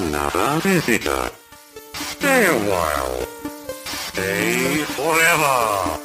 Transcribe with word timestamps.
another 0.00 0.60
visitor. 0.62 1.30
Stay 1.92 2.46
a 2.46 2.56
while. 2.70 3.26
Stay 3.84 4.84
forever. 4.96 5.98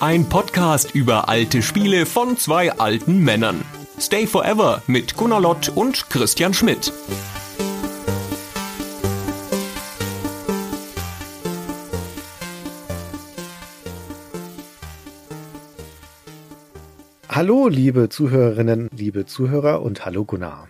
Ein 0.00 0.28
Podcast 0.28 0.94
über 0.94 1.28
alte 1.28 1.62
Spiele 1.62 2.06
von 2.06 2.36
zwei 2.36 2.72
alten 2.72 3.22
Männern. 3.22 3.62
Stay 3.98 4.26
Forever 4.26 4.82
mit 4.86 5.16
Gunnar 5.16 5.40
Lott 5.40 5.68
und 5.68 6.08
Christian 6.10 6.54
Schmidt. 6.54 6.92
Hallo, 17.28 17.68
liebe 17.68 18.08
Zuhörerinnen, 18.08 18.88
liebe 18.96 19.26
Zuhörer 19.26 19.82
und 19.82 20.04
hallo 20.04 20.24
Gunnar. 20.24 20.68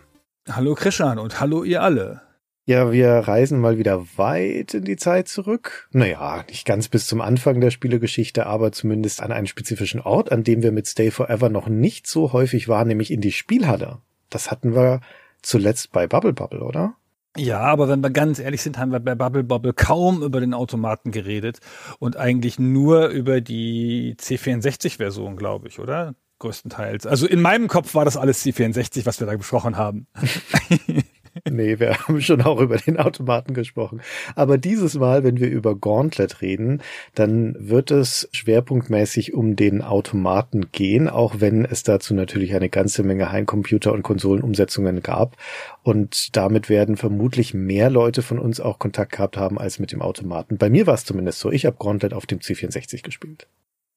Hallo 0.51 0.75
Christian 0.75 1.19
und 1.19 1.41
hallo 1.41 1.65
ihr 1.65 1.83
alle. 1.83 2.30
Ja, 2.71 2.93
wir 2.93 3.11
reisen 3.11 3.59
mal 3.59 3.79
wieder 3.79 4.01
weit 4.17 4.75
in 4.75 4.85
die 4.85 4.95
Zeit 4.95 5.27
zurück. 5.27 5.89
Naja, 5.91 6.45
nicht 6.49 6.65
ganz 6.65 6.87
bis 6.87 7.09
zum 7.09 7.21
Anfang 7.21 7.61
der 7.61 7.73
Spielegeschichte, 7.73 8.47
aber 8.47 8.71
zumindest 8.71 9.25
an 9.25 9.33
einen 9.33 9.49
spezifischen 9.49 10.01
Ort, 10.01 10.31
an 10.31 10.45
dem 10.45 10.63
wir 10.63 10.71
mit 10.71 10.87
Stay 10.87 11.11
Forever 11.11 11.49
noch 11.49 11.67
nicht 11.67 12.07
so 12.07 12.33
häufig 12.33 12.69
waren, 12.69 12.87
nämlich 12.87 13.11
in 13.11 13.21
die 13.21 13.33
Spielhalle. 13.33 13.99
Das 14.29 14.53
hatten 14.53 14.73
wir 14.77 15.01
zuletzt 15.43 15.91
bei 15.91 16.07
Bubble 16.07 16.33
Bubble, 16.33 16.63
oder? 16.63 16.95
Ja, 17.37 17.59
aber 17.59 17.89
wenn 17.89 18.05
wir 18.05 18.11
ganz 18.11 18.39
ehrlich 18.39 18.63
sind, 18.63 18.79
haben 18.79 18.93
wir 18.93 19.01
bei 19.01 19.17
Bubble 19.17 19.43
Bubble 19.43 19.73
kaum 19.73 20.23
über 20.23 20.39
den 20.39 20.55
Automaten 20.55 21.11
geredet 21.11 21.59
und 21.99 22.17
eigentlich 22.17 22.61
nur 22.61 23.09
über 23.09 23.41
die 23.41 24.15
C64-Version, 24.17 25.35
glaube 25.35 25.67
ich, 25.67 25.81
oder? 25.81 26.15
größtenteils. 26.39 27.07
Also 27.07 27.27
in 27.27 27.43
meinem 27.43 27.69
Kopf 27.69 27.95
war 27.95 28.05
das 28.05 28.17
alles 28.17 28.45
C64, 28.47 29.05
was 29.07 29.21
wir 29.21 29.27
da 29.27 29.37
besprochen 29.37 29.77
haben. 29.77 30.07
nee, 31.49 31.79
wir 31.79 31.99
haben 31.99 32.21
schon 32.21 32.43
auch 32.43 32.61
über 32.61 32.77
den 32.77 32.99
Automaten 32.99 33.55
gesprochen. 33.55 34.01
Aber 34.35 34.59
dieses 34.59 34.95
Mal, 34.95 35.25
wenn 35.25 35.41
wir 35.41 35.49
über 35.49 35.75
Gauntlet 35.75 36.43
reden, 36.43 36.83
dann 37.15 37.57
wird 37.59 37.91
es 37.91 38.29
schwerpunktmäßig 38.33 39.35
um 39.35 39.57
den 39.57 39.83
Automaten 39.83 40.73
gehen, 40.73 41.09
auch 41.09 41.37
wenn 41.39 41.65
es 41.65 41.83
dazu 41.83 42.15
natürlich 42.15 42.55
eine 42.55 42.69
ganze 42.69 43.03
Menge 43.03 43.33
Heimcomputer- 43.33 43.93
und 43.93 44.03
Konsolenumsetzungen 44.03 45.03
gab. 45.03 45.37
Und 45.83 46.37
damit 46.37 46.69
werden 46.69 46.97
vermutlich 46.97 47.55
mehr 47.55 47.91
Leute 47.91 48.23
von 48.23 48.39
uns 48.39 48.61
auch 48.61 48.79
Kontakt 48.79 49.13
gehabt 49.13 49.37
haben 49.37 49.59
als 49.59 49.79
mit 49.79 49.93
dem 49.93 50.03
Automaten. 50.03 50.59
Bei 50.59 50.71
mir 50.71 50.87
war 50.87 50.95
es 50.95 51.05
zumindest 51.05 51.41
so. 51.41 51.51
Ich 51.51 51.67
habe 51.67 51.77
Gauntlet 51.79 52.13
auf 52.15 52.27
dem 52.27 52.39
C64 52.41 53.03
gespielt. 53.03 53.47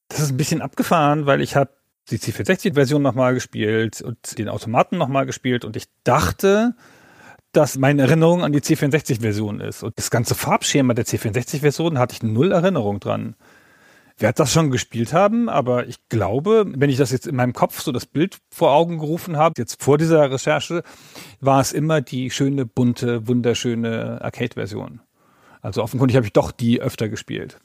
Das 0.08 0.20
ist 0.20 0.30
ein 0.30 0.36
bisschen 0.36 0.62
abgefahren, 0.62 1.26
weil 1.26 1.40
ich 1.40 1.56
habe 1.56 1.70
die 2.10 2.18
C64-Version 2.18 3.02
nochmal 3.02 3.34
gespielt 3.34 4.02
und 4.02 4.38
den 4.38 4.48
Automaten 4.48 4.98
nochmal 4.98 5.26
gespielt 5.26 5.64
und 5.64 5.76
ich 5.76 5.86
dachte, 6.04 6.74
dass 7.56 7.78
meine 7.78 8.02
Erinnerung 8.02 8.42
an 8.42 8.52
die 8.52 8.60
C64-Version 8.60 9.60
ist. 9.60 9.82
Und 9.82 9.96
das 9.96 10.10
ganze 10.10 10.34
Farbschema 10.34 10.94
der 10.94 11.06
C64-Version 11.06 11.98
hatte 11.98 12.14
ich 12.14 12.22
null 12.22 12.52
Erinnerung 12.52 13.00
dran. 13.00 13.36
Werde 14.16 14.36
das 14.36 14.52
schon 14.52 14.70
gespielt 14.70 15.12
haben, 15.12 15.48
aber 15.48 15.88
ich 15.88 15.96
glaube, 16.08 16.66
wenn 16.68 16.88
ich 16.88 16.96
das 16.96 17.10
jetzt 17.10 17.26
in 17.26 17.34
meinem 17.34 17.52
Kopf 17.52 17.80
so 17.80 17.90
das 17.90 18.06
Bild 18.06 18.38
vor 18.50 18.72
Augen 18.72 18.98
gerufen 18.98 19.36
habe, 19.36 19.54
jetzt 19.58 19.82
vor 19.82 19.98
dieser 19.98 20.30
Recherche, 20.30 20.82
war 21.40 21.60
es 21.60 21.72
immer 21.72 22.00
die 22.00 22.30
schöne, 22.30 22.64
bunte, 22.64 23.26
wunderschöne 23.26 24.20
Arcade-Version. 24.22 25.00
Also 25.62 25.82
offenkundig 25.82 26.16
habe 26.16 26.26
ich 26.26 26.32
doch 26.32 26.52
die 26.52 26.80
öfter 26.80 27.08
gespielt. 27.08 27.58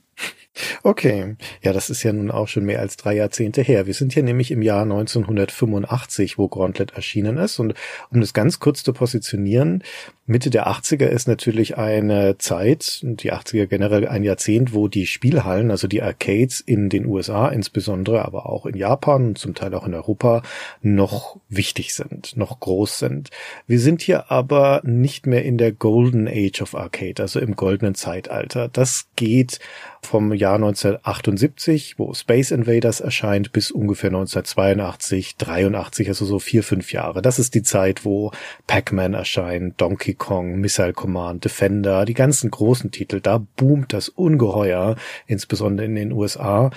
Okay, 0.84 1.36
ja, 1.62 1.74
das 1.74 1.90
ist 1.90 2.04
ja 2.04 2.12
nun 2.12 2.32
auch 2.32 2.48
schon 2.48 2.66
mehr 2.66 2.80
als 2.80 2.98
drei 2.98 3.16
Jahrzehnte 3.16 3.62
her. 3.62 3.86
Wir 3.86 3.94
sind 3.94 4.14
hier 4.14 4.24
nämlich 4.24 4.52
im 4.52 4.62
Jahr 4.62 4.84
1985, 4.84 6.38
wo 6.38 6.48
Gauntlet 6.48 6.92
erschienen 6.92 7.38
ist. 7.38 7.60
Und 7.60 7.76
um 8.12 8.20
das 8.20 8.34
ganz 8.34 8.60
kurz 8.60 8.84
zu 8.84 8.94
positionieren, 8.94 9.84
Mitte 10.30 10.52
der 10.52 10.68
80er 10.68 11.08
ist 11.08 11.28
natürlich 11.28 11.80
eine 11.80 12.38
Zeit, 12.38 13.00
die 13.02 13.34
80er 13.34 13.66
generell 13.66 14.08
ein 14.08 14.24
Jahrzehnt, 14.24 14.76
wo 14.76 14.88
die 14.88 15.08
Spielhallen, 15.08 15.72
also 15.72 15.88
die 15.88 16.04
Arcades 16.04 16.60
in 16.60 16.88
den 16.90 17.08
USA 17.08 17.48
insbesondere, 17.48 18.24
aber 18.26 18.46
auch 18.46 18.68
in 18.68 18.78
Japan 18.78 19.30
und 19.30 19.40
zum 19.40 19.56
Teil 19.56 19.74
auch 19.74 19.88
in 19.88 19.96
Europa 19.96 20.44
noch 20.84 21.38
wichtig 21.50 21.96
sind, 21.96 22.38
noch 22.38 22.60
groß 22.60 23.00
sind. 23.00 23.32
Wir 23.66 23.80
sind 23.80 24.04
hier 24.04 24.30
aber 24.32 24.82
nicht 24.84 25.26
mehr 25.26 25.44
in 25.44 25.58
der 25.58 25.72
Golden 25.72 26.28
Age 26.28 26.62
of 26.62 26.76
Arcade, 26.76 27.24
also 27.24 27.40
im 27.40 27.56
goldenen 27.56 27.96
Zeitalter. 27.96 28.68
Das 28.68 29.08
geht 29.16 29.58
vom 30.02 30.34
Jahr 30.34 30.56
1978, 30.56 31.98
wo 31.98 32.14
Space 32.14 32.52
Invaders 32.52 33.00
erscheint, 33.00 33.52
bis 33.52 33.72
ungefähr 33.72 34.10
1982, 34.10 35.38
83, 35.38 36.08
also 36.08 36.26
so 36.26 36.38
vier, 36.38 36.64
fünf 36.64 36.94
Jahre. 36.94 37.22
Das 37.22 37.40
ist 37.40 37.56
die 37.56 37.64
Zeit, 37.64 38.06
wo 38.06 38.32
Pac-Man 38.68 39.16
erscheint, 39.16 39.82
Donkey 39.82 40.19
Kong, 40.20 40.60
Missile 40.60 40.94
Command, 40.94 41.44
Defender, 41.44 42.06
die 42.06 42.14
ganzen 42.14 42.52
großen 42.52 42.92
Titel. 42.92 43.20
Da 43.20 43.44
boomt 43.56 43.94
das 43.94 44.10
ungeheuer, 44.10 44.96
insbesondere 45.26 45.88
in 45.88 45.96
den 45.96 46.12
USA. 46.12 46.70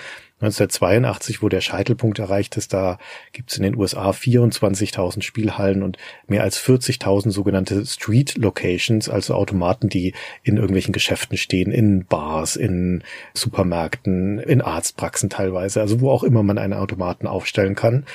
1982, 0.43 1.41
wo 1.41 1.47
der 1.47 1.61
Scheitelpunkt 1.61 2.19
erreicht 2.19 2.57
ist, 2.57 2.73
da 2.73 2.97
gibt's 3.31 3.55
in 3.55 3.63
den 3.63 3.77
USA 3.77 4.09
24.000 4.09 5.21
Spielhallen 5.21 5.83
und 5.83 5.97
mehr 6.27 6.43
als 6.43 6.59
40.000 6.59 7.31
sogenannte 7.31 7.85
Street 7.85 8.37
Locations, 8.37 9.07
also 9.07 9.35
Automaten, 9.35 9.87
die 9.87 10.13
in 10.43 10.57
irgendwelchen 10.57 10.91
Geschäften 10.91 11.37
stehen, 11.37 11.71
in 11.71 12.05
Bars, 12.05 12.57
in 12.57 13.03
Supermärkten, 13.33 14.39
in 14.39 14.61
Arztpraxen 14.61 15.29
teilweise, 15.29 15.79
also 15.79 16.01
wo 16.01 16.11
auch 16.11 16.23
immer 16.23 16.43
man 16.43 16.57
einen 16.57 16.73
Automaten 16.73 17.27
aufstellen 17.27 17.75
kann. 17.75 18.05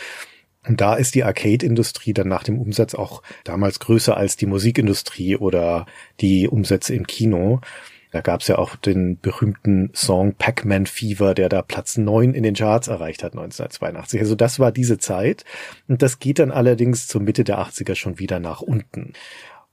Und 0.67 0.81
da 0.81 0.95
ist 0.95 1.15
die 1.15 1.25
Arcade-Industrie 1.25 2.13
dann 2.13 2.29
nach 2.29 2.43
dem 2.43 2.59
Umsatz 2.59 2.95
auch 2.95 3.23
damals 3.45 3.81
größer 3.81 4.17
als 4.17 4.37
die 4.37 4.47
Musikindustrie 4.47 5.37
oder 5.37 5.87
die 6.21 6.49
Umsätze 6.49 6.95
im 6.95 7.07
Kino. 7.07 7.61
Da 8.11 8.23
gab's 8.23 8.49
ja 8.49 8.57
auch 8.57 8.77
den 8.77 9.21
berühmten 9.21 9.91
Song 9.95 10.35
Pac-Man 10.35 10.87
Fever, 10.87 11.35
der 11.35 11.49
da 11.49 11.63
Platz 11.63 11.99
neun 11.99 12.33
in 12.35 12.43
den 12.43 12.55
Charts 12.55 12.89
erreicht 12.89 13.23
hat 13.23 13.33
1982. 13.33 14.21
Also 14.21 14.35
das 14.35 14.59
war 14.59 14.73
diese 14.73 14.99
Zeit. 14.99 15.45
Und 15.89 16.03
das 16.03 16.19
geht 16.19 16.39
dann 16.39 16.51
allerdings 16.51 17.07
zur 17.07 17.21
Mitte 17.21 17.45
der 17.45 17.59
80er 17.59 17.95
schon 17.95 18.19
wieder 18.19 18.41
nach 18.41 18.63
unten. 18.63 19.13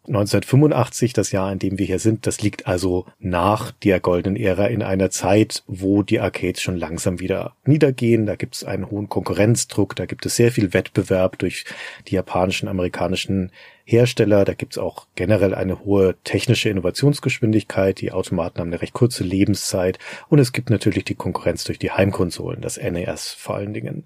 1985, 0.07 1.13
das 1.13 1.31
Jahr, 1.31 1.51
in 1.51 1.59
dem 1.59 1.77
wir 1.77 1.85
hier 1.85 1.99
sind, 1.99 2.27
das 2.27 2.41
liegt 2.41 2.67
also 2.67 3.05
nach 3.19 3.71
der 3.71 3.99
goldenen 3.99 4.35
Ära 4.35 4.67
in 4.67 4.83
einer 4.83 5.09
Zeit, 5.09 5.63
wo 5.67 6.03
die 6.03 6.19
Arcades 6.19 6.61
schon 6.61 6.77
langsam 6.77 7.19
wieder 7.19 7.55
niedergehen. 7.65 8.25
Da 8.25 8.35
gibt 8.35 8.55
es 8.55 8.63
einen 8.63 8.89
hohen 8.91 9.09
Konkurrenzdruck, 9.09 9.95
da 9.95 10.05
gibt 10.05 10.25
es 10.25 10.35
sehr 10.35 10.51
viel 10.51 10.73
Wettbewerb 10.73 11.39
durch 11.39 11.65
die 12.07 12.15
japanischen, 12.15 12.67
amerikanischen 12.67 13.51
Hersteller. 13.85 14.45
Da 14.45 14.53
gibt 14.53 14.73
es 14.73 14.77
auch 14.77 15.07
generell 15.15 15.53
eine 15.53 15.85
hohe 15.85 16.15
technische 16.23 16.69
Innovationsgeschwindigkeit. 16.69 18.01
Die 18.01 18.11
Automaten 18.11 18.59
haben 18.59 18.69
eine 18.69 18.81
recht 18.81 18.93
kurze 18.93 19.23
Lebenszeit 19.23 19.99
und 20.29 20.39
es 20.39 20.51
gibt 20.51 20.69
natürlich 20.69 21.05
die 21.05 21.15
Konkurrenz 21.15 21.63
durch 21.63 21.79
die 21.79 21.91
Heimkonsolen, 21.91 22.61
das 22.61 22.77
NES 22.77 23.31
vor 23.31 23.55
allen 23.55 23.73
Dingen. 23.73 24.05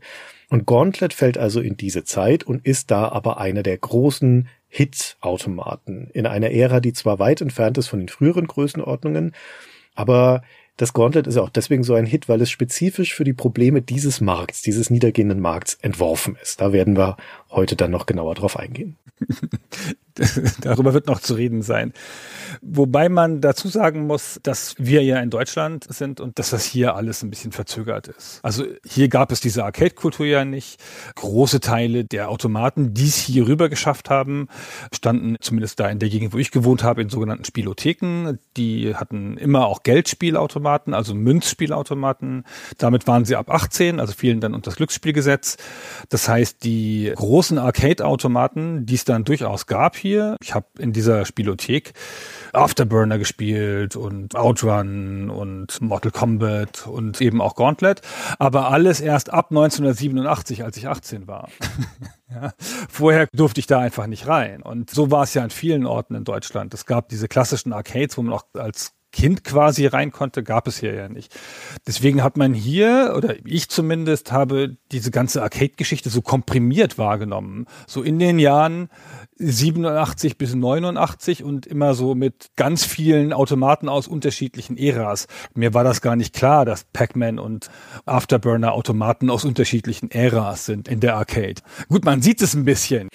Und 0.50 0.66
Gauntlet 0.66 1.14
fällt 1.14 1.38
also 1.38 1.62
in 1.62 1.78
diese 1.78 2.04
Zeit 2.04 2.44
und 2.44 2.66
ist 2.66 2.90
da 2.90 3.08
aber 3.08 3.40
einer 3.40 3.64
der 3.64 3.78
großen 3.78 4.48
Hit-Automaten 4.70 6.10
in 6.14 6.26
einer 6.26 6.52
Ära, 6.52 6.80
die 6.80 6.94
zwar 6.94 7.20
weit 7.20 7.42
entfernt 7.42 7.78
ist 7.78 7.88
von 7.88 8.00
den 8.00 8.10
früheren 8.10 8.48
Größenordnungen, 8.48 9.34
aber 9.96 10.44
das 10.80 10.94
Gauntlet 10.94 11.28
ist 11.28 11.36
auch 11.36 11.50
deswegen 11.50 11.84
so 11.84 11.94
ein 11.94 12.06
Hit, 12.06 12.30
weil 12.30 12.42
es 12.42 12.50
spezifisch 12.50 13.14
für 13.14 13.26
die 13.26 13.34
Probleme 13.34 13.82
dieses 13.82 14.22
Markts, 14.22 14.62
dieses 14.62 14.90
niedergehenden 14.90 15.42
Markts 15.42 15.74
entworfen 15.82 16.38
ist. 16.42 16.62
Da 16.62 16.72
werden 16.72 16.96
wir 16.96 17.18
heute 17.50 17.76
dann 17.76 17.92
noch 17.92 18.06
genauer 18.06 18.36
drauf 18.36 18.58
eingehen. 18.58 18.98
Darüber 20.62 20.94
wird 20.94 21.08
noch 21.08 21.20
zu 21.20 21.34
reden 21.34 21.62
sein. 21.62 21.94
Wobei 22.62 23.10
man 23.10 23.42
dazu 23.42 23.68
sagen 23.68 24.06
muss, 24.06 24.40
dass 24.44 24.76
wir 24.78 25.04
ja 25.04 25.20
in 25.20 25.30
Deutschland 25.30 25.86
sind 25.88 26.20
und 26.20 26.40
dass 26.40 26.50
das 26.50 26.66
hier 26.66 26.96
alles 26.96 27.24
ein 27.24 27.30
bisschen 27.30 27.52
verzögert 27.52 28.08
ist. 28.08 28.40
Also 28.44 28.66
hier 28.86 29.08
gab 29.08 29.32
es 29.32 29.40
diese 29.40 29.64
Arcade-Kultur 29.64 30.26
ja 30.26 30.46
nicht. 30.46 30.82
Große 31.16 31.60
Teile 31.60 32.04
der 32.06 32.30
Automaten, 32.30 32.94
die 32.94 33.08
es 33.08 33.16
hier 33.16 33.48
rüber 33.48 33.70
geschafft 33.70 34.10
haben, 34.10 34.48
standen 34.94 35.38
zumindest 35.40 35.80
da 35.80 35.90
in 35.90 36.00
der 36.00 36.10
Gegend, 36.10 36.34
wo 36.34 36.38
ich 36.38 36.52
gewohnt 36.52 36.84
habe, 36.84 37.02
in 37.02 37.10
sogenannten 37.10 37.46
Spielotheken. 37.46 38.40
Die 38.58 38.96
hatten 38.96 39.38
immer 39.38 39.68
auch 39.68 39.84
Geldspielautomaten, 39.84 40.94
also 40.94 41.14
Münzspielautomaten. 41.16 42.46
Damit 42.78 43.08
waren 43.08 43.26
sie 43.26 43.36
ab 43.36 43.50
18, 43.50 44.00
also 44.00 44.14
fielen 44.14 44.42
dann 44.42 44.54
unter 44.54 44.70
das 44.70 44.76
Glücksspielgesetz. 44.76 45.58
Das 46.10 46.28
heißt, 46.28 46.64
die 46.64 47.14
großen 47.16 47.39
Arcade-Automaten, 47.58 48.86
die 48.86 48.96
es 48.96 49.06
dann 49.06 49.24
durchaus 49.24 49.66
gab 49.66 49.96
hier, 49.96 50.36
ich 50.42 50.54
habe 50.54 50.68
in 50.78 50.94
dieser 50.94 51.26
Spielothek 51.26 51.94
Afterburner 52.54 53.18
gespielt 53.18 53.96
und 53.96 54.36
Outrun 54.36 55.30
und 55.30 55.82
Mortal 55.82 56.12
Kombat 56.12 56.88
und 56.88 57.22
eben 57.22 57.42
auch 57.42 57.56
Gauntlet, 57.56 58.02
aber 58.38 58.72
alles 58.72 59.02
erst 59.02 59.32
ab 59.32 59.48
1987, 59.52 60.64
als 60.64 60.78
ich 60.78 60.88
18 60.88 61.28
war. 61.28 61.50
ja. 62.30 62.52
Vorher 62.90 63.28
durfte 63.34 63.60
ich 63.60 63.68
da 63.68 63.80
einfach 63.80 64.08
nicht 64.08 64.28
rein. 64.28 64.62
Und 64.62 64.90
so 64.90 65.12
war 65.12 65.24
es 65.24 65.34
ja 65.34 65.44
an 65.44 65.50
vielen 65.50 65.86
Orten 65.86 66.16
in 66.16 66.24
Deutschland. 66.24 66.74
Es 66.74 66.86
gab 66.86 67.10
diese 67.10 67.28
klassischen 67.28 67.74
Arcades, 67.74 68.18
wo 68.18 68.22
man 68.22 68.34
auch 68.34 68.44
als 68.54 68.94
Kind 69.12 69.44
quasi 69.44 69.88
rein 69.88 70.12
konnte, 70.12 70.44
gab 70.44 70.68
es 70.68 70.80
hier 70.80 70.94
ja 70.94 71.10
nicht. 71.10 71.36
Deswegen 71.88 72.24
hat 72.24 72.38
man 72.38 72.54
hier, 72.54 73.14
oder 73.18 73.36
ich 73.44 73.70
zumindest, 73.70 74.32
habe 74.32 74.78
diese 74.92 75.10
ganze 75.10 75.42
Arcade-Geschichte 75.42 76.10
so 76.10 76.22
komprimiert 76.22 76.98
wahrgenommen. 76.98 77.66
So 77.88 78.04
in 78.04 78.20
den 78.20 78.38
Jahren 78.38 78.90
87 79.38 80.38
bis 80.38 80.54
89 80.54 81.44
und 81.44 81.66
immer 81.66 81.96
so 81.96 82.14
mit 82.14 82.52
ganz 82.56 82.86
vielen 82.86 83.34
Automaten 83.34 83.90
aus 83.90 84.08
unterschiedlichen 84.08 84.78
Äras. 84.78 85.28
Mir 85.56 85.74
war 85.74 85.84
das 85.84 86.02
gar 86.02 86.16
nicht 86.16 86.36
klar, 86.36 86.66
dass 86.66 86.84
Pac-Man 86.84 87.40
und 87.40 87.72
Afterburner 88.06 88.74
Automaten 88.74 89.30
aus 89.30 89.44
unterschiedlichen 89.44 90.12
Äras 90.12 90.66
sind 90.66 90.88
in 90.88 91.00
der 91.00 91.16
Arcade. 91.16 91.62
Gut, 91.88 92.06
man 92.06 92.22
sieht 92.22 92.42
es 92.42 92.54
ein 92.54 92.66
bisschen 92.66 93.10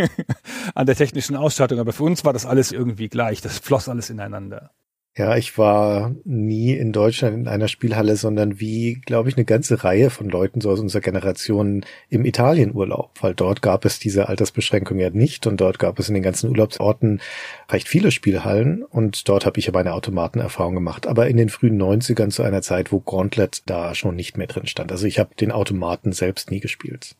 an 0.74 0.86
der 0.86 0.96
technischen 0.96 1.36
Ausstattung, 1.36 1.78
aber 1.78 1.92
für 1.92 2.04
uns 2.04 2.24
war 2.24 2.32
das 2.32 2.46
alles 2.46 2.72
irgendwie 2.72 3.08
gleich. 3.08 3.40
Das 3.40 3.58
floss 3.58 3.88
alles 3.88 4.10
ineinander. 4.10 4.70
Ja, 5.16 5.36
ich 5.36 5.58
war 5.58 6.14
nie 6.24 6.72
in 6.72 6.92
Deutschland 6.92 7.36
in 7.36 7.48
einer 7.48 7.66
Spielhalle, 7.66 8.14
sondern 8.14 8.60
wie, 8.60 8.94
glaube 9.04 9.28
ich, 9.28 9.36
eine 9.36 9.44
ganze 9.44 9.82
Reihe 9.82 10.08
von 10.08 10.28
Leuten 10.28 10.60
so 10.60 10.70
aus 10.70 10.78
unserer 10.78 11.02
Generation 11.02 11.84
im 12.08 12.24
Italienurlaub, 12.24 13.10
weil 13.20 13.34
dort 13.34 13.60
gab 13.60 13.84
es 13.84 13.98
diese 13.98 14.28
Altersbeschränkung 14.28 15.00
ja 15.00 15.10
nicht 15.10 15.48
und 15.48 15.60
dort 15.60 15.80
gab 15.80 15.98
es 15.98 16.08
in 16.08 16.14
den 16.14 16.22
ganzen 16.22 16.48
Urlaubsorten 16.48 17.20
recht 17.70 17.88
viele 17.88 18.12
Spielhallen 18.12 18.84
und 18.84 19.28
dort 19.28 19.46
habe 19.46 19.58
ich 19.58 19.66
ja 19.66 19.72
meine 19.72 19.94
Automatenerfahrung 19.94 20.74
gemacht, 20.74 21.08
aber 21.08 21.26
in 21.26 21.36
den 21.36 21.48
frühen 21.48 21.80
90ern 21.82 22.30
zu 22.30 22.44
einer 22.44 22.62
Zeit, 22.62 22.92
wo 22.92 23.00
Gauntlet 23.00 23.62
da 23.66 23.96
schon 23.96 24.14
nicht 24.14 24.38
mehr 24.38 24.46
drin 24.46 24.68
stand. 24.68 24.92
Also 24.92 25.06
ich 25.06 25.18
habe 25.18 25.34
den 25.34 25.50
Automaten 25.50 26.12
selbst 26.12 26.52
nie 26.52 26.60
gespielt. 26.60 27.16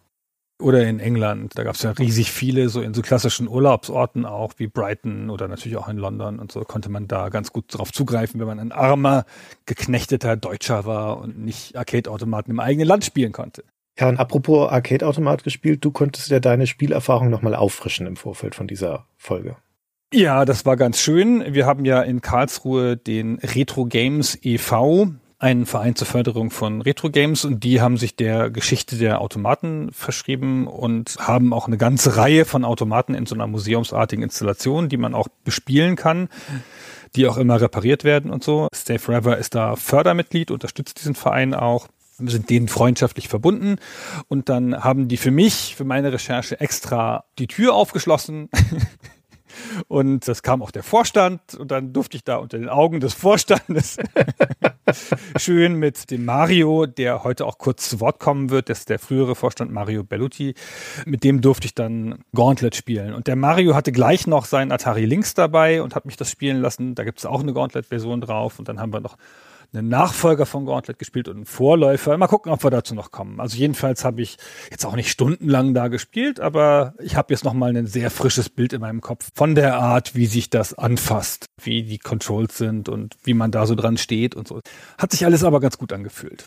Oder 0.61 0.87
in 0.87 1.01
England, 1.01 1.53
da 1.57 1.65
gab 1.65 1.75
es 1.75 1.83
ja 1.83 1.91
riesig 1.93 2.31
viele, 2.31 2.69
so 2.69 2.81
in 2.81 2.95
so 2.95 3.03
klassischen 3.03 3.49
Urlaubsorten 3.49 4.27
auch, 4.27 4.55
wie 4.59 4.67
Brighton 4.67 5.31
oder 5.31 5.49
natürlich 5.49 5.77
auch 5.77 5.89
in 5.89 5.97
London 5.97 6.39
und 6.39 6.53
so 6.53 6.61
konnte 6.63 6.89
man 6.89 7.09
da 7.09 7.29
ganz 7.29 7.53
gut 7.53 7.65
drauf 7.69 7.93
zugreifen, 7.93 8.41
wenn 8.41 8.47
man 8.47 8.61
ein 8.61 8.73
armer, 8.73 9.25
geknechteter 9.67 10.37
Deutscher 10.37 10.85
war 10.85 11.19
und 11.19 11.39
nicht 11.39 11.77
Arcade-Automaten 11.77 12.51
im 12.51 12.61
eigenen 12.61 12.87
Land 12.87 13.05
spielen 13.05 13.33
konnte. 13.33 13.65
Ja, 13.99 14.09
und 14.09 14.19
apropos 14.19 14.71
Arcade-Automat 14.71 15.45
gespielt, 15.45 15.85
du 15.85 15.91
konntest 15.91 16.29
ja 16.31 16.41
deine 16.41 16.67
Spielerfahrung 16.67 17.31
nochmal 17.31 17.55
auffrischen 17.55 18.07
im 18.07 18.17
Vorfeld 18.17 18.55
von 18.55 18.67
dieser 18.67 19.07
Folge. 19.17 19.57
Ja, 20.13 20.45
das 20.45 20.67
war 20.67 20.77
ganz 20.77 20.99
schön. 20.99 21.55
Wir 21.55 21.67
haben 21.67 21.85
ja 21.85 22.03
in 22.03 22.21
Karlsruhe 22.21 22.97
den 22.97 23.39
Retro 23.39 23.87
Games 23.87 24.39
e.V 24.43 25.13
einen 25.41 25.65
Verein 25.65 25.97
zur 25.97 26.07
Förderung 26.07 26.51
von 26.51 26.83
Retro-Games 26.83 27.47
und 27.47 27.65
die 27.65 27.81
haben 27.81 27.97
sich 27.97 28.15
der 28.15 28.51
Geschichte 28.51 28.97
der 28.97 29.23
Automaten 29.23 29.91
verschrieben 29.91 30.67
und 30.67 31.17
haben 31.19 31.55
auch 31.55 31.67
eine 31.67 31.79
ganze 31.79 32.17
Reihe 32.17 32.45
von 32.45 32.63
Automaten 32.63 33.15
in 33.15 33.25
so 33.25 33.35
einer 33.35 33.47
museumsartigen 33.47 34.23
Installation, 34.23 34.91
die 34.91 34.99
man 34.99 35.15
auch 35.15 35.29
bespielen 35.43 35.97
kann, 35.97 36.29
die 37.17 37.27
auch 37.27 37.39
immer 37.39 37.59
repariert 37.59 38.05
werden 38.05 38.31
und 38.31 38.45
so. 38.45 38.69
Stay 38.75 38.99
Forever 38.99 39.39
ist 39.39 39.55
da 39.55 39.77
Fördermitglied, 39.77 40.51
unterstützt 40.51 40.99
diesen 40.99 41.15
Verein 41.15 41.55
auch. 41.55 41.89
Wir 42.19 42.31
sind 42.31 42.51
denen 42.51 42.69
freundschaftlich 42.69 43.29
verbunden 43.29 43.77
und 44.29 44.51
dann 44.51 44.85
haben 44.85 45.09
die 45.09 45.17
für 45.17 45.31
mich, 45.31 45.75
für 45.75 45.85
meine 45.85 46.13
Recherche 46.13 46.61
extra 46.61 47.25
die 47.39 47.47
Tür 47.47 47.73
aufgeschlossen 47.73 48.51
Und 49.89 50.27
das 50.29 50.43
kam 50.43 50.63
auch 50.63 50.71
der 50.71 50.83
Vorstand 50.83 51.55
und 51.55 51.71
dann 51.71 51.93
durfte 51.93 52.17
ich 52.17 52.25
da 52.25 52.37
unter 52.37 52.59
den 52.59 52.69
Augen 52.69 53.01
des 53.01 53.15
Vorstandes 53.15 53.99
schön 55.37 55.75
mit 55.75 56.11
dem 56.11 56.25
Mario, 56.25 56.87
der 56.87 57.25
heute 57.25 57.47
auch 57.47 57.59
kurz 57.59 57.89
zu 57.89 58.01
Wort 58.01 58.19
kommen 58.19 58.51
wird, 58.51 58.69
das 58.69 58.81
ist 58.81 58.89
der 58.89 58.99
frühere 58.99 59.35
Vorstand 59.35 59.73
Mario 59.73 60.05
Belluti, 60.05 60.55
mit 61.07 61.25
dem 61.25 61.41
durfte 61.41 61.67
ich 61.67 61.75
dann 61.75 62.25
Gauntlet 62.35 62.77
spielen. 62.77 63.15
Und 63.15 63.27
der 63.27 63.37
Mario 63.37 63.75
hatte 63.75 63.93
gleich 63.93 64.27
noch 64.27 64.45
seinen 64.45 64.73
Atari 64.73 65.05
Lynx 65.05 65.35
dabei 65.35 65.83
und 65.83 65.95
hat 65.95 66.07
mich 66.07 66.17
das 66.17 66.31
spielen 66.31 66.61
lassen. 66.61 66.95
Da 66.95 67.05
gibt 67.05 67.19
es 67.19 67.27
auch 67.27 67.41
eine 67.41 67.53
Gauntlet-Version 67.53 68.21
drauf 68.21 68.59
und 68.59 68.69
dann 68.69 68.81
haben 68.81 68.93
wir 68.93 69.01
noch 69.01 69.17
einen 69.73 69.89
Nachfolger 69.89 70.47
von 70.47 70.67
Gauntlet 70.67 70.99
gespielt 70.99 71.29
und 71.29 71.37
einen 71.37 71.47
Vorläufer. 71.47 72.17
Mal 72.17 72.27
gucken, 72.27 72.53
ob 72.53 72.65
wir 72.65 72.71
dazu 72.71 72.95
noch 72.95 73.11
kommen. 73.11 73.41
Also 73.41 73.57
jedenfalls 73.57 74.05
habe 74.05 74.23
ich 74.23 74.37
jetzt 74.71 74.85
auch 74.85 74.97
nicht 74.97 75.11
stundenlang 75.11 75.75
da 75.75 75.89
gespielt, 75.89 76.41
aber 76.41 76.95
ich 76.99 77.17
habe 77.17 77.33
jetzt 77.33 77.45
noch 77.45 77.55
ein 77.55 77.87
sehr 77.87 78.11
frisches 78.11 78.49
Bild 78.49 78.73
in 78.73 78.81
meinem 78.81 79.01
Kopf 79.01 79.31
von 79.35 79.55
der 79.55 79.77
Art, 79.77 80.15
wie 80.15 80.27
sich 80.27 80.51
das 80.51 80.75
anfasst, 80.75 81.47
wie 81.63 81.83
die 81.83 81.99
Controls 81.99 82.59
sind 82.59 82.89
und 82.89 83.17
wie 83.23 83.35
man 83.35 83.51
da 83.51 83.67
so 83.67 83.75
dran 83.75 83.97
steht 83.97 84.35
und 84.35 84.49
so. 84.49 84.61
Hat 84.99 85.13
sich 85.13 85.25
alles 85.25 85.45
aber 85.45 85.61
ganz 85.61 85.79
gut 85.79 85.93
angefühlt. 85.93 86.47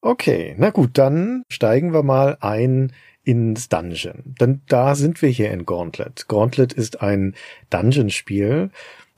Okay, 0.00 0.54
na 0.58 0.70
gut, 0.70 0.90
dann 0.94 1.42
steigen 1.50 1.92
wir 1.92 2.02
mal 2.02 2.38
ein 2.40 2.92
ins 3.28 3.68
Dungeon. 3.68 4.34
Denn 4.40 4.62
da 4.68 4.94
sind 4.94 5.20
wir 5.20 5.28
hier 5.28 5.50
in 5.50 5.66
Gauntlet. 5.66 6.28
Gauntlet 6.28 6.72
ist 6.72 7.02
ein 7.02 7.34
Dungeon-Spiel, 7.68 8.70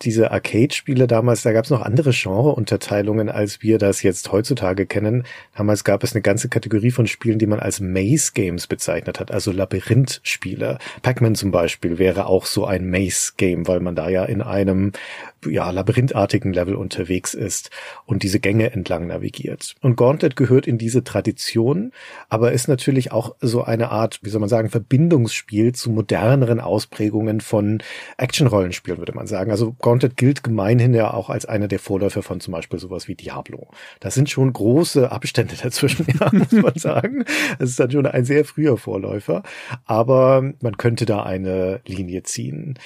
diese 0.02 0.30
Arcade-Spiele 0.30 1.06
damals, 1.06 1.42
da 1.42 1.52
gab 1.52 1.64
es 1.64 1.70
noch 1.70 1.82
andere 1.82 2.10
Genre-Unterteilungen, 2.12 3.28
als 3.28 3.62
wir 3.62 3.78
das 3.78 4.02
jetzt 4.02 4.32
heutzutage 4.32 4.86
kennen. 4.86 5.24
Damals 5.56 5.84
gab 5.84 6.02
es 6.02 6.14
eine 6.14 6.22
ganze 6.22 6.48
Kategorie 6.48 6.90
von 6.90 7.06
Spielen, 7.06 7.38
die 7.38 7.46
man 7.46 7.60
als 7.60 7.80
Maze-Games 7.80 8.66
bezeichnet 8.66 9.20
hat, 9.20 9.30
also 9.30 9.52
Labyrinth-Spiele. 9.52 10.78
Pac-Man 11.02 11.34
zum 11.34 11.50
Beispiel 11.50 11.98
wäre 11.98 12.26
auch 12.26 12.46
so 12.46 12.64
ein 12.64 12.88
Maze-Game, 12.88 13.68
weil 13.68 13.80
man 13.80 13.94
da 13.94 14.08
ja 14.08 14.24
in 14.24 14.42
einem 14.42 14.92
ja, 15.46 15.70
labyrinthartigen 15.70 16.52
Level 16.52 16.74
unterwegs 16.74 17.34
ist 17.34 17.70
und 18.06 18.22
diese 18.22 18.40
Gänge 18.40 18.72
entlang 18.72 19.06
navigiert. 19.06 19.74
Und 19.80 19.96
Gauntlet 19.96 20.36
gehört 20.36 20.66
in 20.66 20.78
diese 20.78 21.04
Tradition, 21.04 21.92
aber 22.28 22.52
ist 22.52 22.68
natürlich 22.68 23.12
auch 23.12 23.34
so 23.40 23.62
eine 23.62 23.90
Art, 23.90 24.20
wie 24.22 24.30
soll 24.30 24.40
man 24.40 24.48
sagen, 24.48 24.70
Verbindungsspiel 24.70 25.72
zu 25.74 25.90
moderneren 25.90 26.60
Ausprägungen 26.60 27.40
von 27.40 27.82
Action-Rollenspielen, 28.16 28.98
würde 28.98 29.14
man 29.14 29.26
sagen. 29.26 29.50
Also 29.50 29.74
Gauntlet 29.80 30.16
gilt 30.16 30.42
gemeinhin 30.42 30.94
ja 30.94 31.12
auch 31.12 31.30
als 31.30 31.46
einer 31.46 31.68
der 31.68 31.78
Vorläufer 31.78 32.22
von 32.22 32.40
zum 32.40 32.52
Beispiel 32.52 32.78
sowas 32.78 33.08
wie 33.08 33.14
Diablo. 33.14 33.68
Das 34.00 34.14
sind 34.14 34.30
schon 34.30 34.52
große 34.52 35.10
Abstände 35.10 35.54
dazwischen, 35.62 36.06
ja, 36.18 36.30
muss 36.32 36.52
man 36.52 36.74
sagen. 36.76 37.24
Es 37.58 37.70
ist 37.70 37.80
dann 37.80 37.90
schon 37.90 38.06
ein 38.06 38.24
sehr 38.24 38.44
früher 38.44 38.76
Vorläufer, 38.76 39.42
aber 39.84 40.52
man 40.60 40.76
könnte 40.76 41.06
da 41.06 41.22
eine 41.22 41.80
Linie 41.86 42.22
ziehen. 42.22 42.78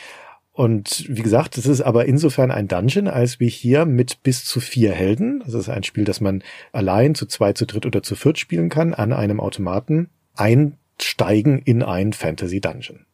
Und 0.56 1.04
wie 1.08 1.22
gesagt, 1.22 1.58
es 1.58 1.66
ist 1.66 1.80
aber 1.80 2.06
insofern 2.06 2.52
ein 2.52 2.68
Dungeon, 2.68 3.08
als 3.08 3.40
wir 3.40 3.48
hier 3.48 3.86
mit 3.86 4.22
bis 4.22 4.44
zu 4.44 4.60
vier 4.60 4.92
Helden, 4.92 5.42
das 5.44 5.54
ist 5.54 5.68
ein 5.68 5.82
Spiel, 5.82 6.04
das 6.04 6.20
man 6.20 6.44
allein 6.70 7.16
zu 7.16 7.26
zwei, 7.26 7.52
zu 7.52 7.66
dritt 7.66 7.86
oder 7.86 8.04
zu 8.04 8.14
viert 8.14 8.38
spielen 8.38 8.68
kann, 8.68 8.94
an 8.94 9.12
einem 9.12 9.40
Automaten 9.40 10.10
einsteigen 10.36 11.58
in 11.58 11.82
ein 11.82 12.12
Fantasy 12.12 12.60
Dungeon. 12.60 13.04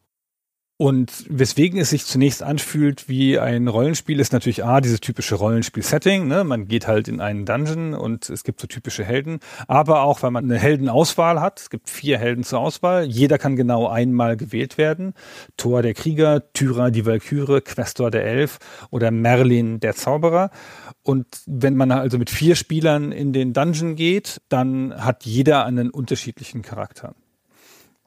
Und 0.81 1.25
weswegen 1.29 1.79
es 1.79 1.91
sich 1.91 2.07
zunächst 2.07 2.41
anfühlt 2.41 3.07
wie 3.07 3.37
ein 3.37 3.67
Rollenspiel, 3.67 4.19
ist 4.19 4.33
natürlich 4.33 4.65
A, 4.65 4.81
dieses 4.81 4.99
typische 4.99 5.35
Rollenspiel-Setting. 5.35 6.27
Ne? 6.27 6.43
Man 6.43 6.67
geht 6.67 6.87
halt 6.87 7.07
in 7.07 7.21
einen 7.21 7.45
Dungeon 7.45 7.93
und 7.93 8.27
es 8.31 8.43
gibt 8.43 8.59
so 8.59 8.65
typische 8.65 9.03
Helden. 9.03 9.41
Aber 9.67 10.01
auch, 10.01 10.23
weil 10.23 10.31
man 10.31 10.45
eine 10.45 10.57
Heldenauswahl 10.57 11.39
hat. 11.39 11.59
Es 11.59 11.69
gibt 11.69 11.87
vier 11.87 12.17
Helden 12.17 12.43
zur 12.43 12.61
Auswahl. 12.61 13.05
Jeder 13.05 13.37
kann 13.37 13.55
genau 13.55 13.89
einmal 13.89 14.37
gewählt 14.37 14.79
werden. 14.79 15.13
Thor 15.55 15.83
der 15.83 15.93
Krieger, 15.93 16.51
Tyra 16.51 16.89
die 16.89 17.05
Valkyrie, 17.05 17.61
Questor 17.61 18.09
der 18.09 18.25
Elf 18.25 18.57
oder 18.89 19.11
Merlin 19.11 19.81
der 19.81 19.93
Zauberer. 19.93 20.49
Und 21.03 21.27
wenn 21.45 21.75
man 21.75 21.91
also 21.91 22.17
mit 22.17 22.31
vier 22.31 22.55
Spielern 22.55 23.11
in 23.11 23.33
den 23.33 23.53
Dungeon 23.53 23.95
geht, 23.95 24.41
dann 24.49 24.95
hat 24.97 25.25
jeder 25.27 25.63
einen 25.63 25.91
unterschiedlichen 25.91 26.63
Charakter. 26.63 27.13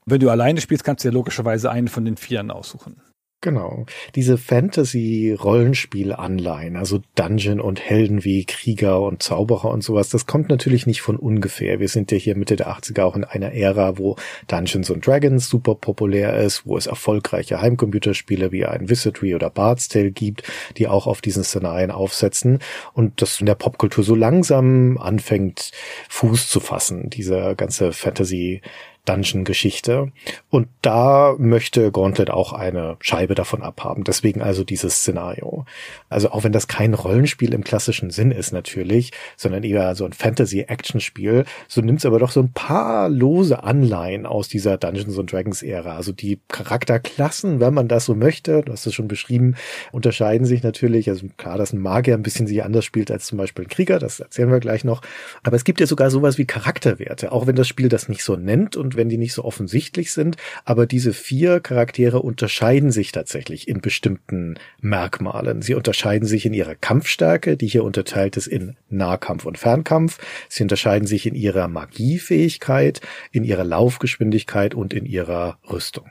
Wenn 0.06 0.20
du 0.20 0.28
alleine 0.28 0.60
spielst, 0.60 0.84
kannst 0.84 1.04
du 1.04 1.08
ja 1.08 1.14
logischerweise 1.14 1.70
einen 1.70 1.88
von 1.88 2.04
den 2.04 2.16
Vieren 2.16 2.50
aussuchen. 2.50 3.00
Genau. 3.44 3.86
Diese 4.14 4.38
Fantasy-Rollenspiel-Anleihen, 4.38 6.76
also 6.76 7.02
Dungeon 7.14 7.60
und 7.60 7.78
Helden 7.78 8.24
wie 8.24 8.46
Krieger 8.46 9.02
und 9.02 9.22
Zauberer 9.22 9.70
und 9.70 9.84
sowas, 9.84 10.08
das 10.08 10.24
kommt 10.24 10.48
natürlich 10.48 10.86
nicht 10.86 11.02
von 11.02 11.16
ungefähr. 11.16 11.78
Wir 11.78 11.88
sind 11.88 12.10
ja 12.10 12.16
hier 12.16 12.38
Mitte 12.38 12.56
der 12.56 12.68
80er 12.68 13.02
auch 13.02 13.16
in 13.16 13.24
einer 13.24 13.52
Ära, 13.52 13.98
wo 13.98 14.16
Dungeons 14.46 14.90
and 14.90 15.06
Dragons 15.06 15.46
super 15.46 15.74
populär 15.74 16.38
ist, 16.38 16.64
wo 16.64 16.78
es 16.78 16.86
erfolgreiche 16.86 17.60
Heimcomputerspiele 17.60 18.50
wie 18.50 18.64
ein 18.64 18.88
Wizardry 18.88 19.34
oder 19.34 19.50
Bard's 19.50 19.88
Tale 19.88 20.10
gibt, 20.10 20.44
die 20.78 20.88
auch 20.88 21.06
auf 21.06 21.20
diesen 21.20 21.44
Szenarien 21.44 21.90
aufsetzen 21.90 22.60
und 22.94 23.20
das 23.20 23.40
in 23.40 23.46
der 23.46 23.56
Popkultur 23.56 24.04
so 24.04 24.14
langsam 24.14 24.96
anfängt, 24.96 25.72
Fuß 26.08 26.48
zu 26.48 26.60
fassen, 26.60 27.10
dieser 27.10 27.54
ganze 27.56 27.92
Fantasy 27.92 28.62
Dungeon-Geschichte. 29.04 30.12
Und 30.50 30.68
da 30.82 31.34
möchte 31.38 31.90
Gauntlet 31.92 32.30
auch 32.30 32.52
eine 32.52 32.96
Scheibe 33.00 33.34
davon 33.34 33.62
abhaben. 33.62 34.04
Deswegen 34.04 34.42
also 34.42 34.64
dieses 34.64 34.96
Szenario. 34.96 35.66
Also 36.08 36.30
auch 36.30 36.44
wenn 36.44 36.52
das 36.52 36.68
kein 36.68 36.94
Rollenspiel 36.94 37.52
im 37.52 37.64
klassischen 37.64 38.10
Sinn 38.10 38.30
ist 38.30 38.52
natürlich, 38.52 39.12
sondern 39.36 39.62
eher 39.62 39.94
so 39.94 40.04
ein 40.04 40.12
Fantasy-Action-Spiel, 40.12 41.44
so 41.68 41.80
nimmt 41.80 41.98
es 41.98 42.06
aber 42.06 42.18
doch 42.18 42.30
so 42.30 42.40
ein 42.40 42.52
paar 42.52 43.08
lose 43.08 43.62
Anleihen 43.62 44.26
aus 44.26 44.48
dieser 44.48 44.78
Dungeons 44.78 45.18
and 45.18 45.30
Dragons-Ära. 45.30 45.96
Also 45.96 46.12
die 46.12 46.40
Charakterklassen, 46.48 47.60
wenn 47.60 47.74
man 47.74 47.88
das 47.88 48.06
so 48.06 48.14
möchte, 48.14 48.62
du 48.62 48.72
hast 48.72 48.86
es 48.86 48.94
schon 48.94 49.08
beschrieben, 49.08 49.56
unterscheiden 49.92 50.46
sich 50.46 50.62
natürlich. 50.62 51.10
Also 51.10 51.26
klar, 51.36 51.58
dass 51.58 51.72
ein 51.72 51.80
Magier 51.80 52.14
ein 52.14 52.22
bisschen 52.22 52.46
sich 52.46 52.64
anders 52.64 52.84
spielt 52.84 53.10
als 53.10 53.26
zum 53.26 53.38
Beispiel 53.38 53.66
ein 53.66 53.68
Krieger, 53.68 53.98
das 53.98 54.20
erzählen 54.20 54.50
wir 54.50 54.60
gleich 54.60 54.84
noch. 54.84 55.02
Aber 55.42 55.56
es 55.56 55.64
gibt 55.64 55.80
ja 55.80 55.86
sogar 55.86 56.10
sowas 56.10 56.38
wie 56.38 56.46
Charakterwerte, 56.46 57.32
auch 57.32 57.46
wenn 57.46 57.56
das 57.56 57.68
Spiel 57.68 57.88
das 57.88 58.08
nicht 58.08 58.24
so 58.24 58.36
nennt 58.36 58.76
und 58.76 58.93
wenn 58.96 59.08
die 59.08 59.18
nicht 59.18 59.32
so 59.32 59.44
offensichtlich 59.44 60.12
sind. 60.12 60.36
Aber 60.64 60.86
diese 60.86 61.12
vier 61.12 61.60
Charaktere 61.60 62.20
unterscheiden 62.20 62.90
sich 62.90 63.12
tatsächlich 63.12 63.68
in 63.68 63.80
bestimmten 63.80 64.58
Merkmalen. 64.80 65.62
Sie 65.62 65.74
unterscheiden 65.74 66.26
sich 66.26 66.46
in 66.46 66.54
ihrer 66.54 66.74
Kampfstärke, 66.74 67.56
die 67.56 67.66
hier 67.66 67.84
unterteilt 67.84 68.36
ist 68.36 68.46
in 68.46 68.76
Nahkampf 68.88 69.44
und 69.44 69.58
Fernkampf. 69.58 70.18
Sie 70.48 70.62
unterscheiden 70.62 71.06
sich 71.06 71.26
in 71.26 71.34
ihrer 71.34 71.68
Magiefähigkeit, 71.68 73.00
in 73.32 73.44
ihrer 73.44 73.64
Laufgeschwindigkeit 73.64 74.74
und 74.74 74.94
in 74.94 75.06
ihrer 75.06 75.58
Rüstung. 75.70 76.10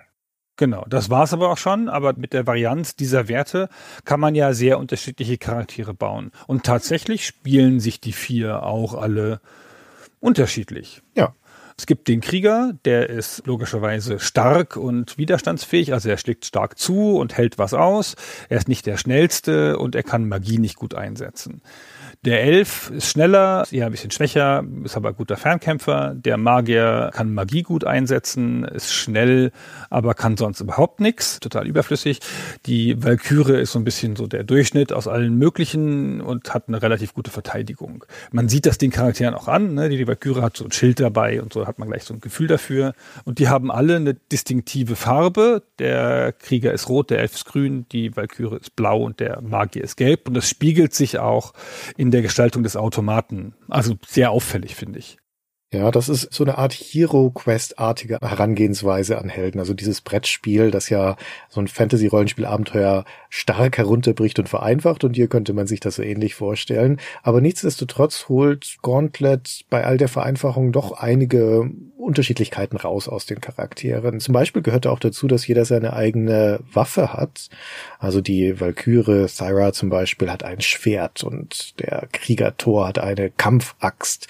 Genau, 0.56 0.86
das 0.88 1.10
war's 1.10 1.34
aber 1.34 1.50
auch 1.50 1.58
schon. 1.58 1.90
Aber 1.90 2.14
mit 2.14 2.34
der 2.34 2.46
Varianz 2.46 2.96
dieser 2.96 3.28
Werte 3.28 3.70
kann 4.06 4.20
man 4.20 4.36
ja 4.36 4.54
sehr 4.54 4.78
unterschiedliche 4.78 5.38
Charaktere 5.38 5.94
bauen. 5.94 6.32
Und 6.48 6.64
tatsächlich 6.64 7.26
spielen 7.26 7.80
sich 7.80 8.00
die 8.00 8.14
vier 8.14 8.64
auch 8.64 8.94
alle 8.94 9.42
unterschiedlich. 10.20 11.02
Ja. 11.16 11.36
Es 11.78 11.86
gibt 11.86 12.08
den 12.08 12.22
Krieger, 12.22 12.74
der 12.86 13.10
ist 13.10 13.46
logischerweise 13.48 14.20
stark 14.20 14.78
und 14.78 15.18
widerstandsfähig, 15.18 15.94
also 15.94 16.10
er 16.10 16.18
schlägt 16.18 16.46
stark 16.46 16.78
zu 16.78 17.18
und 17.18 17.36
hält 17.38 17.58
was 17.58 17.74
aus. 17.74 18.16
Er 18.50 18.58
ist 18.58 18.68
nicht 18.68 18.86
der 18.86 18.98
schnellste 18.98 19.78
und 19.78 19.96
er 19.96 20.04
kann 20.04 20.28
Magie 20.28 20.60
nicht 20.60 20.76
gut 20.76 20.94
einsetzen. 20.94 21.62
Der 22.26 22.42
Elf 22.42 22.90
ist 22.90 23.10
schneller, 23.10 23.64
ist 23.64 23.74
eher 23.74 23.86
ein 23.86 23.92
bisschen 23.92 24.10
schwächer, 24.10 24.64
ist 24.86 24.96
aber 24.96 25.12
guter 25.12 25.36
Fernkämpfer. 25.36 26.14
Der 26.16 26.38
Magier 26.38 27.12
kann 27.14 27.34
Magie 27.34 27.64
gut 27.64 27.84
einsetzen, 27.84 28.64
ist 28.64 28.94
schnell, 28.94 29.52
aber 29.90 30.14
kann 30.14 30.38
sonst 30.38 30.62
überhaupt 30.62 31.02
nichts, 31.02 31.42
total 31.42 31.68
überflüssig. 31.68 32.22
Die 32.66 33.04
Valkyrie 33.04 33.60
ist 33.60 33.74
so 33.74 33.80
ein 33.80 33.84
bisschen 33.84 34.16
so 34.16 34.26
der 34.26 34.46
Durchschnitt 34.46 34.94
aus 34.94 35.10
allen 35.10 35.38
möglichen 35.38 36.22
und 36.22 36.54
hat 36.54 36.70
eine 36.70 36.82
relativ 36.82 37.14
gute 37.14 37.30
Verteidigung. 37.30 38.06
Man 38.32 38.48
sieht 38.48 38.68
das 38.68 38.78
den 38.78 38.92
Charakteren 38.92 39.34
auch 39.34 39.50
an, 39.50 39.74
ne? 39.74 39.90
die, 39.90 39.98
die 39.98 40.08
Valkyrie 40.08 40.44
hat 40.44 40.56
so 40.56 40.64
ein 40.64 40.72
Schild 40.72 41.02
dabei 41.02 41.42
und 41.42 41.52
so 41.52 41.68
hat 41.68 41.78
man 41.78 41.90
gleich 41.90 42.06
so 42.06 42.14
ein 42.14 42.22
Gefühl 42.22 42.48
dafür. 42.48 42.94
Und 43.26 43.40
die 43.40 43.50
haben 43.50 43.70
alle 43.70 43.98
eine 43.98 44.14
distinktive 44.14 44.96
Farbe. 44.96 45.64
Der 45.78 46.32
Krieger 46.32 46.72
ist 46.72 46.88
rot, 46.88 47.10
der 47.10 47.20
Elf 47.20 47.34
ist 47.34 47.46
grün, 47.46 47.86
die 47.92 48.16
Valkyrie 48.16 48.60
ist 48.62 48.78
blau 48.78 49.04
und 49.04 49.20
der 49.20 49.42
Magier 49.42 49.84
ist 49.84 49.98
gelb. 49.98 50.30
Und 50.30 50.36
das 50.36 50.48
spiegelt 50.48 50.94
sich 50.94 51.20
auch 51.20 51.52
in 51.98 52.13
der 52.14 52.22
Gestaltung 52.22 52.64
des 52.64 52.78
Automaten. 52.78 53.56
Also 53.68 53.96
sehr 54.08 54.32
auffällig, 54.32 54.76
finde 54.76 55.00
ich. 55.00 55.18
Ja, 55.74 55.90
das 55.90 56.08
ist 56.08 56.32
so 56.32 56.44
eine 56.44 56.60
Art 56.60 56.72
Hero-Quest-artige 56.72 58.20
Herangehensweise 58.22 59.18
an 59.18 59.28
Helden. 59.28 59.60
Also 59.60 59.74
dieses 59.74 60.02
Brettspiel, 60.02 60.70
das 60.70 60.90
ja 60.90 61.16
so 61.50 61.60
ein 61.60 61.68
Fantasy-Rollenspiel-Abenteuer 61.68 63.06
stark 63.36 63.80
herunterbricht 63.80 64.38
und 64.38 64.48
vereinfacht. 64.48 65.04
Und 65.04 65.16
hier 65.16 65.28
könnte 65.28 65.54
man 65.54 65.66
sich 65.66 65.80
das 65.80 65.96
so 65.96 66.04
ähnlich 66.04 66.36
vorstellen. 66.36 67.00
Aber 67.24 67.42
nichtsdestotrotz 67.42 68.30
holt 68.30 68.78
Gauntlet 68.84 69.66
bei 69.72 69.86
all 69.86 69.98
der 69.98 70.08
Vereinfachung 70.08 70.72
doch 70.72 70.92
einige 70.92 71.68
Unterschiedlichkeiten 71.98 72.78
raus 72.78 73.08
aus 73.08 73.26
den 73.26 73.42
Charakteren. 73.42 74.20
Zum 74.20 74.34
Beispiel 74.34 74.62
gehört 74.62 74.86
auch 74.86 75.00
dazu, 75.00 75.28
dass 75.28 75.48
jeder 75.48 75.66
seine 75.66 75.94
eigene 75.94 76.60
Waffe 76.72 77.12
hat. 77.12 77.50
Also 77.98 78.22
die 78.22 78.60
Valkyrie 78.60 79.26
Thyra 79.26 79.74
zum 79.74 79.90
Beispiel 79.90 80.30
hat 80.30 80.44
ein 80.44 80.62
Schwert 80.62 81.24
und 81.24 81.80
der 81.80 82.08
Krieger 82.12 82.56
Thor 82.56 82.88
hat 82.88 83.00
eine 83.00 83.32
Kampfaxt 83.32 84.28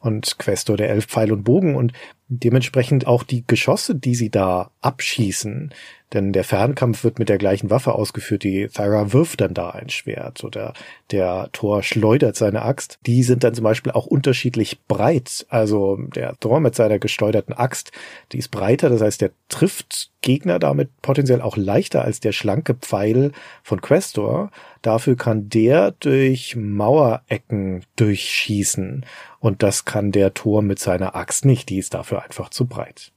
und 0.00 0.38
Questor 0.38 0.78
der 0.78 0.88
Elf 0.88 1.08
Pfeil 1.08 1.30
und 1.30 1.44
Bogen 1.44 1.76
und 1.76 1.92
dementsprechend 2.28 3.06
auch 3.06 3.22
die 3.22 3.44
Geschosse, 3.46 3.94
die 3.94 4.14
sie 4.14 4.30
da 4.30 4.70
abschießen, 4.80 5.74
denn 6.12 6.32
der 6.32 6.44
Fernkampf 6.44 7.02
wird 7.02 7.18
mit 7.18 7.28
der 7.28 7.38
gleichen 7.38 7.70
Waffe 7.70 7.94
ausgeführt. 7.94 8.44
Die 8.44 8.68
Thyra 8.68 9.12
wirft 9.12 9.40
dann 9.40 9.54
da 9.54 9.70
ein 9.70 9.88
Schwert 9.88 10.44
oder 10.44 10.72
der 11.10 11.48
Thor 11.52 11.82
schleudert 11.82 12.36
seine 12.36 12.62
Axt. 12.62 12.98
Die 13.06 13.22
sind 13.22 13.42
dann 13.42 13.54
zum 13.54 13.64
Beispiel 13.64 13.92
auch 13.92 14.06
unterschiedlich 14.06 14.84
breit. 14.86 15.46
Also 15.48 15.96
der 16.14 16.38
Thor 16.38 16.60
mit 16.60 16.74
seiner 16.74 16.98
geschleuderten 16.98 17.54
Axt, 17.54 17.90
die 18.32 18.38
ist 18.38 18.50
breiter, 18.50 18.88
das 18.88 19.00
heißt, 19.00 19.20
der 19.20 19.30
trifft 19.48 20.10
Gegner 20.20 20.58
damit 20.58 20.90
potenziell 21.02 21.40
auch 21.40 21.56
leichter 21.56 22.02
als 22.02 22.20
der 22.20 22.32
schlanke 22.32 22.74
Pfeil 22.74 23.32
von 23.62 23.80
Questor. 23.80 24.50
Dafür 24.82 25.16
kann 25.16 25.48
der 25.48 25.92
durch 25.92 26.56
Mauerecken 26.56 27.84
durchschießen. 27.96 29.04
Und 29.38 29.62
das 29.62 29.84
kann 29.84 30.12
der 30.12 30.34
Tor 30.34 30.62
mit 30.62 30.78
seiner 30.78 31.14
Axt 31.14 31.44
nicht. 31.44 31.68
Die 31.68 31.78
ist 31.78 31.94
dafür 31.94 32.22
einfach 32.22 32.50
zu 32.50 32.66
breit. 32.66 33.12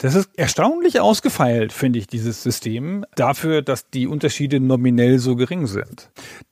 Das 0.00 0.14
ist 0.14 0.30
erstaunlich 0.34 0.98
ausgefeilt, 0.98 1.74
finde 1.74 1.98
ich, 1.98 2.06
dieses 2.06 2.42
System, 2.42 3.04
dafür, 3.16 3.60
dass 3.60 3.90
die 3.90 4.06
Unterschiede 4.06 4.58
nominell 4.58 5.18
so 5.18 5.36
gering 5.36 5.66
sind. 5.66 6.10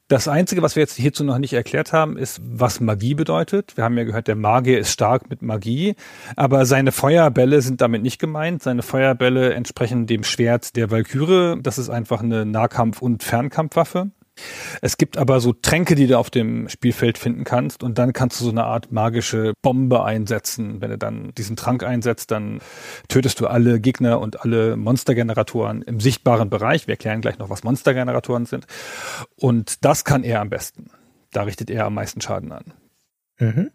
Das 0.09 0.28
Einzige, 0.28 0.61
was 0.61 0.76
wir 0.76 0.83
jetzt 0.83 0.97
hierzu 0.97 1.25
noch 1.25 1.38
nicht 1.38 1.55
erklärt 1.55 1.95
haben, 1.95 2.19
ist, 2.19 2.43
was 2.45 2.81
Magie 2.81 3.14
bedeutet. 3.14 3.75
Wir 3.78 3.85
haben 3.85 3.97
ja 3.97 4.05
gehört, 4.05 4.28
der 4.28 4.37
Magier 4.37 4.78
ist 4.78 4.93
stark 4.93 5.31
mit 5.31 5.40
Magie, 5.40 5.95
aber 6.37 6.67
seine 6.67 6.93
Feuerbälle 6.93 7.62
sind 7.62 7.81
damit 7.81 8.02
nicht 8.02 8.19
gemeint. 8.19 8.62
Seine 8.62 8.83
Feuerbälle 8.83 9.55
entsprechen 9.55 10.07
dem 10.07 10.25
Schwert 10.25 10.76
der 10.76 10.90
Valkyrie. 10.90 11.59
Das 11.62 11.78
ist 11.78 11.88
einfach 11.88 12.23
eine 12.23 12.45
Nahkampf- 12.45 13.00
und 13.00 13.23
Fernkampfwaffe. 13.23 14.11
Es 14.83 14.97
gibt 14.97 15.16
aber 15.16 15.40
so 15.40 15.52
Tränke, 15.52 15.95
die 15.95 16.07
du 16.07 16.18
auf 16.18 16.30
dem 16.30 16.68
Spielfeld 16.68 17.18
finden 17.18 17.45
kannst 17.45 17.83
und 17.83 17.99
dann 17.99 18.12
kannst 18.12 18.40
du 18.40 18.45
so 18.45 18.50
eine 18.50 18.64
Art 18.64 18.92
magische 18.92 19.52
Bombe 19.62 20.04
einsetzen. 20.04 20.80
Wenn 20.80 20.90
du 20.90 20.99
dann 20.99 21.33
diesen 21.37 21.57
Trank 21.57 21.83
einsetzt, 21.83 22.30
dann 22.30 22.61
tötest 23.09 23.40
du 23.40 23.47
alle 23.47 23.80
Gegner 23.80 24.21
und 24.21 24.42
alle 24.42 24.76
Monstergeneratoren 24.76 25.83
im 25.83 26.00
sichtbaren 26.00 26.50
Bereich. 26.50 26.87
Wir 26.87 26.92
erklären 26.92 27.21
gleich 27.21 27.38
noch, 27.38 27.50
was 27.50 27.64
Monstergeneratoren 27.64 28.47
sind. 28.47 28.66
Und 29.37 29.85
das 29.85 30.04
kann 30.04 30.25
er 30.25 30.40
am 30.40 30.50
besten. 30.50 30.90
Da 31.33 31.42
richtet 31.42 31.71
er 31.71 31.87
am 31.87 31.95
meisten 31.95 32.21
Schaden 32.21 32.52
an. 32.52 32.73
Mhm. 33.38 33.71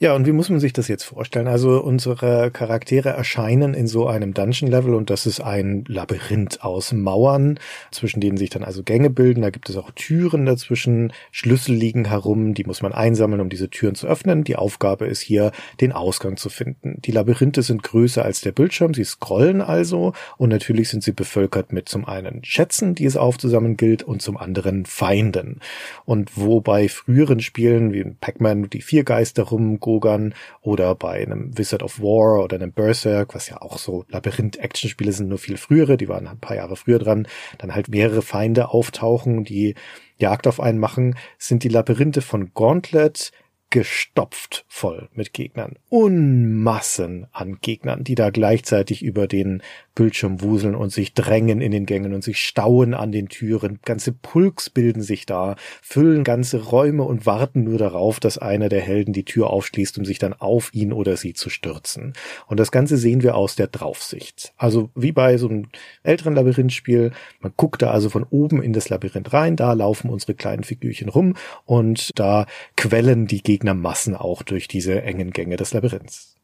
Ja, 0.00 0.14
und 0.14 0.26
wie 0.26 0.32
muss 0.32 0.50
man 0.50 0.58
sich 0.58 0.72
das 0.72 0.88
jetzt 0.88 1.04
vorstellen? 1.04 1.46
Also 1.46 1.80
unsere 1.80 2.50
Charaktere 2.50 3.10
erscheinen 3.10 3.74
in 3.74 3.86
so 3.86 4.08
einem 4.08 4.34
Dungeon-Level 4.34 4.94
und 4.94 5.08
das 5.08 5.26
ist 5.26 5.40
ein 5.40 5.84
Labyrinth 5.86 6.64
aus 6.64 6.92
Mauern, 6.92 7.60
zwischen 7.92 8.20
denen 8.20 8.36
sich 8.36 8.50
dann 8.50 8.64
also 8.64 8.82
Gänge 8.82 9.10
bilden. 9.10 9.42
Da 9.42 9.50
gibt 9.50 9.70
es 9.70 9.76
auch 9.76 9.92
Türen 9.92 10.46
dazwischen, 10.46 11.12
Schlüssel 11.30 11.74
liegen 11.74 12.06
herum, 12.06 12.54
die 12.54 12.64
muss 12.64 12.82
man 12.82 12.92
einsammeln, 12.92 13.40
um 13.40 13.48
diese 13.48 13.70
Türen 13.70 13.94
zu 13.94 14.08
öffnen. 14.08 14.42
Die 14.42 14.56
Aufgabe 14.56 15.06
ist 15.06 15.20
hier, 15.20 15.52
den 15.80 15.92
Ausgang 15.92 16.36
zu 16.36 16.48
finden. 16.48 17.00
Die 17.04 17.12
Labyrinthe 17.12 17.62
sind 17.62 17.82
größer 17.84 18.24
als 18.24 18.40
der 18.40 18.52
Bildschirm, 18.52 18.94
sie 18.94 19.04
scrollen 19.04 19.60
also 19.60 20.12
und 20.36 20.50
natürlich 20.50 20.88
sind 20.88 21.04
sie 21.04 21.12
bevölkert 21.12 21.72
mit 21.72 21.88
zum 21.88 22.04
einen 22.04 22.44
Schätzen, 22.44 22.94
die 22.94 23.04
es 23.04 23.16
aufzusammeln 23.16 23.76
gilt, 23.76 24.02
und 24.02 24.22
zum 24.22 24.36
anderen 24.36 24.86
Feinden. 24.86 25.60
Und 26.04 26.36
wo 26.36 26.60
bei 26.60 26.88
früheren 26.88 27.40
Spielen 27.40 27.92
wie 27.92 28.04
Pac-Man 28.04 28.68
die 28.70 28.82
vier 28.82 29.04
Geister 29.04 29.43
rumgogern 29.50 30.34
oder 30.60 30.94
bei 30.94 31.22
einem 31.22 31.56
Wizard 31.56 31.82
of 31.82 32.00
War 32.00 32.42
oder 32.42 32.56
einem 32.56 32.72
Berserk, 32.72 33.34
was 33.34 33.48
ja 33.48 33.60
auch 33.62 33.78
so 33.78 34.04
Labyrinth-Action-Spiele 34.08 35.12
sind, 35.12 35.28
nur 35.28 35.38
viel 35.38 35.56
frühere, 35.56 35.96
die 35.96 36.08
waren 36.08 36.26
ein 36.26 36.40
paar 36.40 36.56
Jahre 36.56 36.76
früher 36.76 36.98
dran, 36.98 37.28
dann 37.58 37.74
halt 37.74 37.88
mehrere 37.88 38.22
Feinde 38.22 38.70
auftauchen, 38.70 39.44
die 39.44 39.74
Jagd 40.16 40.46
auf 40.46 40.60
einen 40.60 40.78
machen, 40.78 41.16
sind 41.38 41.64
die 41.64 41.68
Labyrinthe 41.68 42.22
von 42.22 42.52
Gauntlet 42.54 43.32
gestopft 43.74 44.64
voll 44.68 45.08
mit 45.14 45.32
Gegnern. 45.32 45.74
Unmassen 45.88 47.26
an 47.32 47.58
Gegnern, 47.60 48.04
die 48.04 48.14
da 48.14 48.30
gleichzeitig 48.30 49.02
über 49.02 49.26
den 49.26 49.64
Bildschirm 49.96 50.42
wuseln 50.42 50.76
und 50.76 50.90
sich 50.90 51.12
drängen 51.12 51.60
in 51.60 51.72
den 51.72 51.84
Gängen 51.84 52.14
und 52.14 52.22
sich 52.22 52.38
stauen 52.38 52.94
an 52.94 53.10
den 53.10 53.28
Türen. 53.28 53.80
Ganze 53.84 54.12
Pulks 54.12 54.70
bilden 54.70 55.02
sich 55.02 55.26
da, 55.26 55.56
füllen 55.82 56.22
ganze 56.22 56.62
Räume 56.62 57.02
und 57.02 57.26
warten 57.26 57.64
nur 57.64 57.78
darauf, 57.78 58.20
dass 58.20 58.38
einer 58.38 58.68
der 58.68 58.80
Helden 58.80 59.12
die 59.12 59.24
Tür 59.24 59.50
aufschließt, 59.50 59.98
um 59.98 60.04
sich 60.04 60.20
dann 60.20 60.34
auf 60.34 60.72
ihn 60.72 60.92
oder 60.92 61.16
sie 61.16 61.34
zu 61.34 61.50
stürzen. 61.50 62.12
Und 62.46 62.60
das 62.60 62.70
Ganze 62.70 62.96
sehen 62.96 63.24
wir 63.24 63.34
aus 63.34 63.56
der 63.56 63.66
Draufsicht. 63.66 64.52
Also 64.56 64.90
wie 64.94 65.10
bei 65.10 65.36
so 65.36 65.48
einem 65.48 65.66
älteren 66.04 66.36
Labyrinthspiel. 66.36 67.10
Man 67.40 67.52
guckt 67.56 67.82
da 67.82 67.90
also 67.90 68.08
von 68.08 68.24
oben 68.30 68.62
in 68.62 68.72
das 68.72 68.88
Labyrinth 68.88 69.32
rein, 69.32 69.56
da 69.56 69.72
laufen 69.72 70.10
unsere 70.10 70.34
kleinen 70.34 70.62
Figürchen 70.62 71.08
rum 71.08 71.34
und 71.64 72.10
da 72.14 72.46
quellen 72.76 73.26
die 73.26 73.42
Gegnermassen 73.64 74.14
auch 74.14 74.42
durch 74.42 74.68
diese 74.68 75.02
engen 75.02 75.30
Gänge 75.30 75.56
des 75.56 75.72
Labyrinths. 75.72 76.36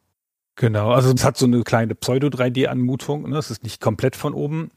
Genau, 0.57 0.91
also 0.91 1.13
es 1.13 1.25
hat 1.25 1.37
so 1.37 1.47
eine 1.47 1.63
kleine 1.63 1.95
Pseudo-3D-Anmutung. 1.95 3.29
Ne? 3.29 3.37
Es 3.37 3.51
ist 3.51 3.63
nicht 3.63 3.81
komplett 3.81 4.17
von 4.17 4.33
oben. 4.33 4.71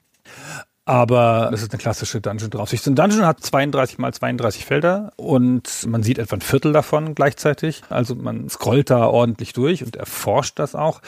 Aber 0.86 1.50
es 1.54 1.62
ist 1.62 1.72
eine 1.72 1.80
klassische 1.80 2.20
Dungeon-Draufsicht. 2.20 2.86
Ein 2.88 2.96
Dungeon 2.96 3.26
hat 3.26 3.40
32 3.40 3.98
mal 4.00 4.14
32 4.14 4.66
Felder 4.66 5.14
und 5.16 5.88
man 5.88 6.04
sieht 6.04 6.20
etwa 6.20 6.36
ein 6.36 6.42
Viertel 6.42 6.74
davon 6.74 7.16
gleichzeitig. 7.16 7.84
Also 7.90 8.16
man 8.16 8.50
scrollt 8.50 8.90
da 8.90 9.08
ordentlich 9.08 9.54
durch 9.54 9.86
und 9.86 9.96
erforscht 9.96 10.60
das 10.60 10.76
auch. 10.76 11.02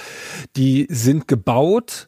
Die 0.55 0.87
sind 0.89 1.27
gebaut 1.27 2.07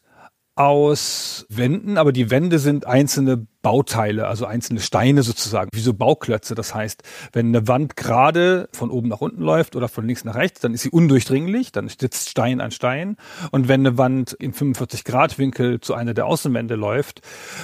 aus 0.58 1.46
Wänden, 1.50 1.98
aber 1.98 2.12
die 2.12 2.30
Wände 2.30 2.60
sind 2.60 2.86
einzelne 2.86 3.46
Bauteile, 3.62 4.28
also 4.28 4.46
einzelne 4.46 4.80
Steine 4.80 5.24
sozusagen, 5.24 5.70
wie 5.74 5.82
so 5.82 5.94
Bauklötze. 5.94 6.56
Das 6.56 6.74
heißt, 6.74 7.04
wenn 7.34 7.48
eine 7.48 7.68
Wand 7.68 7.96
gerade 7.96 8.70
von 8.72 8.90
oben 8.90 9.10
nach 9.10 9.22
unten 9.22 9.42
läuft 9.42 9.76
oder 9.76 9.88
von 9.88 10.06
links 10.06 10.24
nach 10.24 10.36
rechts, 10.36 10.62
dann 10.62 10.74
ist 10.74 10.84
sie 10.84 10.90
undurchdringlich, 10.90 11.72
dann 11.72 11.90
sitzt 11.90 12.30
Stein 12.30 12.62
an 12.62 12.72
Stein. 12.72 13.18
Und 13.52 13.68
wenn 13.68 13.82
eine 13.82 13.98
Wand 13.98 14.34
in 14.34 14.54
45 14.54 15.04
Grad 15.04 15.38
Winkel 15.38 15.82
zu 15.82 15.94
einer 15.94 16.14
der 16.14 16.26
Außenwände 16.26 16.76
läuft, 16.76 17.22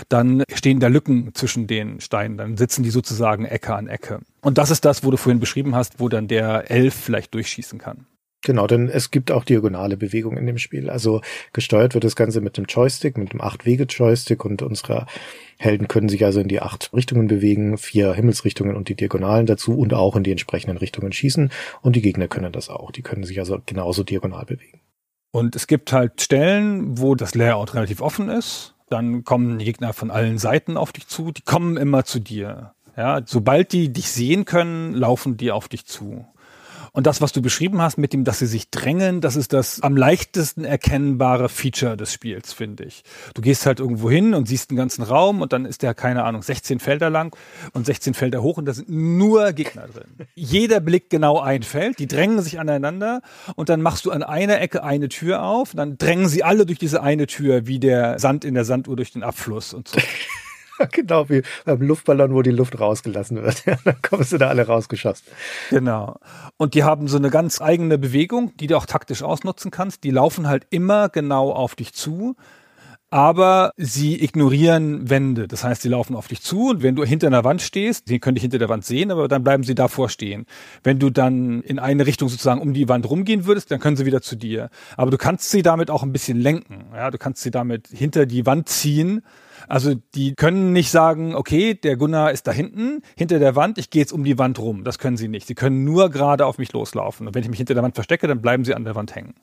dann 0.09 0.43
stehen 0.53 0.79
da 0.79 0.87
Lücken 0.87 1.33
zwischen 1.33 1.67
den 1.67 2.01
Steinen, 2.01 2.37
dann 2.37 2.57
sitzen 2.57 2.83
die 2.83 2.91
sozusagen 2.91 3.45
Ecke 3.45 3.73
an 3.75 3.87
Ecke. 3.87 4.19
Und 4.41 4.57
das 4.57 4.71
ist 4.71 4.83
das, 4.83 5.03
wo 5.03 5.11
du 5.11 5.17
vorhin 5.17 5.39
beschrieben 5.39 5.73
hast, 5.73 5.99
wo 5.99 6.09
dann 6.09 6.27
der 6.27 6.69
Elf 6.69 6.93
vielleicht 6.93 7.33
durchschießen 7.33 7.79
kann. 7.79 8.07
Genau, 8.43 8.67
denn 8.67 8.89
es 8.89 9.09
gibt 9.09 9.31
auch 9.31 9.45
diagonale 9.45 9.95
Bewegungen 9.95 10.37
in 10.37 10.45
dem 10.45 10.57
Spiel. 10.57 10.89
Also 10.89 11.21
gesteuert 11.53 11.93
wird 11.93 12.03
das 12.03 12.17
Ganze 12.17 12.41
mit 12.41 12.57
dem 12.57 12.65
Joystick, 12.65 13.17
mit 13.17 13.31
dem 13.31 13.39
Acht-Wege-Joystick 13.39 14.43
und 14.43 14.61
unsere 14.61 15.05
Helden 15.57 15.87
können 15.87 16.09
sich 16.09 16.25
also 16.25 16.41
in 16.41 16.49
die 16.49 16.61
acht 16.61 16.91
Richtungen 16.93 17.27
bewegen, 17.27 17.77
vier 17.77 18.13
Himmelsrichtungen 18.13 18.75
und 18.75 18.89
die 18.89 18.95
Diagonalen 18.95 19.45
dazu 19.45 19.77
und 19.77 19.93
auch 19.93 20.17
in 20.17 20.23
die 20.23 20.31
entsprechenden 20.31 20.77
Richtungen 20.77 21.13
schießen. 21.13 21.51
Und 21.81 21.95
die 21.95 22.01
Gegner 22.01 22.27
können 22.27 22.51
das 22.51 22.69
auch. 22.69 22.91
Die 22.91 23.01
können 23.01 23.23
sich 23.23 23.39
also 23.39 23.59
genauso 23.65 24.03
diagonal 24.03 24.45
bewegen. 24.45 24.81
Und 25.31 25.55
es 25.55 25.65
gibt 25.65 25.93
halt 25.93 26.21
Stellen, 26.21 26.99
wo 26.99 27.15
das 27.15 27.35
Layout 27.35 27.75
relativ 27.75 28.01
offen 28.01 28.27
ist. 28.27 28.75
Dann 28.89 29.23
kommen 29.23 29.57
die 29.57 29.65
Gegner 29.65 29.93
von 29.93 30.11
allen 30.11 30.37
Seiten 30.37 30.75
auf 30.75 30.91
dich 30.91 31.07
zu. 31.07 31.31
Die 31.31 31.41
kommen 31.43 31.77
immer 31.77 32.03
zu 32.03 32.19
dir. 32.19 32.73
Ja, 32.97 33.21
sobald 33.25 33.71
die 33.71 33.91
dich 33.91 34.11
sehen 34.11 34.45
können, 34.45 34.93
laufen 34.93 35.37
die 35.37 35.51
auf 35.51 35.69
dich 35.69 35.85
zu. 35.85 36.25
Und 36.95 37.07
das, 37.07 37.21
was 37.21 37.31
du 37.31 37.41
beschrieben 37.41 37.81
hast 37.81 37.97
mit 37.97 38.13
dem, 38.13 38.23
dass 38.23 38.37
sie 38.37 38.45
sich 38.45 38.69
drängen, 38.69 39.19
das 39.19 39.35
ist 39.35 39.51
das 39.51 39.81
am 39.81 39.97
leichtesten 39.97 40.63
erkennbare 40.63 41.49
Feature 41.49 41.97
des 41.97 42.13
Spiels, 42.13 42.53
finde 42.53 42.83
ich. 42.83 43.03
Du 43.33 43.41
gehst 43.41 43.65
halt 43.65 43.79
irgendwo 43.79 44.11
hin 44.11 44.35
und 44.35 44.47
siehst 44.47 44.69
einen 44.69 44.77
ganzen 44.77 45.01
Raum 45.01 45.41
und 45.41 45.53
dann 45.53 45.65
ist 45.65 45.81
der, 45.81 45.95
keine 45.95 46.23
Ahnung, 46.23 46.43
16 46.43 46.79
Felder 46.79 47.09
lang 47.09 47.35
und 47.73 47.87
16 47.87 48.13
Felder 48.13 48.43
hoch 48.43 48.57
und 48.57 48.65
da 48.65 48.73
sind 48.73 48.89
nur 48.89 49.53
Gegner 49.53 49.87
drin. 49.87 50.05
Jeder 50.35 50.79
blickt 50.81 51.09
genau 51.09 51.39
ein 51.39 51.63
Feld, 51.63 51.97
die 51.97 52.07
drängen 52.07 52.43
sich 52.43 52.59
aneinander 52.59 53.21
und 53.55 53.69
dann 53.69 53.81
machst 53.81 54.05
du 54.05 54.11
an 54.11 54.21
einer 54.21 54.61
Ecke 54.61 54.83
eine 54.83 55.09
Tür 55.09 55.41
auf, 55.41 55.71
dann 55.73 55.97
drängen 55.97 56.27
sie 56.27 56.43
alle 56.43 56.67
durch 56.67 56.77
diese 56.77 57.01
eine 57.01 57.25
Tür 57.25 57.65
wie 57.65 57.79
der 57.79 58.19
Sand 58.19 58.45
in 58.45 58.53
der 58.53 58.65
Sanduhr 58.65 58.95
durch 58.95 59.11
den 59.11 59.23
Abfluss 59.23 59.73
und 59.73 59.87
so. 59.87 59.99
genau 60.91 61.29
wie 61.29 61.43
beim 61.65 61.81
Luftballon, 61.81 62.33
wo 62.33 62.41
die 62.41 62.51
Luft 62.51 62.79
rausgelassen 62.79 63.41
wird. 63.41 63.63
Ja, 63.73 63.77
dann 63.85 63.95
kommst 64.01 64.33
du 64.33 64.37
da 64.37 64.49
alle 64.49 64.65
rausgeschossen. 64.65 65.25
Genau. 65.69 66.19
Und 66.57 66.73
die 66.73 66.83
haben 66.83 67.07
so 67.07 67.17
eine 67.17 67.29
ganz 67.29 67.61
eigene 67.61 67.97
Bewegung, 67.97 68.55
die 68.57 68.67
du 68.67 68.75
auch 68.77 68.85
taktisch 68.85 69.23
ausnutzen 69.23 69.71
kannst. 69.71 70.03
Die 70.03 70.11
laufen 70.11 70.47
halt 70.47 70.67
immer 70.69 71.07
genau 71.09 71.51
auf 71.51 71.75
dich 71.75 71.93
zu 71.93 72.35
aber 73.13 73.73
sie 73.77 74.23
ignorieren 74.23 75.07
Wände. 75.07 75.47
Das 75.47 75.63
heißt, 75.63 75.83
sie 75.83 75.89
laufen 75.89 76.15
auf 76.15 76.29
dich 76.29 76.41
zu 76.41 76.69
und 76.71 76.81
wenn 76.81 76.95
du 76.95 77.03
hinter 77.05 77.27
einer 77.27 77.43
Wand 77.43 77.61
stehst, 77.61 78.07
sie 78.07 78.17
können 78.17 78.33
dich 78.33 78.41
hinter 78.41 78.57
der 78.57 78.69
Wand 78.69 78.85
sehen, 78.85 79.11
aber 79.11 79.27
dann 79.27 79.43
bleiben 79.43 79.61
sie 79.61 79.75
davor 79.75 80.09
stehen. 80.09 80.47
Wenn 80.81 80.97
du 80.97 81.11
dann 81.11 81.61
in 81.61 81.77
eine 81.77 82.07
Richtung 82.07 82.27
sozusagen 82.27 82.59
um 82.59 82.73
die 82.73 82.89
Wand 82.89 83.07
rumgehen 83.07 83.45
würdest, 83.45 83.69
dann 83.69 83.79
können 83.79 83.97
sie 83.97 84.07
wieder 84.07 84.23
zu 84.23 84.35
dir. 84.35 84.71
Aber 84.97 85.11
du 85.11 85.17
kannst 85.17 85.51
sie 85.51 85.61
damit 85.61 85.91
auch 85.91 86.01
ein 86.01 86.11
bisschen 86.11 86.39
lenken. 86.39 86.85
Ja, 86.91 87.11
du 87.11 87.19
kannst 87.19 87.43
sie 87.43 87.51
damit 87.51 87.87
hinter 87.87 88.25
die 88.25 88.47
Wand 88.47 88.67
ziehen 88.67 89.21
also 89.67 89.95
die 90.15 90.33
können 90.35 90.73
nicht 90.73 90.91
sagen, 90.91 91.35
okay, 91.35 91.73
der 91.73 91.97
Gunnar 91.97 92.31
ist 92.31 92.47
da 92.47 92.51
hinten, 92.51 93.01
hinter 93.15 93.39
der 93.39 93.55
Wand, 93.55 93.77
ich 93.77 93.89
gehe 93.89 94.01
jetzt 94.01 94.13
um 94.13 94.23
die 94.23 94.37
Wand 94.37 94.59
rum. 94.59 94.83
Das 94.83 94.99
können 94.99 95.17
sie 95.17 95.27
nicht. 95.27 95.47
Sie 95.47 95.55
können 95.55 95.83
nur 95.83 96.09
gerade 96.09 96.45
auf 96.45 96.57
mich 96.57 96.73
loslaufen. 96.73 97.27
Und 97.27 97.35
wenn 97.35 97.43
ich 97.43 97.49
mich 97.49 97.57
hinter 97.57 97.73
der 97.73 97.83
Wand 97.83 97.95
verstecke, 97.95 98.27
dann 98.27 98.41
bleiben 98.41 98.65
sie 98.65 98.73
an 98.73 98.83
der 98.83 98.95
Wand 98.95 99.15
hängen. 99.15 99.35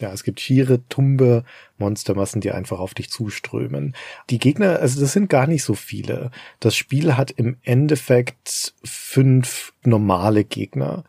Ja, 0.00 0.12
es 0.12 0.22
gibt 0.22 0.38
schiere, 0.38 0.86
tumbe 0.88 1.42
Monstermassen, 1.76 2.40
die 2.40 2.52
einfach 2.52 2.78
auf 2.78 2.94
dich 2.94 3.10
zuströmen. 3.10 3.96
Die 4.30 4.38
Gegner, 4.38 4.78
also 4.78 5.00
das 5.00 5.12
sind 5.12 5.28
gar 5.28 5.48
nicht 5.48 5.64
so 5.64 5.74
viele. 5.74 6.30
Das 6.60 6.76
Spiel 6.76 7.16
hat 7.16 7.32
im 7.32 7.56
Endeffekt 7.64 8.74
fünf 8.84 9.72
normale 9.82 10.44
Gegner. 10.44 11.02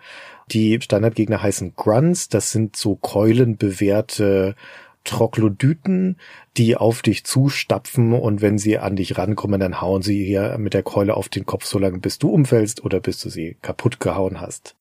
Die 0.51 0.79
Standardgegner 0.81 1.43
heißen 1.43 1.75
Grunts, 1.75 2.29
das 2.29 2.51
sind 2.51 2.75
so 2.75 2.95
keulenbewehrte 2.95 4.55
Troglodyten, 5.03 6.17
die 6.57 6.75
auf 6.75 7.01
dich 7.01 7.23
zustapfen 7.23 8.13
und 8.13 8.41
wenn 8.41 8.57
sie 8.57 8.77
an 8.77 8.95
dich 8.95 9.17
rankommen, 9.17 9.59
dann 9.59 9.81
hauen 9.81 10.01
sie 10.01 10.23
hier 10.23 10.57
mit 10.57 10.73
der 10.73 10.83
Keule 10.83 11.15
auf 11.15 11.29
den 11.29 11.45
Kopf, 11.45 11.65
solange 11.65 11.99
bis 11.99 12.19
du 12.19 12.29
umfällst 12.29 12.83
oder 12.83 12.99
bis 12.99 13.19
du 13.19 13.29
sie 13.29 13.57
kaputt 13.61 13.99
gehauen 13.99 14.41
hast. 14.41 14.75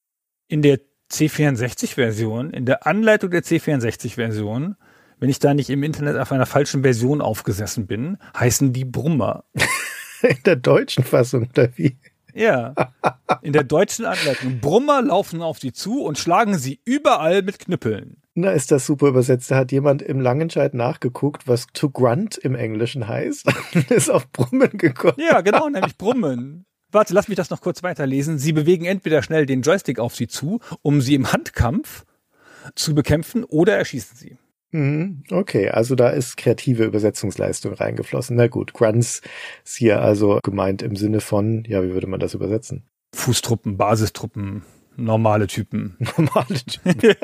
In 0.49 0.63
der 0.63 0.81
C64-Version, 1.11 2.51
in 2.51 2.67
der 2.67 2.87
Anleitung 2.87 3.31
der 3.31 3.43
C64-Version, 3.43 4.77
wenn 5.21 5.31
ich 5.31 5.39
da 5.39 5.55
nicht 5.55 5.71
im 5.71 5.83
Internet 5.83 6.17
auf 6.17 6.33
einer 6.33 6.47
falschen 6.47 6.83
Version 6.83 7.21
aufgesessen 7.21 7.87
bin, 7.87 8.19
heißen 8.37 8.73
die 8.73 8.85
Brummer. 8.85 9.45
in 10.23 10.39
der 10.45 10.57
deutschen 10.57 11.05
Fassung, 11.05 11.49
oder 11.51 11.71
wie? 11.77 11.97
Ja. 12.35 12.75
In 13.43 13.53
der 13.53 13.65
deutschen 13.65 14.05
Anleitung. 14.05 14.61
Brummer 14.61 15.03
laufen 15.03 15.43
auf 15.43 15.59
sie 15.59 15.73
zu 15.73 16.03
und 16.03 16.19
schlagen 16.19 16.57
sie 16.57 16.81
überall 16.85 17.43
mit 17.43 17.59
Knüppeln. 17.59 18.19
Na, 18.40 18.52
ist 18.52 18.71
das 18.71 18.87
super 18.87 19.09
übersetzt. 19.09 19.50
Da 19.50 19.57
hat 19.57 19.73
jemand 19.73 20.00
im 20.00 20.21
Langenscheid 20.21 20.73
nachgeguckt, 20.73 21.49
was 21.49 21.66
to 21.73 21.90
grunt 21.90 22.37
im 22.37 22.54
Englischen 22.54 23.09
heißt. 23.09 23.50
ist 23.90 24.11
auf 24.11 24.30
Brummen 24.30 24.78
gekommen. 24.78 25.16
Ja, 25.18 25.40
genau, 25.40 25.68
nämlich 25.68 25.99
Brummen. 25.99 26.64
Warte, 26.92 27.14
lass 27.14 27.26
mich 27.26 27.35
das 27.35 27.50
noch 27.50 27.61
kurz 27.61 27.83
weiterlesen. 27.83 28.38
Sie 28.38 28.52
bewegen 28.52 28.85
entweder 28.85 29.25
schnell 29.25 29.45
den 29.45 29.62
Joystick 29.62 29.99
auf 29.99 30.14
sie 30.14 30.28
zu, 30.28 30.61
um 30.83 31.00
sie 31.00 31.17
im 31.17 31.32
Handkampf 31.32 32.04
zu 32.76 32.95
bekämpfen, 32.95 33.43
oder 33.43 33.76
erschießen 33.76 34.17
sie. 34.17 34.39
Mhm, 34.71 35.25
okay, 35.32 35.71
also 35.71 35.97
da 35.97 36.10
ist 36.10 36.36
kreative 36.36 36.84
Übersetzungsleistung 36.84 37.73
reingeflossen. 37.73 38.36
Na 38.36 38.47
gut, 38.47 38.73
Grunts 38.73 39.21
ist 39.65 39.76
hier 39.78 40.00
also 40.00 40.39
gemeint 40.45 40.82
im 40.82 40.95
Sinne 40.95 41.21
von, 41.21 41.65
ja, 41.67 41.82
wie 41.82 41.93
würde 41.93 42.06
man 42.06 42.21
das 42.21 42.34
übersetzen? 42.34 42.84
Fußtruppen, 43.17 43.76
Basistruppen, 43.76 44.63
normale 44.99 45.47
Typen. 45.47 45.97
Normale 46.17 46.58
Typen. 46.67 47.15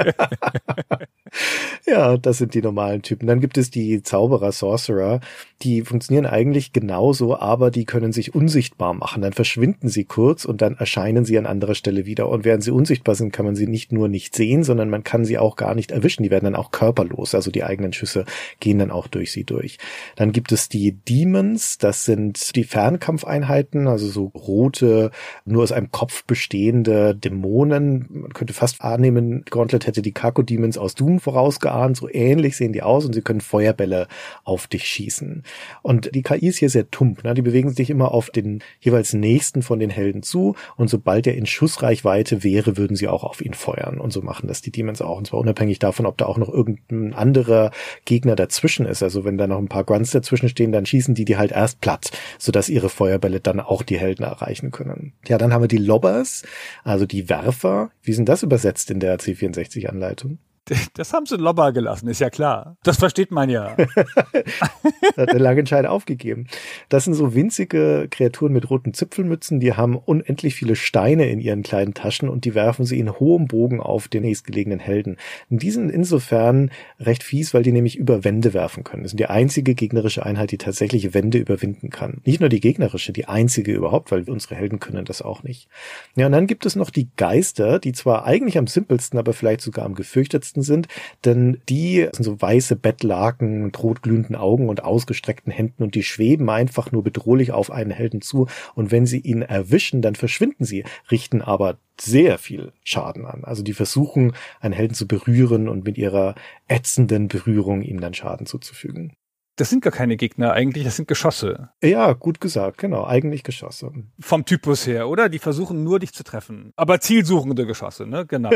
ja, 1.86 2.16
das 2.16 2.38
sind 2.38 2.54
die 2.54 2.62
normalen 2.62 3.02
Typen. 3.02 3.26
Dann 3.26 3.40
gibt 3.40 3.58
es 3.58 3.70
die 3.70 4.02
Zauberer, 4.02 4.52
Sorcerer, 4.52 5.20
die 5.62 5.82
funktionieren 5.82 6.26
eigentlich 6.26 6.72
genauso, 6.72 7.36
aber 7.36 7.70
die 7.70 7.84
können 7.84 8.12
sich 8.12 8.34
unsichtbar 8.34 8.94
machen. 8.94 9.22
Dann 9.22 9.32
verschwinden 9.32 9.88
sie 9.88 10.04
kurz 10.04 10.44
und 10.44 10.62
dann 10.62 10.76
erscheinen 10.76 11.24
sie 11.24 11.36
an 11.36 11.46
anderer 11.46 11.74
Stelle 11.74 12.06
wieder. 12.06 12.28
Und 12.28 12.44
während 12.44 12.62
sie 12.62 12.70
unsichtbar 12.70 13.14
sind, 13.14 13.32
kann 13.32 13.46
man 13.46 13.56
sie 13.56 13.66
nicht 13.66 13.90
nur 13.90 14.08
nicht 14.08 14.34
sehen, 14.34 14.62
sondern 14.62 14.88
man 14.88 15.04
kann 15.04 15.24
sie 15.24 15.38
auch 15.38 15.56
gar 15.56 15.74
nicht 15.74 15.90
erwischen. 15.90 16.22
Die 16.22 16.30
werden 16.30 16.44
dann 16.44 16.56
auch 16.56 16.70
körperlos. 16.70 17.34
Also 17.34 17.50
die 17.50 17.64
eigenen 17.64 17.92
Schüsse 17.92 18.24
gehen 18.60 18.78
dann 18.78 18.90
auch 18.90 19.08
durch 19.08 19.32
sie 19.32 19.44
durch. 19.44 19.78
Dann 20.16 20.32
gibt 20.32 20.52
es 20.52 20.68
die 20.68 20.92
Demons. 20.92 21.78
Das 21.78 22.04
sind 22.04 22.54
die 22.54 22.64
Fernkampfeinheiten, 22.64 23.88
also 23.88 24.06
so 24.06 24.26
rote, 24.26 25.10
nur 25.44 25.62
aus 25.62 25.72
einem 25.72 25.90
Kopf 25.90 26.24
bestehende 26.24 27.16
Dämonen 27.16 27.63
Dämonen. 27.64 28.06
Man 28.10 28.32
könnte 28.32 28.52
fast 28.52 28.80
annehmen, 28.82 29.44
Gauntlet 29.50 29.86
hätte 29.86 30.02
die 30.02 30.12
Kako 30.12 30.42
Demons 30.42 30.78
aus 30.78 30.94
Doom 30.94 31.20
vorausgeahnt. 31.20 31.96
So 31.96 32.08
ähnlich 32.08 32.56
sehen 32.56 32.72
die 32.72 32.82
aus 32.82 33.04
und 33.04 33.12
sie 33.14 33.22
können 33.22 33.40
Feuerbälle 33.40 34.06
auf 34.44 34.66
dich 34.66 34.86
schießen. 34.86 35.42
Und 35.82 36.14
die 36.14 36.22
KI 36.22 36.48
ist 36.48 36.58
hier 36.58 36.70
sehr 36.70 36.90
tump. 36.90 37.24
Ne? 37.24 37.34
Die 37.34 37.42
bewegen 37.42 37.70
sich 37.70 37.90
immer 37.90 38.12
auf 38.12 38.30
den 38.30 38.62
jeweils 38.80 39.12
nächsten 39.12 39.62
von 39.62 39.78
den 39.78 39.90
Helden 39.90 40.22
zu 40.22 40.54
und 40.76 40.88
sobald 40.88 41.26
er 41.26 41.34
in 41.34 41.46
Schussreichweite 41.46 42.44
wäre, 42.44 42.76
würden 42.76 42.96
sie 42.96 43.08
auch 43.08 43.24
auf 43.24 43.44
ihn 43.44 43.54
feuern. 43.54 43.98
Und 43.98 44.12
so 44.12 44.22
machen 44.22 44.48
das 44.48 44.62
die 44.62 44.70
Demons 44.70 45.02
auch. 45.02 45.18
Und 45.18 45.26
zwar 45.26 45.40
unabhängig 45.40 45.78
davon, 45.78 46.06
ob 46.06 46.18
da 46.18 46.26
auch 46.26 46.38
noch 46.38 46.48
irgendein 46.48 47.14
anderer 47.14 47.70
Gegner 48.04 48.36
dazwischen 48.36 48.86
ist. 48.86 49.02
Also 49.02 49.24
wenn 49.24 49.38
da 49.38 49.46
noch 49.46 49.58
ein 49.58 49.68
paar 49.68 49.84
Grunts 49.84 50.10
dazwischen 50.10 50.48
stehen, 50.48 50.72
dann 50.72 50.86
schießen 50.86 51.14
die 51.14 51.24
die 51.24 51.36
halt 51.36 51.52
erst 51.52 51.80
platt, 51.80 52.10
sodass 52.38 52.68
ihre 52.68 52.88
Feuerbälle 52.88 53.40
dann 53.40 53.60
auch 53.60 53.82
die 53.82 53.98
Helden 53.98 54.24
erreichen 54.24 54.70
können. 54.70 55.12
Ja, 55.26 55.38
dann 55.38 55.52
haben 55.52 55.62
wir 55.62 55.68
die 55.68 55.78
Lobbers, 55.78 56.42
also 56.82 57.06
die 57.06 57.28
Werfer 57.28 57.53
Werfer. 57.54 57.90
Wie 58.02 58.12
sind 58.12 58.28
das 58.28 58.42
übersetzt 58.42 58.90
in 58.90 59.00
der 59.00 59.18
C64-Anleitung? 59.18 60.38
Das 60.94 61.12
haben 61.12 61.26
sie 61.26 61.36
Lobber 61.36 61.72
gelassen, 61.72 62.08
ist 62.08 62.20
ja 62.20 62.30
klar. 62.30 62.76
Das 62.84 62.98
versteht 62.98 63.30
man 63.30 63.50
ja. 63.50 63.76
hat 65.16 65.32
der 65.32 65.38
Langenscheid 65.38 65.86
aufgegeben. 65.86 66.46
Das 66.88 67.04
sind 67.04 67.14
so 67.14 67.34
winzige 67.34 68.08
Kreaturen 68.10 68.52
mit 68.52 68.70
roten 68.70 68.94
Zipfelmützen, 68.94 69.60
die 69.60 69.74
haben 69.74 69.96
unendlich 69.96 70.54
viele 70.54 70.76
Steine 70.76 71.28
in 71.28 71.40
ihren 71.40 71.62
kleinen 71.62 71.94
Taschen 71.94 72.28
und 72.28 72.44
die 72.44 72.54
werfen 72.54 72.84
sie 72.84 72.98
in 72.98 73.18
hohem 73.18 73.46
Bogen 73.46 73.80
auf 73.80 74.08
den 74.08 74.22
nächstgelegenen 74.22 74.78
Helden. 74.78 75.16
Und 75.50 75.62
die 75.62 75.70
sind 75.70 75.90
insofern 75.90 76.70
recht 77.00 77.22
fies, 77.22 77.54
weil 77.54 77.62
die 77.62 77.72
nämlich 77.72 77.96
über 77.96 78.24
Wände 78.24 78.54
werfen 78.54 78.84
können. 78.84 79.02
Das 79.02 79.10
sind 79.10 79.20
die 79.20 79.26
einzige 79.26 79.74
gegnerische 79.74 80.24
Einheit, 80.24 80.50
die 80.52 80.58
tatsächlich 80.58 81.14
Wände 81.14 81.38
überwinden 81.38 81.90
kann. 81.90 82.20
Nicht 82.24 82.40
nur 82.40 82.48
die 82.48 82.60
gegnerische, 82.60 83.12
die 83.12 83.26
einzige 83.26 83.72
überhaupt, 83.72 84.10
weil 84.10 84.28
unsere 84.28 84.54
Helden 84.54 84.80
können 84.80 85.04
das 85.04 85.22
auch 85.22 85.42
nicht. 85.42 85.68
Ja, 86.16 86.26
und 86.26 86.32
dann 86.32 86.46
gibt 86.46 86.66
es 86.66 86.76
noch 86.76 86.90
die 86.90 87.08
Geister, 87.16 87.78
die 87.78 87.92
zwar 87.92 88.24
eigentlich 88.24 88.58
am 88.58 88.66
simpelsten, 88.66 89.18
aber 89.18 89.32
vielleicht 89.32 89.60
sogar 89.60 89.84
am 89.84 89.94
gefürchtetsten 89.94 90.53
Polizisten 90.54 90.62
sind, 90.62 90.88
denn 91.24 91.60
die 91.68 92.08
sind 92.12 92.24
so 92.24 92.40
weiße 92.40 92.76
Bettlaken 92.76 93.64
mit 93.64 93.82
rotglühenden 93.82 94.36
Augen 94.36 94.68
und 94.68 94.84
ausgestreckten 94.84 95.52
Händen 95.52 95.82
und 95.82 95.94
die 95.94 96.02
schweben 96.02 96.48
einfach 96.48 96.92
nur 96.92 97.02
bedrohlich 97.02 97.52
auf 97.52 97.70
einen 97.70 97.90
Helden 97.90 98.20
zu 98.20 98.46
und 98.74 98.90
wenn 98.90 99.06
sie 99.06 99.18
ihn 99.18 99.42
erwischen, 99.42 100.02
dann 100.02 100.14
verschwinden 100.14 100.64
sie, 100.64 100.84
richten 101.10 101.42
aber 101.42 101.78
sehr 102.00 102.38
viel 102.38 102.72
Schaden 102.82 103.24
an. 103.24 103.44
Also 103.44 103.62
die 103.62 103.72
versuchen, 103.72 104.34
einen 104.60 104.74
Helden 104.74 104.94
zu 104.94 105.06
berühren 105.06 105.68
und 105.68 105.84
mit 105.84 105.98
ihrer 105.98 106.34
ätzenden 106.68 107.28
Berührung 107.28 107.82
ihm 107.82 108.00
dann 108.00 108.14
Schaden 108.14 108.46
zuzufügen. 108.46 109.12
Das 109.56 109.70
sind 109.70 109.82
gar 109.82 109.92
keine 109.92 110.16
Gegner 110.16 110.52
eigentlich, 110.52 110.82
das 110.82 110.96
sind 110.96 111.06
Geschosse. 111.06 111.68
Ja, 111.80 112.12
gut 112.12 112.40
gesagt, 112.40 112.78
genau. 112.78 113.04
Eigentlich 113.04 113.44
Geschosse. 113.44 113.92
Vom 114.18 114.44
Typus 114.44 114.84
her, 114.86 115.08
oder? 115.08 115.28
Die 115.28 115.38
versuchen 115.38 115.84
nur 115.84 116.00
dich 116.00 116.12
zu 116.12 116.24
treffen. 116.24 116.72
Aber 116.74 117.00
zielsuchende 117.00 117.64
Geschosse, 117.64 118.04
ne? 118.06 118.26
Genau. 118.26 118.50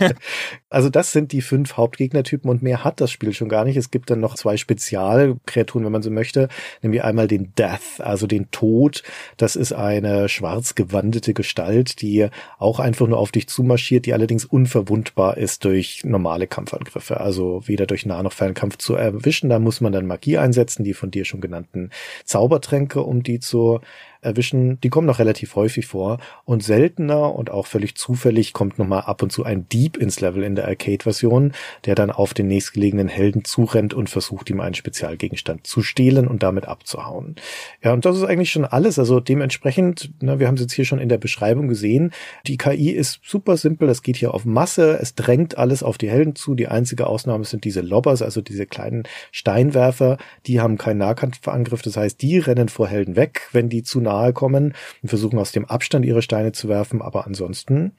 also 0.70 0.88
das 0.90 1.12
sind 1.12 1.30
die 1.30 1.42
fünf 1.42 1.76
Hauptgegnertypen 1.76 2.50
und 2.50 2.62
mehr 2.62 2.82
hat 2.82 3.00
das 3.00 3.12
Spiel 3.12 3.32
schon 3.32 3.48
gar 3.48 3.64
nicht. 3.64 3.76
Es 3.76 3.92
gibt 3.92 4.10
dann 4.10 4.18
noch 4.18 4.34
zwei 4.34 4.56
Spezialkreaturen, 4.56 5.84
wenn 5.84 5.92
man 5.92 6.02
so 6.02 6.10
möchte. 6.10 6.48
Nämlich 6.82 7.04
einmal 7.04 7.28
den 7.28 7.54
Death, 7.54 8.00
also 8.00 8.26
den 8.26 8.50
Tod. 8.50 9.04
Das 9.36 9.54
ist 9.54 9.72
eine 9.72 10.28
schwarz 10.28 10.74
gewandete 10.74 11.34
Gestalt, 11.34 12.00
die 12.02 12.28
auch 12.58 12.80
einfach 12.80 13.06
nur 13.06 13.18
auf 13.18 13.30
dich 13.30 13.48
zumarschiert, 13.48 14.06
die 14.06 14.12
allerdings 14.12 14.44
unverwundbar 14.44 15.36
ist 15.36 15.64
durch 15.64 16.02
normale 16.04 16.48
Kampfangriffe. 16.48 17.20
Also 17.20 17.62
weder 17.66 17.86
durch 17.86 18.06
Nah- 18.06 18.22
noch 18.22 18.32
Fernkampf 18.32 18.78
zu 18.78 18.94
erwischen. 18.94 19.48
Da 19.50 19.58
muss 19.58 19.80
man 19.80 19.92
dann 19.92 20.06
Magie 20.32 20.38
einsetzen, 20.38 20.84
die 20.84 20.94
von 20.94 21.10
dir 21.10 21.24
schon 21.24 21.40
genannten 21.40 21.90
Zaubertränke, 22.24 23.02
um 23.02 23.22
die 23.22 23.40
zu 23.40 23.80
erwischen, 24.22 24.80
die 24.80 24.88
kommen 24.88 25.06
noch 25.06 25.18
relativ 25.18 25.56
häufig 25.56 25.86
vor 25.86 26.18
und 26.44 26.62
seltener 26.62 27.34
und 27.34 27.50
auch 27.50 27.66
völlig 27.66 27.96
zufällig 27.96 28.52
kommt 28.52 28.78
nochmal 28.78 29.02
ab 29.02 29.22
und 29.22 29.32
zu 29.32 29.44
ein 29.44 29.68
Dieb 29.68 29.96
ins 29.96 30.20
Level 30.20 30.44
in 30.44 30.54
der 30.54 30.68
Arcade-Version, 30.68 31.52
der 31.84 31.96
dann 31.96 32.12
auf 32.12 32.32
den 32.32 32.46
nächstgelegenen 32.46 33.08
Helden 33.08 33.44
zurennt 33.44 33.94
und 33.94 34.08
versucht, 34.08 34.48
ihm 34.48 34.60
einen 34.60 34.74
Spezialgegenstand 34.74 35.66
zu 35.66 35.82
stehlen 35.82 36.28
und 36.28 36.42
damit 36.42 36.66
abzuhauen. 36.66 37.34
Ja, 37.82 37.92
und 37.92 38.04
das 38.04 38.16
ist 38.16 38.24
eigentlich 38.24 38.52
schon 38.52 38.64
alles. 38.64 38.98
Also 38.98 39.18
dementsprechend, 39.18 40.12
ne, 40.22 40.38
wir 40.38 40.46
haben 40.46 40.54
es 40.54 40.60
jetzt 40.60 40.72
hier 40.72 40.84
schon 40.84 41.00
in 41.00 41.08
der 41.08 41.18
Beschreibung 41.18 41.66
gesehen, 41.66 42.12
die 42.46 42.56
KI 42.56 42.90
ist 42.90 43.20
super 43.24 43.56
simpel, 43.56 43.88
das 43.88 44.02
geht 44.02 44.16
hier 44.16 44.34
auf 44.34 44.44
Masse, 44.44 44.98
es 45.00 45.16
drängt 45.16 45.58
alles 45.58 45.82
auf 45.82 45.98
die 45.98 46.10
Helden 46.10 46.36
zu. 46.36 46.54
Die 46.54 46.68
einzige 46.68 47.08
Ausnahme 47.08 47.44
sind 47.44 47.64
diese 47.64 47.80
Lobbers, 47.80 48.22
also 48.22 48.40
diese 48.40 48.66
kleinen 48.66 49.02
Steinwerfer, 49.32 50.16
die 50.46 50.60
haben 50.60 50.78
keinen 50.78 50.98
Nahkampfangriff, 50.98 51.82
das 51.82 51.96
heißt, 51.96 52.22
die 52.22 52.38
rennen 52.38 52.68
vor 52.68 52.86
Helden 52.86 53.16
weg, 53.16 53.48
wenn 53.50 53.68
die 53.68 53.82
zu 53.82 54.00
nah 54.00 54.11
nahe 54.12 54.32
kommen 54.32 54.74
und 55.02 55.08
versuchen 55.08 55.38
aus 55.38 55.52
dem 55.52 55.64
Abstand 55.64 56.04
ihre 56.04 56.22
Steine 56.22 56.52
zu 56.52 56.68
werfen, 56.68 57.00
aber 57.00 57.26
ansonsten 57.26 57.92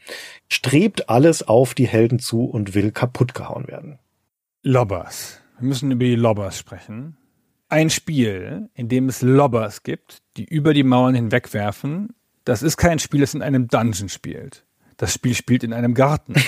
strebt 0.48 1.10
alles 1.10 1.48
auf 1.48 1.74
die 1.74 1.88
Helden 1.88 2.20
zu 2.20 2.46
und 2.46 2.76
will 2.76 2.92
kaputt 2.92 3.34
gehauen 3.34 3.68
werden. 3.68 4.00
Lobbers. 4.62 5.42
Wir 5.60 5.68
müssen 5.68 5.92
über 5.92 6.06
die 6.06 6.16
Lobbers 6.16 6.58
sprechen. 6.58 7.18
Ein 7.70 7.90
Spiel, 7.90 8.70
in 8.76 8.88
dem 8.88 9.10
es 9.10 9.22
Lobbers 9.22 9.84
gibt, 9.84 10.22
die 10.38 10.46
über 10.46 10.74
die 10.74 10.84
Mauern 10.84 11.16
hinwegwerfen, 11.16 12.14
das 12.46 12.62
ist 12.62 12.78
kein 12.78 13.00
Spiel, 13.00 13.22
das 13.22 13.34
in 13.34 13.42
einem 13.42 13.68
Dungeon 13.68 14.10
spielt. 14.10 14.66
Das 14.98 15.14
Spiel 15.14 15.34
spielt 15.34 15.64
in 15.64 15.74
einem 15.74 15.96
Garten. 15.96 16.36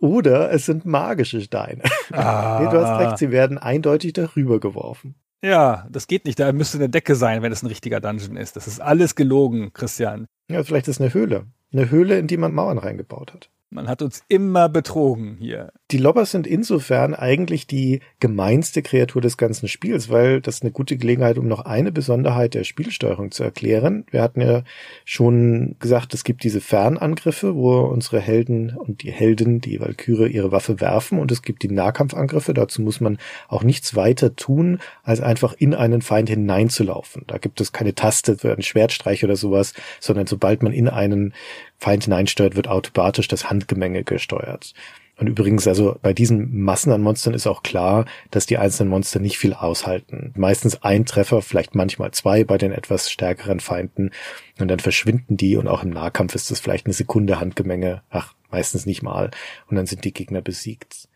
Oder 0.00 0.50
es 0.52 0.66
sind 0.66 0.84
magische 0.86 1.40
Steine. 1.40 1.82
Ah. 2.12 2.60
Nee, 2.60 2.70
du 2.70 2.80
hast 2.80 3.00
recht, 3.00 3.18
sie 3.18 3.30
werden 3.30 3.58
eindeutig 3.58 4.12
darüber 4.12 4.58
geworfen. 4.60 5.14
Ja, 5.44 5.86
das 5.90 6.06
geht 6.06 6.24
nicht. 6.24 6.40
Da 6.40 6.50
müsste 6.52 6.78
eine 6.78 6.88
Decke 6.88 7.16
sein, 7.16 7.42
wenn 7.42 7.52
es 7.52 7.62
ein 7.62 7.66
richtiger 7.66 8.00
Dungeon 8.00 8.38
ist. 8.38 8.56
Das 8.56 8.66
ist 8.66 8.80
alles 8.80 9.14
gelogen, 9.14 9.74
Christian. 9.74 10.26
Ja, 10.48 10.64
vielleicht 10.64 10.88
ist 10.88 10.96
es 10.96 11.00
eine 11.02 11.12
Höhle. 11.12 11.44
Eine 11.70 11.90
Höhle, 11.90 12.18
in 12.18 12.26
die 12.26 12.38
man 12.38 12.54
Mauern 12.54 12.78
reingebaut 12.78 13.34
hat. 13.34 13.50
Man 13.70 13.88
hat 13.88 14.02
uns 14.02 14.22
immer 14.28 14.68
betrogen 14.68 15.36
hier. 15.40 15.72
Die 15.90 15.98
Lobbers 15.98 16.30
sind 16.30 16.46
insofern 16.46 17.12
eigentlich 17.12 17.66
die 17.66 18.00
gemeinste 18.20 18.82
Kreatur 18.82 19.20
des 19.20 19.36
ganzen 19.36 19.68
Spiels, 19.68 20.10
weil 20.10 20.40
das 20.40 20.62
eine 20.62 20.70
gute 20.70 20.96
Gelegenheit, 20.96 21.38
um 21.38 21.48
noch 21.48 21.64
eine 21.64 21.90
Besonderheit 21.90 22.54
der 22.54 22.62
Spielsteuerung 22.62 23.32
zu 23.32 23.42
erklären. 23.42 24.06
Wir 24.10 24.22
hatten 24.22 24.40
ja 24.40 24.62
schon 25.04 25.76
gesagt, 25.80 26.14
es 26.14 26.22
gibt 26.22 26.44
diese 26.44 26.60
Fernangriffe, 26.60 27.56
wo 27.56 27.80
unsere 27.80 28.20
Helden 28.20 28.76
und 28.76 29.02
die 29.02 29.10
Helden, 29.10 29.60
die 29.60 29.80
Valkyrie, 29.80 30.30
ihre 30.30 30.52
Waffe 30.52 30.80
werfen 30.80 31.18
und 31.18 31.32
es 31.32 31.42
gibt 31.42 31.64
die 31.64 31.70
Nahkampfangriffe. 31.70 32.54
Dazu 32.54 32.80
muss 32.80 33.00
man 33.00 33.18
auch 33.48 33.64
nichts 33.64 33.96
weiter 33.96 34.36
tun, 34.36 34.78
als 35.02 35.20
einfach 35.20 35.52
in 35.52 35.74
einen 35.74 36.00
Feind 36.00 36.28
hineinzulaufen. 36.28 37.24
Da 37.26 37.38
gibt 37.38 37.60
es 37.60 37.72
keine 37.72 37.96
Taste 37.96 38.38
für 38.38 38.52
einen 38.52 38.62
Schwertstreich 38.62 39.24
oder 39.24 39.34
sowas, 39.34 39.74
sondern 39.98 40.28
sobald 40.28 40.62
man 40.62 40.72
in 40.72 40.88
einen 40.88 41.34
Feind 41.78 42.04
hineinsteuert, 42.04 42.56
wird 42.56 42.68
automatisch 42.68 43.28
das 43.28 43.50
Handgemenge 43.50 44.04
gesteuert. 44.04 44.74
Und 45.16 45.28
übrigens, 45.28 45.68
also 45.68 45.96
bei 46.02 46.12
diesen 46.12 46.60
Massen 46.62 46.90
an 46.90 47.00
Monstern 47.00 47.34
ist 47.34 47.46
auch 47.46 47.62
klar, 47.62 48.04
dass 48.32 48.46
die 48.46 48.58
einzelnen 48.58 48.90
Monster 48.90 49.20
nicht 49.20 49.38
viel 49.38 49.54
aushalten. 49.54 50.32
Meistens 50.36 50.82
ein 50.82 51.06
Treffer, 51.06 51.40
vielleicht 51.40 51.76
manchmal 51.76 52.10
zwei 52.10 52.42
bei 52.42 52.58
den 52.58 52.72
etwas 52.72 53.10
stärkeren 53.10 53.60
Feinden. 53.60 54.10
Und 54.58 54.68
dann 54.68 54.80
verschwinden 54.80 55.36
die 55.36 55.56
und 55.56 55.68
auch 55.68 55.84
im 55.84 55.90
Nahkampf 55.90 56.34
ist 56.34 56.50
das 56.50 56.58
vielleicht 56.58 56.86
eine 56.86 56.94
Sekunde 56.94 57.38
Handgemenge. 57.38 58.02
Ach, 58.10 58.34
meistens 58.50 58.86
nicht 58.86 59.02
mal. 59.02 59.30
Und 59.68 59.76
dann 59.76 59.86
sind 59.86 60.04
die 60.04 60.12
Gegner 60.12 60.40
besiegt. 60.40 61.08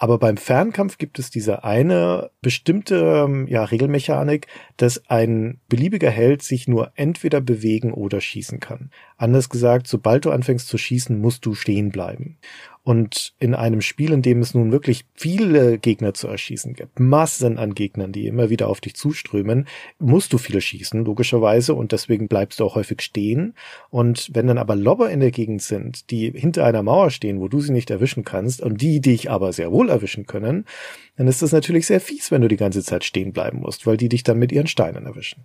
Aber 0.00 0.18
beim 0.18 0.36
Fernkampf 0.36 0.96
gibt 0.96 1.18
es 1.18 1.28
diese 1.28 1.64
eine 1.64 2.30
bestimmte 2.40 3.24
ähm, 3.26 3.48
ja, 3.48 3.64
Regelmechanik, 3.64 4.46
dass 4.76 5.10
ein 5.10 5.60
beliebiger 5.68 6.08
Held 6.10 6.42
sich 6.42 6.68
nur 6.68 6.92
entweder 6.94 7.40
bewegen 7.40 7.92
oder 7.92 8.20
schießen 8.20 8.60
kann. 8.60 8.90
Anders 9.16 9.48
gesagt, 9.48 9.88
sobald 9.88 10.24
du 10.24 10.30
anfängst 10.30 10.68
zu 10.68 10.78
schießen, 10.78 11.20
musst 11.20 11.44
du 11.44 11.54
stehen 11.54 11.90
bleiben. 11.90 12.38
Und 12.82 13.34
in 13.38 13.54
einem 13.54 13.80
Spiel, 13.80 14.12
in 14.12 14.22
dem 14.22 14.40
es 14.40 14.54
nun 14.54 14.72
wirklich 14.72 15.04
viele 15.14 15.78
Gegner 15.78 16.14
zu 16.14 16.28
erschießen 16.28 16.74
gibt, 16.74 16.98
Massen 16.98 17.58
an 17.58 17.74
Gegnern, 17.74 18.12
die 18.12 18.26
immer 18.26 18.50
wieder 18.50 18.68
auf 18.68 18.80
dich 18.80 18.94
zuströmen, 18.94 19.66
musst 19.98 20.32
du 20.32 20.38
viel 20.38 20.60
schießen, 20.60 21.04
logischerweise, 21.04 21.74
und 21.74 21.92
deswegen 21.92 22.28
bleibst 22.28 22.60
du 22.60 22.64
auch 22.64 22.76
häufig 22.76 23.02
stehen. 23.02 23.54
Und 23.90 24.30
wenn 24.32 24.46
dann 24.46 24.58
aber 24.58 24.76
Lobber 24.76 25.10
in 25.10 25.20
der 25.20 25.30
Gegend 25.30 25.62
sind, 25.62 26.10
die 26.10 26.30
hinter 26.30 26.64
einer 26.64 26.82
Mauer 26.82 27.10
stehen, 27.10 27.40
wo 27.40 27.48
du 27.48 27.60
sie 27.60 27.72
nicht 27.72 27.90
erwischen 27.90 28.24
kannst, 28.24 28.62
und 28.62 28.80
die 28.80 29.00
dich 29.00 29.30
aber 29.30 29.52
sehr 29.52 29.70
wohl 29.70 29.88
erwischen 29.90 30.26
können, 30.26 30.64
dann 31.16 31.28
ist 31.28 31.42
das 31.42 31.52
natürlich 31.52 31.86
sehr 31.86 32.00
fies, 32.00 32.30
wenn 32.30 32.42
du 32.42 32.48
die 32.48 32.56
ganze 32.56 32.82
Zeit 32.82 33.04
stehen 33.04 33.32
bleiben 33.32 33.60
musst, 33.60 33.86
weil 33.86 33.96
die 33.96 34.08
dich 34.08 34.22
dann 34.22 34.38
mit 34.38 34.52
ihren 34.52 34.66
Steinen 34.66 35.06
erwischen. 35.06 35.44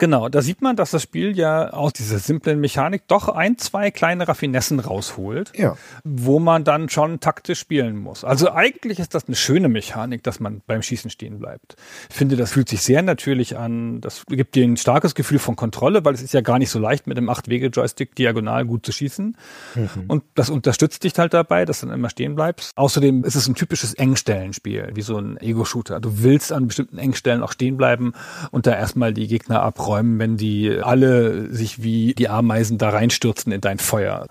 Genau, 0.00 0.28
da 0.28 0.42
sieht 0.42 0.62
man, 0.62 0.76
dass 0.76 0.92
das 0.92 1.02
Spiel 1.02 1.36
ja 1.36 1.70
aus 1.70 1.92
dieser 1.92 2.20
simplen 2.20 2.60
Mechanik 2.60 3.08
doch 3.08 3.28
ein, 3.28 3.58
zwei 3.58 3.90
kleine 3.90 4.28
Raffinessen 4.28 4.78
rausholt, 4.78 5.50
ja. 5.56 5.76
wo 6.04 6.38
man 6.38 6.62
dann 6.62 6.88
schon 6.88 7.18
taktisch 7.18 7.58
spielen 7.58 7.96
muss. 7.96 8.22
Also 8.22 8.52
eigentlich 8.52 9.00
ist 9.00 9.16
das 9.16 9.26
eine 9.26 9.34
schöne 9.34 9.68
Mechanik, 9.68 10.22
dass 10.22 10.38
man 10.38 10.62
beim 10.68 10.82
Schießen 10.82 11.10
stehen 11.10 11.40
bleibt. 11.40 11.74
Ich 12.10 12.14
finde, 12.14 12.36
das 12.36 12.52
fühlt 12.52 12.68
sich 12.68 12.82
sehr 12.82 13.02
natürlich 13.02 13.56
an. 13.56 14.00
Das 14.00 14.24
gibt 14.26 14.54
dir 14.54 14.64
ein 14.64 14.76
starkes 14.76 15.16
Gefühl 15.16 15.40
von 15.40 15.56
Kontrolle, 15.56 16.04
weil 16.04 16.14
es 16.14 16.22
ist 16.22 16.32
ja 16.32 16.42
gar 16.42 16.60
nicht 16.60 16.70
so 16.70 16.78
leicht, 16.78 17.08
mit 17.08 17.16
dem 17.16 17.28
Acht-Wege-Joystick 17.28 18.14
diagonal 18.14 18.66
gut 18.66 18.86
zu 18.86 18.92
schießen. 18.92 19.36
Mhm. 19.74 19.88
Und 20.06 20.22
das 20.36 20.48
unterstützt 20.48 21.02
dich 21.02 21.18
halt 21.18 21.34
dabei, 21.34 21.64
dass 21.64 21.80
du 21.80 21.86
dann 21.86 21.96
immer 21.96 22.10
stehen 22.10 22.36
bleibst. 22.36 22.70
Außerdem 22.76 23.24
ist 23.24 23.34
es 23.34 23.48
ein 23.48 23.56
typisches 23.56 23.94
Engstellenspiel, 23.94 24.92
wie 24.94 25.02
so 25.02 25.18
ein 25.18 25.38
Ego-Shooter. 25.38 25.98
Du 25.98 26.22
willst 26.22 26.52
an 26.52 26.68
bestimmten 26.68 26.98
Engstellen 26.98 27.42
auch 27.42 27.50
stehen 27.50 27.76
bleiben 27.76 28.12
und 28.52 28.68
da 28.68 28.76
erstmal 28.76 29.12
die 29.12 29.26
Gegner 29.26 29.60
abräumen 29.60 29.87
aufräumen, 29.88 30.18
wenn 30.18 30.36
die 30.36 30.78
alle 30.82 31.52
sich 31.52 31.82
wie 31.82 32.14
die 32.14 32.28
Ameisen 32.28 32.78
da 32.78 32.90
reinstürzen 32.90 33.52
in 33.52 33.60
dein 33.60 33.78
Feuer. 33.78 34.26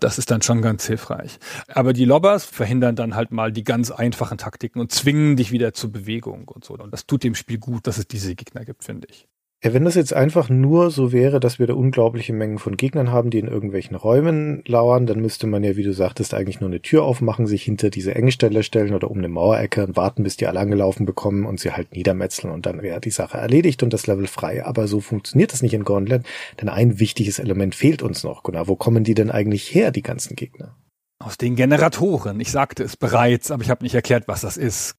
Das 0.00 0.18
ist 0.18 0.30
dann 0.30 0.42
schon 0.42 0.60
ganz 0.62 0.86
hilfreich. 0.86 1.38
Aber 1.68 1.92
die 1.92 2.04
Lobbers 2.04 2.44
verhindern 2.44 2.96
dann 2.96 3.14
halt 3.14 3.30
mal 3.30 3.52
die 3.52 3.64
ganz 3.64 3.90
einfachen 3.90 4.38
Taktiken 4.38 4.80
und 4.80 4.92
zwingen 4.92 5.36
dich 5.36 5.52
wieder 5.52 5.72
zur 5.72 5.90
Bewegung 5.92 6.48
und 6.48 6.64
so. 6.64 6.74
Und 6.74 6.92
das 6.92 7.06
tut 7.06 7.24
dem 7.24 7.34
Spiel 7.34 7.58
gut, 7.58 7.86
dass 7.86 7.98
es 7.98 8.06
diese 8.06 8.34
Gegner 8.34 8.64
gibt, 8.64 8.84
finde 8.84 9.08
ich. 9.10 9.26
Ja, 9.66 9.74
wenn 9.74 9.84
das 9.84 9.96
jetzt 9.96 10.14
einfach 10.14 10.48
nur 10.48 10.92
so 10.92 11.10
wäre, 11.10 11.40
dass 11.40 11.58
wir 11.58 11.66
da 11.66 11.74
unglaubliche 11.74 12.32
Mengen 12.32 12.60
von 12.60 12.76
Gegnern 12.76 13.10
haben, 13.10 13.30
die 13.30 13.40
in 13.40 13.48
irgendwelchen 13.48 13.96
Räumen 13.96 14.62
lauern, 14.64 15.06
dann 15.06 15.18
müsste 15.18 15.48
man 15.48 15.64
ja, 15.64 15.74
wie 15.74 15.82
du 15.82 15.92
sagtest, 15.92 16.34
eigentlich 16.34 16.60
nur 16.60 16.70
eine 16.70 16.82
Tür 16.82 17.02
aufmachen, 17.02 17.48
sich 17.48 17.64
hinter 17.64 17.90
diese 17.90 18.14
Engstelle 18.14 18.62
stellen 18.62 18.94
oder 18.94 19.10
um 19.10 19.18
eine 19.18 19.28
Mauerecke 19.28 19.84
und 19.84 19.96
warten, 19.96 20.22
bis 20.22 20.36
die 20.36 20.46
alle 20.46 20.60
angelaufen 20.60 21.04
bekommen 21.04 21.44
und 21.46 21.58
sie 21.58 21.72
halt 21.72 21.96
niedermetzeln 21.96 22.52
und 22.52 22.64
dann 22.64 22.80
wäre 22.80 23.00
die 23.00 23.10
Sache 23.10 23.38
erledigt 23.38 23.82
und 23.82 23.92
das 23.92 24.06
Level 24.06 24.28
frei. 24.28 24.64
Aber 24.64 24.86
so 24.86 25.00
funktioniert 25.00 25.52
das 25.52 25.62
nicht 25.62 25.74
in 25.74 25.82
Gauntlet, 25.82 26.24
denn 26.60 26.68
ein 26.68 27.00
wichtiges 27.00 27.40
Element 27.40 27.74
fehlt 27.74 28.04
uns 28.04 28.22
noch. 28.22 28.44
Gunnar, 28.44 28.68
wo 28.68 28.76
kommen 28.76 29.02
die 29.02 29.14
denn 29.14 29.32
eigentlich 29.32 29.74
her, 29.74 29.90
die 29.90 30.02
ganzen 30.02 30.36
Gegner? 30.36 30.76
Aus 31.18 31.38
den 31.38 31.56
Generatoren. 31.56 32.38
Ich 32.38 32.52
sagte 32.52 32.84
es 32.84 32.96
bereits, 32.96 33.50
aber 33.50 33.64
ich 33.64 33.70
habe 33.70 33.82
nicht 33.82 33.96
erklärt, 33.96 34.28
was 34.28 34.42
das 34.42 34.58
ist 34.58 34.96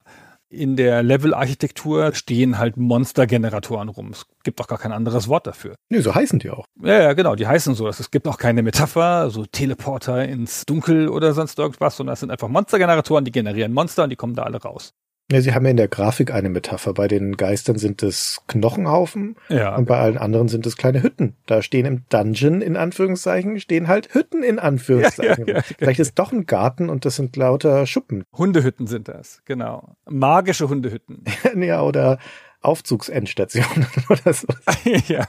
in 0.50 0.76
der 0.76 1.04
Level-Architektur 1.04 2.14
stehen 2.14 2.58
halt 2.58 2.78
Monster-Generatoren 2.78 3.90
rum. 3.90 4.12
Es 4.12 4.26
gibt 4.44 4.62
auch 4.62 4.68
gar 4.68 4.78
kein 4.78 4.92
anderes 4.92 5.28
Wort 5.28 5.46
dafür. 5.48 5.76
Nee, 5.90 6.00
so 6.00 6.16
heißen 6.16 6.40
die 6.40 6.50
auch. 6.50 6.66
Ja, 6.82 7.02
ja, 7.02 7.14
genau, 7.14 7.36
die 7.36 7.48
heißen 7.48 7.76
so. 7.76 7.88
Es 7.88 8.12
gibt 8.12 8.28
auch 8.28 8.38
keine 8.38 8.64
Metapher, 8.64 9.30
so 9.30 9.46
Teleporter 9.46 10.26
ins 10.26 10.66
Dunkel 10.66 11.10
oder 11.10 11.34
sonst 11.34 11.60
irgendwas, 11.60 11.98
sondern 11.98 12.14
es 12.14 12.22
sind 12.22 12.32
einfach 12.32 12.48
Monster-Generatoren, 12.48 13.26
die 13.26 13.32
generieren 13.32 13.74
Monster 13.74 14.04
und 14.04 14.10
die 14.10 14.16
kommen 14.16 14.36
da 14.36 14.44
alle 14.44 14.62
raus. 14.62 14.94
Ja, 15.30 15.42
sie 15.42 15.54
haben 15.54 15.66
ja 15.66 15.72
in 15.72 15.78
der 15.78 15.90
Grafik 15.90 16.34
eine 16.34 16.50
Metapher. 16.50 16.94
Bei 16.94 17.10
den 17.10 17.36
Geistern 17.36 17.78
sind 17.78 18.02
es 18.02 18.42
Knochenhaufen 18.48 19.36
ja. 19.50 19.76
und 19.76 19.86
bei 19.86 19.98
allen 19.98 20.18
anderen 20.18 20.48
sind 20.48 20.66
es 20.66 20.78
kleine 20.78 21.04
Hütten. 21.04 21.36
Da 21.46 21.62
stehen 21.62 21.86
im 21.86 22.06
Dungeon 22.08 22.62
in 22.62 22.78
Anführungszeichen, 22.78 23.60
stehen 23.60 23.90
halt 23.90 24.14
Hütten 24.14 24.42
in 24.42 24.58
Anführungszeichen. 24.58 25.46
Ja, 25.48 25.56
ja, 25.56 25.62
Vielleicht 25.62 26.00
ist 26.00 26.18
doch 26.18 26.32
ein 26.32 26.46
Garten 26.46 26.90
und 26.90 27.04
das 27.04 27.18
sind 27.18 27.36
lauter 27.36 27.86
Schuppen. 27.86 28.24
Hundehütten 28.32 28.88
sind 28.88 29.10
das, 29.10 29.42
genau. 29.44 29.98
Magische 30.10 30.70
Hundehütten. 30.70 31.26
ja, 31.58 31.82
oder 31.82 32.20
Aufzugsendstation 32.62 33.86
oder 34.10 34.32
so. 34.32 34.48
ja, 35.08 35.28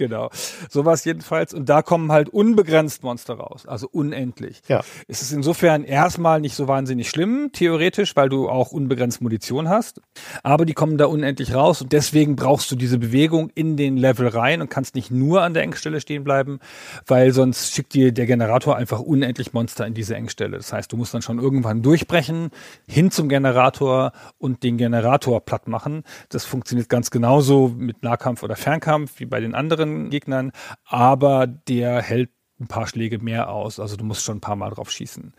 Genau. 0.00 0.30
Sowas 0.70 1.04
jedenfalls. 1.04 1.52
Und 1.52 1.68
da 1.68 1.82
kommen 1.82 2.10
halt 2.10 2.30
unbegrenzt 2.30 3.02
Monster 3.02 3.34
raus. 3.34 3.66
Also 3.66 3.86
unendlich. 3.92 4.62
Ja. 4.66 4.80
Es 5.08 5.20
ist 5.20 5.30
insofern 5.30 5.84
erstmal 5.84 6.40
nicht 6.40 6.54
so 6.54 6.68
wahnsinnig 6.68 7.10
schlimm, 7.10 7.50
theoretisch, 7.52 8.16
weil 8.16 8.30
du 8.30 8.48
auch 8.48 8.72
unbegrenzt 8.72 9.20
Munition 9.20 9.68
hast. 9.68 10.00
Aber 10.42 10.64
die 10.64 10.72
kommen 10.72 10.96
da 10.96 11.04
unendlich 11.04 11.54
raus 11.54 11.82
und 11.82 11.92
deswegen 11.92 12.34
brauchst 12.34 12.70
du 12.70 12.76
diese 12.76 12.96
Bewegung 12.96 13.50
in 13.54 13.76
den 13.76 13.98
Level 13.98 14.28
rein 14.28 14.62
und 14.62 14.70
kannst 14.70 14.94
nicht 14.94 15.10
nur 15.10 15.42
an 15.42 15.52
der 15.52 15.64
Engstelle 15.64 16.00
stehen 16.00 16.24
bleiben, 16.24 16.60
weil 17.06 17.32
sonst 17.32 17.74
schickt 17.74 17.92
dir 17.92 18.10
der 18.10 18.24
Generator 18.24 18.76
einfach 18.76 19.00
unendlich 19.00 19.52
Monster 19.52 19.86
in 19.86 19.92
diese 19.92 20.14
Engstelle. 20.14 20.56
Das 20.56 20.72
heißt, 20.72 20.90
du 20.90 20.96
musst 20.96 21.12
dann 21.12 21.20
schon 21.20 21.38
irgendwann 21.38 21.82
durchbrechen, 21.82 22.52
hin 22.88 23.10
zum 23.10 23.28
Generator 23.28 24.12
und 24.38 24.62
den 24.62 24.78
Generator 24.78 25.44
platt 25.44 25.68
machen. 25.68 26.04
Das 26.30 26.46
funktioniert 26.46 26.88
ganz 26.88 27.10
genauso 27.10 27.68
mit 27.76 28.02
Nahkampf 28.02 28.42
oder 28.42 28.56
Fernkampf 28.56 29.20
wie 29.20 29.26
bei 29.26 29.40
den 29.40 29.54
anderen 29.54 29.89
Gegnern, 30.10 30.52
aber 30.84 31.46
der 31.46 32.02
hält 32.02 32.30
ein 32.60 32.68
paar 32.68 32.86
Schläge 32.86 33.18
mehr 33.18 33.50
aus. 33.50 33.80
Also 33.80 33.96
du 33.96 34.04
musst 34.04 34.24
schon 34.24 34.38
ein 34.38 34.42
paar 34.42 34.56
Mal 34.56 34.70
drauf 34.70 34.90
schießen. 34.90 35.32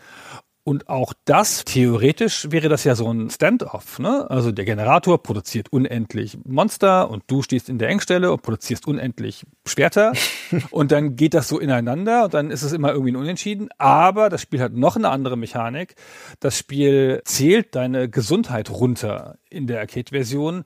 Und 0.63 0.89
auch 0.89 1.13
das, 1.25 1.65
theoretisch 1.65 2.51
wäre 2.51 2.69
das 2.69 2.83
ja 2.83 2.93
so 2.93 3.11
ein 3.11 3.31
Standoff. 3.31 3.97
Ne? 3.97 4.29
Also 4.29 4.51
der 4.51 4.63
Generator 4.63 5.21
produziert 5.23 5.73
unendlich 5.73 6.37
Monster 6.45 7.09
und 7.09 7.23
du 7.25 7.41
stehst 7.41 7.67
in 7.67 7.79
der 7.79 7.89
Engstelle 7.89 8.31
und 8.31 8.43
produzierst 8.43 8.85
unendlich 8.85 9.43
Schwerter. 9.65 10.13
und 10.69 10.91
dann 10.91 11.15
geht 11.15 11.33
das 11.33 11.47
so 11.47 11.59
ineinander 11.59 12.25
und 12.25 12.35
dann 12.35 12.51
ist 12.51 12.61
es 12.61 12.73
immer 12.73 12.91
irgendwie 12.91 13.11
ein 13.11 13.15
Unentschieden. 13.15 13.69
Aber 13.79 14.29
das 14.29 14.43
Spiel 14.43 14.61
hat 14.61 14.73
noch 14.73 14.95
eine 14.95 15.09
andere 15.09 15.35
Mechanik. 15.35 15.95
Das 16.39 16.59
Spiel 16.59 17.21
zählt 17.25 17.73
deine 17.73 18.07
Gesundheit 18.07 18.69
runter 18.69 19.39
in 19.49 19.65
der 19.65 19.79
Arcade-Version. 19.79 20.63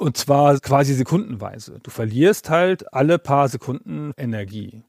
Und 0.00 0.16
zwar 0.16 0.58
quasi 0.60 0.94
sekundenweise. 0.94 1.78
Du 1.82 1.90
verlierst 1.90 2.48
halt 2.48 2.90
alle 2.94 3.18
paar 3.18 3.48
Sekunden 3.48 4.12
Energie 4.16 4.82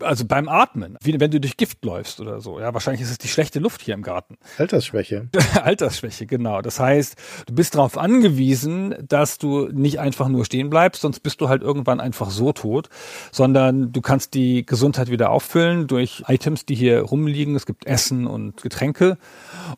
also 0.00 0.24
beim 0.24 0.48
Atmen, 0.48 0.96
wie 1.02 1.18
wenn 1.20 1.30
du 1.30 1.40
durch 1.40 1.56
Gift 1.56 1.84
läufst 1.84 2.20
oder 2.20 2.40
so. 2.40 2.58
Ja, 2.58 2.74
wahrscheinlich 2.74 3.02
ist 3.02 3.10
es 3.10 3.18
die 3.18 3.28
schlechte 3.28 3.60
Luft 3.60 3.80
hier 3.82 3.94
im 3.94 4.02
Garten. 4.02 4.36
Altersschwäche. 4.58 5.28
Altersschwäche, 5.62 6.26
genau. 6.26 6.62
Das 6.62 6.80
heißt, 6.80 7.16
du 7.46 7.54
bist 7.54 7.74
darauf 7.74 7.96
angewiesen, 7.96 8.94
dass 9.06 9.38
du 9.38 9.68
nicht 9.68 10.00
einfach 10.00 10.28
nur 10.28 10.44
stehen 10.44 10.68
bleibst, 10.68 11.02
sonst 11.02 11.20
bist 11.20 11.40
du 11.40 11.48
halt 11.48 11.62
irgendwann 11.62 12.00
einfach 12.00 12.30
so 12.30 12.52
tot, 12.52 12.88
sondern 13.30 13.92
du 13.92 14.00
kannst 14.00 14.34
die 14.34 14.66
Gesundheit 14.66 15.10
wieder 15.10 15.30
auffüllen 15.30 15.86
durch 15.86 16.24
Items, 16.26 16.66
die 16.66 16.74
hier 16.74 17.00
rumliegen. 17.00 17.54
Es 17.54 17.66
gibt 17.66 17.86
Essen 17.86 18.26
und 18.26 18.62
Getränke. 18.62 19.16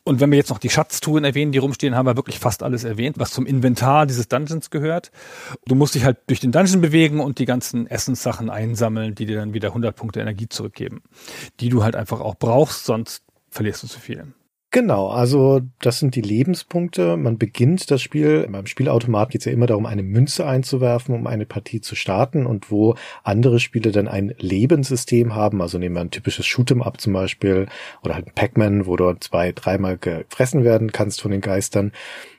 Und 0.03 0.21
wenn 0.21 0.31
wir 0.31 0.39
jetzt 0.39 0.51
noch 0.51 0.59
die 0.59 0.71
Schatztruhen 0.71 1.25
erwähnen, 1.25 1.53
die 1.53 1.59
rumstehen, 1.59 1.95
haben 1.95 2.07
wir 2.07 2.17
wirklich 2.17 2.39
fast 2.39 2.63
alles 2.63 2.85
erwähnt, 2.85 3.19
was 3.19 3.31
zum 3.31 3.45
Inventar 3.45 4.07
dieses 4.07 4.29
Dungeons 4.29 4.71
gehört. 4.71 5.11
Du 5.67 5.75
musst 5.75 5.95
dich 5.95 6.05
halt 6.05 6.19
durch 6.27 6.41
den 6.41 6.53
Dungeon 6.53 6.81
bewegen 6.81 7.21
und 7.21 7.39
die 7.39 7.45
ganzen 7.45 7.87
Essenssachen 7.87 8.49
einsammeln, 8.49 9.15
die 9.15 9.27
dir 9.27 9.37
dann 9.37 9.53
wieder 9.53 9.69
100 9.69 9.95
Punkte 9.95 10.06
Punkte 10.07 10.21
Energie 10.21 10.49
zurückgeben, 10.49 11.03
die 11.59 11.69
du 11.69 11.83
halt 11.83 11.97
einfach 11.97 12.21
auch 12.21 12.37
brauchst, 12.37 12.85
sonst 12.85 13.25
verlierst 13.51 13.83
du 13.83 13.89
zu 13.89 13.99
viel. 13.99 14.33
Genau, 14.71 15.09
also 15.09 15.63
das 15.81 15.99
sind 15.99 16.15
die 16.15 16.21
Lebenspunkte. 16.21 17.17
Man 17.17 17.39
beginnt 17.39 17.91
das 17.91 18.03
Spiel, 18.03 18.47
beim 18.49 18.67
Spielautomat 18.67 19.31
geht 19.31 19.41
es 19.41 19.47
ja 19.47 19.53
immer 19.53 19.67
darum, 19.67 19.85
eine 19.85 20.05
Münze 20.05 20.47
einzuwerfen, 20.47 21.13
um 21.13 21.27
eine 21.27 21.45
Partie 21.45 21.81
zu 21.81 21.97
starten 21.97 22.47
und 22.47 22.71
wo 22.71 22.95
andere 23.25 23.59
Spiele 23.59 23.91
dann 23.91 24.07
ein 24.07 24.35
Lebenssystem 24.39 25.35
haben, 25.35 25.61
also 25.61 25.79
nehmen 25.79 25.97
wir 25.97 26.03
ein 26.03 26.11
typisches 26.11 26.47
Shoot'em 26.47 26.83
Up 26.83 27.01
zum 27.01 27.13
Beispiel 27.13 27.67
oder 28.03 28.15
halt 28.15 28.29
ein 28.29 28.35
Pac-Man, 28.35 28.87
wo 28.87 28.97
du 28.97 29.13
zwei, 29.19 29.51
dreimal 29.51 29.99
gefressen 29.99 30.63
werden 30.63 30.93
kannst 30.93 31.21
von 31.21 31.33
den 31.33 31.41
Geistern, 31.41 31.91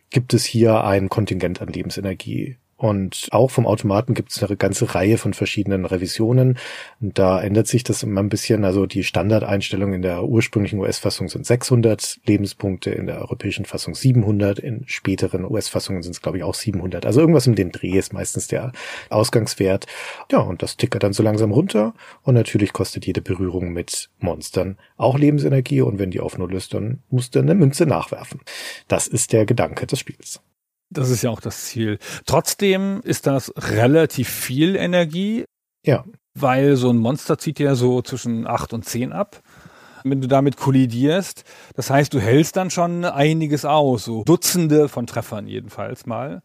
gibt 0.10 0.34
es 0.34 0.45
hier 0.45 0.86
ein 0.86 1.10
Kontingent 1.10 1.62
an 1.62 1.67
Lebensenergie 1.67 2.58
und 2.78 3.30
auch 3.32 3.50
vom 3.50 3.66
Automaten 3.66 4.13
gibt 4.13 4.32
es 4.32 4.44
eine 4.44 4.56
ganze 4.56 4.94
Reihe 4.94 5.18
von 5.18 5.34
verschiedenen 5.34 5.86
Revisionen. 5.86 6.60
Und 7.02 7.18
da 7.18 7.42
ändert 7.42 7.66
sich 7.66 7.84
das 7.84 8.04
immer 8.04 8.22
ein 8.22 8.30
bisschen. 8.30 8.63
Also 8.66 8.86
die 8.86 9.04
Standardeinstellungen 9.04 9.96
in 9.96 10.02
der 10.04 10.24
ursprünglichen 10.24 10.78
US-Fassung 10.80 11.28
sind 11.28 11.48
600 11.48 12.20
Lebenspunkte, 12.28 12.92
in 12.92 13.08
der 13.08 13.20
europäischen 13.20 13.66
Fassung 13.66 13.96
700, 13.96 14.60
in 14.60 14.84
späteren 14.86 15.44
US-Fassungen 15.44 16.04
sind 16.04 16.12
es, 16.12 16.22
glaube 16.22 16.38
ich, 16.38 16.44
auch 16.44 16.54
700. 16.54 17.08
Also 17.08 17.20
irgendwas 17.20 17.48
um 17.48 17.56
den 17.56 17.72
Dreh 17.72 17.98
ist 17.98 18.13
meistens 18.13 18.48
der 18.48 18.72
Ausgangswert. 19.10 19.88
Ja, 20.32 20.40
und 20.40 20.62
das 20.62 20.78
tickert 20.78 21.02
dann 21.02 21.13
so 21.13 21.24
langsam 21.24 21.52
runter. 21.52 21.96
Und 22.22 22.36
natürlich 22.36 22.74
kostet 22.74 23.08
jede 23.08 23.24
Berührung 23.24 23.74
mit 23.74 24.12
Monstern 24.20 24.78
auch 24.98 25.18
Lebensenergie. 25.18 25.82
Und 25.82 25.98
wenn 25.98 26.12
die 26.12 26.20
auf 26.20 26.38
Null 26.38 26.54
ist, 26.54 26.76
dann 26.76 27.00
musst 27.10 27.34
du 27.34 27.40
eine 27.40 27.56
Münze 27.56 27.88
nachwerfen. 27.88 28.42
Das 28.88 29.08
ist 29.08 29.34
der 29.34 29.48
Gedanke 29.48 29.88
des 29.88 29.98
Spiels. 29.98 30.42
Das 30.89 31.10
ist 31.10 31.21
ja 31.21 31.30
auch 31.30 31.41
das 31.41 31.65
Ziel. 31.65 32.00
Trotzdem 32.26 33.02
ist 33.04 33.28
das 33.28 33.54
relativ 33.58 34.30
viel 34.30 34.76
Energie. 34.76 35.45
Ja. 35.86 36.06
Weil 36.34 36.76
so 36.76 36.89
ein 36.89 36.97
Monster 36.97 37.38
zieht 37.38 37.60
ja 37.60 37.76
so 37.76 38.02
zwischen 38.02 38.47
acht 38.47 38.73
und 38.73 38.86
zehn 38.86 39.12
ab. 39.12 39.41
Wenn 40.04 40.21
du 40.21 40.28
damit 40.28 40.56
kollidierst, 40.58 41.43
das 41.76 41.89
heißt, 41.89 42.13
du 42.13 42.19
hältst 42.19 42.56
dann 42.56 42.69
schon 42.69 43.04
einiges 43.04 43.65
aus, 43.65 44.06
so 44.06 44.23
Dutzende 44.23 44.88
von 44.88 45.08
Treffern 45.08 45.47
jedenfalls 45.47 46.06
mal. 46.06 46.41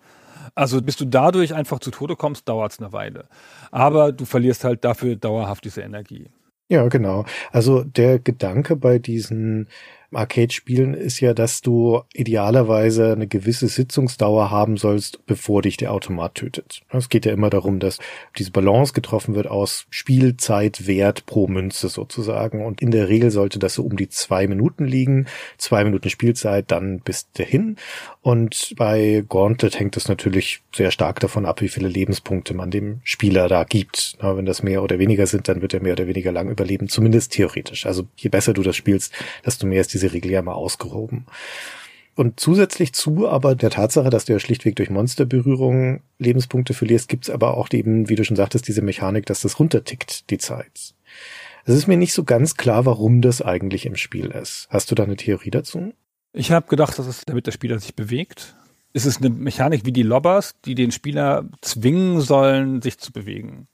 Also 0.54 0.82
bis 0.82 0.96
du 0.96 1.04
dadurch 1.04 1.54
einfach 1.54 1.78
zu 1.78 1.90
Tode 1.90 2.16
kommst, 2.16 2.48
dauert 2.48 2.72
es 2.72 2.80
eine 2.80 2.92
Weile. 2.92 3.28
Aber 3.70 4.12
du 4.12 4.24
verlierst 4.24 4.64
halt 4.64 4.84
dafür 4.84 5.16
dauerhaft 5.16 5.64
diese 5.64 5.82
Energie. 5.82 6.30
Ja, 6.68 6.88
genau. 6.88 7.24
Also 7.50 7.84
der 7.84 8.18
Gedanke 8.18 8.76
bei 8.76 8.98
diesen 8.98 9.68
Arcade-Spielen 10.14 10.94
ist 10.94 11.20
ja, 11.20 11.34
dass 11.34 11.60
du 11.60 12.02
idealerweise 12.12 13.12
eine 13.12 13.26
gewisse 13.26 13.68
Sitzungsdauer 13.68 14.50
haben 14.50 14.76
sollst, 14.76 15.24
bevor 15.26 15.62
dich 15.62 15.76
der 15.76 15.92
Automat 15.92 16.34
tötet. 16.34 16.82
Es 16.90 17.08
geht 17.08 17.26
ja 17.26 17.32
immer 17.32 17.50
darum, 17.50 17.78
dass 17.78 17.98
diese 18.38 18.50
Balance 18.50 18.92
getroffen 18.92 19.34
wird 19.34 19.46
aus 19.46 19.86
Spielzeit, 19.90 20.86
Wert 20.86 21.26
pro 21.26 21.48
Münze 21.48 21.88
sozusagen. 21.88 22.64
Und 22.64 22.82
in 22.82 22.90
der 22.90 23.08
Regel 23.08 23.30
sollte 23.30 23.58
das 23.58 23.74
so 23.74 23.82
um 23.82 23.96
die 23.96 24.08
zwei 24.08 24.46
Minuten 24.46 24.84
liegen. 24.84 25.26
Zwei 25.58 25.84
Minuten 25.84 26.10
Spielzeit, 26.10 26.70
dann 26.70 27.00
bist 27.00 27.28
du 27.34 27.42
hin. 27.42 27.76
Und 28.22 28.74
bei 28.76 29.24
Gauntlet 29.28 29.80
hängt 29.80 29.96
es 29.96 30.06
natürlich 30.06 30.62
sehr 30.72 30.92
stark 30.92 31.18
davon 31.18 31.44
ab, 31.44 31.60
wie 31.60 31.68
viele 31.68 31.88
Lebenspunkte 31.88 32.54
man 32.54 32.70
dem 32.70 33.00
Spieler 33.02 33.48
da 33.48 33.64
gibt. 33.64 34.16
wenn 34.20 34.46
das 34.46 34.62
mehr 34.62 34.84
oder 34.84 35.00
weniger 35.00 35.26
sind, 35.26 35.48
dann 35.48 35.60
wird 35.60 35.74
er 35.74 35.82
mehr 35.82 35.94
oder 35.94 36.06
weniger 36.06 36.30
lang 36.30 36.48
überleben, 36.48 36.88
zumindest 36.88 37.32
theoretisch. 37.32 37.84
Also 37.84 38.06
je 38.16 38.30
besser 38.30 38.52
du 38.52 38.62
das 38.62 38.76
spielst, 38.76 39.12
desto 39.44 39.66
mehr 39.66 39.80
ist 39.80 39.92
diese 39.92 40.12
Regel 40.12 40.30
ja 40.30 40.40
mal 40.40 40.52
ausgehoben. 40.52 41.26
Und 42.14 42.38
zusätzlich 42.38 42.92
zu 42.92 43.28
aber 43.28 43.56
der 43.56 43.70
Tatsache, 43.70 44.10
dass 44.10 44.26
du 44.26 44.34
ja 44.34 44.38
schlichtweg 44.38 44.76
durch 44.76 44.90
Monsterberührungen 44.90 46.02
Lebenspunkte 46.18 46.74
verlierst, 46.74 47.08
gibt's 47.08 47.28
aber 47.30 47.56
auch 47.56 47.70
eben, 47.72 48.08
wie 48.08 48.14
du 48.14 48.24
schon 48.24 48.36
sagtest, 48.36 48.68
diese 48.68 48.82
Mechanik, 48.82 49.26
dass 49.26 49.40
das 49.40 49.58
runtertickt, 49.58 50.30
die 50.30 50.38
Zeit. 50.38 50.94
Es 51.64 51.74
ist 51.74 51.88
mir 51.88 51.96
nicht 51.96 52.12
so 52.12 52.22
ganz 52.22 52.56
klar, 52.56 52.86
warum 52.86 53.20
das 53.20 53.42
eigentlich 53.42 53.86
im 53.86 53.96
Spiel 53.96 54.26
ist. 54.26 54.68
Hast 54.70 54.90
du 54.90 54.94
da 54.94 55.02
eine 55.02 55.16
Theorie 55.16 55.50
dazu? 55.50 55.92
Ich 56.32 56.50
habe 56.50 56.66
gedacht, 56.66 56.98
das 56.98 57.06
ist, 57.06 57.28
damit 57.28 57.46
der 57.46 57.52
Spieler 57.52 57.78
sich 57.78 57.94
bewegt. 57.94 58.56
Es 58.94 59.06
ist 59.06 59.18
eine 59.18 59.30
Mechanik 59.30 59.84
wie 59.84 59.92
die 59.92 60.02
Lobbers, 60.02 60.54
die 60.64 60.74
den 60.74 60.92
Spieler 60.92 61.44
zwingen 61.60 62.20
sollen, 62.20 62.82
sich 62.82 62.98
zu 62.98 63.12
bewegen. 63.12 63.68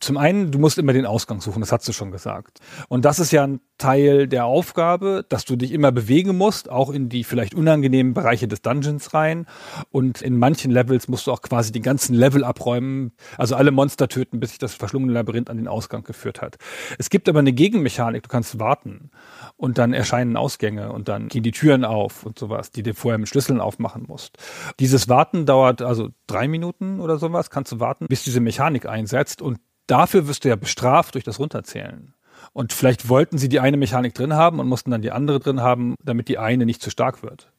Zum 0.00 0.16
einen, 0.16 0.50
du 0.50 0.58
musst 0.58 0.78
immer 0.78 0.94
den 0.94 1.06
Ausgang 1.06 1.40
suchen, 1.40 1.60
das 1.60 1.72
hast 1.72 1.86
du 1.86 1.92
schon 1.92 2.10
gesagt. 2.10 2.60
Und 2.88 3.04
das 3.04 3.18
ist 3.18 3.30
ja 3.30 3.44
ein 3.44 3.60
Teil 3.82 4.28
der 4.28 4.44
Aufgabe, 4.44 5.26
dass 5.28 5.44
du 5.44 5.56
dich 5.56 5.72
immer 5.72 5.90
bewegen 5.90 6.36
musst, 6.38 6.70
auch 6.70 6.88
in 6.88 7.08
die 7.08 7.24
vielleicht 7.24 7.52
unangenehmen 7.52 8.14
Bereiche 8.14 8.46
des 8.46 8.62
Dungeons 8.62 9.12
rein. 9.12 9.46
Und 9.90 10.22
in 10.22 10.38
manchen 10.38 10.70
Levels 10.70 11.08
musst 11.08 11.26
du 11.26 11.32
auch 11.32 11.42
quasi 11.42 11.72
den 11.72 11.82
ganzen 11.82 12.14
Level 12.14 12.44
abräumen, 12.44 13.10
also 13.38 13.56
alle 13.56 13.72
Monster 13.72 14.06
töten, 14.06 14.38
bis 14.38 14.50
sich 14.50 14.60
das 14.60 14.74
verschlungene 14.74 15.12
Labyrinth 15.12 15.50
an 15.50 15.56
den 15.56 15.66
Ausgang 15.66 16.04
geführt 16.04 16.40
hat. 16.40 16.58
Es 16.96 17.10
gibt 17.10 17.28
aber 17.28 17.40
eine 17.40 17.52
Gegenmechanik, 17.52 18.22
du 18.22 18.28
kannst 18.28 18.60
warten 18.60 19.10
und 19.56 19.78
dann 19.78 19.94
erscheinen 19.94 20.36
Ausgänge 20.36 20.92
und 20.92 21.08
dann 21.08 21.26
gehen 21.26 21.42
die 21.42 21.50
Türen 21.50 21.84
auf 21.84 22.24
und 22.24 22.38
sowas, 22.38 22.70
die 22.70 22.84
du 22.84 22.94
vorher 22.94 23.18
mit 23.18 23.28
Schlüsseln 23.28 23.60
aufmachen 23.60 24.04
musst. 24.06 24.38
Dieses 24.78 25.08
Warten 25.08 25.44
dauert 25.44 25.82
also 25.82 26.10
drei 26.28 26.46
Minuten 26.46 27.00
oder 27.00 27.18
sowas, 27.18 27.50
kannst 27.50 27.72
du 27.72 27.80
warten, 27.80 28.06
bis 28.06 28.22
diese 28.22 28.38
Mechanik 28.38 28.86
einsetzt 28.86 29.42
und 29.42 29.58
dafür 29.88 30.28
wirst 30.28 30.44
du 30.44 30.50
ja 30.50 30.56
bestraft 30.56 31.14
durch 31.14 31.24
das 31.24 31.40
Runterzählen. 31.40 32.14
Und 32.52 32.72
vielleicht 32.72 33.08
wollten 33.08 33.38
sie 33.38 33.48
die 33.48 33.60
eine 33.60 33.76
Mechanik 33.76 34.14
drin 34.14 34.34
haben 34.34 34.60
und 34.60 34.68
mussten 34.68 34.90
dann 34.90 35.02
die 35.02 35.12
andere 35.12 35.40
drin 35.40 35.60
haben, 35.60 35.94
damit 36.02 36.28
die 36.28 36.38
eine 36.38 36.66
nicht 36.66 36.82
zu 36.82 36.90
stark 36.90 37.22
wird. 37.22 37.50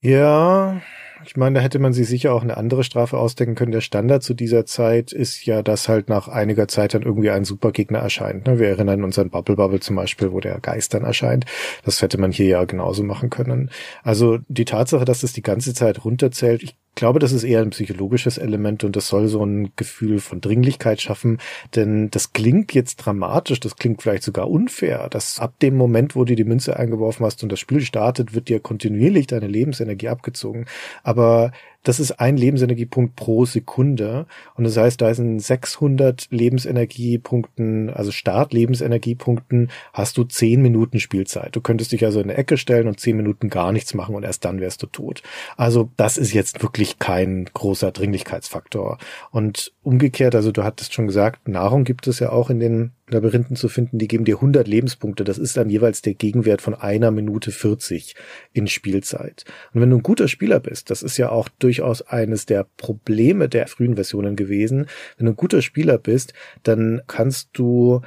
Ja, 0.00 0.80
ich 1.24 1.36
meine, 1.36 1.56
da 1.56 1.60
hätte 1.62 1.78
man 1.78 1.92
sich 1.92 2.08
sicher 2.08 2.34
auch 2.34 2.42
eine 2.42 2.56
andere 2.56 2.84
Strafe 2.84 3.16
ausdenken 3.16 3.54
können. 3.54 3.72
Der 3.72 3.80
Standard 3.80 4.22
zu 4.22 4.34
dieser 4.34 4.66
Zeit 4.66 5.12
ist 5.12 5.46
ja, 5.46 5.62
dass 5.62 5.88
halt 5.88 6.08
nach 6.08 6.28
einiger 6.28 6.68
Zeit 6.68 6.94
dann 6.94 7.02
irgendwie 7.02 7.30
ein 7.30 7.44
Supergegner 7.44 7.98
erscheint. 7.98 8.46
Ne? 8.46 8.58
Wir 8.58 8.68
erinnern 8.68 9.02
uns 9.02 9.18
an 9.18 9.30
Bubble 9.30 9.56
Bubble 9.56 9.80
zum 9.80 9.96
Beispiel, 9.96 10.32
wo 10.32 10.40
der 10.40 10.60
Geist 10.60 10.94
dann 10.94 11.04
erscheint. 11.04 11.46
Das 11.84 12.02
hätte 12.02 12.18
man 12.18 12.32
hier 12.32 12.46
ja 12.46 12.64
genauso 12.64 13.02
machen 13.02 13.30
können. 13.30 13.70
Also 14.02 14.38
die 14.48 14.64
Tatsache, 14.66 15.04
dass 15.04 15.20
das 15.20 15.32
die 15.32 15.42
ganze 15.42 15.74
Zeit 15.74 16.04
runterzählt, 16.04 16.62
ich 16.62 16.76
glaube, 16.96 17.18
das 17.20 17.30
ist 17.30 17.44
eher 17.44 17.60
ein 17.60 17.70
psychologisches 17.70 18.38
Element 18.38 18.82
und 18.82 18.96
das 18.96 19.06
soll 19.06 19.28
so 19.28 19.44
ein 19.44 19.70
Gefühl 19.76 20.18
von 20.18 20.40
Dringlichkeit 20.40 21.00
schaffen, 21.00 21.38
denn 21.76 22.10
das 22.10 22.32
klingt 22.32 22.74
jetzt 22.74 22.96
dramatisch, 22.96 23.60
das 23.60 23.76
klingt 23.76 24.02
vielleicht 24.02 24.22
sogar 24.24 24.50
unfair, 24.50 25.08
dass 25.10 25.38
ab 25.38 25.60
dem 25.60 25.76
Moment, 25.76 26.16
wo 26.16 26.24
du 26.24 26.34
die 26.34 26.44
Münze 26.44 26.76
eingeworfen 26.76 27.24
hast 27.24 27.42
und 27.42 27.52
das 27.52 27.60
Spiel 27.60 27.82
startet, 27.82 28.34
wird 28.34 28.48
dir 28.48 28.60
kontinuierlich 28.60 29.26
deine 29.26 29.46
Lebensenergie 29.46 30.08
abgezogen. 30.08 30.64
Aber 31.06 31.52
das 31.84 32.00
ist 32.00 32.18
ein 32.18 32.36
Lebensenergiepunkt 32.36 33.14
pro 33.14 33.44
Sekunde. 33.44 34.26
Und 34.56 34.64
das 34.64 34.76
heißt, 34.76 35.00
da 35.00 35.14
sind 35.14 35.38
600 35.38 36.26
Lebensenergiepunkten, 36.30 37.90
also 37.90 38.10
Start-Lebensenergiepunkten, 38.10 39.70
hast 39.92 40.16
du 40.16 40.24
10 40.24 40.60
Minuten 40.60 40.98
Spielzeit. 40.98 41.54
Du 41.54 41.60
könntest 41.60 41.92
dich 41.92 42.04
also 42.04 42.18
in 42.18 42.28
eine 42.28 42.36
Ecke 42.36 42.56
stellen 42.56 42.88
und 42.88 42.98
10 42.98 43.16
Minuten 43.16 43.50
gar 43.50 43.70
nichts 43.70 43.94
machen 43.94 44.16
und 44.16 44.24
erst 44.24 44.44
dann 44.44 44.58
wärst 44.58 44.82
du 44.82 44.88
tot. 44.88 45.22
Also 45.56 45.88
das 45.96 46.18
ist 46.18 46.32
jetzt 46.32 46.60
wirklich 46.60 46.98
kein 46.98 47.44
großer 47.54 47.92
Dringlichkeitsfaktor. 47.92 48.98
Und 49.30 49.72
umgekehrt, 49.84 50.34
also 50.34 50.50
du 50.50 50.64
hattest 50.64 50.92
schon 50.92 51.06
gesagt, 51.06 51.46
Nahrung 51.46 51.84
gibt 51.84 52.08
es 52.08 52.18
ja 52.18 52.30
auch 52.30 52.50
in 52.50 52.58
den 52.58 52.95
Labyrinthen 53.08 53.56
zu 53.56 53.68
finden, 53.68 53.98
die 53.98 54.08
geben 54.08 54.24
dir 54.24 54.36
100 54.36 54.66
Lebenspunkte. 54.66 55.22
Das 55.22 55.38
ist 55.38 55.56
dann 55.56 55.70
jeweils 55.70 56.02
der 56.02 56.14
Gegenwert 56.14 56.60
von 56.60 56.74
einer 56.74 57.10
Minute 57.10 57.52
40 57.52 58.16
in 58.52 58.66
Spielzeit. 58.66 59.44
Und 59.72 59.80
wenn 59.80 59.90
du 59.90 59.96
ein 59.96 60.02
guter 60.02 60.28
Spieler 60.28 60.58
bist, 60.58 60.90
das 60.90 61.02
ist 61.02 61.16
ja 61.16 61.30
auch 61.30 61.48
durchaus 61.48 62.02
eines 62.02 62.46
der 62.46 62.66
Probleme 62.76 63.48
der 63.48 63.68
frühen 63.68 63.94
Versionen 63.94 64.34
gewesen, 64.34 64.86
wenn 65.16 65.26
du 65.26 65.32
ein 65.32 65.36
guter 65.36 65.62
Spieler 65.62 65.98
bist, 65.98 66.32
dann 66.64 67.00
kannst 67.06 67.50
du 67.52 68.02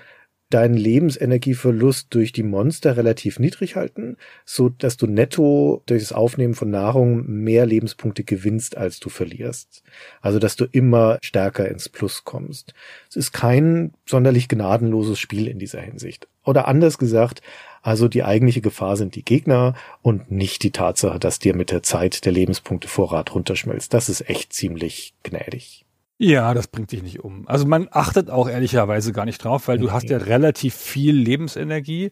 deinen 0.49 0.75
Lebensenergieverlust 0.75 2.07
durch 2.09 2.31
die 2.31 2.43
Monster 2.43 2.97
relativ 2.97 3.39
niedrig 3.39 3.75
halten, 3.75 4.17
so 4.45 4.69
dass 4.69 4.97
du 4.97 5.05
netto 5.05 5.83
durch 5.85 6.01
das 6.01 6.11
Aufnehmen 6.11 6.55
von 6.55 6.71
Nahrung 6.71 7.25
mehr 7.27 7.65
Lebenspunkte 7.65 8.23
gewinnst, 8.23 8.75
als 8.75 8.99
du 8.99 9.09
verlierst. 9.09 9.83
Also, 10.21 10.39
dass 10.39 10.55
du 10.55 10.65
immer 10.65 11.19
stärker 11.21 11.69
ins 11.69 11.87
Plus 11.87 12.23
kommst. 12.23 12.73
Es 13.09 13.15
ist 13.15 13.31
kein 13.31 13.93
sonderlich 14.05 14.47
gnadenloses 14.47 15.19
Spiel 15.19 15.47
in 15.47 15.59
dieser 15.59 15.81
Hinsicht. 15.81 16.27
Oder 16.43 16.67
anders 16.67 16.97
gesagt, 16.97 17.41
also 17.81 18.07
die 18.07 18.23
eigentliche 18.23 18.61
Gefahr 18.61 18.97
sind 18.97 19.15
die 19.15 19.23
Gegner 19.23 19.75
und 20.01 20.31
nicht 20.31 20.63
die 20.63 20.71
Tatsache, 20.71 21.19
dass 21.19 21.39
dir 21.39 21.55
mit 21.55 21.69
der 21.69 21.83
Zeit 21.83 22.25
der 22.25 22.31
Lebenspunkte 22.31 22.87
Vorrat 22.87 23.35
runterschmilzt. 23.35 23.93
Das 23.93 24.09
ist 24.09 24.27
echt 24.29 24.51
ziemlich 24.51 25.13
gnädig. 25.23 25.85
Ja, 26.21 26.53
das 26.53 26.67
bringt 26.67 26.91
dich 26.91 27.01
nicht 27.01 27.23
um. 27.23 27.47
Also 27.47 27.65
man 27.65 27.87
achtet 27.91 28.29
auch 28.29 28.49
ehrlicherweise 28.49 29.13
gar 29.13 29.23
nicht 29.23 29.41
drauf, 29.41 29.69
weil 29.69 29.77
du 29.77 29.93
hast 29.93 30.09
ja 30.09 30.17
relativ 30.17 30.75
viel 30.75 31.15
Lebensenergie 31.15 32.11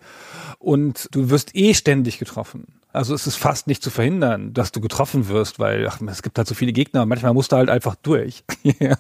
und 0.60 1.10
du 1.12 1.30
wirst 1.30 1.54
eh 1.56 1.74
ständig 1.74 2.18
getroffen. 2.18 2.80
Also 2.98 3.14
es 3.14 3.28
ist 3.28 3.36
fast 3.36 3.68
nicht 3.68 3.84
zu 3.84 3.92
verhindern, 3.92 4.54
dass 4.54 4.72
du 4.72 4.82
getroffen 4.82 5.28
wirst, 5.28 5.60
weil 5.60 5.88
ach, 5.88 6.02
es 6.02 6.24
gibt 6.24 6.40
halt 6.40 6.48
so 6.48 6.56
viele 6.56 6.74
Gegner 6.74 7.04
und 7.04 7.10
manchmal 7.10 7.32
musst 7.32 7.52
du 7.52 7.56
halt 7.56 7.70
einfach 7.70 7.94
durch. 7.96 8.44
ja. 8.80 8.98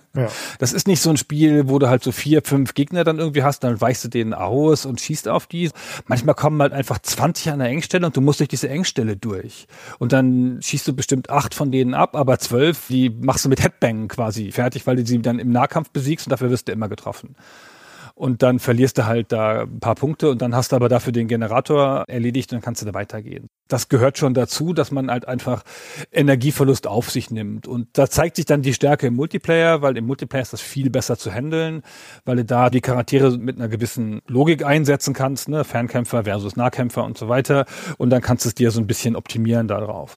Das 0.59 0.71
ist 0.71 0.87
nicht 0.87 1.01
so 1.01 1.09
ein 1.09 1.17
Spiel, 1.17 1.67
wo 1.67 1.79
du 1.79 1.89
halt 1.89 2.03
so 2.03 2.11
vier, 2.11 2.43
fünf 2.43 2.75
Gegner 2.75 3.03
dann 3.03 3.17
irgendwie 3.17 3.41
hast, 3.41 3.63
dann 3.63 3.81
weichst 3.81 4.03
du 4.03 4.07
denen 4.07 4.35
aus 4.35 4.85
und 4.85 5.01
schießt 5.01 5.27
auf 5.27 5.47
die. 5.47 5.71
Manchmal 6.05 6.35
kommen 6.35 6.61
halt 6.61 6.73
einfach 6.73 6.99
20 6.99 7.51
an 7.51 7.59
der 7.59 7.69
Engstelle 7.69 8.05
und 8.05 8.15
du 8.15 8.21
musst 8.21 8.39
durch 8.39 8.49
diese 8.49 8.69
Engstelle 8.69 9.17
durch. 9.17 9.65
Und 9.97 10.13
dann 10.13 10.59
schießt 10.61 10.87
du 10.87 10.93
bestimmt 10.93 11.31
acht 11.31 11.55
von 11.55 11.71
denen 11.71 11.95
ab, 11.95 12.15
aber 12.15 12.37
zwölf, 12.37 12.85
die 12.89 13.09
machst 13.09 13.45
du 13.45 13.49
mit 13.49 13.63
Headbang 13.63 14.09
quasi 14.09 14.51
fertig, 14.51 14.85
weil 14.85 14.97
du 14.97 15.05
sie 15.07 15.23
dann 15.23 15.39
im 15.39 15.49
Nahkampf 15.49 15.89
besiegst 15.89 16.27
und 16.27 16.31
dafür 16.31 16.51
wirst 16.51 16.67
du 16.67 16.71
immer 16.71 16.87
getroffen 16.87 17.35
und 18.17 18.41
dann 18.41 18.59
verlierst 18.59 18.97
du 18.97 19.05
halt 19.05 19.31
da 19.31 19.61
ein 19.61 19.79
paar 19.79 19.95
Punkte 19.95 20.29
und 20.31 20.41
dann 20.41 20.55
hast 20.55 20.71
du 20.71 20.75
aber 20.75 20.89
dafür 20.89 21.13
den 21.13 21.27
Generator 21.27 22.03
erledigt 22.07 22.51
und 22.51 22.57
dann 22.57 22.63
kannst 22.63 22.81
du 22.81 22.85
da 22.87 22.93
weitergehen. 22.93 23.47
Das 23.67 23.89
gehört 23.89 24.17
schon 24.17 24.33
dazu, 24.33 24.73
dass 24.73 24.91
man 24.91 25.11
halt 25.11 25.27
einfach 25.27 25.63
Energieverlust 26.11 26.87
auf 26.87 27.11
sich 27.11 27.29
nimmt. 27.29 27.67
Und 27.67 27.89
da 27.93 28.09
zeigt 28.09 28.37
sich 28.37 28.45
dann 28.45 28.63
die 28.63 28.73
Stärke 28.73 29.07
im 29.07 29.15
Multiplayer, 29.15 29.81
weil 29.81 29.97
im 29.97 30.05
Multiplayer 30.05 30.41
ist 30.41 30.53
das 30.53 30.61
viel 30.61 30.89
besser 30.89 31.17
zu 31.17 31.31
handeln, 31.31 31.83
weil 32.25 32.37
du 32.37 32.45
da 32.45 32.69
die 32.69 32.81
Charaktere 32.81 33.37
mit 33.37 33.57
einer 33.57 33.67
gewissen 33.67 34.21
Logik 34.27 34.65
einsetzen 34.65 35.13
kannst, 35.13 35.47
ne? 35.47 35.63
Fernkämpfer 35.63 36.23
versus 36.23 36.55
Nahkämpfer 36.55 37.03
und 37.03 37.17
so 37.17 37.29
weiter. 37.29 37.65
Und 37.97 38.09
dann 38.09 38.21
kannst 38.21 38.45
du 38.45 38.49
es 38.49 38.55
dir 38.55 38.71
so 38.71 38.79
ein 38.79 38.87
bisschen 38.87 39.15
optimieren 39.15 39.67
darauf. 39.67 40.15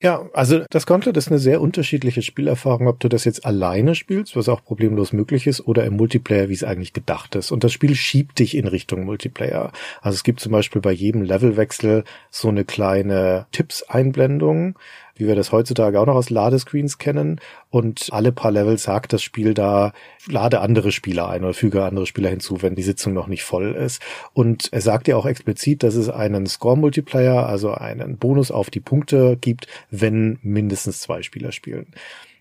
Ja, 0.00 0.28
also 0.32 0.60
das 0.70 0.86
Gauntlet 0.86 1.16
ist 1.16 1.26
eine 1.26 1.40
sehr 1.40 1.60
unterschiedliche 1.60 2.22
Spielerfahrung, 2.22 2.86
ob 2.86 3.00
du 3.00 3.08
das 3.08 3.24
jetzt 3.24 3.44
alleine 3.44 3.96
spielst, 3.96 4.36
was 4.36 4.48
auch 4.48 4.62
problemlos 4.62 5.12
möglich 5.12 5.48
ist, 5.48 5.66
oder 5.66 5.84
im 5.86 5.96
Multiplayer, 5.96 6.48
wie 6.48 6.52
es 6.52 6.62
eigentlich 6.62 6.92
gedacht 6.92 7.34
ist. 7.34 7.50
Und 7.50 7.64
das 7.64 7.72
Spiel 7.72 7.96
schiebt 7.96 8.38
dich 8.38 8.56
in 8.56 8.68
Richtung 8.68 9.04
Multiplayer. 9.04 9.72
Also 10.00 10.14
es 10.14 10.22
gibt 10.22 10.38
zum 10.38 10.52
Beispiel 10.52 10.80
bei 10.80 10.92
jedem 10.92 11.22
Levelwechsel 11.22 12.04
so 12.30 12.46
eine 12.46 12.64
kleine 12.64 13.46
Tipps-Einblendung, 13.50 14.78
wie 15.18 15.26
wir 15.26 15.34
das 15.34 15.52
heutzutage 15.52 16.00
auch 16.00 16.06
noch 16.06 16.14
aus 16.14 16.30
Ladescreens 16.30 16.98
kennen. 16.98 17.40
Und 17.70 18.08
alle 18.12 18.32
paar 18.32 18.50
Level 18.50 18.78
sagt 18.78 19.12
das 19.12 19.22
Spiel 19.22 19.52
da, 19.52 19.92
lade 20.26 20.60
andere 20.60 20.92
Spieler 20.92 21.28
ein 21.28 21.44
oder 21.44 21.54
füge 21.54 21.84
andere 21.84 22.06
Spieler 22.06 22.30
hinzu, 22.30 22.62
wenn 22.62 22.74
die 22.74 22.82
Sitzung 22.82 23.12
noch 23.12 23.26
nicht 23.26 23.42
voll 23.42 23.74
ist. 23.74 24.00
Und 24.32 24.72
er 24.72 24.80
sagt 24.80 25.08
ja 25.08 25.16
auch 25.16 25.26
explizit, 25.26 25.82
dass 25.82 25.94
es 25.94 26.08
einen 26.08 26.46
Score-Multiplayer, 26.46 27.46
also 27.46 27.72
einen 27.72 28.16
Bonus 28.16 28.50
auf 28.50 28.70
die 28.70 28.80
Punkte 28.80 29.36
gibt, 29.38 29.66
wenn 29.90 30.38
mindestens 30.42 31.00
zwei 31.00 31.22
Spieler 31.22 31.52
spielen. 31.52 31.88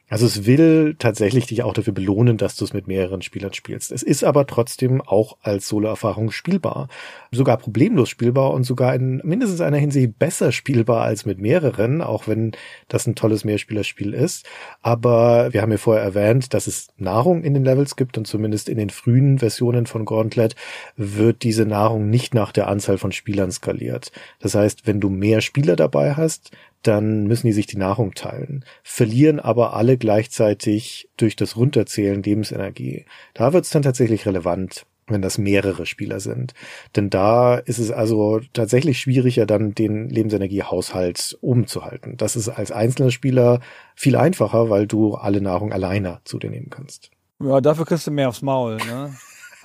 Also 0.10 0.26
es 0.26 0.46
will 0.46 0.96
tatsächlich 0.98 1.48
dich 1.48 1.64
auch 1.64 1.74
dafür 1.74 1.92
belohnen, 1.92 2.38
dass 2.38 2.56
du 2.56 2.64
es 2.64 2.74
mit 2.74 2.88
mehreren 2.88 3.22
Spielern 3.22 3.54
spielst. 3.54 3.92
Es 3.92 4.04
ist 4.04 4.24
aber 4.24 4.48
trotzdem 4.48 5.02
auch 5.02 5.38
als 5.42 5.68
Solo-Erfahrung 5.68 6.32
spielbar. 6.32 6.88
Sogar 7.32 7.58
problemlos 7.58 8.10
spielbar 8.10 8.52
und 8.52 8.64
sogar 8.64 8.96
in 8.96 9.22
mindestens 9.26 9.60
einer 9.60 9.78
Hinsicht 9.78 10.18
besser 10.18 10.54
spielbar 10.54 11.02
als 11.02 11.26
mit 11.26 11.40
mehreren, 11.40 12.02
auch 12.02 12.28
wenn 12.28 12.54
das 12.88 13.06
ein 13.06 13.16
tolles 13.16 13.44
Mehrspielerspiel 13.44 14.14
ist. 14.14 14.46
Aber 14.82 15.52
wir 15.52 15.62
haben 15.62 15.72
ja 15.72 15.78
vorher 15.78 16.04
erwähnt, 16.04 16.54
dass 16.54 16.68
es 16.68 16.88
Nahrung 16.98 17.44
in 17.44 17.54
den 17.54 17.66
Levels 17.66 17.98
gibt 17.98 18.18
und 18.18 18.28
zumindest 18.28 18.70
in 18.70 18.78
den 18.78 18.90
frühen 18.90 19.40
Versionen 19.40 19.88
von 19.88 20.06
Gauntlet 20.06 20.56
wird 20.96 21.44
diese 21.44 21.66
Nahrung 21.66 22.10
nicht 22.10 22.34
nach 22.34 22.54
der 22.54 22.70
Anzahl 22.70 22.98
von 22.98 23.12
Spielern 23.12 23.52
skaliert. 23.52 24.14
Das 24.40 24.56
heißt, 24.56 24.88
wenn 24.88 25.02
du 25.02 25.10
mehr 25.10 25.42
Spieler 25.42 25.76
dabei 25.76 26.14
hast, 26.14 26.52
dann 26.84 27.28
müssen 27.28 27.48
die 27.48 27.54
sich 27.54 27.68
die 27.68 27.78
Nahrung 27.78 28.14
teilen, 28.14 28.64
verlieren 28.84 29.40
aber 29.40 29.74
alle 29.74 29.98
gleichzeitig 29.98 31.10
durch 31.18 31.36
das 31.36 31.56
Runterzählen 31.56 32.22
Lebensenergie. 32.24 33.06
Da 33.34 33.54
wird 33.54 33.66
es 33.66 33.72
dann 33.72 33.82
tatsächlich 33.82 34.26
relevant, 34.26 34.86
wenn 35.08 35.22
das 35.22 35.38
mehrere 35.38 35.86
Spieler 35.86 36.20
sind. 36.20 36.54
Denn 36.96 37.10
da 37.10 37.56
ist 37.56 37.80
es 37.80 37.92
also 37.92 38.42
tatsächlich 38.54 39.00
schwieriger, 39.00 39.46
dann 39.46 39.74
den 39.74 40.10
Lebensenergiehaushalt 40.10 41.38
umzuhalten. 41.42 42.18
Das 42.18 42.36
ist 42.36 42.50
als 42.50 42.72
einzelner 42.72 43.12
Spieler 43.12 43.62
viel 43.96 44.16
einfacher, 44.16 44.70
weil 44.70 44.88
du 44.88 45.16
alle 45.16 45.42
Nahrung 45.42 45.72
alleine 45.72 46.20
zu 46.26 46.40
dir 46.40 46.50
nehmen 46.50 46.70
kannst. 46.70 47.12
Ja, 47.42 47.62
dafür 47.62 47.86
kriegst 47.86 48.08
du 48.08 48.12
mehr 48.12 48.30
aufs 48.30 48.42
Maul, 48.42 48.78
ne? 48.78 49.16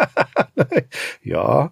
ja, 1.23 1.71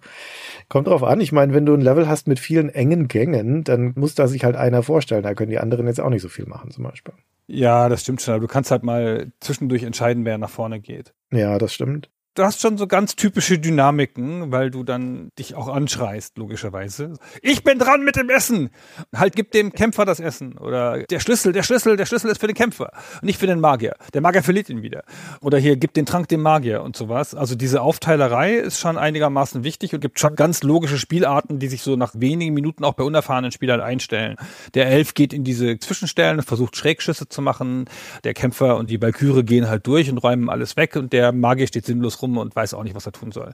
kommt 0.69 0.87
drauf 0.87 1.03
an. 1.03 1.21
Ich 1.21 1.31
meine, 1.31 1.53
wenn 1.53 1.65
du 1.65 1.73
ein 1.73 1.81
Level 1.81 2.07
hast 2.07 2.27
mit 2.27 2.39
vielen 2.39 2.69
engen 2.69 3.07
Gängen, 3.07 3.63
dann 3.63 3.93
muss 3.95 4.15
da 4.15 4.27
sich 4.27 4.43
halt 4.43 4.55
einer 4.55 4.83
vorstellen. 4.83 5.23
Da 5.23 5.33
können 5.33 5.51
die 5.51 5.59
anderen 5.59 5.87
jetzt 5.87 5.99
auch 5.99 6.09
nicht 6.09 6.21
so 6.21 6.29
viel 6.29 6.45
machen, 6.45 6.71
zum 6.71 6.83
Beispiel. 6.83 7.13
Ja, 7.47 7.89
das 7.89 8.01
stimmt 8.01 8.21
schon. 8.21 8.35
Aber 8.35 8.41
du 8.41 8.47
kannst 8.47 8.71
halt 8.71 8.83
mal 8.83 9.31
zwischendurch 9.39 9.83
entscheiden, 9.83 10.25
wer 10.25 10.37
nach 10.37 10.49
vorne 10.49 10.79
geht. 10.79 11.13
Ja, 11.31 11.57
das 11.57 11.73
stimmt 11.73 12.09
du 12.35 12.43
hast 12.43 12.61
schon 12.61 12.77
so 12.77 12.87
ganz 12.87 13.15
typische 13.15 13.59
Dynamiken, 13.59 14.51
weil 14.51 14.71
du 14.71 14.83
dann 14.83 15.29
dich 15.37 15.55
auch 15.55 15.67
anschreist, 15.67 16.37
logischerweise. 16.37 17.13
Ich 17.41 17.63
bin 17.63 17.77
dran 17.77 18.03
mit 18.03 18.15
dem 18.15 18.29
Essen! 18.29 18.69
Halt, 19.15 19.35
gib 19.35 19.51
dem 19.51 19.73
Kämpfer 19.73 20.05
das 20.05 20.19
Essen. 20.19 20.57
Oder 20.57 21.03
der 21.03 21.19
Schlüssel, 21.19 21.51
der 21.51 21.63
Schlüssel, 21.63 21.97
der 21.97 22.05
Schlüssel 22.05 22.29
ist 22.29 22.39
für 22.39 22.47
den 22.47 22.55
Kämpfer. 22.55 22.91
Und 23.15 23.23
nicht 23.23 23.39
für 23.39 23.47
den 23.47 23.59
Magier. 23.59 23.95
Der 24.13 24.21
Magier 24.21 24.43
verliert 24.43 24.69
ihn 24.69 24.81
wieder. 24.81 25.03
Oder 25.41 25.57
hier, 25.57 25.75
gib 25.75 25.93
den 25.93 26.05
Trank 26.05 26.27
dem 26.29 26.41
Magier 26.41 26.83
und 26.83 26.95
sowas. 26.95 27.35
Also 27.35 27.55
diese 27.55 27.81
Aufteilerei 27.81 28.55
ist 28.55 28.79
schon 28.79 28.97
einigermaßen 28.97 29.63
wichtig 29.63 29.93
und 29.93 29.99
gibt 29.99 30.19
schon 30.19 30.35
ganz 30.35 30.63
logische 30.63 30.97
Spielarten, 30.97 31.59
die 31.59 31.67
sich 31.67 31.81
so 31.81 31.95
nach 31.95 32.13
wenigen 32.15 32.53
Minuten 32.53 32.85
auch 32.85 32.93
bei 32.93 33.03
unerfahrenen 33.03 33.51
Spielern 33.51 33.81
einstellen. 33.81 34.37
Der 34.73 34.87
Elf 34.87 35.13
geht 35.13 35.33
in 35.33 35.43
diese 35.43 35.77
Zwischenstellen 35.79 36.39
und 36.39 36.45
versucht 36.45 36.77
Schrägschüsse 36.77 37.27
zu 37.27 37.41
machen. 37.41 37.85
Der 38.23 38.33
Kämpfer 38.33 38.77
und 38.77 38.89
die 38.89 39.01
Valkyrie 39.01 39.43
gehen 39.43 39.67
halt 39.67 39.85
durch 39.87 40.09
und 40.09 40.17
räumen 40.17 40.49
alles 40.49 40.77
weg 40.77 40.95
und 40.95 41.11
der 41.11 41.31
Magier 41.31 41.67
steht 41.67 41.85
sinnlos 41.85 42.20
rum 42.21 42.37
und 42.37 42.55
weiß 42.55 42.73
auch 42.73 42.83
nicht, 42.83 42.95
was 42.95 43.05
er 43.05 43.11
tun 43.11 43.31
soll. 43.31 43.51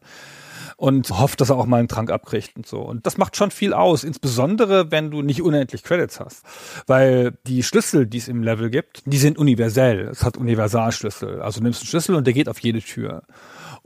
Und 0.75 1.09
hofft, 1.09 1.41
dass 1.41 1.49
er 1.49 1.57
auch 1.57 1.65
mal 1.65 1.77
einen 1.77 1.87
Trank 1.87 2.11
abkriegt 2.11 2.55
und 2.55 2.67
so. 2.67 2.81
Und 2.81 3.05
das 3.05 3.17
macht 3.17 3.35
schon 3.35 3.51
viel 3.51 3.73
aus, 3.73 4.03
insbesondere 4.03 4.91
wenn 4.91 5.09
du 5.09 5.21
nicht 5.21 5.41
unendlich 5.41 5.83
Credits 5.83 6.19
hast. 6.19 6.43
Weil 6.85 7.33
die 7.47 7.63
Schlüssel, 7.63 8.05
die 8.05 8.17
es 8.17 8.27
im 8.27 8.43
Level 8.43 8.69
gibt, 8.69 9.01
die 9.05 9.17
sind 9.17 9.37
universell. 9.37 10.07
Es 10.07 10.23
hat 10.23 10.37
Universalschlüssel. 10.37 11.41
Also 11.41 11.59
du 11.59 11.63
nimmst 11.63 11.81
einen 11.81 11.87
Schlüssel 11.87 12.15
und 12.15 12.27
der 12.27 12.33
geht 12.33 12.49
auf 12.49 12.59
jede 12.59 12.81
Tür. 12.81 13.23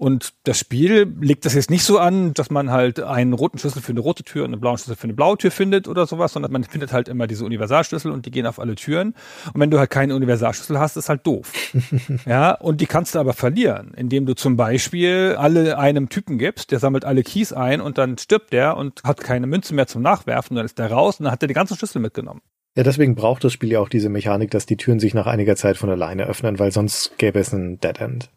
Und 0.02 0.34
das 0.46 0.58
Spiel 0.58 1.16
legt 1.22 1.46
das 1.46 1.54
jetzt 1.54 1.70
nicht 1.70 1.84
so 1.84 2.00
an, 2.00 2.34
dass 2.34 2.50
man 2.50 2.72
halt 2.72 3.00
einen 3.00 3.34
roten 3.34 3.60
Schlüssel 3.60 3.84
für 3.84 3.92
eine 3.92 4.00
rote 4.00 4.24
Tür 4.24 4.46
und 4.46 4.52
einen 4.52 4.60
blauen 4.60 4.80
Schlüssel 4.80 4.96
für 4.96 5.04
eine 5.04 5.14
blaue 5.14 5.38
Tür 5.38 5.52
findet 5.52 5.88
oder 5.88 6.08
sowas, 6.08 6.34
sondern 6.34 6.52
man 6.52 6.64
findet 6.64 6.92
halt 6.92 7.08
immer 7.08 7.28
diese 7.28 7.46
Universalschlüssel 7.46 8.12
und 8.12 8.26
die 8.26 8.32
gehen 8.32 8.48
auf 8.48 8.58
alle 8.58 8.74
Türen. 8.74 9.14
Und 9.54 9.62
wenn 9.62 9.70
du 9.70 9.78
halt 9.78 9.92
keinen 9.92 10.12
Universalschlüssel 10.12 10.80
hast, 10.80 10.98
ist 10.98 11.08
halt 11.08 11.28
doof. 11.28 11.54
ja, 12.26 12.54
und 12.54 12.82
die 12.82 12.88
kannst 12.88 13.14
du 13.14 13.20
aber 13.20 13.34
verlieren, 13.34 13.94
indem 13.96 14.26
du 14.26 14.34
zum 14.34 14.58
Beispiel 14.58 15.36
alle 15.38 15.78
einem 15.78 16.10
Typen 16.10 16.40
gibst, 16.40 16.72
der 16.72 16.80
sammelt 16.80 17.06
alle 17.06 17.22
Keys 17.22 17.54
ein 17.54 17.80
und 17.80 18.00
dann 18.00 18.18
stirbt 18.18 18.54
der 18.54 18.78
und 18.78 19.04
hat 19.04 19.20
keine 19.20 19.46
Münze 19.46 19.76
mehr 19.76 19.86
zum 19.86 20.02
Nachwerfen, 20.02 20.56
dann 20.56 20.66
ist 20.66 20.80
der 20.80 20.92
raus 20.92 21.20
und 21.20 21.26
dann 21.26 21.32
hat 21.32 21.44
er 21.44 21.48
die 21.48 21.54
ganzen 21.54 21.78
Schlüssel 21.78 22.00
mitgenommen. 22.00 22.42
Ja, 22.76 22.82
deswegen 22.82 23.14
braucht 23.14 23.44
das 23.44 23.54
Spiel 23.54 23.72
ja 23.72 23.80
auch 23.80 23.90
diese 23.90 24.10
Mechanik, 24.10 24.50
dass 24.50 24.66
die 24.66 24.78
Türen 24.78 25.00
sich 25.00 25.14
nach 25.14 25.28
einiger 25.28 25.56
Zeit 25.56 25.78
von 25.78 25.92
alleine 25.92 26.26
öffnen, 26.26 26.58
weil 26.58 26.72
sonst 26.72 27.20
gäbe 27.20 27.38
es 27.40 27.54
ein 27.54 27.80
Dead 27.80 28.00
End. 28.00 28.32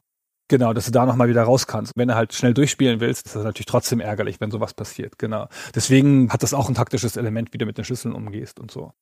Genau, 0.48 0.74
dass 0.74 0.86
du 0.86 0.90
da 0.90 1.06
nochmal 1.06 1.28
wieder 1.28 1.42
raus 1.42 1.66
kannst. 1.66 1.92
Wenn 1.96 2.08
du 2.08 2.14
halt 2.14 2.34
schnell 2.34 2.52
durchspielen 2.52 3.00
willst, 3.00 3.26
ist 3.26 3.36
das 3.36 3.44
natürlich 3.44 3.66
trotzdem 3.66 4.00
ärgerlich, 4.00 4.40
wenn 4.40 4.50
sowas 4.50 4.74
passiert. 4.74 5.18
Genau. 5.18 5.48
Deswegen 5.74 6.30
hat 6.30 6.42
das 6.42 6.52
auch 6.52 6.68
ein 6.68 6.74
taktisches 6.74 7.16
Element, 7.16 7.52
wie 7.52 7.58
du 7.58 7.64
mit 7.64 7.78
den 7.78 7.84
Schlüsseln 7.84 8.14
umgehst 8.14 8.60
und 8.60 8.70
so. 8.70 8.92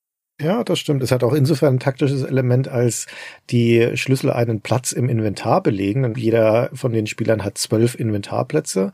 Ja, 0.41 0.63
das 0.63 0.79
stimmt. 0.79 1.03
Es 1.03 1.11
hat 1.11 1.23
auch 1.23 1.33
insofern 1.33 1.75
ein 1.75 1.79
taktisches 1.79 2.23
Element, 2.23 2.67
als 2.67 3.05
die 3.49 3.95
Schlüssel 3.95 4.31
einen 4.31 4.61
Platz 4.61 4.91
im 4.91 5.09
Inventar 5.09 5.61
belegen. 5.61 6.05
Und 6.05 6.17
jeder 6.17 6.69
von 6.73 6.91
den 6.91 7.07
Spielern 7.07 7.43
hat 7.43 7.57
zwölf 7.57 7.95
Inventarplätze. 7.95 8.91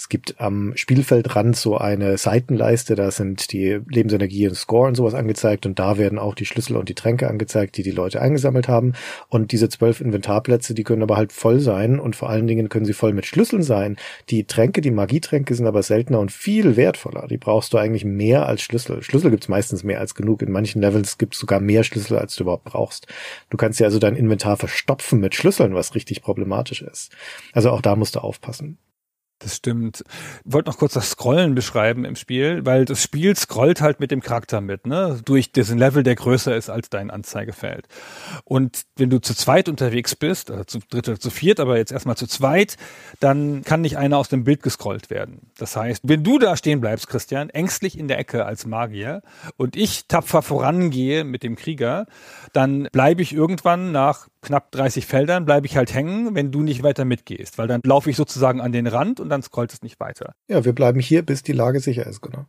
Es 0.00 0.08
gibt 0.08 0.40
am 0.40 0.72
Spielfeldrand 0.76 1.54
so 1.54 1.76
eine 1.76 2.16
Seitenleiste, 2.16 2.94
da 2.94 3.10
sind 3.10 3.52
die 3.52 3.80
Lebensenergie 3.86 4.48
und 4.48 4.54
Score 4.54 4.88
und 4.88 4.94
sowas 4.94 5.12
angezeigt 5.12 5.66
und 5.66 5.78
da 5.78 5.98
werden 5.98 6.18
auch 6.18 6.34
die 6.34 6.46
Schlüssel 6.46 6.78
und 6.78 6.88
die 6.88 6.94
Tränke 6.94 7.28
angezeigt, 7.28 7.76
die 7.76 7.82
die 7.82 7.90
Leute 7.90 8.22
eingesammelt 8.22 8.66
haben. 8.66 8.94
Und 9.28 9.52
diese 9.52 9.68
zwölf 9.68 10.00
Inventarplätze, 10.00 10.72
die 10.72 10.84
können 10.84 11.02
aber 11.02 11.18
halt 11.18 11.32
voll 11.32 11.60
sein 11.60 12.00
und 12.00 12.16
vor 12.16 12.30
allen 12.30 12.46
Dingen 12.46 12.70
können 12.70 12.86
sie 12.86 12.94
voll 12.94 13.12
mit 13.12 13.26
Schlüsseln 13.26 13.62
sein. 13.62 13.98
Die 14.30 14.44
Tränke, 14.44 14.80
die 14.80 14.90
Magietränke 14.90 15.54
sind 15.54 15.66
aber 15.66 15.82
seltener 15.82 16.20
und 16.20 16.32
viel 16.32 16.78
wertvoller. 16.78 17.26
Die 17.28 17.36
brauchst 17.36 17.74
du 17.74 17.76
eigentlich 17.76 18.06
mehr 18.06 18.46
als 18.46 18.62
Schlüssel. 18.62 19.02
Schlüssel 19.02 19.30
gibt's 19.30 19.48
meistens 19.48 19.84
mehr 19.84 20.00
als 20.00 20.14
genug. 20.14 20.40
In 20.40 20.50
manchen 20.50 20.80
Levels 20.80 21.18
gibt's 21.18 21.38
sogar 21.38 21.60
mehr 21.60 21.84
Schlüssel, 21.84 22.16
als 22.16 22.34
du 22.36 22.44
überhaupt 22.44 22.64
brauchst. 22.64 23.06
Du 23.50 23.58
kannst 23.58 23.80
ja 23.80 23.86
also 23.86 23.98
dein 23.98 24.16
Inventar 24.16 24.56
verstopfen 24.56 25.20
mit 25.20 25.34
Schlüsseln, 25.34 25.74
was 25.74 25.94
richtig 25.94 26.22
problematisch 26.22 26.80
ist. 26.80 27.12
Also 27.52 27.68
auch 27.68 27.82
da 27.82 27.96
musst 27.96 28.14
du 28.14 28.20
aufpassen. 28.20 28.78
Das 29.40 29.56
stimmt. 29.56 30.04
Ich 30.44 30.52
wollte 30.52 30.68
noch 30.68 30.76
kurz 30.76 30.92
das 30.92 31.12
Scrollen 31.12 31.54
beschreiben 31.54 32.04
im 32.04 32.14
Spiel, 32.14 32.66
weil 32.66 32.84
das 32.84 33.02
Spiel 33.02 33.34
scrollt 33.34 33.80
halt 33.80 33.98
mit 33.98 34.10
dem 34.10 34.20
Charakter 34.20 34.60
mit, 34.60 34.86
ne? 34.86 35.18
Durch 35.24 35.50
diesen 35.50 35.78
Level, 35.78 36.02
der 36.02 36.14
größer 36.14 36.54
ist 36.54 36.68
als 36.68 36.90
dein 36.90 37.10
Anzeigefeld. 37.10 37.88
Und 38.44 38.82
wenn 38.96 39.08
du 39.08 39.18
zu 39.18 39.34
zweit 39.34 39.70
unterwegs 39.70 40.14
bist, 40.14 40.50
oder 40.50 40.66
zu 40.66 40.80
dritt 40.90 41.08
oder 41.08 41.18
zu 41.18 41.30
viert, 41.30 41.58
aber 41.58 41.78
jetzt 41.78 41.90
erstmal 41.90 42.18
zu 42.18 42.26
zweit, 42.26 42.76
dann 43.18 43.62
kann 43.64 43.80
nicht 43.80 43.96
einer 43.96 44.18
aus 44.18 44.28
dem 44.28 44.44
Bild 44.44 44.62
gescrollt 44.62 45.08
werden. 45.08 45.50
Das 45.56 45.74
heißt, 45.74 46.02
wenn 46.06 46.22
du 46.22 46.38
da 46.38 46.54
stehen 46.54 46.82
bleibst, 46.82 47.08
Christian, 47.08 47.48
ängstlich 47.48 47.98
in 47.98 48.08
der 48.08 48.18
Ecke 48.18 48.44
als 48.44 48.66
Magier 48.66 49.22
und 49.56 49.74
ich 49.74 50.06
tapfer 50.06 50.42
vorangehe 50.42 51.24
mit 51.24 51.42
dem 51.42 51.56
Krieger, 51.56 52.04
dann 52.52 52.88
bleibe 52.92 53.22
ich 53.22 53.32
irgendwann 53.32 53.90
nach 53.90 54.28
knapp 54.42 54.70
30 54.72 55.06
Feldern 55.06 55.44
bleibe 55.44 55.66
ich 55.66 55.76
halt 55.76 55.94
hängen, 55.94 56.34
wenn 56.34 56.50
du 56.50 56.62
nicht 56.62 56.82
weiter 56.82 57.04
mitgehst, 57.04 57.58
weil 57.58 57.68
dann 57.68 57.80
laufe 57.84 58.10
ich 58.10 58.16
sozusagen 58.16 58.60
an 58.60 58.72
den 58.72 58.86
Rand 58.86 59.20
und 59.20 59.28
dann 59.30 59.42
scrollt 59.42 59.72
es 59.72 59.82
nicht 59.82 59.98
weiter. 60.00 60.34
Ja, 60.50 60.64
wir 60.64 60.72
bleiben 60.72 60.98
hier, 60.98 61.22
bis 61.22 61.44
die 61.44 61.52
Lage 61.52 61.78
sicher 61.78 62.04
ist, 62.06 62.22
genau. 62.22 62.44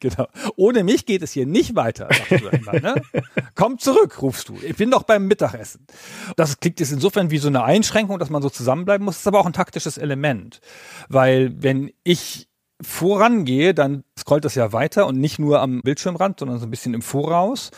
genau. 0.00 0.26
Ohne 0.56 0.84
mich 0.84 1.04
geht 1.04 1.22
es 1.22 1.32
hier 1.32 1.44
nicht 1.44 1.76
weiter, 1.76 2.08
sagst 2.10 2.42
du 2.42 2.48
immer, 2.48 2.80
ne? 2.80 2.94
Komm 3.54 3.78
zurück, 3.78 4.22
rufst 4.22 4.48
du. 4.48 4.56
Ich 4.66 4.76
bin 4.76 4.90
doch 4.90 5.02
beim 5.02 5.26
Mittagessen. 5.26 5.86
Das 6.36 6.60
klingt 6.60 6.80
jetzt 6.80 6.92
insofern 6.92 7.30
wie 7.30 7.36
so 7.36 7.48
eine 7.48 7.62
Einschränkung, 7.62 8.18
dass 8.18 8.30
man 8.30 8.40
so 8.40 8.48
zusammenbleiben 8.48 9.04
muss, 9.04 9.18
ist 9.18 9.26
aber 9.26 9.40
auch 9.40 9.44
ein 9.46 9.52
taktisches 9.52 9.98
Element, 9.98 10.60
weil 11.10 11.62
wenn 11.62 11.92
ich 12.04 12.48
vorangehe, 12.80 13.74
dann 13.74 14.04
scrollt 14.18 14.44
das 14.44 14.54
ja 14.54 14.72
weiter 14.72 15.06
und 15.06 15.18
nicht 15.18 15.38
nur 15.38 15.60
am 15.60 15.82
Bildschirmrand, 15.82 16.40
sondern 16.40 16.58
so 16.58 16.66
ein 16.66 16.70
bisschen 16.70 16.94
im 16.94 17.02
Voraus 17.02 17.70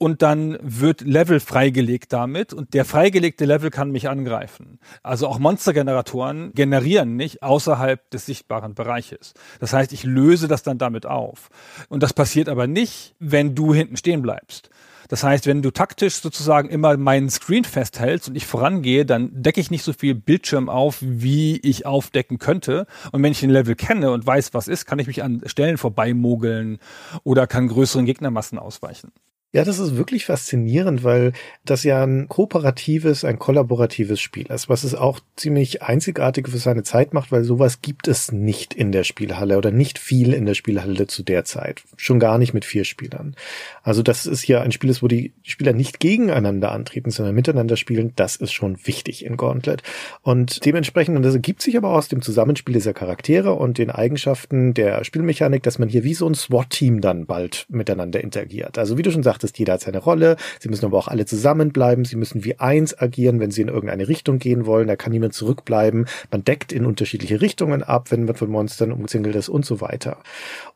und 0.00 0.22
dann 0.22 0.56
wird 0.62 1.02
Level 1.02 1.40
freigelegt 1.40 2.14
damit 2.14 2.54
und 2.54 2.72
der 2.72 2.86
freigelegte 2.86 3.44
Level 3.44 3.68
kann 3.68 3.90
mich 3.90 4.08
angreifen. 4.08 4.78
Also 5.02 5.28
auch 5.28 5.38
Monstergeneratoren 5.38 6.52
generieren 6.54 7.16
nicht 7.16 7.42
außerhalb 7.42 8.10
des 8.10 8.24
sichtbaren 8.24 8.74
Bereiches. 8.74 9.34
Das 9.58 9.74
heißt, 9.74 9.92
ich 9.92 10.04
löse 10.04 10.48
das 10.48 10.62
dann 10.62 10.78
damit 10.78 11.04
auf. 11.04 11.50
Und 11.90 12.02
das 12.02 12.14
passiert 12.14 12.48
aber 12.48 12.66
nicht, 12.66 13.14
wenn 13.18 13.54
du 13.54 13.74
hinten 13.74 13.98
stehen 13.98 14.22
bleibst. 14.22 14.70
Das 15.08 15.22
heißt, 15.22 15.46
wenn 15.46 15.60
du 15.60 15.70
taktisch 15.70 16.14
sozusagen 16.14 16.70
immer 16.70 16.96
meinen 16.96 17.28
Screen 17.28 17.64
festhältst 17.64 18.26
und 18.26 18.36
ich 18.36 18.46
vorangehe, 18.46 19.04
dann 19.04 19.30
decke 19.42 19.60
ich 19.60 19.70
nicht 19.70 19.84
so 19.84 19.92
viel 19.92 20.14
Bildschirm 20.14 20.70
auf, 20.70 20.96
wie 21.02 21.58
ich 21.58 21.84
aufdecken 21.84 22.38
könnte. 22.38 22.86
Und 23.12 23.22
wenn 23.22 23.32
ich 23.32 23.40
den 23.40 23.50
Level 23.50 23.74
kenne 23.74 24.12
und 24.12 24.26
weiß, 24.26 24.54
was 24.54 24.66
ist, 24.66 24.86
kann 24.86 24.98
ich 24.98 25.08
mich 25.08 25.22
an 25.22 25.42
Stellen 25.44 25.76
vorbeimogeln 25.76 26.78
oder 27.22 27.46
kann 27.46 27.68
größeren 27.68 28.06
Gegnermassen 28.06 28.58
ausweichen. 28.58 29.12
Ja, 29.52 29.64
das 29.64 29.80
ist 29.80 29.96
wirklich 29.96 30.26
faszinierend, 30.26 31.02
weil 31.02 31.32
das 31.64 31.82
ja 31.82 32.04
ein 32.04 32.28
kooperatives, 32.28 33.24
ein 33.24 33.40
kollaboratives 33.40 34.20
Spiel 34.20 34.46
ist, 34.46 34.68
was 34.68 34.84
es 34.84 34.94
auch 34.94 35.18
ziemlich 35.34 35.82
einzigartig 35.82 36.48
für 36.48 36.58
seine 36.58 36.84
Zeit 36.84 37.12
macht, 37.14 37.32
weil 37.32 37.42
sowas 37.42 37.82
gibt 37.82 38.06
es 38.06 38.30
nicht 38.30 38.74
in 38.74 38.92
der 38.92 39.02
Spielhalle 39.02 39.58
oder 39.58 39.72
nicht 39.72 39.98
viel 39.98 40.34
in 40.34 40.46
der 40.46 40.54
Spielhalle 40.54 41.08
zu 41.08 41.24
der 41.24 41.44
Zeit. 41.44 41.82
Schon 41.96 42.20
gar 42.20 42.38
nicht 42.38 42.54
mit 42.54 42.64
vier 42.64 42.84
Spielern. 42.84 43.34
Also 43.82 44.04
das 44.04 44.24
ist 44.24 44.46
ja 44.46 44.60
ein 44.60 44.70
Spiel, 44.70 44.94
wo 45.00 45.08
die 45.08 45.32
Spieler 45.42 45.72
nicht 45.72 45.98
gegeneinander 45.98 46.70
antreten, 46.70 47.10
sondern 47.10 47.34
miteinander 47.34 47.76
spielen. 47.76 48.12
Das 48.14 48.36
ist 48.36 48.52
schon 48.52 48.78
wichtig 48.86 49.24
in 49.24 49.36
Gauntlet. 49.36 49.82
Und 50.22 50.64
dementsprechend, 50.64 51.16
und 51.16 51.24
das 51.24 51.34
ergibt 51.34 51.60
sich 51.60 51.76
aber 51.76 51.90
aus 51.90 52.06
dem 52.06 52.22
Zusammenspiel 52.22 52.74
dieser 52.74 52.94
Charaktere 52.94 53.54
und 53.54 53.78
den 53.78 53.90
Eigenschaften 53.90 54.74
der 54.74 55.02
Spielmechanik, 55.02 55.64
dass 55.64 55.80
man 55.80 55.88
hier 55.88 56.04
wie 56.04 56.14
so 56.14 56.28
ein 56.28 56.36
SWAT-Team 56.36 57.00
dann 57.00 57.26
bald 57.26 57.66
miteinander 57.68 58.20
interagiert. 58.20 58.78
Also 58.78 58.96
wie 58.96 59.02
du 59.02 59.10
schon 59.10 59.24
sagst, 59.24 59.39
sagtest, 59.40 59.58
jeder 59.58 59.74
hat 59.74 59.80
seine 59.80 59.98
Rolle. 59.98 60.36
Sie 60.58 60.68
müssen 60.68 60.84
aber 60.84 60.98
auch 60.98 61.08
alle 61.08 61.24
zusammenbleiben. 61.24 62.04
Sie 62.04 62.16
müssen 62.16 62.44
wie 62.44 62.58
eins 62.58 62.98
agieren, 62.98 63.40
wenn 63.40 63.50
sie 63.50 63.62
in 63.62 63.68
irgendeine 63.68 64.08
Richtung 64.08 64.38
gehen 64.38 64.66
wollen. 64.66 64.88
Da 64.88 64.96
kann 64.96 65.12
niemand 65.12 65.32
zurückbleiben. 65.32 66.06
Man 66.30 66.44
deckt 66.44 66.72
in 66.72 66.84
unterschiedliche 66.84 67.40
Richtungen 67.40 67.82
ab, 67.82 68.10
wenn 68.10 68.24
man 68.24 68.34
von 68.34 68.50
Monstern 68.50 68.92
umzingelt 68.92 69.34
ist 69.34 69.48
und 69.48 69.64
so 69.64 69.80
weiter. 69.80 70.18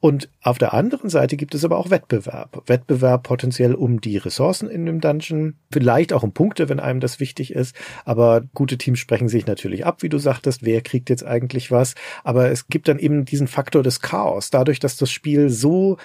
Und 0.01 0.29
auf 0.43 0.59
der 0.59 0.73
anderen 0.73 1.11
Seite 1.11 1.37
gibt 1.37 1.55
es 1.55 1.65
aber 1.65 1.77
auch 1.79 1.91
Wettbewerb. 1.91 2.63
Wettbewerb 2.67 3.23
potenziell 3.25 3.75
um 3.75 4.01
die 4.01 4.17
Ressourcen 4.17 4.71
in 4.71 4.87
dem 4.87 5.01
Dungeon. 5.01 5.55
Vielleicht 5.71 6.13
auch 6.13 6.23
um 6.23 6.33
Punkte, 6.33 6.69
wenn 6.69 6.81
einem 6.81 7.01
das 7.01 7.21
wichtig 7.21 7.53
ist. 7.53 7.77
Aber 8.05 8.43
gute 8.55 8.79
Teams 8.79 8.99
sprechen 8.99 9.29
sich 9.29 9.47
natürlich 9.47 9.85
ab, 9.85 10.03
wie 10.03 10.09
du 10.09 10.19
sagtest. 10.19 10.65
Wer 10.65 10.81
kriegt 10.81 11.11
jetzt 11.11 11.25
eigentlich 11.25 11.71
was? 11.71 11.95
Aber 12.23 12.51
es 12.51 12.69
gibt 12.69 12.89
dann 12.89 12.99
eben 12.99 13.25
diesen 13.25 13.47
Faktor 13.47 13.83
des 13.83 14.01
Chaos. 14.01 14.51
Dadurch, 14.51 14.81
dass 14.81 14.97
das 14.97 15.11
Spiel 15.11 15.51
so 15.51 15.99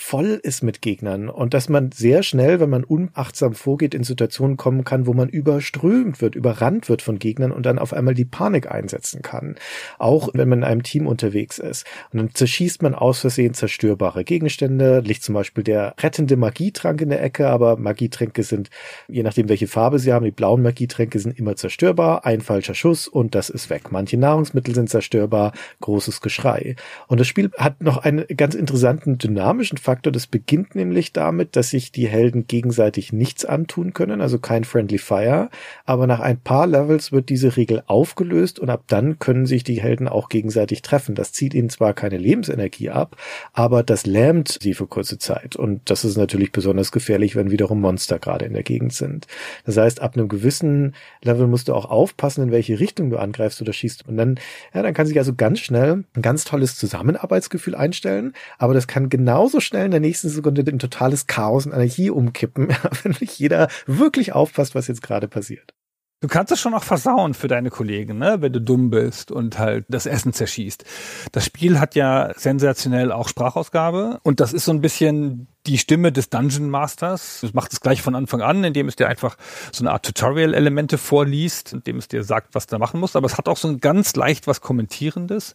voll 0.00 0.38
ist 0.44 0.62
mit 0.62 0.80
Gegnern 0.80 1.28
und 1.28 1.54
dass 1.54 1.68
man 1.68 1.90
sehr 1.90 2.22
schnell, 2.22 2.60
wenn 2.60 2.70
man 2.70 2.84
unachtsam 2.84 3.52
vorgeht, 3.52 3.94
in 3.94 4.04
Situationen 4.04 4.56
kommen 4.56 4.84
kann, 4.84 5.06
wo 5.06 5.12
man 5.12 5.28
überströmt 5.28 6.22
wird, 6.22 6.36
überrannt 6.36 6.88
wird 6.88 7.02
von 7.02 7.18
Gegnern 7.18 7.50
und 7.50 7.66
dann 7.66 7.80
auf 7.80 7.92
einmal 7.92 8.14
die 8.14 8.24
Panik 8.24 8.70
einsetzen 8.70 9.22
kann. 9.22 9.56
Auch 9.98 10.28
wenn 10.34 10.48
man 10.48 10.60
in 10.60 10.64
einem 10.64 10.82
Team 10.84 11.08
unterwegs 11.08 11.58
ist. 11.58 11.84
Und 12.12 12.18
dann 12.20 12.30
zerschießt 12.32 12.80
man 12.80 12.94
aus 12.94 13.18
Versehen 13.18 13.54
zerstörbare 13.54 14.22
Gegenstände, 14.22 15.00
liegt 15.00 15.24
zum 15.24 15.34
Beispiel 15.34 15.64
der 15.64 15.94
rettende 15.98 16.36
Magietrank 16.36 17.00
in 17.00 17.10
der 17.10 17.22
Ecke, 17.22 17.48
aber 17.48 17.76
Magietränke 17.76 18.44
sind, 18.44 18.70
je 19.08 19.24
nachdem 19.24 19.48
welche 19.48 19.66
Farbe 19.66 19.98
sie 19.98 20.12
haben, 20.12 20.24
die 20.24 20.30
blauen 20.30 20.62
Magietränke 20.62 21.18
sind 21.18 21.36
immer 21.36 21.56
zerstörbar, 21.56 22.24
ein 22.24 22.40
falscher 22.40 22.74
Schuss 22.74 23.08
und 23.08 23.34
das 23.34 23.50
ist 23.50 23.68
weg. 23.68 23.90
Manche 23.90 24.16
Nahrungsmittel 24.16 24.76
sind 24.76 24.90
zerstörbar, 24.90 25.52
großes 25.80 26.20
Geschrei. 26.20 26.76
Und 27.08 27.18
das 27.18 27.26
Spiel 27.26 27.50
hat 27.58 27.82
noch 27.82 27.98
einen 27.98 28.24
ganz 28.36 28.54
interessanten 28.54 29.18
dynamischen 29.18 29.76
Faktor. 29.88 30.12
Das 30.12 30.26
beginnt 30.26 30.74
nämlich 30.74 31.14
damit, 31.14 31.56
dass 31.56 31.70
sich 31.70 31.92
die 31.92 32.06
Helden 32.06 32.46
gegenseitig 32.46 33.14
nichts 33.14 33.46
antun 33.46 33.94
können, 33.94 34.20
also 34.20 34.38
kein 34.38 34.64
Friendly 34.64 34.98
Fire. 34.98 35.48
Aber 35.86 36.06
nach 36.06 36.20
ein 36.20 36.38
paar 36.38 36.66
Levels 36.66 37.10
wird 37.10 37.30
diese 37.30 37.56
Regel 37.56 37.82
aufgelöst 37.86 38.58
und 38.58 38.68
ab 38.68 38.82
dann 38.88 39.18
können 39.18 39.46
sich 39.46 39.64
die 39.64 39.80
Helden 39.80 40.06
auch 40.06 40.28
gegenseitig 40.28 40.82
treffen. 40.82 41.14
Das 41.14 41.32
zieht 41.32 41.54
ihnen 41.54 41.70
zwar 41.70 41.94
keine 41.94 42.18
Lebensenergie 42.18 42.90
ab, 42.90 43.16
aber 43.54 43.82
das 43.82 44.04
lähmt 44.04 44.58
sie 44.60 44.74
für 44.74 44.86
kurze 44.86 45.16
Zeit. 45.16 45.56
Und 45.56 45.88
das 45.88 46.04
ist 46.04 46.18
natürlich 46.18 46.52
besonders 46.52 46.92
gefährlich, 46.92 47.34
wenn 47.34 47.50
wiederum 47.50 47.80
Monster 47.80 48.18
gerade 48.18 48.44
in 48.44 48.52
der 48.52 48.64
Gegend 48.64 48.92
sind. 48.92 49.26
Das 49.64 49.78
heißt, 49.78 50.02
ab 50.02 50.18
einem 50.18 50.28
gewissen 50.28 50.94
Level 51.22 51.46
musst 51.46 51.68
du 51.68 51.74
auch 51.74 51.88
aufpassen, 51.88 52.42
in 52.42 52.50
welche 52.50 52.78
Richtung 52.78 53.08
du 53.08 53.16
angreifst 53.16 53.62
oder 53.62 53.72
schießt. 53.72 54.06
Und 54.06 54.18
dann, 54.18 54.38
ja, 54.74 54.82
dann 54.82 54.92
kann 54.92 55.06
sich 55.06 55.16
also 55.16 55.34
ganz 55.34 55.60
schnell 55.60 56.04
ein 56.14 56.20
ganz 56.20 56.44
tolles 56.44 56.76
Zusammenarbeitsgefühl 56.76 57.74
einstellen. 57.74 58.34
Aber 58.58 58.74
das 58.74 58.86
kann 58.86 59.08
genauso 59.08 59.60
schnell 59.60 59.77
schnell 59.78 59.84
in 59.84 59.90
der 59.92 60.00
nächsten 60.00 60.28
Sekunde 60.28 60.62
in 60.62 60.78
totales 60.80 61.28
Chaos 61.28 61.64
und 61.64 61.72
Anarchie 61.72 62.10
umkippen, 62.10 62.68
wenn 63.02 63.14
nicht 63.20 63.38
jeder 63.38 63.68
wirklich 63.86 64.32
aufpasst, 64.32 64.74
was 64.74 64.88
jetzt 64.88 65.02
gerade 65.02 65.28
passiert. 65.28 65.74
Du 66.20 66.26
kannst 66.26 66.50
es 66.50 66.58
schon 66.58 66.74
auch 66.74 66.82
versauen 66.82 67.32
für 67.32 67.46
deine 67.46 67.70
Kollegen, 67.70 68.18
ne? 68.18 68.38
wenn 68.40 68.52
du 68.52 68.60
dumm 68.60 68.90
bist 68.90 69.30
und 69.30 69.60
halt 69.60 69.84
das 69.88 70.04
Essen 70.04 70.32
zerschießt. 70.32 70.84
Das 71.30 71.44
Spiel 71.44 71.78
hat 71.78 71.94
ja 71.94 72.32
sensationell 72.34 73.12
auch 73.12 73.28
Sprachausgabe 73.28 74.18
und 74.24 74.40
das 74.40 74.52
ist 74.52 74.64
so 74.64 74.72
ein 74.72 74.80
bisschen 74.80 75.46
die 75.68 75.78
Stimme 75.78 76.10
des 76.10 76.28
Dungeon 76.28 76.70
Masters. 76.70 77.38
Das 77.42 77.54
macht 77.54 77.72
es 77.72 77.80
gleich 77.80 78.02
von 78.02 78.16
Anfang 78.16 78.42
an, 78.42 78.64
indem 78.64 78.88
es 78.88 78.96
dir 78.96 79.06
einfach 79.06 79.36
so 79.70 79.84
eine 79.84 79.92
Art 79.92 80.06
Tutorial-Elemente 80.06 80.98
vorliest, 80.98 81.72
indem 81.72 81.98
es 81.98 82.08
dir 82.08 82.24
sagt, 82.24 82.56
was 82.56 82.66
du 82.66 82.78
machen 82.78 82.98
musst. 82.98 83.14
Aber 83.14 83.26
es 83.26 83.38
hat 83.38 83.48
auch 83.48 83.56
so 83.56 83.68
ein 83.68 83.78
ganz 83.78 84.16
leicht 84.16 84.48
was 84.48 84.60
Kommentierendes. 84.60 85.54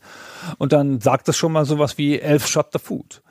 Und 0.59 0.71
dann 0.71 1.01
sagt 1.01 1.27
es 1.27 1.35
schon 1.35 1.51
mal 1.51 1.65
sowas 1.65 1.97
wie 1.97 2.21
Elf 2.21 2.47
Shot 2.47 2.69
the 2.71 2.79
Food. 2.79 3.21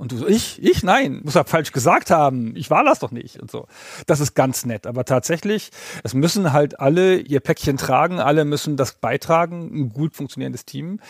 Und 0.00 0.12
du 0.12 0.16
so, 0.16 0.26
ich, 0.26 0.62
ich, 0.62 0.82
nein, 0.82 1.20
muss 1.24 1.34
er 1.34 1.44
falsch 1.44 1.72
gesagt 1.72 2.10
haben. 2.10 2.56
Ich 2.56 2.70
war 2.70 2.84
das 2.84 3.00
doch 3.00 3.10
nicht 3.10 3.38
und 3.38 3.50
so. 3.50 3.66
Das 4.06 4.18
ist 4.20 4.34
ganz 4.34 4.64
nett. 4.64 4.86
Aber 4.86 5.04
tatsächlich, 5.04 5.72
es 6.02 6.14
müssen 6.14 6.54
halt 6.54 6.80
alle 6.80 7.18
ihr 7.18 7.40
Päckchen 7.40 7.76
tragen, 7.76 8.18
alle 8.18 8.46
müssen 8.46 8.78
das 8.78 8.94
beitragen. 8.94 9.70
Ein 9.74 9.88
gut 9.90 10.16
funktionierendes 10.16 10.64
Team 10.64 11.00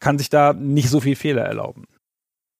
kann 0.00 0.16
sich 0.16 0.30
da 0.30 0.54
nicht 0.54 0.88
so 0.88 1.00
viel 1.00 1.14
Fehler 1.14 1.42
erlauben. 1.42 1.84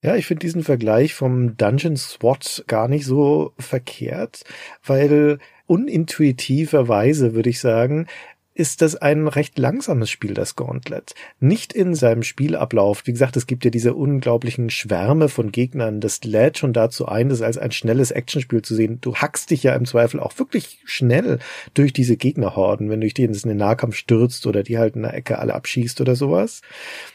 Ja, 0.03 0.15
ich 0.15 0.27
finde 0.27 0.41
diesen 0.41 0.63
Vergleich 0.63 1.15
vom 1.15 1.57
Dungeon 1.57 1.97
SWAT 1.97 2.65
gar 2.67 2.87
nicht 2.87 3.07
so 3.07 3.53
verkehrt, 3.57 4.43
weil 4.85 5.39
unintuitiverweise 5.65 7.33
würde 7.33 7.49
ich 7.49 7.59
sagen, 7.59 8.05
ist 8.59 8.81
das 8.81 8.97
ein 8.97 9.29
recht 9.29 9.57
langsames 9.57 10.09
Spiel, 10.09 10.33
das 10.33 10.57
Gauntlet. 10.57 11.15
Nicht 11.39 11.71
in 11.71 11.95
seinem 11.95 12.23
Spielablauf. 12.23 13.03
Wie 13.05 13.13
gesagt, 13.13 13.37
es 13.37 13.47
gibt 13.47 13.63
ja 13.63 13.71
diese 13.71 13.93
unglaublichen 13.93 14.69
Schwärme 14.69 15.29
von 15.29 15.53
Gegnern. 15.53 16.01
Das 16.01 16.25
lädt 16.25 16.57
schon 16.57 16.73
dazu 16.73 17.07
ein, 17.07 17.29
das 17.29 17.41
als 17.41 17.57
ein 17.57 17.71
schnelles 17.71 18.11
Actionspiel 18.11 18.61
zu 18.61 18.75
sehen. 18.75 18.99
Du 18.99 19.15
hackst 19.15 19.51
dich 19.51 19.63
ja 19.63 19.73
im 19.75 19.85
Zweifel 19.85 20.19
auch 20.19 20.37
wirklich 20.39 20.79
schnell 20.83 21.39
durch 21.73 21.93
diese 21.93 22.17
Gegnerhorden, 22.17 22.89
wenn 22.89 22.99
du 22.99 23.07
dich 23.07 23.17
in 23.17 23.31
den 23.31 23.55
Nahkampf 23.55 23.95
stürzt 23.95 24.45
oder 24.45 24.61
die 24.61 24.77
halt 24.77 24.97
in 24.97 25.03
der 25.03 25.13
Ecke 25.13 25.39
alle 25.39 25.53
abschießt 25.53 26.01
oder 26.01 26.17
sowas. 26.17 26.61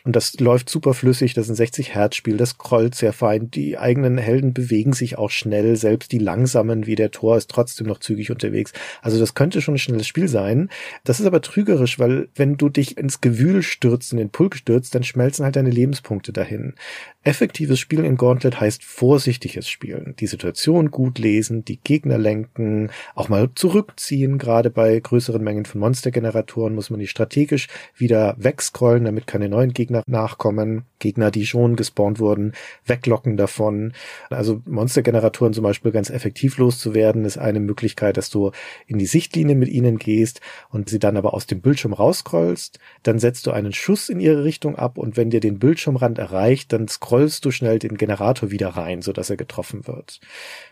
Und 0.04 0.16
das 0.16 0.40
läuft 0.40 0.70
super 0.70 0.94
flüssig. 0.94 1.34
Das 1.34 1.44
ist 1.44 1.50
ein 1.50 1.56
60 1.56 1.94
Hertz 1.94 2.16
Spiel. 2.16 2.38
Das 2.38 2.50
scrollt 2.50 2.94
sehr 2.94 3.12
fein. 3.12 3.50
Die 3.50 3.76
eigenen 3.76 4.16
Helden 4.16 4.54
bewegen 4.54 4.94
sich 4.94 5.18
auch 5.18 5.30
schnell. 5.30 5.76
Selbst 5.76 6.10
die 6.10 6.18
langsamen 6.18 6.86
wie 6.86 6.94
der 6.94 7.10
Tor 7.10 7.36
ist 7.36 7.50
trotzdem 7.50 7.86
noch 7.86 7.98
zügig 7.98 8.30
unterwegs. 8.30 8.72
Also 9.02 9.20
das 9.20 9.34
könnte 9.34 9.60
schon 9.60 9.74
ein 9.74 9.78
schnelles 9.78 10.06
Spiel 10.06 10.28
sein. 10.28 10.70
Das 11.04 11.20
ist 11.20 11.26
aber 11.26 11.33
trügerisch, 11.40 11.98
weil 11.98 12.28
wenn 12.34 12.56
du 12.56 12.68
dich 12.68 12.96
ins 12.96 13.20
Gewühl 13.20 13.62
stürzt, 13.62 14.12
in 14.12 14.18
den 14.18 14.30
Pulk 14.30 14.56
stürzt, 14.56 14.94
dann 14.94 15.04
schmelzen 15.04 15.44
halt 15.44 15.56
deine 15.56 15.70
Lebenspunkte 15.70 16.32
dahin. 16.32 16.74
Effektives 17.22 17.80
Spielen 17.80 18.04
in 18.04 18.18
Gauntlet 18.18 18.60
heißt 18.60 18.84
vorsichtiges 18.84 19.68
Spielen. 19.68 20.14
Die 20.20 20.26
Situation 20.26 20.90
gut 20.90 21.18
lesen, 21.18 21.64
die 21.64 21.78
Gegner 21.78 22.18
lenken, 22.18 22.90
auch 23.14 23.30
mal 23.30 23.48
zurückziehen. 23.54 24.36
Gerade 24.36 24.68
bei 24.68 25.00
größeren 25.00 25.42
Mengen 25.42 25.64
von 25.64 25.80
Monstergeneratoren 25.80 26.74
muss 26.74 26.90
man 26.90 27.00
die 27.00 27.06
strategisch 27.06 27.68
wieder 27.96 28.36
wegscrollen, 28.38 29.06
damit 29.06 29.26
keine 29.26 29.48
neuen 29.48 29.72
Gegner 29.72 30.02
nachkommen. 30.06 30.84
Gegner, 30.98 31.30
die 31.30 31.46
schon 31.46 31.76
gespawnt 31.76 32.18
wurden, 32.18 32.52
weglocken 32.84 33.38
davon. 33.38 33.94
Also 34.28 34.60
Monstergeneratoren 34.66 35.54
zum 35.54 35.64
Beispiel 35.64 35.92
ganz 35.92 36.10
effektiv 36.10 36.58
loszuwerden, 36.58 37.24
ist 37.24 37.38
eine 37.38 37.60
Möglichkeit, 37.60 38.18
dass 38.18 38.28
du 38.28 38.52
in 38.86 38.98
die 38.98 39.06
Sichtlinie 39.06 39.54
mit 39.54 39.68
ihnen 39.68 39.98
gehst 39.98 40.40
und 40.68 40.90
sie 40.90 40.98
dann 40.98 41.16
aber 41.24 41.32
aus 41.32 41.46
dem 41.46 41.62
Bildschirm 41.62 41.94
rausscrollst. 41.94 42.78
Dann 43.02 43.18
setzt 43.18 43.46
du 43.46 43.50
einen 43.50 43.72
Schuss 43.72 44.10
in 44.10 44.20
ihre 44.20 44.44
Richtung 44.44 44.76
ab 44.76 44.98
und 44.98 45.16
wenn 45.16 45.30
dir 45.30 45.40
den 45.40 45.58
Bildschirmrand 45.58 46.18
erreicht, 46.18 46.72
dann 46.72 46.86
scrollst 46.86 47.44
du 47.44 47.50
schnell 47.50 47.78
den 47.78 47.96
Generator 47.96 48.50
wieder 48.50 48.68
rein, 48.68 49.00
sodass 49.00 49.30
er 49.30 49.38
getroffen 49.38 49.86
wird. 49.86 50.20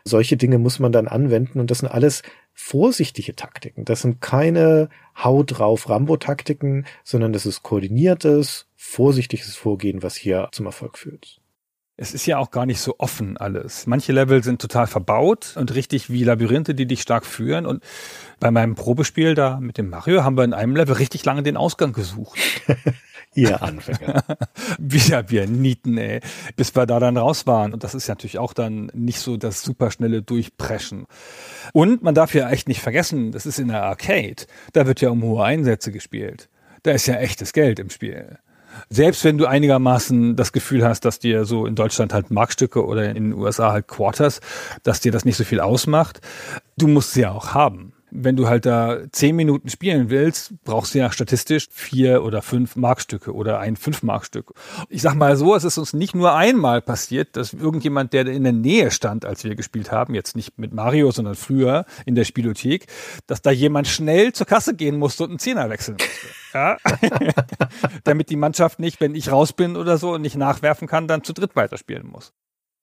Solche 0.04 0.36
Dinge 0.36 0.58
muss 0.58 0.78
man 0.78 0.92
dann 0.92 1.08
anwenden 1.08 1.58
und 1.58 1.70
das 1.70 1.78
sind 1.78 1.88
alles 1.88 2.22
vorsichtige 2.52 3.34
Taktiken. 3.34 3.86
Das 3.86 4.02
sind 4.02 4.20
keine 4.20 4.90
Hau 5.16 5.42
drauf 5.42 5.88
Rambo-Taktiken, 5.88 6.84
sondern 7.02 7.32
das 7.32 7.46
ist 7.46 7.62
koordiniertes, 7.62 8.66
vorsichtiges 8.76 9.56
Vorgehen, 9.56 10.02
was 10.02 10.16
hier 10.16 10.48
zum 10.52 10.66
Erfolg 10.66 10.98
führt. 10.98 11.41
Es 11.98 12.14
ist 12.14 12.24
ja 12.24 12.38
auch 12.38 12.50
gar 12.50 12.64
nicht 12.64 12.80
so 12.80 12.94
offen 12.98 13.36
alles. 13.36 13.86
Manche 13.86 14.12
Level 14.12 14.42
sind 14.42 14.60
total 14.60 14.86
verbaut 14.86 15.54
und 15.56 15.74
richtig 15.74 16.08
wie 16.08 16.24
Labyrinthe, 16.24 16.74
die 16.74 16.86
dich 16.86 17.02
stark 17.02 17.26
führen. 17.26 17.66
Und 17.66 17.84
bei 18.40 18.50
meinem 18.50 18.74
Probespiel 18.74 19.34
da 19.34 19.60
mit 19.60 19.76
dem 19.76 19.90
Mario 19.90 20.24
haben 20.24 20.36
wir 20.36 20.44
in 20.44 20.54
einem 20.54 20.74
Level 20.74 20.94
richtig 20.94 21.24
lange 21.24 21.42
den 21.42 21.56
Ausgang 21.56 21.92
gesucht. 21.92 22.38
Ihr 23.34 23.62
Anfänger. 23.62 24.24
Wieder 24.78 25.30
wir 25.30 25.46
Nieten, 25.46 25.96
ey. 25.98 26.20
Bis 26.56 26.74
wir 26.74 26.86
da 26.86 26.98
dann 26.98 27.16
raus 27.16 27.46
waren. 27.46 27.72
Und 27.72 27.84
das 27.84 27.94
ist 27.94 28.08
natürlich 28.08 28.38
auch 28.38 28.54
dann 28.54 28.90
nicht 28.94 29.20
so 29.20 29.36
das 29.36 29.62
superschnelle 29.62 30.22
Durchpreschen. 30.22 31.06
Und 31.72 32.02
man 32.02 32.14
darf 32.14 32.34
ja 32.34 32.50
echt 32.50 32.68
nicht 32.68 32.80
vergessen, 32.80 33.32
das 33.32 33.46
ist 33.46 33.58
in 33.58 33.68
der 33.68 33.82
Arcade. 33.82 34.46
Da 34.72 34.86
wird 34.86 35.00
ja 35.00 35.10
um 35.10 35.22
hohe 35.22 35.44
Einsätze 35.44 35.92
gespielt. 35.92 36.48
Da 36.82 36.92
ist 36.92 37.06
ja 37.06 37.14
echtes 37.16 37.52
Geld 37.52 37.78
im 37.78 37.90
Spiel. 37.90 38.38
Selbst 38.90 39.24
wenn 39.24 39.38
du 39.38 39.46
einigermaßen 39.46 40.36
das 40.36 40.52
Gefühl 40.52 40.84
hast, 40.84 41.04
dass 41.04 41.18
dir 41.18 41.44
so 41.44 41.66
in 41.66 41.74
Deutschland 41.74 42.12
halt 42.12 42.30
Markstücke 42.30 42.84
oder 42.84 43.08
in 43.08 43.30
den 43.30 43.32
USA 43.34 43.72
halt 43.72 43.88
Quarters, 43.88 44.40
dass 44.82 45.00
dir 45.00 45.12
das 45.12 45.24
nicht 45.24 45.36
so 45.36 45.44
viel 45.44 45.60
ausmacht, 45.60 46.20
du 46.76 46.88
musst 46.88 47.12
sie 47.12 47.22
ja 47.22 47.32
auch 47.32 47.54
haben 47.54 47.91
wenn 48.14 48.36
du 48.36 48.46
halt 48.46 48.66
da 48.66 48.98
zehn 49.10 49.34
Minuten 49.34 49.70
spielen 49.70 50.10
willst, 50.10 50.52
brauchst 50.64 50.94
du 50.94 50.98
ja 50.98 51.10
statistisch 51.10 51.68
vier 51.70 52.22
oder 52.22 52.42
fünf 52.42 52.76
Markstücke 52.76 53.32
oder 53.34 53.58
ein 53.58 53.76
fünf 53.76 54.02
Markstück. 54.02 54.52
Ich 54.90 55.00
sag 55.00 55.14
mal 55.14 55.36
so, 55.36 55.54
es 55.56 55.64
ist 55.64 55.78
uns 55.78 55.94
nicht 55.94 56.14
nur 56.14 56.34
einmal 56.34 56.82
passiert, 56.82 57.36
dass 57.36 57.54
irgendjemand, 57.54 58.12
der 58.12 58.26
in 58.26 58.44
der 58.44 58.52
Nähe 58.52 58.90
stand, 58.90 59.24
als 59.24 59.44
wir 59.44 59.54
gespielt 59.54 59.90
haben, 59.90 60.14
jetzt 60.14 60.36
nicht 60.36 60.58
mit 60.58 60.74
Mario, 60.74 61.10
sondern 61.10 61.34
früher 61.34 61.86
in 62.04 62.14
der 62.14 62.24
Spielothek, 62.24 62.86
dass 63.26 63.40
da 63.40 63.50
jemand 63.50 63.88
schnell 63.88 64.32
zur 64.32 64.46
Kasse 64.46 64.74
gehen 64.74 64.98
musste 64.98 65.24
und 65.24 65.30
einen 65.30 65.38
Zehner 65.38 65.70
wechseln 65.70 65.96
musste. 65.96 66.42
Ja? 66.52 66.76
Damit 68.04 68.28
die 68.28 68.36
Mannschaft 68.36 68.78
nicht, 68.78 69.00
wenn 69.00 69.14
ich 69.14 69.32
raus 69.32 69.54
bin 69.54 69.76
oder 69.76 69.96
so 69.96 70.12
und 70.12 70.22
nicht 70.22 70.36
nachwerfen 70.36 70.86
kann, 70.86 71.08
dann 71.08 71.24
zu 71.24 71.32
dritt 71.32 71.56
weiterspielen 71.56 72.06
muss. 72.06 72.34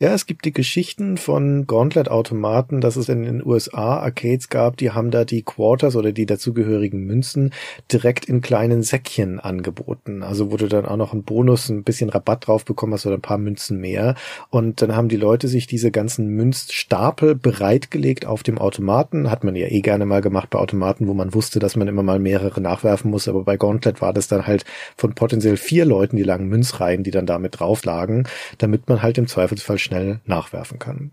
Ja, 0.02 0.14
es 0.14 0.26
gibt 0.26 0.46
die 0.46 0.54
Geschichten 0.54 1.18
von 1.18 1.68
Gauntlet-Automaten, 1.68 2.80
dass 2.80 2.96
es 2.96 3.10
in 3.10 3.24
den 3.24 3.46
USA 3.46 3.98
Arcades 3.98 4.48
gab, 4.48 4.78
die 4.78 4.92
haben 4.92 5.12
da 5.12 5.26
die 5.26 5.42
Quarters 5.42 5.98
oder 5.98 6.14
die 6.14 6.26
dazugehörigen 6.26 7.04
Münzen 7.04 7.52
direkt 7.92 8.24
in 8.24 8.40
kleinen 8.40 8.82
Säckchen 8.82 9.42
angeboten. 9.42 10.24
Also 10.24 10.52
wurde 10.52 10.70
dann 10.70 10.86
auch 10.86 10.96
noch 10.96 11.12
ein 11.12 11.24
Bonus, 11.24 11.68
ein 11.68 11.84
bisschen 11.84 12.10
Rabatt 12.10 12.48
drauf 12.48 12.64
bekommen 12.64 12.94
hast 12.94 13.08
oder 13.08 13.18
ein 13.18 13.22
paar 13.22 13.40
Münzen 13.40 13.82
mehr. 13.82 14.16
Und 14.50 14.82
dann 14.82 14.96
haben 14.96 15.10
die 15.10 15.18
Leute 15.18 15.50
sich 15.50 15.68
diese 15.68 15.92
ganzen 15.92 16.30
Münzstapel 16.30 17.36
bereitgelegt 17.36 18.26
auf 18.26 18.42
dem 18.42 18.58
Automaten. 18.58 19.30
Hat 19.30 19.44
man 19.44 19.58
ja 19.58 19.68
eh 19.68 19.82
gerne 19.82 20.06
mal 20.06 20.22
gemacht 20.22 20.50
bei 20.50 20.60
Automaten, 20.60 21.08
wo 21.08 21.14
man 21.14 21.34
wusste, 21.34 21.60
dass 21.60 21.76
man 21.76 21.90
immer 21.90 22.04
mal 22.04 22.20
mehrere 22.20 22.62
nachwerfen 22.62 23.12
muss. 23.12 23.28
Aber 23.28 23.44
bei 23.44 23.58
Gauntlet 23.58 24.00
war 24.00 24.14
das 24.14 24.30
dann 24.30 24.48
halt 24.48 24.64
von 24.96 25.14
potenziell 25.14 25.58
vier 25.58 25.84
Leuten 25.84 26.16
die 26.16 26.24
langen 26.24 26.48
Münzreihen, 26.48 27.04
die 27.04 27.12
dann 27.12 27.26
damit 27.26 27.60
drauf 27.60 27.84
lagen, 27.84 28.24
damit 28.60 28.88
man 28.88 29.02
halt 29.02 29.18
im 29.18 29.28
Zweifelsfall 29.28 29.78
schnell 29.90 30.20
nachwerfen 30.26 30.80
kann. 30.80 31.12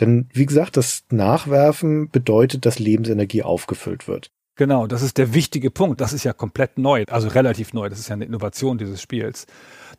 Denn 0.00 0.28
wie 0.32 0.46
gesagt, 0.46 0.76
das 0.76 1.04
Nachwerfen 1.10 2.08
bedeutet, 2.08 2.66
dass 2.66 2.78
Lebensenergie 2.78 3.42
aufgefüllt 3.42 4.06
wird. 4.06 4.30
Genau, 4.54 4.86
das 4.86 5.02
ist 5.02 5.18
der 5.18 5.34
wichtige 5.34 5.70
Punkt. 5.70 6.00
Das 6.00 6.12
ist 6.12 6.24
ja 6.24 6.32
komplett 6.32 6.78
neu, 6.78 7.04
also 7.08 7.28
relativ 7.28 7.72
neu. 7.72 7.88
Das 7.88 7.98
ist 7.98 8.08
ja 8.08 8.14
eine 8.14 8.26
Innovation 8.26 8.78
dieses 8.78 9.00
Spiels. 9.00 9.46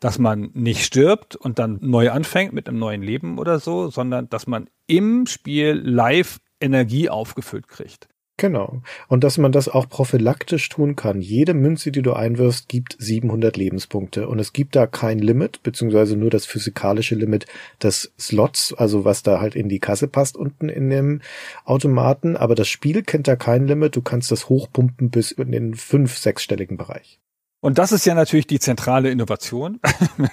Dass 0.00 0.18
man 0.18 0.50
nicht 0.54 0.84
stirbt 0.84 1.36
und 1.36 1.58
dann 1.58 1.78
neu 1.82 2.10
anfängt 2.10 2.52
mit 2.52 2.68
einem 2.68 2.78
neuen 2.78 3.02
Leben 3.02 3.38
oder 3.38 3.58
so, 3.58 3.90
sondern 3.90 4.28
dass 4.30 4.46
man 4.46 4.70
im 4.86 5.26
Spiel 5.26 5.72
live 5.72 6.40
Energie 6.60 7.10
aufgefüllt 7.10 7.68
kriegt. 7.68 8.08
Genau. 8.36 8.82
Und 9.06 9.22
dass 9.22 9.38
man 9.38 9.52
das 9.52 9.68
auch 9.68 9.88
prophylaktisch 9.88 10.68
tun 10.68 10.96
kann. 10.96 11.20
Jede 11.20 11.54
Münze, 11.54 11.92
die 11.92 12.02
du 12.02 12.14
einwirfst, 12.14 12.68
gibt 12.68 12.96
700 12.98 13.56
Lebenspunkte. 13.56 14.26
Und 14.26 14.40
es 14.40 14.52
gibt 14.52 14.74
da 14.74 14.88
kein 14.88 15.20
Limit, 15.20 15.62
beziehungsweise 15.62 16.16
nur 16.16 16.30
das 16.30 16.44
physikalische 16.44 17.14
Limit 17.14 17.46
des 17.80 18.12
Slots, 18.18 18.74
also 18.74 19.04
was 19.04 19.22
da 19.22 19.40
halt 19.40 19.54
in 19.54 19.68
die 19.68 19.78
Kasse 19.78 20.08
passt 20.08 20.36
unten 20.36 20.68
in 20.68 20.90
dem 20.90 21.20
Automaten. 21.64 22.36
Aber 22.36 22.56
das 22.56 22.68
Spiel 22.68 23.04
kennt 23.04 23.28
da 23.28 23.36
kein 23.36 23.68
Limit. 23.68 23.94
Du 23.94 24.02
kannst 24.02 24.32
das 24.32 24.48
hochpumpen 24.48 25.10
bis 25.10 25.30
in 25.30 25.52
den 25.52 25.74
fünf-, 25.74 26.18
sechsstelligen 26.18 26.76
Bereich. 26.76 27.20
Und 27.64 27.78
das 27.78 27.92
ist 27.92 28.04
ja 28.04 28.14
natürlich 28.14 28.46
die 28.46 28.58
zentrale 28.58 29.08
Innovation, 29.08 29.80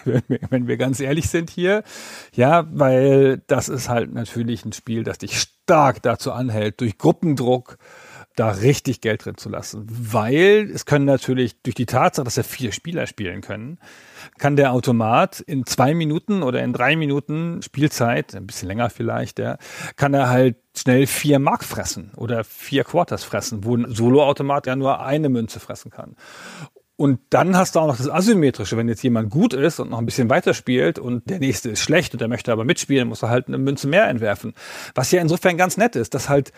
wenn 0.50 0.68
wir 0.68 0.76
ganz 0.76 1.00
ehrlich 1.00 1.30
sind 1.30 1.50
hier. 1.50 1.82
Ja, 2.36 2.68
weil 2.74 3.42
das 3.48 3.70
ist 3.70 3.88
halt 3.88 4.14
natürlich 4.14 4.66
ein 4.66 4.74
Spiel, 4.74 5.06
das 5.06 5.18
dich 5.18 5.40
stark 5.40 6.02
dazu 6.02 6.34
anhält, 6.34 6.82
durch 6.82 6.98
Gruppendruck 6.98 7.78
da 8.36 8.50
richtig 8.50 9.00
Geld 9.00 9.24
drin 9.24 9.38
zu 9.38 9.48
lassen. 9.48 9.88
Weil 9.90 10.70
es 10.74 10.86
können 10.86 11.06
natürlich 11.06 11.62
durch 11.62 11.76
die 11.76 11.86
Tatsache, 11.86 12.26
dass 12.26 12.36
ja 12.36 12.44
vier 12.44 12.74
Spieler 12.74 13.08
spielen 13.08 13.40
können, 13.40 13.80
kann 14.38 14.58
der 14.58 14.74
Automat 14.74 15.40
in 15.40 15.66
zwei 15.66 15.94
Minuten 15.94 16.44
oder 16.44 16.62
in 16.62 16.74
drei 16.74 16.98
Minuten 16.98 17.62
Spielzeit, 17.62 18.36
ein 18.36 18.46
bisschen 18.46 18.68
länger 18.68 18.90
vielleicht, 18.90 19.40
ja, 19.40 19.58
kann 19.96 20.14
er 20.14 20.28
halt 20.28 20.58
schnell 20.76 21.08
vier 21.08 21.40
Mark 21.40 21.64
fressen 21.64 22.12
oder 22.18 22.44
vier 22.44 22.84
Quarters 22.84 23.24
fressen, 23.24 23.64
wo 23.64 23.78
ein 23.78 23.90
Solo-Automat 23.90 24.68
ja 24.68 24.76
nur 24.76 25.00
eine 25.00 25.30
Münze 25.30 25.62
fressen 25.62 25.92
kann. 25.92 26.18
Und 27.02 27.20
dann 27.32 27.58
hast 27.58 27.74
du 27.74 27.80
auch 27.80 27.88
noch 27.88 27.98
das 27.98 28.08
Asymmetrische. 28.08 28.78
Wenn 28.78 28.88
jetzt 28.88 29.02
jemand 29.02 29.32
gut 29.32 29.56
ist 29.56 29.80
und 29.80 29.90
noch 29.90 29.98
ein 29.98 30.06
bisschen 30.06 30.30
weiter 30.30 30.54
spielt 30.54 31.00
und 31.00 31.28
der 31.32 31.40
nächste 31.40 31.72
ist 31.72 31.80
schlecht 31.80 32.14
und 32.14 32.22
der 32.22 32.28
möchte 32.28 32.52
aber 32.52 32.64
mitspielen, 32.64 33.08
muss 33.08 33.24
er 33.24 33.30
halt 33.30 33.48
eine 33.48 33.58
Münze 33.58 33.88
mehr 33.88 34.08
entwerfen. 34.08 34.54
Was 34.94 35.10
ja 35.10 35.20
insofern 35.20 35.58
ganz 35.58 35.78
nett 35.78 35.96
ist, 35.96 36.14
dass 36.14 36.30
halt 36.30 36.52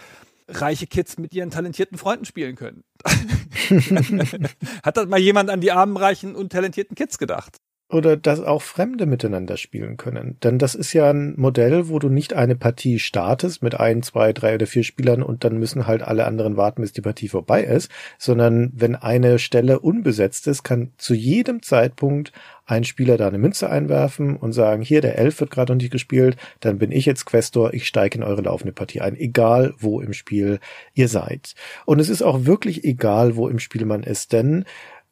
reiche 0.49 0.85
Kids 0.85 1.17
mit 1.17 1.33
ihren 1.33 1.49
talentierten 1.49 1.97
Freunden 1.97 2.25
spielen 2.25 2.57
können. 2.57 2.83
Hat 4.83 4.97
das 4.97 5.07
mal 5.07 5.17
jemand 5.17 5.49
an 5.49 5.61
die 5.61 5.71
armen, 5.71 5.95
reichen 5.95 6.35
und 6.35 6.51
talentierten 6.51 6.95
Kids 6.95 7.17
gedacht? 7.17 7.55
Oder 7.93 8.17
dass 8.17 8.39
auch 8.41 8.61
Fremde 8.61 9.05
miteinander 9.05 9.57
spielen 9.57 9.97
können. 9.97 10.37
Denn 10.43 10.57
das 10.57 10.75
ist 10.75 10.93
ja 10.93 11.09
ein 11.09 11.33
Modell, 11.37 11.89
wo 11.89 11.99
du 11.99 12.09
nicht 12.09 12.33
eine 12.33 12.55
Partie 12.55 12.99
startest 12.99 13.61
mit 13.61 13.79
ein, 13.79 14.03
zwei, 14.03 14.33
drei 14.33 14.55
oder 14.55 14.67
vier 14.67 14.83
Spielern 14.83 15.23
und 15.23 15.43
dann 15.43 15.57
müssen 15.57 15.87
halt 15.87 16.01
alle 16.01 16.25
anderen 16.25 16.57
warten, 16.57 16.81
bis 16.81 16.93
die 16.93 17.01
Partie 17.01 17.29
vorbei 17.29 17.63
ist, 17.63 17.91
sondern 18.17 18.71
wenn 18.75 18.95
eine 18.95 19.39
Stelle 19.39 19.79
unbesetzt 19.79 20.47
ist, 20.47 20.63
kann 20.63 20.91
zu 20.97 21.13
jedem 21.13 21.61
Zeitpunkt 21.61 22.31
ein 22.65 22.83
Spieler 22.83 23.17
da 23.17 23.27
eine 23.27 23.37
Münze 23.37 23.69
einwerfen 23.69 24.37
und 24.37 24.53
sagen, 24.53 24.81
hier, 24.81 25.01
der 25.01 25.17
Elf 25.17 25.39
wird 25.39 25.51
gerade 25.51 25.73
noch 25.73 25.81
nicht 25.81 25.91
gespielt, 25.91 26.37
dann 26.61 26.77
bin 26.77 26.91
ich 26.91 27.05
jetzt 27.05 27.25
Questor, 27.25 27.73
ich 27.73 27.87
steige 27.87 28.17
in 28.17 28.23
eure 28.23 28.41
laufende 28.41 28.71
Partie 28.71 29.01
ein, 29.01 29.17
egal 29.17 29.73
wo 29.77 29.99
im 29.99 30.13
Spiel 30.13 30.59
ihr 30.93 31.09
seid. 31.09 31.55
Und 31.85 31.99
es 31.99 32.09
ist 32.09 32.21
auch 32.21 32.45
wirklich 32.45 32.85
egal, 32.85 33.35
wo 33.35 33.49
im 33.49 33.59
Spiel 33.59 33.85
man 33.85 34.03
ist, 34.03 34.31
denn 34.31 34.63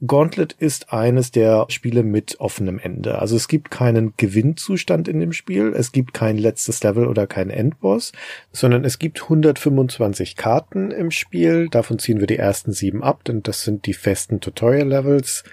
Gauntlet 0.06 0.54
ist 0.54 0.91
eines 0.91 1.30
der 1.30 1.68
Spiele 1.70 2.02
mit 2.02 2.39
offenem 2.39 2.80
Ende. 2.80 3.20
Also 3.20 3.36
es 3.36 3.47
gibt 3.47 3.70
keinen 3.70 4.14
Gewinnzustand 4.18 5.08
in 5.08 5.20
dem 5.20 5.32
Spiel, 5.32 5.74
es 5.76 5.91
gibt 5.91 6.14
kein 6.16 6.39
letztes 6.39 6.82
Level 6.82 7.06
oder 7.06 7.28
kein 7.28 7.52
Endboss, 7.52 8.12
sondern 8.52 8.84
es 8.84 8.97
gibt 8.97 9.24
125 9.24 10.36
Karten 10.36 10.89
im 10.89 11.12
Spiel. 11.12 11.70
Davon 11.70 11.99
ziehen 11.99 12.20
wir 12.20 12.28
die 12.28 12.38
ersten 12.38 12.72
sieben 12.72 13.04
ab, 13.04 13.24
denn 13.26 13.43
das 13.43 13.62
sind 13.64 13.86
die 13.86 13.93
festen 13.93 14.39
Tutorial-Levels. 14.39 15.43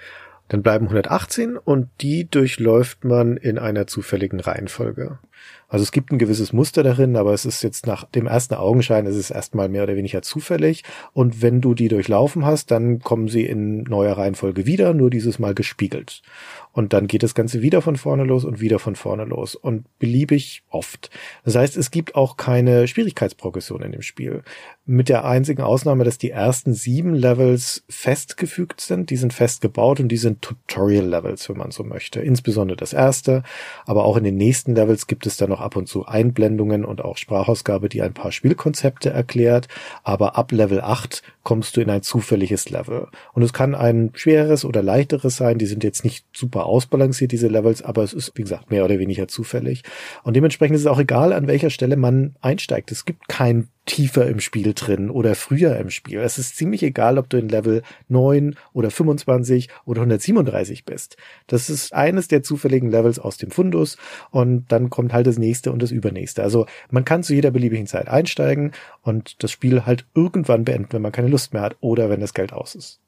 Dann 0.47 0.63
bleiben 0.63 0.85
118 0.85 1.55
und 1.55 1.89
die 2.01 2.27
durchläuft 2.27 3.05
man 3.05 3.37
in 3.37 3.59
einer 3.59 3.85
zufälligen 3.85 4.39
Reihenfolge. 4.39 5.19
Also 5.69 5.83
es 5.83 5.91
gibt 5.91 6.11
ein 6.11 6.17
gewisses 6.17 6.51
Muster 6.51 6.81
darin, 6.81 7.15
aber 7.15 7.31
es 7.33 7.45
ist 7.45 7.61
jetzt 7.61 7.85
nach 7.85 8.03
dem 8.03 8.25
ersten 8.25 8.55
Augenschein, 8.55 9.05
es 9.05 9.15
ist 9.15 9.29
erstmal 9.29 9.69
mehr 9.69 9.83
oder 9.83 9.95
weniger 9.95 10.23
zufällig. 10.23 10.83
Und 11.13 11.43
wenn 11.43 11.61
du 11.61 11.75
die 11.75 11.89
durchlaufen 11.89 12.43
hast, 12.43 12.71
dann 12.71 12.99
kommen 12.99 13.27
sie 13.27 13.45
in 13.45 13.83
neuer 13.83 14.17
Reihenfolge 14.17 14.65
wieder, 14.65 14.95
nur 14.95 15.11
dieses 15.11 15.37
Mal 15.37 15.53
gespiegelt. 15.53 16.23
Und 16.71 16.93
dann 16.93 17.07
geht 17.07 17.23
das 17.23 17.35
Ganze 17.35 17.61
wieder 17.61 17.81
von 17.81 17.97
vorne 17.97 18.23
los 18.23 18.45
und 18.45 18.61
wieder 18.61 18.79
von 18.79 18.95
vorne 18.95 19.25
los 19.25 19.53
und 19.53 19.85
beliebig 19.99 20.63
oft. 20.69 21.11
Das 21.43 21.55
heißt, 21.55 21.77
es 21.77 21.91
gibt 21.91 22.15
auch 22.15 22.35
keine 22.35 22.87
Schwierigkeitsprogression 22.87 23.83
in 23.83 23.91
dem 23.91 24.01
Spiel. 24.01 24.43
Mit 24.85 25.09
der 25.09 25.25
einzigen 25.25 25.61
Ausnahme, 25.61 26.03
dass 26.03 26.17
die 26.17 26.31
ersten 26.31 26.73
sieben 26.73 27.13
Levels 27.13 27.83
festgefügt 27.89 28.81
sind. 28.81 29.11
Die 29.11 29.17
sind 29.17 29.33
fest 29.33 29.61
gebaut 29.61 29.99
und 29.99 30.07
die 30.07 30.17
sind 30.17 30.41
Tutorial-Levels, 30.41 31.47
wenn 31.49 31.57
man 31.57 31.71
so 31.71 31.83
möchte. 31.83 32.21
Insbesondere 32.21 32.77
das 32.77 32.93
erste. 32.93 33.43
Aber 33.85 34.05
auch 34.05 34.17
in 34.17 34.23
den 34.23 34.37
nächsten 34.37 34.73
Levels 34.73 35.05
gibt 35.05 35.27
es 35.27 35.28
dann 35.37 35.49
noch 35.49 35.61
ab 35.61 35.75
und 35.75 35.87
zu 35.87 36.05
Einblendungen 36.05 36.85
und 36.85 37.03
auch 37.03 37.17
Sprachausgabe, 37.17 37.89
die 37.89 38.01
ein 38.01 38.13
paar 38.13 38.31
Spielkonzepte 38.31 39.09
erklärt. 39.09 39.67
Aber 40.03 40.37
ab 40.37 40.51
Level 40.51 40.81
8 40.81 41.23
kommst 41.43 41.77
du 41.77 41.81
in 41.81 41.89
ein 41.89 42.01
zufälliges 42.01 42.69
Level. 42.69 43.07
Und 43.33 43.43
es 43.43 43.53
kann 43.53 43.75
ein 43.75 44.11
schwereres 44.13 44.65
oder 44.65 44.83
leichteres 44.83 45.37
sein. 45.37 45.57
Die 45.57 45.65
sind 45.65 45.83
jetzt 45.83 46.03
nicht 46.03 46.25
super 46.33 46.65
ausbalanciert, 46.65 47.31
diese 47.31 47.47
Levels, 47.47 47.81
aber 47.81 48.03
es 48.03 48.13
ist, 48.13 48.31
wie 48.35 48.43
gesagt, 48.43 48.69
mehr 48.69 48.85
oder 48.85 48.99
weniger 48.99 49.27
zufällig. 49.27 49.83
Und 50.23 50.35
dementsprechend 50.35 50.75
ist 50.75 50.81
es 50.81 50.87
auch 50.87 50.99
egal, 50.99 51.33
an 51.33 51.47
welcher 51.47 51.69
Stelle 51.69 51.95
man 51.95 52.35
einsteigt. 52.41 52.91
Es 52.91 53.05
gibt 53.05 53.27
kein 53.27 53.67
tiefer 53.89 54.27
im 54.27 54.39
Spiel 54.39 54.73
drin 54.75 55.09
oder 55.09 55.33
früher 55.33 55.75
im 55.77 55.89
Spiel. 55.89 56.19
Es 56.19 56.37
ist 56.37 56.55
ziemlich 56.55 56.83
egal, 56.83 57.17
ob 57.17 57.27
du 57.27 57.37
in 57.37 57.49
Level 57.49 57.81
9 58.07 58.55
oder 58.71 58.91
25 58.91 59.67
oder 59.83 60.01
137 60.01 60.85
bist. 60.85 61.17
Das 61.47 61.71
ist 61.71 61.91
eines 61.91 62.27
der 62.27 62.43
zufälligen 62.43 62.91
Levels 62.91 63.17
aus 63.17 63.37
dem 63.37 63.49
Fundus 63.49 63.97
und 64.29 64.71
dann 64.71 64.91
kommt 64.91 65.11
halt 65.11 65.25
das 65.25 65.39
nächste 65.39 65.71
und 65.71 65.81
das 65.81 65.89
übernächste. 65.89 66.43
Also 66.43 66.67
man 66.91 67.03
kann 67.03 67.23
zu 67.23 67.33
jeder 67.33 67.49
beliebigen 67.49 67.87
Zeit 67.87 68.07
einsteigen 68.07 68.73
und 69.01 69.43
das 69.43 69.51
Spiel 69.51 69.87
halt 69.87 70.05
irgendwann 70.13 70.65
beenden, 70.65 70.93
wenn 70.93 71.01
man 71.01 71.11
keine 71.11 71.27
Lust 71.27 71.53
mehr 71.53 71.63
hat 71.63 71.75
oder 71.81 72.11
wenn 72.11 72.21
das 72.21 72.35
Geld 72.35 72.53
aus 72.53 72.75
ist. 72.75 72.99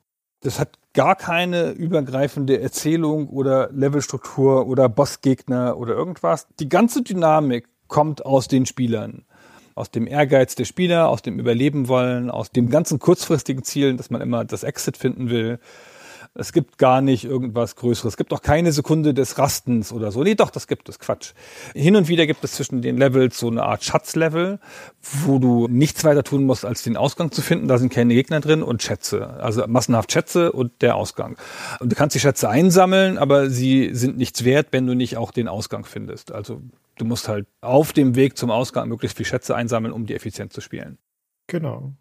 Das 0.42 0.60
hat 0.60 0.80
gar 0.94 1.16
keine 1.16 1.70
übergreifende 1.70 2.60
Erzählung 2.60 3.30
oder 3.30 3.70
Levelstruktur 3.72 4.66
oder 4.66 4.90
Bossgegner 4.90 5.78
oder 5.78 5.94
irgendwas. 5.94 6.48
Die 6.60 6.70
ganze 6.70 7.04
Dynamik 7.04 7.68
kommt 7.88 8.26
aus 8.26 8.48
den 8.48 8.66
Spielern 8.66 9.26
aus 9.82 9.90
dem 9.90 10.06
Ehrgeiz 10.06 10.54
der 10.54 10.66
Spieler, 10.66 11.10
aus 11.10 11.24
dem 11.24 11.40
Überleben 11.40 11.88
wollen, 11.88 12.30
aus 12.30 12.52
dem 12.52 12.70
ganzen 12.70 13.00
kurzfristigen 13.00 13.64
Zielen, 13.64 13.98
dass 13.98 14.12
man 14.12 14.22
immer 14.22 14.46
das 14.46 14.62
Exit 14.62 14.96
finden 14.96 15.32
will. 15.32 15.58
Es 16.36 16.54
gibt 16.54 16.78
gar 16.78 17.02
nicht 17.02 17.26
irgendwas 17.26 17.76
Größeres. 17.76 18.14
Es 18.14 18.18
gibt 18.18 18.32
auch 18.32 18.44
keine 18.44 18.72
Sekunde 18.72 19.16
des 19.16 19.40
Rastens 19.40 19.92
oder 19.92 20.12
so. 20.12 20.24
Nee, 20.24 20.36
doch, 20.36 20.52
das 20.52 20.68
gibt 20.68 20.88
es. 20.88 21.00
Quatsch. 21.00 21.34
Hin 21.74 21.96
und 21.96 22.08
wieder 22.08 22.28
gibt 22.28 22.44
es 22.44 22.54
zwischen 22.54 22.84
den 22.84 22.98
Levels 22.98 23.40
so 23.40 23.50
eine 23.50 23.64
Art 23.64 23.84
Schatzlevel, 23.84 24.60
wo 25.26 25.40
du 25.40 25.68
nichts 25.68 26.04
weiter 26.06 26.24
tun 26.24 26.46
musst, 26.46 26.64
als 26.64 26.84
den 26.84 26.96
Ausgang 26.96 27.32
zu 27.32 27.42
finden. 27.42 27.68
Da 27.68 27.80
sind 27.80 27.92
keine 27.92 28.14
Gegner 28.14 28.40
drin 28.40 28.62
und 28.62 28.84
Schätze. 28.84 29.42
Also 29.42 29.66
massenhaft 29.68 30.12
Schätze 30.12 30.52
und 30.52 30.82
der 30.84 30.96
Ausgang. 30.96 31.38
Und 31.80 31.92
du 31.92 31.96
kannst 31.96 32.16
die 32.16 32.20
Schätze 32.22 32.48
einsammeln, 32.48 33.18
aber 33.18 33.50
sie 33.50 33.90
sind 33.94 34.18
nichts 34.18 34.46
wert, 34.46 34.68
wenn 34.72 34.86
du 34.86 34.94
nicht 34.94 35.18
auch 35.18 35.32
den 35.32 35.48
Ausgang 35.48 35.86
findest. 35.86 36.32
Also 36.32 36.62
du 37.02 37.06
musst 37.06 37.28
halt 37.28 37.48
auf 37.62 37.94
dem 37.94 38.16
Weg 38.16 38.38
zum 38.38 38.52
Ausgang 38.52 38.88
möglichst 38.88 39.18
viel 39.18 39.26
Schätze 39.26 39.56
einsammeln, 39.56 39.94
um 39.94 40.06
die 40.06 40.14
effizient 40.14 40.54
zu 40.54 40.62
spielen. 40.62 41.00
Genau. 41.48 41.96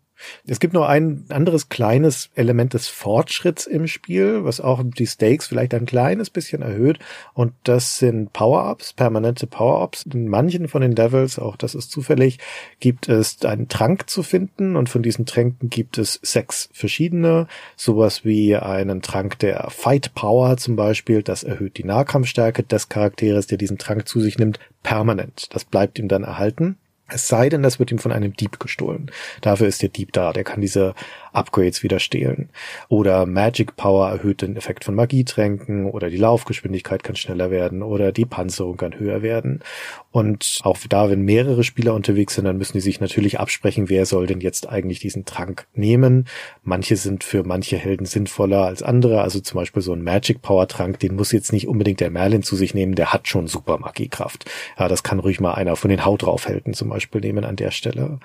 Es 0.46 0.60
gibt 0.60 0.74
noch 0.74 0.86
ein 0.86 1.24
anderes 1.28 1.68
kleines 1.68 2.30
Element 2.34 2.74
des 2.74 2.88
Fortschritts 2.88 3.66
im 3.66 3.86
Spiel, 3.86 4.44
was 4.44 4.60
auch 4.60 4.82
die 4.84 5.06
Stakes 5.06 5.46
vielleicht 5.46 5.74
ein 5.74 5.86
kleines 5.86 6.30
bisschen 6.30 6.62
erhöht. 6.62 6.98
Und 7.34 7.52
das 7.64 7.98
sind 7.98 8.32
Power-Ups, 8.32 8.92
permanente 8.92 9.46
Power-Ups. 9.46 10.04
In 10.12 10.28
manchen 10.28 10.68
von 10.68 10.82
den 10.82 10.92
Levels, 10.92 11.38
auch 11.38 11.56
das 11.56 11.74
ist 11.74 11.90
zufällig, 11.90 12.38
gibt 12.80 13.08
es 13.08 13.44
einen 13.44 13.68
Trank 13.68 14.08
zu 14.08 14.22
finden. 14.22 14.76
Und 14.76 14.88
von 14.88 15.02
diesen 15.02 15.26
Tränken 15.26 15.70
gibt 15.70 15.98
es 15.98 16.20
sechs 16.22 16.68
verschiedene. 16.72 17.46
Sowas 17.76 18.24
wie 18.24 18.56
einen 18.56 19.02
Trank 19.02 19.38
der 19.38 19.68
Fight 19.70 20.14
Power 20.14 20.56
zum 20.56 20.76
Beispiel. 20.76 21.22
Das 21.22 21.42
erhöht 21.42 21.78
die 21.78 21.84
Nahkampfstärke 21.84 22.62
des 22.62 22.88
Charakters, 22.88 23.46
der 23.46 23.58
diesen 23.58 23.78
Trank 23.78 24.06
zu 24.06 24.20
sich 24.20 24.38
nimmt, 24.38 24.58
permanent. 24.82 25.54
Das 25.54 25.64
bleibt 25.64 25.98
ihm 25.98 26.08
dann 26.08 26.24
erhalten. 26.24 26.76
Es 27.12 27.28
sei 27.28 27.48
denn, 27.48 27.62
das 27.62 27.78
wird 27.78 27.90
ihm 27.90 27.98
von 27.98 28.12
einem 28.12 28.34
Dieb 28.34 28.61
gestohlen. 28.61 29.11
Dafür 29.40 29.66
ist 29.68 29.82
der 29.82 29.88
Dieb 29.88 30.12
da. 30.12 30.32
Der 30.32 30.44
kann 30.44 30.61
diese 30.61 30.94
Upgrades 31.32 31.82
wieder 31.82 31.98
stehlen. 31.98 32.50
Oder 32.88 33.26
Magic 33.26 33.76
Power 33.76 34.08
erhöht 34.08 34.42
den 34.42 34.56
Effekt 34.56 34.84
von 34.84 34.94
Magietränken 34.94 35.86
oder 35.86 36.10
die 36.10 36.16
Laufgeschwindigkeit 36.16 37.02
kann 37.02 37.16
schneller 37.16 37.50
werden 37.50 37.82
oder 37.82 38.12
die 38.12 38.24
Panzerung 38.24 38.76
kann 38.76 38.98
höher 38.98 39.22
werden. 39.22 39.62
Und 40.12 40.60
auch 40.62 40.78
da, 40.88 41.10
wenn 41.10 41.22
mehrere 41.22 41.62
Spieler 41.62 41.94
unterwegs 41.94 42.34
sind, 42.34 42.44
dann 42.44 42.58
müssen 42.58 42.74
die 42.74 42.80
sich 42.80 43.00
natürlich 43.00 43.38
absprechen, 43.38 43.88
wer 43.88 44.06
soll 44.06 44.26
denn 44.26 44.40
jetzt 44.40 44.68
eigentlich 44.68 44.98
diesen 44.98 45.24
Trank 45.24 45.66
nehmen. 45.74 46.26
Manche 46.62 46.96
sind 46.96 47.22
für 47.22 47.44
manche 47.44 47.76
Helden 47.76 48.06
sinnvoller 48.06 48.64
als 48.66 48.82
andere. 48.82 49.22
Also 49.22 49.40
zum 49.40 49.56
Beispiel 49.56 49.82
so 49.82 49.92
ein 49.92 50.02
Magic 50.02 50.42
Power 50.42 50.66
Trank, 50.66 50.98
den 50.98 51.14
muss 51.14 51.32
jetzt 51.32 51.52
nicht 51.52 51.68
unbedingt 51.68 52.00
der 52.00 52.10
Merlin 52.10 52.42
zu 52.42 52.56
sich 52.56 52.74
nehmen, 52.74 52.94
der 52.94 53.12
hat 53.12 53.28
schon 53.28 53.46
super 53.46 53.78
Magiekraft. 53.78 54.50
Ja, 54.78 54.88
das 54.88 55.02
kann 55.02 55.20
ruhig 55.20 55.40
mal 55.40 55.54
einer 55.54 55.76
von 55.76 55.90
den 55.90 56.04
Haut 56.04 56.22
drauf 56.22 56.48
Helden 56.48 56.74
zum 56.74 56.88
Beispiel 56.88 57.20
nehmen 57.20 57.44
an 57.44 57.56
der 57.56 57.70
Stelle. 57.70 58.18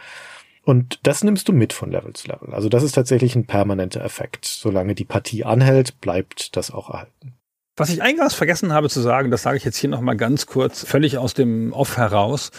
Und 0.65 0.99
das 1.03 1.23
nimmst 1.23 1.47
du 1.47 1.53
mit 1.53 1.73
von 1.73 1.91
Level 1.91 2.13
zu 2.13 2.27
Level. 2.27 2.53
Also 2.53 2.69
das 2.69 2.81
ist 2.81 2.93
tatsächlich 2.93 3.35
ein 3.35 3.45
permanenter 3.45 4.03
Effekt. 4.03 4.45
Solange 4.45 4.95
die 4.95 5.05
Partie 5.05 5.45
anhält, 5.45 6.01
bleibt 6.01 6.57
das 6.57 6.71
auch 6.71 6.89
erhalten. 6.89 7.35
Was 7.77 7.89
ich 7.89 8.01
eingangs 8.01 8.33
vergessen 8.33 8.73
habe 8.73 8.89
zu 8.89 8.99
sagen, 9.01 9.29
das 9.29 9.43
sage 9.43 9.57
ich 9.57 9.63
jetzt 9.63 9.77
hier 9.77 9.89
nochmal 9.89 10.17
ganz 10.17 10.47
kurz, 10.47 10.83
völlig 10.83 11.19
aus 11.19 11.35
dem 11.35 11.71
Off 11.71 11.97
heraus, 11.97 12.51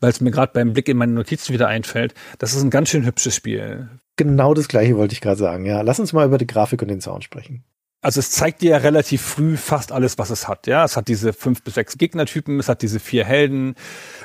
weil 0.00 0.10
es 0.10 0.20
mir 0.20 0.30
gerade 0.30 0.52
beim 0.52 0.74
Blick 0.74 0.88
in 0.88 0.96
meine 0.96 1.12
Notizen 1.12 1.54
wieder 1.54 1.68
einfällt. 1.68 2.12
Das 2.38 2.54
ist 2.54 2.62
ein 2.62 2.70
ganz 2.70 2.90
schön 2.90 3.06
hübsches 3.06 3.34
Spiel. 3.34 3.88
Genau 4.16 4.52
das 4.52 4.68
gleiche 4.68 4.96
wollte 4.96 5.14
ich 5.14 5.20
gerade 5.20 5.38
sagen. 5.38 5.64
Ja, 5.64 5.80
lass 5.80 6.00
uns 6.00 6.12
mal 6.12 6.26
über 6.26 6.38
die 6.38 6.46
Grafik 6.46 6.82
und 6.82 6.88
den 6.88 7.00
Sound 7.00 7.24
sprechen 7.24 7.64
also 8.04 8.20
es 8.20 8.30
zeigt 8.30 8.60
dir 8.60 8.72
ja 8.72 8.76
relativ 8.76 9.22
früh 9.22 9.56
fast 9.56 9.90
alles, 9.90 10.18
was 10.18 10.28
es 10.28 10.46
hat. 10.46 10.66
Ja, 10.66 10.84
es 10.84 10.94
hat 10.94 11.08
diese 11.08 11.32
fünf 11.32 11.62
bis 11.62 11.74
sechs 11.74 11.96
Gegnertypen, 11.96 12.60
es 12.60 12.68
hat 12.68 12.82
diese 12.82 13.00
vier 13.00 13.24
Helden, 13.24 13.76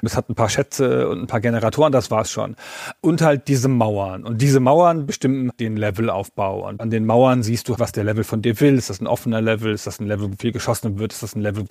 es 0.01 0.17
hat 0.17 0.27
ein 0.29 0.35
paar 0.35 0.49
Schätze 0.49 1.07
und 1.07 1.21
ein 1.21 1.27
paar 1.27 1.39
Generatoren, 1.39 1.93
das 1.93 2.11
war's 2.11 2.29
schon. 2.29 2.57
Und 2.99 3.21
halt 3.21 3.47
diese 3.47 3.69
Mauern. 3.69 4.25
Und 4.25 4.41
diese 4.41 4.59
Mauern 4.59 5.05
bestimmen 5.05 5.51
den 5.61 5.77
Levelaufbau. 5.77 6.67
Und 6.67 6.81
an 6.81 6.89
den 6.89 7.05
Mauern 7.05 7.41
siehst 7.41 7.69
du, 7.69 7.79
was 7.79 7.93
der 7.93 8.03
Level 8.03 8.25
von 8.25 8.41
dir 8.41 8.59
will. 8.59 8.77
Ist 8.77 8.89
das 8.89 8.99
ein 8.99 9.07
offener 9.07 9.39
Level? 9.39 9.73
Ist 9.73 9.87
das 9.87 10.01
ein 10.01 10.07
Level, 10.07 10.29
wo 10.29 10.35
viel 10.37 10.51
geschossen 10.51 10.99
wird? 10.99 11.13
Ist 11.13 11.23
das 11.23 11.37
ein 11.37 11.41
Level, 11.41 11.63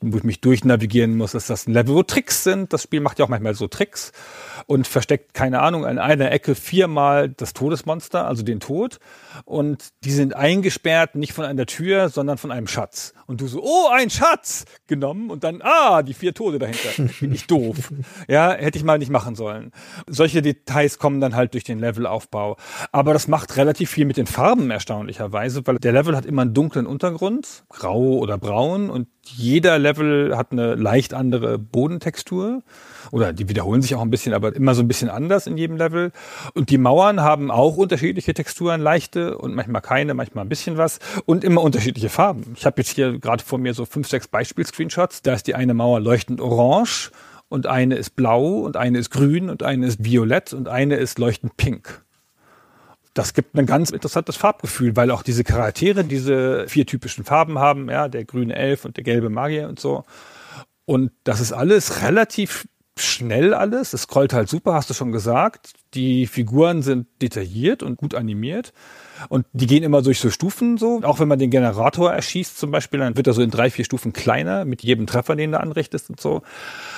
wo 0.00 0.18
ich 0.18 0.24
mich 0.24 0.40
durchnavigieren 0.40 1.16
muss? 1.16 1.34
Ist 1.34 1.50
das 1.50 1.66
ein 1.66 1.72
Level, 1.72 1.96
wo 1.96 2.04
Tricks 2.04 2.44
sind? 2.44 2.72
Das 2.72 2.84
Spiel 2.84 3.00
macht 3.00 3.18
ja 3.18 3.24
auch 3.24 3.28
manchmal 3.28 3.54
so 3.54 3.66
Tricks 3.66 4.12
und 4.66 4.86
versteckt, 4.86 5.34
keine 5.34 5.62
Ahnung, 5.62 5.84
in 5.84 5.98
einer 5.98 6.30
Ecke 6.30 6.54
viermal 6.54 7.28
das 7.28 7.54
Todesmonster, 7.54 8.26
also 8.26 8.44
den 8.44 8.60
Tod. 8.60 9.00
Und 9.44 9.88
die 10.04 10.12
sind 10.12 10.34
eingesperrt, 10.36 11.16
nicht 11.16 11.32
von 11.32 11.44
einer 11.56 11.66
Tür, 11.66 12.08
sondern 12.08 12.38
von 12.38 12.52
einem 12.52 12.66
Schatz. 12.66 13.14
Und 13.26 13.40
du 13.40 13.48
so, 13.48 13.62
oh, 13.62 13.88
ein 13.92 14.10
Schatz 14.10 14.64
genommen 14.86 15.30
und 15.30 15.42
dann, 15.42 15.60
ah, 15.62 16.02
die 16.02 16.14
vier 16.14 16.32
Tode 16.32 16.58
dahinter. 16.58 16.90
Bin 17.20 17.32
ich 17.32 17.46
doof. 17.46 17.92
Ja, 18.28 18.52
hätte 18.52 18.78
ich 18.78 18.84
mal 18.84 18.98
nicht 18.98 19.10
machen 19.10 19.34
sollen. 19.34 19.72
Solche 20.06 20.42
Details 20.42 20.98
kommen 20.98 21.20
dann 21.20 21.36
halt 21.36 21.54
durch 21.54 21.64
den 21.64 21.78
Levelaufbau. 21.78 22.56
Aber 22.92 23.12
das 23.12 23.28
macht 23.28 23.56
relativ 23.56 23.90
viel 23.90 24.04
mit 24.04 24.16
den 24.16 24.26
Farben 24.26 24.70
erstaunlicherweise, 24.70 25.66
weil 25.66 25.78
der 25.78 25.92
Level 25.92 26.16
hat 26.16 26.26
immer 26.26 26.42
einen 26.42 26.54
dunklen 26.54 26.86
Untergrund, 26.86 27.64
grau 27.68 28.18
oder 28.18 28.38
braun 28.38 28.90
und 28.90 29.08
jeder 29.22 29.78
Level 29.78 30.36
hat 30.36 30.52
eine 30.52 30.74
leicht 30.74 31.14
andere 31.14 31.58
Bodentextur 31.58 32.62
oder 33.12 33.32
die 33.32 33.48
wiederholen 33.48 33.82
sich 33.82 33.94
auch 33.94 34.02
ein 34.02 34.10
bisschen, 34.10 34.34
aber 34.34 34.54
immer 34.54 34.74
so 34.74 34.82
ein 34.82 34.88
bisschen 34.88 35.08
anders 35.08 35.46
in 35.46 35.56
jedem 35.56 35.76
Level. 35.76 36.12
Und 36.54 36.70
die 36.70 36.78
Mauern 36.78 37.20
haben 37.20 37.50
auch 37.50 37.76
unterschiedliche 37.76 38.34
Texturen, 38.34 38.80
leichte 38.80 39.38
und 39.38 39.54
manchmal 39.54 39.82
keine, 39.82 40.14
manchmal 40.14 40.44
ein 40.44 40.48
bisschen 40.48 40.76
was 40.76 40.98
und 41.24 41.44
immer 41.44 41.62
unterschiedliche 41.62 42.08
Farben. 42.08 42.54
Ich 42.56 42.66
habe 42.66 42.80
jetzt 42.80 42.94
hier 42.94 43.15
gerade 43.20 43.42
vor 43.42 43.58
mir 43.58 43.74
so 43.74 43.84
fünf, 43.84 44.08
sechs 44.08 44.28
Beispiel-Screenshots. 44.28 45.22
Da 45.22 45.34
ist 45.34 45.46
die 45.46 45.54
eine 45.54 45.74
Mauer 45.74 46.00
leuchtend 46.00 46.40
orange 46.40 47.10
und 47.48 47.66
eine 47.66 47.96
ist 47.96 48.16
blau 48.16 48.60
und 48.60 48.76
eine 48.76 48.98
ist 48.98 49.10
grün 49.10 49.50
und 49.50 49.62
eine 49.62 49.86
ist 49.86 50.04
violett 50.04 50.52
und 50.52 50.68
eine 50.68 50.96
ist 50.96 51.18
leuchtend 51.18 51.56
pink. 51.56 52.04
Das 53.14 53.32
gibt 53.32 53.54
ein 53.54 53.64
ganz 53.66 53.90
interessantes 53.90 54.36
Farbgefühl, 54.36 54.94
weil 54.94 55.10
auch 55.10 55.22
diese 55.22 55.42
Charaktere 55.42 56.04
diese 56.04 56.68
vier 56.68 56.84
typischen 56.84 57.24
Farben 57.24 57.58
haben, 57.58 57.88
ja, 57.88 58.08
der 58.08 58.24
grüne 58.24 58.54
Elf 58.54 58.84
und 58.84 58.98
der 58.98 59.04
gelbe 59.04 59.30
Magier 59.30 59.68
und 59.68 59.80
so. 59.80 60.04
Und 60.84 61.12
das 61.24 61.40
ist 61.40 61.52
alles 61.52 62.02
relativ 62.02 62.68
schnell 62.98 63.54
alles. 63.54 63.92
Es 63.92 64.02
scrollt 64.02 64.32
halt 64.32 64.48
super, 64.48 64.74
hast 64.74 64.90
du 64.90 64.94
schon 64.94 65.12
gesagt. 65.12 65.74
Die 65.94 66.26
Figuren 66.26 66.82
sind 66.82 67.06
detailliert 67.20 67.82
und 67.82 67.96
gut 67.96 68.14
animiert. 68.14 68.72
Und 69.28 69.46
die 69.52 69.66
gehen 69.66 69.82
immer 69.82 70.02
durch 70.02 70.20
so 70.20 70.30
Stufen 70.30 70.78
so. 70.78 71.00
Auch 71.02 71.20
wenn 71.20 71.28
man 71.28 71.38
den 71.38 71.50
Generator 71.50 72.12
erschießt 72.12 72.58
zum 72.58 72.70
Beispiel, 72.70 73.00
dann 73.00 73.16
wird 73.16 73.26
er 73.26 73.32
so 73.32 73.42
in 73.42 73.50
drei, 73.50 73.70
vier 73.70 73.84
Stufen 73.84 74.12
kleiner 74.12 74.64
mit 74.64 74.82
jedem 74.82 75.06
Treffer, 75.06 75.36
den 75.36 75.52
du 75.52 75.60
anrichtest 75.60 76.10
und 76.10 76.20
so. 76.20 76.42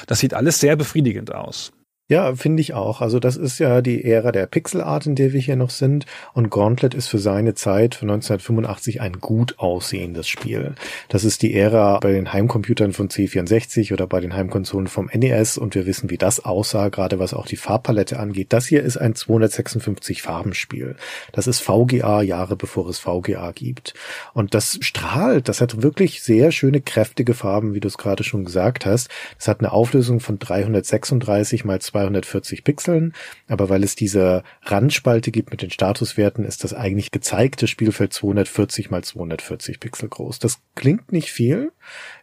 Das 0.07 0.21
sieht 0.21 0.35
alles 0.35 0.61
sehr 0.61 0.77
befriedigend 0.77 1.35
aus. 1.35 1.73
Ja, 2.11 2.35
finde 2.35 2.63
ich 2.63 2.73
auch. 2.73 3.03
Also 3.03 3.21
das 3.21 3.37
ist 3.37 3.59
ja 3.59 3.83
die 3.83 4.03
Ära 4.03 4.33
der 4.33 4.47
Pixelart, 4.47 5.05
in 5.05 5.15
der 5.15 5.35
wir 5.35 5.41
hier 5.43 5.57
noch 5.57 5.69
sind. 5.69 6.07
Und 6.33 6.49
Gauntlet 6.49 6.95
ist 6.95 7.09
für 7.09 7.19
seine 7.19 7.53
Zeit, 7.53 7.95
für 7.95 8.07
1985, 8.07 9.03
ein 9.03 9.21
gut 9.21 9.59
aussehendes 9.59 10.27
Spiel. 10.27 10.75
Das 11.11 11.25
ist 11.25 11.43
die 11.43 11.55
Ära 11.55 11.99
bei 11.99 12.13
den 12.13 12.33
Heimcomputern 12.33 12.95
von 12.95 13.11
C64 13.11 13.93
oder 13.93 14.07
bei 14.07 14.21
den 14.21 14.35
Heimkonsolen 14.35 14.87
vom 14.87 15.11
NES. 15.13 15.59
Und 15.59 15.75
wir 15.75 15.85
wissen, 15.85 16.09
wie 16.09 16.17
das 16.17 16.43
aussah, 16.47 16.89
gerade 16.89 17.19
was 17.19 17.35
auch 17.35 17.45
die 17.45 17.57
Farbpalette 17.57 18.19
angeht. 18.19 18.55
Das 18.55 18.65
hier 18.65 18.83
ist 18.83 18.97
ein 18.97 19.15
256 19.15 20.23
Farbenspiel. 20.23 20.97
Das 21.33 21.47
ist 21.47 21.61
VGA 21.61 22.23
Jahre 22.23 22.57
bevor 22.57 22.89
es 22.89 22.99
VGA 22.99 23.53
gibt. 23.53 23.93
Und 24.33 24.55
das 24.55 24.79
strahlt. 24.81 25.51
Das 25.51 25.61
hat 25.61 25.83
wirklich 25.83 26.23
sehr 26.23 26.53
schöne, 26.53 26.81
kräftige 26.81 27.35
Farben, 27.35 27.75
wie 27.75 27.81
du 27.81 27.89
es 27.89 27.99
gerade 27.99 28.25
schon 28.25 28.47
gesagt 28.47 28.87
hast. 28.87 29.11
Das 29.37 29.47
hat 29.47 29.61
eine 29.61 29.73
Auflösung 29.73 30.21
von 30.21 30.39
336 30.39 31.67
mal 31.67 31.83
2 31.83 31.98
240 31.99 32.65
Pixeln, 32.65 33.13
aber 33.49 33.69
weil 33.69 33.83
es 33.85 33.97
diese 33.97 34.43
Randspalte 34.63 35.31
gibt 35.31 35.51
mit 35.51 35.63
den 35.63 35.71
Statuswerten, 35.71 36.45
ist 36.45 36.65
das 36.65 36.75
eigentlich 36.75 37.11
gezeigte 37.11 37.67
Spielfeld 37.67 38.13
240 38.13 38.91
mal 38.91 39.03
240 39.03 39.81
Pixel 39.81 40.09
groß. 40.09 40.39
Das 40.39 40.61
klingt 40.75 41.13
nicht 41.13 41.31
viel, 41.31 41.73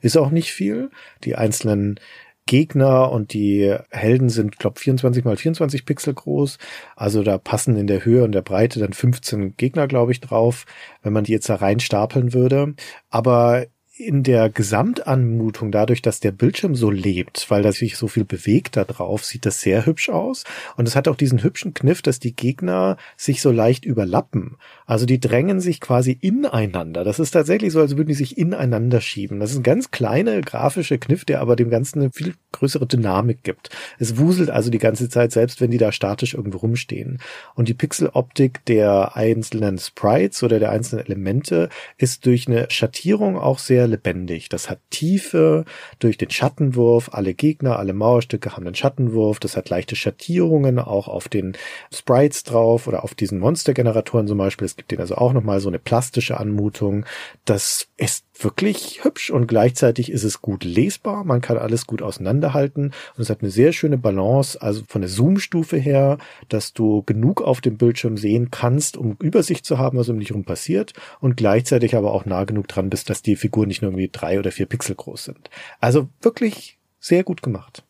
ist 0.01 0.17
auch 0.17 0.31
nicht 0.31 0.51
viel. 0.51 0.89
Die 1.23 1.35
einzelnen 1.35 1.99
Gegner 2.47 3.11
und 3.11 3.33
die 3.33 3.75
Helden 3.89 4.29
sind, 4.29 4.59
glaube 4.59 4.79
24 4.79 5.25
mal 5.25 5.35
24 5.35 5.85
Pixel 5.85 6.13
groß. 6.13 6.59
Also 6.95 7.23
da 7.23 7.37
passen 7.39 7.75
in 7.75 7.87
der 7.87 8.05
Höhe 8.05 8.23
und 8.23 8.33
der 8.33 8.43
Breite 8.43 8.79
dann 8.79 8.93
15 8.93 9.57
Gegner, 9.57 9.87
glaube 9.87 10.11
ich, 10.11 10.21
drauf, 10.21 10.65
wenn 11.01 11.13
man 11.13 11.23
die 11.23 11.31
jetzt 11.31 11.49
da 11.49 11.55
rein 11.55 11.79
stapeln 11.79 12.33
würde. 12.33 12.75
Aber 13.09 13.65
in 13.97 14.23
der 14.23 14.49
Gesamtanmutung, 14.49 15.71
dadurch, 15.71 16.01
dass 16.01 16.19
der 16.19 16.31
Bildschirm 16.31 16.75
so 16.75 16.91
lebt, 16.91 17.49
weil 17.49 17.63
da 17.63 17.71
sich 17.71 17.95
so 17.95 18.09
viel 18.09 18.25
bewegt 18.25 18.75
da 18.75 18.83
drauf, 18.83 19.23
sieht 19.23 19.45
das 19.45 19.61
sehr 19.61 19.85
hübsch 19.85 20.09
aus. 20.09 20.43
Und 20.75 20.85
es 20.85 20.97
hat 20.97 21.07
auch 21.07 21.15
diesen 21.15 21.41
hübschen 21.41 21.73
Kniff, 21.73 22.01
dass 22.01 22.19
die 22.19 22.35
Gegner 22.35 22.97
sich 23.15 23.41
so 23.41 23.51
leicht 23.51 23.85
überlappen. 23.85 24.57
Also 24.85 25.05
die 25.05 25.21
drängen 25.21 25.61
sich 25.61 25.79
quasi 25.79 26.17
ineinander. 26.19 27.05
Das 27.05 27.19
ist 27.19 27.31
tatsächlich 27.31 27.71
so, 27.71 27.79
als 27.79 27.95
würden 27.95 28.09
die 28.09 28.15
sich 28.15 28.37
ineinander 28.37 28.99
schieben. 28.99 29.39
Das 29.39 29.51
ist 29.51 29.57
ein 29.57 29.63
ganz 29.63 29.91
kleiner 29.91 30.41
grafischer 30.41 30.97
Kniff, 30.97 31.23
der 31.23 31.39
aber 31.39 31.55
dem 31.55 31.69
Ganzen 31.69 32.01
eine 32.01 32.11
viel 32.11 32.33
größere 32.51 32.87
Dynamik 32.87 33.43
gibt. 33.43 33.69
Es 33.97 34.17
wuselt 34.17 34.49
also 34.49 34.69
die 34.69 34.77
ganze 34.77 35.07
Zeit, 35.07 35.31
selbst 35.31 35.61
wenn 35.61 35.71
die 35.71 35.77
da 35.77 35.93
statisch 35.93 36.33
irgendwo 36.33 36.57
rumstehen. 36.57 37.19
Und 37.53 37.69
die 37.69 37.73
Pixeloptik 37.73 38.65
der 38.65 39.15
einzelnen 39.15 39.77
Sprites 39.77 40.43
oder 40.43 40.59
der 40.59 40.71
einzelnen 40.71 41.05
Elemente 41.05 41.69
ist 41.97 42.25
durch 42.25 42.47
eine 42.47 42.69
Schattierung 42.69 43.37
auch 43.37 43.59
sehr 43.59 43.84
sehr 43.85 43.87
lebendig. 43.87 44.49
Das 44.49 44.69
hat 44.69 44.79
Tiefe 44.89 45.65
durch 45.99 46.17
den 46.17 46.29
Schattenwurf. 46.29 47.09
Alle 47.13 47.33
Gegner, 47.33 47.77
alle 47.77 47.93
Mauerstücke 47.93 48.53
haben 48.53 48.65
einen 48.65 48.75
Schattenwurf. 48.75 49.39
Das 49.39 49.55
hat 49.55 49.69
leichte 49.69 49.95
Schattierungen 49.95 50.79
auch 50.79 51.07
auf 51.07 51.29
den 51.29 51.53
Sprites 51.93 52.43
drauf 52.43 52.87
oder 52.87 53.03
auf 53.03 53.13
diesen 53.13 53.39
Monstergeneratoren 53.39 54.27
zum 54.27 54.37
Beispiel. 54.37 54.65
Es 54.65 54.75
gibt 54.75 54.91
denen 54.91 55.01
also 55.01 55.15
auch 55.15 55.33
nochmal 55.33 55.59
so 55.59 55.69
eine 55.69 55.79
plastische 55.79 56.37
Anmutung. 56.39 57.05
Das 57.45 57.87
ist 57.97 58.24
wirklich 58.37 59.03
hübsch 59.03 59.29
und 59.29 59.47
gleichzeitig 59.47 60.11
ist 60.11 60.23
es 60.23 60.41
gut 60.41 60.63
lesbar. 60.63 61.23
Man 61.23 61.41
kann 61.41 61.57
alles 61.57 61.87
gut 61.87 62.01
auseinanderhalten 62.01 62.85
und 62.85 63.21
es 63.21 63.29
hat 63.29 63.41
eine 63.41 63.51
sehr 63.51 63.71
schöne 63.71 63.97
Balance, 63.97 64.61
also 64.61 64.83
von 64.87 65.01
der 65.01 65.09
Zoom-Stufe 65.09 65.77
her, 65.77 66.17
dass 66.49 66.73
du 66.73 67.03
genug 67.03 67.41
auf 67.41 67.61
dem 67.61 67.77
Bildschirm 67.77 68.17
sehen 68.17 68.51
kannst, 68.51 68.97
um 68.97 69.15
Übersicht 69.21 69.65
zu 69.65 69.77
haben, 69.77 69.97
was 69.97 70.09
um 70.09 70.19
dich 70.19 70.29
herum 70.29 70.43
passiert 70.43 70.93
und 71.19 71.37
gleichzeitig 71.37 71.95
aber 71.95 72.13
auch 72.13 72.25
nah 72.25 72.43
genug 72.43 72.67
dran 72.67 72.89
bist, 72.89 73.09
dass 73.09 73.21
die 73.21 73.35
Figuren 73.35 73.67
nicht 73.67 73.81
nur 73.81 73.91
irgendwie 73.91 74.09
drei 74.11 74.39
oder 74.39 74.51
vier 74.51 74.65
Pixel 74.65 74.95
groß 74.95 75.25
sind. 75.25 75.49
Also 75.79 76.09
wirklich 76.21 76.77
sehr 76.99 77.23
gut 77.23 77.41
gemacht. 77.41 77.83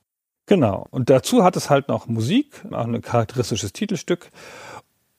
Genau. 0.48 0.86
Und 0.92 1.10
dazu 1.10 1.44
hat 1.44 1.56
es 1.56 1.70
halt 1.70 1.88
noch 1.88 2.08
Musik, 2.08 2.64
auch 2.72 2.86
ein 2.86 3.02
charakteristisches 3.02 3.74
Titelstück 3.74 4.30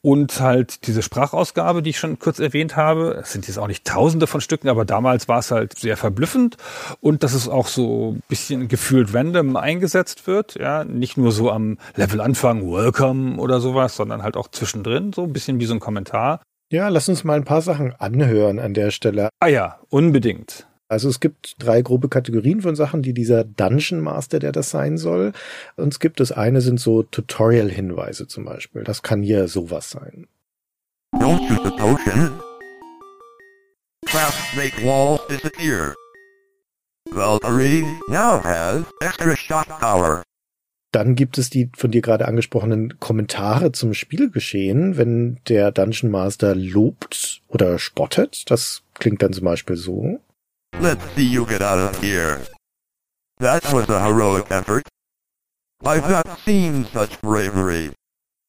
und 0.02 0.40
halt 0.40 0.86
diese 0.86 1.02
Sprachausgabe, 1.02 1.82
die 1.82 1.90
ich 1.90 1.98
schon 1.98 2.18
kurz 2.18 2.38
erwähnt 2.38 2.76
habe. 2.76 3.18
Es 3.22 3.32
sind 3.32 3.48
jetzt 3.48 3.58
auch 3.58 3.66
nicht 3.66 3.84
tausende 3.84 4.26
von 4.26 4.40
Stücken, 4.40 4.68
aber 4.68 4.84
damals 4.84 5.28
war 5.28 5.40
es 5.40 5.50
halt 5.50 5.78
sehr 5.78 5.96
verblüffend 5.96 6.56
und 7.00 7.22
dass 7.22 7.34
es 7.34 7.48
auch 7.48 7.66
so 7.66 8.12
ein 8.12 8.22
bisschen 8.28 8.68
gefühlt 8.68 9.14
random 9.14 9.56
eingesetzt 9.56 10.26
wird. 10.26 10.54
Ja, 10.54 10.84
nicht 10.84 11.16
nur 11.16 11.32
so 11.32 11.50
am 11.50 11.78
Levelanfang 11.96 12.70
Welcome 12.70 13.38
oder 13.38 13.60
sowas, 13.60 13.96
sondern 13.96 14.22
halt 14.22 14.36
auch 14.36 14.48
zwischendrin, 14.48 15.12
so 15.12 15.24
ein 15.24 15.32
bisschen 15.32 15.60
wie 15.60 15.66
so 15.66 15.74
ein 15.74 15.80
Kommentar. 15.80 16.40
Ja, 16.72 16.88
lass 16.88 17.08
uns 17.08 17.22
mal 17.22 17.36
ein 17.36 17.44
paar 17.44 17.62
Sachen 17.62 17.94
anhören 17.98 18.58
an 18.58 18.74
der 18.74 18.90
Stelle. 18.90 19.28
Ah 19.40 19.46
ja, 19.46 19.78
unbedingt. 19.88 20.66
Also 20.88 21.08
es 21.08 21.18
gibt 21.18 21.56
drei 21.58 21.82
grobe 21.82 22.08
Kategorien 22.08 22.60
von 22.60 22.76
Sachen, 22.76 23.02
die 23.02 23.12
dieser 23.12 23.42
Dungeon 23.44 24.00
Master, 24.00 24.38
der 24.38 24.52
das 24.52 24.70
sein 24.70 24.98
soll. 24.98 25.32
Und 25.76 25.92
es 25.92 26.00
gibt 26.00 26.20
das 26.20 26.30
eine 26.30 26.60
sind 26.60 26.78
so 26.78 27.02
Tutorial-Hinweise 27.02 28.28
zum 28.28 28.44
Beispiel. 28.44 28.84
Das 28.84 29.02
kann 29.02 29.22
hier 29.22 29.48
sowas 29.48 29.90
sein. 29.90 30.28
Don't 31.14 31.46
shoot 31.48 31.64
the 31.64 31.70
potion. 31.70 32.40
Fast 34.06 34.56
make 34.56 34.84
walls 34.84 35.20
disappear. 35.28 35.94
Valkyrie 37.10 37.84
now 38.08 38.40
has 38.42 38.84
extra 39.00 39.36
shot 39.36 39.68
power. 39.80 40.22
Dann 40.92 41.14
gibt 41.14 41.36
es 41.36 41.50
die 41.50 41.70
von 41.76 41.90
dir 41.90 42.00
gerade 42.00 42.26
angesprochenen 42.26 42.98
Kommentare 43.00 43.72
zum 43.72 43.92
Spielgeschehen, 43.92 44.96
wenn 44.96 45.40
der 45.48 45.72
Dungeon 45.72 46.10
Master 46.10 46.54
lobt 46.54 47.42
oder 47.48 47.78
spottet. 47.78 48.50
Das 48.50 48.82
klingt 48.94 49.20
dann 49.22 49.32
zum 49.32 49.44
Beispiel 49.44 49.76
so. 49.76 50.20
Let's 50.80 51.02
see 51.14 51.24
you 51.26 51.46
get 51.46 51.62
out 51.62 51.78
of 51.78 52.02
here. 52.02 52.42
That 53.38 53.64
was 53.72 53.88
a 53.88 53.98
heroic 54.04 54.50
effort. 54.50 54.86
I've 55.82 56.08
not 56.08 56.26
seen 56.44 56.84
such 56.92 57.20
bravery. 57.22 57.92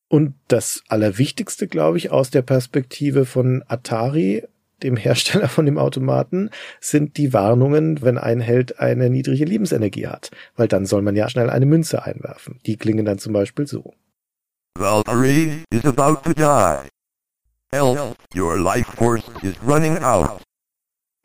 Und 0.09 0.35
das 0.49 0.83
Allerwichtigste, 0.89 1.67
glaube 1.67 1.97
ich, 1.97 2.11
aus 2.11 2.29
der 2.29 2.41
Perspektive 2.41 3.25
von 3.25 3.63
Atari, 3.67 4.43
dem 4.83 4.97
Hersteller 4.97 5.47
von 5.47 5.65
dem 5.65 5.77
Automaten, 5.77 6.49
sind 6.81 7.17
die 7.17 7.31
Warnungen, 7.31 8.01
wenn 8.01 8.17
ein 8.17 8.41
Held 8.41 8.79
eine 8.79 9.09
niedrige 9.09 9.45
Lebensenergie 9.45 10.07
hat. 10.07 10.29
Weil 10.55 10.67
dann 10.67 10.85
soll 10.85 11.01
man 11.01 11.15
ja 11.15 11.29
schnell 11.29 11.49
eine 11.49 11.65
Münze 11.65 12.03
einwerfen. 12.03 12.59
Die 12.65 12.75
klingen 12.75 13.05
dann 13.05 13.19
zum 13.19 13.33
Beispiel 13.33 13.67
so. 13.67 13.93
Valkyrie 14.77 15.63
is 15.71 15.85
about 15.85 16.21
to 16.23 16.33
die. 16.33 16.89
Else, 17.71 18.15
your 18.35 18.57
life 18.57 18.89
force 18.95 19.23
is 19.43 19.55
running 19.65 19.97
out. 20.03 20.41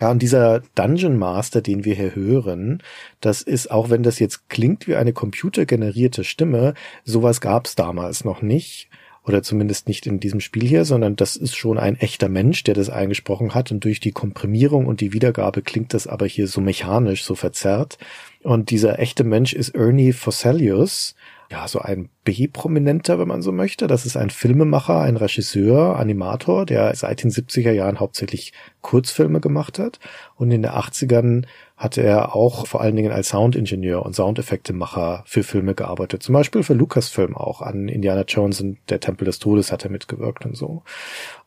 Ja, 0.02 0.10
und 0.10 0.20
dieser 0.20 0.62
Dungeon 0.74 1.16
Master, 1.16 1.60
den 1.60 1.84
wir 1.84 1.94
hier 1.94 2.16
hören, 2.16 2.82
das 3.20 3.40
ist, 3.40 3.70
auch 3.70 3.88
wenn 3.88 4.02
das 4.02 4.18
jetzt 4.18 4.48
klingt 4.48 4.88
wie 4.88 4.96
eine 4.96 5.12
computergenerierte 5.12 6.24
Stimme, 6.24 6.74
sowas 7.04 7.40
gab 7.40 7.66
es 7.66 7.76
damals 7.76 8.24
noch 8.24 8.42
nicht. 8.42 8.88
Oder 9.24 9.44
zumindest 9.44 9.86
nicht 9.86 10.04
in 10.08 10.18
diesem 10.18 10.40
Spiel 10.40 10.66
hier, 10.66 10.84
sondern 10.84 11.14
das 11.14 11.36
ist 11.36 11.54
schon 11.54 11.78
ein 11.78 11.94
echter 12.00 12.28
Mensch, 12.28 12.64
der 12.64 12.74
das 12.74 12.90
eingesprochen 12.90 13.54
hat. 13.54 13.70
Und 13.70 13.84
durch 13.84 14.00
die 14.00 14.10
Komprimierung 14.10 14.86
und 14.86 15.00
die 15.00 15.12
Wiedergabe 15.12 15.62
klingt 15.62 15.94
das 15.94 16.08
aber 16.08 16.26
hier 16.26 16.48
so 16.48 16.60
mechanisch, 16.60 17.22
so 17.22 17.36
verzerrt. 17.36 17.96
Und 18.42 18.70
dieser 18.70 18.98
echte 18.98 19.22
Mensch 19.22 19.52
ist 19.52 19.68
Ernie 19.68 20.12
Fosselius, 20.12 21.14
ja, 21.52 21.68
so 21.68 21.80
ein 21.80 22.08
B-Prominenter, 22.24 23.18
wenn 23.18 23.28
man 23.28 23.42
so 23.42 23.52
möchte. 23.52 23.86
Das 23.86 24.06
ist 24.06 24.16
ein 24.16 24.30
Filmemacher, 24.30 25.02
ein 25.02 25.18
Regisseur, 25.18 25.98
Animator, 25.98 26.64
der 26.64 26.96
seit 26.96 27.22
den 27.22 27.30
70er 27.30 27.72
Jahren 27.72 28.00
hauptsächlich 28.00 28.54
Kurzfilme 28.80 29.38
gemacht 29.38 29.78
hat. 29.78 30.00
Und 30.36 30.50
in 30.50 30.62
den 30.62 30.70
80ern 30.70 31.44
hat 31.76 31.98
er 31.98 32.34
auch 32.34 32.66
vor 32.66 32.80
allen 32.80 32.96
Dingen 32.96 33.12
als 33.12 33.28
Soundingenieur 33.28 34.02
und 34.02 34.14
Soundeffektemacher 34.14 35.24
für 35.26 35.42
Filme 35.42 35.74
gearbeitet. 35.74 36.22
Zum 36.22 36.32
Beispiel 36.32 36.62
für 36.62 36.72
Lucasfilm 36.72 37.36
auch. 37.36 37.60
An 37.60 37.88
Indiana 37.88 38.24
Jones 38.26 38.62
und 38.62 38.78
der 38.88 39.00
Tempel 39.00 39.26
des 39.26 39.38
Todes 39.38 39.70
hat 39.72 39.84
er 39.84 39.90
mitgewirkt 39.90 40.46
und 40.46 40.56
so. 40.56 40.84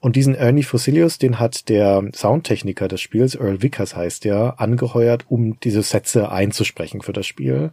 Und 0.01 0.16
diesen 0.16 0.36
Ernie 0.36 0.64
Fossilius, 0.64 1.18
den 1.18 1.39
hat 1.39 1.68
der 1.68 2.03
Soundtechniker 2.14 2.88
des 2.88 3.01
Spiels, 3.01 3.34
Earl 3.34 3.64
Vickers 3.64 3.95
heißt 3.95 4.24
der, 4.24 4.60
angeheuert, 4.60 5.26
um 5.30 5.60
diese 5.62 5.82
Sätze 5.82 6.32
einzusprechen 6.32 7.01
für 7.01 7.14
das 7.14 7.26
Spiel. 7.26 7.72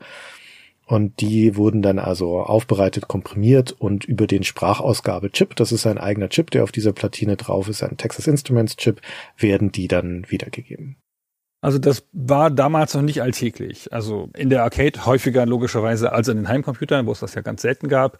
Und 0.87 1.21
die 1.21 1.57
wurden 1.57 1.81
dann 1.81 1.99
also 1.99 2.41
aufbereitet, 2.41 3.09
komprimiert 3.09 3.73
und 3.73 4.05
über 4.05 4.27
den 4.27 4.43
Sprachausgabe-Chip, 4.43 5.57
das 5.57 5.73
ist 5.73 5.87
ein 5.87 5.99
eigener 5.99 6.29
Chip, 6.29 6.51
der 6.51 6.65
auf 6.65 6.73
dieser 6.73 6.93
Platine 6.93 7.37
drauf 7.37 7.69
ist, 7.69 7.83
ein 7.83 7.97
Texas 7.97 8.27
Instruments 8.27 8.77
Chip, 8.77 9.01
werden 9.39 9.73
die 9.73 9.89
dann 9.89 10.27
wiedergegeben. 10.29 10.97
Also 11.63 11.79
das 11.79 12.05
war 12.13 12.51
damals 12.51 12.93
noch 12.95 13.03
nicht 13.03 13.23
alltäglich. 13.23 13.93
Also 13.93 14.31
in 14.37 14.51
der 14.51 14.65
Arcade 14.65 15.07
häufiger 15.07 15.47
logischerweise 15.47 16.11
als 16.11 16.27
in 16.27 16.37
den 16.37 16.49
Heimcomputern, 16.49 17.07
wo 17.07 17.13
es 17.13 17.21
das 17.21 17.35
ja 17.35 17.41
ganz 17.41 17.63
selten 17.63 17.87
gab. 17.87 18.19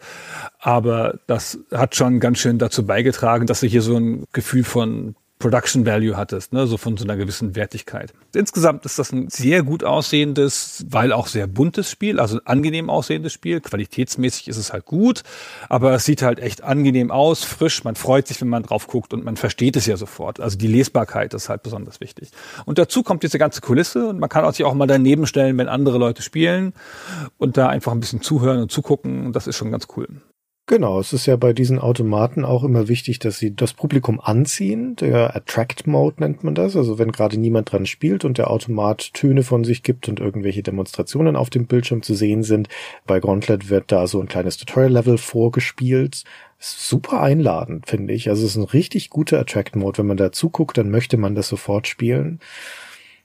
Aber 0.59 1.19
das 1.27 1.59
hat 1.69 1.95
schon 1.95 2.21
ganz 2.21 2.39
schön 2.39 2.57
dazu 2.57 2.85
beigetragen, 2.85 3.45
dass 3.45 3.59
sich 3.59 3.73
hier 3.73 3.81
so 3.81 3.97
ein 3.97 4.23
Gefühl 4.31 4.63
von 4.63 5.15
Production 5.43 5.85
Value 5.85 6.15
hattest, 6.15 6.53
ne, 6.53 6.67
so 6.67 6.77
von 6.77 6.95
so 6.95 7.03
einer 7.03 7.17
gewissen 7.17 7.53
Wertigkeit. 7.53 8.13
Insgesamt 8.33 8.85
ist 8.85 8.97
das 8.97 9.11
ein 9.11 9.27
sehr 9.27 9.61
gut 9.61 9.83
aussehendes, 9.83 10.85
weil 10.89 11.11
auch 11.11 11.27
sehr 11.27 11.47
buntes 11.47 11.91
Spiel, 11.91 12.21
also 12.21 12.37
ein 12.37 12.47
angenehm 12.47 12.89
aussehendes 12.89 13.33
Spiel. 13.33 13.59
Qualitätsmäßig 13.59 14.47
ist 14.47 14.55
es 14.55 14.71
halt 14.71 14.85
gut, 14.85 15.23
aber 15.67 15.91
es 15.95 16.05
sieht 16.05 16.21
halt 16.21 16.39
echt 16.39 16.63
angenehm 16.63 17.11
aus, 17.11 17.43
frisch. 17.43 17.83
Man 17.83 17.95
freut 17.95 18.29
sich, 18.29 18.39
wenn 18.39 18.47
man 18.47 18.63
drauf 18.63 18.87
guckt 18.87 19.13
und 19.13 19.25
man 19.25 19.35
versteht 19.35 19.75
es 19.75 19.85
ja 19.85 19.97
sofort. 19.97 20.39
Also 20.39 20.57
die 20.57 20.67
Lesbarkeit 20.67 21.33
ist 21.33 21.49
halt 21.49 21.61
besonders 21.61 21.99
wichtig. 21.99 22.29
Und 22.63 22.77
dazu 22.77 23.03
kommt 23.03 23.23
diese 23.23 23.37
ganze 23.37 23.59
Kulisse 23.59 24.07
und 24.07 24.21
man 24.21 24.29
kann 24.29 24.45
auch 24.45 24.53
sich 24.53 24.63
auch 24.63 24.73
mal 24.73 24.87
daneben 24.87 25.27
stellen, 25.27 25.57
wenn 25.57 25.67
andere 25.67 25.97
Leute 25.97 26.21
spielen 26.21 26.71
und 27.37 27.57
da 27.57 27.67
einfach 27.67 27.91
ein 27.91 27.99
bisschen 27.99 28.21
zuhören 28.21 28.61
und 28.61 28.71
zugucken. 28.71 29.33
Das 29.33 29.47
ist 29.47 29.57
schon 29.57 29.71
ganz 29.71 29.89
cool. 29.97 30.07
Genau, 30.65 30.97
es 31.01 31.11
ist 31.11 31.25
ja 31.25 31.35
bei 31.35 31.51
diesen 31.51 31.77
Automaten 31.77 32.45
auch 32.45 32.63
immer 32.63 32.87
wichtig, 32.87 33.19
dass 33.19 33.37
sie 33.37 33.53
das 33.53 33.73
Publikum 33.73 34.21
anziehen. 34.21 34.95
Der 34.95 35.35
Attract 35.35 35.87
Mode 35.87 36.21
nennt 36.21 36.45
man 36.45 36.55
das. 36.55 36.77
Also 36.77 36.97
wenn 36.97 37.11
gerade 37.11 37.37
niemand 37.37 37.69
dran 37.73 37.85
spielt 37.85 38.23
und 38.23 38.37
der 38.37 38.49
Automat 38.49 39.13
Töne 39.13 39.43
von 39.43 39.65
sich 39.65 39.83
gibt 39.83 40.07
und 40.07 40.21
irgendwelche 40.21 40.63
Demonstrationen 40.63 41.35
auf 41.35 41.49
dem 41.49 41.65
Bildschirm 41.65 42.01
zu 42.01 42.13
sehen 42.13 42.43
sind. 42.43 42.69
Bei 43.05 43.19
Gauntlet 43.19 43.69
wird 43.69 43.91
da 43.91 44.07
so 44.07 44.21
ein 44.21 44.29
kleines 44.29 44.55
Tutorial-Level 44.55 45.17
vorgespielt. 45.17 46.23
Super 46.59 47.21
einladend, 47.21 47.89
finde 47.89 48.13
ich. 48.13 48.29
Also 48.29 48.45
es 48.45 48.51
ist 48.51 48.55
ein 48.55 48.63
richtig 48.63 49.09
guter 49.09 49.41
Attract 49.41 49.75
Mode. 49.75 49.97
Wenn 49.97 50.07
man 50.07 50.17
da 50.17 50.31
zuguckt, 50.31 50.77
dann 50.77 50.89
möchte 50.91 51.17
man 51.17 51.35
das 51.35 51.49
sofort 51.49 51.87
spielen 51.87 52.39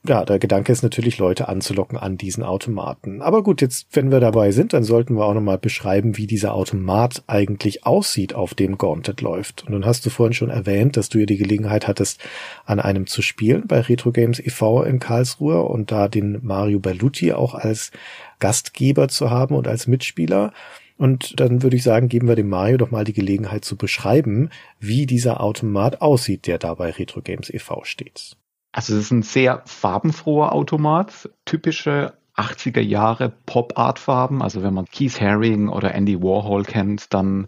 ja, 0.07 0.23
der 0.23 0.39
Gedanke 0.39 0.71
ist 0.71 0.81
natürlich, 0.81 1.17
Leute 1.17 1.49
anzulocken 1.49 1.97
an 1.97 2.17
diesen 2.17 2.41
Automaten. 2.41 3.21
Aber 3.21 3.43
gut, 3.43 3.61
jetzt, 3.61 3.87
wenn 3.91 4.11
wir 4.11 4.21
dabei 4.21 4.51
sind, 4.51 4.71
dann 4.71 4.85
sollten 4.85 5.15
wir 5.15 5.25
auch 5.25 5.33
nochmal 5.33 5.57
beschreiben, 5.57 6.15
wie 6.15 6.25
dieser 6.25 6.53
Automat 6.53 7.23
eigentlich 7.27 7.85
aussieht, 7.85 8.33
auf 8.33 8.53
dem 8.53 8.77
Gauntlet 8.77 9.19
läuft. 9.19 9.65
Und 9.65 9.73
dann 9.73 9.85
hast 9.85 10.05
du 10.05 10.09
vorhin 10.09 10.33
schon 10.33 10.49
erwähnt, 10.49 10.95
dass 10.95 11.09
du 11.09 11.19
ja 11.19 11.25
die 11.25 11.35
Gelegenheit 11.35 11.85
hattest, 11.85 12.21
an 12.65 12.79
einem 12.79 13.07
zu 13.07 13.21
spielen 13.21 13.67
bei 13.67 13.81
Retro 13.81 14.13
Games 14.13 14.39
e.V. 14.39 14.83
in 14.83 14.99
Karlsruhe 14.99 15.63
und 15.63 15.91
da 15.91 16.07
den 16.07 16.39
Mario 16.43 16.79
Berluti 16.79 17.33
auch 17.33 17.53
als 17.53 17.91
Gastgeber 18.39 19.09
zu 19.09 19.29
haben 19.29 19.53
und 19.53 19.67
als 19.67 19.85
Mitspieler. 19.85 20.53
Und 20.97 21.41
dann 21.41 21.61
würde 21.61 21.75
ich 21.75 21.83
sagen, 21.83 22.07
geben 22.07 22.29
wir 22.29 22.35
dem 22.37 22.47
Mario 22.47 22.77
doch 22.77 22.91
mal 22.91 23.03
die 23.03 23.13
Gelegenheit 23.13 23.65
zu 23.65 23.75
beschreiben, 23.75 24.49
wie 24.79 25.05
dieser 25.05 25.41
Automat 25.41 26.01
aussieht, 26.01 26.47
der 26.47 26.57
da 26.57 26.73
bei 26.73 26.89
Retro 26.89 27.21
Games 27.21 27.49
e.V. 27.49 27.83
steht. 27.83 28.38
Also 28.71 28.93
es 28.93 29.05
ist 29.05 29.11
ein 29.11 29.23
sehr 29.23 29.63
farbenfroher 29.65 30.53
Automat, 30.53 31.29
typische 31.45 32.13
80er 32.39 32.79
Jahre 32.79 33.33
Pop-Art-Farben. 33.45 34.41
Also 34.41 34.63
wenn 34.63 34.73
man 34.73 34.85
Keith 34.85 35.19
Haring 35.19 35.67
oder 35.69 35.93
Andy 35.93 36.21
Warhol 36.21 36.63
kennt, 36.63 37.13
dann 37.13 37.47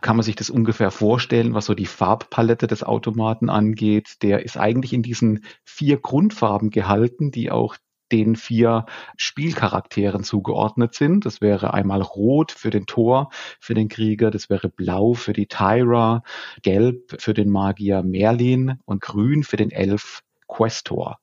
kann 0.00 0.16
man 0.16 0.24
sich 0.24 0.36
das 0.36 0.48
ungefähr 0.48 0.90
vorstellen, 0.90 1.54
was 1.54 1.66
so 1.66 1.74
die 1.74 1.86
Farbpalette 1.86 2.66
des 2.66 2.82
Automaten 2.82 3.50
angeht. 3.50 4.22
Der 4.22 4.44
ist 4.44 4.56
eigentlich 4.56 4.92
in 4.92 5.02
diesen 5.02 5.44
vier 5.64 5.98
Grundfarben 5.98 6.70
gehalten, 6.70 7.30
die 7.30 7.50
auch 7.50 7.76
den 8.12 8.34
vier 8.34 8.86
Spielcharakteren 9.16 10.24
zugeordnet 10.24 10.94
sind. 10.94 11.26
Das 11.26 11.40
wäre 11.40 11.74
einmal 11.74 12.02
Rot 12.02 12.50
für 12.50 12.70
den 12.70 12.86
Tor, 12.86 13.30
für 13.60 13.74
den 13.74 13.88
Krieger, 13.88 14.30
das 14.30 14.50
wäre 14.50 14.68
Blau 14.68 15.14
für 15.14 15.32
die 15.32 15.46
Tyra, 15.46 16.22
Gelb 16.62 17.20
für 17.20 17.34
den 17.34 17.50
Magier 17.50 18.02
Merlin 18.02 18.80
und 18.84 19.00
Grün 19.00 19.44
für 19.44 19.56
den 19.56 19.70
Elf 19.70 20.22
Questor. 20.50 21.18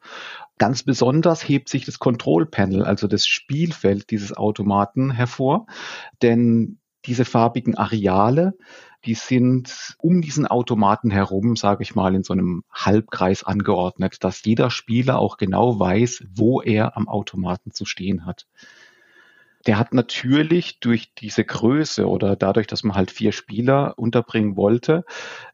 Ganz 0.58 0.82
besonders 0.84 1.48
hebt 1.48 1.70
sich 1.70 1.86
das 1.86 2.00
Control 2.00 2.48
Panel, 2.48 2.84
also 2.84 3.08
das 3.08 3.28
Spielfeld 3.28 4.10
dieses 4.10 4.36
Automaten 4.36 5.12
hervor, 5.12 5.68
denn 6.22 6.80
diese 7.06 7.26
farbigen 7.26 7.78
Areale, 7.78 8.58
die 9.06 9.14
sind 9.14 9.96
um 10.00 10.22
diesen 10.22 10.48
Automaten 10.48 11.12
herum, 11.12 11.56
sage 11.56 11.84
ich 11.84 11.94
mal, 11.94 12.16
in 12.16 12.24
so 12.24 12.34
einem 12.34 12.64
Halbkreis 12.72 13.44
angeordnet, 13.44 14.24
dass 14.24 14.44
jeder 14.44 14.72
Spieler 14.72 15.20
auch 15.20 15.38
genau 15.38 15.80
weiß, 15.80 16.26
wo 16.34 16.62
er 16.62 16.98
am 16.98 17.08
Automaten 17.08 17.72
zu 17.72 17.86
stehen 17.86 18.26
hat 18.26 18.48
der 19.68 19.78
hat 19.78 19.94
natürlich 19.94 20.80
durch 20.80 21.14
diese 21.14 21.44
Größe 21.44 22.08
oder 22.08 22.38
dadurch, 22.38 22.68
dass 22.68 22.84
man 22.84 22.96
halt 22.96 23.12
vier 23.12 23.34
Spieler 23.34 23.94
unterbringen 23.98 24.56
wollte, 24.56 25.04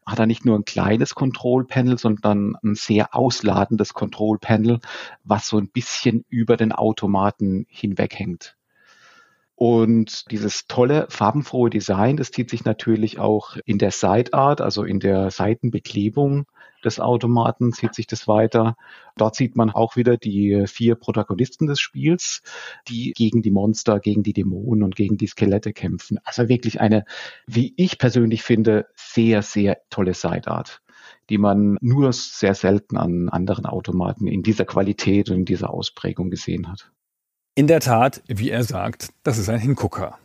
hat 0.06 0.20
er 0.20 0.26
nicht 0.26 0.44
nur 0.44 0.56
ein 0.56 0.64
kleines 0.64 1.16
Control-Panel, 1.16 1.98
sondern 1.98 2.56
ein 2.62 2.76
sehr 2.76 3.14
ausladendes 3.14 3.92
Control-Panel, 3.92 4.78
was 5.24 5.48
so 5.48 5.58
ein 5.58 5.68
bisschen 5.68 6.24
über 6.28 6.56
den 6.56 6.70
Automaten 6.70 7.66
hinweghängt. 7.68 8.56
Und 9.56 10.30
dieses 10.30 10.66
tolle, 10.66 11.06
farbenfrohe 11.10 11.70
Design, 11.70 12.16
das 12.16 12.30
zieht 12.30 12.50
sich 12.50 12.64
natürlich 12.64 13.18
auch 13.18 13.56
in 13.64 13.78
der 13.78 13.90
Side 13.90 14.32
Art, 14.32 14.60
also 14.60 14.84
in 14.84 15.00
der 15.00 15.30
Seitenbeklebung 15.30 16.46
des 16.84 17.00
Automaten 17.00 17.72
zieht 17.72 17.94
sich 17.94 18.06
das 18.06 18.28
weiter. 18.28 18.76
Dort 19.16 19.36
sieht 19.36 19.56
man 19.56 19.70
auch 19.70 19.96
wieder 19.96 20.16
die 20.16 20.64
vier 20.66 20.94
Protagonisten 20.94 21.66
des 21.66 21.80
Spiels, 21.80 22.42
die 22.88 23.12
gegen 23.12 23.42
die 23.42 23.50
Monster, 23.50 24.00
gegen 24.00 24.22
die 24.22 24.32
Dämonen 24.32 24.82
und 24.82 24.96
gegen 24.96 25.16
die 25.16 25.26
Skelette 25.26 25.72
kämpfen. 25.72 26.18
Also 26.24 26.48
wirklich 26.48 26.80
eine, 26.80 27.04
wie 27.46 27.74
ich 27.76 27.98
persönlich 27.98 28.42
finde, 28.42 28.86
sehr, 28.94 29.42
sehr 29.42 29.78
tolle 29.90 30.14
Side 30.14 30.48
Art 30.48 30.80
die 31.30 31.38
man 31.38 31.76
nur 31.80 32.12
sehr 32.12 32.54
selten 32.54 32.96
an 32.96 33.28
anderen 33.28 33.66
Automaten 33.66 34.26
in 34.26 34.42
dieser 34.42 34.64
Qualität 34.64 35.30
und 35.30 35.38
in 35.38 35.44
dieser 35.44 35.70
Ausprägung 35.70 36.30
gesehen 36.30 36.70
hat. 36.70 36.92
In 37.54 37.66
der 37.66 37.80
Tat, 37.80 38.22
wie 38.26 38.50
er 38.50 38.64
sagt, 38.64 39.10
das 39.22 39.38
ist 39.38 39.48
ein 39.48 39.60
Hingucker. 39.60 40.18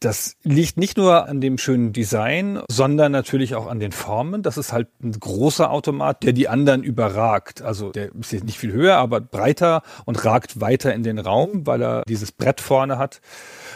Das 0.00 0.36
liegt 0.44 0.76
nicht 0.76 0.96
nur 0.96 1.28
an 1.28 1.40
dem 1.40 1.58
schönen 1.58 1.92
Design, 1.92 2.60
sondern 2.70 3.10
natürlich 3.10 3.56
auch 3.56 3.66
an 3.66 3.80
den 3.80 3.90
Formen. 3.90 4.42
Das 4.42 4.56
ist 4.56 4.72
halt 4.72 4.86
ein 5.02 5.10
großer 5.10 5.72
Automat, 5.72 6.22
der 6.22 6.32
die 6.32 6.48
anderen 6.48 6.84
überragt. 6.84 7.62
Also 7.62 7.90
der 7.90 8.14
ist 8.14 8.32
jetzt 8.32 8.44
nicht 8.44 8.58
viel 8.58 8.72
höher, 8.72 8.96
aber 8.96 9.20
breiter 9.20 9.82
und 10.04 10.24
ragt 10.24 10.60
weiter 10.60 10.94
in 10.94 11.02
den 11.02 11.18
Raum, 11.18 11.66
weil 11.66 11.82
er 11.82 12.02
dieses 12.06 12.30
Brett 12.30 12.60
vorne 12.60 12.96
hat, 12.96 13.20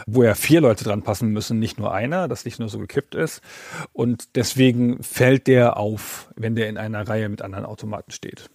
wo 0.06 0.22
ja 0.22 0.36
vier 0.36 0.60
Leute 0.60 0.84
dran 0.84 1.02
passen 1.02 1.30
müssen, 1.30 1.58
nicht 1.58 1.80
nur 1.80 1.92
einer, 1.92 2.28
das 2.28 2.44
nicht 2.44 2.60
nur 2.60 2.68
so 2.68 2.78
gekippt 2.78 3.16
ist. 3.16 3.40
Und 3.92 4.36
deswegen 4.36 5.02
fällt 5.02 5.48
der 5.48 5.76
auf, 5.76 6.30
wenn 6.36 6.54
der 6.54 6.68
in 6.68 6.78
einer 6.78 7.08
Reihe 7.08 7.28
mit 7.28 7.42
anderen 7.42 7.64
Automaten 7.64 8.12
steht. 8.12 8.48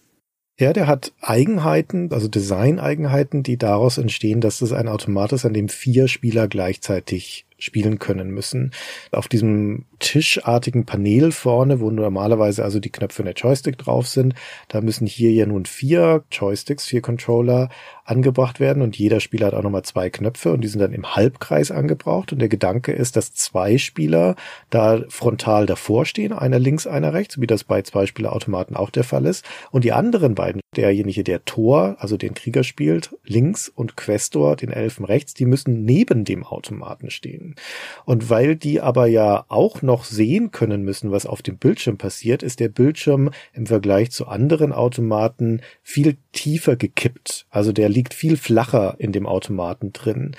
Ja, 0.58 0.72
der 0.72 0.86
hat 0.88 1.12
Eigenheiten, 1.20 2.12
also 2.12 2.26
Design-Eigenheiten, 2.26 3.44
die 3.44 3.58
daraus 3.58 3.96
entstehen, 3.98 4.40
dass 4.40 4.60
es 4.60 4.72
ein 4.72 4.88
Automat 4.88 5.32
ist, 5.32 5.44
an 5.44 5.52
dem 5.52 5.68
vier 5.68 6.08
Spieler 6.08 6.48
gleichzeitig 6.48 7.46
spielen 7.58 7.98
können 7.98 8.30
müssen. 8.30 8.72
Auf 9.12 9.28
diesem 9.28 9.86
tischartigen 9.98 10.86
Panel 10.86 11.32
vorne, 11.32 11.80
wo 11.80 11.90
normalerweise 11.90 12.64
also 12.64 12.80
die 12.80 12.90
Knöpfe 12.90 13.22
und 13.22 13.26
der 13.26 13.34
Joystick 13.34 13.78
drauf 13.78 14.06
sind, 14.08 14.34
da 14.68 14.80
müssen 14.80 15.06
hier 15.06 15.32
ja 15.32 15.46
nun 15.46 15.66
vier 15.66 16.24
Joysticks, 16.30 16.86
vier 16.86 17.02
Controller 17.02 17.68
angebracht 18.04 18.58
werden 18.58 18.82
und 18.82 18.96
jeder 18.96 19.20
Spieler 19.20 19.48
hat 19.48 19.54
auch 19.54 19.62
nochmal 19.62 19.82
zwei 19.82 20.08
Knöpfe 20.08 20.52
und 20.52 20.62
die 20.62 20.68
sind 20.68 20.80
dann 20.80 20.94
im 20.94 21.14
Halbkreis 21.14 21.70
angebraucht. 21.70 22.32
Und 22.32 22.38
der 22.38 22.48
Gedanke 22.48 22.92
ist, 22.92 23.16
dass 23.16 23.34
zwei 23.34 23.76
Spieler 23.76 24.34
da 24.70 25.02
frontal 25.08 25.66
davor 25.66 26.06
stehen, 26.06 26.32
einer 26.32 26.58
links, 26.58 26.86
einer 26.86 27.12
rechts, 27.12 27.40
wie 27.40 27.46
das 27.46 27.64
bei 27.64 27.82
Zwei-Spieler-Automaten 27.82 28.76
auch 28.76 28.90
der 28.90 29.04
Fall 29.04 29.26
ist. 29.26 29.44
Und 29.70 29.84
die 29.84 29.92
anderen 29.92 30.34
beiden, 30.34 30.60
derjenige, 30.74 31.22
der 31.22 31.44
Tor, 31.44 31.96
also 31.98 32.16
den 32.16 32.34
Krieger 32.34 32.64
spielt, 32.64 33.14
links 33.24 33.68
und 33.68 33.96
Questor, 33.96 34.56
den 34.56 34.70
Elfen 34.70 35.04
rechts, 35.04 35.34
die 35.34 35.46
müssen 35.46 35.84
neben 35.84 36.24
dem 36.24 36.44
Automaten 36.44 37.10
stehen. 37.10 37.56
Und 38.04 38.30
weil 38.30 38.56
die 38.56 38.80
aber 38.80 39.06
ja 39.06 39.44
auch 39.48 39.82
noch 39.88 40.04
sehen 40.04 40.52
können 40.52 40.82
müssen, 40.82 41.10
was 41.10 41.26
auf 41.26 41.42
dem 41.42 41.56
Bildschirm 41.56 41.98
passiert, 41.98 42.44
ist 42.44 42.60
der 42.60 42.68
Bildschirm 42.68 43.30
im 43.52 43.66
Vergleich 43.66 44.12
zu 44.12 44.28
anderen 44.28 44.72
Automaten 44.72 45.62
viel 45.82 46.18
tiefer 46.32 46.76
gekippt. 46.76 47.46
Also 47.50 47.72
der 47.72 47.88
liegt 47.88 48.14
viel 48.14 48.36
flacher 48.36 48.96
in 48.98 49.10
dem 49.12 49.26
Automaten 49.26 49.92
drin 49.92 50.36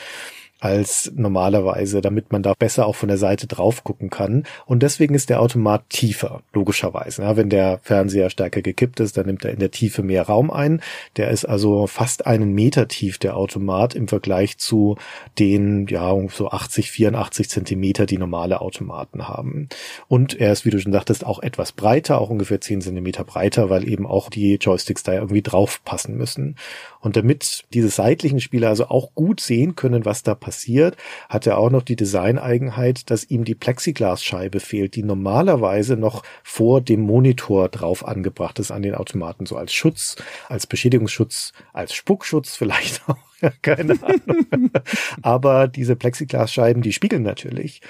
als 0.60 1.12
normalerweise, 1.16 2.01
damit 2.01 2.32
man 2.32 2.43
da 2.43 2.53
besser 2.53 2.86
auch 2.86 2.95
von 2.95 3.07
der 3.07 3.18
Seite 3.18 3.47
drauf 3.47 3.84
gucken 3.84 4.10
kann. 4.10 4.43
Und 4.66 4.84
deswegen 4.84 5.16
ist 5.16 5.30
der 5.30 5.41
Automat 5.41 5.89
tiefer, 5.89 6.41
logischerweise. 6.53 7.22
Ja, 7.22 7.38
wenn 7.38 7.49
der 7.49 7.80
Fernseher 7.82 8.30
stärker 8.30 8.62
gekippt 8.62 8.99
ist, 8.99 9.18
dann 9.18 9.26
nimmt 9.26 9.45
er 9.45 9.51
in 9.51 9.60
der 9.60 9.72
Tiefe 9.72 10.03
mehr 10.03 10.24
Raum 10.24 10.51
ein. 10.51 10.82
Der 11.16 11.30
ist 11.30 11.45
also 11.45 11.88
fast 11.88 12.28
einen 12.28 12.53
Meter 12.53 12.88
tief, 12.88 13.18
der 13.18 13.38
Automat, 13.38 13.95
im 13.95 14.07
Vergleich 14.07 14.57
zu 14.57 14.97
den, 15.38 15.88
ja, 15.88 16.14
so 16.30 16.49
80, 16.49 16.91
84 16.91 17.49
Zentimeter, 17.49 18.05
die 18.05 18.18
normale 18.18 18.60
Automaten 18.60 19.28
haben. 19.28 19.70
Und 20.07 20.39
er 20.39 20.51
ist, 20.51 20.66
wie 20.66 20.72
du 20.72 20.80
schon 20.80 20.91
sagtest, 20.91 21.26
auch 21.26 21.39
etwas 21.41 21.72
breiter, 21.72 22.20
auch 22.20 22.30
ungefähr 22.30 22.60
10 22.60 22.82
Zentimeter 22.82 23.24
breiter, 23.24 23.70
weil 23.70 23.88
eben 23.88 24.05
auch 24.05 24.30
die 24.30 24.55
Joysticks 24.55 25.03
da 25.03 25.14
irgendwie 25.14 25.41
drauf 25.41 25.82
passen 25.86 26.18
müssen. 26.18 26.57
Und 26.99 27.16
damit 27.16 27.64
diese 27.74 27.88
seitlichen 27.88 28.41
Spieler 28.41 28.68
also 28.68 28.88
auch 28.88 29.16
gut 29.16 29.39
sehen 29.39 29.76
können, 29.76 30.03
was 30.03 30.24
da 30.24 30.36
passiert, 30.36 30.48
passiert, 30.49 30.97
hat 31.29 31.45
er 31.45 31.59
auch 31.59 31.69
noch 31.69 31.83
die 31.83 31.95
Designeigenheit, 31.95 33.11
dass 33.11 33.23
ihm 33.29 33.43
die 33.43 33.53
Plexiglasscheibe 33.53 34.59
fehlt, 34.59 34.95
die 34.95 35.03
normalerweise 35.03 35.95
noch 35.95 36.23
vor 36.43 36.81
dem 36.81 37.01
Monitor 37.01 37.69
drauf 37.69 38.03
angebracht 38.07 38.57
ist 38.57 38.71
an 38.71 38.81
den 38.81 38.95
Automaten, 38.95 39.45
so 39.45 39.57
als 39.57 39.71
Schutz, 39.71 40.15
als 40.47 40.65
Beschädigungsschutz, 40.65 41.53
als 41.71 41.93
Spuckschutz 41.93 42.55
vielleicht 42.55 43.01
auch. 43.07 43.17
Keine 43.61 43.93
Ahnung. 44.03 44.45
Aber 45.21 45.69
diese 45.69 45.95
Plexiglasscheiben, 45.95 46.81
die 46.81 46.91
spiegeln 46.91 47.23
natürlich. 47.23 47.81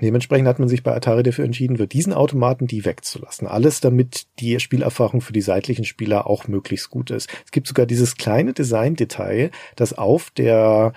Dementsprechend 0.00 0.48
hat 0.48 0.58
man 0.58 0.68
sich 0.68 0.82
bei 0.82 0.94
Atari 0.94 1.22
dafür 1.22 1.44
entschieden, 1.44 1.76
für 1.76 1.86
diesen 1.86 2.14
Automaten 2.14 2.66
die 2.66 2.86
wegzulassen. 2.86 3.46
Alles, 3.46 3.80
damit 3.80 4.26
die 4.40 4.58
Spielerfahrung 4.58 5.20
für 5.20 5.34
die 5.34 5.42
seitlichen 5.42 5.84
Spieler 5.84 6.26
auch 6.26 6.48
möglichst 6.48 6.88
gut 6.88 7.10
ist. 7.10 7.28
Es 7.44 7.50
gibt 7.50 7.66
sogar 7.66 7.84
dieses 7.84 8.16
kleine 8.16 8.54
Design-Detail, 8.54 9.50
das 9.76 9.92
auf 9.92 10.30
der 10.30 10.94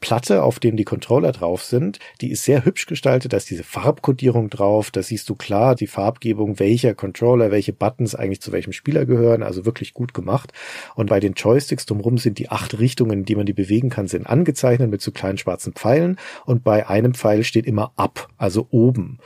Platte, 0.00 0.42
auf 0.44 0.60
dem 0.60 0.76
die 0.76 0.84
Controller 0.84 1.32
drauf 1.32 1.64
sind, 1.64 1.98
die 2.20 2.30
ist 2.30 2.44
sehr 2.44 2.64
hübsch 2.64 2.86
gestaltet, 2.86 3.32
da 3.32 3.36
ist 3.36 3.50
diese 3.50 3.64
Farbkodierung 3.64 4.48
drauf, 4.48 4.90
da 4.90 5.02
siehst 5.02 5.28
du 5.28 5.34
klar 5.34 5.74
die 5.74 5.86
Farbgebung, 5.88 6.58
welcher 6.60 6.94
Controller, 6.94 7.50
welche 7.50 7.72
Buttons 7.72 8.14
eigentlich 8.14 8.40
zu 8.40 8.52
welchem 8.52 8.72
Spieler 8.72 9.06
gehören, 9.06 9.42
also 9.42 9.66
wirklich 9.66 9.94
gut 9.94 10.14
gemacht. 10.14 10.52
Und 10.94 11.10
bei 11.10 11.18
den 11.18 11.32
Joysticks 11.32 11.86
drumherum 11.86 12.18
sind 12.18 12.38
die 12.38 12.48
acht 12.48 12.78
Richtungen, 12.78 13.24
die 13.24 13.34
man 13.34 13.46
die 13.46 13.52
bewegen 13.52 13.90
kann, 13.90 14.06
sind 14.06 14.26
angezeichnet 14.26 14.90
mit 14.90 15.02
so 15.02 15.10
kleinen 15.10 15.38
schwarzen 15.38 15.72
Pfeilen 15.72 16.16
und 16.46 16.62
bei 16.62 16.88
einem 16.88 17.14
Pfeil 17.14 17.42
steht 17.42 17.66
immer 17.66 17.92
ab, 17.96 18.28
also 18.38 18.68
oben. 18.70 19.18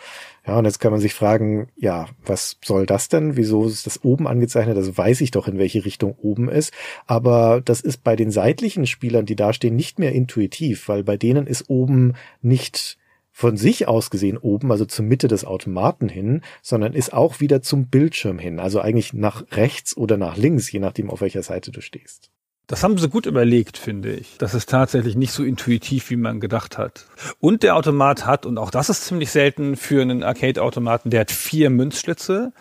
Ja, 0.45 0.59
und 0.59 0.64
jetzt 0.64 0.80
kann 0.80 0.90
man 0.90 1.01
sich 1.01 1.14
fragen, 1.14 1.68
ja, 1.76 2.09
was 2.24 2.59
soll 2.64 2.84
das 2.84 3.09
denn? 3.09 3.36
Wieso 3.36 3.64
ist 3.66 3.86
das 3.86 4.03
oben 4.03 4.26
angezeichnet? 4.26 4.76
Das 4.76 4.99
weiß 4.99 5.20
ich 5.20 5.30
doch, 5.30 5.47
in 5.47 5.59
welche 5.59 5.84
Richtung 5.84 6.16
oben 6.20 6.49
ist. 6.49 6.72
Aber 7.07 7.61
das 7.64 7.80
ist 7.80 8.03
bei 8.03 8.16
den 8.16 8.32
seitlichen 8.32 8.86
Spielern, 8.86 9.24
die 9.24 9.36
da 9.36 9.53
stehen, 9.53 9.76
nicht 9.76 10.01
mehr 10.01 10.12
intuitiv, 10.12 10.88
weil 10.88 11.05
bei 11.05 11.16
denen 11.16 11.47
ist 11.47 11.70
oben 11.70 12.14
nicht 12.40 12.99
von 13.30 13.57
sich 13.57 13.88
aus 13.88 14.11
gesehen 14.11 14.36
oben, 14.36 14.70
also 14.72 14.84
zur 14.84 15.05
Mitte 15.05 15.28
des 15.28 15.45
Automaten 15.45 16.09
hin, 16.09 16.43
sondern 16.61 16.93
ist 16.93 17.12
auch 17.12 17.40
wieder 17.40 17.62
zum 17.62 17.86
Bildschirm 17.86 18.38
hin, 18.38 18.61
also 18.61 18.80
eigentlich 18.80 19.14
nach 19.14 19.45
rechts 19.53 19.97
oder 19.97 20.18
nach 20.18 20.36
links, 20.36 20.70
je 20.70 20.80
nachdem, 20.80 21.09
auf 21.09 21.22
welcher 21.22 21.43
Seite 21.43 21.70
du 21.70 21.80
stehst. 21.80 22.30
Das 22.73 22.83
haben 22.83 22.97
sie 22.97 23.11
gut 23.11 23.27
überlegt, 23.27 23.77
finde 23.77 24.11
ich. 24.14 24.39
Das 24.39 24.55
ist 24.55 24.70
tatsächlich 24.70 25.14
nicht 25.14 25.33
so 25.33 25.45
intuitiv, 25.45 26.09
wie 26.09 26.16
man 26.16 26.41
gedacht 26.41 26.79
hat. 26.79 27.05
Und 27.39 27.62
der 27.62 27.77
Automat 27.77 28.25
hat, 28.25 28.47
und 28.47 28.57
auch 28.57 28.70
das 28.70 28.89
ist 28.89 29.05
ziemlich 29.05 29.31
selten 29.31 29.77
für 29.77 30.01
einen 30.01 30.23
Arcade-Automaten, 30.23 31.11
der 31.11 31.20
hat 31.20 31.31
vier 31.31 31.68
Münzschlitze 31.68 32.55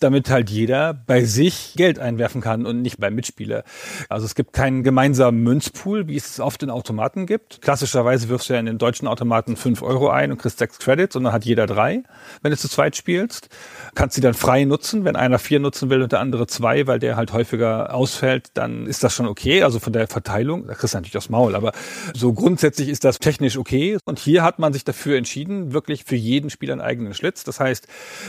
damit 0.00 0.30
halt 0.30 0.50
jeder 0.50 0.94
bei 0.94 1.24
sich 1.24 1.74
Geld 1.76 1.98
einwerfen 1.98 2.40
kann 2.40 2.66
und 2.66 2.82
nicht 2.82 2.98
beim 2.98 3.14
Mitspieler. 3.14 3.64
Also 4.08 4.26
es 4.26 4.34
gibt 4.34 4.52
keinen 4.52 4.82
gemeinsamen 4.82 5.42
Münzpool, 5.42 6.08
wie 6.08 6.16
es 6.16 6.40
oft 6.40 6.62
in 6.62 6.70
Automaten 6.70 7.26
gibt. 7.26 7.60
Klassischerweise 7.62 8.28
wirfst 8.28 8.48
du 8.48 8.54
ja 8.54 8.60
in 8.60 8.66
den 8.66 8.78
deutschen 8.78 9.08
Automaten 9.08 9.56
fünf 9.56 9.82
Euro 9.82 10.08
ein 10.08 10.30
und 10.30 10.38
kriegst 10.38 10.58
sechs 10.58 10.78
Credits 10.78 11.16
und 11.16 11.24
dann 11.24 11.32
hat 11.32 11.44
jeder 11.44 11.66
drei, 11.66 12.02
wenn 12.42 12.50
du 12.50 12.56
zu 12.56 12.68
zweit 12.68 12.96
spielst. 12.96 13.48
Kannst 13.94 14.14
sie 14.14 14.20
dann 14.20 14.34
frei 14.34 14.64
nutzen, 14.64 15.04
wenn 15.04 15.16
einer 15.16 15.38
vier 15.38 15.60
nutzen 15.60 15.90
will 15.90 16.02
und 16.02 16.12
der 16.12 16.20
andere 16.20 16.46
zwei, 16.46 16.86
weil 16.86 16.98
der 16.98 17.16
halt 17.16 17.32
häufiger 17.32 17.94
ausfällt, 17.94 18.50
dann 18.54 18.86
ist 18.86 19.02
das 19.02 19.14
schon 19.14 19.26
okay. 19.26 19.62
Also 19.62 19.78
von 19.78 19.92
der 19.92 20.06
Verteilung, 20.06 20.66
da 20.66 20.74
kriegst 20.74 20.94
du 20.94 20.98
natürlich 20.98 21.16
aufs 21.16 21.28
Maul, 21.28 21.54
aber 21.54 21.72
so 22.14 22.32
grundsätzlich 22.32 22.88
ist 22.88 23.04
das 23.04 23.18
technisch 23.18 23.56
okay. 23.56 23.98
Und 24.04 24.18
hier 24.18 24.42
hat 24.42 24.58
man 24.58 24.72
sich 24.72 24.84
dafür 24.84 25.16
entschieden, 25.16 25.72
wirklich 25.72 26.04
für 26.04 26.16
jeden 26.16 26.50
Spieler 26.50 26.72
einen 26.72 26.80
eigenen 26.80 27.14
Schlitz. 27.14 27.44
Das 27.44 27.60
heißt, 27.60 27.88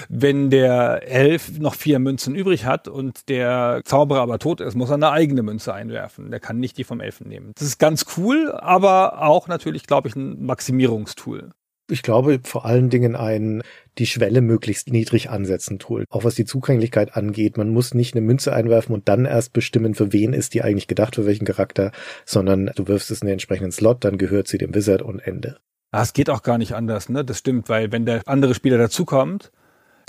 wenn 0.10 0.50
der 0.50 1.08
Elf 1.08 1.59
noch 1.60 1.76
vier 1.76 2.00
Münzen 2.00 2.36
übrig 2.36 2.66
hat 2.66 2.88
und 2.88 3.30
der 3.30 3.82
Zauberer 3.86 4.22
aber 4.22 4.40
tot 4.40 4.62
ist, 4.62 4.76
muss 4.76 4.90
er 4.90 4.96
eine 4.96 5.12
eigene 5.12 5.44
Münze 5.44 5.74
einwerfen. 5.74 6.32
Der 6.32 6.40
kann 6.40 6.60
nicht 6.60 6.78
die 6.78 6.84
vom 6.84 7.02
Elfen 7.02 7.28
nehmen. 7.28 7.52
Das 7.56 7.68
ist 7.68 7.80
ganz 7.80 8.06
cool, 8.18 8.52
aber 8.52 9.22
auch 9.22 9.48
natürlich, 9.48 9.86
glaube 9.86 10.08
ich, 10.08 10.16
ein 10.16 10.46
Maximierungstool. 10.46 11.52
Ich 11.92 12.04
glaube 12.04 12.40
vor 12.44 12.66
allen 12.66 12.90
Dingen 12.90 13.16
ein 13.16 13.64
die 13.98 14.06
Schwelle 14.06 14.42
möglichst 14.42 14.90
niedrig 14.90 15.30
ansetzen 15.30 15.80
Tool. 15.80 16.06
Auch 16.10 16.24
was 16.24 16.36
die 16.36 16.46
Zugänglichkeit 16.46 17.16
angeht, 17.16 17.58
man 17.58 17.70
muss 17.70 17.94
nicht 17.94 18.14
eine 18.14 18.22
Münze 18.22 18.54
einwerfen 18.54 18.94
und 18.94 19.10
dann 19.10 19.26
erst 19.26 19.54
bestimmen, 19.54 19.96
für 19.96 20.14
wen 20.14 20.34
ist 20.34 20.54
die 20.54 20.62
eigentlich 20.62 20.88
gedacht, 20.88 21.16
für 21.16 21.26
welchen 21.26 21.46
Charakter, 21.46 21.92
sondern 22.26 22.72
du 22.76 22.88
wirfst 22.88 23.12
es 23.12 23.22
in 23.22 23.26
den 23.26 23.34
entsprechenden 23.34 23.72
Slot, 23.72 24.04
dann 24.04 24.18
gehört 24.18 24.48
sie 24.48 24.58
dem 24.58 24.74
Wizard 24.74 25.02
und 25.02 25.20
Ende. 25.20 25.58
Ah, 25.92 26.04
es 26.04 26.14
geht 26.14 26.30
auch 26.30 26.44
gar 26.44 26.60
nicht 26.60 26.74
anders, 26.74 27.10
ne? 27.10 27.26
Das 27.26 27.40
stimmt, 27.40 27.68
weil 27.68 27.92
wenn 27.92 28.06
der 28.06 28.22
andere 28.28 28.54
Spieler 28.54 28.78
dazukommt, 28.78 29.52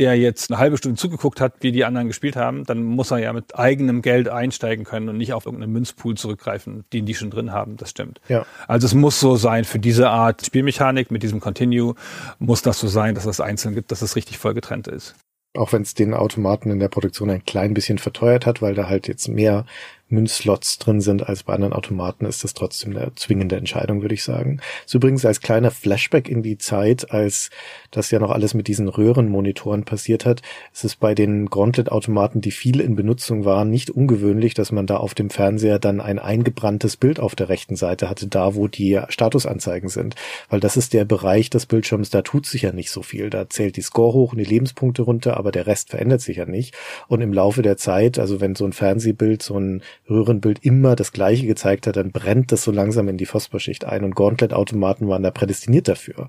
der 0.01 0.17
jetzt 0.17 0.51
eine 0.51 0.59
halbe 0.59 0.77
Stunde 0.79 0.99
zugeguckt 0.99 1.41
hat, 1.41 1.55
wie 1.61 1.73
die 1.73 1.85
anderen 1.85 2.09
gespielt 2.09 2.35
haben, 2.35 2.65
dann 2.65 2.83
muss 2.83 3.11
er 3.11 3.19
ja 3.19 3.33
mit 3.33 3.57
eigenem 3.57 4.03
Geld 4.03 4.29
einsteigen 4.29 4.85
können 4.85 5.09
und 5.09 5.19
nicht 5.19 5.35
auf 5.35 5.47
irgendeinen 5.47 5.73
Münzpool 5.73 6.17
zurückgreifen, 6.17 6.85
den 6.93 7.07
die 7.07 7.15
schon 7.15 7.31
drin 7.31 7.53
haben. 7.53 7.77
Das 7.77 7.91
stimmt. 7.91 8.21
Ja. 8.29 8.47
Also 8.67 8.87
es 8.87 8.95
muss 8.95 9.21
so 9.21 9.37
sein, 9.37 9.65
für 9.65 9.79
diese 9.79 10.11
Art 10.11 10.45
Spielmechanik 10.45 11.11
mit 11.11 11.23
diesem 11.23 11.39
Continue 11.39 11.95
muss 12.39 12.63
das 12.63 12.81
so 12.81 12.89
sein, 12.89 13.15
dass 13.15 13.27
es 13.27 13.41
einzeln 13.41 13.75
gibt, 13.75 13.93
dass 13.93 14.03
es 14.03 14.17
richtig 14.17 14.39
voll 14.39 14.55
getrennt 14.55 14.89
ist. 14.89 15.15
Auch 15.55 15.73
wenn 15.73 15.83
es 15.83 15.95
den 15.95 16.15
Automaten 16.15 16.71
in 16.71 16.79
der 16.79 16.89
Produktion 16.89 17.29
ein 17.29 17.45
klein 17.45 17.75
bisschen 17.75 17.99
verteuert 17.99 18.47
hat, 18.47 18.63
weil 18.63 18.75
da 18.75 18.89
halt 18.89 19.09
jetzt 19.09 19.29
mehr 19.29 19.67
Münzslots 20.11 20.79
drin 20.79 21.01
sind 21.01 21.29
als 21.29 21.45
bei 21.45 21.55
anderen 21.55 21.73
Automaten, 21.73 22.27
ist 22.27 22.45
das 22.45 22.55
trotzdem 22.55 22.97
eine 22.97 23.15
zwingende 23.15 23.57
Entscheidung, 23.57 24.03
würde 24.03 24.15
ich 24.15 24.25
sagen. 24.25 24.61
Ist 24.85 24.95
übrigens 24.95 25.25
als 25.25 25.41
kleiner 25.41 25.71
Flashback 25.71 26.29
in 26.29 26.43
die 26.43 26.59
Zeit, 26.59 27.11
als 27.11 27.51
das 27.91 28.11
ja 28.11 28.19
noch 28.19 28.31
alles 28.31 28.55
mit 28.55 28.69
diesen 28.69 28.89
Röhrenmonitoren 28.89 29.85
passiert 29.85 30.27
hat, 30.27 30.43
ist 30.73 30.85
es 30.85 30.97
bei 30.97 31.15
den 31.15 31.47
Gauntlet-Automaten, 31.47 32.41
die 32.41 32.51
viel 32.51 32.81
in 32.81 32.97
Benutzung 32.97 33.45
waren, 33.45 33.71
nicht 33.71 33.91
ungewöhnlich, 33.91 34.55
dass 34.55 34.73
man 34.73 34.87
da 34.87 34.97
auf 34.97 35.15
dem 35.15 35.31
Fernseher 35.31 35.79
dann 35.79 36.01
ein 36.01 36.19
eingebranntes 36.19 36.97
Bild 36.97 37.21
auf 37.21 37.35
der 37.35 37.49
rechten 37.49 37.77
Seite 37.77 38.11
hatte, 38.11 38.27
da 38.27 38.55
wo 38.55 38.69
die 38.69 39.01
Statusanzeigen 39.09 39.89
sind. 39.89 40.15
Weil 40.49 40.61
das 40.61 40.77
ist 40.77 40.93
der 40.93 41.05
Bereich 41.05 41.51
des 41.51 41.67
Bildschirms, 41.67 42.11
da 42.11 42.23
tut 42.23 42.47
sich 42.47 42.63
ja 42.63 42.73
nicht 42.73 42.91
so 42.91 43.03
viel. 43.03 43.31
Da 43.31 43.49
zählt 43.49 43.77
die 43.77 43.83
Score 43.83 44.13
hoch 44.13 44.33
und 44.33 44.39
die 44.39 44.45
Lebenspunkte 44.45 45.03
runter, 45.03 45.37
aber 45.37 45.53
der 45.53 45.67
Rest 45.67 45.91
verändert 45.91 46.21
sich 46.21 46.39
ja 46.39 46.47
nicht. 46.47 46.75
Und 47.09 47.21
im 47.21 47.33
Laufe 47.33 47.63
der 47.63 47.77
Zeit, 47.77 48.19
also 48.19 48.41
wenn 48.41 48.55
so 48.55 48.65
ein 48.65 48.73
Fernsehbild 48.73 49.43
so 49.43 49.59
ein 49.59 49.83
Röhrenbild 50.11 50.65
immer 50.65 50.97
das 50.97 51.13
gleiche 51.13 51.47
gezeigt 51.47 51.87
hat, 51.87 51.97
dann 51.97 52.13
brennt 52.13 52.53
das 52.53 52.65
so 52.65 52.73
langsam 52.73 53.09
in 53.09 53.17
die 53.17 53.27
Phosphorschicht 53.27 53.85
ein 53.85 54.05
und 54.05 54.15
Gauntlet-Automaten 54.15 55.09
waren 55.09 55.23
da 55.23 55.31
prädestiniert 55.31 55.89
dafür, 55.89 56.29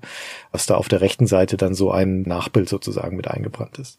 was 0.52 0.66
da 0.66 0.76
auf 0.76 0.88
der 0.88 1.00
rechten 1.00 1.26
Seite 1.26 1.56
dann 1.56 1.74
so 1.74 1.90
ein 1.90 2.22
Nachbild 2.22 2.68
sozusagen 2.68 3.16
mit 3.16 3.28
eingebrannt 3.28 3.78
ist. 3.78 3.98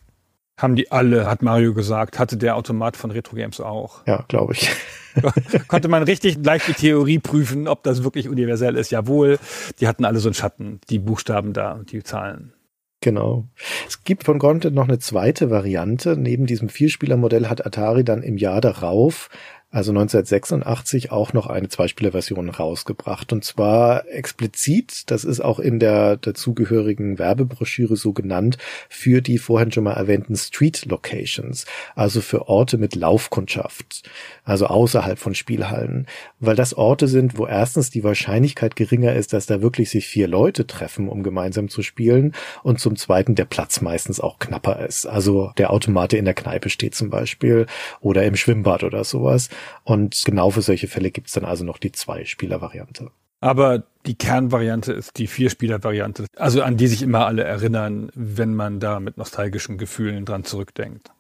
Haben 0.58 0.76
die 0.76 0.92
alle, 0.92 1.26
hat 1.26 1.42
Mario 1.42 1.74
gesagt, 1.74 2.20
hatte 2.20 2.38
der 2.38 2.56
Automat 2.56 2.96
von 2.96 3.10
Retro 3.10 3.36
Games 3.36 3.60
auch. 3.60 4.06
Ja, 4.06 4.24
glaube 4.28 4.54
ich. 4.54 4.70
Konnte 5.68 5.88
man 5.88 6.04
richtig 6.04 6.42
gleich 6.44 6.64
die 6.66 6.74
Theorie 6.74 7.20
prüfen, 7.20 7.68
ob 7.68 7.84
das 7.84 8.04
wirklich 8.04 8.30
universell 8.30 8.76
ist. 8.76 8.92
Jawohl, 8.92 9.40
die 9.80 9.88
hatten 9.88 10.06
alle 10.06 10.20
so 10.20 10.30
einen 10.30 10.36
Schatten, 10.36 10.80
die 10.90 11.00
Buchstaben 11.00 11.54
da 11.54 11.74
und 11.74 11.92
die 11.92 12.04
Zahlen. 12.04 12.54
Genau. 13.02 13.50
Es 13.86 14.06
gibt 14.06 14.24
von 14.24 14.40
Gauntlet 14.40 14.74
noch 14.74 14.88
eine 14.88 14.98
zweite 14.98 15.50
Variante. 15.50 16.16
Neben 16.16 16.46
diesem 16.46 16.70
Vierspielermodell 16.70 17.48
hat 17.48 17.66
Atari 17.66 18.06
dann 18.06 18.24
im 18.24 18.38
Jahr 18.38 18.62
darauf 18.62 19.30
also 19.74 19.92
1986 19.92 21.12
auch 21.12 21.34
noch 21.34 21.48
eine 21.48 21.68
Zweispielerversion 21.68 22.50
rausgebracht. 22.50 23.34
Und 23.34 23.44
zwar 23.44 24.08
explizit, 24.08 25.10
das 25.10 25.24
ist 25.24 25.40
auch 25.40 25.60
in 25.60 25.80
der 25.80 26.18
dazugehörigen 26.18 27.18
Werbebroschüre 27.18 27.96
so 27.96 28.14
genannt, 28.14 28.60
für 28.88 29.22
die 29.22 29.40
vorhin 29.40 29.72
schon 29.72 29.86
mal 29.86 29.94
erwähnten 29.94 30.36
Street 30.36 30.86
Locations, 30.86 31.66
also 31.96 32.22
für 32.22 32.48
Orte 32.48 32.78
mit 32.78 32.94
Laufkundschaft, 32.94 34.04
also 34.44 34.68
außerhalb 34.68 35.18
von 35.18 35.34
Spielhallen, 35.34 36.06
weil 36.40 36.56
das 36.56 36.76
Orte 36.76 37.08
sind, 37.08 37.40
wo 37.40 37.48
erstens 37.48 37.90
die 37.90 38.04
Wahrscheinlichkeit 38.04 38.76
geringer 38.76 39.16
ist, 39.16 39.34
dass 39.34 39.48
da 39.48 39.64
wirklich 39.64 39.90
sich 39.90 40.06
vier 40.06 40.28
Leute 40.28 40.68
treffen, 40.68 41.10
um 41.10 41.24
gemeinsam 41.24 41.68
zu 41.68 41.82
spielen, 41.82 42.34
und 42.62 42.80
zum 42.80 42.96
zweiten 42.96 43.34
der 43.34 43.46
Platz 43.46 43.82
meistens 43.82 44.20
auch 44.20 44.38
knapper 44.38 44.86
ist. 44.86 45.08
Also 45.08 45.52
der 45.58 45.72
Automate 45.72 46.18
in 46.18 46.26
der 46.26 46.36
Kneipe 46.36 46.70
steht 46.70 46.94
zum 46.94 47.10
Beispiel 47.10 47.66
oder 48.02 48.24
im 48.24 48.36
Schwimmbad 48.36 48.84
oder 48.84 49.04
sowas. 49.04 49.50
Und 49.84 50.22
genau 50.26 50.49
für 50.49 50.61
solche 50.61 50.88
Fälle 50.88 51.11
gibt's 51.11 51.34
dann 51.34 51.45
also 51.45 51.64
noch 51.64 51.78
die 51.78 51.91
Zwei-Spieler-Variante. 51.91 53.11
Aber 53.39 53.84
die 54.05 54.16
Kernvariante 54.16 54.93
ist 54.93 55.18
die 55.18 55.28
Vier-Spieler-Variante, 55.28 56.28
also 56.38 56.61
an 56.61 56.78
die 56.78 56.88
sich 56.88 57.01
immer 57.01 57.26
alle 57.26 57.43
erinnern, 57.43 58.09
wenn 58.16 58.55
man 58.55 58.80
da 58.80 59.01
mit 59.01 59.18
nostalgischen 59.18 59.78
Gefühlen 59.78 60.24
dran 60.24 60.45
zurückdenkt. 60.45 61.11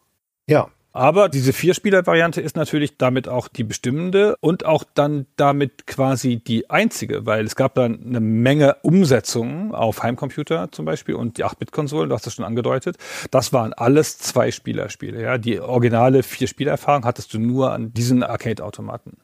Ja, 0.47 0.69
aber 0.93 1.27
diese 1.27 1.53
Vierspieler-Variante 1.53 2.39
ist 2.39 2.55
natürlich 2.55 2.97
damit 2.97 3.27
auch 3.27 3.47
die 3.47 3.63
bestimmende 3.63 4.37
und 4.41 4.63
auch 4.63 4.83
dann 4.93 5.25
damit 5.35 5.87
quasi 5.87 6.37
die 6.37 6.69
einzige, 6.69 7.25
weil 7.25 7.45
es 7.45 7.55
gab 7.55 7.73
dann 7.73 7.99
eine 8.05 8.19
Menge 8.19 8.77
Umsetzungen 8.83 9.73
auf 9.73 10.03
Heimcomputer 10.03 10.71
zum 10.71 10.85
Beispiel 10.85 11.15
und 11.15 11.39
die 11.39 11.45
8-Bit-Konsolen, 11.45 12.09
du 12.09 12.15
hast 12.15 12.27
das 12.27 12.35
schon 12.35 12.45
angedeutet. 12.45 12.97
Das 13.31 13.51
waren 13.51 13.73
alles 13.73 14.19
Zwei-Spieler-Spiele. 14.19 15.19
Ja? 15.19 15.39
Die 15.39 15.59
originale 15.59 16.21
Vier-Spieler-Erfahrung 16.21 17.05
hattest 17.05 17.33
du 17.33 17.39
nur 17.39 17.71
an 17.71 17.91
diesen 17.91 18.21
Arcade-Automaten. 18.21 19.17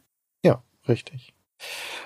Ja, 0.43 0.63
richtig. 0.87 1.33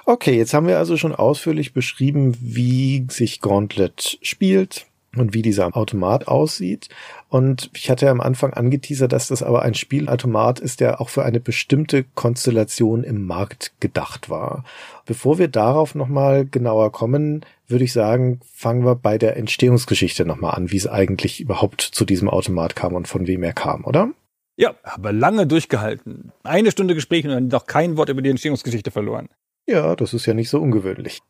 Okay, 0.06 0.36
jetzt 0.38 0.54
haben 0.54 0.68
wir 0.68 0.78
also 0.78 0.98
schon 0.98 1.16
ausführlich 1.16 1.72
beschrieben, 1.72 2.36
wie 2.42 3.08
sich 3.10 3.40
Gauntlet 3.40 4.18
spielt, 4.22 4.88
und 5.16 5.34
wie 5.34 5.42
dieser 5.42 5.76
Automat 5.76 6.28
aussieht. 6.28 6.90
Und 7.34 7.72
ich 7.74 7.90
hatte 7.90 8.12
am 8.12 8.22
Anfang 8.22 8.54
angeteasert, 8.54 9.12
dass 9.12 9.30
das 9.30 9.42
aber 9.42 9.64
ein 9.64 9.74
Spielautomat 9.74 10.60
ist, 10.60 10.80
der 10.80 11.02
auch 11.02 11.10
für 11.10 11.26
eine 11.26 11.40
bestimmte 11.40 12.04
Konstellation 12.04 13.04
im 13.04 13.26
Markt 13.26 13.74
gedacht 13.80 14.30
war. 14.30 14.64
Bevor 15.08 15.40
wir 15.40 15.48
darauf 15.48 15.96
nochmal 15.96 16.46
genauer 16.46 16.92
kommen, 16.92 17.44
würde 17.68 17.86
ich 17.86 17.92
sagen, 17.92 18.40
fangen 18.54 18.86
wir 18.86 18.94
bei 18.94 19.18
der 19.18 19.36
Entstehungsgeschichte 19.36 20.26
nochmal 20.26 20.54
an, 20.54 20.70
wie 20.70 20.78
es 20.78 20.86
eigentlich 20.86 21.42
überhaupt 21.42 21.82
zu 21.82 22.06
diesem 22.06 22.30
Automat 22.30 22.76
kam 22.76 22.94
und 22.94 23.08
von 23.08 23.26
wem 23.26 23.42
er 23.42 23.54
kam, 23.54 23.84
oder? 23.84 24.12
Ja, 24.56 24.76
aber 24.84 25.12
lange 25.12 25.48
durchgehalten. 25.48 26.32
Eine 26.44 26.70
Stunde 26.70 26.94
Gespräch 26.94 27.26
und 27.26 27.32
dann 27.32 27.48
noch 27.48 27.66
kein 27.66 27.98
Wort 27.98 28.10
über 28.10 28.22
die 28.22 28.30
Entstehungsgeschichte 28.30 28.92
verloren. 28.92 29.28
Ja, 29.66 29.96
das 29.96 30.14
ist 30.14 30.28
ja 30.28 30.36
nicht 30.36 30.52
so 30.52 30.62
ungewöhnlich. 30.62 31.24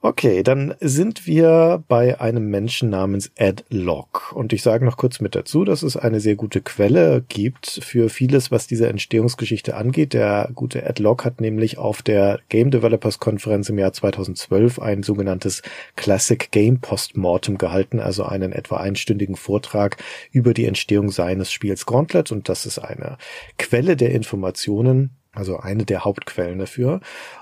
Okay, 0.00 0.44
dann 0.44 0.76
sind 0.78 1.26
wir 1.26 1.82
bei 1.88 2.20
einem 2.20 2.48
Menschen 2.50 2.88
namens 2.88 3.32
Ed 3.34 3.64
Locke. 3.68 4.32
Und 4.32 4.52
ich 4.52 4.62
sage 4.62 4.84
noch 4.84 4.96
kurz 4.96 5.18
mit 5.18 5.34
dazu, 5.34 5.64
dass 5.64 5.82
es 5.82 5.96
eine 5.96 6.20
sehr 6.20 6.36
gute 6.36 6.60
Quelle 6.60 7.24
gibt 7.28 7.80
für 7.82 8.08
vieles, 8.08 8.52
was 8.52 8.68
diese 8.68 8.88
Entstehungsgeschichte 8.88 9.74
angeht. 9.74 10.12
Der 10.12 10.50
gute 10.54 10.82
Ed 10.82 11.00
Locke 11.00 11.24
hat 11.24 11.40
nämlich 11.40 11.78
auf 11.78 12.02
der 12.02 12.38
Game 12.48 12.70
Developers 12.70 13.18
Konferenz 13.18 13.70
im 13.70 13.78
Jahr 13.80 13.92
2012 13.92 14.78
ein 14.78 15.02
sogenanntes 15.02 15.62
Classic 15.96 16.48
Game 16.52 16.78
Postmortem 16.78 17.58
gehalten, 17.58 17.98
also 17.98 18.22
einen 18.22 18.52
etwa 18.52 18.76
einstündigen 18.76 19.34
Vortrag 19.34 19.96
über 20.30 20.54
die 20.54 20.66
Entstehung 20.66 21.10
seines 21.10 21.50
Spiels 21.50 21.86
Gauntlet. 21.86 22.30
Und 22.30 22.48
das 22.48 22.66
ist 22.66 22.78
eine 22.78 23.18
Quelle 23.58 23.96
der 23.96 24.12
Informationen, 24.12 25.17
also 25.38 25.58
eine 25.58 25.84
der 25.84 26.04
Hauptquellen 26.04 26.58
dafür. 26.58 27.00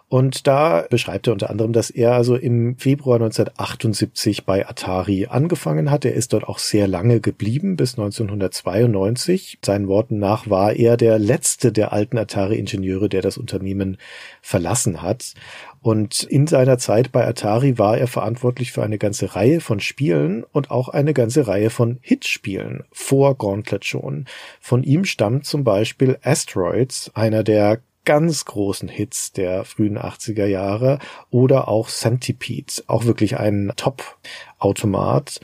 Und 0.08 0.46
da 0.46 0.84
beschreibt 0.88 1.26
er 1.26 1.32
unter 1.32 1.50
anderem, 1.50 1.72
dass 1.72 1.90
er 1.90 2.12
also 2.12 2.36
im 2.36 2.76
Februar 2.78 3.16
1978 3.16 4.44
bei 4.44 4.68
Atari 4.68 5.26
angefangen 5.26 5.90
hat. 5.90 6.04
Er 6.04 6.14
ist 6.14 6.32
dort 6.32 6.44
auch 6.44 6.60
sehr 6.60 6.86
lange 6.86 7.20
geblieben, 7.20 7.76
bis 7.76 7.94
1992. 7.98 9.58
Seinen 9.64 9.88
Worten 9.88 10.20
nach 10.20 10.48
war 10.48 10.74
er 10.74 10.96
der 10.96 11.18
letzte 11.18 11.72
der 11.72 11.92
alten 11.92 12.18
Atari-Ingenieure, 12.18 13.08
der 13.08 13.20
das 13.20 13.36
Unternehmen 13.36 13.96
verlassen 14.42 15.02
hat. 15.02 15.34
Und 15.86 16.24
in 16.24 16.48
seiner 16.48 16.78
Zeit 16.78 17.12
bei 17.12 17.24
Atari 17.24 17.78
war 17.78 17.96
er 17.96 18.08
verantwortlich 18.08 18.72
für 18.72 18.82
eine 18.82 18.98
ganze 18.98 19.36
Reihe 19.36 19.60
von 19.60 19.78
Spielen 19.78 20.42
und 20.42 20.72
auch 20.72 20.88
eine 20.88 21.14
ganze 21.14 21.46
Reihe 21.46 21.70
von 21.70 21.98
Hitspielen 22.00 22.82
vor 22.90 23.36
Gauntlet 23.36 23.84
schon. 23.84 24.24
Von 24.60 24.82
ihm 24.82 25.04
stammt 25.04 25.46
zum 25.46 25.62
Beispiel 25.62 26.18
Asteroids, 26.24 27.12
einer 27.14 27.44
der 27.44 27.82
ganz 28.04 28.46
großen 28.46 28.88
Hits 28.88 29.30
der 29.30 29.62
frühen 29.64 29.96
80er 29.96 30.46
Jahre 30.46 30.98
oder 31.30 31.68
auch 31.68 31.88
Centipede, 31.88 32.82
auch 32.88 33.04
wirklich 33.04 33.38
ein 33.38 33.72
Top-Automat 33.76 35.38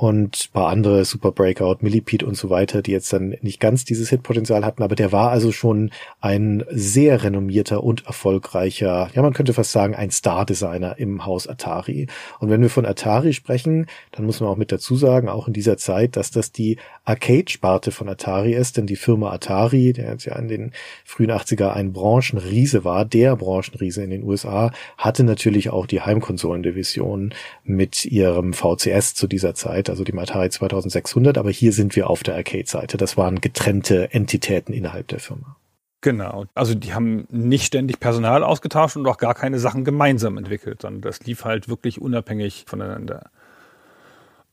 und 0.00 0.50
paar 0.54 0.68
andere 0.68 1.04
Super 1.04 1.30
Breakout, 1.30 1.80
Millipede 1.82 2.24
und 2.24 2.34
so 2.34 2.48
weiter, 2.48 2.80
die 2.80 2.90
jetzt 2.90 3.12
dann 3.12 3.36
nicht 3.42 3.60
ganz 3.60 3.84
dieses 3.84 4.08
Hitpotenzial 4.08 4.64
hatten, 4.64 4.82
aber 4.82 4.94
der 4.94 5.12
war 5.12 5.30
also 5.30 5.52
schon 5.52 5.90
ein 6.22 6.64
sehr 6.70 7.22
renommierter 7.22 7.84
und 7.84 8.06
erfolgreicher, 8.06 9.10
ja 9.12 9.20
man 9.20 9.34
könnte 9.34 9.52
fast 9.52 9.72
sagen, 9.72 9.94
ein 9.94 10.10
Star-Designer 10.10 10.96
im 10.96 11.26
Haus 11.26 11.46
Atari. 11.46 12.06
Und 12.38 12.48
wenn 12.48 12.62
wir 12.62 12.70
von 12.70 12.86
Atari 12.86 13.34
sprechen, 13.34 13.88
dann 14.12 14.24
muss 14.24 14.40
man 14.40 14.48
auch 14.48 14.56
mit 14.56 14.72
dazu 14.72 14.96
sagen, 14.96 15.28
auch 15.28 15.46
in 15.46 15.52
dieser 15.52 15.76
Zeit, 15.76 16.16
dass 16.16 16.30
das 16.30 16.50
die 16.50 16.78
Arcade-Sparte 17.04 17.90
von 17.90 18.08
Atari 18.08 18.54
ist, 18.54 18.78
denn 18.78 18.86
die 18.86 18.96
Firma 18.96 19.30
Atari, 19.32 19.92
der 19.92 20.12
jetzt 20.12 20.24
ja 20.24 20.34
in 20.36 20.48
den 20.48 20.72
frühen 21.04 21.30
80er 21.30 21.72
ein 21.72 21.92
Branchenriese 21.92 22.84
war, 22.84 23.04
der 23.04 23.36
Branchenriese 23.36 24.02
in 24.02 24.08
den 24.08 24.22
USA, 24.22 24.72
hatte 24.96 25.24
natürlich 25.24 25.68
auch 25.68 25.84
die 25.84 26.00
Heimkonsolendivision 26.00 27.34
mit 27.64 28.06
ihrem 28.06 28.54
VCS 28.54 29.14
zu 29.14 29.26
dieser 29.26 29.54
Zeit 29.54 29.89
also 29.90 30.04
die 30.04 30.16
Atari 30.16 30.50
2600, 30.50 31.38
aber 31.38 31.50
hier 31.50 31.72
sind 31.72 31.96
wir 31.96 32.08
auf 32.08 32.22
der 32.22 32.36
Arcade-Seite. 32.36 32.96
Das 32.96 33.16
waren 33.16 33.40
getrennte 33.40 34.12
Entitäten 34.12 34.72
innerhalb 34.72 35.08
der 35.08 35.20
Firma. 35.20 35.56
Genau. 36.00 36.46
Also 36.54 36.74
die 36.74 36.94
haben 36.94 37.26
nicht 37.30 37.66
ständig 37.66 38.00
Personal 38.00 38.42
ausgetauscht 38.42 38.96
und 38.96 39.06
auch 39.06 39.18
gar 39.18 39.34
keine 39.34 39.58
Sachen 39.58 39.84
gemeinsam 39.84 40.38
entwickelt, 40.38 40.82
sondern 40.82 41.02
das 41.02 41.20
lief 41.20 41.44
halt 41.44 41.68
wirklich 41.68 42.00
unabhängig 42.00 42.64
voneinander. 42.66 43.30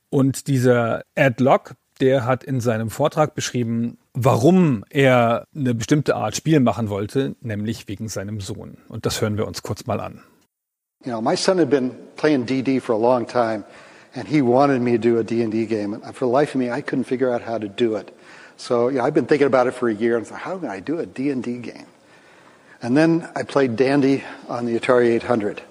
Und 0.09 0.47
dieser 0.47 1.03
Ed 1.15 1.39
Lock, 1.39 1.75
der 1.99 2.25
hat 2.25 2.43
in 2.43 2.59
seinem 2.59 2.89
Vortrag 2.89 3.33
beschrieben, 3.33 3.97
warum 4.13 4.83
er 4.89 5.45
eine 5.55 5.73
bestimmte 5.73 6.15
Art 6.15 6.35
Spiel 6.35 6.59
machen 6.59 6.89
wollte, 6.89 7.35
nämlich 7.41 7.87
wegen 7.87 8.09
seinem 8.09 8.39
Sohn. 8.39 8.77
Und 8.89 9.05
das 9.05 9.21
hören 9.21 9.37
wir 9.37 9.47
uns 9.47 9.63
kurz 9.63 9.85
mal 9.85 9.99
an. 9.99 10.23
You 11.05 11.11
know, 11.11 11.21
my 11.21 11.35
son 11.35 11.59
had 11.59 11.69
been 11.69 11.91
playing 12.15 12.45
DD 12.45 12.81
for 12.81 12.95
a 12.95 12.99
long 12.99 13.25
time. 13.25 13.63
And 14.15 14.27
he 14.27 14.41
wanted 14.41 14.81
me 14.81 14.93
to 14.93 14.97
do 14.97 15.19
a 15.19 15.23
D&D 15.23 15.65
game. 15.65 15.93
And 15.93 16.15
for 16.15 16.25
the 16.25 16.31
life 16.31 16.55
of 16.55 16.59
me, 16.59 16.69
I 16.69 16.81
couldn't 16.81 17.05
figure 17.05 17.31
out 17.31 17.41
how 17.41 17.57
to 17.57 17.67
do 17.67 17.95
it. 17.95 18.15
So 18.57 18.89
yeah, 18.89 19.03
I've 19.03 19.13
been 19.13 19.27
thinking 19.27 19.47
about 19.47 19.67
it 19.67 19.71
for 19.71 19.89
a 19.89 19.93
year 19.93 20.17
and 20.17 20.25
thought, 20.25 20.39
how 20.39 20.57
can 20.57 20.69
I 20.69 20.79
do 20.79 20.99
a 20.99 21.05
D&D 21.05 21.59
game? 21.59 21.85
And 22.81 22.95
then 22.95 23.29
I 23.35 23.43
played 23.43 23.75
Dandy 23.75 24.23
on 24.47 24.65
the 24.65 24.79
Atari 24.79 25.09
800. 25.15 25.61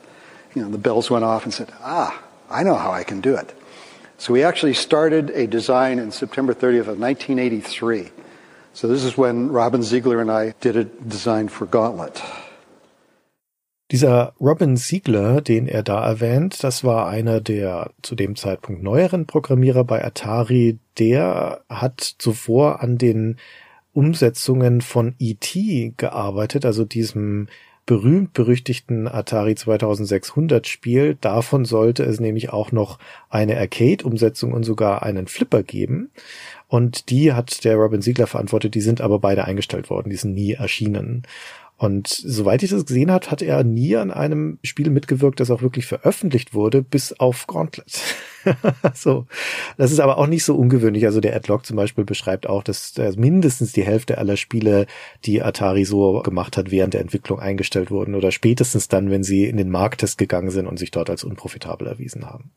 You 0.54 0.62
know, 0.62 0.70
the 0.70 0.78
bells 0.78 1.10
went 1.10 1.24
off 1.24 1.44
and 1.44 1.52
said, 1.52 1.72
ah, 1.80 2.22
I 2.50 2.62
know 2.62 2.74
how 2.74 2.90
I 2.90 3.04
can 3.04 3.20
do 3.20 3.36
it. 3.36 3.54
So 4.18 4.32
we 4.32 4.42
actually 4.42 4.74
started 4.74 5.30
a 5.30 5.46
design 5.46 5.98
in 5.98 6.10
September 6.10 6.54
30th 6.54 6.88
of 6.88 6.98
1983. 6.98 8.10
So 8.72 8.88
this 8.88 9.04
is 9.04 9.16
when 9.16 9.50
Robin 9.50 9.82
Ziegler 9.82 10.20
and 10.20 10.30
I 10.30 10.54
did 10.60 10.76
a 10.76 10.84
design 10.84 11.48
for 11.48 11.66
Gauntlet. 11.66 12.22
Dieser 13.92 14.34
Robin 14.40 14.76
Siegler, 14.76 15.40
den 15.40 15.68
er 15.68 15.84
da 15.84 16.04
erwähnt, 16.04 16.64
das 16.64 16.82
war 16.82 17.06
einer 17.06 17.40
der 17.40 17.92
zu 18.02 18.16
dem 18.16 18.34
Zeitpunkt 18.34 18.82
neueren 18.82 19.26
Programmierer 19.26 19.84
bei 19.84 20.04
Atari. 20.04 20.78
Der 20.98 21.62
hat 21.68 22.00
zuvor 22.00 22.82
an 22.82 22.98
den 22.98 23.36
Umsetzungen 23.92 24.80
von 24.80 25.14
E.T. 25.20 25.94
gearbeitet, 25.96 26.66
also 26.66 26.84
diesem 26.84 27.46
berühmt-berüchtigten 27.86 29.06
Atari 29.06 29.54
2600 29.54 30.66
Spiel. 30.66 31.16
Davon 31.20 31.64
sollte 31.64 32.02
es 32.02 32.18
nämlich 32.18 32.50
auch 32.50 32.72
noch 32.72 32.98
eine 33.30 33.56
Arcade-Umsetzung 33.56 34.52
und 34.52 34.64
sogar 34.64 35.04
einen 35.04 35.28
Flipper 35.28 35.62
geben. 35.62 36.10
Und 36.66 37.10
die 37.10 37.32
hat 37.32 37.64
der 37.64 37.76
Robin 37.76 38.02
Siegler 38.02 38.26
verantwortet, 38.26 38.74
die 38.74 38.80
sind 38.80 39.00
aber 39.00 39.20
beide 39.20 39.44
eingestellt 39.44 39.88
worden, 39.88 40.10
die 40.10 40.16
sind 40.16 40.34
nie 40.34 40.54
erschienen. 40.54 41.22
Und 41.78 42.08
soweit 42.08 42.62
ich 42.62 42.70
das 42.70 42.86
gesehen 42.86 43.10
habe, 43.10 43.30
hat 43.30 43.42
er 43.42 43.62
nie 43.62 43.96
an 43.96 44.10
einem 44.10 44.58
Spiel 44.62 44.88
mitgewirkt, 44.88 45.40
das 45.40 45.50
auch 45.50 45.60
wirklich 45.60 45.84
veröffentlicht 45.84 46.54
wurde, 46.54 46.82
bis 46.82 47.12
auf 47.12 47.46
Gauntlet. 47.46 48.00
so. 48.94 49.26
Das 49.76 49.92
ist 49.92 50.00
aber 50.00 50.16
auch 50.16 50.26
nicht 50.26 50.44
so 50.44 50.56
ungewöhnlich. 50.56 51.04
Also 51.04 51.20
der 51.20 51.36
Adlock 51.36 51.66
zum 51.66 51.76
Beispiel 51.76 52.04
beschreibt 52.04 52.48
auch, 52.48 52.62
dass 52.62 52.94
mindestens 53.16 53.72
die 53.72 53.84
Hälfte 53.84 54.16
aller 54.16 54.38
Spiele, 54.38 54.86
die 55.26 55.42
Atari 55.42 55.84
so 55.84 56.22
gemacht 56.22 56.56
hat, 56.56 56.70
während 56.70 56.94
der 56.94 57.02
Entwicklung 57.02 57.40
eingestellt 57.40 57.90
wurden 57.90 58.14
oder 58.14 58.30
spätestens 58.32 58.88
dann, 58.88 59.10
wenn 59.10 59.22
sie 59.22 59.44
in 59.44 59.58
den 59.58 59.70
Markttest 59.70 60.16
gegangen 60.16 60.50
sind 60.50 60.66
und 60.66 60.78
sich 60.78 60.90
dort 60.90 61.10
als 61.10 61.24
unprofitabel 61.24 61.86
erwiesen 61.86 62.24
haben. 62.24 62.52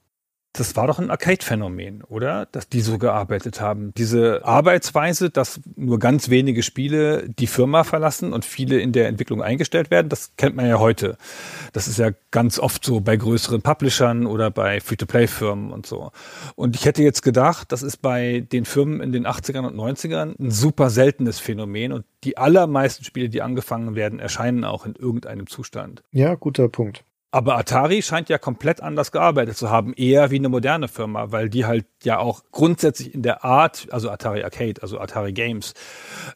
Das 0.54 0.76
war 0.76 0.88
doch 0.88 0.98
ein 0.98 1.12
Arcade-Phänomen, 1.12 2.04
oder? 2.04 2.48
Dass 2.48 2.68
die 2.68 2.82
so 2.82 2.98
gearbeitet 2.98 3.62
haben. 3.62 3.94
Diese 3.96 4.44
Arbeitsweise, 4.44 5.30
dass 5.30 5.62
nur 5.76 6.00
ganz 6.00 6.30
wenige 6.30 6.64
Spiele 6.64 7.30
die 7.30 7.46
Firma 7.46 7.84
verlassen 7.84 8.34
und 8.34 8.46
viele 8.46 8.80
in 8.80 8.92
der 8.92 9.08
Entwicklung 9.08 9.44
eingestellt 9.44 9.92
werden, 9.92 10.10
das 10.10 10.36
kennt 10.38 10.56
man 10.56 10.68
ja 10.68 10.80
heute. 10.80 11.18
Das 11.72 11.88
ist 11.88 12.00
ja 12.00 12.10
ganz 12.32 12.58
oft 12.58 12.84
so 12.84 13.00
bei 13.00 13.16
größeren 13.16 13.62
Publishern 13.62 14.26
oder 14.26 14.50
bei 14.50 14.82
Free-to-Play-Firmen 14.82 15.72
und 15.72 15.86
so. 15.86 16.12
Und 16.56 16.76
ich 16.76 16.86
hätte 16.86 17.04
jetzt 17.04 17.22
gedacht, 17.22 17.72
das 17.72 17.84
ist 17.84 17.98
bei 17.98 18.40
den 18.52 18.66
Firmen 18.66 19.02
in 19.02 19.12
den 19.12 19.28
80ern 19.28 19.68
und 19.68 19.76
90ern 19.76 20.34
ein 20.40 20.52
super 20.52 20.90
seltenes 20.90 21.40
Phänomen 21.40 21.94
und 21.94 22.06
die 22.24 22.38
allermeisten 22.38 23.04
Spiele, 23.04 23.30
die 23.30 23.44
angefangen 23.44 23.96
werden, 23.96 24.20
erscheinen 24.20 24.64
auch 24.64 24.86
in 24.86 24.96
irgendeinem 24.96 25.46
Zustand. 25.46 26.04
Ja, 26.12 26.34
guter 26.34 26.70
Punkt. 26.70 27.06
Aber 27.32 27.58
Atari 27.58 28.02
scheint 28.02 28.28
ja 28.30 28.40
komplett 28.40 28.82
anders 28.82 29.12
gearbeitet 29.12 29.56
zu 29.56 29.70
haben, 29.70 29.94
eher 29.94 30.32
wie 30.32 30.38
eine 30.38 30.50
moderne 30.50 30.88
Firma, 30.88 31.32
weil 31.32 31.50
die 31.50 31.66
halt 31.66 31.86
ja 32.04 32.18
auch 32.18 32.44
grundsätzlich 32.52 33.14
in 33.14 33.22
der 33.22 33.44
Art, 33.44 33.88
also 33.92 34.10
Atari 34.10 34.44
Arcade, 34.44 34.82
also 34.82 35.00
Atari 35.00 35.32
Games, 35.32 35.74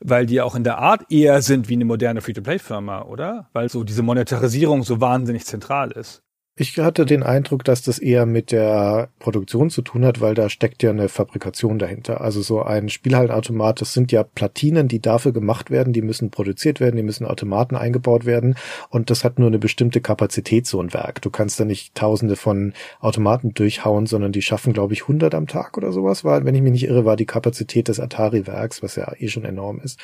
weil 0.02 0.26
die 0.28 0.40
auch 0.42 0.56
in 0.56 0.64
der 0.64 0.78
Art 0.78 1.12
eher 1.12 1.42
sind 1.42 1.68
wie 1.68 1.74
eine 1.74 1.86
moderne 1.86 2.22
Free-to-Play-Firma, 2.22 3.04
oder? 3.04 3.50
Weil 3.54 3.70
so 3.70 3.84
diese 3.84 4.04
Monetarisierung 4.04 4.84
so 4.84 5.02
wahnsinnig 5.02 5.46
zentral 5.46 5.92
ist. 5.92 6.23
Ich 6.56 6.78
hatte 6.78 7.08
den 7.08 7.24
Eindruck, 7.24 7.64
dass 7.64 7.82
das 7.82 7.98
eher 7.98 8.28
mit 8.28 8.52
der 8.52 9.10
Produktion 9.18 9.72
zu 9.72 9.82
tun 9.82 10.06
hat, 10.06 10.22
weil 10.22 10.36
da 10.36 10.50
steckt 10.52 10.84
ja 10.84 10.92
eine 10.92 11.10
Fabrikation 11.10 11.80
dahinter. 11.80 12.22
Also 12.22 12.44
so 12.44 12.62
ein 12.62 12.90
Spielhallenautomat, 12.90 13.82
das 13.82 13.94
sind 13.94 14.12
ja 14.12 14.22
Platinen, 14.22 14.88
die 14.88 15.00
dafür 15.00 15.32
gemacht 15.32 15.72
werden, 15.72 15.94
die 15.94 16.04
müssen 16.04 16.30
produziert 16.30 16.80
werden, 16.80 16.96
die 16.96 17.02
müssen 17.02 17.26
Automaten 17.26 17.76
eingebaut 17.76 18.26
werden 18.26 18.54
und 18.90 19.10
das 19.10 19.24
hat 19.24 19.40
nur 19.40 19.48
eine 19.48 19.58
bestimmte 19.58 20.00
Kapazität, 20.00 20.68
so 20.68 20.80
ein 20.80 20.94
Werk. 20.94 21.24
Du 21.24 21.32
kannst 21.32 21.60
da 21.60 21.66
nicht 21.66 21.96
tausende 21.96 22.36
von 22.36 22.74
Automaten 23.00 23.56
durchhauen, 23.56 24.06
sondern 24.06 24.32
die 24.32 24.44
schaffen, 24.44 24.74
glaube 24.74 24.94
ich, 24.94 25.02
100 25.02 25.34
am 25.34 25.48
Tag 25.48 25.76
oder 25.76 25.92
sowas, 25.92 26.24
war, 26.24 26.46
wenn 26.46 26.54
ich 26.54 26.62
mich 26.62 26.74
nicht 26.74 26.86
irre, 26.86 27.04
war 27.04 27.16
die 27.16 27.26
Kapazität 27.26 27.88
des 27.88 28.00
Atari-Werks, 28.00 28.84
was 28.84 28.96
ja 28.96 29.12
eh 29.18 29.28
schon 29.28 29.46
enorm 29.46 29.80
ist. 29.80 30.00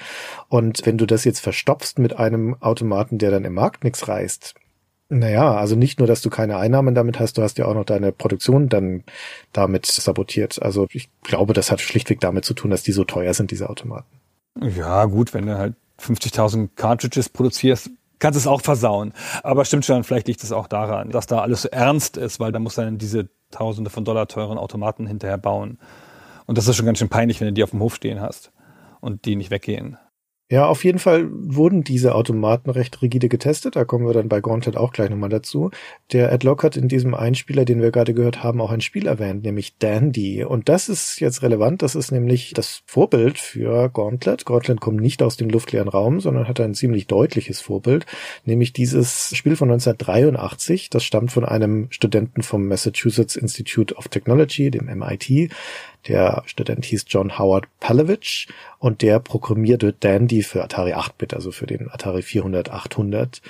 Und 0.48 0.84
wenn 0.88 0.98
du 0.98 1.06
das 1.06 1.26
jetzt 1.26 1.42
verstopfst 1.42 2.00
mit 2.00 2.18
einem 2.18 2.56
Automaten, 2.60 3.20
der 3.20 3.30
dann 3.30 3.46
im 3.46 3.54
Markt 3.54 3.84
nichts 3.84 4.08
reißt, 4.08 4.56
Naja, 5.12 5.56
also 5.56 5.76
nicht 5.76 5.98
nur, 5.98 6.08
dass 6.08 6.22
du 6.22 6.30
keine 6.30 6.58
Einnahmen 6.58 6.94
damit 6.94 7.20
hast, 7.20 7.38
du 7.38 7.42
hast 7.42 7.58
ja 7.58 7.66
auch 7.66 7.74
noch 7.74 7.84
deine 7.84 8.12
Produktion 8.12 8.70
dann 8.70 9.04
damit 9.54 9.88
sabotiert. 9.88 10.62
Also 10.62 10.88
ich 10.92 11.10
glaube, 11.24 11.54
das 11.54 11.72
hat 11.72 11.82
schlichtweg 11.82 12.20
damit 12.20 12.46
zu 12.46 12.54
tun, 12.54 12.70
dass 12.70 12.84
die 12.84 12.92
so 12.92 13.04
teuer 13.04 13.34
sind, 13.34 13.50
diese 13.50 13.70
Automaten. 13.70 14.20
Ja, 14.62 15.06
gut, 15.06 15.34
wenn 15.34 15.48
du 15.48 15.58
halt 15.58 15.76
50.000 16.00 16.70
Cartridges 16.76 17.30
produzierst, 17.30 17.90
kannst 18.20 18.36
du 18.38 18.40
es 18.40 18.48
auch 18.48 18.62
versauen. 18.62 19.14
Aber 19.42 19.66
stimmt 19.66 19.86
schon, 19.86 20.04
vielleicht 20.04 20.28
liegt 20.28 20.44
es 20.44 20.52
auch 20.52 20.68
daran, 20.68 21.10
dass 21.10 21.26
da 21.26 21.40
alles 21.40 21.64
so 21.64 21.70
ernst 21.70 22.16
ist, 22.16 22.40
weil 22.40 22.52
da 22.52 22.60
muss 22.60 22.76
dann 22.76 23.00
diese 23.00 23.30
Tausende 23.50 23.90
von 23.90 24.06
Dollar 24.06 24.28
teuren 24.28 24.60
Automaten 24.60 25.08
hinterher 25.08 25.40
bauen. 25.40 25.80
Und 26.46 26.60
das 26.60 26.68
ist 26.68 26.76
schon 26.76 26.86
ganz 26.86 27.00
schön 27.00 27.10
peinlich, 27.10 27.40
wenn 27.40 27.48
du 27.48 27.54
die 27.54 27.64
auf 27.64 27.72
dem 27.72 27.80
Hof 27.80 27.96
stehen 27.96 28.22
hast 28.22 28.52
und 29.02 29.26
die 29.26 29.36
nicht 29.36 29.50
weggehen. 29.50 29.98
Ja, 30.52 30.66
auf 30.66 30.84
jeden 30.84 30.98
Fall 30.98 31.30
wurden 31.32 31.84
diese 31.84 32.16
Automaten 32.16 32.72
recht 32.72 33.04
rigide 33.04 33.30
getestet. 33.30 33.76
Da 33.76 33.86
kommen 33.86 34.08
wir 34.08 34.14
dann 34.14 34.30
bei 34.30 34.42
Gauntlet 34.42 34.78
auch 34.78 34.92
gleich 34.92 35.12
nochmal 35.12 35.30
dazu. 35.30 35.70
Der 36.12 36.32
Adlock 36.32 36.64
hat 36.64 36.76
in 36.76 36.88
diesem 36.88 37.14
Einspieler, 37.14 37.66
den 37.66 37.84
wir 37.84 37.92
gerade 37.92 38.16
gehört 38.16 38.42
haben, 38.42 38.60
auch 38.60 38.72
ein 38.72 38.82
Spiel 38.82 39.06
erwähnt, 39.06 39.44
nämlich 39.44 39.78
Dandy. 39.78 40.44
Und 40.44 40.68
das 40.68 40.90
ist 40.90 41.20
jetzt 41.20 41.44
relevant. 41.44 41.84
Das 41.84 41.94
ist 41.94 42.12
nämlich 42.12 42.54
das 42.56 42.82
Vorbild 42.88 43.38
für 43.38 43.90
Gauntlet. 43.90 44.44
Gauntlet 44.48 44.82
kommt 44.82 45.00
nicht 45.00 45.22
aus 45.22 45.38
dem 45.38 45.52
luftleeren 45.52 45.88
Raum, 45.88 46.20
sondern 46.20 46.48
hat 46.48 46.60
ein 46.60 46.74
ziemlich 46.74 47.06
deutliches 47.06 47.62
Vorbild, 47.62 48.08
nämlich 48.44 48.74
dieses 48.74 49.38
Spiel 49.38 49.56
von 49.56 49.70
1983. 49.70 50.90
Das 50.90 51.04
stammt 51.04 51.32
von 51.32 51.46
einem 51.46 51.92
Studenten 51.92 52.42
vom 52.42 52.68
Massachusetts 52.68 53.36
Institute 53.36 53.94
of 53.94 54.08
Technology, 54.08 54.72
dem 54.72 54.86
MIT. 54.86 55.52
Der 56.10 56.44
Student 56.48 56.86
hieß 56.86 57.06
John 57.08 57.38
Howard 57.38 57.68
Palevich 57.80 58.48
und 58.80 59.02
der 59.02 59.20
programmierte 59.20 59.94
Dandy 59.94 60.44
für 60.44 60.64
Atari 60.64 60.94
8-Bit, 60.94 61.34
also 61.34 61.52
für 61.52 61.68
den 61.68 61.90
Atari 61.90 62.24
400, 62.24 62.72
800. 62.72 63.42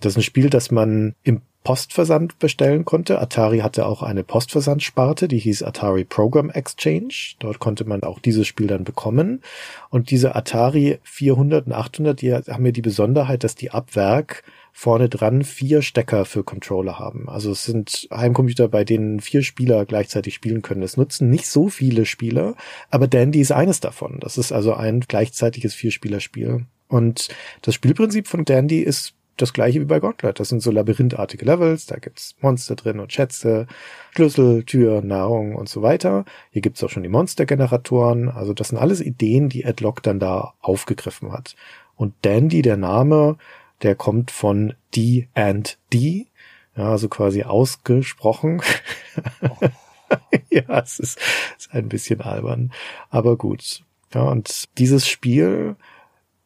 Das 0.00 0.12
ist 0.12 0.16
ein 0.18 0.22
Spiel, 0.22 0.50
das 0.50 0.70
man 0.70 1.14
im 1.22 1.40
Postversand 1.62 2.38
bestellen 2.38 2.84
konnte. 2.84 3.20
Atari 3.20 3.60
hatte 3.60 3.86
auch 3.86 4.02
eine 4.02 4.22
Postversandsparte, 4.22 5.28
die 5.28 5.38
hieß 5.38 5.62
Atari 5.62 6.04
Program 6.04 6.50
Exchange. 6.50 7.14
Dort 7.38 7.58
konnte 7.58 7.86
man 7.86 8.02
auch 8.02 8.18
dieses 8.18 8.46
Spiel 8.46 8.66
dann 8.66 8.84
bekommen. 8.84 9.40
Und 9.88 10.10
diese 10.10 10.36
Atari 10.36 10.98
400 11.04 11.66
und 11.66 11.72
800, 11.72 12.20
die 12.20 12.34
haben 12.34 12.66
ja 12.66 12.72
die 12.72 12.82
Besonderheit, 12.82 13.44
dass 13.44 13.54
die 13.54 13.70
ab 13.70 13.96
Werk 13.96 14.42
vorne 14.76 15.08
dran 15.08 15.44
vier 15.44 15.82
Stecker 15.82 16.24
für 16.24 16.42
Controller 16.42 16.98
haben. 16.98 17.28
Also 17.28 17.52
es 17.52 17.64
sind 17.64 18.08
Heimcomputer, 18.12 18.68
bei 18.68 18.84
denen 18.84 19.20
vier 19.20 19.44
Spieler 19.44 19.86
gleichzeitig 19.86 20.34
spielen 20.34 20.62
können. 20.62 20.82
Es 20.82 20.96
nutzen 20.96 21.30
nicht 21.30 21.46
so 21.46 21.68
viele 21.68 22.04
Spieler, 22.04 22.56
aber 22.90 23.06
Dandy 23.06 23.40
ist 23.40 23.52
eines 23.52 23.78
davon. 23.78 24.18
Das 24.20 24.36
ist 24.36 24.50
also 24.50 24.74
ein 24.74 25.00
gleichzeitiges 25.00 25.74
Vierspielerspiel. 25.74 26.66
Und 26.88 27.28
das 27.62 27.74
Spielprinzip 27.74 28.26
von 28.26 28.44
Dandy 28.44 28.80
ist 28.80 29.14
das 29.36 29.52
gleiche 29.52 29.80
wie 29.80 29.84
bei 29.84 30.00
Gauntlet. 30.00 30.40
Das 30.40 30.48
sind 30.48 30.60
so 30.60 30.72
labyrinthartige 30.72 31.44
Levels, 31.44 31.86
da 31.86 31.96
gibt's 31.96 32.34
Monster 32.40 32.74
drin 32.74 32.98
und 32.98 33.12
Schätze, 33.12 33.68
Schlüssel, 34.10 34.64
Tür, 34.64 35.02
Nahrung 35.02 35.54
und 35.54 35.68
so 35.68 35.82
weiter. 35.82 36.24
Hier 36.50 36.62
gibt's 36.62 36.82
auch 36.82 36.90
schon 36.90 37.04
die 37.04 37.08
Monstergeneratoren. 37.08 38.28
Also 38.28 38.52
das 38.52 38.68
sind 38.68 38.78
alles 38.78 39.00
Ideen, 39.00 39.48
die 39.48 39.64
Adlock 39.64 40.02
dann 40.02 40.18
da 40.18 40.54
aufgegriffen 40.60 41.32
hat. 41.32 41.54
Und 41.94 42.12
Dandy, 42.22 42.62
der 42.62 42.76
Name, 42.76 43.36
der 43.84 43.94
kommt 43.94 44.30
von 44.30 44.74
D 44.96 45.28
and 45.34 45.78
D, 45.92 46.26
ja, 46.76 46.90
also 46.90 47.08
quasi 47.08 47.44
ausgesprochen. 47.44 48.60
Oh. 49.42 49.68
ja, 50.50 50.80
es 50.80 50.98
ist, 50.98 51.18
ist 51.56 51.72
ein 51.72 51.88
bisschen 51.88 52.20
albern, 52.20 52.72
aber 53.10 53.36
gut. 53.36 53.84
Ja, 54.12 54.22
und 54.22 54.64
dieses 54.78 55.06
Spiel, 55.06 55.76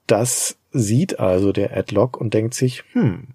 das 0.07 0.59
sieht 0.71 1.19
also 1.19 1.53
der 1.53 1.77
Adlock 1.77 2.19
und 2.21 2.35
denkt 2.35 2.55
sich, 2.55 2.85
hm, 2.93 3.29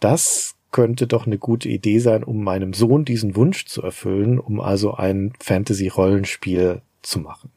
das 0.00 0.54
könnte 0.70 1.06
doch 1.06 1.26
eine 1.26 1.38
gute 1.38 1.68
Idee 1.68 1.98
sein, 1.98 2.24
um 2.24 2.42
meinem 2.42 2.72
Sohn 2.72 3.04
diesen 3.04 3.36
Wunsch 3.36 3.66
zu 3.66 3.82
erfüllen, 3.82 4.38
um 4.38 4.60
also 4.60 4.94
ein 4.94 5.32
Fantasy-Rollenspiel 5.38 6.82
zu 7.02 7.20
machen. 7.20 7.50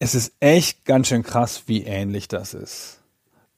Es 0.00 0.14
ist 0.16 0.34
echt 0.40 0.84
ganz 0.84 1.08
schön 1.08 1.22
krass, 1.22 1.64
wie 1.66 1.84
ähnlich 1.84 2.26
das 2.26 2.54
ist. 2.54 3.01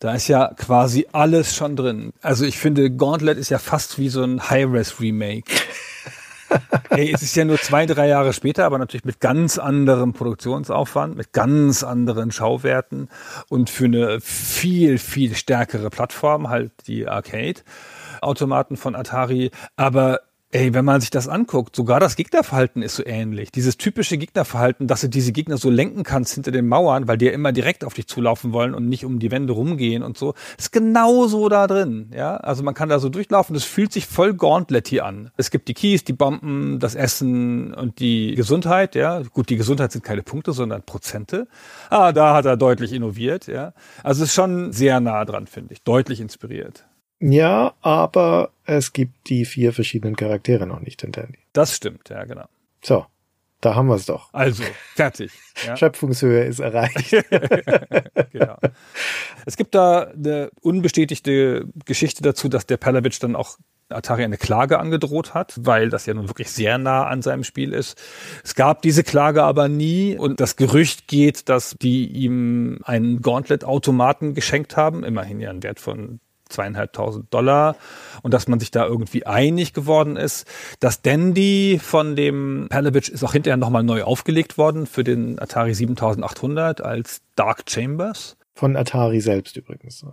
Da 0.05 0.12
ist 0.12 0.28
ja 0.28 0.52
quasi 0.55 1.06
alles 1.12 1.56
schon 1.56 1.76
drin. 1.76 2.12
Also 2.20 2.44
ich 2.44 2.59
finde, 2.59 2.90
Gauntlet 2.90 3.39
ist 3.39 3.48
ja 3.48 3.59
fast 3.59 3.98
wie 3.98 4.10
so 4.10 4.22
ein 4.22 4.51
High-Res-Remake. 4.51 5.51
hey, 6.90 7.10
es 7.10 7.22
ist 7.22 7.35
ja 7.36 7.47
nur 7.47 7.56
zwei, 7.56 7.86
drei 7.86 8.09
Jahre 8.09 8.35
später, 8.35 8.66
aber 8.66 8.76
natürlich 8.76 9.06
mit 9.06 9.20
ganz 9.20 9.56
anderem 9.56 10.12
Produktionsaufwand, 10.12 11.16
mit 11.16 11.32
ganz 11.32 11.82
anderen 11.82 12.32
Schauwerten 12.32 13.09
und 13.48 13.70
für 13.70 13.86
eine 13.86 14.20
viel, 14.20 14.98
viel 14.98 15.35
stärkere 15.35 15.89
Plattform, 15.89 16.51
halt 16.51 16.72
die 16.86 17.09
Arcade-Automaten 17.09 18.76
von 18.76 18.97
Atari. 18.97 19.52
Aber 19.76 20.20
Ey, 20.55 20.72
wenn 20.72 20.85
man 20.85 21.01
sich 21.01 21.10
das 21.10 21.26
anguckt, 21.26 21.74
sogar 21.74 21.98
das 21.98 22.14
Gegnerverhalten 22.14 22.81
ist 22.82 22.94
so 22.94 23.05
ähnlich. 23.05 23.51
Dieses 23.51 23.76
typische 23.76 24.18
Gegnerverhalten, 24.18 24.86
dass 24.86 25.01
du 25.01 25.09
diese 25.09 25.32
Gegner 25.32 25.56
so 25.56 25.68
lenken 25.68 26.05
kannst 26.05 26.35
hinter 26.35 26.52
den 26.52 26.68
Mauern, 26.68 27.09
weil 27.09 27.18
die 27.18 27.24
ja 27.24 27.32
immer 27.32 27.51
direkt 27.51 27.82
auf 27.82 27.94
dich 27.94 28.06
zulaufen 28.06 28.52
wollen 28.52 28.72
und 28.72 28.89
nicht 28.89 29.05
um 29.05 29.18
die 29.18 29.32
Wände 29.32 29.52
rumgehen 29.52 30.05
und 30.05 30.16
so, 30.16 30.35
ist 30.56 30.70
genauso 30.70 31.48
da 31.48 31.66
drin. 31.66 32.12
Ja, 32.14 32.36
also 32.36 32.62
man 32.62 32.72
kann 32.72 32.89
da 32.89 33.01
so 33.01 33.09
durchlaufen. 33.09 33.55
Das 33.55 33.64
fühlt 33.64 33.93
sich 33.93 34.06
voll 34.06 34.32
Gauntlet 34.35 34.97
an. 35.01 35.32
Es 35.36 35.51
gibt 35.51 35.66
die 35.66 35.74
Keys, 35.74 36.05
die 36.05 36.12
Bomben, 36.12 36.78
das 36.78 36.94
Essen 36.94 37.74
und 37.74 37.98
die 37.98 38.36
Gesundheit. 38.36 38.94
Ja, 38.94 39.22
gut, 39.22 39.51
die 39.51 39.56
Gesundheit 39.56 39.90
sind 39.90 40.05
keine 40.05 40.22
Punkte, 40.22 40.52
sondern 40.52 40.85
Prozente. 40.85 41.48
Ah, 41.90 42.12
da 42.12 42.32
hat 42.32 42.44
er 42.44 42.56
deutlich 42.56 42.93
innoviert. 42.93 43.48
Ja, 43.48 43.72
also 44.05 44.22
ist 44.22 44.32
schon 44.32 44.72
sehr 44.72 45.01
nah 45.01 45.24
dran, 45.24 45.48
finde 45.48 45.72
ich, 45.74 45.82
deutlich 45.82 46.20
inspiriert. 46.20 46.85
Ja, 47.26 47.72
aber 47.80 48.51
es 48.66 48.92
gibt 48.92 49.30
die 49.30 49.46
vier 49.46 49.72
verschiedenen 49.72 50.14
Charaktere 50.14 50.66
noch 50.66 50.80
nicht 50.80 51.02
in 51.05 51.12
Dandy. 51.12 51.38
Das 51.55 51.74
stimmt, 51.74 52.10
ja, 52.10 52.24
genau. 52.24 52.44
So, 52.82 53.06
da 53.62 53.74
haben 53.74 53.86
wir 53.86 53.94
es 53.94 54.05
doch. 54.05 54.28
Also, 54.34 54.62
fertig. 54.94 55.32
Ja. 55.66 55.74
Schöpfungshöhe 55.78 56.44
ist 56.44 56.59
erreicht. 56.59 57.12
genau. 58.30 58.59
Es 59.46 59.56
gibt 59.56 59.74
da 59.74 60.02
eine 60.02 60.51
unbestätigte 60.60 61.66
Geschichte 61.86 62.22
dazu, 62.22 62.51
dass 62.51 62.66
der 62.66 62.76
Palavich 62.76 63.18
dann 63.20 63.36
auch 63.36 63.56
Atari 63.88 64.24
eine 64.24 64.36
Klage 64.36 64.78
angedroht 64.78 65.32
hat, 65.32 65.55
weil 65.59 65.88
das 65.88 66.05
ja 66.05 66.12
nun 66.12 66.28
wirklich 66.28 66.51
sehr 66.51 66.76
nah 66.76 67.06
an 67.06 67.22
seinem 67.22 67.44
Spiel 67.44 67.72
ist. 67.72 67.98
Es 68.42 68.55
gab 68.55 68.82
diese 68.82 69.02
Klage 69.02 69.44
aber 69.44 69.68
nie 69.68 70.18
und 70.18 70.40
das 70.40 70.56
Gerücht 70.56 71.09
geht, 71.09 71.48
dass 71.48 71.74
die 71.80 72.06
ihm 72.06 72.80
einen 72.84 73.22
Gauntlet-Automaten 73.22 74.34
geschenkt 74.34 74.76
haben, 74.76 75.05
immerhin 75.05 75.40
ja 75.40 75.48
einen 75.48 75.62
Wert 75.62 75.80
von 75.80 76.20
zweieinhalbtausend 76.48 77.32
Dollar 77.32 77.76
und 78.22 78.34
dass 78.34 78.48
man 78.48 78.60
sich 78.60 78.70
da 78.70 78.86
irgendwie 78.86 79.26
einig 79.26 79.72
geworden 79.72 80.16
ist. 80.16 80.46
Das 80.80 81.02
Dandy 81.02 81.80
von 81.82 82.16
dem 82.16 82.66
Palovich 82.70 83.10
ist 83.10 83.24
auch 83.24 83.32
hinterher 83.32 83.56
nochmal 83.56 83.82
neu 83.82 84.02
aufgelegt 84.02 84.58
worden 84.58 84.86
für 84.86 85.04
den 85.04 85.38
Atari 85.38 85.74
7800 85.74 86.80
als 86.80 87.22
Dark 87.36 87.64
Chambers. 87.68 88.36
Von 88.54 88.76
Atari 88.76 89.20
selbst 89.20 89.56
übrigens 89.56 90.04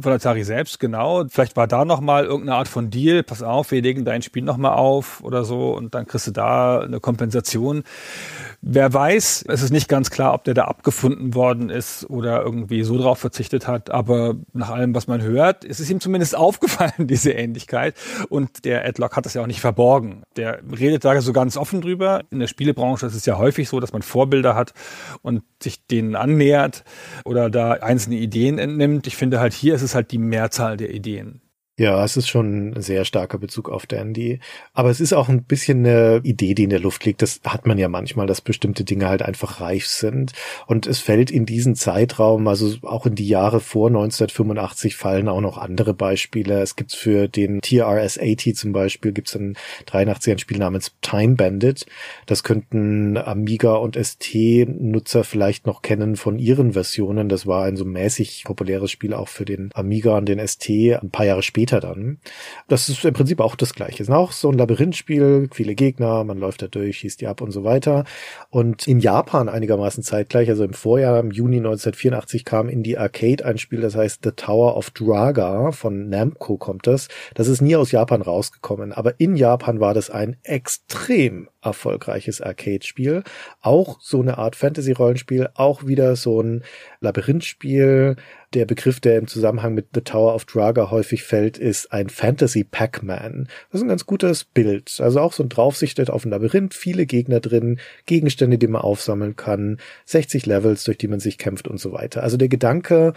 von 0.00 0.12
Atari 0.12 0.44
selbst, 0.44 0.80
genau. 0.80 1.24
Vielleicht 1.28 1.56
war 1.56 1.66
da 1.66 1.84
nochmal 1.84 2.24
irgendeine 2.24 2.56
Art 2.56 2.68
von 2.68 2.90
Deal. 2.90 3.22
Pass 3.22 3.42
auf, 3.42 3.70
wir 3.70 3.82
legen 3.82 4.04
dein 4.04 4.22
Spiel 4.22 4.42
nochmal 4.42 4.74
auf 4.74 5.22
oder 5.22 5.44
so 5.44 5.76
und 5.76 5.94
dann 5.94 6.06
kriegst 6.06 6.26
du 6.26 6.30
da 6.30 6.80
eine 6.80 7.00
Kompensation. 7.00 7.82
Wer 8.60 8.92
weiß, 8.92 9.44
es 9.48 9.62
ist 9.62 9.70
nicht 9.70 9.88
ganz 9.88 10.10
klar, 10.10 10.34
ob 10.34 10.44
der 10.44 10.54
da 10.54 10.64
abgefunden 10.64 11.34
worden 11.34 11.70
ist 11.70 12.08
oder 12.10 12.42
irgendwie 12.42 12.82
so 12.82 12.98
drauf 12.98 13.18
verzichtet 13.18 13.68
hat. 13.68 13.90
Aber 13.90 14.34
nach 14.52 14.70
allem, 14.70 14.94
was 14.94 15.06
man 15.06 15.22
hört, 15.22 15.64
ist 15.64 15.80
es 15.80 15.90
ihm 15.90 16.00
zumindest 16.00 16.36
aufgefallen, 16.36 17.06
diese 17.06 17.32
Ähnlichkeit. 17.32 17.94
Und 18.28 18.64
der 18.64 18.84
Adlock 18.84 19.16
hat 19.16 19.26
das 19.26 19.34
ja 19.34 19.42
auch 19.42 19.46
nicht 19.46 19.60
verborgen. 19.60 20.22
Der 20.36 20.60
redet 20.78 21.04
da 21.04 21.20
so 21.20 21.32
ganz 21.32 21.56
offen 21.56 21.80
drüber. 21.80 22.22
In 22.30 22.40
der 22.40 22.46
Spielebranche 22.46 23.06
ist 23.06 23.14
es 23.14 23.26
ja 23.26 23.38
häufig 23.38 23.68
so, 23.68 23.80
dass 23.80 23.92
man 23.92 24.02
Vorbilder 24.02 24.54
hat 24.54 24.74
und 25.22 25.42
sich 25.62 25.86
denen 25.86 26.16
annähert 26.16 26.84
oder 27.24 27.50
da 27.50 27.72
einzelne 27.72 28.16
Ideen 28.16 28.58
entnimmt. 28.58 29.06
Ich 29.06 29.16
finde 29.16 29.40
halt 29.40 29.52
hier 29.52 29.74
ist 29.74 29.82
es 29.82 29.87
halt 29.94 30.12
die 30.12 30.18
Mehrzahl 30.18 30.76
der 30.76 30.90
Ideen. 30.90 31.40
Ja, 31.78 32.04
es 32.04 32.16
ist 32.16 32.28
schon 32.28 32.72
ein 32.72 32.82
sehr 32.82 33.04
starker 33.04 33.38
Bezug 33.38 33.68
auf 33.70 33.86
Dandy. 33.86 34.40
Aber 34.72 34.90
es 34.90 34.98
ist 34.98 35.12
auch 35.12 35.28
ein 35.28 35.44
bisschen 35.44 35.86
eine 35.86 36.20
Idee, 36.24 36.54
die 36.54 36.64
in 36.64 36.70
der 36.70 36.80
Luft 36.80 37.04
liegt. 37.04 37.22
Das 37.22 37.40
hat 37.44 37.66
man 37.66 37.78
ja 37.78 37.88
manchmal, 37.88 38.26
dass 38.26 38.40
bestimmte 38.40 38.82
Dinge 38.82 39.08
halt 39.08 39.22
einfach 39.22 39.60
reif 39.60 39.86
sind. 39.86 40.32
Und 40.66 40.88
es 40.88 40.98
fällt 40.98 41.30
in 41.30 41.46
diesen 41.46 41.76
Zeitraum, 41.76 42.48
also 42.48 42.74
auch 42.82 43.06
in 43.06 43.14
die 43.14 43.28
Jahre 43.28 43.60
vor 43.60 43.86
1985 43.90 44.96
fallen 44.96 45.28
auch 45.28 45.40
noch 45.40 45.56
andere 45.56 45.94
Beispiele. 45.94 46.60
Es 46.62 46.74
gibt 46.74 46.96
für 46.96 47.28
den 47.28 47.60
TRS-80 47.60 48.56
zum 48.56 48.72
Beispiel, 48.72 49.12
gibt 49.12 49.28
es 49.28 49.36
ein 49.36 49.56
83 49.86 50.32
ein 50.32 50.38
Spiel 50.40 50.58
namens 50.58 50.96
Time 51.00 51.36
Bandit. 51.36 51.86
Das 52.26 52.42
könnten 52.42 53.16
Amiga 53.16 53.76
und 53.76 53.94
ST-Nutzer 53.94 55.22
vielleicht 55.22 55.68
noch 55.68 55.82
kennen 55.82 56.16
von 56.16 56.40
ihren 56.40 56.72
Versionen. 56.72 57.28
Das 57.28 57.46
war 57.46 57.66
ein 57.66 57.76
so 57.76 57.84
mäßig 57.84 58.42
populäres 58.46 58.90
Spiel 58.90 59.14
auch 59.14 59.28
für 59.28 59.44
den 59.44 59.70
Amiga 59.74 60.18
und 60.18 60.28
den 60.28 60.44
ST. 60.44 60.68
Ein 60.68 61.10
paar 61.12 61.26
Jahre 61.26 61.44
später 61.44 61.67
später 61.68 61.80
dann. 61.80 62.18
Das 62.68 62.88
ist 62.88 63.04
im 63.04 63.14
Prinzip 63.14 63.40
auch 63.40 63.54
das 63.54 63.74
Gleiche. 63.74 64.02
Es 64.02 64.08
ist 64.08 64.14
auch 64.14 64.32
so 64.32 64.50
ein 64.50 64.56
Labyrinthspiel, 64.56 65.48
viele 65.52 65.74
Gegner, 65.74 66.24
man 66.24 66.38
läuft 66.38 66.62
da 66.62 66.66
durch, 66.66 66.98
schießt 66.98 67.20
die 67.20 67.26
ab 67.26 67.40
und 67.40 67.50
so 67.50 67.62
weiter. 67.64 68.04
Und 68.50 68.86
in 68.88 69.00
Japan 69.00 69.48
einigermaßen 69.48 70.02
zeitgleich, 70.02 70.48
also 70.48 70.64
im 70.64 70.72
Vorjahr, 70.72 71.20
im 71.20 71.30
Juni 71.30 71.58
1984 71.58 72.44
kam 72.44 72.68
in 72.68 72.82
die 72.82 72.96
Arcade 72.96 73.44
ein 73.44 73.58
Spiel, 73.58 73.80
das 73.80 73.96
heißt 73.96 74.20
The 74.24 74.32
Tower 74.32 74.76
of 74.76 74.90
Draga 74.90 75.72
von 75.72 76.08
Namco 76.08 76.56
kommt 76.56 76.86
das. 76.86 77.08
Das 77.34 77.48
ist 77.48 77.60
nie 77.60 77.76
aus 77.76 77.92
Japan 77.92 78.22
rausgekommen, 78.22 78.92
aber 78.92 79.20
in 79.20 79.36
Japan 79.36 79.80
war 79.80 79.92
das 79.92 80.10
ein 80.10 80.36
extrem 80.42 81.48
erfolgreiches 81.60 82.40
Arcade-Spiel. 82.40 83.24
Auch 83.60 84.00
so 84.00 84.20
eine 84.20 84.38
Art 84.38 84.56
Fantasy-Rollenspiel, 84.56 85.50
auch 85.54 85.86
wieder 85.86 86.16
so 86.16 86.40
ein 86.40 86.64
Labyrinthspiel. 87.00 88.16
Der 88.54 88.64
Begriff, 88.64 88.98
der 88.98 89.18
im 89.18 89.26
Zusammenhang 89.26 89.74
mit 89.74 89.88
The 89.92 90.00
Tower 90.00 90.34
of 90.34 90.46
Draga 90.46 90.90
häufig 90.90 91.22
fällt, 91.22 91.58
ist 91.58 91.92
ein 91.92 92.08
Fantasy 92.08 92.64
Pac-Man. 92.64 93.46
Das 93.70 93.80
ist 93.80 93.84
ein 93.84 93.90
ganz 93.90 94.06
gutes 94.06 94.44
Bild. 94.44 95.00
Also 95.00 95.20
auch 95.20 95.34
so 95.34 95.42
ein 95.42 95.50
Draufsicht 95.50 95.98
auf 96.08 96.24
ein 96.24 96.30
Labyrinth, 96.30 96.72
viele 96.72 97.04
Gegner 97.04 97.40
drin, 97.40 97.78
Gegenstände, 98.06 98.56
die 98.56 98.66
man 98.66 98.80
aufsammeln 98.80 99.36
kann, 99.36 99.78
60 100.06 100.46
Levels, 100.46 100.84
durch 100.84 100.96
die 100.96 101.08
man 101.08 101.20
sich 101.20 101.36
kämpft 101.36 101.68
und 101.68 101.78
so 101.78 101.92
weiter. 101.92 102.22
Also 102.22 102.38
der 102.38 102.48
Gedanke, 102.48 103.12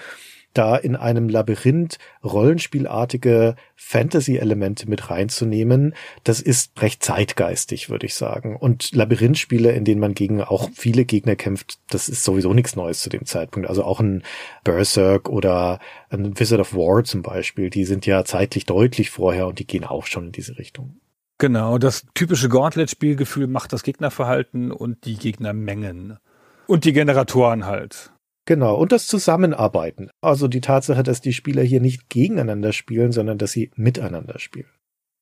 da 0.53 0.75
in 0.75 0.95
einem 0.95 1.29
Labyrinth 1.29 1.97
rollenspielartige 2.23 3.55
Fantasy-Elemente 3.75 4.89
mit 4.89 5.09
reinzunehmen, 5.09 5.95
das 6.23 6.41
ist 6.41 6.81
recht 6.81 7.03
zeitgeistig, 7.03 7.89
würde 7.89 8.05
ich 8.05 8.15
sagen. 8.15 8.55
Und 8.55 8.93
Labyrinthspiele, 8.95 9.71
in 9.71 9.85
denen 9.85 10.01
man 10.01 10.13
gegen 10.13 10.41
auch 10.41 10.69
viele 10.73 11.05
Gegner 11.05 11.35
kämpft, 11.35 11.79
das 11.89 12.09
ist 12.09 12.23
sowieso 12.23 12.53
nichts 12.53 12.75
Neues 12.75 13.01
zu 13.01 13.09
dem 13.09 13.25
Zeitpunkt. 13.25 13.69
Also 13.69 13.83
auch 13.83 13.99
ein 13.99 14.23
Berserk 14.63 15.29
oder 15.29 15.79
ein 16.09 16.39
Wizard 16.39 16.59
of 16.59 16.73
War 16.73 17.03
zum 17.03 17.21
Beispiel, 17.21 17.69
die 17.69 17.85
sind 17.85 18.05
ja 18.05 18.23
zeitlich 18.25 18.65
deutlich 18.65 19.09
vorher 19.09 19.47
und 19.47 19.59
die 19.59 19.67
gehen 19.67 19.85
auch 19.85 20.05
schon 20.05 20.27
in 20.27 20.31
diese 20.31 20.57
Richtung. 20.57 21.01
Genau, 21.37 21.79
das 21.79 22.05
typische 22.13 22.49
Gauntlet-Spielgefühl 22.49 23.47
macht 23.47 23.73
das 23.73 23.81
Gegnerverhalten 23.81 24.71
und 24.71 25.05
die 25.05 25.15
Gegnermengen. 25.15 26.19
Und 26.67 26.85
die 26.85 26.93
Generatoren 26.93 27.65
halt. 27.65 28.11
Genau, 28.45 28.75
und 28.75 28.91
das 28.91 29.07
Zusammenarbeiten. 29.07 30.09
Also 30.21 30.47
die 30.47 30.61
Tatsache, 30.61 31.03
dass 31.03 31.21
die 31.21 31.33
Spieler 31.33 31.61
hier 31.61 31.79
nicht 31.79 32.09
gegeneinander 32.09 32.73
spielen, 32.73 33.11
sondern 33.11 33.37
dass 33.37 33.51
sie 33.51 33.71
miteinander 33.75 34.39
spielen. 34.39 34.69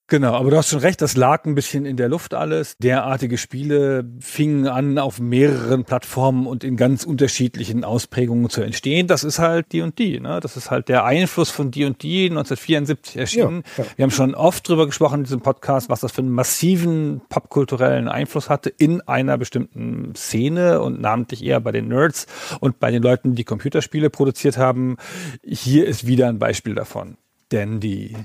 Genau, 0.10 0.34
aber 0.34 0.49
du 0.49 0.57
hast 0.57 0.69
schon 0.69 0.80
recht, 0.80 1.02
das 1.02 1.15
lag 1.15 1.45
ein 1.45 1.53
bisschen 1.53 1.86
in 1.86 1.95
der 1.95 2.10
Luft 2.10 2.34
alles. 2.34 2.76
Derartige 2.80 3.38
Spiele 3.38 4.03
fingen 4.19 4.68
an, 4.68 4.98
auf 4.98 5.19
mehreren 5.19 5.84
Plattformen 5.86 6.48
und 6.48 6.64
in 6.64 6.77
ganz 6.77 7.03
unterschiedlichen 7.03 7.84
Ausprägungen 7.84 8.49
zu 8.49 8.61
entstehen. 8.61 9.06
Das 9.06 9.23
ist 9.23 9.38
halt 9.38 9.72
die 9.72 9.81
und 9.81 9.99
die. 9.99 10.19
Ne? 10.19 10.40
Das 10.41 10.57
ist 10.57 10.72
halt 10.72 10.90
der 10.90 11.06
Einfluss 11.06 11.52
von 11.52 11.69
die 11.69 11.86
und 11.86 12.02
die 12.02 12.23
1974 12.26 13.18
erschienen. 13.18 13.64
Ja. 13.77 13.86
Wir 13.98 14.03
haben 14.03 14.11
schon 14.11 14.34
oft 14.34 14.68
drüber 14.68 14.88
gesprochen 14.88 15.19
in 15.19 15.23
diesem 15.26 15.41
Podcast, 15.41 15.90
was 15.90 15.99
das 15.99 16.11
für 16.11 16.22
einen 16.22 16.31
massiven 16.31 17.22
popkulturellen 17.30 18.07
Einfluss 18.07 18.49
hatte 18.49 18.69
in 18.69 19.02
einer 19.02 19.38
bestimmten 19.38 20.15
Szene 20.15 20.81
und 20.81 20.99
namentlich 20.99 21.45
eher 21.45 21.60
bei 21.60 21.72
den 21.72 21.88
Nerds 21.88 22.26
und 22.60 22.80
bei 22.80 22.90
den 22.90 23.03
Leuten, 23.03 23.36
die 23.36 23.44
Computerspiele 23.44 24.10
produziert 24.10 24.57
haben. 24.57 24.98
Hier 25.44 25.86
ist 25.86 26.07
wieder 26.07 26.30
ein 26.30 26.40
Beispiel 26.40 26.73
davon. 26.73 27.18
Denn 27.52 27.80
die 27.80 28.15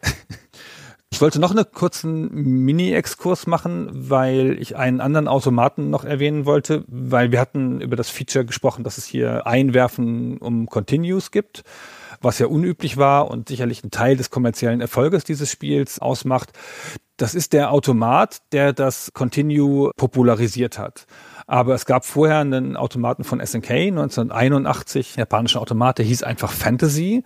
Ich 1.12 1.20
wollte 1.20 1.38
noch 1.38 1.52
einen 1.52 1.64
kurzen 1.72 2.30
Mini-Exkurs 2.32 3.46
machen, 3.46 3.88
weil 3.92 4.56
ich 4.60 4.76
einen 4.76 5.00
anderen 5.00 5.28
Automaten 5.28 5.88
noch 5.88 6.04
erwähnen 6.04 6.44
wollte, 6.44 6.84
weil 6.88 7.32
wir 7.32 7.40
hatten 7.40 7.80
über 7.80 7.96
das 7.96 8.10
Feature 8.10 8.44
gesprochen, 8.44 8.84
dass 8.84 8.98
es 8.98 9.06
hier 9.06 9.46
Einwerfen 9.46 10.38
um 10.38 10.66
Continues 10.66 11.30
gibt, 11.30 11.62
was 12.20 12.38
ja 12.38 12.48
unüblich 12.48 12.96
war 12.96 13.30
und 13.30 13.48
sicherlich 13.48 13.84
ein 13.84 13.90
Teil 13.90 14.16
des 14.16 14.30
kommerziellen 14.30 14.80
Erfolges 14.80 15.24
dieses 15.24 15.50
Spiels 15.50 16.00
ausmacht. 16.00 16.50
Das 17.16 17.34
ist 17.34 17.54
der 17.54 17.72
Automat, 17.72 18.42
der 18.52 18.74
das 18.74 19.12
Continue 19.14 19.92
popularisiert 19.96 20.78
hat. 20.78 21.06
Aber 21.46 21.74
es 21.74 21.86
gab 21.86 22.04
vorher 22.04 22.38
einen 22.38 22.76
Automaten 22.76 23.22
von 23.22 23.44
SNK 23.44 23.70
1981, 23.70 25.16
japanischer 25.16 25.60
Automat, 25.60 25.98
der 25.98 26.04
hieß 26.04 26.24
einfach 26.24 26.50
Fantasy 26.50 27.22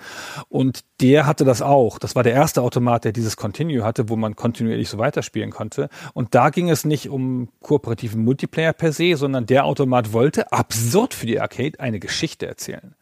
und 0.49 0.81
der 1.01 1.27
hatte 1.27 1.45
das 1.45 1.63
auch. 1.63 1.99
Das 1.99 2.15
war 2.15 2.23
der 2.23 2.35
erste 2.35 2.61
Automat, 2.63 3.05
der 3.05 3.13
dieses 3.13 3.37
Continue 3.37 3.83
hatte, 3.83 4.09
wo 4.11 4.17
man 4.17 4.37
kontinuierlich 4.37 4.91
so 4.91 4.99
weiterspielen 4.99 5.51
konnte. 5.51 5.89
Und 6.13 6.35
da 6.35 6.51
ging 6.51 6.69
es 6.69 6.85
nicht 6.85 7.09
um 7.09 7.49
kooperativen 7.63 8.23
Multiplayer 8.23 8.75
per 8.75 8.93
se, 8.93 9.17
sondern 9.17 9.47
der 9.47 9.65
Automat 9.65 10.13
wollte 10.13 10.53
absurd 10.53 11.15
für 11.15 11.27
die 11.27 11.41
Arcade 11.41 11.81
eine 11.81 11.99
Geschichte 11.99 12.47
erzählen 12.47 12.95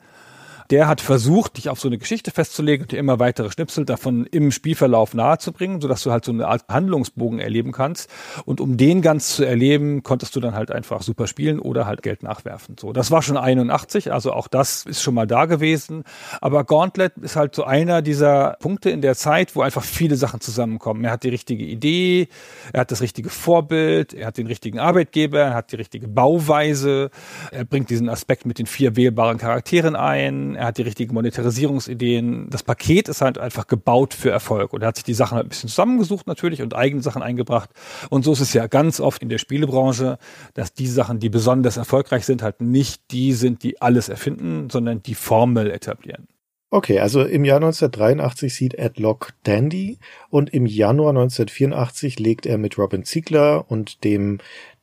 der 0.71 0.87
hat 0.87 1.01
versucht, 1.01 1.57
dich 1.57 1.71
auf 1.71 1.81
so 1.81 1.89
eine 1.89 1.99
Geschichte 1.99 2.31
festzulegen 2.31 2.85
und 2.85 2.93
dir 2.93 2.99
immer 2.99 3.19
weitere 3.19 3.51
Schnipsel 3.51 3.85
davon 3.85 4.27
im 4.27 4.53
Spielverlauf 4.53 5.15
nahezubringen, 5.15 5.81
sodass 5.81 6.03
du 6.03 6.11
halt 6.11 6.25
so 6.25 6.33
eine 6.33 6.47
Art 6.47 6.65
Handlungsbogen 6.69 7.39
erleben 7.39 7.73
kannst. 7.73 8.11
Und 8.45 8.61
um 8.61 8.77
den 8.77 9.01
ganz 9.01 9.35
zu 9.37 9.45
erleben, 9.45 10.03
konntest 10.03 10.37
du 10.37 10.41
dann 10.41 10.55
halt 10.55 10.71
einfach 10.71 11.03
super 11.03 11.27
spielen 11.27 11.59
oder 11.59 11.87
halt 11.87 12.03
Geld 12.03 12.23
nachwerfen. 12.23 12.77
So, 12.79 12.93
das 12.93 13.11
war 13.11 13.23
schon 13.23 13.37
81, 13.39 14.13
also 14.13 14.33
auch 14.33 14.49
das 14.49 14.85
ist 14.85 15.03
schon 15.03 15.15
mal 15.15 15.27
da 15.27 15.47
gewesen. 15.47 16.05
Aber 16.41 16.65
Gauntlet 16.65 17.17
ist 17.19 17.37
halt 17.37 17.55
so 17.55 17.65
einer 17.65 18.03
dieser 18.03 18.57
Punkte 18.61 18.91
in 18.91 19.01
der 19.01 19.15
Zeit, 19.15 19.57
wo 19.57 19.63
einfach 19.63 19.85
viele 19.85 20.17
Sachen 20.17 20.41
zusammenkommen. 20.41 21.05
Er 21.05 21.13
hat 21.13 21.23
die 21.23 21.31
richtige 21.31 21.65
Idee, 21.65 22.29
er 22.73 22.81
hat 22.81 22.91
das 22.91 23.01
richtige 23.01 23.31
Vorbild, 23.31 24.13
er 24.13 24.27
hat 24.27 24.37
den 24.37 24.47
richtigen 24.47 24.79
Arbeitgeber, 24.79 25.41
er 25.41 25.55
hat 25.55 25.73
die 25.73 25.77
richtige 25.77 26.09
Bauweise, 26.09 27.11
er 27.53 27.65
bringt 27.65 27.89
diesen 27.89 28.09
Aspekt 28.09 28.45
mit 28.45 28.59
den 28.59 28.67
vier 28.67 28.97
wählbaren 28.97 29.39
Charakteren 29.39 29.97
ein, 29.97 30.58
er 30.59 30.67
hat 30.67 30.79
die 30.79 30.83
richtigen 30.83 31.15
Monetarisierungsideen. 31.15 32.51
Das 32.51 32.63
Paket 32.63 33.09
ist 33.09 33.21
halt 33.21 33.39
einfach 33.39 33.67
gebaut 33.67 34.13
für 34.13 34.31
Erfolg 34.31 34.73
und 34.73 34.83
er 34.83 34.89
hat 34.89 34.97
sich 34.97 35.05
die 35.05 35.15
Sachen 35.15 35.37
halt 35.37 35.47
ein 35.47 35.49
bisschen 35.49 35.71
zusammengesucht 35.71 36.27
natürlich 36.27 36.61
und 36.61 36.75
eigene 36.75 37.03
Sachen 37.03 37.23
eingebracht. 37.23 37.71
Und 38.11 38.25
so 38.25 38.33
ist 38.33 38.41
es 38.41 38.53
ja 38.53 38.67
ganz 38.67 39.01
oft 39.01 39.23
in 39.23 39.29
der 39.29 39.39
Spielebranche, 39.39 40.19
dass 40.55 40.75
die 40.75 40.87
Sachen, 40.87 41.21
die 41.21 41.31
besonders 41.31 41.77
erfolgreich 41.77 42.27
sind, 42.27 42.43
halt 42.43 42.61
nicht 42.61 43.03
die 43.11 43.33
sind, 43.33 43.63
die 43.63 43.81
alles 43.81 44.09
erfinden, 44.09 44.69
sondern 44.71 45.03
die 45.03 45.15
Formel 45.15 45.71
etablieren. 45.71 46.29
Okay, 46.71 46.99
also 46.99 47.23
im 47.23 47.47
Jahr 47.47 47.57
1983 47.57 48.55
sieht 48.55 48.75
Ed 48.75 48.99
Lock 48.99 49.33
Dandy 49.43 49.99
und 50.29 50.53
im 50.53 50.67
Januar 50.67 51.11
1984 51.11 52.19
legt 52.19 52.45
er 52.45 52.59
mit 52.59 52.77
Robin 52.77 53.05
Ziegler 53.05 53.71
und 53.71 54.05
dem 54.05 54.39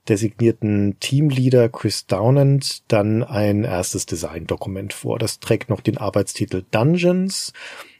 designierten 0.07 0.97
Teamleader 0.99 1.69
Chris 1.69 2.05
Downand 2.07 2.83
dann 2.91 3.23
ein 3.23 3.63
erstes 3.63 4.05
Designdokument 4.05 4.93
vor. 4.93 5.19
Das 5.19 5.39
trägt 5.39 5.69
noch 5.69 5.81
den 5.81 5.97
Arbeitstitel 5.97 6.63
Dungeons 6.71 7.53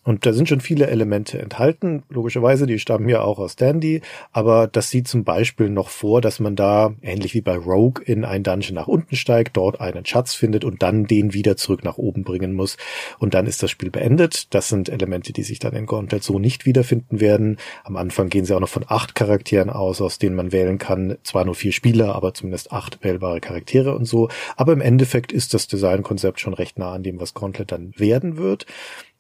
und 0.06 0.26
da 0.26 0.34
sind 0.34 0.48
schon 0.48 0.62
viele 0.62 0.88
Elemente 0.88 1.40
enthalten. 1.40 2.04
Logischerweise, 2.10 2.68
die 2.68 2.78
stammen 2.78 3.10
ja 3.10 3.22
auch 3.22 3.40
aus 3.40 3.56
Dandy, 3.56 4.02
aber 4.32 4.68
das 4.68 4.92
sieht 4.92 5.08
zum 5.08 5.24
Beispiel 5.24 5.70
noch 5.70 5.90
vor, 5.90 6.22
dass 6.22 6.40
man 6.40 6.56
da, 6.56 6.94
ähnlich 7.02 7.34
wie 7.34 7.42
bei 7.42 7.58
Rogue, 7.58 8.04
in 8.06 8.24
ein 8.24 8.44
Dungeon 8.44 8.76
nach 8.76 8.88
unten 8.88 9.16
steigt, 9.16 9.58
dort 9.58 9.82
einen 9.82 10.06
Schatz 10.06 10.36
findet 10.36 10.64
und 10.64 10.84
dann 10.84 11.06
den 11.06 11.34
wieder 11.34 11.58
zurück 11.58 11.84
nach 11.84 11.98
oben 11.98 12.24
bringen 12.24 12.54
muss. 12.54 12.78
Und 13.18 13.34
dann 13.34 13.48
ist 13.48 13.64
das 13.64 13.72
Spiel 13.72 13.90
beendet. 13.90 14.54
Das 14.54 14.70
sind 14.70 14.90
Elemente, 14.90 15.34
die 15.34 15.42
sich 15.42 15.58
dann 15.58 15.74
in 15.74 15.88
Gauntlet 15.88 16.24
so 16.24 16.38
nicht 16.38 16.68
wiederfinden 16.68 17.20
werden. 17.20 17.58
Am 17.84 17.98
Anfang 17.98 18.30
gehen 18.30 18.46
sie 18.46 18.56
auch 18.56 18.60
noch 18.60 18.70
von 18.70 18.86
acht 18.88 19.16
Charakteren 19.16 19.72
aus, 19.72 20.02
aus 20.02 20.20
denen 20.20 20.36
man 20.36 20.52
wählen 20.52 20.78
kann. 20.78 21.18
Zwar 21.24 21.46
nur 21.46 21.56
vier 21.56 21.72
Spieler, 21.72 22.14
aber 22.14 22.36
zumindest 22.36 22.72
acht 22.72 23.04
wählbare 23.04 23.42
Charaktere 23.42 23.96
und 23.96 24.06
so. 24.06 24.30
Aber 24.56 24.74
im 24.74 24.82
Endeffekt 24.82 25.32
ist 25.32 25.56
das 25.56 25.68
Designkonzept 25.68 26.40
schon 26.40 26.54
recht 26.54 26.78
nah 26.78 26.94
an 26.94 27.02
dem, 27.02 27.20
was 27.20 27.34
Gauntlet 27.34 27.72
dann 27.72 27.92
werden 27.98 28.38
wird. 28.38 28.68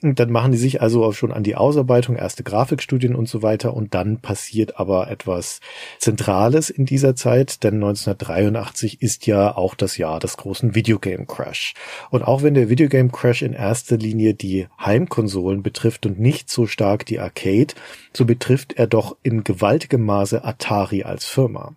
Und 0.01 0.19
dann 0.19 0.30
machen 0.30 0.51
die 0.51 0.57
sich 0.57 0.81
also 0.81 1.03
auch 1.03 1.13
schon 1.13 1.31
an 1.31 1.43
die 1.43 1.55
Ausarbeitung, 1.55 2.15
erste 2.15 2.43
Grafikstudien 2.43 3.15
und 3.15 3.30
so 3.30 3.41
weiter. 3.41 3.73
Und 3.73 3.93
dann 3.93 4.19
passiert 4.19 4.80
aber 4.80 5.09
etwas 5.09 5.61
Zentrales 5.99 6.69
in 6.69 6.85
dieser 6.85 7.15
Zeit, 7.15 7.63
denn 7.63 7.76
1983 7.76 9.01
ist 9.01 9.26
ja 9.26 9.55
auch 9.55 9.73
das 9.73 9.97
Jahr 9.97 10.19
des 10.19 10.38
großen 10.38 10.76
Videogame 10.76 11.26
Crash. 11.26 11.73
Und 12.11 12.23
auch 12.23 12.43
wenn 12.43 12.53
der 12.53 12.69
Videogame 12.69 13.09
Crash 13.09 13.41
in 13.41 13.53
erster 13.53 13.97
Linie 13.97 14.34
die 14.34 14.67
Heimkonsolen 14.80 15.63
betrifft 15.63 16.05
und 16.05 16.19
nicht 16.19 16.49
so 16.49 16.67
stark 16.67 17.05
die 17.05 17.19
Arcade, 17.19 17.73
so 18.13 18.26
betrifft 18.26 18.73
er 18.73 18.88
doch 18.88 19.15
in 19.23 19.43
gewaltigem 19.43 20.03
Maße 20.03 20.43
Atari 20.43 21.03
als 21.03 21.26
Firma. 21.26 21.73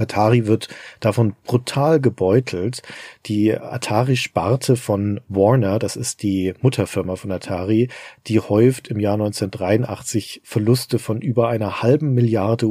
Atari 0.00 0.46
wird 0.46 0.68
davon 1.00 1.34
brutal 1.44 2.00
gebeutelt. 2.00 2.82
Die 3.26 3.56
Atari-Sparte 3.56 4.76
von 4.76 5.20
Warner, 5.28 5.78
das 5.78 5.96
ist 5.96 6.22
die 6.22 6.54
Mutterfirma 6.60 7.16
von 7.16 7.30
Atari, 7.32 7.88
die 8.26 8.40
häuft 8.40 8.88
im 8.88 8.98
Jahr 8.98 9.14
1983 9.14 10.40
Verluste 10.44 10.98
von 10.98 11.20
über 11.20 11.48
einer 11.48 11.82
halben 11.82 12.14
Milliarde 12.14 12.66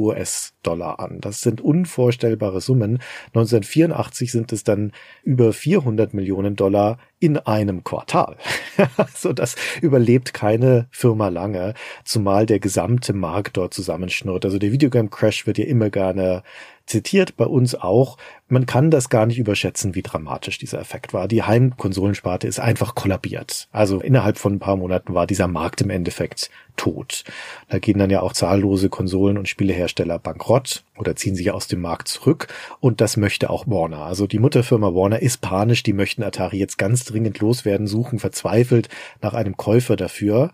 US-Dollar 0.60 1.00
an. 1.00 1.18
Das 1.20 1.40
sind 1.40 1.60
unvorstellbare 1.60 2.60
Summen. 2.60 3.00
1984 3.28 4.30
sind 4.30 4.52
es 4.52 4.64
dann 4.64 4.92
über 5.22 5.52
400 5.52 6.14
Millionen 6.14 6.56
Dollar 6.56 6.98
in 7.18 7.36
einem 7.38 7.84
Quartal. 7.84 8.36
so 9.14 9.32
das 9.32 9.56
überlebt 9.80 10.32
keine 10.34 10.86
Firma 10.90 11.28
lange, 11.28 11.74
zumal 12.04 12.46
der 12.46 12.60
gesamte 12.60 13.12
Markt 13.12 13.56
dort 13.56 13.74
zusammenschnurrt. 13.74 14.44
Also 14.44 14.58
der 14.58 14.72
Videogame 14.72 15.08
Crash 15.08 15.46
wird 15.46 15.58
ja 15.58 15.64
immer 15.64 15.90
gerne 15.90 16.42
zitiert, 16.86 17.36
bei 17.36 17.46
uns 17.46 17.74
auch. 17.74 18.16
Man 18.50 18.66
kann 18.66 18.90
das 18.90 19.08
gar 19.08 19.26
nicht 19.26 19.38
überschätzen, 19.38 19.94
wie 19.94 20.02
dramatisch 20.02 20.58
dieser 20.58 20.80
Effekt 20.80 21.14
war. 21.14 21.28
Die 21.28 21.42
Heimkonsolensparte 21.42 22.46
ist 22.46 22.60
einfach 22.60 22.94
kollabiert. 22.94 23.68
Also 23.72 24.00
innerhalb 24.00 24.38
von 24.38 24.54
ein 24.54 24.58
paar 24.58 24.76
Monaten 24.76 25.14
war 25.14 25.26
dieser 25.26 25.48
Markt 25.48 25.80
im 25.80 25.90
Endeffekt 25.90 26.50
tot. 26.76 27.24
Da 27.68 27.78
gehen 27.78 27.98
dann 27.98 28.10
ja 28.10 28.22
auch 28.22 28.32
zahllose 28.32 28.88
Konsolen- 28.88 29.38
und 29.38 29.48
Spielehersteller 29.48 30.18
bankrott 30.18 30.82
oder 30.96 31.14
ziehen 31.16 31.34
sich 31.34 31.50
aus 31.50 31.68
dem 31.68 31.80
Markt 31.80 32.08
zurück. 32.08 32.48
Und 32.80 33.00
das 33.00 33.16
möchte 33.16 33.50
auch 33.50 33.66
Warner. 33.66 34.04
Also 34.04 34.26
die 34.26 34.38
Mutterfirma 34.38 34.94
Warner 34.94 35.20
ist 35.20 35.40
panisch. 35.40 35.82
Die 35.82 35.92
möchten 35.92 36.22
Atari 36.22 36.58
jetzt 36.58 36.78
ganz 36.78 37.04
dringend 37.04 37.38
loswerden, 37.40 37.86
suchen 37.86 38.18
verzweifelt 38.18 38.88
nach 39.22 39.34
einem 39.34 39.56
Käufer 39.56 39.96
dafür 39.96 40.50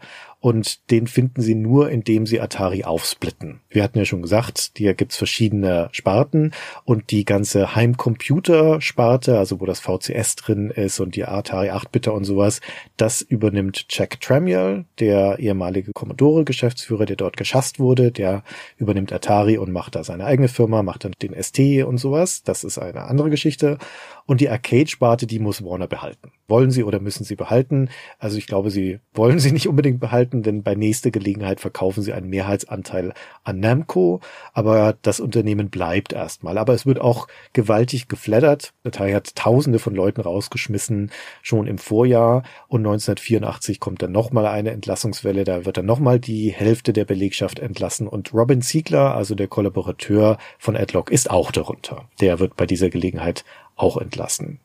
und 0.47 0.93
den 0.93 1.09
finden 1.09 1.43
sie 1.43 1.57
nur, 1.57 1.91
indem 1.91 2.25
sie 2.25 2.41
Atari 2.41 2.85
aufsplitten. 2.85 3.63
Wir 3.69 3.83
hatten 3.83 3.99
ja 3.99 4.05
schon 4.05 4.23
gesagt, 4.23 4.71
hier 4.77 4.95
gibt's 4.95 5.17
verschiedene 5.17 5.89
Sparten 5.91 6.53
und 6.85 7.11
die 7.11 7.25
ganze 7.25 7.75
Heimcomputer-Sparte, 7.75 9.41
also 9.41 9.61
wo 9.61 9.67
das 9.67 9.81
VCS 9.81 10.37
drin 10.37 10.71
ist 10.71 11.01
und 11.01 11.17
die 11.17 11.25
Atari 11.25 11.71
8-Bitter 11.71 12.15
und 12.15 12.23
sowas, 12.23 12.61
das 12.97 13.23
übernimmt 13.23 13.87
Jack 13.89 14.21
Tramiel, 14.21 14.85
der 15.01 15.41
ehemalige 15.41 15.91
Commodore-Geschäftsführer, 15.93 17.07
der 17.07 17.17
dort 17.17 17.37
geschasst 17.37 17.81
wurde, 17.81 18.13
der 18.13 18.45
übernimmt 18.77 19.13
Atari 19.13 19.59
und 19.59 19.73
macht 19.73 19.97
da 19.97 20.05
seine 20.05 20.27
eigene 20.27 20.47
Firma, 20.47 20.85
macht 20.85 21.03
dann 21.03 21.15
den 21.21 21.35
ST 21.43 21.59
und 21.85 21.99
sowas. 21.99 22.45
Das 22.45 22.63
ist 22.63 22.79
eine 22.79 23.03
andere 23.07 23.31
Geschichte. 23.31 23.79
Und 24.27 24.41
die 24.41 24.51
Arcade-Sparte, 24.51 25.27
die 25.27 25.39
muss 25.39 25.65
Warner 25.65 25.87
behalten. 25.87 26.33
Wollen 26.49 26.73
sie 26.73 26.83
oder 26.83 27.01
müssen 27.01 27.25
sie 27.25 27.37
behalten? 27.37 27.89
Also 28.19 28.39
ich 28.39 28.47
glaube, 28.47 28.71
sie 28.71 28.99
wollen 29.15 29.39
sie 29.39 29.53
nicht 29.53 29.69
unbedingt 29.69 30.01
behalten, 30.01 30.36
denn 30.43 30.63
bei 30.63 30.75
nächster 30.75 31.11
Gelegenheit 31.11 31.61
verkaufen 31.61 32.03
sie 32.03 32.13
einen 32.13 32.29
Mehrheitsanteil 32.29 33.13
an 33.45 33.61
Namco, 33.61 34.21
aber 34.53 34.97
das 35.03 35.21
Unternehmen 35.21 35.71
bleibt 35.71 36.13
erstmal. 36.13 36.59
Aber 36.59 36.75
es 36.75 36.87
wird 36.87 37.01
auch 37.01 37.29
gewaltig 37.53 38.09
geflattert. 38.09 38.73
Datei 38.83 39.13
hat 39.13 39.35
tausende 39.35 39.79
von 39.79 39.95
Leuten 39.95 40.21
rausgeschmissen, 40.21 41.11
schon 41.43 41.67
im 41.67 41.79
Vorjahr. 41.79 42.43
Und 42.69 42.81
1984 42.81 43.81
kommt 43.81 44.03
dann 44.03 44.13
nochmal 44.13 44.47
eine 44.47 44.71
Entlassungswelle. 44.71 45.45
Da 45.45 45.65
wird 45.65 45.77
dann 45.77 45.87
nochmal 45.87 46.21
die 46.21 46.51
Hälfte 46.51 46.93
der 46.93 47.05
Belegschaft 47.05 47.59
entlassen. 47.59 48.09
Und 48.09 48.33
Robin 48.33 48.63
Ziegler, 48.63 49.15
also 49.15 49.35
der 49.35 49.49
Kollaborateur 49.49 50.39
von 50.59 50.77
Adlock, 50.77 51.11
ist 51.11 51.31
auch 51.31 51.51
darunter. 51.51 52.09
Der 52.21 52.39
wird 52.39 52.57
bei 52.57 52.67
dieser 52.67 52.91
Gelegenheit 52.91 53.45
auch 53.77 53.97
entlassen. 53.97 54.61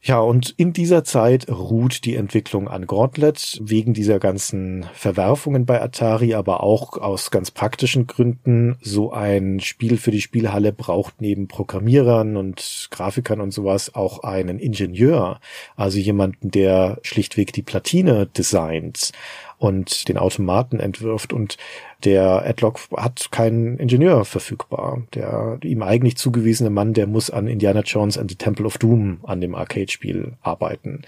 Ja, 0.00 0.20
und 0.20 0.54
in 0.56 0.72
dieser 0.72 1.02
Zeit 1.02 1.48
ruht 1.50 2.04
die 2.04 2.14
Entwicklung 2.14 2.68
an 2.68 2.86
Gauntlet 2.86 3.58
wegen 3.60 3.94
dieser 3.94 4.20
ganzen 4.20 4.86
Verwerfungen 4.94 5.66
bei 5.66 5.82
Atari, 5.82 6.34
aber 6.34 6.62
auch 6.62 6.96
aus 6.98 7.32
ganz 7.32 7.50
praktischen 7.50 8.06
Gründen. 8.06 8.76
So 8.80 9.12
ein 9.12 9.58
Spiel 9.58 9.96
für 9.96 10.12
die 10.12 10.20
Spielhalle 10.20 10.72
braucht 10.72 11.20
neben 11.20 11.48
Programmierern 11.48 12.36
und 12.36 12.88
Grafikern 12.92 13.40
und 13.40 13.50
sowas 13.50 13.96
auch 13.96 14.22
einen 14.22 14.60
Ingenieur, 14.60 15.40
also 15.74 15.98
jemanden, 15.98 16.52
der 16.52 17.00
schlichtweg 17.02 17.52
die 17.52 17.62
Platine 17.62 18.26
designt 18.26 19.10
und 19.58 20.08
den 20.08 20.16
Automaten 20.16 20.78
entwirft 20.78 21.32
und 21.32 21.56
der 22.04 22.44
Adlock 22.46 22.80
hat 22.96 23.30
keinen 23.30 23.78
Ingenieur 23.78 24.24
verfügbar. 24.24 25.02
Der 25.14 25.58
ihm 25.62 25.82
eigentlich 25.82 26.16
zugewiesene 26.16 26.70
Mann, 26.70 26.94
der 26.94 27.06
muss 27.06 27.30
an 27.30 27.48
Indiana 27.48 27.80
Jones 27.80 28.16
and 28.16 28.30
the 28.30 28.36
Temple 28.36 28.66
of 28.66 28.78
Doom 28.78 29.18
an 29.24 29.40
dem 29.40 29.54
Arcade-Spiel 29.54 30.34
arbeiten. 30.42 31.02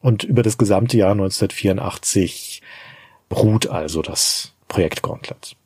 Und 0.00 0.24
über 0.24 0.42
das 0.42 0.56
gesamte 0.56 0.96
Jahr 0.96 1.12
1984 1.12 2.62
ruht 3.32 3.66
also 3.66 4.02
das 4.02 4.54
Projekt 4.68 5.02
Gauntlet. 5.02 5.56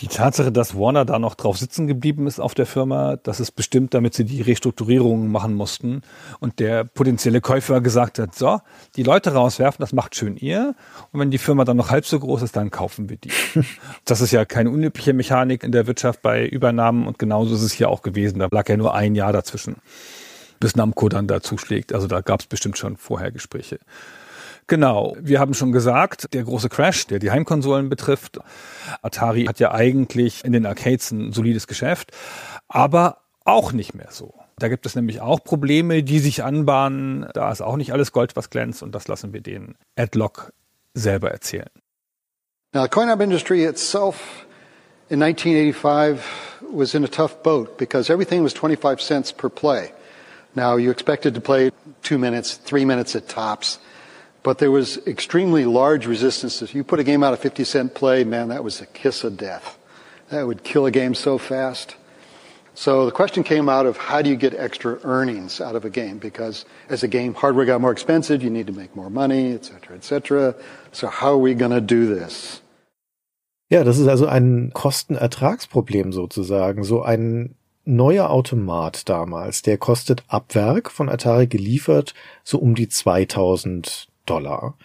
Die 0.00 0.06
Tatsache, 0.06 0.52
dass 0.52 0.76
Warner 0.76 1.04
da 1.04 1.18
noch 1.18 1.34
drauf 1.34 1.58
sitzen 1.58 1.88
geblieben 1.88 2.28
ist 2.28 2.38
auf 2.38 2.54
der 2.54 2.66
Firma, 2.66 3.16
das 3.16 3.40
ist 3.40 3.52
bestimmt, 3.52 3.94
damit 3.94 4.14
sie 4.14 4.24
die 4.24 4.42
Restrukturierungen 4.42 5.28
machen 5.28 5.54
mussten 5.54 6.02
und 6.38 6.60
der 6.60 6.84
potenzielle 6.84 7.40
Käufer 7.40 7.80
gesagt 7.80 8.20
hat, 8.20 8.32
so, 8.32 8.60
die 8.94 9.02
Leute 9.02 9.32
rauswerfen, 9.32 9.82
das 9.82 9.92
macht 9.92 10.14
schön 10.14 10.36
ihr 10.36 10.76
und 11.10 11.18
wenn 11.18 11.32
die 11.32 11.38
Firma 11.38 11.64
dann 11.64 11.76
noch 11.76 11.90
halb 11.90 12.06
so 12.06 12.20
groß 12.20 12.42
ist, 12.42 12.54
dann 12.54 12.70
kaufen 12.70 13.08
wir 13.08 13.16
die. 13.16 13.32
das 14.04 14.20
ist 14.20 14.30
ja 14.30 14.44
keine 14.44 14.70
unübliche 14.70 15.14
Mechanik 15.14 15.64
in 15.64 15.72
der 15.72 15.88
Wirtschaft 15.88 16.22
bei 16.22 16.46
Übernahmen 16.46 17.08
und 17.08 17.18
genauso 17.18 17.56
ist 17.56 17.62
es 17.62 17.72
hier 17.72 17.88
auch 17.88 18.02
gewesen. 18.02 18.38
Da 18.38 18.46
lag 18.52 18.68
ja 18.68 18.76
nur 18.76 18.94
ein 18.94 19.16
Jahr 19.16 19.32
dazwischen, 19.32 19.76
bis 20.60 20.76
Namco 20.76 21.08
dann 21.08 21.26
da 21.26 21.40
zuschlägt. 21.40 21.92
Also 21.92 22.06
da 22.06 22.20
gab 22.20 22.38
es 22.38 22.46
bestimmt 22.46 22.78
schon 22.78 22.96
vorher 22.96 23.32
Gespräche. 23.32 23.80
Genau, 24.68 25.16
wir 25.18 25.40
haben 25.40 25.54
schon 25.54 25.72
gesagt, 25.72 26.34
der 26.34 26.44
große 26.44 26.68
Crash, 26.68 27.06
der 27.06 27.18
die 27.18 27.30
Heimkonsolen 27.30 27.88
betrifft. 27.88 28.38
Atari 29.00 29.46
hat 29.46 29.60
ja 29.60 29.72
eigentlich 29.72 30.44
in 30.44 30.52
den 30.52 30.66
Arcades 30.66 31.10
ein 31.10 31.32
solides 31.32 31.66
Geschäft, 31.66 32.12
aber 32.68 33.22
auch 33.44 33.72
nicht 33.72 33.94
mehr 33.94 34.10
so. 34.10 34.34
Da 34.58 34.68
gibt 34.68 34.84
es 34.84 34.94
nämlich 34.94 35.22
auch 35.22 35.42
Probleme, 35.42 36.02
die 36.02 36.18
sich 36.18 36.44
anbahnen. 36.44 37.26
Da 37.32 37.50
ist 37.50 37.62
auch 37.62 37.76
nicht 37.76 37.92
alles 37.92 38.12
Gold, 38.12 38.36
was 38.36 38.50
glänzt 38.50 38.82
und 38.82 38.94
das 38.94 39.08
lassen 39.08 39.32
wir 39.32 39.40
den 39.40 39.74
Adlock 39.96 40.52
selber 40.92 41.30
erzählen. 41.30 41.70
Now, 42.74 42.82
the 42.82 42.90
coin-op 42.90 43.22
industry 43.22 43.64
itself 43.64 44.46
in 45.08 45.22
1985 45.22 46.22
was 46.70 46.92
in 46.94 47.04
a 47.04 47.08
tough 47.08 47.42
boat 47.42 47.78
because 47.78 48.12
everything 48.12 48.44
was 48.44 48.52
25 48.52 49.00
cents 49.00 49.32
per 49.32 49.48
play. 49.48 49.92
Now, 50.54 50.76
you 50.76 50.90
expected 50.90 51.34
to 51.34 51.40
play 51.40 51.70
two 52.02 52.18
minutes, 52.18 52.58
three 52.58 52.84
minutes 52.84 53.16
at 53.16 53.28
tops. 53.28 53.78
But 54.48 54.56
there 54.56 54.70
was 54.70 54.96
extremely 55.06 55.66
large 55.66 56.06
resistance. 56.06 56.62
If 56.62 56.74
you 56.74 56.82
put 56.82 56.98
a 56.98 57.04
game 57.04 57.22
out 57.22 57.34
of 57.34 57.38
50 57.38 57.64
cent 57.64 57.92
play, 57.92 58.24
man, 58.24 58.48
that 58.48 58.64
was 58.64 58.80
a 58.80 58.86
kiss 58.86 59.22
of 59.22 59.36
death. 59.36 59.76
That 60.30 60.46
would 60.46 60.64
kill 60.64 60.86
a 60.86 60.90
game 60.90 61.14
so 61.14 61.36
fast. 61.36 61.96
So 62.72 63.04
the 63.04 63.12
question 63.12 63.44
came 63.44 63.68
out 63.68 63.84
of 63.84 63.98
how 63.98 64.22
do 64.22 64.30
you 64.30 64.36
get 64.36 64.54
extra 64.54 65.00
earnings 65.04 65.60
out 65.60 65.76
of 65.76 65.84
a 65.84 65.90
game? 65.90 66.16
Because 66.16 66.64
as 66.88 67.02
a 67.02 67.08
game 67.08 67.34
hardware 67.34 67.66
got 67.66 67.82
more 67.82 67.92
expensive, 67.92 68.42
you 68.42 68.48
need 68.48 68.66
to 68.68 68.72
make 68.72 68.96
more 68.96 69.10
money, 69.10 69.52
et 69.52 69.66
cetera, 69.66 69.94
et 69.94 70.02
cetera. 70.02 70.54
So 70.92 71.08
how 71.08 71.32
are 71.32 71.42
we 71.42 71.52
going 71.52 71.72
to 71.72 71.82
do 71.82 72.06
this? 72.06 72.62
Ja, 73.68 73.84
das 73.84 73.98
ist 73.98 74.08
also 74.08 74.28
ein 74.28 74.70
Kostenertragsproblem 74.72 76.14
sozusagen. 76.14 76.84
So 76.84 77.02
ein 77.02 77.54
neuer 77.84 78.30
Automat 78.30 79.10
damals, 79.10 79.60
der 79.60 79.76
kostet 79.76 80.24
ab 80.28 80.54
Werk 80.54 80.90
von 80.90 81.10
Atari 81.10 81.48
geliefert 81.48 82.14
so 82.44 82.58
um 82.58 82.74
die 82.74 82.88
2000 82.88 84.08
Dollar. 84.28 84.76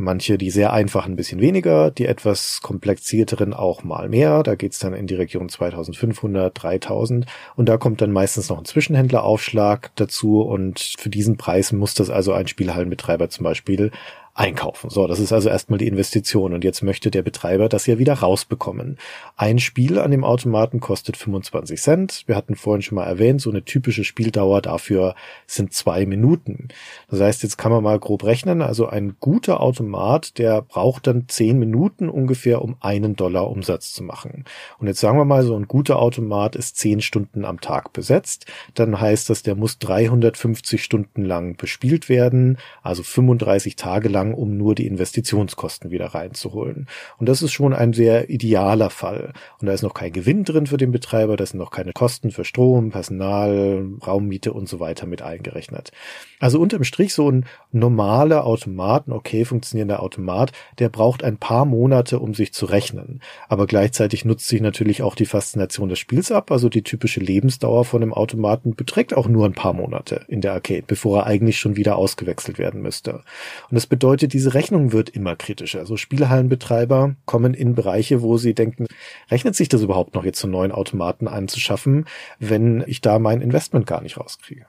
Manche, 0.00 0.38
die 0.38 0.50
sehr 0.50 0.72
einfachen, 0.72 1.14
ein 1.14 1.16
bisschen 1.16 1.40
weniger, 1.40 1.90
die 1.90 2.06
etwas 2.06 2.60
komplizierteren 2.62 3.52
auch 3.52 3.82
mal 3.82 4.08
mehr. 4.08 4.44
Da 4.44 4.54
geht's 4.54 4.78
dann 4.78 4.94
in 4.94 5.08
die 5.08 5.16
Region 5.16 5.48
2500, 5.48 6.62
3000 6.62 7.26
und 7.56 7.68
da 7.68 7.78
kommt 7.78 8.00
dann 8.00 8.12
meistens 8.12 8.48
noch 8.48 8.58
ein 8.58 8.64
Zwischenhändleraufschlag 8.64 9.90
dazu 9.96 10.42
und 10.42 10.78
für 10.98 11.08
diesen 11.08 11.36
Preis 11.36 11.72
muss 11.72 11.94
das 11.94 12.10
also 12.10 12.32
ein 12.32 12.46
Spielhallenbetreiber 12.46 13.28
zum 13.28 13.42
Beispiel 13.42 13.90
einkaufen. 14.38 14.88
So, 14.88 15.08
das 15.08 15.18
ist 15.18 15.32
also 15.32 15.48
erstmal 15.48 15.78
die 15.78 15.88
Investition 15.88 16.54
und 16.54 16.62
jetzt 16.62 16.82
möchte 16.82 17.10
der 17.10 17.22
Betreiber 17.22 17.68
das 17.68 17.86
ja 17.86 17.98
wieder 17.98 18.14
rausbekommen. 18.14 18.96
Ein 19.36 19.58
Spiel 19.58 19.98
an 19.98 20.12
dem 20.12 20.22
Automaten 20.22 20.78
kostet 20.78 21.16
25 21.16 21.80
Cent. 21.80 22.22
Wir 22.26 22.36
hatten 22.36 22.54
vorhin 22.54 22.82
schon 22.82 22.96
mal 22.96 23.04
erwähnt, 23.04 23.40
so 23.40 23.50
eine 23.50 23.64
typische 23.64 24.04
Spieldauer 24.04 24.62
dafür 24.62 25.16
sind 25.48 25.72
zwei 25.72 26.06
Minuten. 26.06 26.68
Das 27.10 27.20
heißt, 27.20 27.42
jetzt 27.42 27.58
kann 27.58 27.72
man 27.72 27.82
mal 27.82 27.98
grob 27.98 28.22
rechnen, 28.22 28.62
also 28.62 28.86
ein 28.86 29.16
guter 29.18 29.60
Automat, 29.60 30.38
der 30.38 30.62
braucht 30.62 31.08
dann 31.08 31.24
zehn 31.26 31.58
Minuten 31.58 32.08
ungefähr, 32.08 32.62
um 32.62 32.76
einen 32.78 33.16
Dollar 33.16 33.50
Umsatz 33.50 33.92
zu 33.92 34.04
machen. 34.04 34.44
Und 34.78 34.86
jetzt 34.86 35.00
sagen 35.00 35.18
wir 35.18 35.24
mal, 35.24 35.42
so 35.42 35.56
ein 35.56 35.66
guter 35.66 35.98
Automat 35.98 36.54
ist 36.54 36.76
zehn 36.76 37.00
Stunden 37.00 37.44
am 37.44 37.60
Tag 37.60 37.92
besetzt. 37.92 38.46
Dann 38.74 39.00
heißt 39.00 39.30
das, 39.30 39.42
der 39.42 39.56
muss 39.56 39.80
350 39.80 40.82
Stunden 40.82 41.24
lang 41.24 41.56
bespielt 41.56 42.08
werden, 42.08 42.58
also 42.82 43.02
35 43.02 43.74
Tage 43.74 44.08
lang 44.08 44.27
lang, 44.28 44.34
um 44.34 44.56
nur 44.56 44.74
die 44.74 44.86
Investitionskosten 44.86 45.90
wieder 45.90 46.06
reinzuholen. 46.06 46.86
Und 47.18 47.28
das 47.28 47.42
ist 47.42 47.52
schon 47.52 47.72
ein 47.72 47.92
sehr 47.92 48.30
idealer 48.30 48.90
Fall. 48.90 49.32
Und 49.60 49.66
da 49.66 49.72
ist 49.72 49.82
noch 49.82 49.94
kein 49.94 50.12
Gewinn 50.12 50.44
drin 50.44 50.66
für 50.66 50.76
den 50.76 50.92
Betreiber, 50.92 51.36
da 51.36 51.46
sind 51.46 51.58
noch 51.58 51.70
keine 51.70 51.92
Kosten 51.92 52.30
für 52.30 52.44
Strom, 52.44 52.90
Personal, 52.90 53.86
Raummiete 54.06 54.52
und 54.52 54.68
so 54.68 54.80
weiter 54.80 55.06
mit 55.06 55.22
eingerechnet. 55.22 55.92
Also 56.40 56.60
unterm 56.60 56.84
Strich 56.84 57.14
so 57.14 57.30
ein 57.30 57.46
normaler 57.72 58.44
Automat, 58.44 59.08
ein 59.08 59.12
okay 59.12 59.44
funktionierender 59.44 60.02
Automat, 60.02 60.52
der 60.78 60.88
braucht 60.88 61.24
ein 61.24 61.36
paar 61.36 61.64
Monate, 61.64 62.18
um 62.18 62.34
sich 62.34 62.52
zu 62.52 62.66
rechnen. 62.66 63.20
Aber 63.48 63.66
gleichzeitig 63.66 64.24
nutzt 64.24 64.48
sich 64.48 64.60
natürlich 64.60 65.02
auch 65.02 65.14
die 65.14 65.26
Faszination 65.26 65.88
des 65.88 65.98
Spiels 65.98 66.30
ab. 66.30 66.50
Also 66.50 66.68
die 66.68 66.82
typische 66.82 67.20
Lebensdauer 67.20 67.84
von 67.84 68.02
einem 68.02 68.14
Automaten 68.14 68.74
beträgt 68.74 69.14
auch 69.14 69.28
nur 69.28 69.46
ein 69.46 69.52
paar 69.52 69.72
Monate 69.72 70.24
in 70.28 70.40
der 70.40 70.52
Arcade, 70.52 70.84
bevor 70.86 71.20
er 71.20 71.26
eigentlich 71.26 71.58
schon 71.58 71.76
wieder 71.76 71.96
ausgewechselt 71.96 72.58
werden 72.58 72.82
müsste. 72.82 73.22
Und 73.70 73.74
das 73.74 73.86
bedeutet, 73.86 74.17
bedeutet, 74.18 74.32
diese 74.32 74.54
Rechnung 74.54 74.92
wird 74.92 75.10
immer 75.10 75.36
kritischer. 75.36 75.78
Also 75.78 75.96
Spielhallenbetreiber 75.96 77.14
kommen 77.24 77.54
in 77.54 77.74
Bereiche, 77.74 78.20
wo 78.20 78.36
sie 78.36 78.52
denken, 78.52 78.86
rechnet 79.30 79.54
sich 79.54 79.68
das 79.68 79.82
überhaupt 79.82 80.14
noch 80.14 80.24
jetzt, 80.24 80.40
so 80.40 80.48
neuen 80.48 80.72
Automaten 80.72 81.28
anzuschaffen, 81.28 82.06
wenn 82.40 82.82
ich 82.86 83.00
da 83.00 83.20
mein 83.20 83.40
Investment 83.40 83.86
gar 83.86 84.02
nicht 84.02 84.18
rauskriege? 84.18 84.66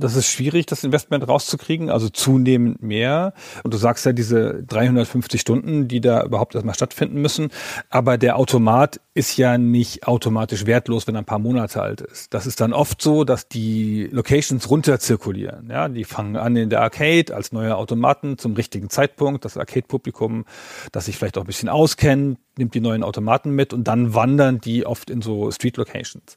Das 0.00 0.16
ist 0.16 0.26
schwierig, 0.26 0.66
das 0.66 0.82
Investment 0.82 1.28
rauszukriegen, 1.28 1.90
also 1.90 2.08
zunehmend 2.08 2.82
mehr. 2.82 3.34
Und 3.62 3.74
du 3.74 3.78
sagst 3.78 4.06
ja 4.06 4.12
diese 4.12 4.62
350 4.64 5.40
Stunden, 5.40 5.88
die 5.88 6.00
da 6.00 6.24
überhaupt 6.24 6.54
erstmal 6.54 6.74
stattfinden 6.74 7.20
müssen. 7.20 7.50
Aber 7.90 8.18
der 8.18 8.36
Automat 8.36 9.00
ist 9.14 9.36
ja 9.36 9.58
nicht 9.58 10.06
automatisch 10.06 10.66
wertlos, 10.66 11.06
wenn 11.06 11.14
er 11.14 11.22
ein 11.22 11.26
paar 11.26 11.38
Monate 11.38 11.82
alt 11.82 12.00
ist. 12.00 12.32
Das 12.32 12.46
ist 12.46 12.60
dann 12.60 12.72
oft 12.72 13.02
so, 13.02 13.24
dass 13.24 13.48
die 13.48 14.08
Locations 14.10 14.70
runterzirkulieren. 14.70 15.68
Ja, 15.68 15.88
die 15.88 16.04
fangen 16.04 16.36
an 16.36 16.56
in 16.56 16.70
der 16.70 16.80
Arcade 16.80 17.34
als 17.34 17.52
neue 17.52 17.76
Automaten 17.76 18.38
zum 18.38 18.54
richtigen 18.54 18.88
Zeitpunkt. 18.88 19.44
Das 19.44 19.58
Arcade-Publikum, 19.58 20.46
das 20.92 21.04
sich 21.04 21.18
vielleicht 21.18 21.36
auch 21.36 21.42
ein 21.42 21.46
bisschen 21.46 21.68
auskennt, 21.68 22.38
nimmt 22.56 22.74
die 22.74 22.80
neuen 22.80 23.02
Automaten 23.02 23.50
mit 23.50 23.72
und 23.72 23.84
dann 23.84 24.14
wandern 24.14 24.60
die 24.60 24.86
oft 24.86 25.10
in 25.10 25.22
so 25.22 25.50
Street 25.50 25.76
Locations, 25.76 26.36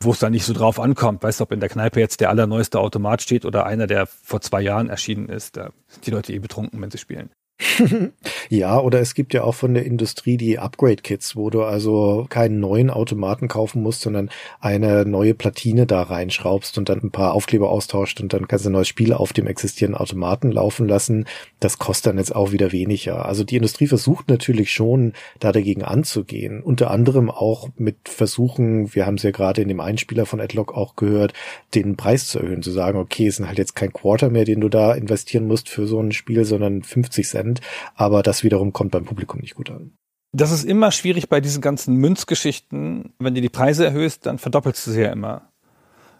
wo 0.00 0.12
es 0.12 0.18
dann 0.18 0.32
nicht 0.32 0.44
so 0.44 0.52
drauf 0.52 0.80
ankommt. 0.80 1.22
Weißt 1.22 1.40
du, 1.40 1.44
ob 1.44 1.52
in 1.52 1.60
der 1.60 1.68
Kneipe 1.68 2.00
jetzt 2.00 2.20
der 2.20 2.30
allerneueste 2.30 2.80
Automat 2.80 3.03
steht 3.22 3.44
oder 3.44 3.66
einer, 3.66 3.86
der 3.86 4.06
vor 4.06 4.40
zwei 4.40 4.60
Jahren 4.60 4.88
erschienen 4.88 5.28
ist. 5.28 5.56
Da 5.56 5.70
sind 5.88 6.06
die 6.06 6.10
Leute 6.10 6.32
eh 6.32 6.38
betrunken, 6.38 6.80
wenn 6.80 6.90
sie 6.90 6.98
spielen. 6.98 7.30
ja, 8.48 8.78
oder 8.78 9.00
es 9.00 9.14
gibt 9.14 9.34
ja 9.34 9.44
auch 9.44 9.54
von 9.54 9.74
der 9.74 9.84
Industrie 9.84 10.36
die 10.36 10.58
Upgrade-Kits, 10.58 11.36
wo 11.36 11.50
du 11.50 11.62
also 11.62 12.26
keinen 12.28 12.60
neuen 12.60 12.90
Automaten 12.90 13.48
kaufen 13.48 13.82
musst, 13.82 14.02
sondern 14.02 14.30
eine 14.60 15.04
neue 15.04 15.34
Platine 15.34 15.86
da 15.86 16.02
reinschraubst 16.02 16.78
und 16.78 16.88
dann 16.88 17.00
ein 17.02 17.10
paar 17.10 17.34
Aufkleber 17.34 17.70
austauscht 17.70 18.20
und 18.20 18.32
dann 18.32 18.48
kannst 18.48 18.64
du 18.64 18.70
ein 18.70 18.72
neues 18.72 18.88
Spiel 18.88 19.12
auf 19.12 19.32
dem 19.32 19.46
existierenden 19.46 20.00
Automaten 20.00 20.52
laufen 20.52 20.88
lassen. 20.88 21.26
Das 21.60 21.78
kostet 21.78 22.10
dann 22.10 22.18
jetzt 22.18 22.34
auch 22.34 22.52
wieder 22.52 22.72
weniger. 22.72 23.26
Also 23.26 23.44
die 23.44 23.56
Industrie 23.56 23.86
versucht 23.86 24.28
natürlich 24.28 24.72
schon, 24.72 25.12
da 25.40 25.52
dagegen 25.52 25.82
anzugehen. 25.82 26.62
Unter 26.62 26.90
anderem 26.90 27.30
auch 27.30 27.68
mit 27.76 28.08
Versuchen, 28.08 28.94
wir 28.94 29.06
haben 29.06 29.16
es 29.16 29.22
ja 29.22 29.30
gerade 29.30 29.62
in 29.62 29.68
dem 29.68 29.80
Einspieler 29.80 30.26
von 30.26 30.40
Adlock 30.40 30.74
auch 30.74 30.96
gehört, 30.96 31.32
den 31.74 31.96
Preis 31.96 32.28
zu 32.28 32.38
erhöhen, 32.38 32.62
zu 32.62 32.70
sagen, 32.70 32.98
okay, 32.98 33.26
es 33.26 33.36
sind 33.36 33.46
halt 33.46 33.58
jetzt 33.58 33.74
kein 33.74 33.92
Quarter 33.92 34.30
mehr, 34.30 34.44
den 34.44 34.60
du 34.60 34.68
da 34.68 34.92
investieren 34.92 35.46
musst 35.46 35.68
für 35.68 35.86
so 35.86 36.00
ein 36.00 36.12
Spiel, 36.12 36.44
sondern 36.44 36.82
50 36.82 37.26
Cent 37.26 37.53
Prozent, 37.54 37.60
aber 37.94 38.22
das 38.22 38.42
wiederum 38.42 38.72
kommt 38.72 38.92
beim 38.92 39.04
Publikum 39.04 39.40
nicht 39.40 39.54
gut 39.54 39.70
an. 39.70 39.92
Das 40.32 40.50
ist 40.50 40.64
immer 40.64 40.90
schwierig 40.90 41.28
bei 41.28 41.40
diesen 41.40 41.62
ganzen 41.62 41.94
Münzgeschichten. 41.96 43.14
Wenn 43.18 43.34
du 43.34 43.40
die 43.40 43.48
Preise 43.48 43.84
erhöhst, 43.84 44.26
dann 44.26 44.38
verdoppelst 44.38 44.84
du 44.86 44.90
sie 44.90 45.02
ja 45.02 45.12
immer. 45.12 45.42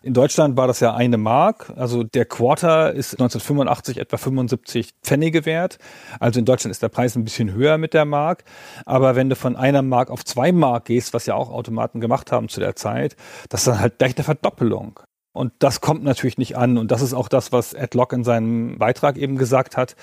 In 0.02 0.12
Deutschland 0.12 0.56
war 0.56 0.66
das 0.66 0.81
ja 0.81 0.94
eine 0.94 1.16
Mark. 1.16 1.73
Also 1.77 2.05
der 2.05 2.27
Quarter 2.27 2.93
ist 2.93 3.15
1985 3.15 3.97
etwa 3.98 4.19
75 4.19 4.94
Pfennige 5.02 5.47
wert. 5.47 5.78
Also 6.20 6.39
in 6.39 6.44
Deutschland 6.44 6.70
ist 6.70 6.82
der 6.82 6.90
Preis 6.90 7.16
ein 7.16 7.24
bisschen 7.24 7.52
höher 7.52 7.78
mit 7.78 7.94
der 7.94 8.05
Mark. 8.05 8.44
Aber 8.85 9.16
wenn 9.16 9.31
du 9.31 9.35
von 9.35 9.56
einer 9.56 9.82
Mark 9.82 10.11
auf 10.11 10.24
zwei 10.24 10.52
Mark 10.52 10.85
gehst, 10.85 11.15
was 11.15 11.27
ja 11.27 11.35
auch 11.35 11.51
Automaten 11.51 12.01
gemacht 12.01 12.31
haben 12.31 12.48
zu 12.48 12.61
der 12.61 12.77
Zeit, 12.77 13.16
das 13.48 13.62
ist 13.62 13.69
dann 13.69 13.81
halt 13.81 13.98
gleich 13.98 14.15
eine 14.16 14.24
Verdoppelung. 14.24 15.01
Und 15.35 15.52
das 15.59 15.81
kommt 15.81 16.05
natürlich 16.05 16.39
nicht 16.39 16.56
an. 16.56 16.78
Und 16.78 16.93
das 16.93 17.02
ist 17.02 17.12
auch 17.12 17.28
das, 17.28 17.51
was 17.51 17.74
Ed 17.74 17.94
Lock 17.94 18.12
in 18.12 18.23
seinem 18.23 18.78
Beitrag 18.78 19.19
eben 19.19 19.36
gesagt 19.36 19.77
hat. 19.77 19.97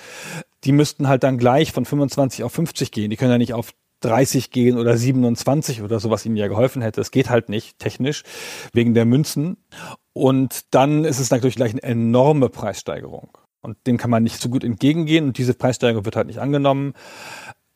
Die 0.64 0.72
müssten 0.72 1.08
halt 1.08 1.24
dann 1.24 1.38
gleich 1.38 1.72
von 1.72 1.86
25 1.86 2.44
auf 2.44 2.52
50 2.52 2.92
gehen. 2.92 3.10
Die 3.10 3.16
können 3.16 3.32
ja 3.32 3.38
nicht 3.38 3.54
auf 3.54 3.72
30 4.02 4.50
gehen 4.50 4.76
oder 4.76 4.96
27 4.96 5.82
oder 5.82 6.00
so, 6.00 6.10
was 6.10 6.26
ihnen 6.26 6.36
ja 6.36 6.48
geholfen 6.48 6.82
hätte. 6.82 7.00
Es 7.00 7.10
geht 7.10 7.30
halt 7.30 7.48
nicht 7.48 7.78
technisch 7.78 8.24
wegen 8.74 8.92
der 8.92 9.06
Münzen. 9.06 9.56
Und 10.12 10.74
dann 10.74 11.04
ist 11.04 11.18
es 11.18 11.30
natürlich 11.30 11.56
gleich 11.56 11.72
eine 11.72 11.82
enorme 11.82 12.50
Preissteigerung. 12.50 13.30
Und 13.62 13.78
dem 13.86 13.96
kann 13.96 14.10
man 14.10 14.24
nicht 14.24 14.40
so 14.40 14.48
gut 14.48 14.64
entgegengehen 14.64 15.24
und 15.24 15.38
diese 15.38 15.54
Preissteigerung 15.54 16.04
wird 16.04 16.16
halt 16.16 16.26
nicht 16.26 16.40
angenommen. 16.40 16.94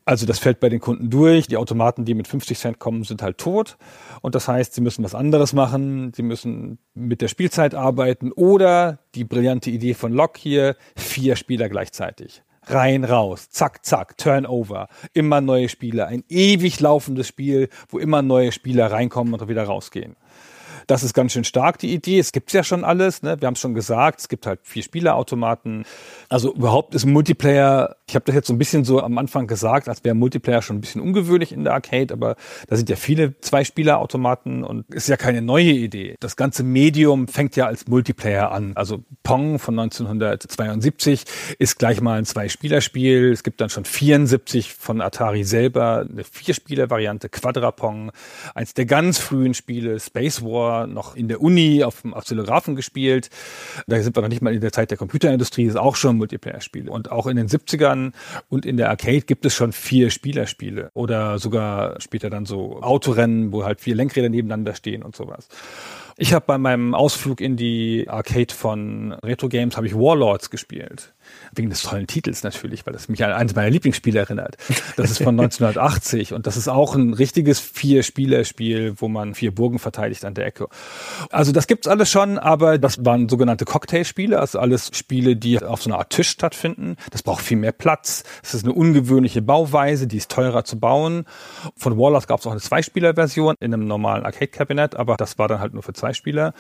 Also 0.09 0.25
das 0.25 0.39
fällt 0.39 0.61
bei 0.61 0.69
den 0.69 0.79
Kunden 0.79 1.11
durch. 1.11 1.49
Die 1.49 1.57
Automaten, 1.57 2.05
die 2.05 2.15
mit 2.15 2.29
50 2.29 2.59
Cent 2.59 2.79
kommen, 2.79 3.03
sind 3.03 3.23
halt 3.23 3.39
tot. 3.39 3.77
Und 4.23 4.37
das 4.37 4.47
heißt, 4.47 4.73
sie 4.73 4.81
müssen 4.81 5.05
was 5.05 5.17
anderes 5.17 5.53
machen. 5.53 6.13
Sie 6.15 6.23
müssen 6.23 6.79
mit 6.95 7.21
der 7.21 7.29
Spielzeit 7.29 7.75
arbeiten 7.75 8.31
oder 8.31 9.01
die 9.17 9.25
brillante 9.25 9.69
Idee 9.69 9.95
von 9.95 10.13
Locke 10.13 10.41
hier, 10.41 10.77
vier 10.97 11.35
Spieler 11.35 11.69
gleichzeitig. 11.69 12.45
Rein, 12.69 13.05
raus, 13.05 13.51
zack, 13.51 13.85
zack, 13.85 14.17
Turnover, 14.17 14.89
immer 15.13 15.41
neue 15.41 15.69
Spieler, 15.69 16.07
ein 16.09 16.25
ewig 16.29 16.81
laufendes 16.81 17.29
Spiel, 17.29 17.69
wo 17.89 17.99
immer 17.99 18.23
neue 18.23 18.51
Spieler 18.51 18.91
reinkommen 18.91 19.35
und 19.35 19.49
wieder 19.49 19.65
rausgehen. 19.65 20.17
Das 20.87 21.03
ist 21.03 21.15
ganz 21.15 21.33
schön 21.33 21.43
stark, 21.43 21.79
die 21.79 21.93
Idee. 21.93 22.21
Es 22.21 22.31
gibt's 22.31 22.53
ja 22.53 22.63
schon 22.63 22.85
alles. 22.85 23.23
Ne? 23.23 23.41
Wir 23.41 23.47
haben 23.47 23.55
es 23.55 23.61
schon 23.61 23.75
gesagt, 23.75 24.21
es 24.21 24.29
gibt 24.29 24.47
halt 24.47 24.61
vier 24.63 24.85
Spielerautomaten. 24.85 25.85
Also 26.29 26.55
überhaupt 26.55 26.95
ist 26.95 27.07
Multiplayer, 27.07 27.97
ich 28.09 28.15
habe 28.15 28.25
das 28.25 28.37
jetzt 28.37 28.47
so 28.47 28.53
ein 28.53 28.59
bisschen 28.59 28.85
so 28.85 29.03
am 29.03 29.19
Anfang 29.19 29.49
gesagt, 29.49 29.89
als 29.89 30.05
wäre 30.05 30.15
Multiplayer 30.15 30.63
schon 30.63 30.77
ein 30.77 30.81
bisschen 30.81 31.01
ungewöhnlich 31.01 31.51
in 31.51 31.65
der 31.65 31.73
Arcade, 31.73 32.15
aber 32.15 32.37
da 32.69 32.77
sind 32.77 32.89
ja 32.89 32.95
viele 32.95 33.39
Zwei-Spieler-Automaten 33.41 34.63
und 34.63 34.89
ist 34.95 35.09
ja 35.09 35.17
keine 35.17 35.43
neue 35.43 35.73
Idee. 35.73 36.15
Das 36.21 36.37
ganze 36.37 36.63
Medium 36.63 37.27
fängt 37.27 37.57
ja 37.57 37.67
als 37.67 37.89
Multiplayer 37.89 38.53
an. 38.53 38.73
Also 38.77 39.03
Pong 39.25 39.59
von 39.59 39.77
1972 39.77 41.25
ist 41.59 41.81
gleich 41.81 42.01
mal 42.01 42.19
ein 42.19 42.25
Zwei-Spieler-Spiel. 42.25 43.33
Es 43.33 43.43
gibt 43.43 43.61
dann 43.61 43.71
schon 43.71 43.85
74 43.85 44.73
von 44.73 45.01
Atari 45.01 45.43
selber, 45.43 46.07
eine 46.09 46.23
Vier-Spieler-Variante, 46.23 47.29
Quadrapong, 47.29 48.13
eins 48.55 48.73
der 48.75 48.87
ganz 48.87 49.19
frühen 49.19 49.53
Spiele, 49.53 49.99
Space 49.99 50.43
War, 50.43 50.87
noch 50.87 51.17
in 51.17 51.27
der 51.27 51.41
Uni 51.41 51.83
auf 51.83 52.03
dem 52.03 52.13
Oszillographen 52.13 52.77
gespielt. 52.77 53.31
Da 53.89 54.01
sind 54.01 54.17
wir 54.17 54.23
noch 54.23 54.29
nicht 54.29 54.43
mal 54.43 54.55
in 54.55 54.61
der 54.61 54.73
Zeit 54.73 54.93
der 54.93 54.99
Computerindustrie, 54.99 55.65
ist 55.65 55.77
auch 55.77 55.97
schon 55.97 56.19
Multiplayer-Spiele. 56.19 56.89
Und 56.89 57.11
auch 57.11 57.27
in 57.27 57.37
den 57.37 57.49
70ern 57.49 57.96
und 58.49 58.67
in 58.67 58.77
der 58.77 58.91
Arcade 58.91 59.23
gibt 59.23 59.45
es 59.47 59.55
schon 59.55 59.73
vier 59.73 60.11
Spielerspiele 60.11 60.91
oder 60.95 61.39
sogar 61.39 62.01
später 62.01 62.31
dann 62.31 62.47
so 62.47 62.81
Autorennen, 62.83 63.53
wo 63.53 63.65
halt 63.65 63.81
vier 63.81 63.95
Lenkräder 63.95 64.29
nebeneinander 64.29 64.75
stehen 64.75 65.03
und 65.03 65.17
sowas. 65.17 65.49
Ich 66.19 66.33
habe 66.33 66.47
bei 66.47 66.57
meinem 66.57 66.95
Ausflug 66.95 67.41
in 67.41 67.57
die 67.57 68.07
Arcade 68.09 68.55
von 68.55 69.13
Retro 69.23 69.49
Games 69.49 69.77
habe 69.77 69.87
ich 69.87 69.95
Warlords 69.95 70.51
gespielt. 70.51 71.13
Wegen 71.55 71.71
des 71.71 71.83
tollen 71.83 72.07
Titels 72.07 72.43
natürlich, 72.43 72.87
weil 72.87 72.93
das 72.93 73.09
mich 73.09 73.25
an 73.25 73.33
eines 73.33 73.55
meiner 73.55 73.71
Lieblingsspiele 73.71 74.19
erinnert. 74.19 74.57
Das 74.97 75.11
ist 75.11 75.19
von 75.19 75.39
1980 75.41 76.33
und 76.33 76.47
das 76.47 76.57
ist 76.57 76.69
auch 76.69 76.95
ein 76.95 77.15
richtiges 77.15 77.61
Vier-Spieler-Spiel, 77.61 78.95
wo 78.97 79.09
man 79.09 79.35
vier 79.35 79.55
Burgen 79.55 79.79
verteidigt 79.79 80.25
an 80.25 80.35
der 80.35 80.47
Ecke. 80.47 80.69
Also 81.31 81.53
das 81.53 81.67
gibt's 81.67 81.89
alles 81.89 82.11
schon, 82.11 82.39
aber 82.39 82.79
das 82.79 83.05
waren 83.05 83.29
sogenannte 83.29 83.65
Cocktailspiele, 83.65 84.39
also 84.39 84.59
alles 84.59 84.91
Spiele, 84.95 85.37
die 85.37 85.63
auf 85.63 85.83
so 85.83 85.91
einer 85.91 85.99
Art 85.99 86.11
Tisch 86.11 86.29
stattfinden. 86.29 86.97
Das 87.11 87.23
braucht 87.23 87.43
viel 87.43 87.57
mehr 87.57 87.73
Platz. 87.73 88.25
Das 88.43 88.55
ist 88.55 88.65
eine 88.65 88.73
ungewöhnliche 88.75 89.43
Bauweise, 89.43 90.07
die 90.07 90.19
ist 90.19 90.31
teurer 90.31 90.65
zu 90.65 90.79
bauen. 90.79 91.25
Von 91.77 91.99
Warlords 91.99 92.27
gab 92.27 92.41
es 92.41 92.47
auch 92.47 92.53
eine 92.53 92.61
Zweispieler-Version 92.61 93.55
in 93.61 93.73
einem 93.73 93.87
normalen 93.87 94.25
Arcade-Kabinett, 94.25 94.97
aber 94.97 95.17
das 95.17 95.39
war 95.39 95.49
dann 95.49 95.61
halt 95.61 95.75
nur 95.75 95.83
für 95.83 95.93
zwei 95.93 96.13
Spieler. 96.13 96.53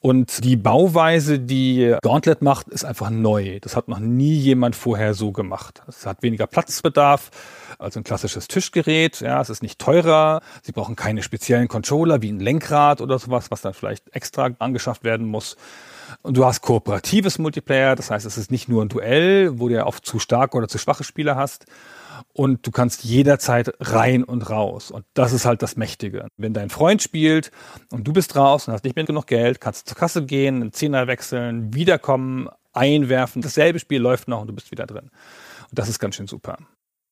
Und 0.00 0.44
die 0.44 0.56
Bauweise, 0.56 1.38
die 1.38 1.96
Gauntlet 2.02 2.42
macht, 2.42 2.68
ist 2.68 2.84
einfach 2.84 3.10
neu. 3.10 3.58
Das 3.60 3.76
hat 3.76 3.88
noch 3.88 3.98
nie 3.98 4.13
jemand 4.20 4.76
vorher 4.76 5.14
so 5.14 5.32
gemacht. 5.32 5.82
Es 5.88 6.06
hat 6.06 6.22
weniger 6.22 6.46
Platzbedarf 6.46 7.30
als 7.78 7.96
ein 7.96 8.04
klassisches 8.04 8.48
Tischgerät. 8.48 9.20
Ja, 9.20 9.40
es 9.40 9.50
ist 9.50 9.62
nicht 9.62 9.78
teurer. 9.78 10.40
Sie 10.62 10.72
brauchen 10.72 10.96
keine 10.96 11.22
speziellen 11.22 11.68
Controller 11.68 12.22
wie 12.22 12.30
ein 12.30 12.40
Lenkrad 12.40 13.00
oder 13.00 13.18
sowas, 13.18 13.50
was 13.50 13.62
dann 13.62 13.74
vielleicht 13.74 14.14
extra 14.14 14.50
angeschafft 14.58 15.04
werden 15.04 15.26
muss. 15.26 15.56
Und 16.22 16.36
du 16.36 16.44
hast 16.44 16.60
kooperatives 16.60 17.38
Multiplayer, 17.38 17.96
das 17.96 18.10
heißt, 18.10 18.26
es 18.26 18.38
ist 18.38 18.50
nicht 18.50 18.68
nur 18.68 18.82
ein 18.82 18.88
Duell, 18.88 19.58
wo 19.58 19.68
du 19.68 19.74
ja 19.74 19.86
oft 19.86 20.04
zu 20.04 20.18
starke 20.18 20.56
oder 20.56 20.68
zu 20.68 20.78
schwache 20.78 21.04
Spieler 21.04 21.36
hast. 21.36 21.66
Und 22.32 22.66
du 22.66 22.70
kannst 22.70 23.04
jederzeit 23.04 23.72
rein 23.80 24.22
und 24.24 24.48
raus. 24.48 24.90
Und 24.90 25.04
das 25.14 25.32
ist 25.32 25.44
halt 25.44 25.62
das 25.62 25.76
Mächtige. 25.76 26.28
Wenn 26.36 26.52
dein 26.52 26.70
Freund 26.70 27.02
spielt 27.02 27.50
und 27.90 28.06
du 28.06 28.12
bist 28.12 28.36
raus 28.36 28.68
und 28.68 28.74
hast 28.74 28.84
nicht 28.84 28.96
mehr 28.96 29.04
genug 29.04 29.26
Geld, 29.26 29.60
kannst 29.60 29.82
du 29.82 29.88
zur 29.90 29.98
Kasse 29.98 30.24
gehen, 30.24 30.56
einen 30.56 30.72
Zehner 30.72 31.06
wechseln, 31.06 31.74
wiederkommen, 31.74 32.48
einwerfen. 32.74 33.42
Dasselbe 33.42 33.78
Spiel 33.78 34.00
läuft 34.00 34.28
noch 34.28 34.42
und 34.42 34.48
du 34.48 34.54
bist 34.54 34.70
wieder 34.70 34.86
drin. 34.86 35.10
Und 35.70 35.78
das 35.78 35.88
ist 35.88 35.98
ganz 35.98 36.16
schön 36.16 36.26
super. 36.26 36.58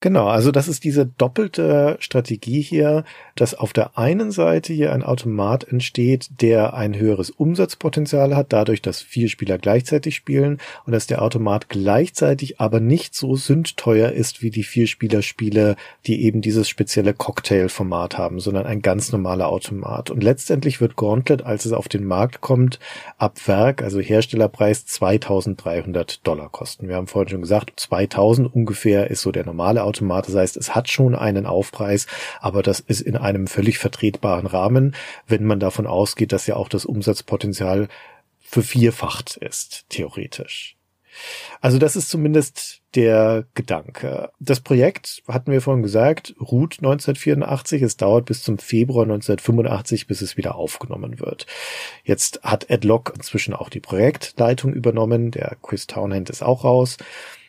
Genau, 0.03 0.27
also 0.27 0.51
das 0.51 0.67
ist 0.67 0.83
diese 0.83 1.07
doppelte 1.07 1.97
Strategie 2.01 2.61
hier, 2.61 3.05
dass 3.37 3.55
auf 3.55 3.73
der 3.73 3.97
einen 3.97 4.33
Seite 4.33 4.73
hier 4.73 4.93
ein 4.93 5.05
Automat 5.05 5.63
entsteht, 5.63 6.29
der 6.41 6.75
ein 6.75 6.99
höheres 6.99 7.31
Umsatzpotenzial 7.31 8.35
hat, 8.35 8.53
dadurch, 8.53 8.83
dass 8.83 9.01
vier 9.01 9.29
Spieler 9.29 9.59
gleichzeitig 9.59 10.17
spielen 10.17 10.59
und 10.87 10.93
dass 10.93 11.07
der 11.07 11.23
Automat 11.23 11.69
gleichzeitig 11.69 12.59
aber 12.61 12.81
nicht 12.81 13.15
so 13.15 13.37
sündteuer 13.37 14.11
ist 14.11 14.43
wie 14.43 14.51
die 14.51 14.65
Vier-Spieler-Spiele, 14.65 15.77
die 16.05 16.25
eben 16.25 16.41
dieses 16.41 16.69
spezielle 16.69 17.15
Cocktail-Format 17.15 18.19
haben, 18.19 18.41
sondern 18.41 18.67
ein 18.67 18.83
ganz 18.83 19.13
normaler 19.13 19.51
Automat. 19.51 20.11
Und 20.11 20.25
letztendlich 20.25 20.81
wird 20.81 20.97
Gauntlet, 20.97 21.43
als 21.43 21.65
es 21.65 21.73
auf 21.73 21.87
den 21.87 22.07
Markt 22.07 22.41
kommt, 22.41 22.81
ab 23.19 23.39
Werk, 23.47 23.85
also 23.85 24.01
Herstellerpreis 24.01 24.85
2300 24.85 26.27
Dollar 26.27 26.49
kosten. 26.49 26.89
Wir 26.89 26.97
haben 26.97 27.07
vorhin 27.07 27.29
schon 27.29 27.43
gesagt, 27.43 27.75
2000 27.77 28.53
ungefähr 28.53 29.09
ist 29.09 29.23
so 29.23 29.31
der 29.31 29.47
normale 29.47 29.85
Automat. 29.85 29.92
Automat. 29.93 30.27
Das 30.27 30.35
heißt, 30.35 30.57
es 30.57 30.75
hat 30.75 30.91
schon 30.91 31.15
einen 31.15 31.47
Aufpreis, 31.47 32.07
aber 32.41 32.63
das 32.63 32.81
ist 32.81 33.01
in 33.03 33.17
einem 33.17 33.47
völlig 33.47 33.79
vertretbaren 33.79 34.47
Rahmen, 34.47 34.95
wenn 35.27 35.45
man 35.45 35.61
davon 35.61 35.87
ausgeht, 35.87 36.33
dass 36.33 36.47
ja 36.47 36.57
auch 36.57 36.69
das 36.69 36.87
Umsatzpotenzial 36.87 37.89
vervierfacht 38.41 39.37
ist, 39.37 39.85
theoretisch. 39.91 40.77
Also 41.61 41.79
das 41.79 41.95
ist 41.95 42.09
zumindest 42.09 42.81
der 42.95 43.45
Gedanke. 43.55 44.31
Das 44.41 44.61
Projekt, 44.61 45.23
hatten 45.29 45.53
wir 45.53 45.61
vorhin 45.61 45.83
gesagt, 45.83 46.35
ruht 46.41 46.79
1984. 46.79 47.83
Es 47.83 47.97
dauert 47.97 48.25
bis 48.25 48.43
zum 48.43 48.59
Februar 48.59 49.05
1985, 49.05 50.07
bis 50.07 50.23
es 50.23 50.37
wieder 50.37 50.55
aufgenommen 50.55 51.21
wird. 51.21 51.47
Jetzt 52.03 52.43
hat 52.43 52.71
Ed 52.71 52.85
Lock 52.85 53.13
inzwischen 53.15 53.55
auch 53.55 53.69
die 53.69 53.81
Projektleitung 53.81 54.73
übernommen. 54.73 55.31
Der 55.31 55.57
Chris 55.63 55.87
Townend 55.87 56.31
ist 56.31 56.43
auch 56.43 56.65
raus. 56.65 56.97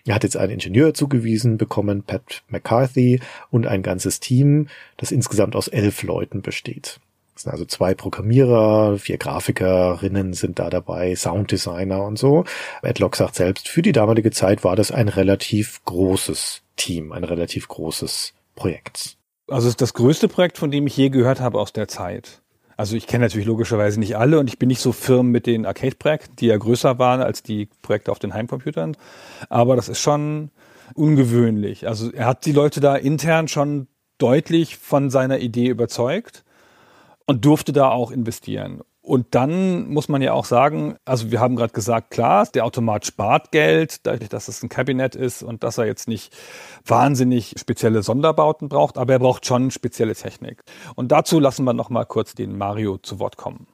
Er 0.05 0.15
hat 0.15 0.23
jetzt 0.23 0.35
einen 0.35 0.53
Ingenieur 0.53 0.93
zugewiesen 0.93 1.57
bekommen, 1.57 2.03
Pat 2.03 2.43
McCarthy, 2.49 3.21
und 3.51 3.67
ein 3.67 3.83
ganzes 3.83 4.19
Team, 4.19 4.67
das 4.97 5.11
insgesamt 5.11 5.55
aus 5.55 5.69
elf 5.69 6.03
Leuten 6.03 6.41
besteht. 6.41 6.99
Es 7.35 7.43
sind 7.43 7.51
also 7.51 7.65
zwei 7.65 7.95
Programmierer, 7.95 8.97
vier 8.99 9.17
Grafikerinnen 9.17 10.33
sind 10.33 10.59
da 10.59 10.69
dabei, 10.69 11.15
Sounddesigner 11.15 12.03
und 12.03 12.19
so. 12.19 12.43
Adlock 12.83 13.15
sagt 13.15 13.35
selbst, 13.35 13.67
für 13.69 13.81
die 13.81 13.91
damalige 13.91 14.31
Zeit 14.31 14.63
war 14.63 14.75
das 14.75 14.91
ein 14.91 15.07
relativ 15.07 15.83
großes 15.85 16.61
Team, 16.75 17.11
ein 17.11 17.23
relativ 17.23 17.67
großes 17.67 18.33
Projekt. 18.55 19.17
Also 19.47 19.67
es 19.67 19.73
ist 19.73 19.81
das 19.81 19.93
größte 19.93 20.27
Projekt, 20.27 20.57
von 20.57 20.69
dem 20.69 20.85
ich 20.85 20.95
je 20.95 21.09
gehört 21.09 21.39
habe 21.39 21.59
aus 21.59 21.73
der 21.73 21.87
Zeit. 21.87 22.42
Also 22.77 22.95
ich 22.95 23.07
kenne 23.07 23.25
natürlich 23.25 23.47
logischerweise 23.47 23.99
nicht 23.99 24.17
alle 24.17 24.39
und 24.39 24.47
ich 24.47 24.59
bin 24.59 24.67
nicht 24.67 24.81
so 24.81 24.91
firm 24.91 25.29
mit 25.29 25.45
den 25.45 25.65
Arcade-Projekten, 25.65 26.35
die 26.37 26.47
ja 26.47 26.57
größer 26.57 26.99
waren 26.99 27.21
als 27.21 27.43
die 27.43 27.67
Projekte 27.81 28.11
auf 28.11 28.19
den 28.19 28.33
Heimcomputern. 28.33 28.97
Aber 29.49 29.75
das 29.75 29.89
ist 29.89 29.99
schon 29.99 30.51
ungewöhnlich. 30.95 31.87
Also 31.87 32.11
er 32.11 32.25
hat 32.25 32.45
die 32.45 32.51
Leute 32.51 32.79
da 32.79 32.95
intern 32.95 33.47
schon 33.47 33.87
deutlich 34.17 34.77
von 34.77 35.09
seiner 35.09 35.39
Idee 35.39 35.67
überzeugt 35.67 36.43
und 37.25 37.45
durfte 37.45 37.73
da 37.73 37.89
auch 37.89 38.11
investieren. 38.11 38.81
Und 39.05 39.35
dann 39.35 39.89
muss 39.89 40.07
man 40.07 40.21
ja 40.21 40.31
auch 40.31 40.45
sagen, 40.45 40.95
also 41.03 41.29
wir 41.29 41.41
haben 41.41 41.57
gerade 41.57 41.73
gesagt, 41.73 42.09
klar, 42.09 42.47
der 42.47 42.63
Automat 42.63 43.05
spart 43.05 43.51
Geld, 43.51 44.07
dadurch, 44.07 44.29
dass 44.29 44.47
es 44.47 44.63
ein 44.63 44.69
Kabinett 44.69 45.13
ist 45.13 45.43
und 45.43 45.63
dass 45.63 45.77
er 45.77 45.85
jetzt 45.85 46.07
nicht 46.07 46.33
wahnsinnig 46.85 47.55
spezielle 47.59 48.01
Sonderbauten 48.01 48.69
braucht, 48.69 48.97
aber 48.97 49.11
er 49.11 49.19
braucht 49.19 49.45
schon 49.45 49.71
spezielle 49.71 50.15
Technik. 50.15 50.63
Und 50.95 51.11
dazu 51.11 51.41
lassen 51.41 51.65
wir 51.65 51.73
nochmal 51.73 52.05
kurz 52.05 52.33
den 52.33 52.57
Mario 52.57 52.97
zu 52.97 53.19
Wort 53.19 53.35
kommen. 53.35 53.67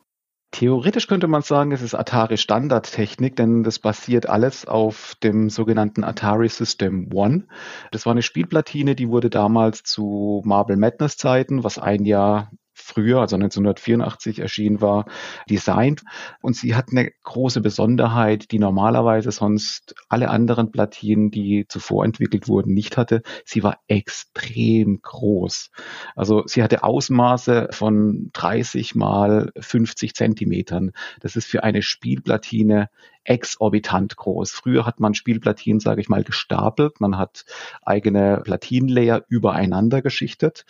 Theoretisch 0.51 1.06
könnte 1.06 1.27
man 1.27 1.43
sagen, 1.43 1.72
es 1.73 1.84
ist 1.84 1.93
Atari 1.93 2.38
Standardtechnik, 2.38 3.35
denn 3.35 3.64
das 3.64 3.77
basiert 3.77 4.27
alles 4.27 4.65
auf 4.68 5.14
dem 5.22 5.51
sogenannten 5.51 6.03
Atari 6.03 6.49
System 6.49 7.14
One. 7.14 7.45
Das 7.91 8.07
war 8.07 8.11
eine 8.11 8.23
Spielplatine, 8.23 8.95
die 8.95 9.10
wurde 9.10 9.30
damals 9.30 9.84
zu 9.84 10.41
Marble 10.43 10.76
Madness 10.76 11.18
Zeiten, 11.18 11.64
was 11.64 11.77
ein 11.77 12.03
Jahr 12.03 12.51
früher, 12.90 13.20
also 13.20 13.36
1984 13.36 14.40
erschienen 14.40 14.82
war, 14.82 15.06
designt. 15.49 16.03
Und 16.41 16.56
sie 16.56 16.76
hat 16.76 16.88
eine 16.91 17.11
große 17.24 17.61
Besonderheit, 17.61 18.52
die 18.52 18.60
normalerweise 18.60 19.32
sonst 19.32 19.95
alle 20.10 20.30
anderen 20.30 20.72
Platinen, 20.72 21.32
die 21.32 21.66
zuvor 21.68 22.06
entwickelt 22.06 22.48
wurden, 22.48 22.74
nicht 22.74 22.98
hatte. 22.98 23.22
Sie 23.45 23.64
war 23.64 23.80
extrem 23.88 24.99
groß. 25.02 25.72
Also 26.16 26.44
sie 26.45 26.64
hatte 26.64 26.84
Ausmaße 26.84 27.70
von 27.72 28.30
30 28.34 28.95
mal 28.95 29.52
50 29.60 30.14
Zentimetern. 30.14 30.91
Das 31.20 31.36
ist 31.36 31.48
für 31.48 31.64
eine 31.64 31.82
Spielplatine 31.82 32.90
exorbitant 33.30 34.18
groß. 34.18 34.51
Früher 34.51 34.85
hat 34.85 34.99
man 34.99 35.14
Spielplatinen, 35.14 35.80
sage 35.80 36.01
ich 36.01 36.10
mal, 36.10 36.23
gestapelt. 36.23 36.99
Man 36.99 37.18
hat 37.18 37.45
eigene 37.84 38.41
Platinenlayer 38.43 39.23
übereinander 39.30 40.01
geschichtet, 40.01 40.65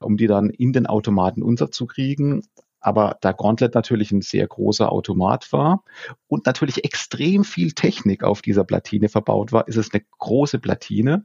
um 0.00 0.16
die 0.16 0.28
dann 0.28 0.48
in 0.48 0.72
den 0.72 0.86
Automaten 0.86 1.42
unterzukriegen. 1.42 2.46
Aber 2.80 3.16
da 3.22 3.32
Gauntlet 3.32 3.74
natürlich 3.74 4.12
ein 4.12 4.20
sehr 4.20 4.46
großer 4.46 4.92
Automat 4.92 5.52
war 5.52 5.82
und 6.28 6.46
natürlich 6.46 6.84
extrem 6.84 7.42
viel 7.42 7.72
Technik 7.72 8.22
auf 8.22 8.42
dieser 8.42 8.62
Platine 8.62 9.08
verbaut 9.08 9.52
war, 9.52 9.66
ist 9.66 9.76
es 9.76 9.92
eine 9.92 10.04
große 10.18 10.58
Platine. 10.58 11.24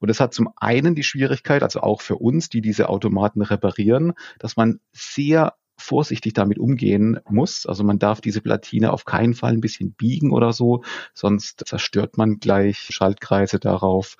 Und 0.00 0.10
es 0.10 0.18
hat 0.18 0.34
zum 0.34 0.50
einen 0.56 0.96
die 0.96 1.04
Schwierigkeit, 1.04 1.62
also 1.62 1.80
auch 1.80 2.02
für 2.02 2.16
uns, 2.16 2.48
die 2.48 2.60
diese 2.60 2.88
Automaten 2.88 3.40
reparieren, 3.40 4.14
dass 4.40 4.56
man 4.56 4.80
sehr 4.92 5.54
vorsichtig 5.80 6.34
damit 6.34 6.58
umgehen 6.58 7.18
muss. 7.28 7.66
Also 7.66 7.84
man 7.84 7.98
darf 7.98 8.20
diese 8.20 8.40
Platine 8.40 8.92
auf 8.92 9.04
keinen 9.04 9.34
Fall 9.34 9.52
ein 9.52 9.60
bisschen 9.60 9.92
biegen 9.92 10.32
oder 10.32 10.52
so, 10.52 10.82
sonst 11.14 11.64
zerstört 11.66 12.16
man 12.16 12.38
gleich 12.38 12.88
Schaltkreise 12.90 13.58
darauf. 13.58 14.16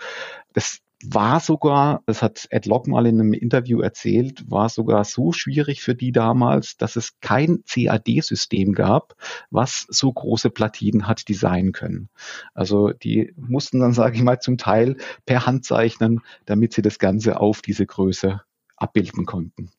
Das 0.53 0.81
war 1.03 1.41
sogar, 1.41 2.03
das 2.07 2.23
hat 2.23 2.47
Ed 2.51 2.67
Lock 2.67 2.87
mal 2.87 3.07
in 3.07 3.21
einem 3.21 3.33
Interview 3.33 3.81
erzählt, 3.81 4.51
war 4.51 4.69
sogar 4.69 5.05
so 5.05 5.33
schwierig 5.33 5.81
für 5.83 5.95
die 5.95 6.13
damals, 6.13 6.77
dass 6.77 6.97
es 6.97 7.19
kein 7.21 7.65
CAD-System 7.67 8.75
gab, 8.75 9.17
was 9.51 9.87
so 9.89 10.13
große 10.13 10.51
Platinen 10.51 11.07
hat 11.07 11.29
designen 11.29 11.73
können. 11.73 12.11
Also 12.53 12.91
die 12.91 13.33
mussten 13.37 13.81
dann, 13.81 13.95
sage 13.95 14.17
ich 14.17 14.23
mal, 14.23 14.41
zum 14.41 14.59
Teil 14.59 14.97
per 15.25 15.47
Hand 15.47 15.65
zeichnen, 15.65 16.21
damit 16.45 16.75
sie 16.75 16.83
das 16.83 16.99
Ganze 16.99 17.41
auf 17.41 17.63
diese 17.63 17.87
Größe 17.87 18.43
abbilden 18.77 19.25
konnten. 19.25 19.71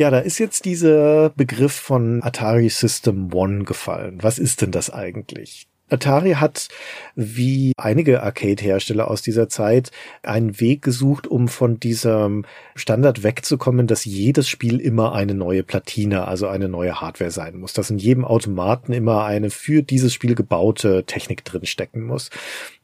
Ja, 0.00 0.10
da 0.12 0.20
ist 0.20 0.38
jetzt 0.38 0.64
dieser 0.64 1.30
Begriff 1.30 1.72
von 1.72 2.22
Atari 2.22 2.68
System 2.68 3.34
One 3.34 3.64
gefallen. 3.64 4.18
Was 4.22 4.38
ist 4.38 4.62
denn 4.62 4.70
das 4.70 4.90
eigentlich? 4.90 5.66
Atari 5.90 6.34
hat, 6.34 6.68
wie 7.16 7.72
einige 7.76 8.22
Arcade-Hersteller 8.22 9.10
aus 9.10 9.22
dieser 9.22 9.48
Zeit, 9.48 9.90
einen 10.22 10.60
Weg 10.60 10.82
gesucht, 10.82 11.26
um 11.26 11.48
von 11.48 11.80
diesem 11.80 12.44
Standard 12.76 13.24
wegzukommen, 13.24 13.88
dass 13.88 14.04
jedes 14.04 14.48
Spiel 14.48 14.78
immer 14.78 15.14
eine 15.14 15.34
neue 15.34 15.64
Platine, 15.64 16.28
also 16.28 16.46
eine 16.46 16.68
neue 16.68 17.00
Hardware 17.00 17.32
sein 17.32 17.56
muss. 17.56 17.72
Dass 17.72 17.90
in 17.90 17.98
jedem 17.98 18.24
Automaten 18.24 18.92
immer 18.92 19.24
eine 19.24 19.50
für 19.50 19.82
dieses 19.82 20.12
Spiel 20.14 20.36
gebaute 20.36 21.06
Technik 21.06 21.44
drinstecken 21.44 22.04
muss. 22.04 22.30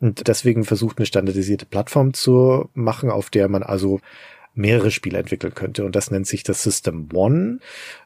Und 0.00 0.26
deswegen 0.26 0.64
versucht 0.64 0.98
eine 0.98 1.06
standardisierte 1.06 1.66
Plattform 1.66 2.12
zu 2.12 2.70
machen, 2.74 3.10
auf 3.10 3.30
der 3.30 3.48
man 3.48 3.62
also 3.62 4.00
mehrere 4.54 4.90
Spiele 4.90 5.18
entwickeln 5.18 5.54
könnte. 5.54 5.84
Und 5.84 5.96
das 5.96 6.10
nennt 6.10 6.26
sich 6.26 6.42
das 6.42 6.62
System 6.62 7.08
One. 7.12 7.58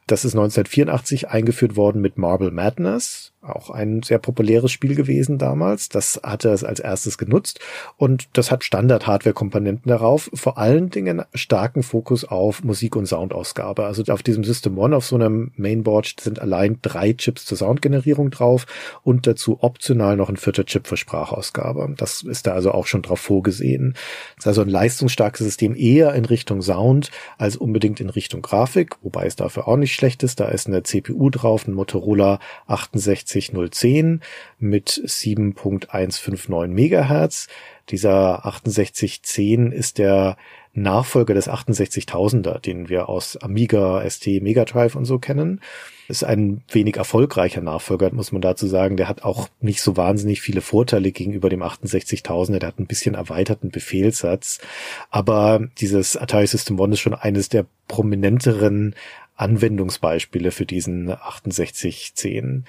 Das 0.09 0.25
ist 0.25 0.33
1984 0.33 1.29
eingeführt 1.29 1.75
worden 1.75 2.01
mit 2.01 2.17
Marble 2.17 2.49
Madness 2.49 3.31
auch 3.41 3.69
ein 3.69 4.03
sehr 4.03 4.19
populäres 4.19 4.71
Spiel 4.71 4.95
gewesen 4.95 5.37
damals. 5.37 5.87
Das 5.87 6.19
hatte 6.23 6.49
es 6.49 6.63
als 6.63 6.79
erstes 6.79 7.17
genutzt 7.17 7.59
und 7.95 8.27
das 8.33 8.51
hat 8.51 8.63
Standard-Hardware-Komponenten 8.63 9.89
darauf, 9.89 10.29
vor 10.33 10.57
allen 10.57 10.89
Dingen 10.89 11.23
starken 11.33 11.83
Fokus 11.83 12.25
auf 12.25 12.63
Musik- 12.63 12.95
und 12.95 13.05
Soundausgabe. 13.05 13.85
Also 13.85 14.03
auf 14.11 14.23
diesem 14.23 14.43
System 14.43 14.77
One, 14.77 14.95
auf 14.95 15.05
so 15.05 15.15
einem 15.15 15.51
Mainboard 15.55 16.15
sind 16.19 16.39
allein 16.39 16.79
drei 16.81 17.13
Chips 17.13 17.45
zur 17.45 17.57
Soundgenerierung 17.57 18.29
drauf 18.29 18.65
und 19.03 19.25
dazu 19.25 19.63
optional 19.63 20.17
noch 20.17 20.29
ein 20.29 20.37
vierter 20.37 20.65
Chip 20.65 20.87
für 20.87 20.97
Sprachausgabe. 20.97 21.93
Das 21.97 22.23
ist 22.23 22.45
da 22.45 22.53
also 22.53 22.71
auch 22.71 22.87
schon 22.87 23.01
drauf 23.01 23.21
vorgesehen. 23.21 23.93
Das 24.35 24.45
ist 24.45 24.47
also 24.47 24.61
ein 24.61 24.69
leistungsstarkes 24.69 25.45
System 25.45 25.75
eher 25.75 26.13
in 26.13 26.25
Richtung 26.25 26.61
Sound 26.61 27.09
als 27.37 27.55
unbedingt 27.55 28.01
in 28.01 28.09
Richtung 28.09 28.41
Grafik, 28.41 28.97
wobei 29.01 29.25
es 29.25 29.37
dafür 29.37 29.67
auch 29.67 29.77
nicht 29.77 29.93
schlecht 29.99 30.23
ist. 30.23 30.39
Da 30.39 30.47
ist 30.47 30.67
eine 30.67 30.83
CPU 30.83 31.29
drauf, 31.29 31.67
ein 31.67 31.73
Motorola 31.73 32.39
68 32.67 33.53
68010 33.53 34.21
mit 34.57 34.89
7.159 34.89 36.67
Megahertz. 36.67 37.47
Dieser 37.89 38.41
6810 38.43 39.71
ist 39.71 39.97
der 39.97 40.37
Nachfolger 40.73 41.33
des 41.33 41.49
68000er, 41.49 42.59
den 42.59 42.89
wir 42.89 43.09
aus 43.09 43.37
Amiga, 43.37 44.07
ST, 44.07 44.27
Mega 44.41 44.65
Drive 44.65 44.95
und 44.95 45.05
so 45.05 45.19
kennen. 45.19 45.61
Ist 46.07 46.23
ein 46.23 46.63
wenig 46.71 46.97
erfolgreicher 46.97 47.61
Nachfolger, 47.61 48.11
muss 48.11 48.31
man 48.31 48.41
dazu 48.41 48.67
sagen. 48.67 48.97
Der 48.97 49.07
hat 49.07 49.23
auch 49.23 49.47
nicht 49.61 49.81
so 49.81 49.97
wahnsinnig 49.97 50.41
viele 50.41 50.61
Vorteile 50.61 51.11
gegenüber 51.11 51.49
dem 51.49 51.61
68000er. 51.61 52.59
Der 52.59 52.67
hat 52.67 52.79
ein 52.79 52.87
bisschen 52.87 53.15
erweiterten 53.15 53.69
Befehlssatz. 53.69 54.59
Aber 55.09 55.67
dieses 55.79 56.17
Atari 56.17 56.47
System 56.47 56.79
One 56.79 56.93
ist 56.93 56.99
schon 56.99 57.13
eines 57.13 57.49
der 57.49 57.65
prominenteren 57.87 58.95
Anwendungsbeispiele 59.39 60.51
für 60.51 60.65
diesen 60.65 61.07
6810. 61.07 62.65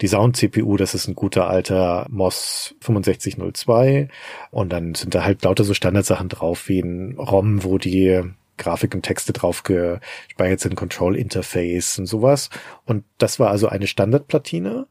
Die 0.00 0.08
Sound-CPU, 0.08 0.76
das 0.76 0.94
ist 0.94 1.06
ein 1.06 1.14
guter 1.14 1.48
alter 1.48 2.06
MOS 2.10 2.74
6502. 2.80 4.08
Und 4.50 4.72
dann 4.72 4.94
sind 4.94 5.14
da 5.14 5.24
halt 5.24 5.44
lauter 5.44 5.64
so 5.64 5.74
Standardsachen 5.74 6.28
drauf, 6.28 6.68
wie 6.68 6.80
ein 6.80 7.16
ROM, 7.16 7.62
wo 7.62 7.78
die 7.78 8.22
Grafik 8.56 8.94
und 8.94 9.02
Texte 9.02 9.32
drauf 9.32 9.62
gespeichert 9.62 10.60
sind, 10.60 10.74
Control 10.74 11.16
Interface 11.16 11.98
und 11.98 12.06
sowas. 12.06 12.50
Und 12.84 13.04
das 13.18 13.38
war 13.38 13.50
also 13.50 13.68
eine 13.68 13.86
Standardplatine. 13.86 14.86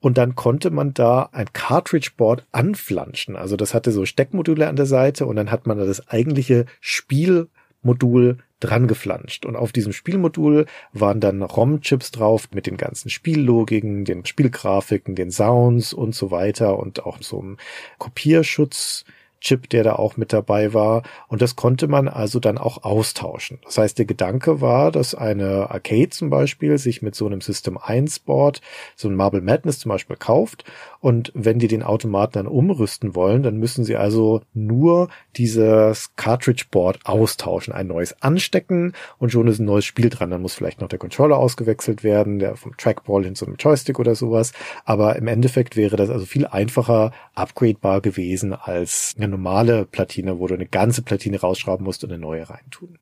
Und 0.00 0.18
dann 0.18 0.36
konnte 0.36 0.70
man 0.70 0.94
da 0.94 1.30
ein 1.32 1.52
Cartridge 1.52 2.12
Board 2.16 2.46
anflanschen. 2.52 3.34
Also 3.34 3.56
das 3.56 3.74
hatte 3.74 3.92
so 3.92 4.04
Steckmodule 4.04 4.68
an 4.68 4.76
der 4.76 4.86
Seite 4.86 5.26
und 5.26 5.36
dann 5.36 5.50
hat 5.50 5.66
man 5.66 5.78
da 5.78 5.84
das 5.84 6.08
eigentliche 6.08 6.66
Spielmodul 6.80 8.38
dran 8.60 8.86
geflanscht. 8.88 9.44
Und 9.44 9.56
auf 9.56 9.72
diesem 9.72 9.92
Spielmodul 9.92 10.66
waren 10.92 11.20
dann 11.20 11.42
ROM-Chips 11.42 12.10
drauf 12.10 12.48
mit 12.52 12.66
den 12.66 12.76
ganzen 12.76 13.10
Spiellogiken, 13.10 14.04
den 14.04 14.24
Spielgrafiken, 14.24 15.14
den 15.14 15.30
Sounds 15.30 15.92
und 15.92 16.14
so 16.14 16.30
weiter 16.30 16.78
und 16.78 17.04
auch 17.04 17.18
so 17.22 17.40
einem 17.40 17.56
Kopierschutz 17.98 19.04
Chip, 19.40 19.68
der 19.70 19.84
da 19.84 19.94
auch 19.94 20.16
mit 20.16 20.32
dabei 20.32 20.72
war. 20.74 21.02
Und 21.28 21.42
das 21.42 21.56
konnte 21.56 21.88
man 21.88 22.08
also 22.08 22.40
dann 22.40 22.58
auch 22.58 22.84
austauschen. 22.84 23.60
Das 23.64 23.78
heißt, 23.78 23.98
der 23.98 24.06
Gedanke 24.06 24.60
war, 24.60 24.90
dass 24.90 25.14
eine 25.14 25.70
Arcade 25.70 26.10
zum 26.10 26.30
Beispiel 26.30 26.78
sich 26.78 27.02
mit 27.02 27.14
so 27.14 27.26
einem 27.26 27.40
System 27.40 27.78
1 27.78 28.20
Board, 28.20 28.60
so 28.96 29.08
ein 29.08 29.14
Marble 29.14 29.42
Madness 29.42 29.78
zum 29.78 29.90
Beispiel 29.90 30.16
kauft. 30.16 30.64
Und 31.06 31.30
wenn 31.36 31.60
die 31.60 31.68
den 31.68 31.84
Automaten 31.84 32.32
dann 32.32 32.48
umrüsten 32.48 33.14
wollen, 33.14 33.44
dann 33.44 33.58
müssen 33.58 33.84
sie 33.84 33.94
also 33.94 34.40
nur 34.54 35.08
dieses 35.36 36.16
Cartridge 36.16 36.64
Board 36.68 36.98
austauschen, 37.04 37.72
ein 37.72 37.86
neues 37.86 38.20
anstecken 38.22 38.92
und 39.18 39.30
schon 39.30 39.46
ist 39.46 39.60
ein 39.60 39.66
neues 39.66 39.84
Spiel 39.84 40.10
dran. 40.10 40.30
Dann 40.30 40.42
muss 40.42 40.56
vielleicht 40.56 40.80
noch 40.80 40.88
der 40.88 40.98
Controller 40.98 41.38
ausgewechselt 41.38 42.02
werden, 42.02 42.40
der 42.40 42.56
vom 42.56 42.76
Trackball 42.76 43.22
hin 43.22 43.36
zum 43.36 43.54
Joystick 43.54 44.00
oder 44.00 44.16
sowas. 44.16 44.52
Aber 44.84 45.14
im 45.14 45.28
Endeffekt 45.28 45.76
wäre 45.76 45.94
das 45.94 46.10
also 46.10 46.26
viel 46.26 46.44
einfacher 46.44 47.12
upgradebar 47.36 48.00
gewesen 48.00 48.52
als 48.52 49.14
eine 49.16 49.28
normale 49.28 49.86
Platine, 49.86 50.40
wo 50.40 50.48
du 50.48 50.54
eine 50.54 50.66
ganze 50.66 51.02
Platine 51.02 51.40
rausschrauben 51.40 51.84
musst 51.84 52.02
und 52.02 52.10
eine 52.10 52.20
neue 52.20 52.50
reintun. 52.50 52.98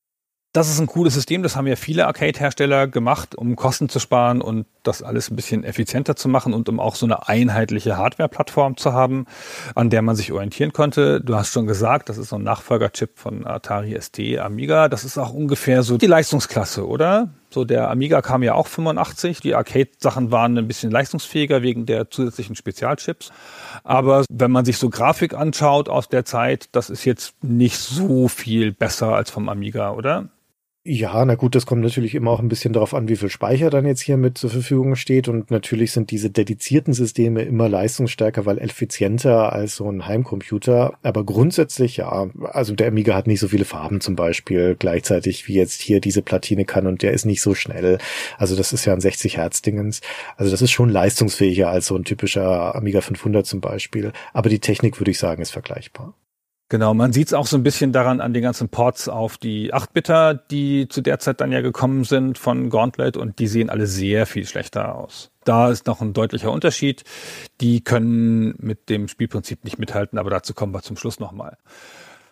Das 0.55 0.71
ist 0.71 0.79
ein 0.79 0.87
cooles 0.87 1.15
System, 1.15 1.43
das 1.43 1.57
haben 1.57 1.67
ja 1.67 1.75
viele 1.75 2.07
Arcade-Hersteller 2.07 2.87
gemacht, 2.87 3.35
um 3.35 3.57
Kosten 3.57 3.89
zu 3.89 3.99
sparen 3.99 4.41
und 4.41 4.67
das 4.85 5.03
alles 5.03 5.29
ein 5.29 5.35
bisschen 5.35 5.65
effizienter 5.65 6.15
zu 6.15 6.29
machen 6.29 6.55
und 6.55 6.69
um 6.69 6.79
auch 6.79 6.95
so 6.95 7.07
eine 7.07 7.27
einheitliche 7.27 7.97
Hardware-Plattform 7.97 8.77
zu 8.77 8.93
haben, 8.93 9.27
an 9.75 9.91
der 9.91 10.01
man 10.03 10.15
sich 10.15 10.31
orientieren 10.31 10.73
konnte. 10.73 11.21
Du 11.21 11.35
hast 11.35 11.53
schon 11.53 11.67
gesagt, 11.67 12.09
das 12.09 12.19
ist 12.19 12.29
so 12.29 12.37
ein 12.37 12.45
Nachfolgerchip 12.45 13.19
von 13.19 13.45
Atari 13.45 14.01
ST, 14.01 14.39
Amiga. 14.39 14.89
Das 14.89 15.03
ist 15.03 15.19
auch 15.19 15.33
ungefähr 15.33 15.83
so 15.83 15.99
die 15.99 16.07
Leistungsklasse, 16.07 16.87
oder? 16.87 17.31
So, 17.51 17.65
der 17.65 17.91
Amiga 17.91 18.23
kam 18.23 18.45
ja 18.45 18.55
auch 18.55 18.69
85. 18.69 19.41
Die 19.41 19.57
Arcade-Sachen 19.57 20.31
waren 20.31 20.57
ein 20.57 20.69
bisschen 20.69 20.93
leistungsfähiger 20.93 21.63
wegen 21.63 21.85
der 21.85 22.11
zusätzlichen 22.11 22.55
Spezialchips. 22.55 23.33
Aber 23.83 24.25
wenn 24.31 24.53
man 24.53 24.65
sich 24.65 24.79
so 24.79 24.89
Grafik 24.89 25.35
anschaut 25.35 25.89
aus 25.89 26.09
der 26.09 26.25
Zeit, 26.25 26.69
das 26.71 26.91
ist 26.91 27.05
jetzt 27.05 27.35
nicht 27.43 27.77
so 27.77 28.29
viel 28.29 28.71
besser 28.71 29.17
als 29.17 29.33
vom 29.33 29.49
Amiga, 29.49 29.91
oder? 29.91 30.29
Ja, 30.87 31.25
na 31.25 31.35
gut, 31.35 31.55
das 31.55 31.65
kommt 31.65 31.81
natürlich 31.81 32.15
immer 32.15 32.31
auch 32.31 32.41
ein 32.41 32.49
bisschen 32.49 32.75
darauf 32.75 32.93
an, 32.93 33.09
wie 33.09 33.17
viel 33.17 33.31
Speicher 33.31 33.71
dann 33.71 33.87
jetzt 33.87 34.03
hier 34.03 34.19
mit 34.19 34.37
zur 34.37 34.51
Verfügung 34.51 34.97
steht. 34.97 35.29
Und 35.29 35.51
natürlich 35.51 35.93
sind 35.93 36.11
diese 36.11 36.29
dedizierten 36.29 36.93
Systeme 36.93 37.41
immer 37.41 37.71
leistungsstärker, 37.71 38.45
weil 38.45 38.59
effizienter 38.59 39.55
als 39.55 39.77
so 39.77 39.91
ein 39.91 40.07
Heimcomputer. 40.07 40.93
Aber 41.03 41.25
grundsätzlich 41.25 41.97
ja, 41.97 42.29
also 42.53 42.75
der 42.75 42.89
Amiga 42.89 43.15
hat 43.15 43.27
nicht 43.27 43.41
so 43.41 43.49
viele 43.49 43.65
Farben 43.65 44.03
zum 44.03 44.15
Beispiel 44.15 44.77
gleichzeitig 44.79 45.49
wie 45.49 45.55
jetzt 45.55 45.81
hier 45.81 46.01
diese 46.03 46.21
Platine 46.21 46.67
kann 46.67 46.87
und 46.87 47.01
der 47.01 47.13
ist 47.13 47.25
nicht 47.25 47.41
so 47.41 47.55
schnell. 47.55 47.97
Also 48.37 48.55
das 48.55 48.75
ist 48.75 48.85
ja 48.85 48.93
ein 48.93 49.01
60 49.01 49.39
Hertz 49.39 49.63
Dingens. 49.63 50.03
Also 50.37 50.51
das 50.51 50.61
ist 50.61 50.73
schon 50.73 50.91
leistungsfähiger 50.91 51.71
als 51.71 51.87
so 51.87 51.97
ein 51.97 52.05
typischer 52.05 52.75
Amiga 52.75 53.01
500 53.01 53.47
zum 53.47 53.63
Beispiel. 53.63 54.13
Aber 54.35 54.51
die 54.51 54.61
Technik 54.61 55.01
würde 55.01 55.13
ich 55.13 55.19
sagen 55.19 55.41
ist 55.41 55.53
vergleichbar. 55.53 56.15
Genau, 56.71 56.95
man 56.95 57.13
sieht 57.13 57.29
es 57.29 57.35
auch 57.35 57.47
so 57.47 57.59
ein 57.59 57.63
bisschen 57.63 57.93
daran 57.93 58.21
an 58.21 58.33
den 58.33 58.43
ganzen 58.43 58.71
Ports 58.71 59.09
auf 59.09 59.37
die 59.37 59.75
8-Bitter, 59.75 60.35
die 60.35 60.89
zu 60.89 61.03
der 61.03 61.19
Zeit 61.19 61.41
dann 61.41 61.53
ja 61.53 61.61
gekommen 61.61 62.05
sind 62.05 62.39
von 62.39 62.71
Gauntlet 62.71 63.19
und 63.19 63.39
die 63.39 63.49
sehen 63.49 63.69
alle 63.69 63.87
sehr 63.87 64.25
viel 64.25 64.47
schlechter 64.47 64.95
aus. 64.95 65.31
Da 65.45 65.71
ist 65.71 65.87
noch 65.87 66.01
ein 66.01 66.15
deutlicher 66.15 66.51
Unterschied. 66.51 67.05
Die 67.61 67.85
können 67.85 68.55
mit 68.59 68.89
dem 68.89 69.09
Spielprinzip 69.09 69.63
nicht 69.63 69.79
mithalten, 69.79 70.19
aber 70.19 70.31
dazu 70.31 70.55
kommen 70.55 70.73
wir 70.73 70.81
zum 70.81 70.97
Schluss 70.97 71.21
nochmal. 71.21 71.59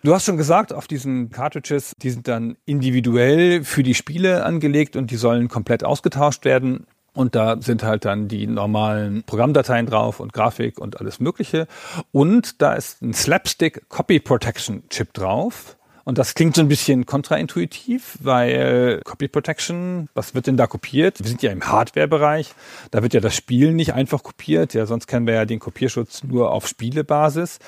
Du 0.02 0.14
hast 0.14 0.24
schon 0.24 0.38
gesagt, 0.38 0.72
auf 0.72 0.88
diesen 0.88 1.30
Cartridges, 1.30 1.94
die 2.02 2.10
sind 2.10 2.26
dann 2.26 2.56
individuell 2.64 3.62
für 3.62 3.82
die 3.82 3.94
Spiele 3.94 4.44
angelegt 4.44 4.96
und 4.96 5.10
die 5.10 5.16
sollen 5.16 5.48
komplett 5.48 5.84
ausgetauscht 5.84 6.44
werden. 6.44 6.86
Und 7.14 7.34
da 7.34 7.60
sind 7.60 7.82
halt 7.82 8.05
dann 8.05 8.28
die 8.28 8.47
normalen 8.47 9.22
Programmdateien 9.24 9.86
drauf 9.86 10.18
und 10.18 10.32
Grafik 10.32 10.78
und 10.78 10.98
alles 11.01 11.20
Mögliche. 11.20 11.66
Und 12.10 12.62
da 12.62 12.72
ist 12.72 13.02
ein 13.02 13.12
Slapstick 13.12 13.89
Copy 13.89 14.18
Protection 14.18 14.82
Chip 14.89 15.12
drauf. 15.12 15.76
Und 16.05 16.18
das 16.18 16.34
klingt 16.34 16.56
so 16.56 16.62
ein 16.62 16.68
bisschen 16.68 17.06
kontraintuitiv, 17.06 18.18
weil 18.20 19.01
Copy 19.05 19.28
Protection, 19.28 20.09
was 20.14 20.34
wird 20.34 20.48
denn 20.48 20.56
da 20.56 20.66
kopiert? 20.66 21.20
Wir 21.20 21.28
sind 21.28 21.43
ja 21.43 21.52
im 21.52 21.62
Hardware-Bereich. 21.62 22.55
Da 22.90 23.02
wird 23.02 23.14
ja 23.14 23.20
das 23.20 23.36
Spiel 23.36 23.72
nicht 23.72 23.93
einfach 23.93 24.22
kopiert. 24.22 24.74
Ja, 24.74 24.86
sonst 24.86 25.06
kennen 25.06 25.26
wir 25.26 25.34
ja 25.34 25.44
den 25.44 25.60
Kopierschutz 25.60 26.24
nur 26.24 26.51
auf 26.51 26.66
Spielebasis. 26.66 27.60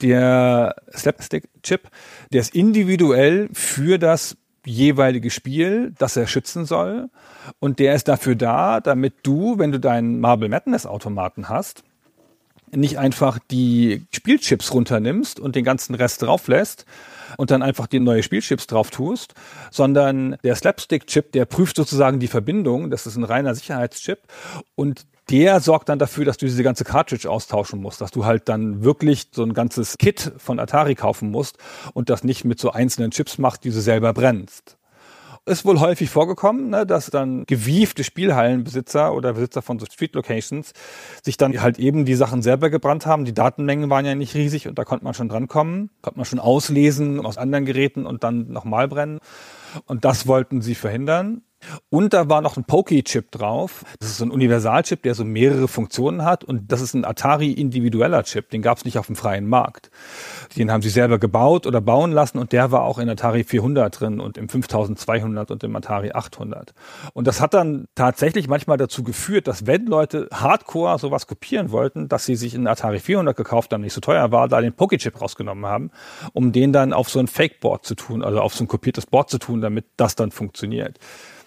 Der 0.00 0.76
Slapstick-Chip, 0.94 1.88
der 2.32 2.40
ist 2.40 2.54
individuell 2.54 3.48
für 3.52 3.98
das 3.98 4.36
jeweilige 4.66 5.30
Spiel, 5.30 5.92
das 5.98 6.16
er 6.16 6.26
schützen 6.26 6.66
soll. 6.66 7.08
Und 7.60 7.78
der 7.78 7.94
ist 7.94 8.08
dafür 8.08 8.34
da, 8.34 8.80
damit 8.80 9.14
du, 9.22 9.58
wenn 9.58 9.72
du 9.72 9.80
deinen 9.80 10.20
Marble 10.20 10.48
Madness 10.48 10.84
Automaten 10.84 11.48
hast, 11.48 11.84
nicht 12.72 12.98
einfach 12.98 13.38
die 13.50 14.06
Spielchips 14.12 14.72
runternimmst 14.74 15.38
und 15.38 15.54
den 15.54 15.64
ganzen 15.64 15.94
Rest 15.94 16.22
drauflässt 16.22 16.84
und 17.36 17.50
dann 17.50 17.62
einfach 17.62 17.86
die 17.86 18.00
neue 18.00 18.22
Spielchips 18.22 18.66
drauf 18.66 18.90
tust, 18.90 19.34
sondern 19.70 20.36
der 20.42 20.56
Slapstick-Chip, 20.56 21.32
der 21.32 21.44
prüft 21.44 21.76
sozusagen 21.76 22.18
die 22.18 22.26
Verbindung, 22.26 22.90
das 22.90 23.06
ist 23.06 23.16
ein 23.16 23.24
reiner 23.24 23.54
Sicherheitschip 23.54 24.18
und 24.74 25.06
der 25.30 25.60
sorgt 25.60 25.88
dann 25.88 25.98
dafür, 25.98 26.24
dass 26.24 26.36
du 26.36 26.46
diese 26.46 26.62
ganze 26.62 26.84
Cartridge 26.84 27.28
austauschen 27.28 27.80
musst, 27.80 28.00
dass 28.00 28.10
du 28.10 28.24
halt 28.24 28.48
dann 28.48 28.84
wirklich 28.84 29.28
so 29.32 29.42
ein 29.42 29.54
ganzes 29.54 29.98
Kit 29.98 30.32
von 30.38 30.58
Atari 30.60 30.94
kaufen 30.94 31.30
musst 31.30 31.58
und 31.94 32.10
das 32.10 32.24
nicht 32.24 32.44
mit 32.44 32.60
so 32.60 32.70
einzelnen 32.70 33.10
Chips 33.10 33.38
machst, 33.38 33.64
die 33.64 33.70
du 33.70 33.80
selber 33.80 34.12
brennst 34.12 34.76
ist 35.46 35.64
wohl 35.64 35.78
häufig 35.78 36.10
vorgekommen, 36.10 36.70
ne, 36.70 36.84
dass 36.84 37.08
dann 37.08 37.46
gewiefte 37.46 38.02
Spielhallenbesitzer 38.02 39.14
oder 39.14 39.34
Besitzer 39.34 39.62
von 39.62 39.78
so 39.78 39.86
Street 39.86 40.14
Locations 40.16 40.72
sich 41.22 41.36
dann 41.36 41.62
halt 41.62 41.78
eben 41.78 42.04
die 42.04 42.16
Sachen 42.16 42.42
selber 42.42 42.68
gebrannt 42.68 43.06
haben. 43.06 43.24
Die 43.24 43.32
Datenmengen 43.32 43.88
waren 43.88 44.04
ja 44.04 44.16
nicht 44.16 44.34
riesig 44.34 44.66
und 44.66 44.76
da 44.76 44.84
konnte 44.84 45.04
man 45.04 45.14
schon 45.14 45.28
drankommen, 45.28 45.90
konnte 46.02 46.18
man 46.18 46.24
schon 46.24 46.40
auslesen 46.40 47.24
aus 47.24 47.38
anderen 47.38 47.64
Geräten 47.64 48.06
und 48.06 48.24
dann 48.24 48.50
nochmal 48.50 48.88
brennen. 48.88 49.20
Und 49.86 50.04
das 50.04 50.26
wollten 50.26 50.62
sie 50.62 50.74
verhindern. 50.74 51.42
Und 51.88 52.12
da 52.12 52.28
war 52.28 52.40
noch 52.40 52.56
ein 52.56 52.64
Poki-Chip 52.64 53.30
drauf. 53.30 53.84
Das 53.98 54.10
ist 54.10 54.18
so 54.18 54.24
ein 54.24 54.30
Universalchip, 54.30 55.02
der 55.02 55.14
so 55.14 55.24
mehrere 55.24 55.68
Funktionen 55.68 56.24
hat. 56.24 56.44
Und 56.44 56.72
das 56.72 56.80
ist 56.80 56.94
ein 56.94 57.04
Atari 57.04 57.52
individueller 57.52 58.22
Chip. 58.24 58.50
Den 58.50 58.62
gab 58.62 58.78
es 58.78 58.84
nicht 58.84 58.98
auf 58.98 59.06
dem 59.06 59.16
freien 59.16 59.48
Markt. 59.48 59.90
Den 60.56 60.70
haben 60.70 60.82
sie 60.82 60.90
selber 60.90 61.18
gebaut 61.18 61.66
oder 61.66 61.80
bauen 61.80 62.12
lassen. 62.12 62.38
Und 62.38 62.52
der 62.52 62.72
war 62.72 62.82
auch 62.82 62.98
in 62.98 63.08
Atari 63.08 63.44
400 63.44 64.00
drin 64.00 64.20
und 64.20 64.38
im 64.38 64.48
5200 64.48 65.50
und 65.50 65.64
im 65.64 65.74
Atari 65.76 66.12
800. 66.12 66.74
Und 67.12 67.26
das 67.26 67.40
hat 67.40 67.54
dann 67.54 67.86
tatsächlich 67.94 68.48
manchmal 68.48 68.76
dazu 68.76 69.02
geführt, 69.02 69.46
dass 69.46 69.66
wenn 69.66 69.86
Leute 69.86 70.28
hardcore 70.32 70.98
sowas 70.98 71.26
kopieren 71.26 71.70
wollten, 71.70 72.08
dass 72.08 72.24
sie 72.24 72.36
sich 72.36 72.54
einen 72.54 72.66
Atari 72.66 72.98
400 72.98 73.36
gekauft 73.36 73.72
haben, 73.72 73.82
nicht 73.82 73.92
so 73.92 74.00
teuer 74.00 74.30
war, 74.32 74.48
da 74.48 74.60
den 74.60 74.72
Poki-Chip 74.72 75.20
rausgenommen 75.20 75.66
haben, 75.66 75.90
um 76.32 76.52
den 76.52 76.72
dann 76.72 76.92
auf 76.92 77.08
so 77.08 77.18
ein 77.18 77.26
Fake-Board 77.26 77.84
zu 77.84 77.94
tun, 77.94 78.22
also 78.22 78.40
auf 78.40 78.54
so 78.54 78.64
ein 78.64 78.68
kopiertes 78.68 79.06
Board 79.06 79.30
zu 79.30 79.38
tun, 79.38 79.60
damit 79.60 79.86
das 79.96 80.16
dann 80.16 80.30
funktioniert. 80.30 80.98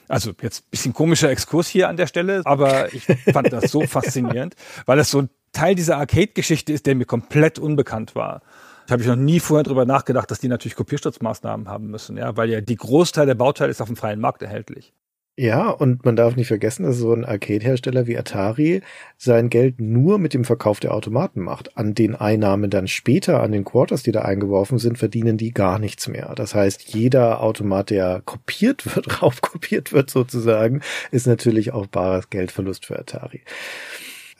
Also 0.10 0.32
jetzt 0.42 0.64
ein 0.64 0.70
bisschen 0.72 0.94
komischer 0.94 1.30
Exkurs 1.30 1.68
hier 1.68 1.88
an 1.88 1.96
der 1.96 2.08
Stelle, 2.08 2.42
aber 2.44 2.94
ich 2.94 3.06
fand 3.32 3.54
das 3.54 3.72
so 3.72 3.82
faszinierend, 3.88 4.56
weil 4.86 5.00
es 5.00 5.12
so 5.12 5.22
ein 5.22 5.30
Teil 5.52 5.76
dieser 5.76 5.98
Arcade-Geschichte 5.98 6.74
ist, 6.74 6.86
der 6.86 6.96
mir 6.96 7.06
komplett 7.06 7.60
unbekannt 7.60 8.16
war. 8.16 8.42
Da 8.88 8.94
habe 8.94 9.04
ich 9.04 9.08
noch 9.08 9.16
nie 9.16 9.40
vorher 9.40 9.64
drüber 9.64 9.86
nachgedacht, 9.86 10.30
dass 10.32 10.40
die 10.40 10.48
natürlich 10.48 10.76
Kopierschutzmaßnahmen 10.76 11.68
haben 11.70 11.88
müssen, 11.88 12.18
ja, 12.18 12.36
weil 12.36 12.50
ja 12.50 12.60
die 12.60 12.76
Großteil 12.76 13.28
der 13.28 13.36
Bauteile 13.36 13.70
ist 13.70 13.82
auf 13.82 13.88
dem 13.88 13.96
freien 13.96 14.20
Markt 14.20 14.42
erhältlich. 14.42 14.94
Ja, 15.42 15.70
und 15.70 16.04
man 16.04 16.18
darf 16.18 16.36
nicht 16.36 16.50
vergessen, 16.50 16.84
dass 16.84 16.98
so 16.98 17.14
ein 17.14 17.24
Arcade-Hersteller 17.24 18.08
wie 18.08 18.18
Atari 18.18 18.82
sein 19.16 19.50
Geld 19.50 19.80
nur 19.80 20.18
mit 20.18 20.34
dem 20.34 20.44
Verkauf 20.44 20.82
der 20.82 20.94
Automaten 20.94 21.40
macht. 21.40 21.78
An 21.78 21.96
den 21.96 22.14
Einnahmen 22.14 22.70
dann 22.70 22.90
später, 22.90 23.42
an 23.42 23.54
den 23.54 23.64
Quarters, 23.64 24.04
die 24.04 24.12
da 24.12 24.24
eingeworfen 24.24 24.80
sind, 24.80 24.98
verdienen 24.98 25.38
die 25.38 25.54
gar 25.54 25.80
nichts 25.80 26.10
mehr. 26.10 26.34
Das 26.36 26.56
heißt, 26.56 26.94
jeder 26.94 27.42
Automat, 27.42 27.90
der 27.90 28.22
kopiert 28.26 28.94
wird, 28.94 29.22
raufkopiert 29.22 29.94
wird 29.94 30.10
sozusagen, 30.10 30.82
ist 31.12 31.26
natürlich 31.26 31.72
auch 31.72 31.88
bares 31.88 32.30
Geldverlust 32.30 32.86
für 32.86 33.00
Atari. 33.00 33.40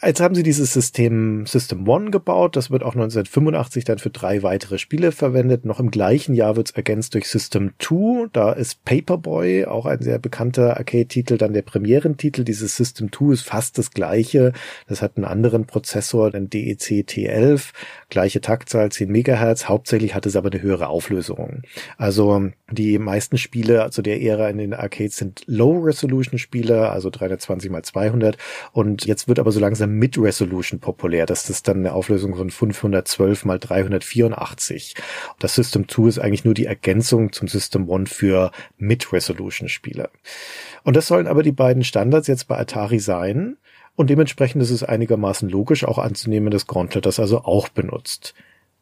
Jetzt 0.02 0.22
haben 0.22 0.34
sie 0.34 0.44
dieses 0.44 0.72
System 0.72 1.46
System 1.46 1.86
One 1.86 2.10
gebaut. 2.10 2.56
Das 2.56 2.72
wird 2.72 2.84
auch 2.84 2.94
1985 2.94 3.84
dann 3.84 3.98
für 3.98 4.10
drei 4.10 4.44
weitere 4.44 4.78
Spiele 4.78 5.12
verwendet. 5.12 5.66
Noch 5.66 5.82
im 5.82 5.92
gleichen 5.92 6.34
Jahr 6.34 6.56
wird 6.56 6.70
es 6.70 6.76
ergänzt 6.76 7.16
durch 7.16 7.28
System 7.28 7.74
2. 7.80 8.30
Da 8.32 8.54
ist 8.54 8.86
Paperboy, 8.86 9.66
auch 9.66 9.86
ein 9.86 10.02
sehr 10.02 10.18
bekannter 10.18 10.78
Arcade-Titel, 10.78 11.38
dann 11.38 11.52
der 11.52 11.64
Premierentitel. 11.64 12.46
Dieses 12.46 12.78
System 12.78 13.12
2 13.12 13.34
ist 13.34 13.42
fast 13.42 13.78
das 13.78 13.92
gleiche. 13.92 14.54
Das 14.88 15.02
hat 15.02 15.18
einen 15.18 15.26
anderen 15.26 15.66
Prozessor, 15.66 16.32
den 16.32 16.50
DEC 16.50 17.04
T11, 17.06 17.74
gleiche 18.10 18.40
Taktzahl, 18.40 18.94
10 18.94 19.12
Megahertz. 19.12 19.66
Hauptsächlich 19.66 20.16
hat 20.16 20.26
es 20.26 20.38
aber 20.38 20.50
eine 20.50 20.62
höhere 20.62 20.88
Auflösung. 20.88 21.64
Also 21.98 22.50
die 22.72 23.00
meisten 23.00 23.38
Spiele 23.38 23.90
zu 23.92 24.02
der 24.02 24.22
Ära 24.22 24.48
in 24.48 24.60
den 24.60 24.74
Arcades 24.74 25.18
sind 25.18 25.44
Low-Resolution-Spiele, 25.48 26.90
also 26.90 27.10
320 27.10 27.70
mal 27.70 27.84
200. 27.84 28.38
Und 28.72 29.06
jetzt 29.06 29.28
wird 29.28 29.40
aber 29.40 29.52
so 29.52 29.60
langsam 29.60 29.89
Mid-Resolution 29.90 30.80
populär. 30.80 31.26
Das 31.26 31.50
ist 31.50 31.68
dann 31.68 31.78
eine 31.78 31.94
Auflösung 31.94 32.36
von 32.36 32.50
512 32.50 33.46
mal 33.46 33.60
384. 33.60 34.96
Das 35.40 35.56
System 35.56 35.88
2 35.88 36.08
ist 36.08 36.20
eigentlich 36.20 36.46
nur 36.46 36.54
die 36.54 36.66
Ergänzung 36.66 37.32
zum 37.32 37.48
System 37.48 37.90
1 37.90 38.12
für 38.12 38.52
Mid-Resolution-Spiele. 38.78 40.10
Und 40.84 40.96
das 40.96 41.08
sollen 41.08 41.28
aber 41.28 41.44
die 41.44 41.52
beiden 41.52 41.84
Standards 41.84 42.28
jetzt 42.28 42.48
bei 42.48 42.58
Atari 42.58 43.00
sein. 43.00 43.58
Und 43.96 44.10
dementsprechend 44.10 44.62
ist 44.62 44.72
es 44.72 44.84
einigermaßen 44.84 45.50
logisch 45.50 45.84
auch 45.84 45.98
anzunehmen, 45.98 46.52
dass 46.52 46.68
Gauntlet 46.68 47.06
das 47.06 47.20
also 47.20 47.44
auch 47.44 47.68
benutzt. 47.70 48.34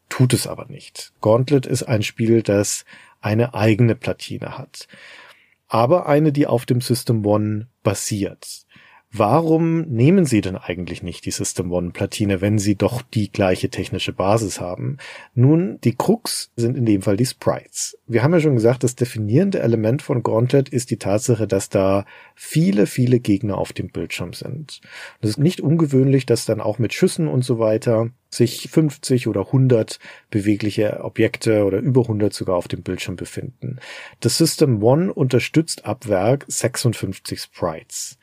tut 0.09 0.33
es 0.33 0.47
aber 0.47 0.65
nicht. 0.65 1.11
Gauntlet 1.21 1.65
ist 1.65 1.83
ein 1.83 2.03
Spiel, 2.03 2.41
das 2.41 2.85
eine 3.19 3.53
eigene 3.53 3.95
Platine 3.95 4.57
hat. 4.57 4.87
Aber 5.67 6.07
eine, 6.07 6.31
die 6.31 6.47
auf 6.47 6.65
dem 6.65 6.81
System 6.81 7.25
One 7.25 7.67
basiert. 7.83 8.66
Warum 9.13 9.81
nehmen 9.83 10.25
Sie 10.25 10.41
denn 10.41 10.57
eigentlich 10.57 11.01
nicht 11.01 11.25
die 11.25 11.31
System 11.31 11.71
One 11.71 11.91
Platine, 11.91 12.41
wenn 12.41 12.59
Sie 12.59 12.75
doch 12.75 13.01
die 13.01 13.31
gleiche 13.31 13.69
technische 13.69 14.11
Basis 14.11 14.59
haben? 14.59 14.97
Nun, 15.33 15.79
die 15.85 15.95
Krux 15.95 16.51
sind 16.57 16.75
in 16.75 16.85
dem 16.85 17.01
Fall 17.01 17.15
die 17.15 17.25
Sprites. 17.25 17.97
Wir 18.05 18.21
haben 18.21 18.33
ja 18.33 18.41
schon 18.41 18.55
gesagt, 18.55 18.83
das 18.83 18.95
definierende 18.95 19.59
Element 19.59 20.01
von 20.01 20.23
Gauntlet 20.23 20.67
ist 20.67 20.91
die 20.91 20.97
Tatsache, 20.97 21.47
dass 21.47 21.69
da 21.69 22.05
viele, 22.35 22.85
viele 22.85 23.21
Gegner 23.21 23.57
auf 23.57 23.71
dem 23.71 23.87
Bildschirm 23.87 24.33
sind. 24.33 24.81
Es 25.21 25.29
ist 25.29 25.39
nicht 25.39 25.61
ungewöhnlich, 25.61 26.25
dass 26.25 26.45
dann 26.45 26.59
auch 26.59 26.77
mit 26.77 26.93
Schüssen 26.93 27.29
und 27.29 27.45
so 27.45 27.59
weiter 27.59 28.09
sich 28.29 28.69
50 28.69 29.27
oder 29.27 29.45
100 29.47 29.99
bewegliche 30.29 31.01
Objekte 31.03 31.63
oder 31.63 31.79
über 31.79 32.01
100 32.01 32.33
sogar 32.33 32.57
auf 32.57 32.67
dem 32.67 32.83
Bildschirm 32.83 33.15
befinden. 33.15 33.79
Das 34.19 34.37
System 34.37 34.83
One 34.83 35.13
unterstützt 35.13 35.85
ab 35.85 36.09
Werk 36.09 36.43
56 36.47 37.39
Sprites. 37.39 38.17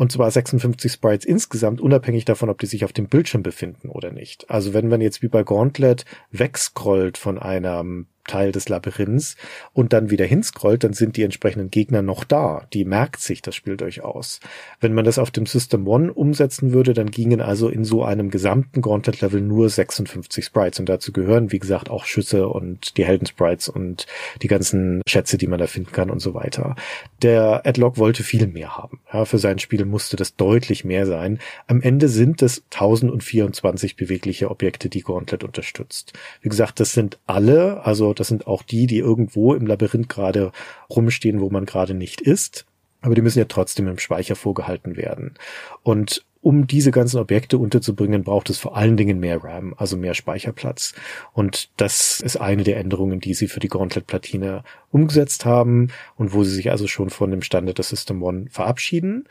Und 0.00 0.10
zwar 0.10 0.30
56 0.30 0.92
Sprites 0.92 1.26
insgesamt, 1.26 1.78
unabhängig 1.78 2.24
davon, 2.24 2.48
ob 2.48 2.58
die 2.58 2.64
sich 2.64 2.86
auf 2.86 2.92
dem 2.94 3.06
Bildschirm 3.06 3.42
befinden 3.42 3.90
oder 3.90 4.12
nicht. 4.12 4.48
Also 4.48 4.72
wenn 4.72 4.88
man 4.88 5.02
jetzt 5.02 5.20
wie 5.20 5.28
bei 5.28 5.42
Gauntlet 5.42 6.06
wegscrollt 6.30 7.18
von 7.18 7.38
einem 7.38 8.06
Teil 8.30 8.52
des 8.52 8.68
Labyrinths 8.68 9.36
und 9.72 9.92
dann 9.92 10.10
wieder 10.10 10.24
hinscrollt, 10.24 10.84
dann 10.84 10.92
sind 10.92 11.16
die 11.16 11.24
entsprechenden 11.24 11.70
Gegner 11.70 12.00
noch 12.00 12.22
da. 12.22 12.66
Die 12.72 12.84
merkt 12.84 13.20
sich 13.20 13.42
das 13.42 13.56
Spiel 13.56 13.76
durchaus. 13.76 14.38
Wenn 14.80 14.94
man 14.94 15.04
das 15.04 15.18
auf 15.18 15.32
dem 15.32 15.46
System 15.46 15.86
One 15.88 16.12
umsetzen 16.12 16.72
würde, 16.72 16.94
dann 16.94 17.10
gingen 17.10 17.40
also 17.40 17.68
in 17.68 17.84
so 17.84 18.04
einem 18.04 18.30
gesamten 18.30 18.82
Gauntlet-Level 18.82 19.40
nur 19.40 19.68
56 19.68 20.44
Sprites 20.44 20.78
und 20.78 20.88
dazu 20.88 21.12
gehören, 21.12 21.50
wie 21.50 21.58
gesagt, 21.58 21.90
auch 21.90 22.04
Schüsse 22.04 22.46
und 22.48 22.96
die 22.96 23.04
Helden-Sprites 23.04 23.68
und 23.68 24.06
die 24.42 24.48
ganzen 24.48 25.02
Schätze, 25.08 25.36
die 25.36 25.48
man 25.48 25.58
da 25.58 25.66
finden 25.66 25.90
kann 25.90 26.10
und 26.10 26.20
so 26.20 26.32
weiter. 26.34 26.76
Der 27.22 27.66
Adlock 27.66 27.98
wollte 27.98 28.22
viel 28.22 28.46
mehr 28.46 28.76
haben. 28.76 29.00
Ja, 29.12 29.24
für 29.24 29.38
sein 29.38 29.58
Spiel 29.58 29.84
musste 29.84 30.16
das 30.16 30.36
deutlich 30.36 30.84
mehr 30.84 31.06
sein. 31.06 31.40
Am 31.66 31.82
Ende 31.82 32.08
sind 32.08 32.42
es 32.42 32.62
1024 32.70 33.96
bewegliche 33.96 34.50
Objekte, 34.50 34.88
die 34.88 35.02
Gauntlet 35.02 35.42
unterstützt. 35.42 36.12
Wie 36.42 36.48
gesagt, 36.48 36.78
das 36.78 36.92
sind 36.92 37.18
alle, 37.26 37.84
also 37.84 38.14
das 38.20 38.28
sind 38.28 38.46
auch 38.46 38.62
die, 38.62 38.86
die 38.86 38.98
irgendwo 38.98 39.54
im 39.54 39.66
Labyrinth 39.66 40.10
gerade 40.10 40.52
rumstehen, 40.90 41.40
wo 41.40 41.48
man 41.48 41.64
gerade 41.64 41.94
nicht 41.94 42.20
ist. 42.20 42.66
Aber 43.00 43.14
die 43.14 43.22
müssen 43.22 43.38
ja 43.38 43.46
trotzdem 43.46 43.88
im 43.88 43.98
Speicher 43.98 44.36
vorgehalten 44.36 44.98
werden. 44.98 45.38
Und 45.82 46.22
um 46.42 46.66
diese 46.66 46.90
ganzen 46.90 47.18
Objekte 47.18 47.56
unterzubringen, 47.56 48.22
braucht 48.22 48.50
es 48.50 48.58
vor 48.58 48.76
allen 48.76 48.98
Dingen 48.98 49.20
mehr 49.20 49.42
RAM, 49.42 49.74
also 49.78 49.96
mehr 49.96 50.12
Speicherplatz. 50.12 50.94
Und 51.32 51.70
das 51.78 52.20
ist 52.20 52.36
eine 52.36 52.62
der 52.62 52.76
Änderungen, 52.76 53.20
die 53.20 53.32
sie 53.32 53.48
für 53.48 53.60
die 53.60 53.68
Gauntlet-Platine 53.68 54.64
umgesetzt 54.90 55.46
haben 55.46 55.88
und 56.16 56.34
wo 56.34 56.44
sie 56.44 56.54
sich 56.54 56.70
also 56.70 56.86
schon 56.86 57.08
von 57.08 57.30
dem 57.30 57.40
Standard 57.40 57.78
des 57.78 57.88
System 57.88 58.22
One 58.22 58.46
verabschieden. 58.50 59.28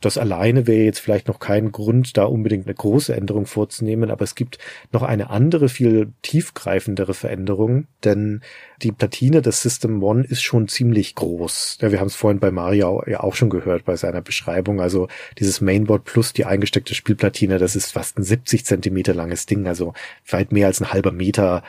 Das 0.00 0.18
alleine 0.18 0.66
wäre 0.66 0.84
jetzt 0.84 0.98
vielleicht 0.98 1.28
noch 1.28 1.38
kein 1.38 1.72
Grund, 1.72 2.16
da 2.16 2.24
unbedingt 2.24 2.66
eine 2.66 2.74
große 2.74 3.14
Änderung 3.14 3.46
vorzunehmen, 3.46 4.10
aber 4.10 4.22
es 4.22 4.34
gibt 4.34 4.58
noch 4.92 5.02
eine 5.02 5.30
andere, 5.30 5.68
viel 5.68 6.12
tiefgreifendere 6.20 7.14
Veränderung, 7.14 7.86
denn 8.04 8.42
die 8.82 8.92
Platine 8.92 9.40
des 9.40 9.62
System 9.62 10.02
One 10.02 10.24
ist 10.24 10.42
schon 10.42 10.68
ziemlich 10.68 11.14
groß. 11.14 11.78
Ja, 11.80 11.90
wir 11.90 12.00
haben 12.00 12.08
es 12.08 12.16
vorhin 12.16 12.38
bei 12.38 12.50
Mario 12.50 13.02
ja 13.06 13.20
auch 13.20 13.34
schon 13.34 13.48
gehört 13.48 13.84
bei 13.84 13.96
seiner 13.96 14.20
Beschreibung. 14.20 14.80
Also 14.80 15.08
dieses 15.38 15.60
Mainboard 15.60 16.04
plus 16.04 16.34
die 16.34 16.44
eingesteckte 16.44 16.94
Spielplatine, 16.94 17.58
das 17.58 17.74
ist 17.74 17.92
fast 17.92 18.18
ein 18.18 18.24
70 18.24 18.66
Zentimeter 18.66 19.14
langes 19.14 19.46
Ding, 19.46 19.66
also 19.66 19.94
weit 20.28 20.52
mehr 20.52 20.66
als 20.66 20.82
ein 20.82 20.92
halber 20.92 21.12
Meter 21.12 21.62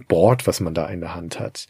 Board, 0.00 0.46
was 0.46 0.60
man 0.60 0.74
da 0.74 0.86
in 0.86 1.00
der 1.00 1.14
Hand 1.14 1.40
hat. 1.40 1.66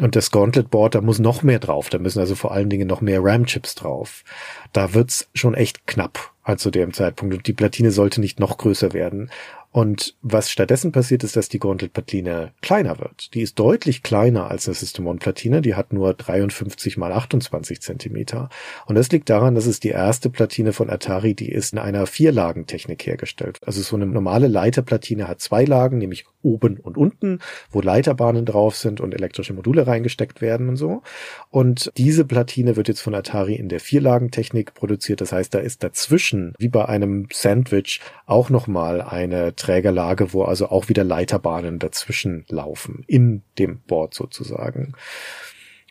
Und 0.00 0.16
das 0.16 0.30
Gauntlet 0.30 0.70
Board, 0.70 0.94
da 0.94 1.00
muss 1.00 1.18
noch 1.18 1.42
mehr 1.42 1.58
drauf. 1.58 1.90
Da 1.90 1.98
müssen 1.98 2.20
also 2.20 2.34
vor 2.34 2.52
allen 2.52 2.70
Dingen 2.70 2.88
noch 2.88 3.00
mehr 3.00 3.20
RAM-Chips 3.22 3.74
drauf. 3.74 4.24
Da 4.72 4.94
wird's 4.94 5.28
schon 5.34 5.54
echt 5.54 5.86
knapp 5.86 6.32
zu 6.56 6.70
dem 6.70 6.92
Zeitpunkt. 6.92 7.34
Und 7.34 7.46
die 7.46 7.52
Platine 7.52 7.90
sollte 7.90 8.20
nicht 8.20 8.40
noch 8.40 8.58
größer 8.58 8.92
werden. 8.92 9.30
Und 9.72 10.14
was 10.20 10.50
stattdessen 10.50 10.92
passiert, 10.92 11.24
ist, 11.24 11.34
dass 11.34 11.48
die 11.48 11.58
Gauntlet-Platine 11.58 12.52
kleiner 12.60 12.98
wird. 12.98 13.32
Die 13.32 13.40
ist 13.40 13.58
deutlich 13.58 14.02
kleiner 14.02 14.50
als 14.50 14.68
eine 14.68 14.74
System 14.74 15.06
One-Platine. 15.06 15.62
Die 15.62 15.74
hat 15.74 15.94
nur 15.94 16.12
53 16.12 16.98
mal 16.98 17.10
28 17.10 17.80
Zentimeter. 17.80 18.50
Und 18.84 18.96
das 18.96 19.10
liegt 19.10 19.30
daran, 19.30 19.54
dass 19.54 19.64
es 19.64 19.80
die 19.80 19.88
erste 19.88 20.28
Platine 20.28 20.74
von 20.74 20.90
Atari, 20.90 21.34
die 21.34 21.50
ist 21.50 21.72
in 21.72 21.78
einer 21.78 22.06
Vierlagentechnik 22.06 23.06
hergestellt. 23.06 23.60
Also 23.64 23.80
so 23.80 23.96
eine 23.96 24.04
normale 24.04 24.46
Leiterplatine 24.46 25.26
hat 25.26 25.40
zwei 25.40 25.64
Lagen, 25.64 25.96
nämlich 25.96 26.26
oben 26.42 26.78
und 26.78 26.98
unten, 26.98 27.38
wo 27.70 27.80
Leiterbahnen 27.80 28.44
drauf 28.44 28.76
sind 28.76 29.00
und 29.00 29.14
elektrische 29.14 29.54
Module 29.54 29.86
reingesteckt 29.86 30.42
werden 30.42 30.68
und 30.68 30.76
so. 30.76 31.02
Und 31.50 31.90
diese 31.96 32.26
Platine 32.26 32.76
wird 32.76 32.88
jetzt 32.88 33.00
von 33.00 33.14
Atari 33.14 33.54
in 33.54 33.70
der 33.70 33.80
Vierlagentechnik 33.80 34.74
produziert. 34.74 35.22
Das 35.22 35.32
heißt, 35.32 35.54
da 35.54 35.60
ist 35.60 35.82
dazwischen, 35.82 36.52
wie 36.58 36.68
bei 36.68 36.84
einem 36.84 37.28
Sandwich, 37.32 38.00
auch 38.26 38.50
nochmal 38.50 39.00
eine 39.00 39.54
Trägerlage, 39.62 40.32
wo 40.32 40.42
also 40.44 40.68
auch 40.68 40.88
wieder 40.88 41.04
Leiterbahnen 41.04 41.78
dazwischen 41.78 42.44
laufen, 42.48 43.04
in 43.06 43.42
dem 43.58 43.80
Board 43.86 44.14
sozusagen. 44.14 44.94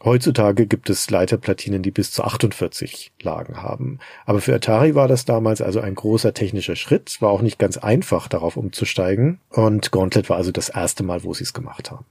Heutzutage 0.04 0.66
gibt 0.66 0.90
es 0.90 1.10
Leiterplatinen, 1.12 1.84
die 1.84 1.92
bis 1.92 2.12
zu 2.12 2.24
48 2.24 3.12
Lagen 3.22 3.62
haben. 3.62 4.00
Aber 4.26 4.42
für 4.42 4.56
Atari 4.56 4.96
war 4.96 5.08
das 5.08 5.26
damals 5.26 5.62
also 5.62 5.80
ein 5.80 5.94
großer 5.94 6.34
technischer 6.34 6.76
Schritt, 6.76 7.22
war 7.22 7.30
auch 7.30 7.44
nicht 7.44 7.60
ganz 7.60 7.78
einfach, 7.78 8.28
darauf 8.28 8.58
umzusteigen. 8.58 9.40
Und 9.50 9.92
Gauntlet 9.92 10.28
war 10.30 10.38
also 10.38 10.52
das 10.52 10.70
erste 10.70 11.04
Mal, 11.04 11.24
wo 11.24 11.36
sie 11.36 11.44
es 11.44 11.54
gemacht 11.54 11.92
haben. 11.92 12.06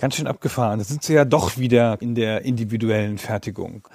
Ganz 0.00 0.16
schön 0.16 0.26
abgefahren. 0.26 0.78
Da 0.78 0.84
sind 0.84 1.02
sie 1.02 1.12
ja 1.12 1.26
doch 1.26 1.58
wieder 1.58 2.00
in 2.00 2.14
der 2.14 2.42
individuellen 2.42 3.18
Fertigung. 3.18 3.86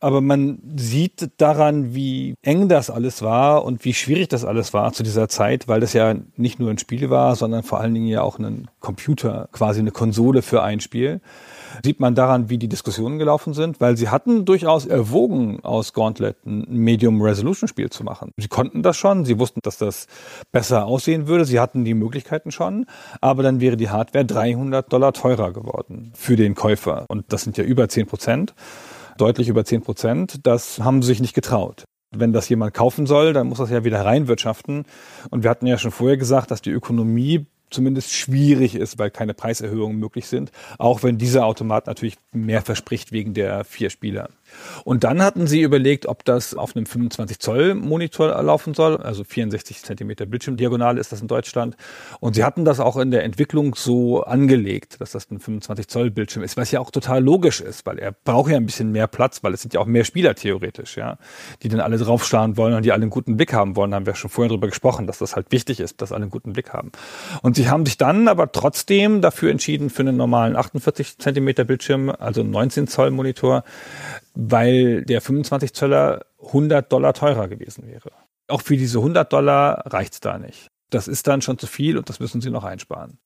Aber 0.00 0.20
man 0.20 0.58
sieht 0.74 1.30
daran, 1.36 1.94
wie 1.94 2.34
eng 2.42 2.68
das 2.68 2.90
alles 2.90 3.22
war 3.22 3.64
und 3.64 3.84
wie 3.84 3.94
schwierig 3.94 4.26
das 4.26 4.44
alles 4.44 4.74
war 4.74 4.92
zu 4.92 5.04
dieser 5.04 5.28
Zeit, 5.28 5.68
weil 5.68 5.78
das 5.78 5.92
ja 5.92 6.16
nicht 6.36 6.58
nur 6.58 6.68
ein 6.68 6.78
Spiel 6.78 7.10
war, 7.10 7.36
sondern 7.36 7.62
vor 7.62 7.78
allen 7.78 7.94
Dingen 7.94 8.08
ja 8.08 8.22
auch 8.22 8.40
ein 8.40 8.68
Computer, 8.80 9.48
quasi 9.52 9.78
eine 9.78 9.92
Konsole 9.92 10.42
für 10.42 10.64
ein 10.64 10.80
Spiel 10.80 11.20
sieht 11.84 12.00
man 12.00 12.14
daran, 12.14 12.48
wie 12.48 12.58
die 12.58 12.68
Diskussionen 12.68 13.18
gelaufen 13.18 13.54
sind, 13.54 13.80
weil 13.80 13.96
sie 13.96 14.08
hatten 14.08 14.44
durchaus 14.44 14.86
erwogen, 14.86 15.60
aus 15.62 15.92
Gauntlet 15.92 16.36
ein 16.44 16.64
Medium-Resolution-Spiel 16.68 17.90
zu 17.90 18.04
machen. 18.04 18.32
Sie 18.36 18.48
konnten 18.48 18.82
das 18.82 18.96
schon, 18.96 19.24
sie 19.24 19.38
wussten, 19.38 19.60
dass 19.62 19.78
das 19.78 20.06
besser 20.50 20.86
aussehen 20.86 21.26
würde, 21.26 21.44
sie 21.44 21.60
hatten 21.60 21.84
die 21.84 21.94
Möglichkeiten 21.94 22.50
schon, 22.50 22.86
aber 23.20 23.42
dann 23.42 23.60
wäre 23.60 23.76
die 23.76 23.90
Hardware 23.90 24.24
300 24.24 24.92
Dollar 24.92 25.12
teurer 25.12 25.52
geworden 25.52 26.12
für 26.14 26.36
den 26.36 26.54
Käufer. 26.54 27.06
Und 27.08 27.32
das 27.32 27.42
sind 27.42 27.56
ja 27.56 27.64
über 27.64 27.88
10 27.88 28.06
Prozent, 28.06 28.54
deutlich 29.18 29.48
über 29.48 29.64
10 29.64 29.82
Prozent. 29.82 30.46
Das 30.46 30.80
haben 30.80 31.02
sie 31.02 31.08
sich 31.08 31.20
nicht 31.20 31.34
getraut 31.34 31.84
wenn 32.14 32.32
das 32.32 32.48
jemand 32.48 32.74
kaufen 32.74 33.06
soll, 33.06 33.32
dann 33.32 33.48
muss 33.48 33.58
das 33.58 33.70
ja 33.70 33.84
wieder 33.84 34.04
reinwirtschaften. 34.04 34.84
Und 35.30 35.42
wir 35.42 35.50
hatten 35.50 35.66
ja 35.66 35.78
schon 35.78 35.90
vorher 35.90 36.16
gesagt, 36.16 36.50
dass 36.50 36.60
die 36.60 36.70
Ökonomie 36.70 37.46
zumindest 37.72 38.12
schwierig 38.12 38.74
ist, 38.74 38.98
weil 38.98 39.10
keine 39.10 39.34
Preiserhöhungen 39.34 39.98
möglich 39.98 40.26
sind. 40.26 40.52
Auch 40.78 41.02
wenn 41.02 41.18
dieser 41.18 41.46
Automat 41.46 41.86
natürlich 41.86 42.16
mehr 42.32 42.62
verspricht 42.62 43.12
wegen 43.12 43.34
der 43.34 43.64
vier 43.64 43.90
Spieler. 43.90 44.28
Und 44.84 45.04
dann 45.04 45.22
hatten 45.22 45.46
sie 45.46 45.62
überlegt, 45.62 46.06
ob 46.06 46.24
das 46.24 46.54
auf 46.54 46.76
einem 46.76 46.86
25 46.86 47.38
Zoll 47.38 47.74
Monitor 47.74 48.42
laufen 48.42 48.74
soll, 48.74 48.96
also 48.96 49.24
64 49.24 49.82
Zentimeter 49.82 50.26
Bildschirmdiagonale 50.26 51.00
ist 51.00 51.12
das 51.12 51.20
in 51.20 51.28
Deutschland. 51.28 51.76
Und 52.20 52.34
sie 52.34 52.44
hatten 52.44 52.64
das 52.64 52.80
auch 52.80 52.96
in 52.96 53.10
der 53.10 53.24
Entwicklung 53.24 53.74
so 53.74 54.22
angelegt, 54.24 55.00
dass 55.00 55.12
das 55.12 55.30
ein 55.30 55.40
25 55.40 55.88
Zoll 55.88 56.10
Bildschirm 56.10 56.42
ist, 56.42 56.56
was 56.56 56.70
ja 56.70 56.80
auch 56.80 56.90
total 56.90 57.22
logisch 57.22 57.60
ist, 57.60 57.86
weil 57.86 57.98
er 57.98 58.12
braucht 58.12 58.50
ja 58.50 58.56
ein 58.56 58.66
bisschen 58.66 58.92
mehr 58.92 59.06
Platz, 59.06 59.42
weil 59.42 59.54
es 59.54 59.62
sind 59.62 59.74
ja 59.74 59.80
auch 59.80 59.86
mehr 59.86 60.04
Spieler 60.04 60.34
theoretisch, 60.34 60.96
ja, 60.96 61.18
die 61.62 61.68
dann 61.68 61.80
alle 61.80 61.98
draufstarren 61.98 62.56
wollen 62.56 62.74
und 62.74 62.84
die 62.84 62.92
alle 62.92 63.02
einen 63.02 63.10
guten 63.10 63.36
Blick 63.36 63.52
haben 63.52 63.76
wollen. 63.76 63.90
Da 63.90 63.96
haben 63.96 64.06
wir 64.06 64.14
schon 64.14 64.30
vorher 64.30 64.48
drüber 64.48 64.68
gesprochen, 64.68 65.06
dass 65.06 65.18
das 65.18 65.36
halt 65.36 65.50
wichtig 65.50 65.80
ist, 65.80 66.00
dass 66.00 66.12
alle 66.12 66.22
einen 66.22 66.30
guten 66.30 66.52
Blick 66.52 66.72
haben. 66.72 66.92
Und 67.42 67.56
sie 67.56 67.68
haben 67.68 67.86
sich 67.86 67.96
dann 67.96 68.28
aber 68.28 68.52
trotzdem 68.52 69.20
dafür 69.20 69.50
entschieden, 69.50 69.90
für 69.90 70.02
einen 70.02 70.16
normalen 70.16 70.56
48 70.56 71.18
Zentimeter 71.18 71.64
Bildschirm, 71.64 72.10
also 72.10 72.42
19 72.42 72.86
Zoll 72.88 73.10
Monitor, 73.10 73.64
weil 74.34 75.04
der 75.04 75.20
25 75.20 75.74
Zöller 75.74 76.26
100 76.44 76.90
Dollar 76.92 77.14
teurer 77.14 77.48
gewesen 77.48 77.86
wäre. 77.86 78.10
Auch 78.48 78.62
für 78.62 78.76
diese 78.76 78.98
100 78.98 79.32
Dollar 79.32 79.82
reicht's 79.86 80.20
da 80.20 80.38
nicht. 80.38 80.68
Das 80.90 81.08
ist 81.08 81.26
dann 81.26 81.42
schon 81.42 81.58
zu 81.58 81.66
viel 81.66 81.96
und 81.96 82.08
das 82.08 82.20
müssen 82.20 82.40
sie 82.40 82.50
noch 82.50 82.64
einsparen. 82.64 83.18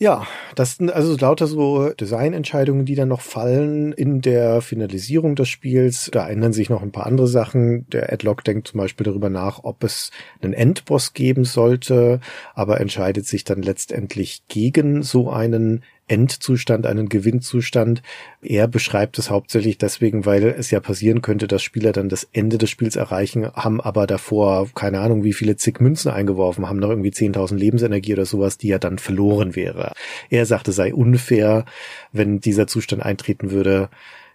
Ja, 0.00 0.28
das 0.54 0.76
sind 0.76 0.92
also 0.92 1.16
lauter 1.16 1.48
so 1.48 1.90
Designentscheidungen, 1.90 2.86
die 2.86 2.94
dann 2.94 3.08
noch 3.08 3.20
fallen 3.20 3.92
in 3.92 4.20
der 4.20 4.60
Finalisierung 4.60 5.34
des 5.34 5.48
Spiels. 5.48 6.08
Da 6.12 6.28
ändern 6.28 6.52
sich 6.52 6.70
noch 6.70 6.82
ein 6.82 6.92
paar 6.92 7.06
andere 7.06 7.26
Sachen. 7.26 7.84
Der 7.90 8.12
Adlock 8.12 8.44
denkt 8.44 8.68
zum 8.68 8.78
Beispiel 8.78 9.04
darüber 9.04 9.28
nach, 9.28 9.64
ob 9.64 9.82
es 9.82 10.12
einen 10.40 10.52
Endboss 10.52 11.14
geben 11.14 11.44
sollte, 11.44 12.20
aber 12.54 12.80
entscheidet 12.80 13.26
sich 13.26 13.42
dann 13.42 13.60
letztendlich 13.60 14.44
gegen 14.46 15.02
so 15.02 15.30
einen 15.30 15.82
Endzustand, 16.08 16.86
einen 16.86 17.08
Gewinnzustand. 17.08 18.02
Er 18.42 18.66
beschreibt 18.66 19.18
es 19.18 19.30
hauptsächlich 19.30 19.78
deswegen, 19.78 20.26
weil 20.26 20.44
es 20.44 20.70
ja 20.70 20.80
passieren 20.80 21.22
könnte, 21.22 21.46
dass 21.46 21.62
Spieler 21.62 21.92
dann 21.92 22.08
das 22.08 22.28
Ende 22.32 22.58
des 22.58 22.70
Spiels 22.70 22.96
erreichen, 22.96 23.50
haben 23.52 23.80
aber 23.80 24.06
davor 24.06 24.68
keine 24.74 25.00
Ahnung, 25.00 25.24
wie 25.24 25.32
viele 25.32 25.56
zig 25.56 25.80
Münzen 25.80 26.10
eingeworfen, 26.10 26.68
haben 26.68 26.78
noch 26.78 26.90
irgendwie 26.90 27.10
10.000 27.10 27.56
Lebensenergie 27.56 28.14
oder 28.14 28.26
sowas, 28.26 28.58
die 28.58 28.68
ja 28.68 28.78
dann 28.78 28.98
verloren 28.98 29.54
wäre. 29.54 29.92
Er 30.30 30.46
sagte, 30.46 30.72
sei 30.72 30.94
unfair, 30.94 31.64
wenn 32.12 32.40
dieser 32.40 32.66
Zustand 32.66 33.02
eintreten 33.02 33.50
würde. 33.50 33.90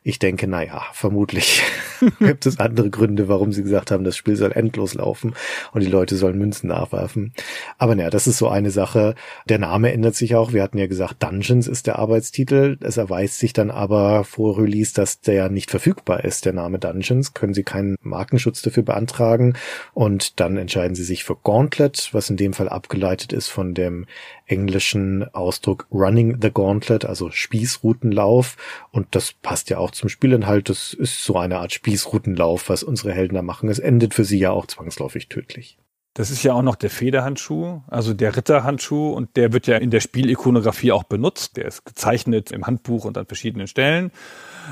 Ich 0.06 0.20
denke, 0.20 0.48
naja, 0.48 0.84
vermutlich 0.92 1.64
gibt 2.20 2.46
es 2.46 2.60
andere 2.60 2.90
Gründe, 2.90 3.30
warum 3.30 3.54
sie 3.54 3.64
gesagt 3.64 3.90
haben, 3.90 4.04
das 4.04 4.18
Spiel 4.18 4.36
soll 4.36 4.52
endlos 4.52 4.96
laufen 4.96 5.34
und 5.72 5.82
die 5.82 5.90
Leute 5.90 6.18
sollen 6.18 6.38
Münzen 6.38 6.68
nachwerfen. 6.68 7.34
Aber 7.78 7.96
naja, 7.96 8.10
das 8.10 8.28
ist 8.28 8.38
so 8.38 8.50
eine 8.50 8.70
Sache. 8.70 9.16
Der 9.48 9.60
Name 9.60 9.94
ändert 9.94 10.16
sich 10.16 10.36
auch. 10.36 10.52
Wir 10.52 10.62
hatten 10.62 10.78
ja 10.78 10.88
gesagt, 10.88 11.24
Dungeons 11.24 11.68
ist 11.68 11.88
der 11.88 12.00
Arbeitstitel. 12.00 12.78
Es 12.82 12.98
erweist 12.98 13.40
sich 13.40 13.54
dann 13.54 13.72
aber 13.72 14.26
vor 14.26 14.58
Release, 14.58 14.94
dass 14.94 15.22
der 15.22 15.48
nicht 15.50 15.72
verfügbar 15.72 16.26
ist, 16.26 16.44
der 16.44 16.54
Name 16.54 16.80
Dungeons. 16.80 17.34
Können 17.34 17.54
sie 17.54 17.64
keinen 17.64 17.96
Markenschutz 18.02 18.62
dafür 18.62 18.84
beantragen 18.84 19.54
und 19.94 20.42
dann 20.42 20.58
entscheiden 20.58 20.96
sie 20.96 21.04
sich 21.04 21.24
für 21.24 21.38
Gauntlet, 21.38 22.10
was 22.12 22.30
in 22.30 22.36
dem 22.36 22.52
Fall 22.52 22.68
abgeleitet 22.68 23.32
ist 23.32 23.48
von 23.48 23.74
dem 23.74 24.06
englischen 24.46 25.24
Ausdruck 25.34 25.88
Running 25.92 26.40
the 26.42 26.52
Gauntlet, 26.52 27.06
also 27.06 27.32
Spießrutenlauf. 27.32 28.58
Und 28.92 29.08
das 29.12 29.34
passt 29.34 29.70
ja 29.70 29.78
auch 29.78 29.92
zum 29.92 30.10
Spielinhalt. 30.10 30.70
Das 30.70 30.94
ist 30.94 31.24
so 31.24 31.38
eine 31.38 31.60
Art 31.60 31.74
Spießrutenlauf, 31.74 32.70
was 32.70 32.84
unsere 32.84 33.14
Helden 33.14 33.36
da 33.36 33.42
machen. 33.42 33.70
Es 33.70 33.80
endet 33.80 34.14
für 34.14 34.26
sie 34.26 34.40
ja 34.40 34.52
auch 34.52 34.68
zwangsläufig 34.68 35.30
tödlich. 35.30 35.78
Das 36.16 36.30
ist 36.30 36.44
ja 36.44 36.54
auch 36.54 36.62
noch 36.62 36.76
der 36.76 36.92
Federhandschuh, 36.92 37.82
also 37.88 38.14
der 38.14 38.36
Ritterhandschuh 38.38 39.14
und 39.14 39.36
der 39.36 39.52
wird 39.52 39.66
ja 39.66 39.78
in 39.78 39.90
der 39.90 40.00
Spielikonografie 40.00 40.92
auch 40.92 41.04
benutzt. 41.04 41.58
Der 41.58 41.66
ist 41.66 41.86
gezeichnet 41.86 42.52
im 42.52 42.68
Handbuch 42.68 43.06
und 43.06 43.18
an 43.18 43.26
verschiedenen 43.26 43.66
Stellen. 43.66 44.12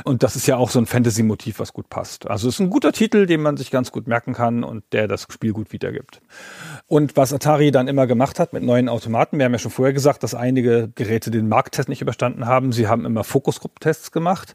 Und 0.03 0.23
das 0.23 0.35
ist 0.35 0.47
ja 0.47 0.57
auch 0.57 0.69
so 0.69 0.80
ein 0.80 0.85
Fantasy-Motiv, 0.85 1.59
was 1.59 1.73
gut 1.73 1.89
passt. 1.89 2.30
Also 2.30 2.47
es 2.47 2.55
ist 2.55 2.59
ein 2.59 2.69
guter 2.69 2.91
Titel, 2.91 3.26
den 3.26 3.41
man 3.41 3.57
sich 3.57 3.72
ganz 3.72 3.91
gut 3.91 4.07
merken 4.07 4.34
kann 4.34 4.63
und 4.63 4.84
der 4.91 5.07
das 5.07 5.27
Spiel 5.30 5.53
gut 5.53 5.72
wiedergibt. 5.72 6.22
Und 6.88 7.15
was 7.18 7.34
Atari 7.34 7.72
dann 7.72 7.88
immer 7.88 8.07
gemacht 8.07 8.39
hat 8.39 8.53
mit 8.53 8.63
neuen 8.63 8.89
Automaten, 8.89 9.38
wir 9.38 9.45
haben 9.45 9.53
ja 9.53 9.59
schon 9.59 9.72
vorher 9.72 9.93
gesagt, 9.93 10.23
dass 10.23 10.35
einige 10.35 10.91
Geräte 10.95 11.31
den 11.31 11.47
Markttest 11.47 11.89
nicht 11.89 12.01
überstanden 12.01 12.45
haben. 12.45 12.72
Sie 12.72 12.88
haben 12.88 13.05
immer 13.05 13.23
Fokusgruppentests 13.23 14.11
gemacht, 14.11 14.53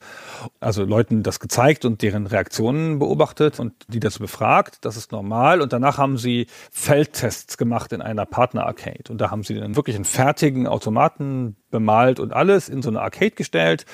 also 0.60 0.84
Leuten 0.84 1.22
das 1.22 1.40
gezeigt 1.40 1.84
und 1.84 2.02
deren 2.02 2.26
Reaktionen 2.26 2.98
beobachtet 2.98 3.60
und 3.60 3.72
die 3.88 4.00
das 4.00 4.18
befragt. 4.18 4.78
Das 4.82 4.96
ist 4.96 5.12
normal. 5.12 5.60
Und 5.60 5.72
danach 5.72 5.98
haben 5.98 6.18
sie 6.18 6.46
Feldtests 6.70 7.56
gemacht 7.56 7.92
in 7.92 8.02
einer 8.02 8.26
Partner-Arcade. 8.26 9.10
Und 9.10 9.20
da 9.20 9.30
haben 9.30 9.42
sie 9.42 9.54
dann 9.54 9.76
wirklich 9.76 9.96
einen 9.96 10.04
fertigen 10.04 10.66
Automaten 10.66 11.56
bemalt 11.70 12.20
und 12.20 12.32
alles 12.32 12.68
in 12.68 12.82
so 12.82 12.90
eine 12.90 13.00
Arcade 13.00 13.32
gestellt, 13.32 13.84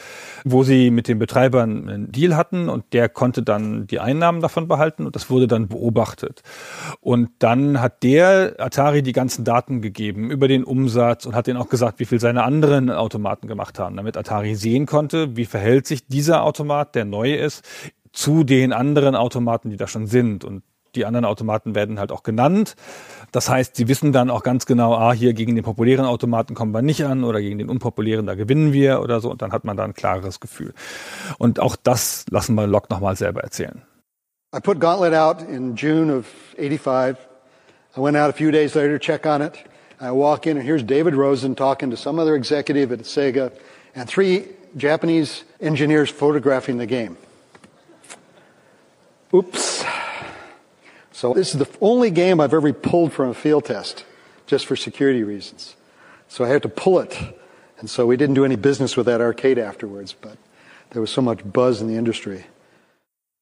wo 0.44 0.62
sie 0.62 0.90
mit 0.90 1.09
den 1.09 1.19
Betreibern 1.19 1.89
einen 1.89 2.12
Deal 2.12 2.36
hatten 2.36 2.69
und 2.69 2.93
der 2.93 3.09
konnte 3.09 3.43
dann 3.43 3.86
die 3.86 4.01
Einnahmen 4.01 4.40
davon 4.40 4.69
behalten 4.69 5.07
und 5.07 5.16
das 5.16 5.31
wurde 5.31 5.47
dann 5.47 5.69
beobachtet. 5.69 6.43
Und 7.01 7.31
dann 7.39 7.81
hat 7.81 8.03
der 8.03 8.57
Atari 8.59 9.03
die 9.03 9.12
ganzen 9.12 9.44
Daten 9.44 9.81
gegeben 9.81 10.31
über 10.31 10.49
den 10.49 10.65
Umsatz 10.65 11.27
und 11.27 11.35
hat 11.35 11.47
denen 11.47 11.59
auch 11.59 11.69
gesagt, 11.69 11.99
wie 12.01 12.05
viel 12.05 12.20
seine 12.20 12.44
anderen 12.44 12.90
Automaten 12.90 13.49
gemacht 13.49 13.78
haben, 13.78 13.97
damit 13.97 14.16
Atari 14.16 14.55
sehen 14.55 14.86
konnte, 14.86 15.36
wie 15.36 15.47
verhält 15.47 15.86
sich 15.86 16.07
dieser 16.07 16.43
Automat, 16.44 16.94
der 16.94 17.05
neu 17.05 17.35
ist, 17.35 17.65
zu 18.12 18.44
den 18.44 18.73
anderen 18.73 19.16
Automaten, 19.16 19.70
die 19.70 19.77
da 19.77 19.86
schon 19.86 20.07
sind. 20.07 20.44
Und 20.44 20.62
die 20.94 21.07
anderen 21.07 21.24
Automaten 21.24 21.74
werden 21.74 21.99
halt 21.99 22.12
auch 22.12 22.23
genannt. 22.23 22.77
Das 23.33 23.49
heißt, 23.49 23.77
sie 23.77 23.89
wissen 23.89 24.13
dann 24.13 24.29
auch 24.29 24.43
ganz 24.43 24.67
genau, 24.67 24.95
ah, 24.95 25.15
hier 25.15 25.33
gegen 25.33 25.57
den 25.57 25.65
populären 25.65 26.05
Automaten 26.05 26.55
kommen 26.55 26.73
wir 26.73 26.83
nicht 26.83 27.05
an 27.05 27.25
oder 27.25 27.41
gegen 27.41 27.59
den 27.59 27.71
unpopulären, 27.71 28.27
da 28.27 28.35
gewinnen 28.35 28.75
wir 28.75 29.01
oder 29.01 29.21
so. 29.21 29.31
Und 29.31 29.41
dann 29.41 29.53
hat 29.53 29.65
man 29.65 29.77
da 29.77 29.85
ein 29.85 29.95
klareres 29.95 30.39
Gefühl. 30.39 30.75
Und 31.39 31.59
auch 31.59 31.75
das 31.75 32.27
lassen 32.31 32.55
wir 32.55 32.67
Locke 32.67 32.89
nochmal 32.91 33.17
selber 33.17 33.41
erzählen. 33.41 33.83
I 34.55 34.61
put 34.61 34.81
Gauntlet 34.81 35.15
out 35.15 35.41
in 35.49 35.75
June 35.77 36.15
of 36.15 36.27
85. 36.59 37.17
I 37.97 38.01
went 38.01 38.19
out 38.19 38.29
a 38.29 38.35
few 38.35 38.51
days 38.51 38.75
later 38.75 38.99
to 38.99 38.99
check 38.99 39.25
on 39.25 39.41
it. 39.41 39.55
I 39.99 40.11
walk 40.11 40.47
in 40.47 40.59
and 40.59 40.67
here's 40.67 40.83
David 40.83 41.15
Rosen 41.15 41.55
talking 41.55 41.91
to 41.91 41.97
some 41.97 42.21
other 42.21 42.35
executive 42.35 42.93
at 42.93 43.05
Sega 43.05 43.51
and 43.95 44.07
three 44.07 44.45
Japanese 44.77 45.45
engineers 45.59 46.11
photographing 46.11 46.77
the 46.77 46.87
game. 46.87 47.17
Oops. 49.33 49.85
So 51.23 51.32
this 51.32 51.55
is 51.55 51.61
the 51.61 51.69
only 51.81 52.11
game 52.11 52.40
I've 52.40 52.53
ever 52.53 52.73
pulled 52.73 53.12
from 53.12 53.28
a 53.28 53.35
field 53.35 53.66
test 53.66 54.05
just 54.44 54.66
for 54.66 54.74
security 54.74 55.23
reasons. 55.23 55.77
So 56.27 56.44
I 56.44 56.49
had 56.49 56.62
to 56.62 56.69
pull 56.69 56.99
it. 56.99 57.16
And 57.78 57.89
so 57.89 58.07
we 58.07 58.16
didn't 58.16 58.35
do 58.35 58.44
any 58.44 58.57
business 58.57 58.97
with 58.97 59.07
that 59.07 59.20
arcade 59.20 59.57
afterwards, 59.57 60.16
but 60.20 60.36
there 60.90 61.01
was 61.01 61.12
so 61.12 61.23
much 61.23 61.39
buzz 61.44 61.81
in 61.81 61.86
the 61.86 61.94
industry. 61.94 62.47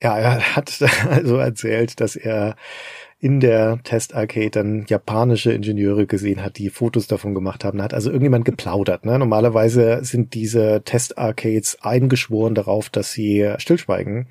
Ja, 0.02 0.18
er 0.18 0.40
hat 0.40 0.78
also 1.08 1.38
erzählt, 1.38 1.98
dass 2.00 2.16
er 2.16 2.54
in 3.22 3.38
der 3.38 3.80
Test-Arcade 3.84 4.50
dann 4.50 4.86
japanische 4.88 5.52
Ingenieure 5.52 6.06
gesehen 6.06 6.42
hat, 6.42 6.56
die 6.56 6.70
Fotos 6.70 7.06
davon 7.06 7.34
gemacht 7.34 7.64
haben. 7.64 7.76
Da 7.76 7.84
hat 7.84 7.92
also 7.92 8.08
irgendjemand 8.08 8.46
geplaudert. 8.46 9.04
Ne? 9.04 9.18
Normalerweise 9.18 10.00
sind 10.02 10.32
diese 10.32 10.80
Test-Arcades 10.86 11.78
eingeschworen 11.82 12.54
darauf, 12.54 12.88
dass 12.88 13.12
sie 13.12 13.52
Stillschweigen 13.58 14.28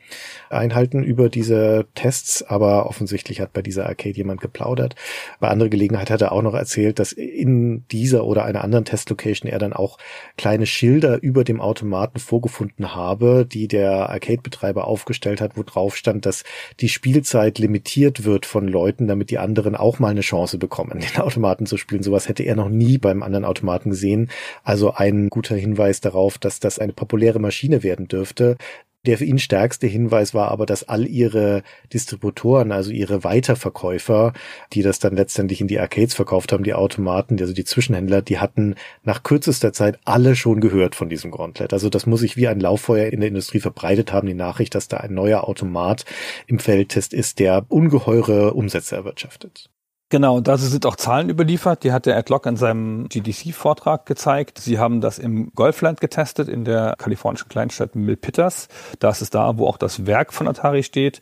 einhalten 0.49 1.03
über 1.03 1.29
diese 1.29 1.85
Tests, 1.93 2.41
aber 2.41 2.87
offensichtlich 2.87 3.41
hat 3.41 3.53
bei 3.53 3.61
dieser 3.61 3.85
Arcade 3.85 4.17
jemand 4.17 4.41
geplaudert. 4.41 4.95
Bei 5.39 5.49
anderer 5.49 5.69
Gelegenheit 5.69 6.09
hat 6.09 6.21
er 6.21 6.31
auch 6.31 6.41
noch 6.41 6.55
erzählt, 6.55 6.97
dass 6.97 7.11
in 7.11 7.85
dieser 7.91 8.25
oder 8.25 8.43
einer 8.45 8.63
anderen 8.63 8.85
Test-Location 8.85 9.51
er 9.51 9.59
dann 9.59 9.73
auch 9.73 9.99
kleine 10.35 10.65
Schilder 10.65 11.21
über 11.21 11.43
dem 11.43 11.61
Automaten 11.61 12.17
vorgefunden 12.17 12.95
habe, 12.95 13.45
die 13.45 13.67
der 13.67 14.09
Arcade-Betreiber 14.09 14.87
aufgestellt 14.87 15.41
hat, 15.41 15.57
wo 15.57 15.61
drauf 15.61 15.95
stand, 15.95 16.25
dass 16.25 16.43
die 16.79 16.89
Spielzeit 16.89 17.59
limitiert 17.59 18.23
wird 18.23 18.47
von 18.47 18.67
Leuten, 18.67 18.78
damit 19.07 19.29
die 19.29 19.37
anderen 19.37 19.75
auch 19.75 19.99
mal 19.99 20.09
eine 20.09 20.21
Chance 20.21 20.57
bekommen, 20.57 20.99
den 21.15 21.21
Automaten 21.21 21.65
zu 21.65 21.77
spielen. 21.77 22.03
Sowas 22.03 22.27
hätte 22.27 22.43
er 22.43 22.55
noch 22.55 22.69
nie 22.69 22.97
beim 22.97 23.23
anderen 23.23 23.45
Automaten 23.45 23.91
gesehen. 23.91 24.29
Also 24.63 24.93
ein 24.93 25.29
guter 25.29 25.55
Hinweis 25.55 26.01
darauf, 26.01 26.37
dass 26.37 26.59
das 26.59 26.79
eine 26.79 26.93
populäre 26.93 27.39
Maschine 27.39 27.83
werden 27.83 28.07
dürfte. 28.07 28.57
Der 29.05 29.17
für 29.17 29.23
ihn 29.23 29.39
stärkste 29.39 29.87
Hinweis 29.87 30.33
war 30.33 30.51
aber, 30.51 30.65
dass 30.65 30.87
all 30.89 31.07
ihre 31.07 31.63
Distributoren, 31.93 32.73
also 32.73 32.91
ihre 32.91 33.23
Weiterverkäufer, 33.23 34.33
die 34.73 34.81
das 34.81 34.99
dann 34.99 35.15
letztendlich 35.15 35.61
in 35.61 35.69
die 35.69 35.79
Arcades 35.79 36.15
verkauft 36.15 36.51
haben, 36.51 36.65
die 36.65 36.73
Automaten, 36.73 37.39
also 37.39 37.53
die 37.53 37.63
Zwischenhändler, 37.63 38.21
die 38.21 38.39
hatten 38.39 38.75
nach 39.03 39.23
kürzester 39.23 39.71
Zeit 39.71 39.99
alle 40.03 40.35
schon 40.35 40.59
gehört 40.59 40.95
von 40.95 41.07
diesem 41.07 41.31
Gauntlet. 41.31 41.71
Also 41.71 41.89
das 41.89 42.07
muss 42.07 42.19
sich 42.19 42.35
wie 42.35 42.49
ein 42.49 42.59
Lauffeuer 42.59 43.07
in 43.07 43.21
der 43.21 43.29
Industrie 43.29 43.61
verbreitet 43.61 44.11
haben, 44.11 44.27
die 44.27 44.33
Nachricht, 44.33 44.75
dass 44.75 44.89
da 44.89 44.97
ein 44.97 45.13
neuer 45.13 45.47
Automat 45.47 46.03
im 46.47 46.59
Feldtest 46.59 47.13
ist, 47.13 47.39
der 47.39 47.65
ungeheure 47.69 48.53
Umsätze 48.53 48.97
erwirtschaftet. 48.97 49.69
Genau, 50.11 50.37
und 50.37 50.47
dazu 50.47 50.65
sind 50.65 50.87
auch 50.87 50.95
Zahlen 50.95 51.29
überliefert. 51.29 51.83
Die 51.83 51.91
hat 51.91 52.07
der 52.07 52.17
Ed 52.17 52.29
Lock 52.29 52.47
in 52.47 52.55
seinem 52.55 53.07
GDC-Vortrag 53.09 54.07
gezeigt. 54.07 54.57
Sie 54.57 54.79
haben 54.79 55.01
das 55.01 55.19
im 55.19 55.51
Golfland 55.53 56.01
getestet, 56.01 56.49
in 56.49 56.65
der 56.65 56.95
kalifornischen 56.97 57.47
Kleinstadt 57.47 57.95
Milpitas. 57.95 58.69
Da 58.97 59.11
ist 59.11 59.35
da, 59.35 59.59
wo 59.59 59.67
auch 59.67 59.77
das 59.77 60.07
Werk 60.07 60.33
von 60.33 60.47
Atari 60.47 60.81
steht. 60.81 61.21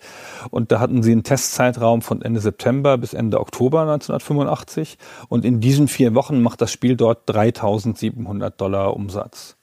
Und 0.51 0.71
da 0.71 0.79
hatten 0.79 1.03
sie 1.03 1.11
einen 1.11 1.23
Testzeitraum 1.23 2.01
von 2.01 2.21
Ende 2.21 2.39
September 2.39 2.97
bis 2.97 3.13
Ende 3.13 3.41
Oktober 3.41 3.81
1985. 3.81 4.97
Und 5.27 5.43
in 5.43 5.59
diesen 5.59 5.89
vier 5.89 6.15
Wochen 6.15 6.41
macht 6.41 6.61
das 6.61 6.71
Spiel 6.71 6.95
dort 6.95 7.29
3.700 7.29 8.51
Dollar 8.51 8.95
Umsatz. 8.95 9.56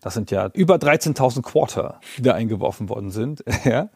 Das 0.00 0.14
sind 0.14 0.30
ja 0.30 0.50
über 0.54 0.76
13.000 0.76 1.42
Quarter, 1.42 2.00
die 2.16 2.22
da 2.22 2.34
eingeworfen 2.34 2.88
worden 2.88 3.10
sind. 3.10 3.44
ja. 3.64 3.88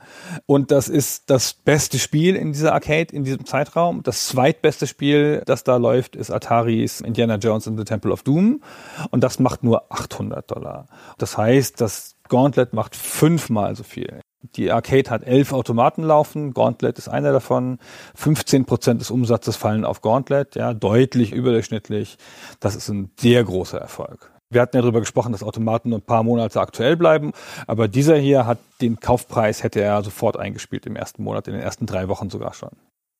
Und 0.46 0.70
das 0.70 0.88
ist 0.88 1.30
das 1.30 1.54
beste 1.54 1.98
Spiel 1.98 2.36
in 2.36 2.52
dieser 2.52 2.72
Arcade 2.72 3.14
in 3.14 3.24
diesem 3.24 3.46
Zeitraum. 3.46 4.02
Das 4.02 4.26
zweitbeste 4.26 4.86
Spiel, 4.86 5.42
das 5.46 5.64
da 5.64 5.76
läuft, 5.76 6.16
ist 6.16 6.30
Ataris 6.30 7.00
Indiana 7.00 7.36
Jones 7.36 7.66
in 7.66 7.76
the 7.76 7.84
Temple 7.84 8.12
of 8.12 8.22
Doom. 8.22 8.62
Und 9.10 9.22
das 9.22 9.38
macht 9.38 9.62
nur 9.62 9.92
800 9.92 10.50
Dollar. 10.50 10.86
Das 11.18 11.36
heißt, 11.36 11.80
das 11.80 12.16
Gauntlet 12.28 12.72
macht 12.72 12.96
fünfmal 12.96 13.76
so 13.76 13.82
viel. 13.82 14.20
Die 14.56 14.72
Arcade 14.72 15.08
hat 15.08 15.22
elf 15.22 15.52
Automaten 15.52 16.02
laufen, 16.02 16.52
Gauntlet 16.52 16.98
ist 16.98 17.08
einer 17.08 17.32
davon. 17.32 17.78
15 18.16 18.64
Prozent 18.64 19.00
des 19.00 19.10
Umsatzes 19.10 19.56
fallen 19.56 19.84
auf 19.84 20.00
Gauntlet, 20.00 20.56
ja, 20.56 20.74
deutlich 20.74 21.32
überdurchschnittlich. 21.32 22.18
Das 22.58 22.74
ist 22.74 22.88
ein 22.88 23.12
sehr 23.18 23.44
großer 23.44 23.78
Erfolg. 23.78 24.32
Wir 24.52 24.60
hatten 24.60 24.76
ja 24.76 24.82
darüber 24.82 25.00
gesprochen, 25.00 25.32
dass 25.32 25.42
Automaten 25.42 25.88
nur 25.88 25.98
ein 25.98 26.02
paar 26.02 26.22
Monate 26.22 26.60
aktuell 26.60 26.96
bleiben, 26.96 27.32
aber 27.66 27.88
dieser 27.88 28.16
hier 28.16 28.46
hat 28.46 28.58
den 28.82 29.00
Kaufpreis, 29.00 29.62
hätte 29.62 29.80
er 29.80 30.02
sofort 30.02 30.38
eingespielt 30.38 30.84
im 30.84 30.94
ersten 30.94 31.22
Monat, 31.22 31.48
in 31.48 31.54
den 31.54 31.62
ersten 31.62 31.86
drei 31.86 32.08
Wochen 32.08 32.28
sogar 32.28 32.52
schon. 32.52 32.70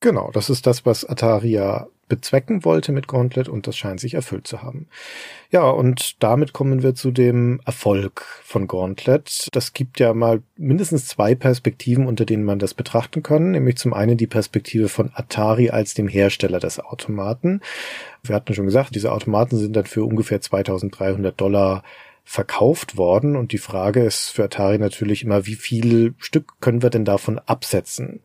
Genau, 0.02 0.32
das 0.32 0.50
ist 0.50 0.66
das, 0.66 0.84
was 0.84 1.08
Atari 1.08 1.52
ja 1.52 1.86
bezwecken 2.08 2.64
wollte 2.64 2.90
mit 2.90 3.06
Gauntlet 3.06 3.48
und 3.48 3.68
das 3.68 3.76
scheint 3.76 4.00
sich 4.00 4.14
erfüllt 4.14 4.48
zu 4.48 4.60
haben. 4.60 4.88
Ja, 5.52 5.70
und 5.70 6.20
damit 6.20 6.52
kommen 6.52 6.82
wir 6.82 6.96
zu 6.96 7.12
dem 7.12 7.60
Erfolg 7.64 8.26
von 8.42 8.66
Gauntlet. 8.66 9.46
Das 9.52 9.72
gibt 9.74 10.00
ja 10.00 10.12
mal 10.12 10.42
mindestens 10.56 11.06
zwei 11.06 11.36
Perspektiven, 11.36 12.06
unter 12.06 12.24
denen 12.24 12.42
man 12.42 12.58
das 12.58 12.74
betrachten 12.74 13.22
kann, 13.22 13.52
nämlich 13.52 13.76
zum 13.76 13.94
einen 13.94 14.16
die 14.16 14.26
Perspektive 14.26 14.88
von 14.88 15.12
Atari 15.14 15.70
als 15.70 15.94
dem 15.94 16.08
Hersteller 16.08 16.58
des 16.58 16.80
Automaten. 16.80 17.60
Wir 18.24 18.34
hatten 18.34 18.54
schon 18.54 18.66
gesagt, 18.66 18.96
diese 18.96 19.12
Automaten 19.12 19.56
sind 19.56 19.76
dann 19.76 19.86
für 19.86 20.04
ungefähr 20.04 20.40
2300 20.40 21.40
Dollar 21.40 21.84
verkauft 22.24 22.96
worden. 22.96 23.36
Und 23.36 23.52
die 23.52 23.58
Frage 23.58 24.02
ist 24.02 24.30
für 24.30 24.44
Atari 24.44 24.78
natürlich 24.78 25.22
immer, 25.22 25.46
wie 25.46 25.54
viel 25.54 26.14
Stück 26.18 26.60
können 26.60 26.82
wir 26.82 26.90
denn 26.90 27.04
davon 27.04 27.38
absetzen? 27.38 28.20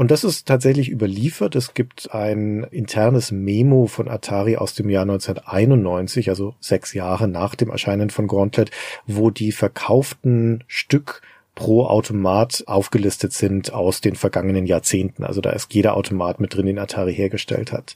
Und 0.00 0.10
das 0.10 0.24
ist 0.24 0.48
tatsächlich 0.48 0.88
überliefert. 0.88 1.54
Es 1.54 1.74
gibt 1.74 2.14
ein 2.14 2.64
internes 2.70 3.32
Memo 3.32 3.86
von 3.86 4.08
Atari 4.08 4.56
aus 4.56 4.72
dem 4.72 4.88
Jahr 4.88 5.02
1991, 5.02 6.30
also 6.30 6.54
sechs 6.58 6.94
Jahre 6.94 7.28
nach 7.28 7.54
dem 7.54 7.68
Erscheinen 7.68 8.08
von 8.08 8.26
Gauntlet, 8.26 8.70
wo 9.06 9.28
die 9.28 9.52
verkauften 9.52 10.64
Stück 10.68 11.20
pro 11.54 11.84
Automat 11.84 12.64
aufgelistet 12.66 13.34
sind 13.34 13.74
aus 13.74 14.00
den 14.00 14.16
vergangenen 14.16 14.64
Jahrzehnten. 14.64 15.22
Also 15.22 15.42
da 15.42 15.50
ist 15.50 15.74
jeder 15.74 15.98
Automat 15.98 16.40
mit 16.40 16.56
drin, 16.56 16.64
den 16.64 16.78
Atari 16.78 17.14
hergestellt 17.14 17.70
hat. 17.70 17.94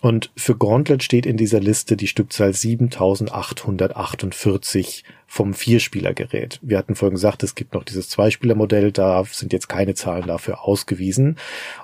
Und 0.00 0.30
für 0.34 0.56
Gauntlet 0.56 1.02
steht 1.02 1.26
in 1.26 1.36
dieser 1.36 1.60
Liste 1.60 1.98
die 1.98 2.06
Stückzahl 2.06 2.54
7848 2.54 5.04
vom 5.30 5.52
Vierspielergerät. 5.52 6.58
Wir 6.62 6.78
hatten 6.78 6.94
vorhin 6.94 7.14
gesagt, 7.14 7.42
es 7.42 7.54
gibt 7.54 7.74
noch 7.74 7.84
dieses 7.84 8.08
Zweispielermodell, 8.08 8.92
da 8.92 9.22
sind 9.30 9.52
jetzt 9.52 9.68
keine 9.68 9.94
Zahlen 9.94 10.26
dafür 10.26 10.64
ausgewiesen. 10.64 11.36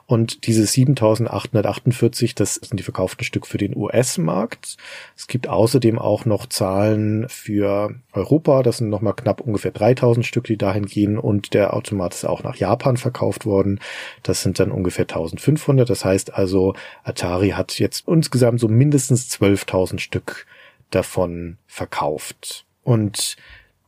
Und 0.06 0.46
diese 0.46 0.64
7848, 0.66 2.34
das 2.34 2.54
sind 2.54 2.80
die 2.80 2.82
verkauften 2.82 3.22
Stück 3.22 3.46
für 3.46 3.58
den 3.58 3.76
US-Markt. 3.76 4.78
Es 5.14 5.26
gibt 5.26 5.46
außerdem 5.46 5.98
auch 5.98 6.24
noch 6.24 6.46
Zahlen 6.46 7.28
für 7.28 7.94
Europa, 8.14 8.62
das 8.62 8.78
sind 8.78 8.88
nochmal 8.88 9.14
knapp 9.14 9.42
ungefähr 9.42 9.72
3000 9.72 10.24
Stück, 10.24 10.44
die 10.44 10.56
dahin 10.56 10.86
gehen. 10.86 11.18
Und 11.18 11.52
der 11.52 11.74
Automat 11.74 12.14
ist 12.14 12.24
auch 12.24 12.42
nach 12.42 12.56
Japan 12.56 12.96
verkauft 12.96 13.44
worden. 13.44 13.78
Das 14.22 14.42
sind 14.42 14.58
dann 14.58 14.72
ungefähr 14.72 15.04
1500. 15.04 15.88
Das 15.88 16.02
heißt 16.06 16.32
also, 16.32 16.74
Atari 17.04 17.50
hat 17.50 17.78
jetzt 17.78 18.08
insgesamt 18.08 18.58
so 18.58 18.68
mindestens 18.68 19.30
12.000 19.30 19.98
Stück 19.98 20.46
davon 20.90 21.58
verkauft. 21.66 22.64
Und 22.84 23.36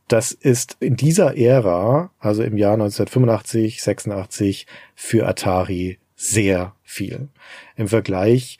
das 0.07 0.31
ist 0.31 0.77
in 0.79 0.95
dieser 0.95 1.37
Ära, 1.37 2.11
also 2.19 2.43
im 2.43 2.57
Jahr 2.57 2.73
1985, 2.73 3.81
86, 3.81 4.67
für 4.95 5.27
Atari 5.27 5.99
sehr 6.15 6.73
viel. 6.83 7.29
Im 7.75 7.87
Vergleich 7.87 8.57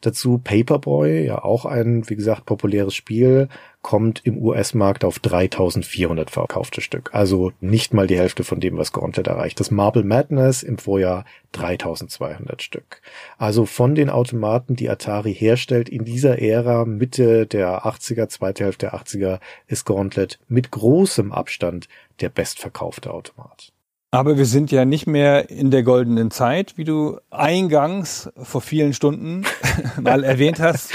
dazu 0.00 0.38
Paperboy, 0.38 1.26
ja 1.26 1.42
auch 1.42 1.64
ein, 1.64 2.08
wie 2.08 2.16
gesagt, 2.16 2.46
populäres 2.46 2.94
Spiel, 2.94 3.48
kommt 3.82 4.20
im 4.24 4.38
US-Markt 4.38 5.04
auf 5.04 5.18
3400 5.18 6.30
verkaufte 6.30 6.80
Stück. 6.80 7.10
Also 7.12 7.52
nicht 7.60 7.94
mal 7.94 8.06
die 8.06 8.18
Hälfte 8.18 8.44
von 8.44 8.60
dem, 8.60 8.76
was 8.76 8.92
Gauntlet 8.92 9.26
erreicht. 9.26 9.58
Das 9.58 9.70
Marble 9.70 10.04
Madness 10.04 10.62
im 10.62 10.78
Vorjahr 10.78 11.24
3200 11.52 12.62
Stück. 12.62 13.00
Also 13.38 13.64
von 13.64 13.94
den 13.94 14.10
Automaten, 14.10 14.76
die 14.76 14.90
Atari 14.90 15.34
herstellt 15.34 15.88
in 15.88 16.04
dieser 16.04 16.40
Ära, 16.40 16.84
Mitte 16.84 17.46
der 17.46 17.86
80er, 17.86 18.28
zweite 18.28 18.64
Hälfte 18.64 18.86
der 18.90 18.94
80er, 18.94 19.40
ist 19.66 19.86
Gauntlet 19.86 20.38
mit 20.48 20.70
großem 20.70 21.32
Abstand 21.32 21.88
der 22.20 22.28
bestverkaufte 22.28 23.12
Automat. 23.12 23.72
Aber 24.12 24.36
wir 24.36 24.46
sind 24.46 24.72
ja 24.72 24.84
nicht 24.84 25.06
mehr 25.06 25.50
in 25.50 25.70
der 25.70 25.84
goldenen 25.84 26.32
Zeit, 26.32 26.76
wie 26.76 26.84
du 26.84 27.18
eingangs 27.30 28.28
vor 28.36 28.60
vielen 28.60 28.92
Stunden 28.92 29.44
mal 30.00 30.24
erwähnt 30.24 30.58
hast. 30.58 30.92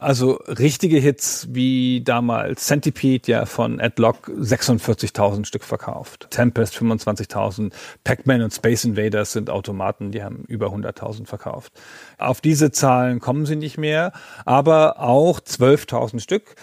Also 0.00 0.40
richtige 0.46 0.98
Hits 0.98 1.48
wie 1.50 2.00
damals 2.02 2.66
Centipede 2.66 3.30
ja 3.30 3.44
von 3.44 3.80
Adlock 3.80 4.28
46.000 4.28 5.44
Stück 5.44 5.62
verkauft. 5.62 6.28
Tempest 6.30 6.74
25.000. 6.74 7.72
Pac-Man 8.02 8.40
und 8.40 8.54
Space 8.54 8.84
Invaders 8.84 9.32
sind 9.32 9.50
Automaten, 9.50 10.10
die 10.10 10.22
haben 10.22 10.44
über 10.48 10.68
100.000 10.68 11.26
verkauft. 11.26 11.74
Auf 12.16 12.40
diese 12.40 12.70
Zahlen 12.70 13.20
kommen 13.20 13.44
sie 13.44 13.56
nicht 13.56 13.76
mehr, 13.76 14.12
aber 14.46 15.00
auch 15.00 15.38
12.000 15.38 16.20
Stück 16.20 16.54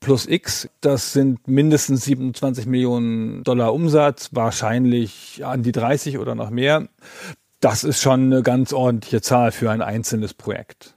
plus 0.00 0.26
X, 0.26 0.68
das 0.80 1.12
sind 1.12 1.48
mindestens 1.48 2.04
27 2.04 2.66
Millionen 2.66 3.42
Dollar 3.42 3.74
Umsatz, 3.74 4.30
wahrscheinlich 4.32 5.44
an 5.44 5.64
die 5.64 5.72
30 5.72 6.18
oder 6.18 6.36
noch 6.36 6.50
mehr. 6.50 6.88
Das 7.58 7.82
ist 7.82 8.00
schon 8.00 8.32
eine 8.32 8.42
ganz 8.42 8.72
ordentliche 8.72 9.20
Zahl 9.20 9.50
für 9.50 9.72
ein 9.72 9.82
einzelnes 9.82 10.34
Projekt. 10.34 10.94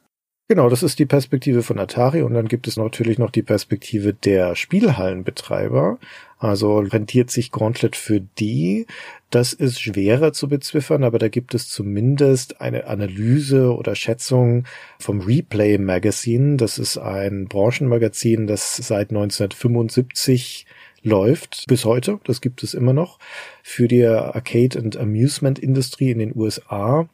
Genau, 0.52 0.68
das 0.68 0.84
ist 0.84 1.00
die 1.00 1.06
Perspektive 1.06 1.64
von 1.64 1.80
Atari 1.80 2.24
und 2.24 2.34
dann 2.34 2.50
gibt 2.50 2.68
es 2.68 2.76
natürlich 2.76 3.18
noch 3.18 3.32
die 3.32 3.42
Perspektive 3.42 4.14
der 4.14 4.58
Spielhallenbetreiber. 4.58 5.98
Also 6.40 6.80
rentiert 6.80 7.32
sich 7.32 7.54
Gauntlet 7.54 7.96
für 7.96 8.20
die. 8.20 8.86
Das 9.30 9.54
ist 9.54 9.80
schwerer 9.80 10.34
zu 10.34 10.50
beziffern, 10.50 11.06
aber 11.06 11.20
da 11.20 11.30
gibt 11.30 11.54
es 11.54 11.70
zumindest 11.70 12.60
eine 12.60 12.88
Analyse 12.88 13.74
oder 13.74 13.96
Schätzung 13.96 14.66
vom 15.00 15.22
Replay 15.22 15.78
Magazine. 15.78 16.58
Das 16.58 16.80
ist 16.80 16.98
ein 16.98 17.46
Branchenmagazin, 17.46 18.46
das 18.46 18.76
seit 18.76 19.12
1975 19.12 20.66
läuft 21.02 21.64
bis 21.68 21.86
heute, 21.86 22.20
das 22.26 22.42
gibt 22.42 22.62
es 22.62 22.74
immer 22.74 22.92
noch, 22.92 23.20
für 23.64 23.88
die 23.88 24.06
Arcade 24.06 24.78
and 24.78 24.98
Amusement 24.98 25.60
Industrie 25.60 26.12
in 26.12 26.20
den 26.20 26.36
USA 26.36 27.08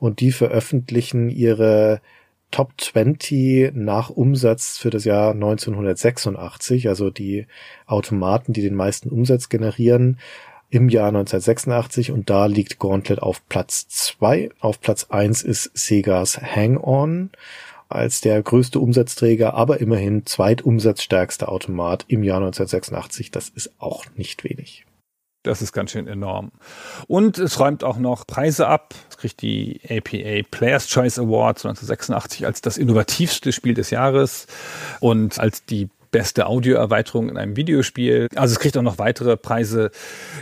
und 0.00 0.18
die 0.18 0.32
veröffentlichen 0.32 1.30
ihre 1.30 2.00
Top 2.50 2.72
20 2.78 3.72
nach 3.74 4.10
Umsatz 4.10 4.78
für 4.78 4.90
das 4.90 5.04
Jahr 5.04 5.32
1986, 5.32 6.88
also 6.88 7.10
die 7.10 7.46
Automaten, 7.86 8.52
die 8.52 8.62
den 8.62 8.74
meisten 8.74 9.08
Umsatz 9.08 9.48
generieren 9.48 10.18
im 10.70 10.88
Jahr 10.88 11.08
1986 11.08 12.12
und 12.12 12.30
da 12.30 12.46
liegt 12.46 12.78
Gauntlet 12.78 13.20
auf 13.20 13.46
Platz 13.48 13.88
2. 13.88 14.50
Auf 14.60 14.80
Platz 14.80 15.06
1 15.10 15.42
ist 15.42 15.70
Segas 15.74 16.40
Hang-On 16.40 17.30
als 17.88 18.20
der 18.20 18.40
größte 18.40 18.78
Umsatzträger, 18.78 19.54
aber 19.54 19.80
immerhin 19.80 20.24
zweitumsatzstärkste 20.24 21.48
Automat 21.48 22.04
im 22.06 22.22
Jahr 22.22 22.36
1986. 22.36 23.32
Das 23.32 23.48
ist 23.48 23.72
auch 23.78 24.04
nicht 24.16 24.44
wenig. 24.44 24.86
Das 25.42 25.62
ist 25.62 25.72
ganz 25.72 25.92
schön 25.92 26.06
enorm. 26.06 26.52
Und 27.06 27.38
es 27.38 27.58
räumt 27.58 27.82
auch 27.82 27.96
noch 27.96 28.26
Preise 28.26 28.66
ab. 28.66 28.94
Es 29.08 29.16
kriegt 29.16 29.40
die 29.40 29.80
APA 29.88 30.46
Players 30.50 30.86
Choice 30.88 31.18
Awards 31.18 31.64
1986 31.64 32.44
als 32.44 32.60
das 32.60 32.76
innovativste 32.76 33.52
Spiel 33.52 33.72
des 33.72 33.90
Jahres 33.90 34.46
und 35.00 35.38
als 35.38 35.64
die 35.64 35.88
beste 36.10 36.46
Audioerweiterung 36.46 37.28
in 37.28 37.38
einem 37.38 37.56
Videospiel. 37.56 38.28
Also 38.34 38.52
es 38.52 38.58
kriegt 38.58 38.76
auch 38.76 38.82
noch 38.82 38.98
weitere 38.98 39.36
Preise. 39.36 39.90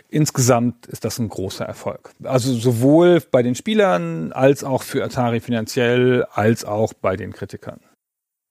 Insgesamt 0.08 0.86
ist 0.86 1.04
das 1.04 1.18
ein 1.18 1.28
großer 1.28 1.64
Erfolg. 1.64 2.10
Also 2.24 2.54
sowohl 2.54 3.20
bei 3.30 3.42
den 3.42 3.54
Spielern 3.54 4.32
als 4.32 4.64
auch 4.64 4.82
für 4.82 5.04
Atari 5.04 5.40
finanziell 5.40 6.24
als 6.32 6.64
auch 6.64 6.92
bei 6.92 7.16
den 7.16 7.32
Kritikern. 7.32 7.80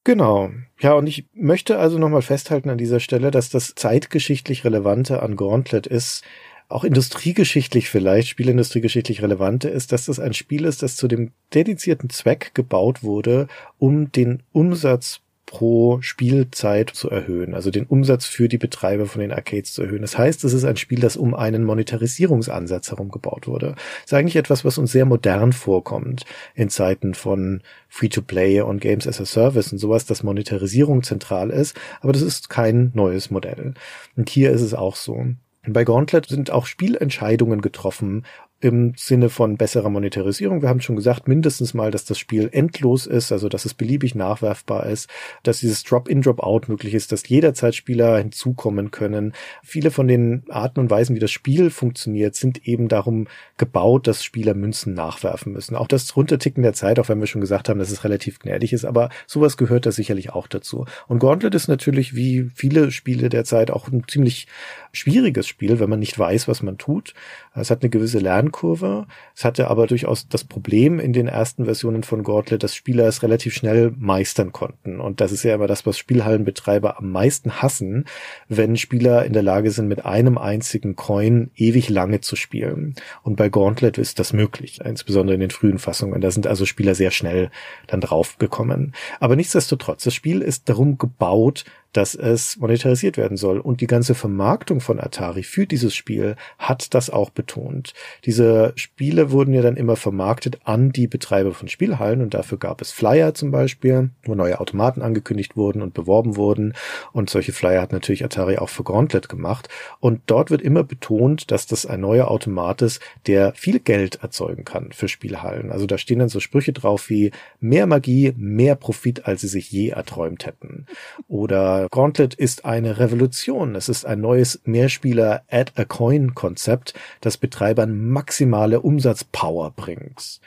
Genau. 0.08 0.52
Ja, 0.80 0.94
und 0.94 1.06
ich 1.06 1.26
möchte 1.34 1.80
also 1.80 1.98
nochmal 1.98 2.22
festhalten 2.22 2.70
an 2.70 2.78
dieser 2.78 3.02
Stelle, 3.02 3.30
dass 3.30 3.50
das 3.50 3.76
zeitgeschichtlich 3.76 4.64
Relevante 4.64 5.22
an 5.22 5.36
Gauntlet 5.36 5.86
ist, 5.86 6.24
auch 6.70 6.86
industriegeschichtlich 6.86 7.90
vielleicht, 7.90 8.30
spielindustriegeschichtlich 8.30 9.22
relevante 9.22 9.68
ist, 9.68 9.92
dass 9.92 10.06
das 10.06 10.22
ein 10.22 10.34
Spiel 10.34 10.64
ist, 10.64 10.82
das 10.82 10.96
zu 10.96 11.10
dem 11.10 11.34
dedizierten 11.54 12.10
Zweck 12.10 12.52
gebaut 12.54 13.04
wurde, 13.04 13.48
um 13.80 14.10
den 14.10 14.44
Umsatz 14.54 15.20
pro 15.48 16.02
Spielzeit 16.02 16.92
zu 16.92 17.10
erhöhen, 17.10 17.56
also 17.56 17.72
den 17.72 17.86
Umsatz 17.86 18.26
für 18.26 18.50
die 18.50 18.58
Betreiber 18.60 19.08
von 19.08 19.22
den 19.22 19.32
Arcades 19.32 19.74
zu 19.74 19.82
erhöhen. 19.82 20.02
Das 20.02 20.18
heißt, 20.18 20.44
es 20.44 20.54
ist 20.54 20.66
ein 20.66 20.78
Spiel, 20.78 21.00
das 21.00 21.18
um 21.18 21.34
einen 21.34 21.64
Monetarisierungsansatz 21.64 22.92
herum 22.92 23.10
gebaut 23.10 23.48
wurde. 23.48 23.74
Das 23.76 24.12
ist 24.12 24.14
eigentlich 24.14 24.36
etwas, 24.36 24.66
was 24.66 24.78
uns 24.78 24.92
sehr 24.92 25.06
modern 25.06 25.54
vorkommt 25.54 26.26
in 26.54 26.70
Zeiten 26.70 27.16
von 27.16 27.62
Free-to-Play 27.88 28.62
und 28.62 28.82
Games 28.82 29.08
as 29.08 29.22
a 29.22 29.26
Service 29.26 29.72
und 29.72 29.80
sowas, 29.80 30.06
dass 30.06 30.22
Monetarisierung 30.22 31.02
zentral 31.02 31.50
ist, 31.50 31.76
aber 32.02 32.12
das 32.12 32.22
ist 32.22 32.50
kein 32.50 32.92
neues 32.94 33.32
Modell. 33.32 33.74
Und 34.18 34.30
hier 34.30 34.52
ist 34.52 34.62
es 34.62 34.74
auch 34.74 34.98
so. 34.98 35.26
Bei 35.70 35.84
Gauntlet 35.84 36.28
sind 36.28 36.52
auch 36.52 36.66
Spielentscheidungen 36.66 37.62
getroffen 37.62 38.26
im 38.60 38.94
Sinne 38.96 39.30
von 39.30 39.56
besserer 39.56 39.90
Monetarisierung. 39.90 40.64
Wir 40.64 40.70
haben 40.70 40.82
schon 40.82 40.96
gesagt, 40.96 41.28
mindestens 41.28 41.76
mal, 41.76 41.92
dass 41.92 42.06
das 42.06 42.18
Spiel 42.18 42.50
endlos 42.52 43.06
ist, 43.06 43.32
also 43.32 43.50
dass 43.50 43.66
es 43.66 43.76
beliebig 43.76 44.16
nachwerfbar 44.16 44.88
ist, 44.88 45.10
dass 45.44 45.60
dieses 45.60 45.84
Drop-in, 45.84 46.24
Drop-out 46.24 46.68
möglich 46.68 46.96
ist, 46.96 47.12
dass 47.12 47.28
jederzeit 47.28 47.76
Spieler 47.76 48.18
hinzukommen 48.18 48.90
können. 48.90 49.34
Viele 49.64 49.92
von 49.92 50.08
den 50.08 50.44
Arten 50.50 50.80
und 50.80 50.90
Weisen, 50.90 51.16
wie 51.16 51.20
das 51.20 51.30
Spiel 51.30 51.70
funktioniert, 51.70 52.36
sind 52.36 52.68
eben 52.68 52.88
darum 52.88 53.28
gebaut, 53.58 54.08
dass 54.08 54.24
Spieler 54.24 54.56
Münzen 54.56 54.96
nachwerfen 54.96 55.54
müssen. 55.54 55.76
Auch 55.76 55.88
das 55.88 56.16
Runterticken 56.16 56.64
der 56.64 56.74
Zeit, 56.74 57.00
auch 57.00 57.10
wenn 57.10 57.20
wir 57.20 57.28
schon 57.28 57.42
gesagt 57.42 57.70
haben, 57.70 57.80
dass 57.80 57.92
es 57.92 58.04
relativ 58.04 58.40
gnädig 58.40 58.74
ist, 58.74 58.86
aber 58.86 59.10
sowas 59.28 59.58
gehört 59.58 59.86
da 59.86 59.92
sicherlich 59.92 60.32
auch 60.32 60.48
dazu. 60.48 60.86
Und 61.08 61.20
Gauntlet 61.20 61.54
ist 61.54 61.68
natürlich 61.68 62.16
wie 62.16 62.50
viele 62.56 62.92
Spiele 62.92 63.30
der 63.30 63.44
Zeit 63.44 63.70
auch 63.70 63.88
ein 63.88 64.06
ziemlich 64.08 64.48
schwieriges 64.94 65.48
Spiel, 65.48 65.80
wenn 65.80 65.90
man 65.90 66.00
nicht 66.00 66.18
weiß, 66.18 66.48
was 66.48 66.64
man 66.64 66.80
tut. 66.80 67.14
Es 67.54 67.70
hat 67.70 67.82
eine 67.82 67.90
gewisse 67.90 68.20
Lernkurve. 68.48 69.06
Es 69.36 69.46
hatte 69.46 69.70
aber 69.70 69.88
durchaus 69.88 70.28
das 70.28 70.44
Problem 70.44 71.00
in 71.00 71.14
den 71.14 71.28
ersten 71.28 71.66
Versionen 71.66 72.04
von 72.04 72.24
Gauntlet, 72.24 72.64
dass 72.64 72.76
Spieler 72.76 73.08
es 73.08 73.24
relativ 73.24 73.54
schnell 73.54 73.94
meistern 73.98 74.52
konnten. 74.52 75.00
Und 75.00 75.22
das 75.22 75.32
ist 75.32 75.44
ja 75.44 75.56
immer 75.56 75.68
das, 75.68 75.86
was 75.86 75.98
Spielhallenbetreiber 75.98 76.98
am 76.98 77.12
meisten 77.12 77.62
hassen, 77.62 78.06
wenn 78.48 78.78
Spieler 78.78 79.26
in 79.26 79.34
der 79.34 79.44
Lage 79.44 79.72
sind, 79.72 79.88
mit 79.88 80.06
einem 80.06 80.38
einzigen 80.38 80.96
Coin 80.96 81.52
ewig 81.56 81.90
lange 81.90 82.22
zu 82.22 82.36
spielen. 82.36 82.96
Und 83.24 83.36
bei 83.36 83.50
Gauntlet 83.50 83.98
ist 83.98 84.20
das 84.20 84.34
möglich, 84.34 84.80
insbesondere 84.84 85.36
in 85.36 85.42
den 85.42 85.52
frühen 85.52 85.80
Fassungen. 85.80 86.22
Da 86.22 86.32
sind 86.32 86.48
also 86.48 86.66
Spieler 86.66 86.96
sehr 86.96 87.12
schnell 87.12 87.52
dann 87.88 88.02
draufgekommen. 88.02 88.94
Aber 89.20 89.36
nichtsdestotrotz, 89.36 90.04
das 90.04 90.14
Spiel 90.14 90.42
ist 90.42 90.70
darum 90.70 90.98
gebaut, 90.98 91.66
dass 91.94 92.16
es 92.16 92.58
monetarisiert 92.58 93.18
werden 93.18 93.38
soll. 93.38 93.60
Und 93.60 93.82
die 93.82 93.88
ganze 93.88 94.16
Vermarktung 94.16 94.82
von 94.82 95.00
Atari 95.00 95.44
für 95.44 95.66
dieses 95.66 95.96
Spiel 95.96 96.36
hat 96.58 96.94
das 96.94 97.10
auch 97.10 97.30
betont. 97.30 97.94
Diese 98.26 98.74
Spiele 98.76 99.32
wurden 99.32 99.54
ja 99.54 99.62
dann 99.62 99.78
immer 99.78 99.96
vermarktet 99.96 100.60
an 100.64 100.92
die 100.92 101.08
Betreiber 101.08 101.54
von 101.54 101.68
Spielhallen 101.68 102.22
und 102.22 102.34
dafür 102.34 102.58
gab 102.58 102.82
es 102.82 102.92
Flyer 102.92 103.34
zum 103.34 103.52
Beispiel, 103.52 104.12
wo 104.24 104.36
neue 104.36 104.60
Automaten 104.60 105.02
angekündigt 105.02 105.56
wurden 105.56 105.82
und 105.82 105.94
beworben 105.94 106.36
wurden. 106.36 106.74
Und 107.14 107.30
solche 107.30 107.54
Flyer 107.54 107.82
hat 107.82 107.92
natürlich 107.92 108.24
Atari 108.24 108.58
auch 108.58 108.70
für 108.70 108.84
Gauntlet 108.84 109.30
gemacht. 109.30 109.70
Und 110.00 110.22
dort 110.28 110.52
wird 110.52 110.62
immer 110.62 110.84
betont, 110.84 111.52
dass 111.52 111.68
das 111.68 111.86
ein 111.86 112.02
neuer 112.02 112.30
Automat 112.30 112.82
ist, 112.82 113.02
der 113.26 113.54
viel 113.54 113.80
Geld 113.80 114.22
erzeugen 114.22 114.66
kann 114.66 114.92
für 114.92 115.08
Spielhallen. 115.08 115.72
Also 115.72 115.86
da 115.86 115.98
stehen 115.98 116.20
dann 116.20 116.30
so 116.30 116.40
Sprüche 116.40 116.74
drauf 116.74 117.10
wie 117.10 117.32
mehr 117.60 117.88
Magie, 117.88 118.34
mehr 118.38 118.76
Profit, 118.76 119.26
als 119.26 119.42
sie 119.42 119.48
sich 119.48 119.72
je 119.72 119.90
erträumt 119.90 120.46
hätten. 120.46 120.86
Oder 121.28 121.77
Gauntlet 121.92 122.34
ist 122.34 122.66
eine 122.66 123.00
Revolution. 123.00 123.76
Es 123.76 123.90
ist 123.90 124.06
ein 124.06 124.22
neues 124.22 124.62
Mehrspieler 124.66 125.44
Add 125.50 125.74
a 125.76 125.86
Coin 125.86 126.36
Konzept, 126.36 126.94
das 127.22 127.38
Betreibern 127.38 128.10
maximale 128.10 128.82
Umsatzpower 128.82 129.72
bringt. 129.72 130.40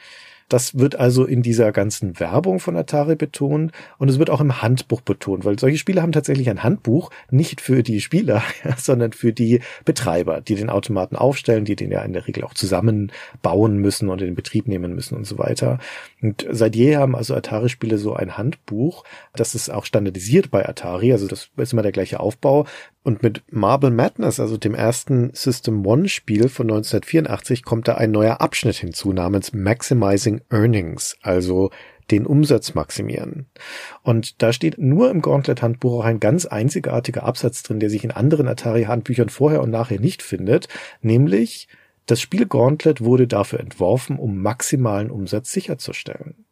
Das 0.51 0.77
wird 0.77 0.97
also 0.97 1.25
in 1.25 1.43
dieser 1.43 1.71
ganzen 1.71 2.19
Werbung 2.19 2.59
von 2.59 2.77
Atari 2.77 3.15
betont 3.15 3.71
und 3.99 4.09
es 4.09 4.19
wird 4.19 4.31
auch 4.31 4.41
im 4.41 4.61
Handbuch 4.61 5.01
betont, 5.01 5.45
weil 5.45 5.59
solche 5.61 5.79
Spiele 5.79 6.03
haben 6.03 6.11
tatsächlich 6.11 6.51
ein 6.51 6.65
Handbuch, 6.65 7.11
nicht 7.31 7.61
für 7.61 7.85
die 7.85 8.01
Spieler, 8.01 8.43
sondern 8.77 9.13
für 9.13 9.33
die 9.33 9.61
Betreiber, 9.85 10.41
die 10.41 10.57
den 10.57 10.69
Automaten 10.69 11.15
aufstellen, 11.15 11.65
die 11.65 11.77
den 11.77 11.93
ja 11.93 12.03
in 12.03 12.13
der 12.13 12.27
Regel 12.27 12.43
auch 12.43 12.55
zusammenbauen 12.55 13.79
müssen 13.79 14.09
und 14.09 14.23
in 14.23 14.35
Betrieb 14.35 14.67
nehmen 14.67 14.93
müssen 14.93 15.17
und 15.17 15.25
so 15.25 15.39
weiter. 15.39 15.79
Und 16.23 16.47
seit 16.51 16.77
je 16.77 16.97
haben 16.97 17.17
also 17.17 17.35
Atari-Spiele 17.35 17.99
so 17.99 18.15
ein 18.15 18.37
Handbuch, 18.37 19.05
das 19.35 19.55
ist 19.55 19.71
auch 19.71 19.85
standardisiert 19.85 20.51
bei 20.51 20.69
Atari, 20.69 21.13
also 21.13 21.27
das 21.27 21.51
ist 21.57 21.73
immer 21.73 21.83
der 21.83 21.93
gleiche 21.93 22.21
Aufbau, 22.21 22.67
und 23.03 23.23
mit 23.23 23.43
Marble 23.51 23.91
Madness, 23.91 24.41
also 24.41 24.59
dem 24.59 24.75
ersten 24.75 25.31
System 25.33 25.87
One 25.87 26.09
Spiel 26.09 26.49
von 26.49 26.67
1984, 26.67 27.65
kommt 27.65 27.89
da 27.89 27.95
ein 27.95 28.11
neuer 28.11 28.41
Abschnitt 28.41 28.77
hinzu 28.77 29.13
namens 29.13 29.55
Maximizing 29.55 30.43
Earnings, 30.51 31.17
also 31.23 31.71
den 32.11 32.27
Umsatz 32.27 32.75
maximieren. 32.75 33.47
Und 34.03 34.43
da 34.43 34.53
steht 34.53 34.79
nur 34.79 35.11
im 35.11 35.23
Gauntlet-Handbuch 35.23 36.01
auch 36.01 36.05
ein 36.05 36.21
ganz 36.21 36.45
einzigartiger 36.45 37.23
Absatz 37.23 37.63
drin, 37.63 37.81
der 37.81 37.89
sich 37.89 38.05
in 38.05 38.11
anderen 38.11 38.49
Atari-Handbüchern 38.49 39.29
vorher 39.29 39.63
und 39.63 39.71
nachher 39.71 40.01
nicht 40.01 40.23
findet, 40.23 40.69
nämlich 41.01 41.69
das 42.07 42.21
Spiel 42.21 42.47
Gauntlet 42.47 43.01
wurde 43.01 43.27
dafür 43.27 43.61
entworfen, 43.61 44.19
um 44.19 44.43
maximalen 44.43 45.11
Umsatz 45.11 45.53
sicherzustellen. 45.53 46.45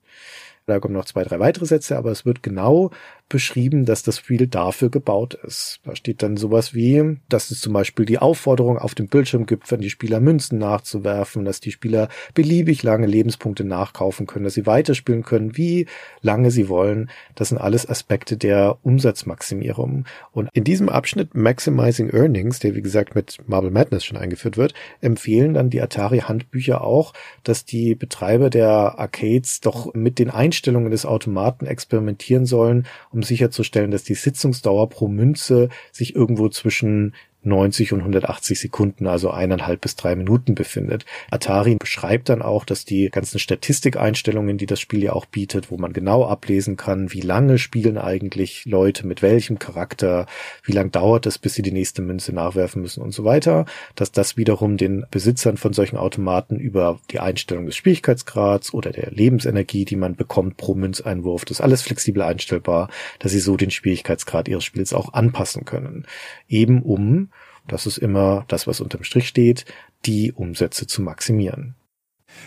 Da 0.67 0.81
kommen 0.81 0.95
noch 0.95 1.07
zwei, 1.07 1.25
drei 1.25 1.41
weitere 1.41 1.65
Sätze, 1.65 1.97
aber 1.97 2.11
es 2.11 2.27
wird 2.27 2.43
genau 2.43 2.91
beschrieben, 3.29 3.85
dass 3.85 4.03
das 4.03 4.19
Spiel 4.19 4.47
dafür 4.47 4.91
gebaut 4.91 5.35
ist. 5.35 5.81
Da 5.85 5.95
steht 5.95 6.23
dann 6.23 6.37
sowas 6.37 6.75
wie, 6.75 7.19
dass 7.29 7.51
es 7.51 7.61
zum 7.61 7.73
Beispiel 7.73 8.07
die 8.07 8.19
Aufforderung 8.19 8.79
auf 8.79 8.95
dem 8.95 9.09
Bildschirm 9.09 9.47
gibt, 9.47 9.71
wenn 9.71 9.81
die 9.81 9.91
Spieler 9.91 10.21
Münzen 10.21 10.59
nachzuwerfen, 10.59 11.45
dass 11.45 11.61
die 11.61 11.73
Spieler 11.73 12.09
beliebig 12.35 12.83
lange 12.83 13.07
Lebenspunkte 13.07 13.65
nachkaufen 13.65 14.27
können, 14.27 14.45
dass 14.45 14.55
sie 14.55 14.67
weiterspielen 14.67 15.23
können, 15.23 15.57
wie 15.57 15.87
lange 16.23 16.51
sie 16.51 16.69
wollen. 16.69 17.11
Das 17.35 17.51
sind 17.51 17.59
alles 17.59 17.89
Aspekte 17.89 18.37
der 18.37 18.79
Umsatzmaximierung. 18.83 20.07
Und 20.33 20.49
in 20.55 20.65
diesem 20.65 20.89
Abschnitt 20.89 21.35
Maximizing 21.35 22.11
Earnings, 22.11 22.61
der 22.61 22.75
wie 22.75 22.83
gesagt 22.83 23.15
mit 23.15 23.39
Marble 23.47 23.71
Madness 23.71 24.05
schon 24.05 24.17
eingeführt 24.17 24.57
wird, 24.57 24.73
empfehlen 25.01 25.55
dann 25.55 25.71
die 25.71 25.83
Atari 25.83 26.21
Handbücher 26.21 26.83
auch, 26.83 27.13
dass 27.45 27.65
die 27.65 27.95
Betreiber 27.95 28.49
der 28.49 28.99
Arcades 28.99 29.61
doch 29.61 29.93
mit 29.95 30.19
den 30.19 30.31
Einstellungen 30.31 30.91
des 30.91 31.05
Automaten 31.05 31.67
experimentieren 31.67 32.47
sollen, 32.47 32.87
sicherzustellen, 33.23 33.91
dass 33.91 34.05
die 34.05 34.15
Sitzungsdauer 34.15 34.89
pro 34.89 35.09
Münze 35.09 35.69
sich 35.93 36.15
irgendwo 36.15 36.49
zwischen 36.49 37.15
90 37.43 37.93
und 37.93 38.01
180 38.01 38.59
Sekunden, 38.59 39.07
also 39.07 39.31
eineinhalb 39.31 39.81
bis 39.81 39.97
drei 39.97 40.17
Minuten 40.17 40.55
befindet. 40.55 41.05
Atari 41.31 41.77
beschreibt 41.77 42.29
dann 42.29 42.43
auch, 42.43 42.65
dass 42.65 42.85
die 42.85 43.09
ganzen 43.11 43.39
Statistikeinstellungen, 43.39 44.59
die 44.59 44.67
das 44.67 44.81
Spiel 44.81 45.03
ja 45.03 45.13
auch 45.13 45.27
bietet, 45.27 45.71
wo 45.71 45.77
man 45.77 45.93
genau 45.93 46.27
ablesen 46.27 46.77
kann, 46.77 47.13
wie 47.13 47.21
lange 47.21 47.59
spielen 47.59 47.97
eigentlich 47.97 48.65
Leute 48.65 49.07
mit 49.07 49.23
welchem 49.23 49.59
Charakter, 49.59 50.27
wie 50.65 50.73
lang 50.73 50.91
dauert 50.91 51.27
es, 51.27 51.39
bis 51.39 51.55
sie 51.55 51.63
die 51.63 51.73
nächste 51.73 52.03
Münze 52.03 52.33
nachwerfen 52.33 52.83
müssen 52.83 53.03
und 53.03 53.13
so 53.13 53.25
weiter, 53.25 53.67
dass 53.95 54.11
das 54.13 54.37
wiederum 54.37 54.77
den 54.77 55.07
Besitzern 55.11 55.57
von 55.57 55.73
solchen 55.73 55.97
Automaten 55.97 56.57
über 56.57 56.99
die 57.11 57.21
Einstellung 57.21 57.67
des 57.67 57.77
Schwierigkeitsgrads 57.77 58.75
oder 58.75 58.91
der 58.91 59.11
Lebensenergie, 59.13 59.85
die 59.85 59.97
man 59.97 60.17
bekommt 60.17 60.57
pro 60.57 60.75
Münzeinwurf, 60.75 61.45
das 61.45 61.61
alles 61.61 61.83
flexibel 61.83 62.23
einstellbar, 62.23 62.91
dass 63.21 63.33
sie 63.33 63.41
so 63.41 63.57
den 63.57 63.71
Schwierigkeitsgrad 63.71 64.49
ihres 64.49 64.65
Spiels 64.65 64.93
auch 64.93 65.13
anpassen 65.13 65.65
können. 65.65 66.07
Eben 66.49 66.83
um 66.83 67.28
das 67.69 67.87
ist 67.87 67.99
immer 67.99 68.45
das, 68.49 68.67
was 68.67 68.81
unterm 68.81 69.05
Strich 69.05 69.29
steht, 69.29 69.65
die 70.05 70.33
Umsätze 70.33 70.87
zu 70.87 71.03
maximieren. 71.03 71.75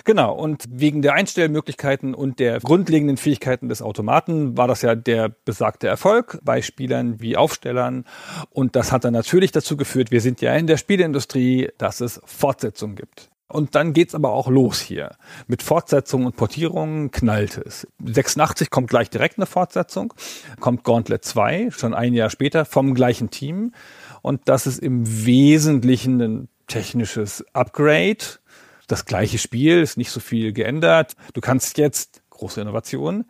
Genau, 0.06 0.34
und 0.34 0.65
wegen 0.69 1.02
der 1.02 1.14
Einstellmöglichkeiten 1.14 2.14
und 2.14 2.39
der 2.39 2.60
grundlegenden 2.60 3.18
Fähigkeiten 3.18 3.69
des 3.69 3.81
Automaten 3.81 4.57
war 4.57 4.68
das 4.68 4.81
ja 4.81 4.95
der 4.95 5.30
besagte 5.30 5.88
Erfolg 5.88 6.39
bei 6.43 6.61
Spielern 6.61 7.19
wie 7.19 7.35
Aufstellern. 7.35 8.06
Und 8.52 8.76
das 8.76 8.91
hat 8.91 9.03
dann 9.03 9.14
natürlich 9.14 9.52
dazu 9.52 9.77
geführt, 9.77 10.11
wir 10.11 10.22
sind 10.22 10.41
ja 10.41 10.56
in 10.56 10.68
der 10.68 10.77
Spieleindustrie, 10.77 11.69
dass 11.77 12.02
es 12.02 12.22
Fortsetzungen 12.26 12.95
gibt. 12.95 13.30
Und 13.52 13.76
dann 13.76 13.91
geht's 13.91 14.15
aber 14.15 14.31
auch 14.31 14.48
los 14.48 14.80
hier. 14.80 15.11
Mit 15.48 15.61
Fortsetzungen 15.61 16.26
und 16.26 16.38
Portierungen 16.38 17.11
knallt 17.11 17.57
es. 17.57 17.85
86 18.03 18.69
kommt 18.69 18.89
gleich 18.89 19.10
direkt 19.10 19.38
eine 19.38 19.45
Fortsetzung, 19.45 20.14
kommt 20.61 20.85
Gauntlet 20.85 21.26
2, 21.26 21.69
schon 21.72 21.93
ein 21.93 22.14
Jahr 22.14 22.30
später, 22.30 22.64
vom 22.64 22.93
gleichen 22.93 23.30
Team. 23.30 23.73
Und 24.22 24.41
das 24.45 24.68
ist 24.68 24.80
im 24.80 25.26
Wesentlichen 25.26 26.22
ein 26.22 26.49
technisches 26.68 27.43
Upgrade. 27.53 28.39
Das 28.88 29.06
gleiche 29.06 29.38
Spiel, 29.38 29.81
ist 29.81 29.98
nicht 29.98 30.11
so 30.11 30.19
viel 30.19 30.53
geändert. 30.53 31.15
Du 31.34 31.41
kannst 31.41 31.77
jetzt, 31.77 32.22
große 32.30 32.61
Innovation, 32.61 33.26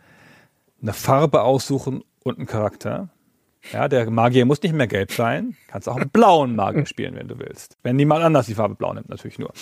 eine 0.81 0.93
Farbe 0.93 1.41
aussuchen 1.43 2.03
und 2.23 2.37
einen 2.37 2.47
Charakter. 2.47 3.09
Ja, 3.71 3.87
der 3.87 4.09
Magier 4.09 4.45
muss 4.45 4.61
nicht 4.63 4.73
mehr 4.73 4.87
gelb 4.87 5.11
sein. 5.11 5.55
Kannst 5.67 5.87
auch 5.87 5.95
einen 5.95 6.09
blauen 6.09 6.55
Magier 6.55 6.85
spielen, 6.85 7.15
wenn 7.15 7.27
du 7.27 7.37
willst. 7.39 7.77
Wenn 7.83 7.95
niemand 7.95 8.23
anders 8.23 8.47
die 8.47 8.55
Farbe 8.55 8.75
blau 8.75 8.93
nimmt, 8.93 9.07
natürlich 9.09 9.39
nur. 9.39 9.53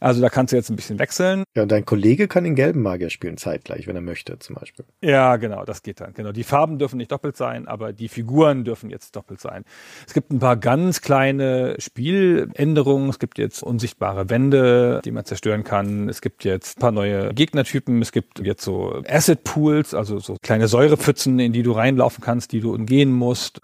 Also 0.00 0.20
da 0.20 0.30
kannst 0.30 0.52
du 0.52 0.56
jetzt 0.56 0.70
ein 0.70 0.76
bisschen 0.76 0.98
wechseln. 0.98 1.44
Ja, 1.54 1.62
und 1.62 1.70
dein 1.70 1.84
Kollege 1.84 2.26
kann 2.26 2.44
den 2.44 2.54
gelben 2.54 2.82
Magier 2.82 3.10
spielen 3.10 3.36
zeitgleich, 3.36 3.86
wenn 3.86 3.96
er 3.96 4.02
möchte, 4.02 4.38
zum 4.38 4.56
Beispiel. 4.56 4.84
Ja, 5.02 5.36
genau, 5.36 5.64
das 5.64 5.82
geht 5.82 6.00
dann. 6.00 6.14
Genau. 6.14 6.32
Die 6.32 6.42
Farben 6.42 6.78
dürfen 6.78 6.96
nicht 6.96 7.12
doppelt 7.12 7.36
sein, 7.36 7.68
aber 7.68 7.92
die 7.92 8.08
Figuren 8.08 8.64
dürfen 8.64 8.90
jetzt 8.90 9.14
doppelt 9.14 9.40
sein. 9.40 9.64
Es 10.06 10.14
gibt 10.14 10.32
ein 10.32 10.38
paar 10.38 10.56
ganz 10.56 11.02
kleine 11.02 11.76
Spieländerungen. 11.78 13.10
Es 13.10 13.18
gibt 13.18 13.38
jetzt 13.38 13.62
unsichtbare 13.62 14.30
Wände, 14.30 15.02
die 15.04 15.12
man 15.12 15.26
zerstören 15.26 15.64
kann. 15.64 16.08
Es 16.08 16.22
gibt 16.22 16.44
jetzt 16.44 16.78
ein 16.78 16.80
paar 16.80 16.92
neue 16.92 17.32
Gegnertypen. 17.34 18.00
Es 18.00 18.10
gibt 18.10 18.40
jetzt 18.40 18.64
so 18.64 19.02
Acid 19.06 19.44
Pools, 19.44 19.94
also 19.94 20.18
so 20.18 20.36
kleine 20.42 20.66
Säurepfützen, 20.66 21.38
in 21.38 21.52
die 21.52 21.62
du 21.62 21.72
reinlaufen 21.72 22.24
kannst, 22.24 22.52
die 22.52 22.60
du 22.60 22.74
umgehen 22.74 23.12
musst 23.12 23.33
musst. 23.34 23.60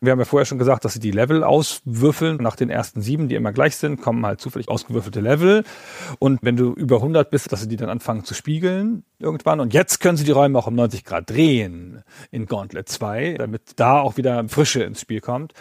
Wir 0.00 0.10
haben 0.10 0.18
ja 0.18 0.24
vorher 0.24 0.46
schon 0.46 0.58
gesagt, 0.58 0.84
dass 0.84 0.94
sie 0.94 1.00
die 1.00 1.12
Level 1.12 1.44
auswürfeln. 1.44 2.38
Nach 2.38 2.56
den 2.56 2.70
ersten 2.70 3.02
sieben, 3.02 3.28
die 3.28 3.36
immer 3.36 3.52
gleich 3.52 3.76
sind, 3.76 4.00
kommen 4.00 4.26
halt 4.26 4.40
zufällig 4.40 4.68
ausgewürfelte 4.68 5.20
Level. 5.20 5.62
Und 6.18 6.40
wenn 6.42 6.56
du 6.56 6.72
über 6.72 6.96
100 6.96 7.30
bist, 7.30 7.52
dass 7.52 7.60
sie 7.60 7.68
die 7.68 7.76
dann 7.76 7.88
anfangen 7.88 8.24
zu 8.24 8.34
spiegeln 8.34 9.04
irgendwann. 9.20 9.60
Und 9.60 9.74
jetzt 9.74 10.00
können 10.00 10.16
sie 10.16 10.24
die 10.24 10.32
Räume 10.32 10.58
auch 10.58 10.66
um 10.66 10.74
90 10.74 11.04
Grad 11.04 11.30
drehen 11.30 12.02
in 12.32 12.46
Gauntlet 12.46 12.88
2, 12.88 13.36
damit 13.38 13.62
da 13.76 14.00
auch 14.00 14.16
wieder 14.16 14.48
Frische 14.48 14.82
ins 14.82 15.00
Spiel 15.00 15.20
kommt. 15.20 15.52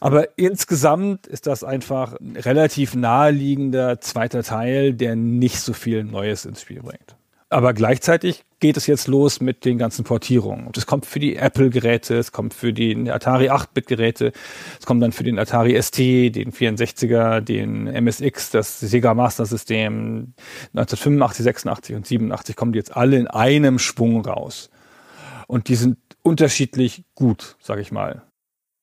Aber 0.00 0.38
insgesamt 0.38 1.26
ist 1.26 1.48
das 1.48 1.64
einfach 1.64 2.14
ein 2.20 2.36
relativ 2.36 2.94
naheliegender 2.94 4.00
zweiter 4.00 4.44
Teil, 4.44 4.92
der 4.92 5.16
nicht 5.16 5.58
so 5.58 5.72
viel 5.72 6.04
Neues 6.04 6.44
ins 6.44 6.62
Spiel 6.62 6.82
bringt. 6.82 7.17
Aber 7.50 7.72
gleichzeitig 7.72 8.44
geht 8.60 8.76
es 8.76 8.86
jetzt 8.86 9.08
los 9.08 9.40
mit 9.40 9.64
den 9.64 9.78
ganzen 9.78 10.04
Portierungen. 10.04 10.66
Und 10.66 10.76
es 10.76 10.84
kommt 10.84 11.06
für 11.06 11.18
die 11.18 11.36
Apple-Geräte, 11.36 12.18
es 12.18 12.30
kommt 12.30 12.52
für 12.52 12.74
die 12.74 13.10
Atari 13.10 13.48
8-Bit-Geräte, 13.48 14.32
es 14.78 14.84
kommt 14.84 15.02
dann 15.02 15.12
für 15.12 15.24
den 15.24 15.38
Atari 15.38 15.80
ST, 15.80 15.98
den 15.98 16.52
64er, 16.52 17.40
den 17.40 17.86
MSX, 17.86 18.50
das 18.50 18.80
Sega 18.80 19.14
Master 19.14 19.46
System 19.46 20.34
1985, 20.74 21.44
86 21.44 21.96
und 21.96 22.06
87 22.06 22.56
kommen 22.56 22.72
die 22.72 22.78
jetzt 22.78 22.94
alle 22.94 23.16
in 23.16 23.26
einem 23.28 23.78
Schwung 23.78 24.26
raus. 24.26 24.68
Und 25.46 25.68
die 25.68 25.76
sind 25.76 25.96
unterschiedlich 26.22 27.04
gut, 27.14 27.56
sag 27.60 27.78
ich 27.78 27.90
mal. 27.90 28.27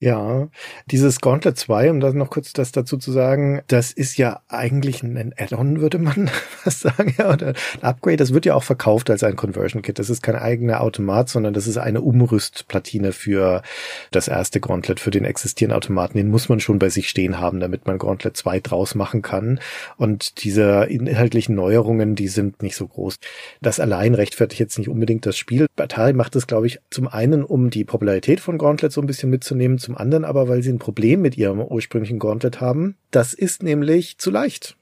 Ja, 0.02 0.50
dieses 0.92 1.22
Gauntlet 1.22 1.58
2, 1.58 1.90
um 1.90 2.02
das 2.02 2.14
noch 2.14 2.30
kurz 2.30 2.52
das 2.52 2.74
dazu 2.74 2.98
zu 2.98 3.14
sagen, 3.14 3.62
das 3.68 3.94
ist 3.94 4.18
ja 4.18 4.42
eigentlich 4.50 5.04
ein 5.04 5.34
Add-on, 5.38 5.80
würde 5.80 6.00
man 6.00 6.28
fast 6.64 6.82
sagen, 6.82 7.16
ja, 7.18 7.32
oder 7.32 7.54
ein 7.76 7.82
Upgrade. 7.82 8.18
Das 8.18 8.34
wird 8.34 8.46
ja 8.46 8.56
auch 8.56 8.64
verkauft 8.64 9.10
als 9.10 9.24
ein 9.24 9.38
Conversion 9.38 9.82
Kit. 9.82 9.98
Das 9.98 10.10
ist 10.10 10.22
kein 10.22 10.36
eigener 10.36 10.82
Automat, 10.82 11.30
sondern 11.30 11.54
das 11.54 11.66
ist 11.66 11.78
eine 11.78 12.02
Umrüstplatine 12.02 13.14
für 13.14 13.62
das 14.12 14.28
erste 14.28 14.60
Gauntlet, 14.60 15.00
für 15.00 15.12
den 15.12 15.24
existierenden 15.24 15.78
Automaten. 15.78 16.18
Den 16.18 16.28
muss 16.30 16.50
man 16.50 16.60
schon 16.60 16.78
bei 16.78 16.90
sich 16.90 17.08
stehen 17.08 17.40
haben, 17.40 17.62
damit 17.62 17.88
man 17.88 17.98
Gauntlet 17.98 18.36
2 18.36 18.60
draus 18.60 18.96
machen 18.96 19.22
kann. 19.22 19.62
Und 19.96 20.44
diese 20.44 20.84
inhaltlichen 20.90 21.56
Neuerungen, 21.56 22.16
die 22.16 22.28
sind 22.28 22.62
nicht 22.62 22.76
so 22.76 22.86
groß. 22.86 23.16
Das 23.62 23.80
allein 23.80 24.14
rechtfertigt 24.14 24.60
jetzt 24.60 24.78
nicht 24.78 24.90
unbedingt 24.90 25.26
das 25.26 25.38
Spiel. 25.38 25.68
Atari 25.78 26.12
macht 26.12 26.36
es, 26.36 26.48
glaube 26.48 26.68
ich, 26.68 26.80
zum 26.90 27.08
einen, 27.08 27.46
um 27.46 27.70
die 27.70 27.86
Popularität 27.86 28.42
von 28.42 28.58
Gauntlet 28.58 28.92
so 28.92 29.00
ein 29.00 29.08
bisschen 29.08 29.30
mitzunehmen, 29.30 29.78
zum 29.86 29.96
anderen 29.96 30.26
aber, 30.26 30.48
weil 30.48 30.64
sie 30.64 30.72
ein 30.72 30.80
Problem 30.80 31.22
mit 31.22 31.38
ihrem 31.38 31.62
ursprünglichen 31.62 32.20
Gauntlet 32.20 32.60
haben. 32.60 32.98
Das 33.12 33.34
ist 33.34 33.64
nämlich 33.64 34.18
zu 34.18 34.32
leicht. 34.32 34.76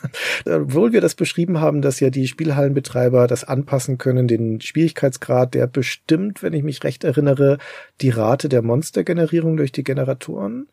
Obwohl 0.46 0.92
wir 0.92 1.00
das 1.00 1.14
beschrieben 1.14 1.60
haben, 1.60 1.82
dass 1.82 1.98
ja 1.98 2.10
die 2.10 2.28
Spielhallenbetreiber 2.28 3.26
das 3.26 3.44
anpassen 3.44 3.98
können, 3.98 4.28
den 4.28 4.60
Schwierigkeitsgrad, 4.60 5.54
der 5.54 5.66
bestimmt, 5.66 6.42
wenn 6.42 6.52
ich 6.52 6.62
mich 6.62 6.84
recht 6.84 7.04
erinnere, 7.04 7.58
die 8.00 8.10
Rate 8.10 8.48
der 8.48 8.62
Monstergenerierung 8.62 9.56
durch 9.56 9.72
die 9.72 9.84
Generatoren 9.84 10.68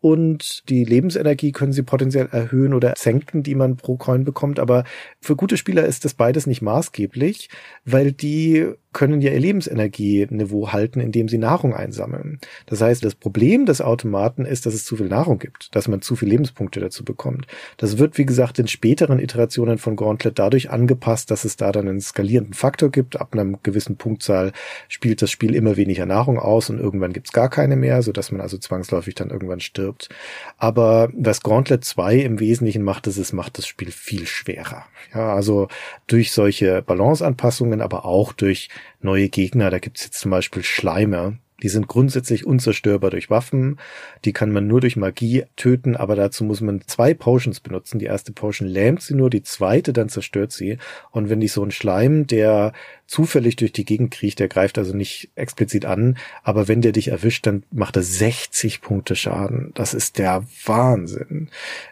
und 0.00 0.68
die 0.68 0.84
Lebensenergie 0.84 1.50
können 1.52 1.72
sie 1.72 1.82
potenziell 1.82 2.28
erhöhen 2.30 2.72
oder 2.72 2.94
senken, 2.96 3.42
die 3.42 3.54
man 3.54 3.76
pro 3.76 3.96
Coin 3.96 4.24
bekommt. 4.24 4.60
Aber 4.60 4.84
für 5.20 5.34
gute 5.34 5.56
Spieler 5.56 5.84
ist 5.86 6.04
das 6.04 6.14
beides 6.14 6.46
nicht 6.46 6.62
maßgeblich, 6.62 7.50
weil 7.84 8.12
die 8.12 8.72
können 8.92 9.20
ja 9.20 9.30
ihr 9.30 9.40
Lebensenergieniveau 9.40 10.72
halten, 10.72 11.00
indem 11.00 11.28
sie 11.28 11.38
Nahrung 11.38 11.74
einsammeln. 11.74 12.38
Das 12.66 12.80
heißt, 12.80 13.04
das 13.04 13.14
Problem 13.14 13.66
des 13.66 13.80
Automaten 13.80 14.44
ist, 14.44 14.66
dass 14.66 14.74
es 14.74 14.84
zu 14.84 14.96
viel 14.96 15.08
Nahrung 15.08 15.38
gibt, 15.38 15.74
dass 15.74 15.88
man 15.88 16.00
zu 16.00 16.16
viel 16.16 16.28
Lebenspunkte 16.28 16.80
dazu 16.80 17.04
bekommt. 17.04 17.46
Das 17.76 17.98
wird, 17.98 18.16
wie 18.16 18.24
gesagt, 18.24 18.58
in 18.58 18.66
späteren 18.66 19.18
Iterationen 19.18 19.78
von 19.78 19.94
Gauntlet 19.94 20.38
dadurch 20.38 20.70
angepasst, 20.70 21.30
dass 21.30 21.44
es 21.44 21.56
da 21.56 21.70
dann 21.70 21.88
einen 21.88 22.00
skalierenden 22.00 22.54
Faktor 22.54 22.90
gibt. 22.90 23.20
Ab 23.20 23.32
einer 23.32 23.58
gewissen 23.62 23.96
Punktzahl 23.96 24.52
spielt 24.88 25.20
das 25.20 25.30
Spiel 25.30 25.54
immer 25.54 25.76
weniger 25.76 26.06
Nahrung 26.06 26.38
aus 26.38 26.70
und 26.70 26.78
irgendwann 26.78 27.12
gibt's 27.12 27.32
gar 27.32 27.50
keine 27.50 27.76
mehr, 27.76 28.02
sodass 28.02 28.32
man 28.32 28.40
also 28.40 28.56
zwangsläufig 28.56 29.14
dann 29.14 29.30
irgendwann 29.30 29.60
stirbt. 29.60 30.08
Aber 30.56 31.10
was 31.14 31.42
Gauntlet 31.42 31.84
2 31.84 32.16
im 32.16 32.40
Wesentlichen 32.40 32.82
macht, 32.82 33.06
ist, 33.06 33.18
es 33.18 33.32
macht 33.32 33.58
das 33.58 33.66
Spiel 33.66 33.90
viel 33.90 34.26
schwerer. 34.26 34.86
Ja, 35.14 35.34
also 35.34 35.68
durch 36.06 36.32
solche 36.32 36.82
Balanceanpassungen, 36.82 37.80
aber 37.80 38.04
auch 38.04 38.32
durch 38.32 38.70
neue 39.00 39.28
Gegner. 39.28 39.70
Da 39.70 39.78
gibt's 39.78 40.04
jetzt 40.04 40.20
zum 40.20 40.30
Beispiel 40.30 40.62
Schleimer. 40.62 41.38
Die 41.62 41.68
sind 41.68 41.88
grundsätzlich 41.88 42.46
unzerstörbar 42.46 43.10
durch 43.10 43.30
Waffen. 43.30 43.80
Die 44.24 44.32
kann 44.32 44.52
man 44.52 44.68
nur 44.68 44.80
durch 44.80 44.96
Magie 44.96 45.44
töten, 45.56 45.96
aber 45.96 46.14
dazu 46.14 46.44
muss 46.44 46.60
man 46.60 46.82
zwei 46.86 47.14
Potions 47.14 47.58
benutzen. 47.58 47.98
Die 47.98 48.04
erste 48.06 48.32
Potion 48.32 48.68
lähmt 48.68 49.02
sie 49.02 49.14
nur, 49.14 49.28
die 49.28 49.42
zweite 49.42 49.92
dann 49.92 50.08
zerstört 50.08 50.52
sie. 50.52 50.78
Und 51.10 51.30
wenn 51.30 51.40
die 51.40 51.48
so 51.48 51.64
ein 51.64 51.72
Schleim, 51.72 52.28
der 52.28 52.72
zufällig 53.08 53.56
durch 53.56 53.72
die 53.72 53.84
Gegend 53.84 54.12
kriecht, 54.12 54.38
der 54.38 54.46
greift 54.46 54.78
also 54.78 54.94
nicht 54.94 55.30
explizit 55.34 55.84
an, 55.84 56.16
aber 56.44 56.68
wenn 56.68 56.80
der 56.80 56.92
dich 56.92 57.08
erwischt, 57.08 57.46
dann 57.46 57.64
macht 57.72 57.96
er 57.96 58.02
60 58.02 58.80
Punkte 58.80 59.16
Schaden. 59.16 59.72
Das 59.74 59.94
ist 59.94 60.18
der 60.18 60.44
Wahnsinn. 60.64 61.48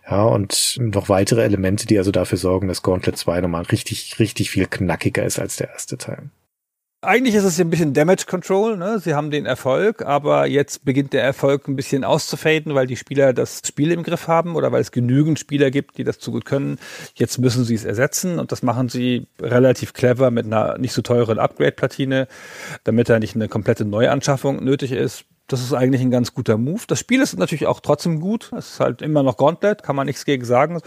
Ja, 0.08 0.22
und 0.22 0.78
noch 0.80 1.08
weitere 1.08 1.42
Elemente, 1.42 1.86
die 1.86 1.98
also 1.98 2.12
dafür 2.12 2.38
sorgen, 2.38 2.68
dass 2.68 2.82
Gauntlet 2.82 3.16
2 3.16 3.40
nochmal 3.40 3.64
richtig, 3.64 4.20
richtig 4.20 4.50
viel 4.50 4.66
knackiger 4.66 5.24
ist 5.24 5.40
als 5.40 5.56
der 5.56 5.70
erste 5.70 5.98
Teil 5.98 6.30
eigentlich 7.02 7.34
ist 7.34 7.44
es 7.44 7.60
ein 7.60 7.70
bisschen 7.70 7.94
Damage 7.94 8.24
Control. 8.26 8.76
Ne? 8.76 8.98
Sie 8.98 9.14
haben 9.14 9.30
den 9.30 9.46
Erfolg, 9.46 10.02
aber 10.02 10.46
jetzt 10.46 10.84
beginnt 10.84 11.12
der 11.12 11.22
Erfolg 11.22 11.68
ein 11.68 11.76
bisschen 11.76 12.04
auszufaden, 12.04 12.74
weil 12.74 12.86
die 12.86 12.96
Spieler 12.96 13.32
das 13.32 13.62
Spiel 13.66 13.92
im 13.92 14.02
Griff 14.02 14.28
haben 14.28 14.56
oder 14.56 14.72
weil 14.72 14.80
es 14.80 14.90
genügend 14.92 15.38
Spieler 15.38 15.70
gibt, 15.70 15.98
die 15.98 16.04
das 16.04 16.18
zu 16.18 16.32
gut 16.32 16.44
können. 16.44 16.78
Jetzt 17.14 17.38
müssen 17.38 17.64
sie 17.64 17.74
es 17.74 17.84
ersetzen 17.84 18.38
und 18.38 18.50
das 18.50 18.62
machen 18.62 18.88
sie 18.88 19.26
relativ 19.40 19.92
clever 19.92 20.30
mit 20.30 20.46
einer 20.46 20.78
nicht 20.78 20.92
so 20.92 21.02
teuren 21.02 21.38
Upgrade-Platine, 21.38 22.28
damit 22.84 23.08
da 23.08 23.18
nicht 23.18 23.36
eine 23.36 23.48
komplette 23.48 23.84
Neuanschaffung 23.84 24.64
nötig 24.64 24.92
ist 24.92 25.24
das 25.48 25.62
ist 25.62 25.72
eigentlich 25.72 26.02
ein 26.02 26.10
ganz 26.10 26.34
guter 26.34 26.58
Move. 26.58 26.82
Das 26.88 26.98
Spiel 26.98 27.22
ist 27.22 27.38
natürlich 27.38 27.66
auch 27.66 27.80
trotzdem 27.80 28.20
gut. 28.20 28.50
Es 28.56 28.72
ist 28.72 28.80
halt 28.80 29.00
immer 29.00 29.22
noch 29.22 29.36
Gauntlet, 29.36 29.82
kann 29.82 29.94
man 29.94 30.06
nichts 30.06 30.24
gegen 30.24 30.44
sagen. 30.44 30.80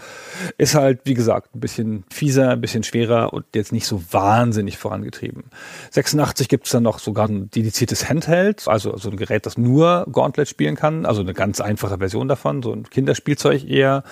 Ist 0.58 0.74
halt, 0.74 1.00
wie 1.04 1.14
gesagt, 1.14 1.54
ein 1.54 1.60
bisschen 1.60 2.04
fieser, 2.10 2.50
ein 2.50 2.60
bisschen 2.60 2.82
schwerer 2.82 3.32
und 3.32 3.46
jetzt 3.54 3.72
nicht 3.72 3.86
so 3.86 4.02
wahnsinnig 4.10 4.76
vorangetrieben. 4.76 5.44
86 5.92 6.48
gibt 6.48 6.66
es 6.66 6.72
dann 6.72 6.82
noch 6.82 6.98
sogar 6.98 7.26
ein 7.28 7.50
dediziertes 7.50 8.08
Handheld, 8.08 8.68
also 8.68 8.96
so 8.96 9.10
ein 9.10 9.16
Gerät, 9.16 9.46
das 9.46 9.56
nur 9.56 10.06
Gauntlet 10.12 10.48
spielen 10.48 10.76
kann. 10.76 11.06
Also 11.06 11.22
eine 11.22 11.32
ganz 11.32 11.60
einfache 11.60 11.98
Version 11.98 12.28
davon, 12.28 12.62
so 12.62 12.72
ein 12.72 12.82
Kinderspielzeug 12.84 13.68
eher. 13.68 14.04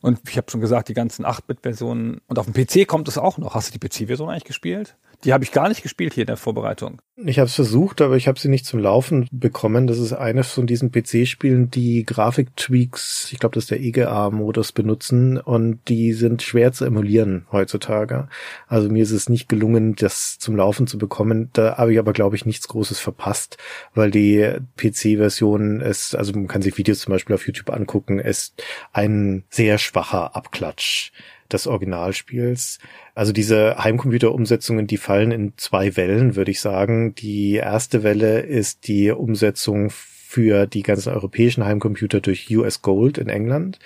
Und 0.00 0.20
ich 0.28 0.36
habe 0.36 0.50
schon 0.50 0.60
gesagt, 0.60 0.88
die 0.88 0.94
ganzen 0.94 1.24
8-Bit-Versionen. 1.24 2.20
Und 2.26 2.38
auf 2.38 2.46
dem 2.50 2.54
PC 2.54 2.86
kommt 2.86 3.08
es 3.08 3.18
auch 3.18 3.38
noch. 3.38 3.54
Hast 3.54 3.74
du 3.74 3.78
die 3.78 3.86
PC-Version 3.86 4.28
eigentlich 4.28 4.44
gespielt? 4.44 4.96
Die 5.24 5.32
habe 5.32 5.44
ich 5.44 5.52
gar 5.52 5.68
nicht 5.68 5.82
gespielt 5.82 6.14
hier 6.14 6.22
in 6.22 6.28
der 6.28 6.36
Vorbereitung. 6.36 7.00
Ich 7.16 7.38
habe 7.38 7.46
es 7.46 7.54
versucht, 7.54 8.00
aber 8.00 8.16
ich 8.16 8.26
habe 8.26 8.40
sie 8.40 8.48
nicht 8.48 8.66
zum 8.66 8.80
Laufen 8.80 9.28
bekommen. 9.30 9.86
Das 9.86 9.98
ist 9.98 10.12
eines 10.12 10.50
von 10.50 10.66
diesen 10.66 10.90
PC-Spielen, 10.90 11.70
die 11.70 12.04
Grafik-Tweaks, 12.04 13.28
ich 13.30 13.38
glaube, 13.38 13.54
das 13.54 13.64
ist 13.64 13.70
der 13.70 13.80
EGA-Modus 13.80 14.72
benutzen 14.72 15.38
und 15.38 15.78
die 15.88 16.14
sind 16.14 16.42
schwer 16.42 16.72
zu 16.72 16.84
emulieren 16.84 17.46
heutzutage. 17.52 18.28
Also 18.66 18.88
mir 18.88 19.02
ist 19.04 19.12
es 19.12 19.28
nicht 19.28 19.48
gelungen, 19.48 19.94
das 19.94 20.38
zum 20.38 20.56
Laufen 20.56 20.88
zu 20.88 20.98
bekommen. 20.98 21.50
Da 21.52 21.76
habe 21.76 21.92
ich 21.92 22.00
aber, 22.00 22.12
glaube 22.12 22.34
ich, 22.34 22.44
nichts 22.44 22.66
Großes 22.66 22.98
verpasst, 22.98 23.58
weil 23.94 24.10
die 24.10 24.56
PC-Version 24.76 25.80
ist, 25.80 26.16
also 26.16 26.32
man 26.32 26.48
kann 26.48 26.62
sich 26.62 26.76
Videos 26.78 27.00
zum 27.00 27.12
Beispiel 27.12 27.34
auf 27.34 27.46
YouTube 27.46 27.70
angucken, 27.70 28.18
ist 28.18 28.60
ein 28.92 29.44
sehr 29.50 29.78
schwacher 29.82 30.34
Abklatsch 30.36 31.12
des 31.52 31.66
Originalspiels. 31.66 32.78
Also 33.14 33.32
diese 33.32 33.76
Heimcomputer-Umsetzungen, 33.78 34.86
die 34.86 34.96
fallen 34.96 35.32
in 35.32 35.52
zwei 35.56 35.96
Wellen, 35.96 36.36
würde 36.36 36.50
ich 36.50 36.60
sagen. 36.60 37.14
Die 37.14 37.54
erste 37.54 38.02
Welle 38.02 38.40
ist 38.40 38.88
die 38.88 39.10
Umsetzung 39.10 39.90
für 40.32 40.66
die 40.66 40.82
ganzen 40.82 41.12
europäischen 41.12 41.62
Heimcomputer 41.64 42.20
durch 42.20 42.50
US 42.56 42.80
Gold 42.80 43.18
in 43.18 43.28
England. 43.28 43.78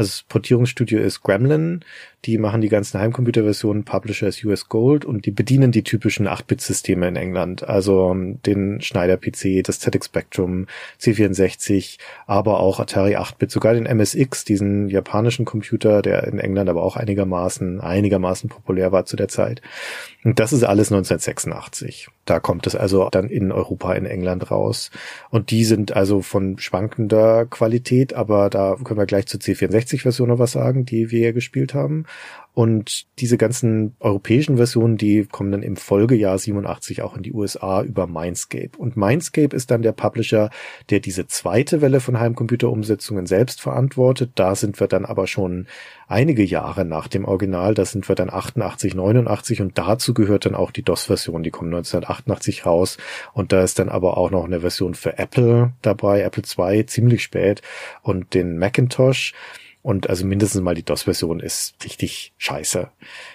Also 0.00 0.12
das 0.12 0.22
Portierungsstudio 0.22 0.98
ist 0.98 1.20
Gremlin. 1.20 1.84
Die 2.24 2.38
machen 2.38 2.62
die 2.62 2.70
ganzen 2.70 2.98
Heimcomputerversionen. 3.00 3.84
Publisher 3.84 4.28
ist 4.28 4.42
US 4.46 4.70
Gold 4.70 5.04
und 5.04 5.26
die 5.26 5.30
bedienen 5.30 5.72
die 5.72 5.82
typischen 5.82 6.26
8-Bit-Systeme 6.26 7.06
in 7.06 7.16
England. 7.16 7.68
Also 7.68 8.10
ähm, 8.10 8.40
den 8.42 8.80
Schneider-PC, 8.80 9.62
das 9.62 9.78
ZX 9.78 10.06
Spectrum, 10.06 10.66
C64, 11.00 11.98
aber 12.26 12.60
auch 12.60 12.80
Atari 12.80 13.16
8-Bit, 13.16 13.50
sogar 13.50 13.74
den 13.74 13.84
MSX, 13.84 14.46
diesen 14.46 14.88
japanischen 14.88 15.44
Computer, 15.44 16.00
der 16.00 16.24
in 16.24 16.38
England 16.38 16.70
aber 16.70 16.82
auch 16.82 16.96
einigermaßen, 16.96 17.82
einigermaßen 17.82 18.48
populär 18.48 18.92
war 18.92 19.04
zu 19.04 19.16
der 19.16 19.28
Zeit. 19.28 19.60
Und 20.24 20.38
das 20.38 20.52
ist 20.52 20.64
alles 20.64 20.92
1986. 20.92 22.08
Da 22.26 22.40
kommt 22.40 22.66
es 22.66 22.76
also 22.76 23.08
dann 23.10 23.28
in 23.28 23.52
Europa, 23.52 23.94
in 23.94 24.04
England 24.04 24.50
raus. 24.50 24.90
Und 25.30 25.50
die 25.50 25.64
sind 25.64 25.96
also 25.96 26.20
von 26.20 26.58
schwankender 26.58 27.46
Qualität, 27.46 28.12
aber 28.12 28.50
da 28.50 28.76
können 28.84 29.00
wir 29.00 29.06
gleich 29.06 29.26
zu 29.26 29.38
C64 29.38 29.89
N64-Version 29.90 30.28
noch 30.28 30.38
was 30.38 30.52
sagen, 30.52 30.84
die 30.84 31.10
wir 31.10 31.32
gespielt 31.32 31.74
haben. 31.74 32.06
Und 32.52 33.06
diese 33.20 33.38
ganzen 33.38 33.94
europäischen 34.00 34.56
Versionen, 34.56 34.96
die 34.96 35.24
kommen 35.24 35.52
dann 35.52 35.62
im 35.62 35.76
Folgejahr 35.76 36.36
87 36.36 37.00
auch 37.00 37.16
in 37.16 37.22
die 37.22 37.32
USA 37.32 37.82
über 37.82 38.08
Mindscape. 38.08 38.76
Und 38.76 38.96
Mindscape 38.96 39.54
ist 39.54 39.70
dann 39.70 39.82
der 39.82 39.92
Publisher, 39.92 40.50
der 40.90 40.98
diese 40.98 41.28
zweite 41.28 41.80
Welle 41.80 42.00
von 42.00 42.18
Heimcomputerumsetzungen 42.18 43.26
selbst 43.26 43.60
verantwortet. 43.60 44.32
Da 44.34 44.56
sind 44.56 44.80
wir 44.80 44.88
dann 44.88 45.04
aber 45.04 45.28
schon 45.28 45.68
einige 46.08 46.42
Jahre 46.42 46.84
nach 46.84 47.06
dem 47.06 47.24
Original. 47.24 47.74
Da 47.74 47.84
sind 47.84 48.08
wir 48.08 48.16
dann 48.16 48.30
88, 48.30 48.94
89 48.94 49.60
und 49.60 49.78
dazu 49.78 50.12
gehört 50.12 50.44
dann 50.44 50.56
auch 50.56 50.72
die 50.72 50.82
DOS-Version. 50.82 51.44
Die 51.44 51.50
kommt 51.50 51.68
1988 51.68 52.66
raus 52.66 52.98
und 53.32 53.52
da 53.52 53.62
ist 53.62 53.78
dann 53.78 53.88
aber 53.88 54.18
auch 54.18 54.32
noch 54.32 54.44
eine 54.44 54.60
Version 54.60 54.94
für 54.94 55.18
Apple 55.18 55.72
dabei, 55.82 56.22
Apple 56.22 56.42
II, 56.42 56.84
ziemlich 56.86 57.22
spät 57.22 57.62
und 58.02 58.34
den 58.34 58.58
Macintosh. 58.58 59.34
Und 59.82 60.10
also 60.10 60.26
mindestens 60.26 60.60
mal 60.60 60.74
die 60.74 60.82
DOS-Version 60.82 61.40
ist 61.40 61.74
richtig 61.82 62.34
scheiße. 62.36 62.90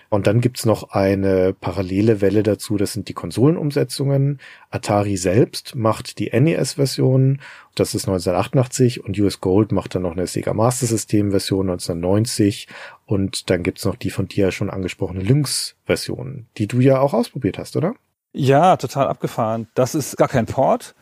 Und 0.09 0.27
dann 0.27 0.41
gibt's 0.41 0.63
noch 0.63 0.91
eine 0.91 1.53
parallele 1.53 2.21
Welle 2.21 2.43
dazu, 2.43 2.77
das 2.77 2.93
sind 2.93 3.09
die 3.09 3.13
Konsolenumsetzungen. 3.13 4.39
Atari 4.69 5.17
selbst 5.17 5.75
macht 5.75 6.19
die 6.19 6.29
NES-Version, 6.39 7.41
das 7.73 7.95
ist 7.95 8.07
1988 8.07 9.03
und 9.03 9.19
US 9.19 9.41
Gold 9.41 9.71
macht 9.71 9.95
dann 9.95 10.03
noch 10.03 10.11
eine 10.11 10.27
Sega 10.27 10.53
Master 10.53 10.85
System-Version 10.85 11.67
1990 11.71 12.67
und 13.07 13.49
dann 13.49 13.63
gibt's 13.63 13.83
noch 13.83 13.95
die 13.95 14.11
von 14.11 14.27
dir 14.27 14.51
schon 14.51 14.69
angesprochene 14.69 15.23
Lynx-Version, 15.23 16.45
die 16.57 16.67
du 16.67 16.79
ja 16.79 16.99
auch 16.99 17.15
ausprobiert 17.15 17.57
hast, 17.57 17.75
oder? 17.75 17.95
Ja, 18.33 18.77
total 18.77 19.07
abgefahren. 19.07 19.67
Das 19.73 19.95
ist 19.95 20.15
gar 20.17 20.27
kein 20.27 20.45
Port, 20.45 20.93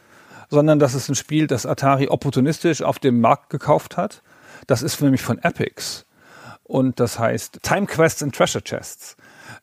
sondern 0.50 0.80
das 0.80 0.96
ist 0.96 1.10
ein 1.10 1.16
Spiel, 1.16 1.48
das 1.48 1.66
Atari 1.66 2.08
opportunistisch 2.08 2.82
auf 2.82 3.00
dem 3.00 3.20
Markt 3.20 3.50
gekauft 3.50 3.98
hat 3.98 4.24
das 4.68 4.82
ist 4.84 5.02
nämlich 5.02 5.22
von 5.22 5.40
Epics. 5.40 6.06
Und 6.64 7.00
das 7.00 7.20
heißt 7.20 7.60
Time 7.62 7.86
Quests 7.86 8.24
and 8.24 8.36
Treasure 8.36 8.64
Chests. 8.64 9.16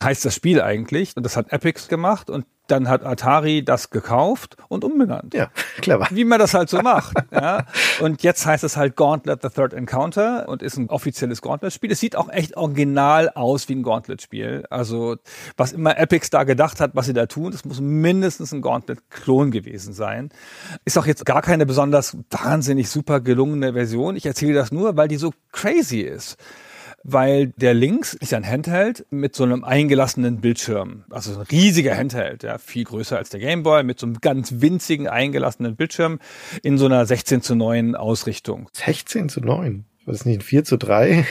Heißt 0.03 0.25
das 0.25 0.35
Spiel 0.35 0.61
eigentlich. 0.63 1.17
Und 1.17 1.25
das 1.25 1.37
hat 1.37 1.53
Epics 1.53 1.89
gemacht 1.89 2.31
und 2.31 2.47
dann 2.71 2.89
hat 2.89 3.05
Atari 3.05 3.65
das 3.65 3.91
gekauft 3.91 4.57
und 4.69 4.85
umbenannt. 4.85 5.35
Ja, 5.35 5.51
clever. 5.81 6.07
Wie 6.11 6.25
man 6.25 6.39
das 6.39 6.55
halt 6.55 6.69
so 6.69 6.81
macht. 6.81 7.17
ja. 7.33 7.67
Und 8.01 8.23
jetzt 8.23 8.47
heißt 8.47 8.63
es 8.65 8.77
halt 8.77 8.97
Gauntlet 8.97 9.43
The 9.43 9.49
Third 9.49 9.75
Encounter 9.75 10.49
und 10.49 10.63
ist 10.63 10.77
ein 10.77 10.89
offizielles 10.89 11.43
Gauntlet-Spiel. 11.43 11.91
Es 11.91 12.01
sieht 12.01 12.17
auch 12.17 12.29
echt 12.31 12.57
original 12.57 13.31
aus 13.31 13.69
wie 13.69 13.75
ein 13.75 13.83
Gauntlet-Spiel. 13.83 14.67
Also 14.71 15.17
was 15.57 15.73
immer 15.73 15.99
Epics 15.99 16.31
da 16.31 16.45
gedacht 16.45 16.81
hat, 16.81 16.93
was 16.95 17.07
sie 17.07 17.13
da 17.13 17.27
tun, 17.27 17.51
das 17.51 17.65
muss 17.65 17.81
mindestens 17.81 18.53
ein 18.53 18.63
Gauntlet-Klon 18.63 19.51
gewesen 19.51 19.93
sein. 19.93 20.31
Ist 20.85 20.97
auch 20.97 21.07
jetzt 21.07 21.27
gar 21.27 21.43
keine 21.43 21.67
besonders 21.67 22.17
wahnsinnig 22.31 22.89
super 22.89 23.21
gelungene 23.21 23.73
Version. 23.73 24.17
Ich 24.17 24.27
erzähle 24.27 24.55
das 24.55 24.71
nur, 24.71 24.97
weil 24.97 25.09
die 25.09 25.17
so 25.17 25.33
crazy 25.51 26.01
ist 26.01 26.37
weil 27.03 27.49
der 27.57 27.75
links 27.75 28.15
ist 28.15 28.35
ein 28.35 28.47
Handheld 28.47 29.07
mit 29.11 29.35
so 29.35 29.45
einem 29.45 29.65
eingelassenen 29.65 30.41
Bildschirm. 30.41 31.05
Also 31.11 31.39
ein 31.39 31.47
riesiger 31.47 31.97
Handheld, 31.97 32.43
ja, 32.43 32.59
viel 32.59 32.85
größer 32.85 33.17
als 33.17 33.31
der 33.31 33.41
Gameboy, 33.41 33.83
mit 33.83 33.99
so 33.99 34.07
einem 34.07 34.21
ganz 34.21 34.61
winzigen 34.61 35.09
eingelassenen 35.09 35.77
Bildschirm 35.77 36.19
in 36.63 36.79
so 36.79 36.87
einer 36.87 37.07
16 37.07 37.43
zu 37.43 37.55
9 37.55 37.97
Ausrichtung. 37.97 38.69
16 38.73 39.29
zu 39.29 39.41
9? 39.41 39.85
War 40.05 40.13
das 40.13 40.25
nicht 40.25 40.41
ein 40.41 40.43
4 40.43 40.65
zu 40.65 40.77
3? 40.77 41.27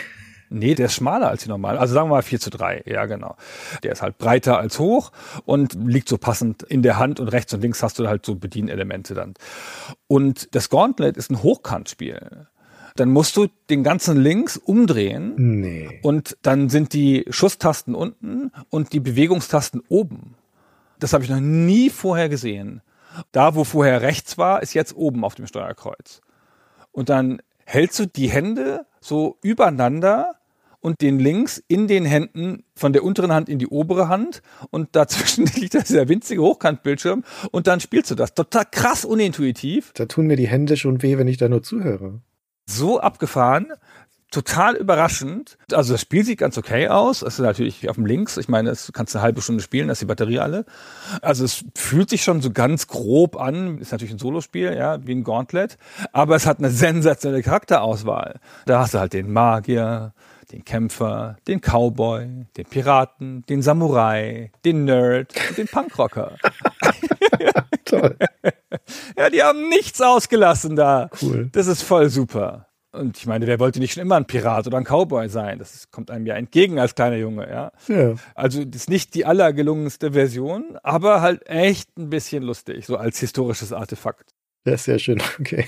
Nee, 0.51 0.73
der 0.73 0.87
ist 0.87 0.95
schmaler 0.95 1.29
als 1.29 1.43
die 1.43 1.49
normal. 1.49 1.77
Also 1.77 1.93
sagen 1.93 2.09
wir 2.09 2.15
mal 2.15 2.23
4 2.23 2.39
zu 2.39 2.49
3. 2.49 2.83
Ja, 2.87 3.05
genau. 3.05 3.35
Der 3.83 3.91
ist 3.91 4.01
halt 4.01 4.17
breiter 4.17 4.57
als 4.57 4.79
hoch 4.79 5.11
und 5.45 5.75
liegt 5.75 6.09
so 6.09 6.17
passend 6.17 6.63
in 6.63 6.81
der 6.81 6.97
Hand 6.97 7.19
und 7.19 7.27
rechts 7.27 7.53
und 7.53 7.61
links 7.61 7.83
hast 7.83 7.99
du 7.99 8.07
halt 8.07 8.25
so 8.25 8.35
Bedienelemente 8.35 9.13
dann. 9.13 9.35
Und 10.07 10.55
das 10.55 10.69
Gauntlet 10.69 11.17
ist 11.17 11.29
ein 11.29 11.43
Hochkantspiel 11.43 12.47
dann 12.95 13.09
musst 13.09 13.35
du 13.37 13.47
den 13.69 13.83
ganzen 13.83 14.17
Links 14.17 14.57
umdrehen 14.57 15.33
nee. 15.37 15.99
und 16.03 16.37
dann 16.41 16.69
sind 16.69 16.93
die 16.93 17.25
Schusstasten 17.29 17.95
unten 17.95 18.51
und 18.69 18.93
die 18.93 18.99
Bewegungstasten 18.99 19.81
oben. 19.89 20.35
Das 20.99 21.13
habe 21.13 21.23
ich 21.23 21.29
noch 21.29 21.39
nie 21.39 21.89
vorher 21.89 22.29
gesehen. 22.29 22.81
Da, 23.31 23.55
wo 23.55 23.63
vorher 23.63 24.01
rechts 24.01 24.37
war, 24.37 24.61
ist 24.61 24.73
jetzt 24.73 24.95
oben 24.95 25.23
auf 25.23 25.35
dem 25.35 25.47
Steuerkreuz. 25.47 26.21
Und 26.91 27.09
dann 27.09 27.41
hältst 27.65 27.99
du 27.99 28.05
die 28.05 28.29
Hände 28.29 28.85
so 28.99 29.37
übereinander 29.41 30.35
und 30.81 31.01
den 31.01 31.19
links 31.19 31.61
in 31.67 31.87
den 31.87 32.05
Händen 32.05 32.63
von 32.75 32.93
der 32.93 33.03
unteren 33.03 33.33
Hand 33.33 33.49
in 33.49 33.59
die 33.59 33.67
obere 33.67 34.07
Hand 34.07 34.41
und 34.69 34.95
dazwischen 34.95 35.45
liegt 35.55 35.73
dieser 35.73 36.07
winzige 36.07 36.41
Hochkantbildschirm 36.41 37.23
und 37.51 37.67
dann 37.67 37.79
spielst 37.79 38.11
du 38.11 38.15
das. 38.15 38.33
Total 38.33 38.65
krass 38.69 39.05
unintuitiv. 39.05 39.91
Da 39.93 40.05
tun 40.05 40.27
mir 40.27 40.37
die 40.37 40.47
Hände 40.47 40.77
schon 40.77 41.01
weh, 41.01 41.17
wenn 41.17 41.27
ich 41.27 41.37
da 41.37 41.49
nur 41.49 41.63
zuhöre 41.63 42.21
so 42.69 42.99
abgefahren, 42.99 43.73
total 44.31 44.75
überraschend. 44.75 45.57
Also 45.73 45.93
das 45.93 46.01
Spiel 46.01 46.23
sieht 46.23 46.39
ganz 46.39 46.57
okay 46.57 46.87
aus. 46.87 47.21
Es 47.21 47.35
ist 47.35 47.39
natürlich 47.39 47.89
auf 47.89 47.95
dem 47.95 48.05
Links. 48.05 48.37
Ich 48.37 48.47
meine, 48.47 48.69
es 48.69 48.91
kannst 48.93 49.15
eine 49.15 49.23
halbe 49.23 49.41
Stunde 49.41 49.63
spielen, 49.63 49.87
da 49.87 49.93
ist 49.93 50.01
die 50.01 50.05
Batterie 50.05 50.39
alle. 50.39 50.65
Also 51.21 51.45
es 51.45 51.65
fühlt 51.75 52.09
sich 52.09 52.23
schon 52.23 52.41
so 52.41 52.51
ganz 52.51 52.87
grob 52.87 53.37
an. 53.37 53.79
Ist 53.79 53.91
natürlich 53.91 54.13
ein 54.13 54.19
Solospiel, 54.19 54.75
ja, 54.75 55.05
wie 55.05 55.13
ein 55.13 55.23
Gauntlet. 55.23 55.77
Aber 56.13 56.35
es 56.35 56.45
hat 56.45 56.59
eine 56.59 56.69
sensationelle 56.69 57.41
Charakterauswahl. 57.41 58.39
Da 58.65 58.79
hast 58.79 58.93
du 58.93 58.99
halt 58.99 59.13
den 59.13 59.31
Magier, 59.31 60.13
den 60.51 60.65
Kämpfer, 60.65 61.37
den 61.47 61.61
Cowboy, 61.61 62.45
den 62.57 62.65
Piraten, 62.65 63.43
den 63.47 63.61
Samurai, 63.61 64.51
den 64.65 64.85
Nerd 64.85 65.33
und 65.49 65.57
den 65.57 65.67
Punkrocker. 65.67 66.35
Toll. 67.85 68.17
Ja, 69.17 69.29
die 69.29 69.43
haben 69.43 69.69
nichts 69.69 70.01
ausgelassen 70.01 70.75
da. 70.75 71.09
Cool. 71.21 71.49
Das 71.51 71.67
ist 71.67 71.83
voll 71.83 72.09
super. 72.09 72.67
Und 72.91 73.17
ich 73.17 73.27
meine, 73.27 73.45
wer 73.45 73.59
wollte 73.59 73.79
nicht 73.79 73.93
schon 73.93 74.01
immer 74.01 74.15
ein 74.15 74.25
Pirat 74.25 74.65
oder 74.65 74.77
ein 74.77 74.83
Cowboy 74.83 75.29
sein? 75.29 75.59
Das 75.59 75.91
kommt 75.91 76.09
einem 76.09 76.25
ja 76.25 76.35
entgegen 76.35 76.79
als 76.79 76.95
kleiner 76.95 77.17
Junge, 77.17 77.47
ja. 77.47 77.71
ja. 77.87 78.15
Also 78.33 78.65
das 78.65 78.81
ist 78.81 78.89
nicht 78.89 79.13
die 79.13 79.25
allergelungenste 79.25 80.13
Version, 80.13 80.77
aber 80.81 81.21
halt 81.21 81.47
echt 81.47 81.95
ein 81.97 82.09
bisschen 82.09 82.41
lustig, 82.41 82.87
so 82.87 82.97
als 82.97 83.19
historisches 83.19 83.73
Artefakt. 83.73 84.33
Ja, 84.65 84.75
sehr 84.75 84.97
schön, 84.97 85.21
okay. 85.39 85.67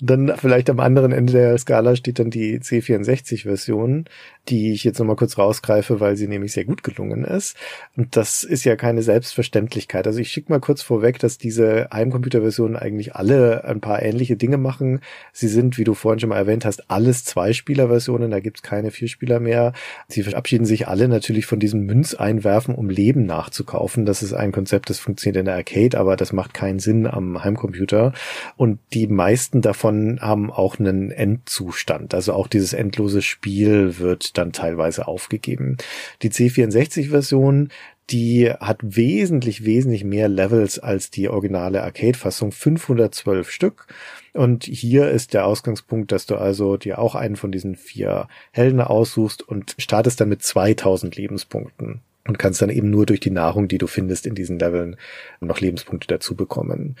Dann 0.00 0.32
vielleicht 0.36 0.68
am 0.68 0.80
anderen 0.80 1.12
Ende 1.12 1.32
der 1.32 1.56
Skala 1.56 1.96
steht 1.96 2.18
dann 2.18 2.30
die 2.30 2.58
C64-Version, 2.60 4.04
die 4.48 4.72
ich 4.72 4.84
jetzt 4.84 4.98
nochmal 4.98 5.16
kurz 5.16 5.38
rausgreife, 5.38 6.00
weil 6.00 6.16
sie 6.16 6.28
nämlich 6.28 6.52
sehr 6.52 6.64
gut 6.64 6.82
gelungen 6.82 7.24
ist. 7.24 7.56
Und 7.96 8.14
das 8.14 8.44
ist 8.44 8.64
ja 8.64 8.76
keine 8.76 9.02
Selbstverständlichkeit. 9.02 10.06
Also 10.06 10.18
ich 10.18 10.30
schicke 10.30 10.52
mal 10.52 10.60
kurz 10.60 10.82
vorweg, 10.82 11.18
dass 11.18 11.38
diese 11.38 11.88
Heimcomputer-Versionen 11.92 12.76
eigentlich 12.76 13.16
alle 13.16 13.64
ein 13.64 13.80
paar 13.80 14.02
ähnliche 14.02 14.36
Dinge 14.36 14.58
machen. 14.58 15.00
Sie 15.32 15.48
sind, 15.48 15.78
wie 15.78 15.84
du 15.84 15.94
vorhin 15.94 16.20
schon 16.20 16.28
mal 16.28 16.36
erwähnt 16.36 16.66
hast, 16.66 16.90
alles 16.90 17.24
Zwei-Spieler-Versionen, 17.24 18.30
da 18.30 18.40
gibt's 18.40 18.62
keine 18.62 18.90
Vierspieler 18.90 19.40
mehr. 19.40 19.72
Sie 20.08 20.22
verabschieden 20.22 20.66
sich 20.66 20.88
alle 20.88 21.08
natürlich 21.08 21.46
von 21.46 21.58
diesem 21.58 21.86
Münzeinwerfen, 21.86 22.74
um 22.74 22.90
Leben 22.90 23.24
nachzukaufen. 23.24 24.04
Das 24.04 24.22
ist 24.22 24.34
ein 24.34 24.52
Konzept, 24.52 24.90
das 24.90 24.98
funktioniert 24.98 25.38
in 25.38 25.46
der 25.46 25.54
Arcade, 25.54 25.98
aber 25.98 26.16
das 26.16 26.32
macht 26.32 26.52
keinen 26.52 26.80
Sinn 26.80 27.06
am 27.06 27.42
Heimcomputer. 27.42 28.12
Und 28.56 28.78
die 28.92 29.06
meisten 29.06 29.62
davon 29.62 29.85
davon 29.86 30.20
haben 30.20 30.50
auch 30.50 30.78
einen 30.78 31.10
Endzustand. 31.10 32.14
Also 32.14 32.32
auch 32.32 32.48
dieses 32.48 32.72
endlose 32.72 33.22
Spiel 33.22 33.98
wird 33.98 34.36
dann 34.36 34.52
teilweise 34.52 35.06
aufgegeben. 35.06 35.76
Die 36.22 36.30
C64-Version, 36.30 37.68
die 38.10 38.50
hat 38.50 38.78
wesentlich, 38.82 39.64
wesentlich 39.64 40.04
mehr 40.04 40.28
Levels 40.28 40.78
als 40.78 41.10
die 41.10 41.28
originale 41.28 41.82
Arcade-Fassung, 41.82 42.52
512 42.52 43.50
Stück. 43.50 43.86
Und 44.32 44.64
hier 44.64 45.10
ist 45.10 45.34
der 45.34 45.46
Ausgangspunkt, 45.46 46.12
dass 46.12 46.26
du 46.26 46.36
also 46.36 46.76
dir 46.76 46.98
auch 46.98 47.14
einen 47.14 47.36
von 47.36 47.52
diesen 47.52 47.76
vier 47.76 48.28
Helden 48.52 48.80
aussuchst 48.80 49.42
und 49.42 49.74
startest 49.78 50.20
dann 50.20 50.28
mit 50.28 50.42
2000 50.42 51.16
Lebenspunkten 51.16 52.00
und 52.26 52.38
kannst 52.38 52.62
dann 52.62 52.70
eben 52.70 52.90
nur 52.90 53.06
durch 53.06 53.20
die 53.20 53.30
Nahrung, 53.30 53.68
die 53.68 53.78
du 53.78 53.86
findest 53.86 54.26
in 54.26 54.34
diesen 54.34 54.58
Leveln, 54.58 54.96
noch 55.40 55.60
Lebenspunkte 55.60 56.08
dazu 56.08 56.34
bekommen. 56.34 56.96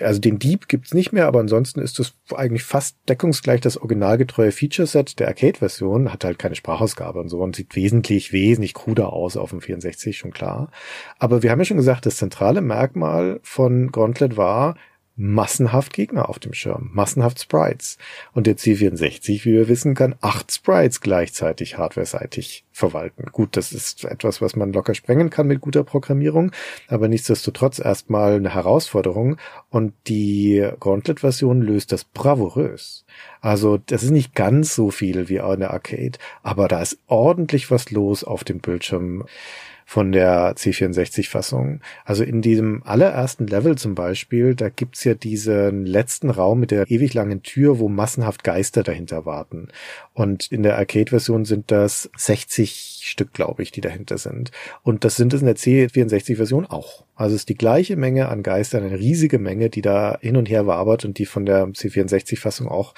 Also 0.00 0.20
den 0.20 0.38
Dieb 0.38 0.68
gibt's 0.68 0.94
nicht 0.94 1.12
mehr, 1.12 1.26
aber 1.26 1.40
ansonsten 1.40 1.80
ist 1.80 1.98
es 2.00 2.14
eigentlich 2.34 2.64
fast 2.64 2.96
deckungsgleich 3.08 3.60
das 3.60 3.76
originalgetreue 3.76 4.52
Feature-Set 4.52 5.18
der 5.18 5.28
Arcade-Version, 5.28 6.12
hat 6.12 6.24
halt 6.24 6.38
keine 6.38 6.54
Sprachausgabe 6.54 7.18
und 7.20 7.28
so 7.28 7.38
und 7.40 7.56
sieht 7.56 7.74
wesentlich, 7.76 8.32
wesentlich 8.32 8.74
kruder 8.74 9.12
aus 9.12 9.36
auf 9.36 9.50
dem 9.50 9.60
64, 9.60 10.16
schon 10.16 10.32
klar. 10.32 10.70
Aber 11.18 11.42
wir 11.42 11.50
haben 11.50 11.58
ja 11.58 11.64
schon 11.64 11.76
gesagt, 11.76 12.06
das 12.06 12.16
zentrale 12.16 12.60
Merkmal 12.60 13.40
von 13.42 13.90
Gauntlet 13.92 14.36
war, 14.36 14.76
massenhaft 15.18 15.92
Gegner 15.92 16.28
auf 16.28 16.38
dem 16.38 16.54
Schirm, 16.54 16.90
massenhaft 16.94 17.40
Sprites. 17.40 17.98
Und 18.32 18.46
der 18.46 18.56
C64, 18.56 19.44
wie 19.44 19.52
wir 19.52 19.68
wissen, 19.68 19.94
kann 19.94 20.14
acht 20.20 20.52
Sprites 20.52 21.00
gleichzeitig 21.00 21.76
hardware-seitig 21.76 22.64
verwalten. 22.70 23.26
Gut, 23.32 23.56
das 23.56 23.72
ist 23.72 24.04
etwas, 24.04 24.40
was 24.40 24.54
man 24.54 24.72
locker 24.72 24.94
sprengen 24.94 25.28
kann 25.28 25.48
mit 25.48 25.60
guter 25.60 25.82
Programmierung, 25.82 26.52
aber 26.86 27.08
nichtsdestotrotz 27.08 27.80
erstmal 27.80 28.34
eine 28.34 28.54
Herausforderung. 28.54 29.36
Und 29.70 29.92
die 30.06 30.66
Gauntlet-Version 30.78 31.60
löst 31.62 31.90
das 31.90 32.04
bravourös. 32.04 33.04
Also 33.40 33.76
das 33.76 34.04
ist 34.04 34.10
nicht 34.10 34.36
ganz 34.36 34.74
so 34.74 34.92
viel 34.92 35.28
wie 35.28 35.40
eine 35.40 35.70
Arcade, 35.70 36.18
aber 36.42 36.68
da 36.68 36.80
ist 36.80 36.98
ordentlich 37.08 37.70
was 37.72 37.90
los 37.90 38.22
auf 38.22 38.44
dem 38.44 38.60
Bildschirm 38.60 39.24
von 39.88 40.12
der 40.12 40.54
C64-Fassung. 40.54 41.80
Also 42.04 42.22
in 42.22 42.42
diesem 42.42 42.82
allerersten 42.84 43.46
Level 43.46 43.78
zum 43.78 43.94
Beispiel, 43.94 44.54
da 44.54 44.68
gibt's 44.68 45.02
ja 45.04 45.14
diesen 45.14 45.86
letzten 45.86 46.28
Raum 46.28 46.60
mit 46.60 46.72
der 46.72 46.90
ewig 46.90 47.14
langen 47.14 47.42
Tür, 47.42 47.78
wo 47.78 47.88
massenhaft 47.88 48.44
Geister 48.44 48.82
dahinter 48.82 49.24
warten. 49.24 49.68
Und 50.12 50.52
in 50.52 50.62
der 50.62 50.76
Arcade-Version 50.76 51.46
sind 51.46 51.70
das 51.70 52.10
60 52.18 52.97
Stück, 53.08 53.32
glaube 53.32 53.62
ich, 53.62 53.72
die 53.72 53.80
dahinter 53.80 54.18
sind. 54.18 54.50
Und 54.82 55.04
das 55.04 55.16
sind 55.16 55.34
es 55.34 55.40
in 55.40 55.46
der 55.46 55.56
C64-Version 55.56 56.66
auch. 56.66 57.04
Also 57.18 57.34
es 57.34 57.42
ist 57.42 57.48
die 57.48 57.56
gleiche 57.56 57.96
Menge 57.96 58.28
an 58.28 58.44
Geistern, 58.44 58.84
eine 58.84 58.98
riesige 58.98 59.40
Menge, 59.40 59.70
die 59.70 59.82
da 59.82 60.18
hin 60.20 60.36
und 60.36 60.48
her 60.48 60.68
wabert 60.68 61.04
und 61.04 61.18
die 61.18 61.26
von 61.26 61.44
der 61.46 61.66
C64-Fassung 61.66 62.68
auch 62.68 62.94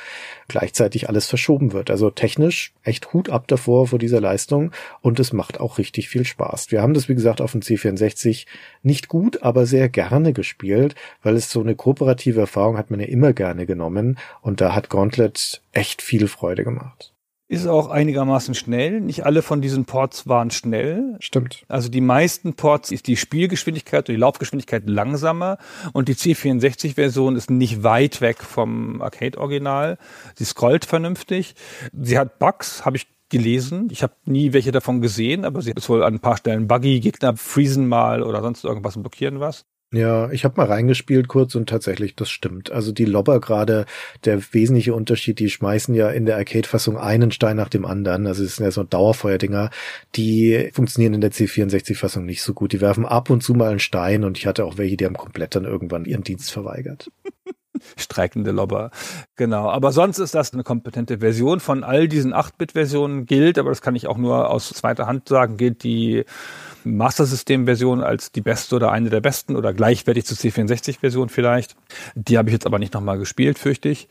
gleichzeitig 0.46 1.08
alles 1.08 1.26
verschoben 1.26 1.72
wird. 1.72 1.90
Also 1.90 2.10
technisch 2.10 2.74
echt 2.82 3.14
Hut 3.14 3.30
ab 3.30 3.48
davor 3.48 3.86
vor 3.86 3.98
dieser 3.98 4.20
Leistung 4.20 4.72
und 5.00 5.18
es 5.20 5.32
macht 5.32 5.58
auch 5.58 5.78
richtig 5.78 6.10
viel 6.10 6.26
Spaß. 6.26 6.70
Wir 6.70 6.82
haben 6.82 6.92
das, 6.92 7.08
wie 7.08 7.14
gesagt, 7.14 7.40
auf 7.40 7.52
dem 7.52 7.62
C64 7.62 8.46
nicht 8.82 9.08
gut, 9.08 9.42
aber 9.42 9.64
sehr 9.64 9.88
gerne 9.88 10.34
gespielt, 10.34 10.94
weil 11.22 11.36
es 11.36 11.50
so 11.50 11.60
eine 11.60 11.74
kooperative 11.74 12.40
Erfahrung 12.40 12.76
hat 12.76 12.90
man 12.90 13.00
ja 13.00 13.06
immer 13.06 13.32
gerne 13.32 13.64
genommen 13.64 14.18
und 14.42 14.60
da 14.60 14.74
hat 14.74 14.90
Gauntlet 14.90 15.62
echt 15.72 16.02
viel 16.02 16.28
Freude 16.28 16.64
gemacht 16.64 17.14
ist 17.50 17.66
auch 17.66 17.88
einigermaßen 17.88 18.54
schnell. 18.54 19.00
Nicht 19.00 19.26
alle 19.26 19.42
von 19.42 19.60
diesen 19.60 19.84
Ports 19.84 20.28
waren 20.28 20.52
schnell. 20.52 21.16
Stimmt. 21.18 21.64
Also 21.66 21.88
die 21.88 22.00
meisten 22.00 22.54
Ports 22.54 22.92
ist 22.92 23.08
die 23.08 23.16
Spielgeschwindigkeit 23.16 24.08
und 24.08 24.14
die 24.14 24.20
Laufgeschwindigkeit 24.20 24.88
langsamer 24.88 25.58
und 25.92 26.06
die 26.06 26.14
C64-Version 26.14 27.34
ist 27.34 27.50
nicht 27.50 27.82
weit 27.82 28.20
weg 28.20 28.44
vom 28.44 29.02
Arcade-Original. 29.02 29.98
Sie 30.36 30.44
scrollt 30.44 30.84
vernünftig. 30.84 31.56
Sie 31.92 32.16
hat 32.16 32.38
Bugs, 32.38 32.84
habe 32.84 32.96
ich 32.96 33.08
gelesen. 33.30 33.88
Ich 33.90 34.04
habe 34.04 34.14
nie 34.26 34.52
welche 34.52 34.70
davon 34.70 35.00
gesehen, 35.00 35.44
aber 35.44 35.60
sie 35.60 35.72
ist 35.72 35.88
wohl 35.88 36.04
an 36.04 36.14
ein 36.14 36.20
paar 36.20 36.36
Stellen 36.36 36.68
buggy, 36.68 37.00
Gegner 37.00 37.36
freezen 37.36 37.88
mal 37.88 38.22
oder 38.22 38.42
sonst 38.42 38.64
irgendwas 38.64 38.94
und 38.94 39.02
blockieren 39.02 39.40
was. 39.40 39.66
Ja, 39.92 40.30
ich 40.30 40.44
habe 40.44 40.54
mal 40.56 40.68
reingespielt 40.68 41.26
kurz 41.26 41.56
und 41.56 41.68
tatsächlich, 41.68 42.14
das 42.14 42.30
stimmt. 42.30 42.70
Also 42.70 42.92
die 42.92 43.06
Lobber 43.06 43.40
gerade, 43.40 43.86
der 44.24 44.40
wesentliche 44.52 44.94
Unterschied, 44.94 45.40
die 45.40 45.50
schmeißen 45.50 45.94
ja 45.94 46.08
in 46.10 46.26
der 46.26 46.36
Arcade-Fassung 46.36 46.96
einen 46.96 47.32
Stein 47.32 47.56
nach 47.56 47.68
dem 47.68 47.84
anderen. 47.84 48.28
Also 48.28 48.44
es 48.44 48.54
sind 48.54 48.64
ja 48.64 48.70
so 48.70 48.84
Dauerfeuerdinger, 48.84 49.70
die 50.14 50.70
funktionieren 50.72 51.14
in 51.14 51.20
der 51.20 51.32
C64-Fassung 51.32 52.24
nicht 52.24 52.42
so 52.42 52.54
gut. 52.54 52.72
Die 52.72 52.80
werfen 52.80 53.04
ab 53.04 53.30
und 53.30 53.42
zu 53.42 53.52
mal 53.54 53.70
einen 53.70 53.80
Stein 53.80 54.22
und 54.22 54.38
ich 54.38 54.46
hatte 54.46 54.64
auch 54.64 54.78
welche, 54.78 54.96
die 54.96 55.06
haben 55.06 55.16
komplett 55.16 55.56
dann 55.56 55.64
irgendwann 55.64 56.04
ihren 56.04 56.22
Dienst 56.22 56.52
verweigert. 56.52 57.10
streikende 57.96 58.52
Lobber. 58.52 58.90
Genau. 59.36 59.68
Aber 59.70 59.90
sonst 59.90 60.18
ist 60.18 60.34
das 60.34 60.52
eine 60.52 60.62
kompetente 60.62 61.18
Version 61.18 61.58
von 61.58 61.82
all 61.82 62.06
diesen 62.06 62.32
8-Bit-Versionen 62.34 63.26
gilt, 63.26 63.58
aber 63.58 63.70
das 63.70 63.82
kann 63.82 63.96
ich 63.96 64.06
auch 64.06 64.18
nur 64.18 64.50
aus 64.50 64.70
zweiter 64.70 65.06
Hand 65.06 65.28
sagen, 65.28 65.56
gilt 65.56 65.82
die 65.82 66.24
Master 66.84 67.26
System 67.26 67.66
Version 67.66 68.02
als 68.02 68.32
die 68.32 68.40
beste 68.40 68.76
oder 68.76 68.92
eine 68.92 69.10
der 69.10 69.20
besten 69.20 69.56
oder 69.56 69.72
gleichwertig 69.74 70.24
zur 70.24 70.36
C64 70.36 71.00
Version 71.00 71.28
vielleicht. 71.28 71.76
Die 72.14 72.38
habe 72.38 72.48
ich 72.48 72.52
jetzt 72.52 72.66
aber 72.66 72.78
nicht 72.78 72.94
nochmal 72.94 73.18
gespielt, 73.18 73.58
fürchte 73.58 73.88
ich. 73.88 74.08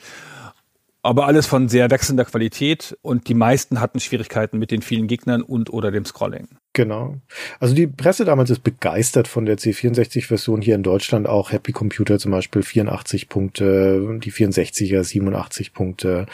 Aber 1.02 1.28
alles 1.28 1.48
von 1.48 1.70
sehr 1.70 1.90
wechselnder 1.92 2.26
Qualität 2.26 2.98
und 3.02 3.30
die 3.30 3.34
meisten 3.34 3.80
hatten 3.80 4.00
Schwierigkeiten 4.00 4.60
mit 4.60 4.70
den 4.70 4.82
vielen 4.82 5.08
Gegnern 5.08 5.42
und 5.42 5.70
oder 5.72 5.92
dem 5.92 6.04
Scrolling. 6.04 6.50
Genau. 6.74 7.16
Also 7.60 7.74
die 7.74 7.88
Presse 7.88 8.26
damals 8.26 8.52
ist 8.52 8.64
begeistert 8.64 9.28
von 9.28 9.48
der 9.48 9.58
C64-Version 9.58 10.62
hier 10.62 10.76
in 10.76 10.84
Deutschland 10.84 11.28
auch. 11.28 11.52
Happy 11.52 11.72
Computer 11.72 12.20
zum 12.20 12.32
Beispiel 12.32 12.62
84 12.62 13.28
Punkte, 13.28 14.20
die 14.24 14.32
64er 14.32 15.04
87 15.04 15.74
Punkte, 15.74 16.28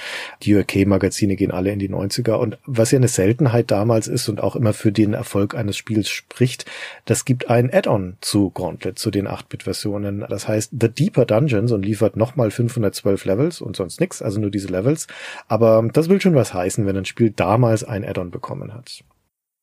die 0.44 0.54
UK-Magazine 0.56 1.38
gehen 1.38 1.52
alle 1.52 1.72
in 1.72 1.80
die 1.80 1.90
90er. 1.90 2.34
Und 2.34 2.58
was 2.66 2.92
ja 2.92 2.98
eine 2.98 3.08
Seltenheit 3.08 3.72
damals 3.72 4.10
ist 4.10 4.28
und 4.28 4.42
auch 4.42 4.58
immer 4.58 4.74
für 4.74 4.92
den 4.92 5.14
Erfolg 5.14 5.56
eines 5.56 5.78
Spiels 5.78 6.10
spricht, 6.10 6.66
das 7.06 7.24
gibt 7.24 7.50
ein 7.50 7.74
Add-on 7.74 8.18
zu 8.20 8.50
Gauntlet, 8.50 9.00
zu 9.00 9.12
den 9.12 9.30
8-Bit-Versionen. 9.30 10.26
Das 10.30 10.50
heißt 10.50 10.74
The 10.80 10.90
Deeper 10.90 11.26
Dungeons 11.26 11.72
und 11.72 11.86
liefert 11.86 12.18
nochmal 12.18 12.52
512 12.52 13.24
Levels 13.24 13.62
und 13.62 13.78
sonst 13.78 14.02
nichts, 14.02 14.22
also 14.22 14.42
nur 14.42 14.52
diese 14.52 14.68
Levels. 14.68 15.08
Aber 15.48 15.88
das 15.94 16.10
will 16.10 16.20
schon 16.20 16.36
was 16.36 16.54
heißen, 16.54 16.86
wenn 16.86 16.98
ein 16.98 17.06
Spiel 17.06 17.32
damals 17.32 17.86
ein 17.86 18.04
Add-on 18.04 18.32
bekommen 18.32 18.74
hat. 18.74 19.06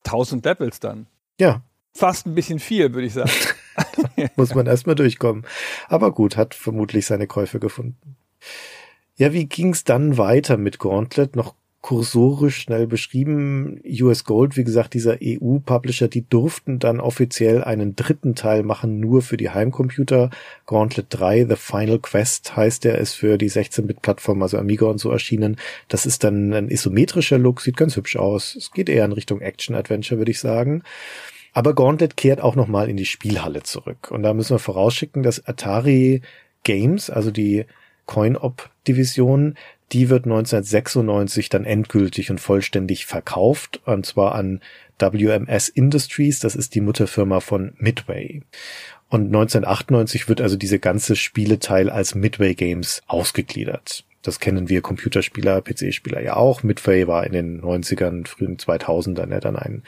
1000 0.05 0.45
Levels 0.45 0.79
dann. 0.79 1.07
Ja. 1.39 1.61
Fast 1.93 2.25
ein 2.25 2.35
bisschen 2.35 2.59
viel, 2.59 2.93
würde 2.93 3.07
ich 3.07 3.13
sagen. 3.13 3.31
Muss 4.35 4.55
man 4.55 4.65
erstmal 4.65 4.95
durchkommen. 4.95 5.45
Aber 5.87 6.11
gut, 6.11 6.37
hat 6.37 6.55
vermutlich 6.55 7.05
seine 7.05 7.27
Käufe 7.27 7.59
gefunden. 7.59 8.17
Ja, 9.15 9.31
wie 9.33 9.45
ging's 9.45 9.83
dann 9.83 10.17
weiter 10.17 10.57
mit 10.57 10.79
Gauntlet? 10.79 11.35
Noch 11.35 11.53
kursorisch 11.83 12.59
schnell 12.59 12.87
beschrieben. 12.87 13.81
US 13.85 14.23
Gold, 14.23 14.55
wie 14.55 14.63
gesagt, 14.63 14.93
dieser 14.93 15.17
EU-Publisher, 15.21 16.07
die 16.07 16.25
durften 16.27 16.79
dann 16.79 17.01
offiziell 17.01 17.61
einen 17.61 17.97
dritten 17.97 18.35
Teil 18.35 18.63
machen, 18.63 19.01
nur 19.01 19.21
für 19.21 19.35
die 19.35 19.49
Heimcomputer. 19.49 20.29
Gauntlet 20.65 21.07
3, 21.09 21.45
The 21.49 21.57
Final 21.57 21.99
Quest 21.99 22.55
heißt 22.55 22.85
der, 22.85 22.99
ist 22.99 23.15
für 23.15 23.37
die 23.37 23.51
16-Bit-Plattform, 23.51 24.41
also 24.41 24.57
Amiga 24.57 24.85
und 24.85 24.99
so 24.99 25.11
erschienen. 25.11 25.57
Das 25.89 26.05
ist 26.05 26.23
dann 26.23 26.53
ein 26.53 26.69
isometrischer 26.69 27.37
Look, 27.37 27.59
sieht 27.59 27.75
ganz 27.75 27.97
hübsch 27.97 28.15
aus. 28.15 28.55
Es 28.55 28.71
geht 28.71 28.87
eher 28.87 29.03
in 29.03 29.11
Richtung 29.11 29.41
Action-Adventure, 29.41 30.19
würde 30.19 30.31
ich 30.31 30.39
sagen. 30.39 30.83
Aber 31.51 31.75
Gauntlet 31.75 32.15
kehrt 32.15 32.39
auch 32.39 32.55
nochmal 32.55 32.89
in 32.89 32.95
die 32.95 33.05
Spielhalle 33.05 33.61
zurück. 33.61 34.09
Und 34.09 34.23
da 34.23 34.33
müssen 34.33 34.55
wir 34.55 34.59
vorausschicken, 34.59 35.21
dass 35.21 35.45
Atari 35.45 36.21
Games, 36.63 37.09
also 37.09 37.29
die 37.29 37.65
Coin-Op-Division, 38.05 39.55
die 39.93 40.09
wird 40.09 40.25
1996 40.25 41.49
dann 41.49 41.65
endgültig 41.65 42.31
und 42.31 42.39
vollständig 42.39 43.05
verkauft, 43.05 43.81
und 43.85 44.05
zwar 44.05 44.35
an 44.35 44.61
WMS 44.99 45.67
Industries, 45.69 46.39
das 46.39 46.55
ist 46.55 46.75
die 46.75 46.81
Mutterfirma 46.81 47.41
von 47.41 47.73
Midway. 47.77 48.41
Und 49.09 49.25
1998 49.27 50.29
wird 50.29 50.41
also 50.41 50.55
diese 50.55 50.79
ganze 50.79 51.15
Spieleteil 51.15 51.89
als 51.89 52.15
Midway 52.15 52.55
Games 52.55 53.01
ausgegliedert. 53.07 54.05
Das 54.23 54.39
kennen 54.39 54.69
wir 54.69 54.81
Computerspieler, 54.81 55.61
PC-Spieler 55.61 56.21
ja 56.21 56.37
auch. 56.37 56.63
Midway 56.63 57.07
war 57.07 57.25
in 57.25 57.33
den 57.33 57.61
90ern, 57.61 58.25
frühen 58.25 58.57
2000ern 58.57 59.29
ja 59.29 59.41
dann 59.41 59.57
ein 59.57 59.83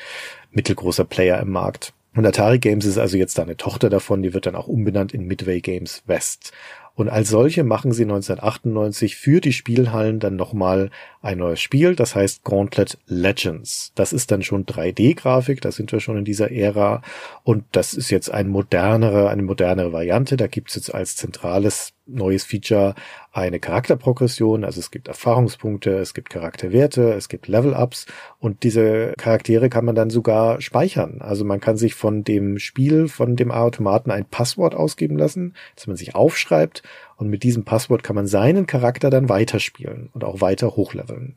mittelgroßer 0.52 1.06
Player 1.06 1.40
im 1.40 1.49
Markt. 1.49 1.94
Und 2.15 2.26
Atari 2.26 2.60
Games 2.60 2.86
ist 2.86 2.98
also 2.98 3.18
jetzt 3.18 3.40
eine 3.40 3.57
Tochter 3.57 3.90
davon, 3.90 4.22
die 4.22 4.34
wird 4.34 4.45
dann 4.45 4.56
auch 4.56 4.68
umbenannt 4.68 5.14
in 5.14 5.26
Midway 5.26 5.61
Games 5.61 6.03
West. 6.06 6.52
Und 6.96 7.10
als 7.10 7.30
solche 7.30 7.64
machen 7.64 7.92
sie 7.92 8.04
1998 8.04 9.18
für 9.18 9.42
die 9.42 9.52
Spielhallen 9.52 10.20
dann 10.20 10.38
nochmal 10.38 10.92
ein 11.22 11.40
neues 11.40 11.60
Spiel, 11.60 11.96
das 11.96 12.16
heißt 12.16 12.44
Gauntlet 12.44 12.98
Legends. 13.06 13.92
Das 13.96 14.14
ist 14.14 14.32
dann 14.32 14.44
schon 14.44 14.66
3D-Grafik, 14.66 15.60
da 15.60 15.72
sind 15.72 15.92
wir 15.92 16.00
schon 16.00 16.18
in 16.18 16.26
dieser 16.26 16.52
Ära. 16.52 17.02
Und 17.44 17.66
das 17.74 17.94
ist 17.94 18.10
jetzt 18.12 18.32
ein 18.32 18.48
modernere, 18.48 19.30
eine 19.30 19.44
modernere 19.44 19.92
Variante. 19.92 20.38
Da 20.38 20.48
gibt's 20.48 20.76
jetzt 20.76 20.94
als 20.94 21.18
zentrales 21.18 21.95
neues 22.07 22.44
Feature 22.44 22.95
eine 23.32 23.60
Charakterprogression, 23.60 24.64
also 24.64 24.80
es 24.80 24.91
gibt 24.91 25.07
Erfahrungspunkte, 25.07 25.98
es 25.98 26.14
gibt 26.14 26.30
Charakterwerte, 26.30 27.14
es 27.14 27.30
gibt 27.30 27.48
Level-Ups 27.48 28.06
und 28.40 28.64
diese 28.64 29.14
Charaktere 29.18 29.69
kann 29.69 29.86
man 29.86 29.95
dann 29.95 30.10
sogar 30.10 30.61
speichern. 30.61 31.22
Also 31.22 31.45
man 31.45 31.60
kann 31.60 31.77
sich 31.77 31.95
von 31.95 32.23
dem 32.23 32.60
Spiel, 32.60 33.07
von 33.07 33.36
dem 33.36 33.52
Automaten 33.52 34.11
ein 34.11 34.26
Passwort 34.26 34.76
ausgeben 34.76 35.18
lassen, 35.18 35.53
das 35.76 35.88
man 35.88 35.95
sich 35.95 36.15
aufschreibt 36.15 36.84
und 37.18 37.30
mit 37.30 37.44
diesem 37.44 37.65
Passwort 37.65 38.03
kann 38.03 38.15
man 38.15 38.27
seinen 38.27 38.68
Charakter 38.68 39.10
dann 39.10 39.30
weiterspielen 39.30 40.10
und 40.14 40.23
auch 40.23 40.41
weiter 40.41 40.76
hochleveln. 40.76 41.36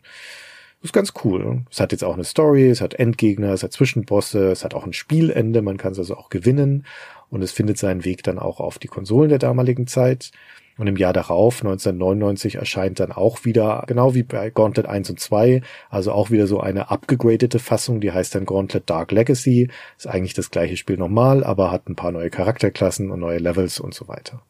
Das 0.81 0.91
ist 0.91 0.93
ganz 0.93 1.13
cool. 1.25 1.63
Es 1.73 1.81
hat 1.81 1.91
jetzt 1.91 2.05
auch 2.05 2.15
eine 2.15 2.23
Story, 2.23 2.71
es 2.71 2.81
hat 2.81 2.95
Endgegner, 2.95 3.53
es 3.53 3.65
hat 3.65 3.73
Zwischenbosse, 3.73 4.53
es 4.53 4.65
hat 4.65 4.75
auch 4.75 4.87
ein 4.87 4.93
Spielende, 4.93 5.61
man 5.61 5.77
kann 5.77 5.91
es 5.91 5.99
also 5.99 6.17
auch 6.17 6.31
gewinnen 6.31 6.87
und 7.31 7.43
es 7.43 7.53
findet 7.53 7.79
seinen 7.79 8.05
Weg 8.05 8.23
dann 8.23 8.39
auch 8.39 8.61
auf 8.61 8.79
die 8.79 8.89
Konsolen 8.89 9.29
der 9.29 9.39
damaligen 9.39 9.87
Zeit. 9.87 10.31
Und 10.79 10.87
im 10.87 10.97
Jahr 10.97 11.13
darauf, 11.13 11.61
1999, 11.61 12.55
erscheint 12.55 13.01
dann 13.01 13.11
auch 13.11 13.45
wieder, 13.45 13.83
genau 13.89 14.15
wie 14.15 14.23
bei 14.23 14.51
Gauntlet 14.51 14.87
1 14.87 15.11
und 15.11 15.19
2, 15.19 15.61
also 15.91 16.13
auch 16.13 16.31
wieder 16.31 16.47
so 16.47 16.61
eine 16.61 16.91
abgegradete 16.91 17.59
Fassung, 17.59 18.01
die 18.01 18.13
heißt 18.13 18.37
dann 18.37 18.47
Gauntlet 18.47 18.89
Dark 18.89 19.11
Legacy. 19.11 19.71
Ist 19.97 20.07
eigentlich 20.07 20.35
das 20.35 20.53
gleiche 20.53 20.77
Spiel 20.77 20.97
nochmal, 20.97 21.43
aber 21.43 21.73
hat 21.73 21.89
ein 21.89 21.97
paar 21.97 22.13
neue 22.13 22.31
Charakterklassen 22.31 23.11
und 23.11 23.19
neue 23.19 23.39
Levels 23.39 23.81
und 23.81 23.93
so 23.93 24.07
weiter. 24.07 24.43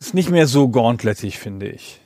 Ist 0.00 0.12
nicht 0.12 0.30
mehr 0.30 0.48
so 0.48 0.68
gauntletig, 0.68 1.38
finde 1.38 1.68
ich, 1.68 2.00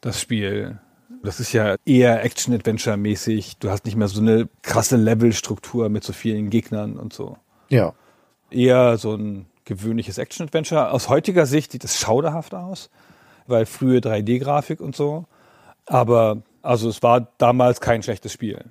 das 0.00 0.20
Spiel. 0.20 0.78
Das 1.24 1.40
ist 1.40 1.52
ja 1.52 1.76
eher 1.84 2.22
Action-Adventure-mäßig. 2.22 3.56
Du 3.58 3.70
hast 3.70 3.84
nicht 3.84 3.96
mehr 3.96 4.08
so 4.08 4.20
eine 4.20 4.48
krasse 4.62 4.96
Levelstruktur 4.96 5.88
mit 5.88 6.04
so 6.04 6.12
vielen 6.12 6.50
Gegnern 6.50 6.98
und 6.98 7.12
so. 7.12 7.36
Ja. 7.68 7.94
Eher 8.50 8.96
so 8.98 9.14
ein 9.14 9.46
gewöhnliches 9.64 10.18
Action-Adventure. 10.18 10.90
Aus 10.90 11.08
heutiger 11.08 11.46
Sicht 11.46 11.72
sieht 11.72 11.84
es 11.84 11.98
schauderhaft 11.98 12.54
aus, 12.54 12.90
weil 13.46 13.66
frühe 13.66 13.98
3D-Grafik 13.98 14.80
und 14.80 14.96
so. 14.96 15.26
Aber 15.86 16.42
also 16.62 16.88
es 16.88 17.02
war 17.02 17.32
damals 17.38 17.80
kein 17.80 18.02
schlechtes 18.02 18.32
Spiel. 18.32 18.64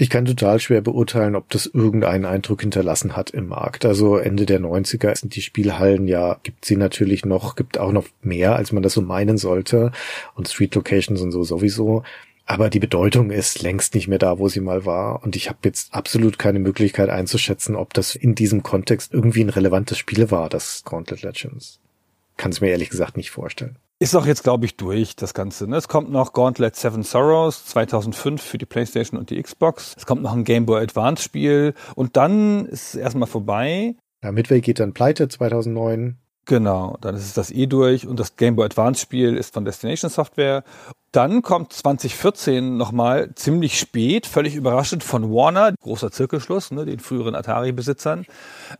Ich 0.00 0.10
kann 0.10 0.26
total 0.26 0.60
schwer 0.60 0.80
beurteilen, 0.80 1.34
ob 1.34 1.50
das 1.50 1.66
irgendeinen 1.66 2.24
Eindruck 2.24 2.60
hinterlassen 2.60 3.16
hat 3.16 3.30
im 3.30 3.48
Markt. 3.48 3.84
Also 3.84 4.16
Ende 4.16 4.46
der 4.46 4.60
90er 4.60 5.18
sind 5.18 5.34
die 5.34 5.42
Spielhallen 5.42 6.06
ja, 6.06 6.38
gibt 6.44 6.64
sie 6.64 6.76
natürlich 6.76 7.24
noch, 7.24 7.56
gibt 7.56 7.78
auch 7.78 7.90
noch 7.90 8.06
mehr, 8.22 8.54
als 8.54 8.70
man 8.70 8.84
das 8.84 8.92
so 8.92 9.02
meinen 9.02 9.38
sollte. 9.38 9.90
Und 10.36 10.46
Street 10.46 10.72
Locations 10.76 11.20
und 11.20 11.32
so 11.32 11.42
sowieso. 11.42 12.04
Aber 12.50 12.70
die 12.70 12.78
Bedeutung 12.78 13.30
ist 13.30 13.60
längst 13.60 13.94
nicht 13.94 14.08
mehr 14.08 14.18
da, 14.18 14.38
wo 14.38 14.48
sie 14.48 14.60
mal 14.60 14.86
war. 14.86 15.22
Und 15.22 15.36
ich 15.36 15.50
habe 15.50 15.58
jetzt 15.64 15.92
absolut 15.92 16.38
keine 16.38 16.58
Möglichkeit 16.58 17.10
einzuschätzen, 17.10 17.76
ob 17.76 17.92
das 17.92 18.14
in 18.14 18.34
diesem 18.34 18.62
Kontext 18.62 19.12
irgendwie 19.12 19.42
ein 19.42 19.50
relevantes 19.50 19.98
Spiel 19.98 20.30
war, 20.30 20.48
das 20.48 20.82
Gauntlet 20.82 21.20
Legends. 21.20 21.78
Kann 22.38 22.50
es 22.50 22.62
mir 22.62 22.70
ehrlich 22.70 22.88
gesagt 22.88 23.18
nicht 23.18 23.30
vorstellen. 23.30 23.76
Ist 23.98 24.16
auch 24.16 24.24
jetzt, 24.24 24.44
glaube 24.44 24.64
ich, 24.64 24.78
durch, 24.78 25.14
das 25.14 25.34
Ganze. 25.34 25.68
Ne? 25.68 25.76
Es 25.76 25.88
kommt 25.88 26.10
noch 26.10 26.32
Gauntlet 26.32 26.74
Seven 26.74 27.02
Sorrows 27.02 27.66
2005 27.66 28.40
für 28.40 28.56
die 28.56 28.64
Playstation 28.64 29.20
und 29.20 29.28
die 29.28 29.42
Xbox. 29.42 29.94
Es 29.98 30.06
kommt 30.06 30.22
noch 30.22 30.32
ein 30.32 30.44
Game 30.44 30.64
Boy 30.64 30.82
Advance 30.82 31.22
Spiel. 31.22 31.74
Und 31.96 32.16
dann 32.16 32.64
ist 32.64 32.88
es 32.88 32.94
erstmal 32.94 33.28
vorbei. 33.28 33.94
Ja, 34.24 34.32
Midway 34.32 34.62
geht 34.62 34.80
dann 34.80 34.94
pleite 34.94 35.28
2009. 35.28 36.16
Genau, 36.46 36.96
dann 37.02 37.14
ist 37.14 37.26
es 37.26 37.34
das 37.34 37.50
eh 37.50 37.66
durch 37.66 38.06
und 38.06 38.18
das 38.18 38.36
Game 38.36 38.56
Boy 38.56 38.64
Advance 38.64 39.02
Spiel 39.02 39.36
ist 39.36 39.52
von 39.52 39.66
Destination 39.66 40.10
Software. 40.10 40.64
Dann 41.12 41.40
kommt 41.40 41.72
2014 41.72 42.76
nochmal 42.76 43.34
ziemlich 43.34 43.78
spät, 43.78 44.26
völlig 44.26 44.54
überraschend 44.54 45.02
von 45.02 45.32
Warner, 45.32 45.72
großer 45.80 46.10
Zirkelschluss, 46.10 46.70
ne, 46.70 46.84
den 46.84 47.00
früheren 47.00 47.34
Atari-Besitzern, 47.34 48.26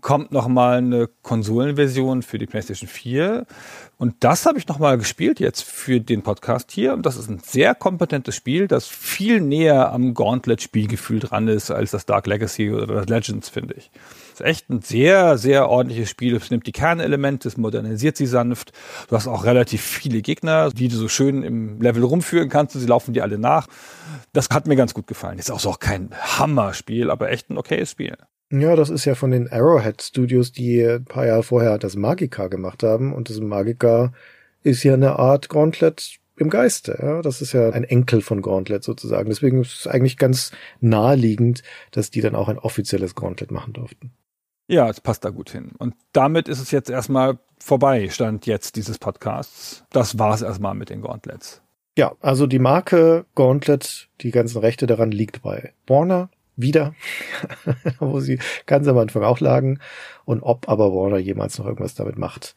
kommt 0.03 0.31
nochmal 0.31 0.79
eine 0.79 1.09
Konsolenversion 1.23 2.23
für 2.23 2.39
die 2.39 2.45
PlayStation 2.45 2.87
4. 2.87 3.47
Und 3.97 4.17
das 4.21 4.45
habe 4.45 4.59
ich 4.59 4.69
nochmal 4.69 4.99
gespielt 4.99 5.41
jetzt 5.41 5.65
für 5.65 6.01
den 6.01 6.23
Podcast 6.23 6.71
hier. 6.71 6.93
Und 6.93 7.07
das 7.07 7.17
ist 7.17 7.31
ein 7.31 7.41
sehr 7.43 7.75
kompetentes 7.75 8.37
Spiel, 8.37 8.69
das 8.69 8.87
viel 8.87 9.41
näher 9.41 9.91
am 9.91 10.13
Gauntlet-Spielgefühl 10.13 11.21
dran 11.21 11.49
ist 11.49 11.71
als 11.71 11.93
das 11.93 12.05
Dark 12.05 12.27
Legacy 12.27 12.71
oder 12.71 12.87
das 12.87 13.09
Legends, 13.09 13.49
finde 13.49 13.75
ich 13.75 13.91
ist 14.41 14.47
echt 14.47 14.71
ein 14.71 14.83
sehr, 14.83 15.39
sehr 15.39 15.69
ordentliches 15.69 16.11
Spiel. 16.11 16.37
Es 16.37 16.51
nimmt 16.51 16.67
die 16.67 16.73
Kernelemente, 16.73 17.49
es 17.49 17.57
modernisiert 17.57 18.17
sie 18.17 18.27
sanft. 18.27 18.73
Du 19.09 19.17
hast 19.17 19.27
auch 19.27 19.45
relativ 19.45 19.83
viele 19.83 20.23
Gegner, 20.23 20.71
die 20.71 20.89
du 20.89 20.97
so 20.97 21.09
schön 21.09 21.43
im 21.43 21.81
Level 21.81 22.05
rumführen 22.05 22.49
kannst. 22.49 22.75
Sie 22.79 22.87
laufen 22.87 23.15
dir 23.15 23.23
alle 23.23 23.39
nach. 23.39 23.67
Das 24.33 24.49
hat 24.51 24.67
mir 24.67 24.77
ganz 24.77 24.95
gut 24.95 25.07
gefallen. 25.07 25.39
Ist 25.39 25.51
auch 25.51 25.61
so 25.61 25.71
auch 25.71 25.81
kein 25.81 26.11
Hammerspiel, 26.13 27.11
aber 27.11 27.31
echt 27.31 27.51
ein 27.51 27.59
okayes 27.59 27.91
Spiel. 27.91 28.17
Ja, 28.51 28.77
das 28.77 28.89
ist 28.89 29.05
ja 29.05 29.15
von 29.15 29.31
den 29.31 29.49
Arrowhead 29.53 30.01
Studios, 30.03 30.53
die 30.53 30.83
ein 30.83 31.05
paar 31.05 31.27
Jahre 31.27 31.43
vorher 31.43 31.79
das 31.79 31.97
Magica 31.97 32.49
gemacht 32.49 32.83
haben. 32.83 33.13
Und 33.13 33.29
das 33.29 33.41
Magica 33.41 34.13
ist 34.63 34.83
ja 34.85 34.95
eine 34.95 35.19
Art 35.19 35.49
Gauntlet 35.49 36.19
im 36.37 36.51
Geiste. 36.51 36.99
Ja? 37.01 37.23
Das 37.23 37.43
ist 37.43 37.53
ja 37.53 37.71
ein 37.71 37.85
Enkel 37.85 38.23
von 38.23 38.41
Gauntlet 38.43 38.85
sozusagen. 38.85 39.29
Deswegen 39.29 39.61
ist 39.61 39.81
es 39.81 39.87
eigentlich 39.87 40.17
ganz 40.17 40.53
naheliegend, 40.81 41.63
dass 41.91 42.11
die 42.11 42.21
dann 42.21 42.35
auch 42.35 42.49
ein 42.49 42.59
offizielles 42.59 43.15
Gauntlet 43.15 43.51
machen 43.51 43.73
durften. 43.73 44.13
Ja, 44.69 44.89
es 44.89 45.01
passt 45.01 45.25
da 45.25 45.31
gut 45.31 45.51
hin. 45.51 45.73
Und 45.79 45.95
damit 46.13 46.47
ist 46.47 46.61
es 46.61 46.71
jetzt 46.71 46.91
erstmal 46.91 47.39
vorbei, 47.59 48.11
stand 48.11 48.47
jetzt 48.47 48.77
dieses 48.77 48.99
Podcasts. 48.99 49.85
Das 49.91 50.19
war 50.19 50.35
es 50.35 50.43
erstmal 50.43 50.75
mit 50.75 50.91
den 50.91 51.01
Gauntlets. 51.01 51.63
Ja, 51.97 52.13
also 52.21 52.47
die 52.47 52.59
Marke 52.59 53.25
Gauntlet, 53.35 54.09
die 54.21 54.31
ganzen 54.31 54.59
Rechte 54.59 54.87
daran 54.87 55.11
liegt 55.11 55.43
bei 55.43 55.73
Warner 55.87 56.29
wieder, 56.55 56.95
wo 57.99 58.21
sie 58.21 58.39
ganz 58.67 58.87
am 58.89 58.99
Anfang 58.99 59.25
auch 59.25 59.41
lagen. 59.41 59.81
Und 60.27 60.43
ob 60.43 60.69
aber 60.69 60.93
Warner 60.93 61.19
jemals 61.19 61.59
noch 61.59 61.67
irgendwas 61.67 61.95
damit 61.95 62.19
macht, 62.19 62.55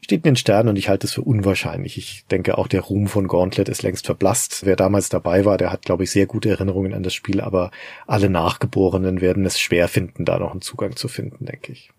steht 0.00 0.18
in 0.24 0.32
den 0.32 0.36
Sternen 0.36 0.70
und 0.70 0.76
ich 0.76 0.88
halte 0.88 1.06
es 1.06 1.12
für 1.12 1.22
unwahrscheinlich. 1.22 1.98
Ich 1.98 2.26
denke 2.26 2.58
auch 2.58 2.68
der 2.68 2.82
Ruhm 2.82 3.06
von 3.08 3.28
Gauntlet 3.28 3.68
ist 3.68 3.82
längst 3.82 4.06
verblasst. 4.06 4.64
Wer 4.64 4.76
damals 4.76 5.08
dabei 5.08 5.44
war, 5.44 5.58
der 5.58 5.72
hat, 5.72 5.82
glaube 5.82 6.04
ich, 6.04 6.10
sehr 6.10 6.26
gute 6.26 6.50
Erinnerungen 6.50 6.94
an 6.94 7.02
das 7.02 7.14
Spiel, 7.14 7.40
aber 7.40 7.70
alle 8.06 8.30
Nachgeborenen 8.30 9.20
werden 9.20 9.44
es 9.44 9.60
schwer 9.60 9.88
finden, 9.88 10.24
da 10.24 10.38
noch 10.38 10.52
einen 10.52 10.60
Zugang 10.60 10.96
zu 10.96 11.08
finden, 11.08 11.46
denke 11.46 11.72
ich. 11.72 11.90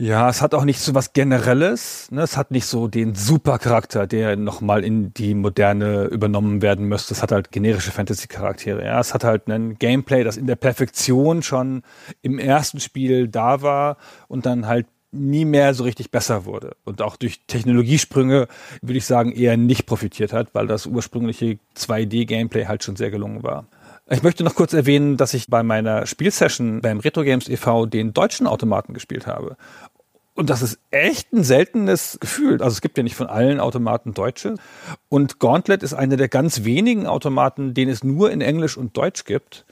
Ja, 0.00 0.28
es 0.28 0.42
hat 0.42 0.54
auch 0.54 0.64
nicht 0.64 0.78
so 0.78 0.94
was 0.94 1.12
Generelles. 1.12 2.08
Ne? 2.12 2.22
Es 2.22 2.36
hat 2.36 2.52
nicht 2.52 2.66
so 2.66 2.86
den 2.86 3.16
Supercharakter, 3.16 4.06
der 4.06 4.36
nochmal 4.36 4.84
in 4.84 5.12
die 5.12 5.34
Moderne 5.34 6.04
übernommen 6.04 6.62
werden 6.62 6.86
müsste. 6.86 7.14
Es 7.14 7.22
hat 7.22 7.32
halt 7.32 7.50
generische 7.50 7.90
Fantasy-Charaktere. 7.90 8.84
Ja, 8.84 9.00
es 9.00 9.12
hat 9.12 9.24
halt 9.24 9.48
ein 9.48 9.74
Gameplay, 9.74 10.22
das 10.22 10.36
in 10.36 10.46
der 10.46 10.54
Perfektion 10.54 11.42
schon 11.42 11.82
im 12.22 12.38
ersten 12.38 12.78
Spiel 12.78 13.26
da 13.26 13.60
war 13.60 13.96
und 14.28 14.46
dann 14.46 14.68
halt 14.68 14.86
nie 15.10 15.44
mehr 15.44 15.74
so 15.74 15.84
richtig 15.84 16.10
besser 16.10 16.44
wurde 16.44 16.76
und 16.84 17.02
auch 17.02 17.16
durch 17.16 17.40
Technologiesprünge, 17.46 18.48
würde 18.82 18.98
ich 18.98 19.06
sagen, 19.06 19.32
eher 19.32 19.56
nicht 19.56 19.86
profitiert 19.86 20.32
hat, 20.32 20.54
weil 20.54 20.66
das 20.66 20.86
ursprüngliche 20.86 21.58
2D-Gameplay 21.76 22.66
halt 22.66 22.84
schon 22.84 22.96
sehr 22.96 23.10
gelungen 23.10 23.42
war. 23.42 23.66
Ich 24.10 24.22
möchte 24.22 24.42
noch 24.44 24.54
kurz 24.54 24.72
erwähnen, 24.72 25.16
dass 25.16 25.34
ich 25.34 25.48
bei 25.48 25.62
meiner 25.62 26.06
Spielsession 26.06 26.80
beim 26.80 27.00
Retro 27.00 27.24
Games 27.24 27.48
e.V. 27.48 27.86
den 27.86 28.14
deutschen 28.14 28.46
Automaten 28.46 28.94
gespielt 28.94 29.26
habe. 29.26 29.56
Und 30.34 30.50
das 30.50 30.62
ist 30.62 30.78
echt 30.90 31.32
ein 31.32 31.42
seltenes 31.42 32.16
Gefühl. 32.20 32.62
Also 32.62 32.74
es 32.74 32.80
gibt 32.80 32.96
ja 32.96 33.02
nicht 33.02 33.16
von 33.16 33.26
allen 33.26 33.58
Automaten 33.60 34.14
Deutsche. 34.14 34.54
Und 35.08 35.40
Gauntlet 35.40 35.82
ist 35.82 35.94
einer 35.94 36.16
der 36.16 36.28
ganz 36.28 36.64
wenigen 36.64 37.06
Automaten, 37.06 37.74
den 37.74 37.88
es 37.88 38.04
nur 38.04 38.30
in 38.30 38.40
Englisch 38.40 38.76
und 38.76 38.96
Deutsch 38.96 39.24
gibt. 39.24 39.66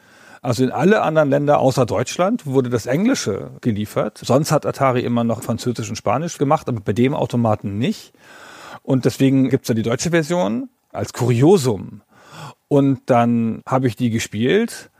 Also 0.47 0.62
in 0.62 0.70
alle 0.70 1.02
anderen 1.02 1.28
Länder 1.28 1.59
außer 1.59 1.86
Deutschland 1.86 2.47
wurde 2.47 2.70
das 2.70 2.86
Englische 2.86 3.51
geliefert. 3.62 4.20
Sonst 4.23 4.52
hat 4.52 4.64
Atari 4.64 5.01
immer 5.01 5.24
noch 5.24 5.43
Französisch 5.43 5.89
und 5.89 5.97
Spanisch 5.97 6.39
gemacht, 6.39 6.68
aber 6.68 6.78
bei 6.78 6.93
dem 6.93 7.14
Automaten 7.14 7.78
nicht. 7.78 8.12
Und 8.85 9.06
deswegen 9.06 9.48
gibt's 9.51 9.66
da 9.66 9.74
die 9.74 9.82
deutsche 9.82 10.10
Version 10.10 10.68
als 10.93 11.12
Kuriosum. 11.12 12.02
Und 12.68 13.01
dann 13.06 13.60
habe 13.66 13.89
ich 13.89 13.97
die 13.97 14.10
gespielt. 14.10 14.93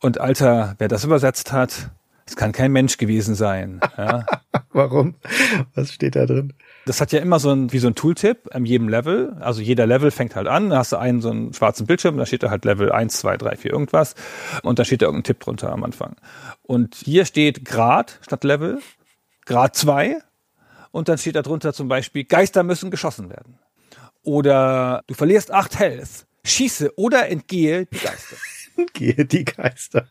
Und 0.00 0.20
Alter, 0.20 0.74
wer 0.78 0.88
das 0.88 1.04
übersetzt 1.04 1.52
hat, 1.52 1.92
es 2.26 2.34
kann 2.34 2.50
kein 2.50 2.72
Mensch 2.72 2.96
gewesen 2.96 3.36
sein. 3.36 3.78
Ja. 3.96 4.26
Warum? 4.72 5.14
Was 5.72 5.92
steht 5.92 6.16
da 6.16 6.26
drin? 6.26 6.52
Das 6.86 7.00
hat 7.00 7.12
ja 7.12 7.20
immer 7.20 7.38
so 7.38 7.50
ein, 7.50 7.72
wie 7.72 7.78
so 7.78 7.88
ein 7.88 7.94
Tooltip 7.94 8.54
an 8.54 8.64
jedem 8.64 8.88
Level. 8.88 9.36
Also 9.40 9.60
jeder 9.60 9.86
Level 9.86 10.10
fängt 10.10 10.34
halt 10.34 10.48
an, 10.48 10.70
da 10.70 10.78
hast 10.78 10.92
du 10.92 10.96
einen 10.96 11.20
so 11.20 11.30
einen 11.30 11.52
schwarzen 11.52 11.86
Bildschirm, 11.86 12.16
da 12.16 12.26
steht 12.26 12.42
da 12.42 12.50
halt 12.50 12.64
Level 12.64 12.90
1, 12.90 13.18
2, 13.18 13.36
3, 13.36 13.56
4 13.56 13.70
irgendwas. 13.72 14.14
Und 14.62 14.78
da 14.78 14.84
steht 14.84 15.02
da 15.02 15.06
irgendein 15.06 15.24
Tipp 15.24 15.40
drunter 15.40 15.72
am 15.72 15.84
Anfang. 15.84 16.16
Und 16.62 16.94
hier 16.94 17.26
steht 17.26 17.64
Grad 17.64 18.18
statt 18.22 18.44
Level, 18.44 18.80
Grad 19.44 19.76
2. 19.76 20.18
Und 20.90 21.08
dann 21.08 21.18
steht 21.18 21.36
da 21.36 21.42
drunter 21.42 21.72
zum 21.72 21.88
Beispiel, 21.88 22.24
Geister 22.24 22.62
müssen 22.62 22.90
geschossen 22.90 23.30
werden. 23.30 23.58
Oder 24.22 25.02
du 25.06 25.14
verlierst 25.14 25.52
8 25.52 25.78
Health. 25.78 26.26
Schieße 26.44 26.92
oder 26.96 27.28
entgehe 27.28 27.86
die 27.86 27.98
Geister. 27.98 28.36
Entgehe 28.80 29.24
die 29.24 29.44
Geister. 29.44 30.06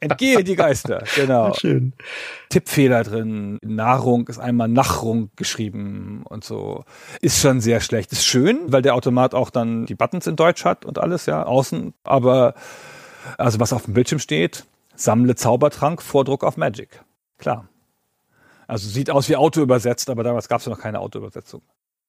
Entgehe 0.00 0.44
die 0.44 0.56
Geister, 0.56 1.04
genau. 1.16 1.52
Schön. 1.58 1.92
Tippfehler 2.48 3.04
drin. 3.04 3.58
Nahrung 3.62 4.28
ist 4.28 4.38
einmal 4.38 4.68
Nachrung 4.68 5.30
geschrieben 5.36 6.24
und 6.28 6.44
so. 6.44 6.84
Ist 7.20 7.40
schon 7.40 7.60
sehr 7.60 7.80
schlecht. 7.80 8.12
Ist 8.12 8.24
schön, 8.26 8.60
weil 8.66 8.82
der 8.82 8.94
Automat 8.94 9.34
auch 9.34 9.50
dann 9.50 9.86
die 9.86 9.94
Buttons 9.94 10.26
in 10.26 10.36
Deutsch 10.36 10.64
hat 10.64 10.84
und 10.84 10.98
alles, 10.98 11.26
ja, 11.26 11.42
außen. 11.42 11.94
Aber, 12.04 12.54
also 13.38 13.60
was 13.60 13.72
auf 13.72 13.84
dem 13.84 13.94
Bildschirm 13.94 14.18
steht, 14.18 14.64
sammle 14.94 15.34
Zaubertrank, 15.34 16.02
Vordruck 16.02 16.44
auf 16.44 16.56
Magic. 16.56 17.02
Klar. 17.38 17.68
Also 18.66 18.88
sieht 18.88 19.10
aus 19.10 19.28
wie 19.28 19.36
Auto 19.36 19.60
übersetzt, 19.60 20.08
aber 20.08 20.22
damals 20.22 20.48
gab 20.48 20.60
es 20.60 20.66
ja 20.66 20.72
noch 20.72 20.80
keine 20.80 21.00
Autoübersetzung. 21.00 21.62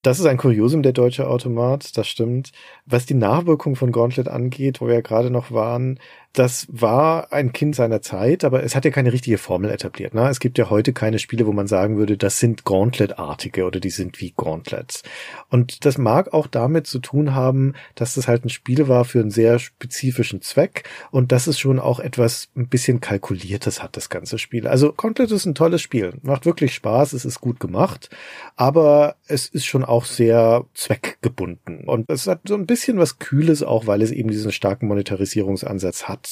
Das 0.03 0.19
ist 0.19 0.25
ein 0.25 0.35
Kuriosum, 0.37 0.83
der 0.83 0.91
deutsche 0.91 1.27
Automat, 1.29 1.97
das 1.97 2.07
stimmt. 2.09 2.51
Was 2.85 3.05
die 3.05 3.13
Nachwirkung 3.13 3.77
von 3.77 3.93
Gauntlet 3.93 4.27
angeht, 4.27 4.81
wo 4.81 4.87
wir 4.87 4.95
ja 4.95 5.01
gerade 5.01 5.29
noch 5.31 5.51
waren, 5.51 5.97
das 6.33 6.65
war 6.67 7.31
ein 7.31 7.53
Kind 7.53 7.75
seiner 7.75 8.01
Zeit, 8.01 8.43
aber 8.43 8.63
es 8.63 8.75
hat 8.75 8.85
ja 8.85 8.91
keine 8.91 9.13
richtige 9.13 9.37
Formel 9.37 9.69
etabliert. 9.69 10.15
Ne? 10.15 10.27
Es 10.29 10.39
gibt 10.39 10.57
ja 10.57 10.71
heute 10.71 10.91
keine 10.91 11.19
Spiele, 11.19 11.45
wo 11.45 11.53
man 11.53 11.67
sagen 11.67 11.95
würde, 11.97 12.17
das 12.17 12.39
sind 12.39 12.65
Gauntlet-artige 12.65 13.65
oder 13.65 13.79
die 13.79 13.91
sind 13.91 14.19
wie 14.19 14.33
Gauntlets. 14.35 15.03
Und 15.51 15.85
das 15.85 15.99
mag 15.99 16.33
auch 16.33 16.47
damit 16.47 16.87
zu 16.87 16.97
tun 16.97 17.35
haben, 17.35 17.75
dass 17.93 18.15
das 18.15 18.27
halt 18.27 18.45
ein 18.45 18.49
Spiel 18.49 18.87
war 18.87 19.05
für 19.05 19.19
einen 19.19 19.29
sehr 19.29 19.59
spezifischen 19.59 20.41
Zweck 20.41 20.89
und 21.11 21.31
dass 21.31 21.45
es 21.45 21.59
schon 21.59 21.79
auch 21.79 21.99
etwas 21.99 22.49
ein 22.55 22.67
bisschen 22.67 22.99
kalkuliertes 22.99 23.83
hat, 23.83 23.95
das 23.95 24.09
ganze 24.09 24.39
Spiel. 24.39 24.67
Also 24.67 24.91
Gauntlet 24.91 25.29
ist 25.29 25.45
ein 25.45 25.53
tolles 25.53 25.83
Spiel, 25.83 26.13
macht 26.23 26.47
wirklich 26.47 26.73
Spaß, 26.73 27.13
es 27.13 27.25
ist 27.25 27.41
gut 27.41 27.59
gemacht, 27.59 28.09
aber 28.55 29.17
es 29.27 29.47
ist 29.47 29.65
schon 29.65 29.85
auch 29.85 30.05
sehr 30.05 30.65
zweckgebunden 30.73 31.83
und 31.83 32.09
es 32.09 32.25
hat 32.25 32.41
so 32.47 32.55
ein 32.55 32.65
bisschen 32.65 32.97
was 32.97 33.19
Kühles 33.19 33.61
auch, 33.61 33.85
weil 33.85 34.01
es 34.01 34.09
eben 34.09 34.31
diesen 34.31 34.51
starken 34.51 34.87
Monetarisierungsansatz 34.87 36.05
hat. 36.05 36.22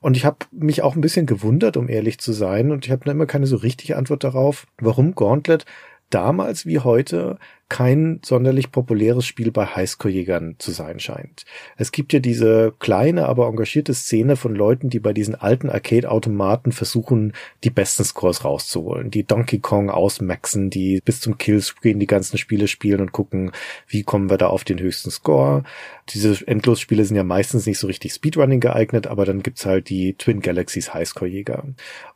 Und 0.00 0.16
ich 0.16 0.24
habe 0.24 0.38
mich 0.50 0.82
auch 0.82 0.94
ein 0.94 1.02
bisschen 1.02 1.26
gewundert, 1.26 1.76
um 1.76 1.88
ehrlich 1.88 2.18
zu 2.18 2.32
sein, 2.32 2.70
und 2.72 2.86
ich 2.86 2.90
habe 2.90 3.10
immer 3.10 3.26
keine 3.26 3.46
so 3.46 3.56
richtige 3.56 3.96
Antwort 3.96 4.24
darauf, 4.24 4.66
warum 4.78 5.14
Gauntlet 5.14 5.66
damals 6.10 6.66
wie 6.66 6.80
heute 6.80 7.38
kein 7.70 8.20
sonderlich 8.24 8.72
populäres 8.72 9.24
Spiel 9.24 9.52
bei 9.52 9.64
Highscore-Jägern 9.64 10.56
zu 10.58 10.72
sein 10.72 10.98
scheint. 10.98 11.44
Es 11.76 11.92
gibt 11.92 12.12
ja 12.12 12.18
diese 12.18 12.74
kleine, 12.80 13.26
aber 13.26 13.46
engagierte 13.46 13.94
Szene 13.94 14.34
von 14.34 14.56
Leuten, 14.56 14.90
die 14.90 14.98
bei 14.98 15.12
diesen 15.12 15.36
alten 15.36 15.70
Arcade-Automaten 15.70 16.72
versuchen, 16.72 17.32
die 17.62 17.70
besten 17.70 18.02
Scores 18.02 18.44
rauszuholen, 18.44 19.12
die 19.12 19.24
Donkey 19.24 19.60
Kong 19.60 19.88
ausmaxen, 19.88 20.68
die 20.68 21.00
bis 21.04 21.20
zum 21.20 21.38
Killscreen 21.38 22.00
die 22.00 22.08
ganzen 22.08 22.38
Spiele 22.38 22.66
spielen 22.66 23.00
und 23.00 23.12
gucken, 23.12 23.52
wie 23.86 24.02
kommen 24.02 24.30
wir 24.30 24.36
da 24.36 24.48
auf 24.48 24.64
den 24.64 24.80
höchsten 24.80 25.12
Score. 25.12 25.62
Diese 26.08 26.44
Endlosspiele 26.46 27.04
sind 27.04 27.16
ja 27.16 27.24
meistens 27.24 27.66
nicht 27.66 27.78
so 27.78 27.86
richtig 27.86 28.12
Speedrunning 28.12 28.58
geeignet, 28.58 29.06
aber 29.06 29.24
dann 29.24 29.44
gibt's 29.44 29.64
halt 29.64 29.88
die 29.88 30.14
Twin 30.14 30.40
Galaxies 30.40 30.92
Highscore-Jäger. 30.92 31.62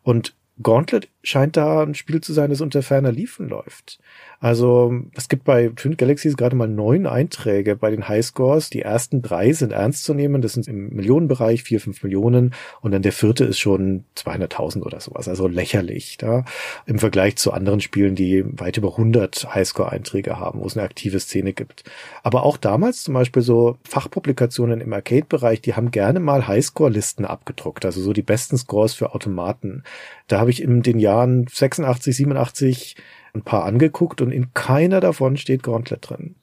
Und 0.03 0.35
Gauntlet 0.63 1.09
scheint 1.23 1.57
da 1.57 1.83
ein 1.83 1.95
Spiel 1.95 2.21
zu 2.21 2.33
sein, 2.33 2.51
das 2.51 2.61
unter 2.61 2.83
ferner 2.83 3.11
Liefen 3.13 3.49
läuft. 3.49 3.99
Also 4.45 4.93
es 5.15 5.31
gibt 5.31 5.45
bei 5.45 5.71
Twin 5.75 5.97
Galaxies 5.97 6.37
gerade 6.37 6.55
mal 6.55 6.69
neun 6.69 7.07
Einträge 7.07 7.77
bei 7.77 7.91
den 7.91 8.09
Highscores. 8.09 8.69
Die 8.69 8.83
ersten 8.83 9.23
drei 9.23 9.55
sind 9.55 9.73
ernst 9.73 10.05
zu 10.05 10.12
nehmen, 10.12 10.43
das 10.43 10.53
sind 10.53 10.69
im 10.69 10.91
Millionenbereich, 10.91 11.62
vier, 11.62 11.81
fünf 11.81 12.03
Millionen. 12.03 12.55
Und 12.83 12.93
dann 12.93 13.01
der 13.01 13.12
vierte 13.12 13.45
ist 13.45 13.59
schon 13.59 14.05
200.000 14.19 14.83
oder 14.83 15.01
sowas, 15.01 15.29
also 15.29 15.49
lächerlich. 15.49 16.19
Da 16.19 16.45
Im 16.85 16.99
Vergleich 16.99 17.37
zu 17.37 17.55
anderen 17.55 17.81
Spielen, 17.81 18.16
die 18.16 18.45
weit 18.61 18.77
über 18.77 18.91
100 18.91 19.55
Highscore-Einträge 19.55 20.39
haben, 20.39 20.61
wo 20.61 20.66
es 20.66 20.77
eine 20.77 20.85
aktive 20.85 21.21
Szene 21.21 21.55
gibt. 21.55 21.85
Aber 22.23 22.43
auch 22.43 22.59
damals 22.59 23.03
zum 23.03 23.15
Beispiel 23.15 23.41
so 23.41 23.79
Fachpublikationen 23.89 24.83
im 24.83 24.93
Arcade-Bereich, 24.93 25.62
die 25.62 25.73
haben 25.73 25.91
gerne 25.91 26.21
mal 26.21 26.47
Highscore-Listen 26.47 27.25
abgedruckt, 27.25 27.87
also 27.87 28.03
so 28.03 28.12
die 28.12 28.21
besten 28.21 28.59
Scores 28.59 28.93
für 28.93 29.15
Automaten. 29.15 29.85
Da 30.29 30.39
habe 30.39 30.51
ich 30.51 30.61
in 30.61 30.83
den 30.83 30.99
Jahren 30.99 31.47
86, 31.51 32.15
87 32.15 32.97
ein 33.35 33.43
paar 33.43 33.65
angeguckt 33.65 34.20
und 34.20 34.31
in 34.31 34.55
keiner 34.55 35.01
davon 35.01 35.36
steht 35.36 35.62
Gauntlet 35.62 36.09
drin. 36.09 36.36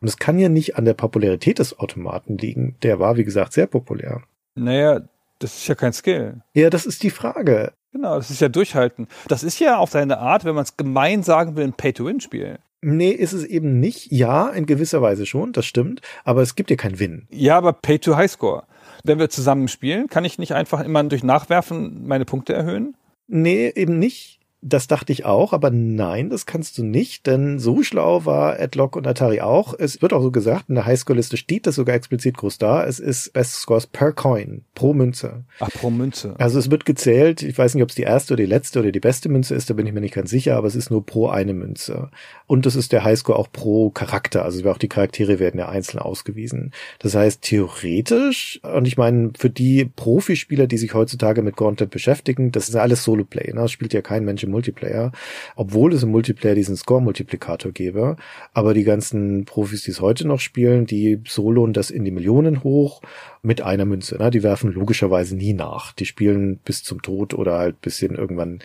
Und 0.00 0.08
es 0.08 0.16
kann 0.16 0.38
ja 0.38 0.48
nicht 0.48 0.76
an 0.76 0.84
der 0.84 0.94
Popularität 0.94 1.58
des 1.58 1.78
Automaten 1.78 2.38
liegen. 2.38 2.76
Der 2.82 2.98
war, 2.98 3.16
wie 3.16 3.24
gesagt, 3.24 3.52
sehr 3.52 3.66
populär. 3.66 4.22
Naja, 4.54 5.02
das 5.38 5.56
ist 5.56 5.68
ja 5.68 5.74
kein 5.74 5.92
Skill. 5.92 6.40
Ja, 6.54 6.70
das 6.70 6.86
ist 6.86 7.02
die 7.02 7.10
Frage. 7.10 7.72
Genau, 7.92 8.16
das 8.16 8.30
ist 8.30 8.40
ja 8.40 8.48
Durchhalten. 8.48 9.08
Das 9.28 9.42
ist 9.42 9.58
ja 9.58 9.78
auf 9.78 9.90
seine 9.90 10.18
Art, 10.18 10.44
wenn 10.44 10.54
man 10.54 10.64
es 10.64 10.76
gemein 10.76 11.22
sagen 11.22 11.56
will, 11.56 11.64
ein 11.64 11.72
Pay-to-Win-Spiel. 11.72 12.58
Nee, 12.82 13.10
ist 13.10 13.32
es 13.32 13.44
eben 13.44 13.78
nicht. 13.78 14.10
Ja, 14.10 14.48
in 14.48 14.64
gewisser 14.64 15.02
Weise 15.02 15.26
schon, 15.26 15.52
das 15.52 15.66
stimmt. 15.66 16.00
Aber 16.24 16.40
es 16.40 16.54
gibt 16.54 16.70
ja 16.70 16.76
keinen 16.76 16.98
Win. 16.98 17.26
Ja, 17.30 17.58
aber 17.58 17.72
Pay-to-Highscore. 17.72 18.64
Wenn 19.04 19.18
wir 19.18 19.28
zusammen 19.28 19.68
spielen, 19.68 20.08
kann 20.08 20.24
ich 20.24 20.38
nicht 20.38 20.54
einfach 20.54 20.80
immer 20.80 21.02
durch 21.04 21.22
Nachwerfen 21.22 22.06
meine 22.06 22.24
Punkte 22.24 22.54
erhöhen? 22.54 22.96
Nee, 23.26 23.72
eben 23.74 23.98
nicht. 23.98 24.39
Das 24.62 24.86
dachte 24.86 25.12
ich 25.12 25.24
auch, 25.24 25.54
aber 25.54 25.70
nein, 25.70 26.28
das 26.28 26.44
kannst 26.44 26.76
du 26.76 26.84
nicht, 26.84 27.26
denn 27.26 27.58
so 27.58 27.82
schlau 27.82 28.26
war 28.26 28.60
Adlock 28.60 28.94
und 28.94 29.06
Atari 29.06 29.40
auch. 29.40 29.72
Es 29.78 30.02
wird 30.02 30.12
auch 30.12 30.20
so 30.20 30.30
gesagt, 30.30 30.68
in 30.68 30.74
der 30.74 30.84
Highscore-Liste 30.84 31.38
steht 31.38 31.66
das 31.66 31.76
sogar 31.76 31.94
explizit 31.94 32.36
groß 32.36 32.58
da. 32.58 32.84
Es 32.84 33.00
ist 33.00 33.32
Best 33.32 33.54
Scores 33.54 33.86
per 33.86 34.12
Coin, 34.12 34.62
pro 34.74 34.92
Münze. 34.92 35.44
Ach, 35.60 35.70
pro 35.70 35.88
Münze. 35.88 36.34
Also 36.38 36.58
es 36.58 36.70
wird 36.70 36.84
gezählt, 36.84 37.42
ich 37.42 37.56
weiß 37.56 37.74
nicht, 37.74 37.82
ob 37.82 37.88
es 37.88 37.94
die 37.94 38.02
erste 38.02 38.34
oder 38.34 38.42
die 38.42 38.50
letzte 38.50 38.80
oder 38.80 38.92
die 38.92 39.00
beste 39.00 39.30
Münze 39.30 39.54
ist, 39.54 39.70
da 39.70 39.74
bin 39.74 39.86
ich 39.86 39.94
mir 39.94 40.02
nicht 40.02 40.14
ganz 40.14 40.28
sicher, 40.28 40.56
aber 40.56 40.66
es 40.66 40.76
ist 40.76 40.90
nur 40.90 41.06
pro 41.06 41.28
eine 41.28 41.54
Münze. 41.54 42.10
Und 42.46 42.66
es 42.66 42.76
ist 42.76 42.92
der 42.92 43.02
Highscore 43.02 43.38
auch 43.38 43.50
pro 43.50 43.88
Charakter, 43.90 44.44
also 44.44 44.68
auch 44.68 44.78
die 44.78 44.88
Charaktere 44.88 45.38
werden 45.38 45.58
ja 45.58 45.70
einzeln 45.70 46.00
ausgewiesen. 46.00 46.72
Das 46.98 47.14
heißt, 47.14 47.40
theoretisch, 47.40 48.60
und 48.62 48.86
ich 48.86 48.98
meine, 48.98 49.30
für 49.38 49.48
die 49.48 49.86
Profispieler, 49.86 50.66
die 50.66 50.76
sich 50.76 50.92
heutzutage 50.92 51.40
mit 51.40 51.56
Gauntlet 51.56 51.90
beschäftigen, 51.90 52.52
das 52.52 52.68
ist 52.68 52.76
alles 52.76 53.04
Solo-Play, 53.04 53.54
ne? 53.54 53.62
das 53.62 53.72
spielt 53.72 53.94
ja 53.94 54.02
kein 54.02 54.24
Mensch 54.24 54.42
im 54.42 54.49
Multiplayer, 54.50 55.12
obwohl 55.56 55.92
es 55.92 56.02
im 56.02 56.10
Multiplayer 56.10 56.54
diesen 56.54 56.76
Score-Multiplikator 56.76 57.72
gäbe. 57.72 58.16
Aber 58.52 58.74
die 58.74 58.84
ganzen 58.84 59.44
Profis, 59.44 59.82
die 59.82 59.90
es 59.90 60.00
heute 60.00 60.26
noch 60.26 60.40
spielen, 60.40 60.86
die 60.86 61.22
soloen 61.26 61.72
das 61.72 61.90
in 61.90 62.04
die 62.04 62.10
Millionen 62.10 62.62
hoch 62.64 63.02
mit 63.42 63.62
einer 63.62 63.84
Münze. 63.84 64.16
Ne? 64.18 64.30
Die 64.30 64.42
werfen 64.42 64.72
logischerweise 64.72 65.36
nie 65.36 65.52
nach. 65.52 65.92
Die 65.92 66.06
spielen 66.06 66.58
bis 66.58 66.82
zum 66.82 67.02
Tod 67.02 67.34
oder 67.34 67.58
halt 67.58 67.80
bis 67.80 68.02
ihnen 68.02 68.16
irgendwann 68.16 68.60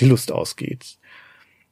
die 0.00 0.06
Lust 0.06 0.32
ausgeht. 0.32 0.98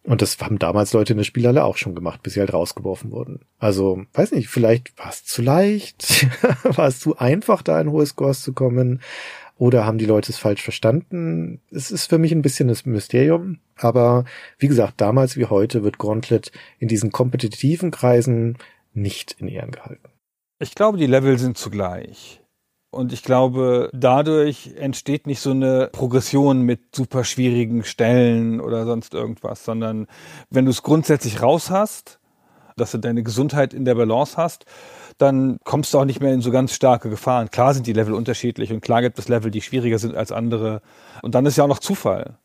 Und 0.06 0.20
das 0.20 0.38
haben 0.38 0.58
damals 0.58 0.92
Leute 0.92 1.14
in 1.14 1.16
der 1.16 1.24
Spielhalle 1.24 1.64
auch 1.64 1.78
schon 1.78 1.94
gemacht, 1.94 2.22
bis 2.22 2.34
sie 2.34 2.40
halt 2.40 2.52
rausgeworfen 2.52 3.10
wurden. 3.10 3.40
Also, 3.58 4.04
weiß 4.12 4.32
nicht, 4.32 4.48
vielleicht 4.48 4.96
war 4.98 5.08
es 5.08 5.24
zu 5.24 5.40
leicht, 5.40 6.26
war 6.64 6.88
es 6.88 7.00
zu 7.00 7.16
einfach, 7.16 7.62
da 7.62 7.80
in 7.80 7.90
hohe 7.90 8.04
Scores 8.04 8.42
zu 8.42 8.52
kommen. 8.52 9.00
Oder 9.56 9.86
haben 9.86 9.98
die 9.98 10.06
Leute 10.06 10.32
es 10.32 10.38
falsch 10.38 10.62
verstanden? 10.62 11.60
Es 11.70 11.90
ist 11.90 12.06
für 12.06 12.18
mich 12.18 12.32
ein 12.32 12.42
bisschen 12.42 12.68
das 12.68 12.86
Mysterium. 12.86 13.60
Aber 13.76 14.24
wie 14.58 14.68
gesagt, 14.68 15.00
damals 15.00 15.36
wie 15.36 15.46
heute 15.46 15.84
wird 15.84 15.98
Gauntlet 15.98 16.50
in 16.78 16.88
diesen 16.88 17.12
kompetitiven 17.12 17.90
Kreisen 17.90 18.58
nicht 18.92 19.36
in 19.38 19.48
Ehren 19.48 19.70
gehalten. 19.70 20.08
Ich 20.58 20.74
glaube, 20.74 20.98
die 20.98 21.06
Level 21.06 21.38
sind 21.38 21.56
zugleich. 21.56 22.40
Und 22.90 23.12
ich 23.12 23.24
glaube, 23.24 23.90
dadurch 23.92 24.74
entsteht 24.76 25.26
nicht 25.26 25.40
so 25.40 25.50
eine 25.50 25.88
Progression 25.92 26.62
mit 26.62 26.94
super 26.94 27.24
schwierigen 27.24 27.82
Stellen 27.82 28.60
oder 28.60 28.86
sonst 28.86 29.14
irgendwas, 29.14 29.64
sondern 29.64 30.06
wenn 30.50 30.64
du 30.64 30.70
es 30.70 30.84
grundsätzlich 30.84 31.42
raus 31.42 31.70
hast, 31.70 32.20
dass 32.76 32.92
du 32.92 32.98
deine 32.98 33.24
Gesundheit 33.24 33.74
in 33.74 33.84
der 33.84 33.96
Balance 33.96 34.36
hast, 34.36 34.64
dann 35.18 35.58
kommst 35.64 35.94
du 35.94 35.98
auch 35.98 36.04
nicht 36.04 36.20
mehr 36.20 36.32
in 36.32 36.40
so 36.40 36.50
ganz 36.50 36.74
starke 36.74 37.10
Gefahren. 37.10 37.50
Klar 37.50 37.74
sind 37.74 37.86
die 37.86 37.92
Level 37.92 38.14
unterschiedlich 38.14 38.72
und 38.72 38.80
klar 38.80 39.02
gibt 39.02 39.18
es 39.18 39.28
Level, 39.28 39.50
die 39.50 39.60
schwieriger 39.60 39.98
sind 39.98 40.14
als 40.14 40.32
andere. 40.32 40.82
Und 41.22 41.34
dann 41.34 41.46
ist 41.46 41.56
ja 41.56 41.64
auch 41.64 41.68
noch 41.68 41.78
Zufall, 41.78 42.38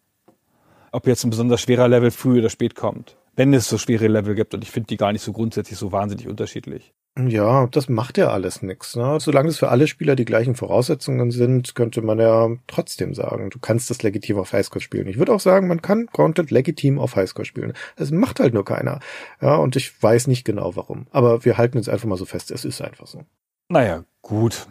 ob 0.92 1.08
jetzt 1.08 1.24
ein 1.24 1.30
besonders 1.30 1.62
schwerer 1.62 1.88
Level 1.88 2.12
früh 2.12 2.40
oder 2.40 2.50
spät 2.50 2.76
kommt. 2.76 3.18
Wenn 3.36 3.54
es 3.54 3.70
so 3.70 3.78
schwere 3.78 4.08
Level 4.08 4.36
gibt 4.36 4.54
und 4.54 4.64
ich 4.64 4.72
finde 4.72 4.88
die 4.88 4.98
gar 4.98 5.12
nicht 5.12 5.22
so 5.22 5.32
grundsätzlich 5.32 5.80
so 5.80 5.92
wahnsinnig 5.92 6.28
unterschiedlich. 6.28 6.94
Ja, 7.28 7.68
das 7.68 7.90
macht 7.90 8.18
ja 8.18 8.30
alles 8.30 8.62
nix. 8.62 8.96
Ne? 8.96 9.20
Solange 9.20 9.50
es 9.50 9.58
für 9.58 9.70
alle 9.70 9.88
Spieler 9.88 10.16
die 10.16 10.26
gleichen 10.26 10.56
Voraussetzungen 10.56 11.32
sind, 11.32 11.76
könnte 11.76 12.02
man 12.02 12.20
ja 12.20 12.50
trotzdem 12.68 13.14
sagen, 13.14 13.50
du 13.50 13.60
kannst 13.60 13.90
das 13.90 14.04
legitim 14.04 14.38
auf 14.38 14.54
Highscore 14.54 14.82
spielen. 14.82 15.08
Ich 15.08 15.18
würde 15.18 15.34
auch 15.34 15.40
sagen, 15.40 15.68
man 15.68 15.82
kann 15.82 16.08
Content 16.08 16.52
legitim 16.52 17.00
auf 17.00 17.16
Highscore 17.16 17.46
spielen. 17.46 17.74
Das 17.96 18.12
macht 18.12 18.40
halt 18.40 18.54
nur 18.54 18.64
keiner. 18.64 19.00
Ja, 19.42 19.56
und 19.56 19.76
ich 19.76 20.02
weiß 20.02 20.28
nicht 20.28 20.46
genau 20.46 20.76
warum. 20.76 21.08
Aber 21.12 21.44
wir 21.44 21.58
halten 21.58 21.78
uns 21.78 21.90
einfach 21.90 22.08
mal 22.08 22.18
so 22.18 22.26
fest, 22.26 22.52
es 22.52 22.64
ist 22.64 22.82
einfach 22.82 23.08
so. 23.08 23.26
Naja, 23.68 24.06
gut. 24.22 24.68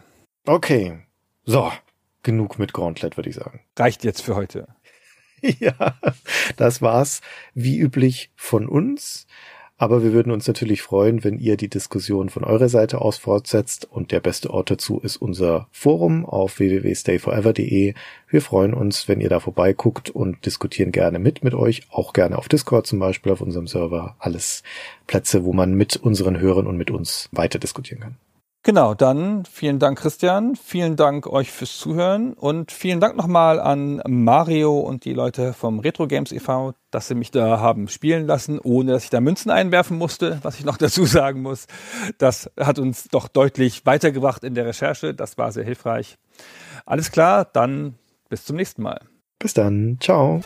Okay. 0.47 0.99
So, 1.45 1.71
genug 2.23 2.59
mit 2.59 2.73
Gauntlet, 2.73 3.17
würde 3.17 3.31
ich 3.31 3.37
sagen. 3.37 3.61
Reicht 3.77 4.05
jetzt 4.05 4.23
für 4.23 4.37
heute. 4.37 4.69
ja, 5.43 5.99
das 6.57 6.83
war's 6.83 7.21
wie 7.55 7.79
üblich 7.79 8.31
von 8.37 8.69
uns. 8.69 9.27
Aber 9.81 10.03
wir 10.03 10.13
würden 10.13 10.33
uns 10.33 10.49
natürlich 10.49 10.83
freuen, 10.83 11.23
wenn 11.23 11.39
ihr 11.39 11.57
die 11.57 11.69
Diskussion 11.69 12.31
von 12.31 12.43
eurer 12.43 12.69
Seite 12.69 13.01
aus 13.01 13.17
fortsetzt 13.17 13.89
und 13.89 14.11
der 14.11 14.19
beste 14.19 14.51
Ort 14.51 14.73
dazu 14.73 14.99
ist 14.99 15.17
unser 15.17 15.69
Forum 15.71 16.27
auf 16.27 16.59
www.stayforever.de. 16.59 17.95
Wir 18.29 18.43
freuen 18.43 18.75
uns, 18.75 19.07
wenn 19.07 19.21
ihr 19.21 19.29
da 19.29 19.39
vorbeiguckt 19.39 20.11
und 20.11 20.45
diskutieren 20.45 20.91
gerne 20.91 21.21
mit 21.21 21.45
mit 21.45 21.55
euch, 21.55 21.83
auch 21.91 22.13
gerne 22.13 22.39
auf 22.39 22.49
Discord 22.49 22.89
zum 22.89 22.99
Beispiel 22.99 23.31
auf 23.31 23.41
unserem 23.41 23.69
Server. 23.69 24.17
Alles 24.19 24.65
Plätze, 25.07 25.45
wo 25.45 25.53
man 25.53 25.75
mit 25.75 25.97
unseren 25.97 26.41
Hörern 26.41 26.67
und 26.67 26.77
mit 26.77 26.91
uns 26.91 27.29
weiter 27.31 27.61
diskutieren 27.61 28.01
kann. 28.01 28.17
Genau, 28.65 28.93
dann 28.93 29.45
vielen 29.45 29.79
Dank, 29.79 29.99
Christian. 29.99 30.57
Vielen 30.57 30.97
Dank 30.97 31.27
euch 31.27 31.51
fürs 31.51 31.79
Zuhören 31.79 32.35
und 32.35 32.73
vielen 32.73 33.01
Dank 33.01 33.17
nochmal 33.17 33.61
an 33.61 34.03
Mario 34.07 34.79
und 34.81 35.05
die 35.05 35.15
Leute 35.15 35.53
vom 35.53 35.79
Retro 35.79 36.07
Games 36.07 36.33
e.V., 36.33 36.75
dass 36.91 37.09
sie 37.09 37.15
mich 37.15 37.31
da 37.31 37.61
haben 37.61 37.89
spielen 37.89 38.27
lassen, 38.27 38.59
ohne 38.59 38.93
dass 38.93 39.05
ich 39.05 39.11
da 39.11 39.21
Münzen 39.21 39.51
einwerfen 39.51 39.97
musste, 39.97 40.41
was 40.43 40.59
ich 40.59 40.65
noch 40.65 40.77
dazu 40.79 41.07
sagen 41.07 41.41
muss. 41.41 41.67
Das 42.19 42.51
hat 42.59 42.79
uns 42.79 43.09
doch 43.09 43.29
deutlich 43.29 43.87
weitergebracht 43.87 44.45
in 44.45 44.55
der 44.55 44.67
Recherche. 44.67 45.15
Das 45.15 45.39
war 45.39 45.53
sehr 45.53 45.65
hilfreich. 45.65 46.19
Alles 46.85 47.11
klar, 47.11 47.45
dann 47.45 47.95
bis 48.29 48.45
zum 48.45 48.57
nächsten 48.57 48.83
Mal. 48.83 49.01
Bis 49.39 49.55
dann. 49.55 49.99
Ciao. 50.01 50.43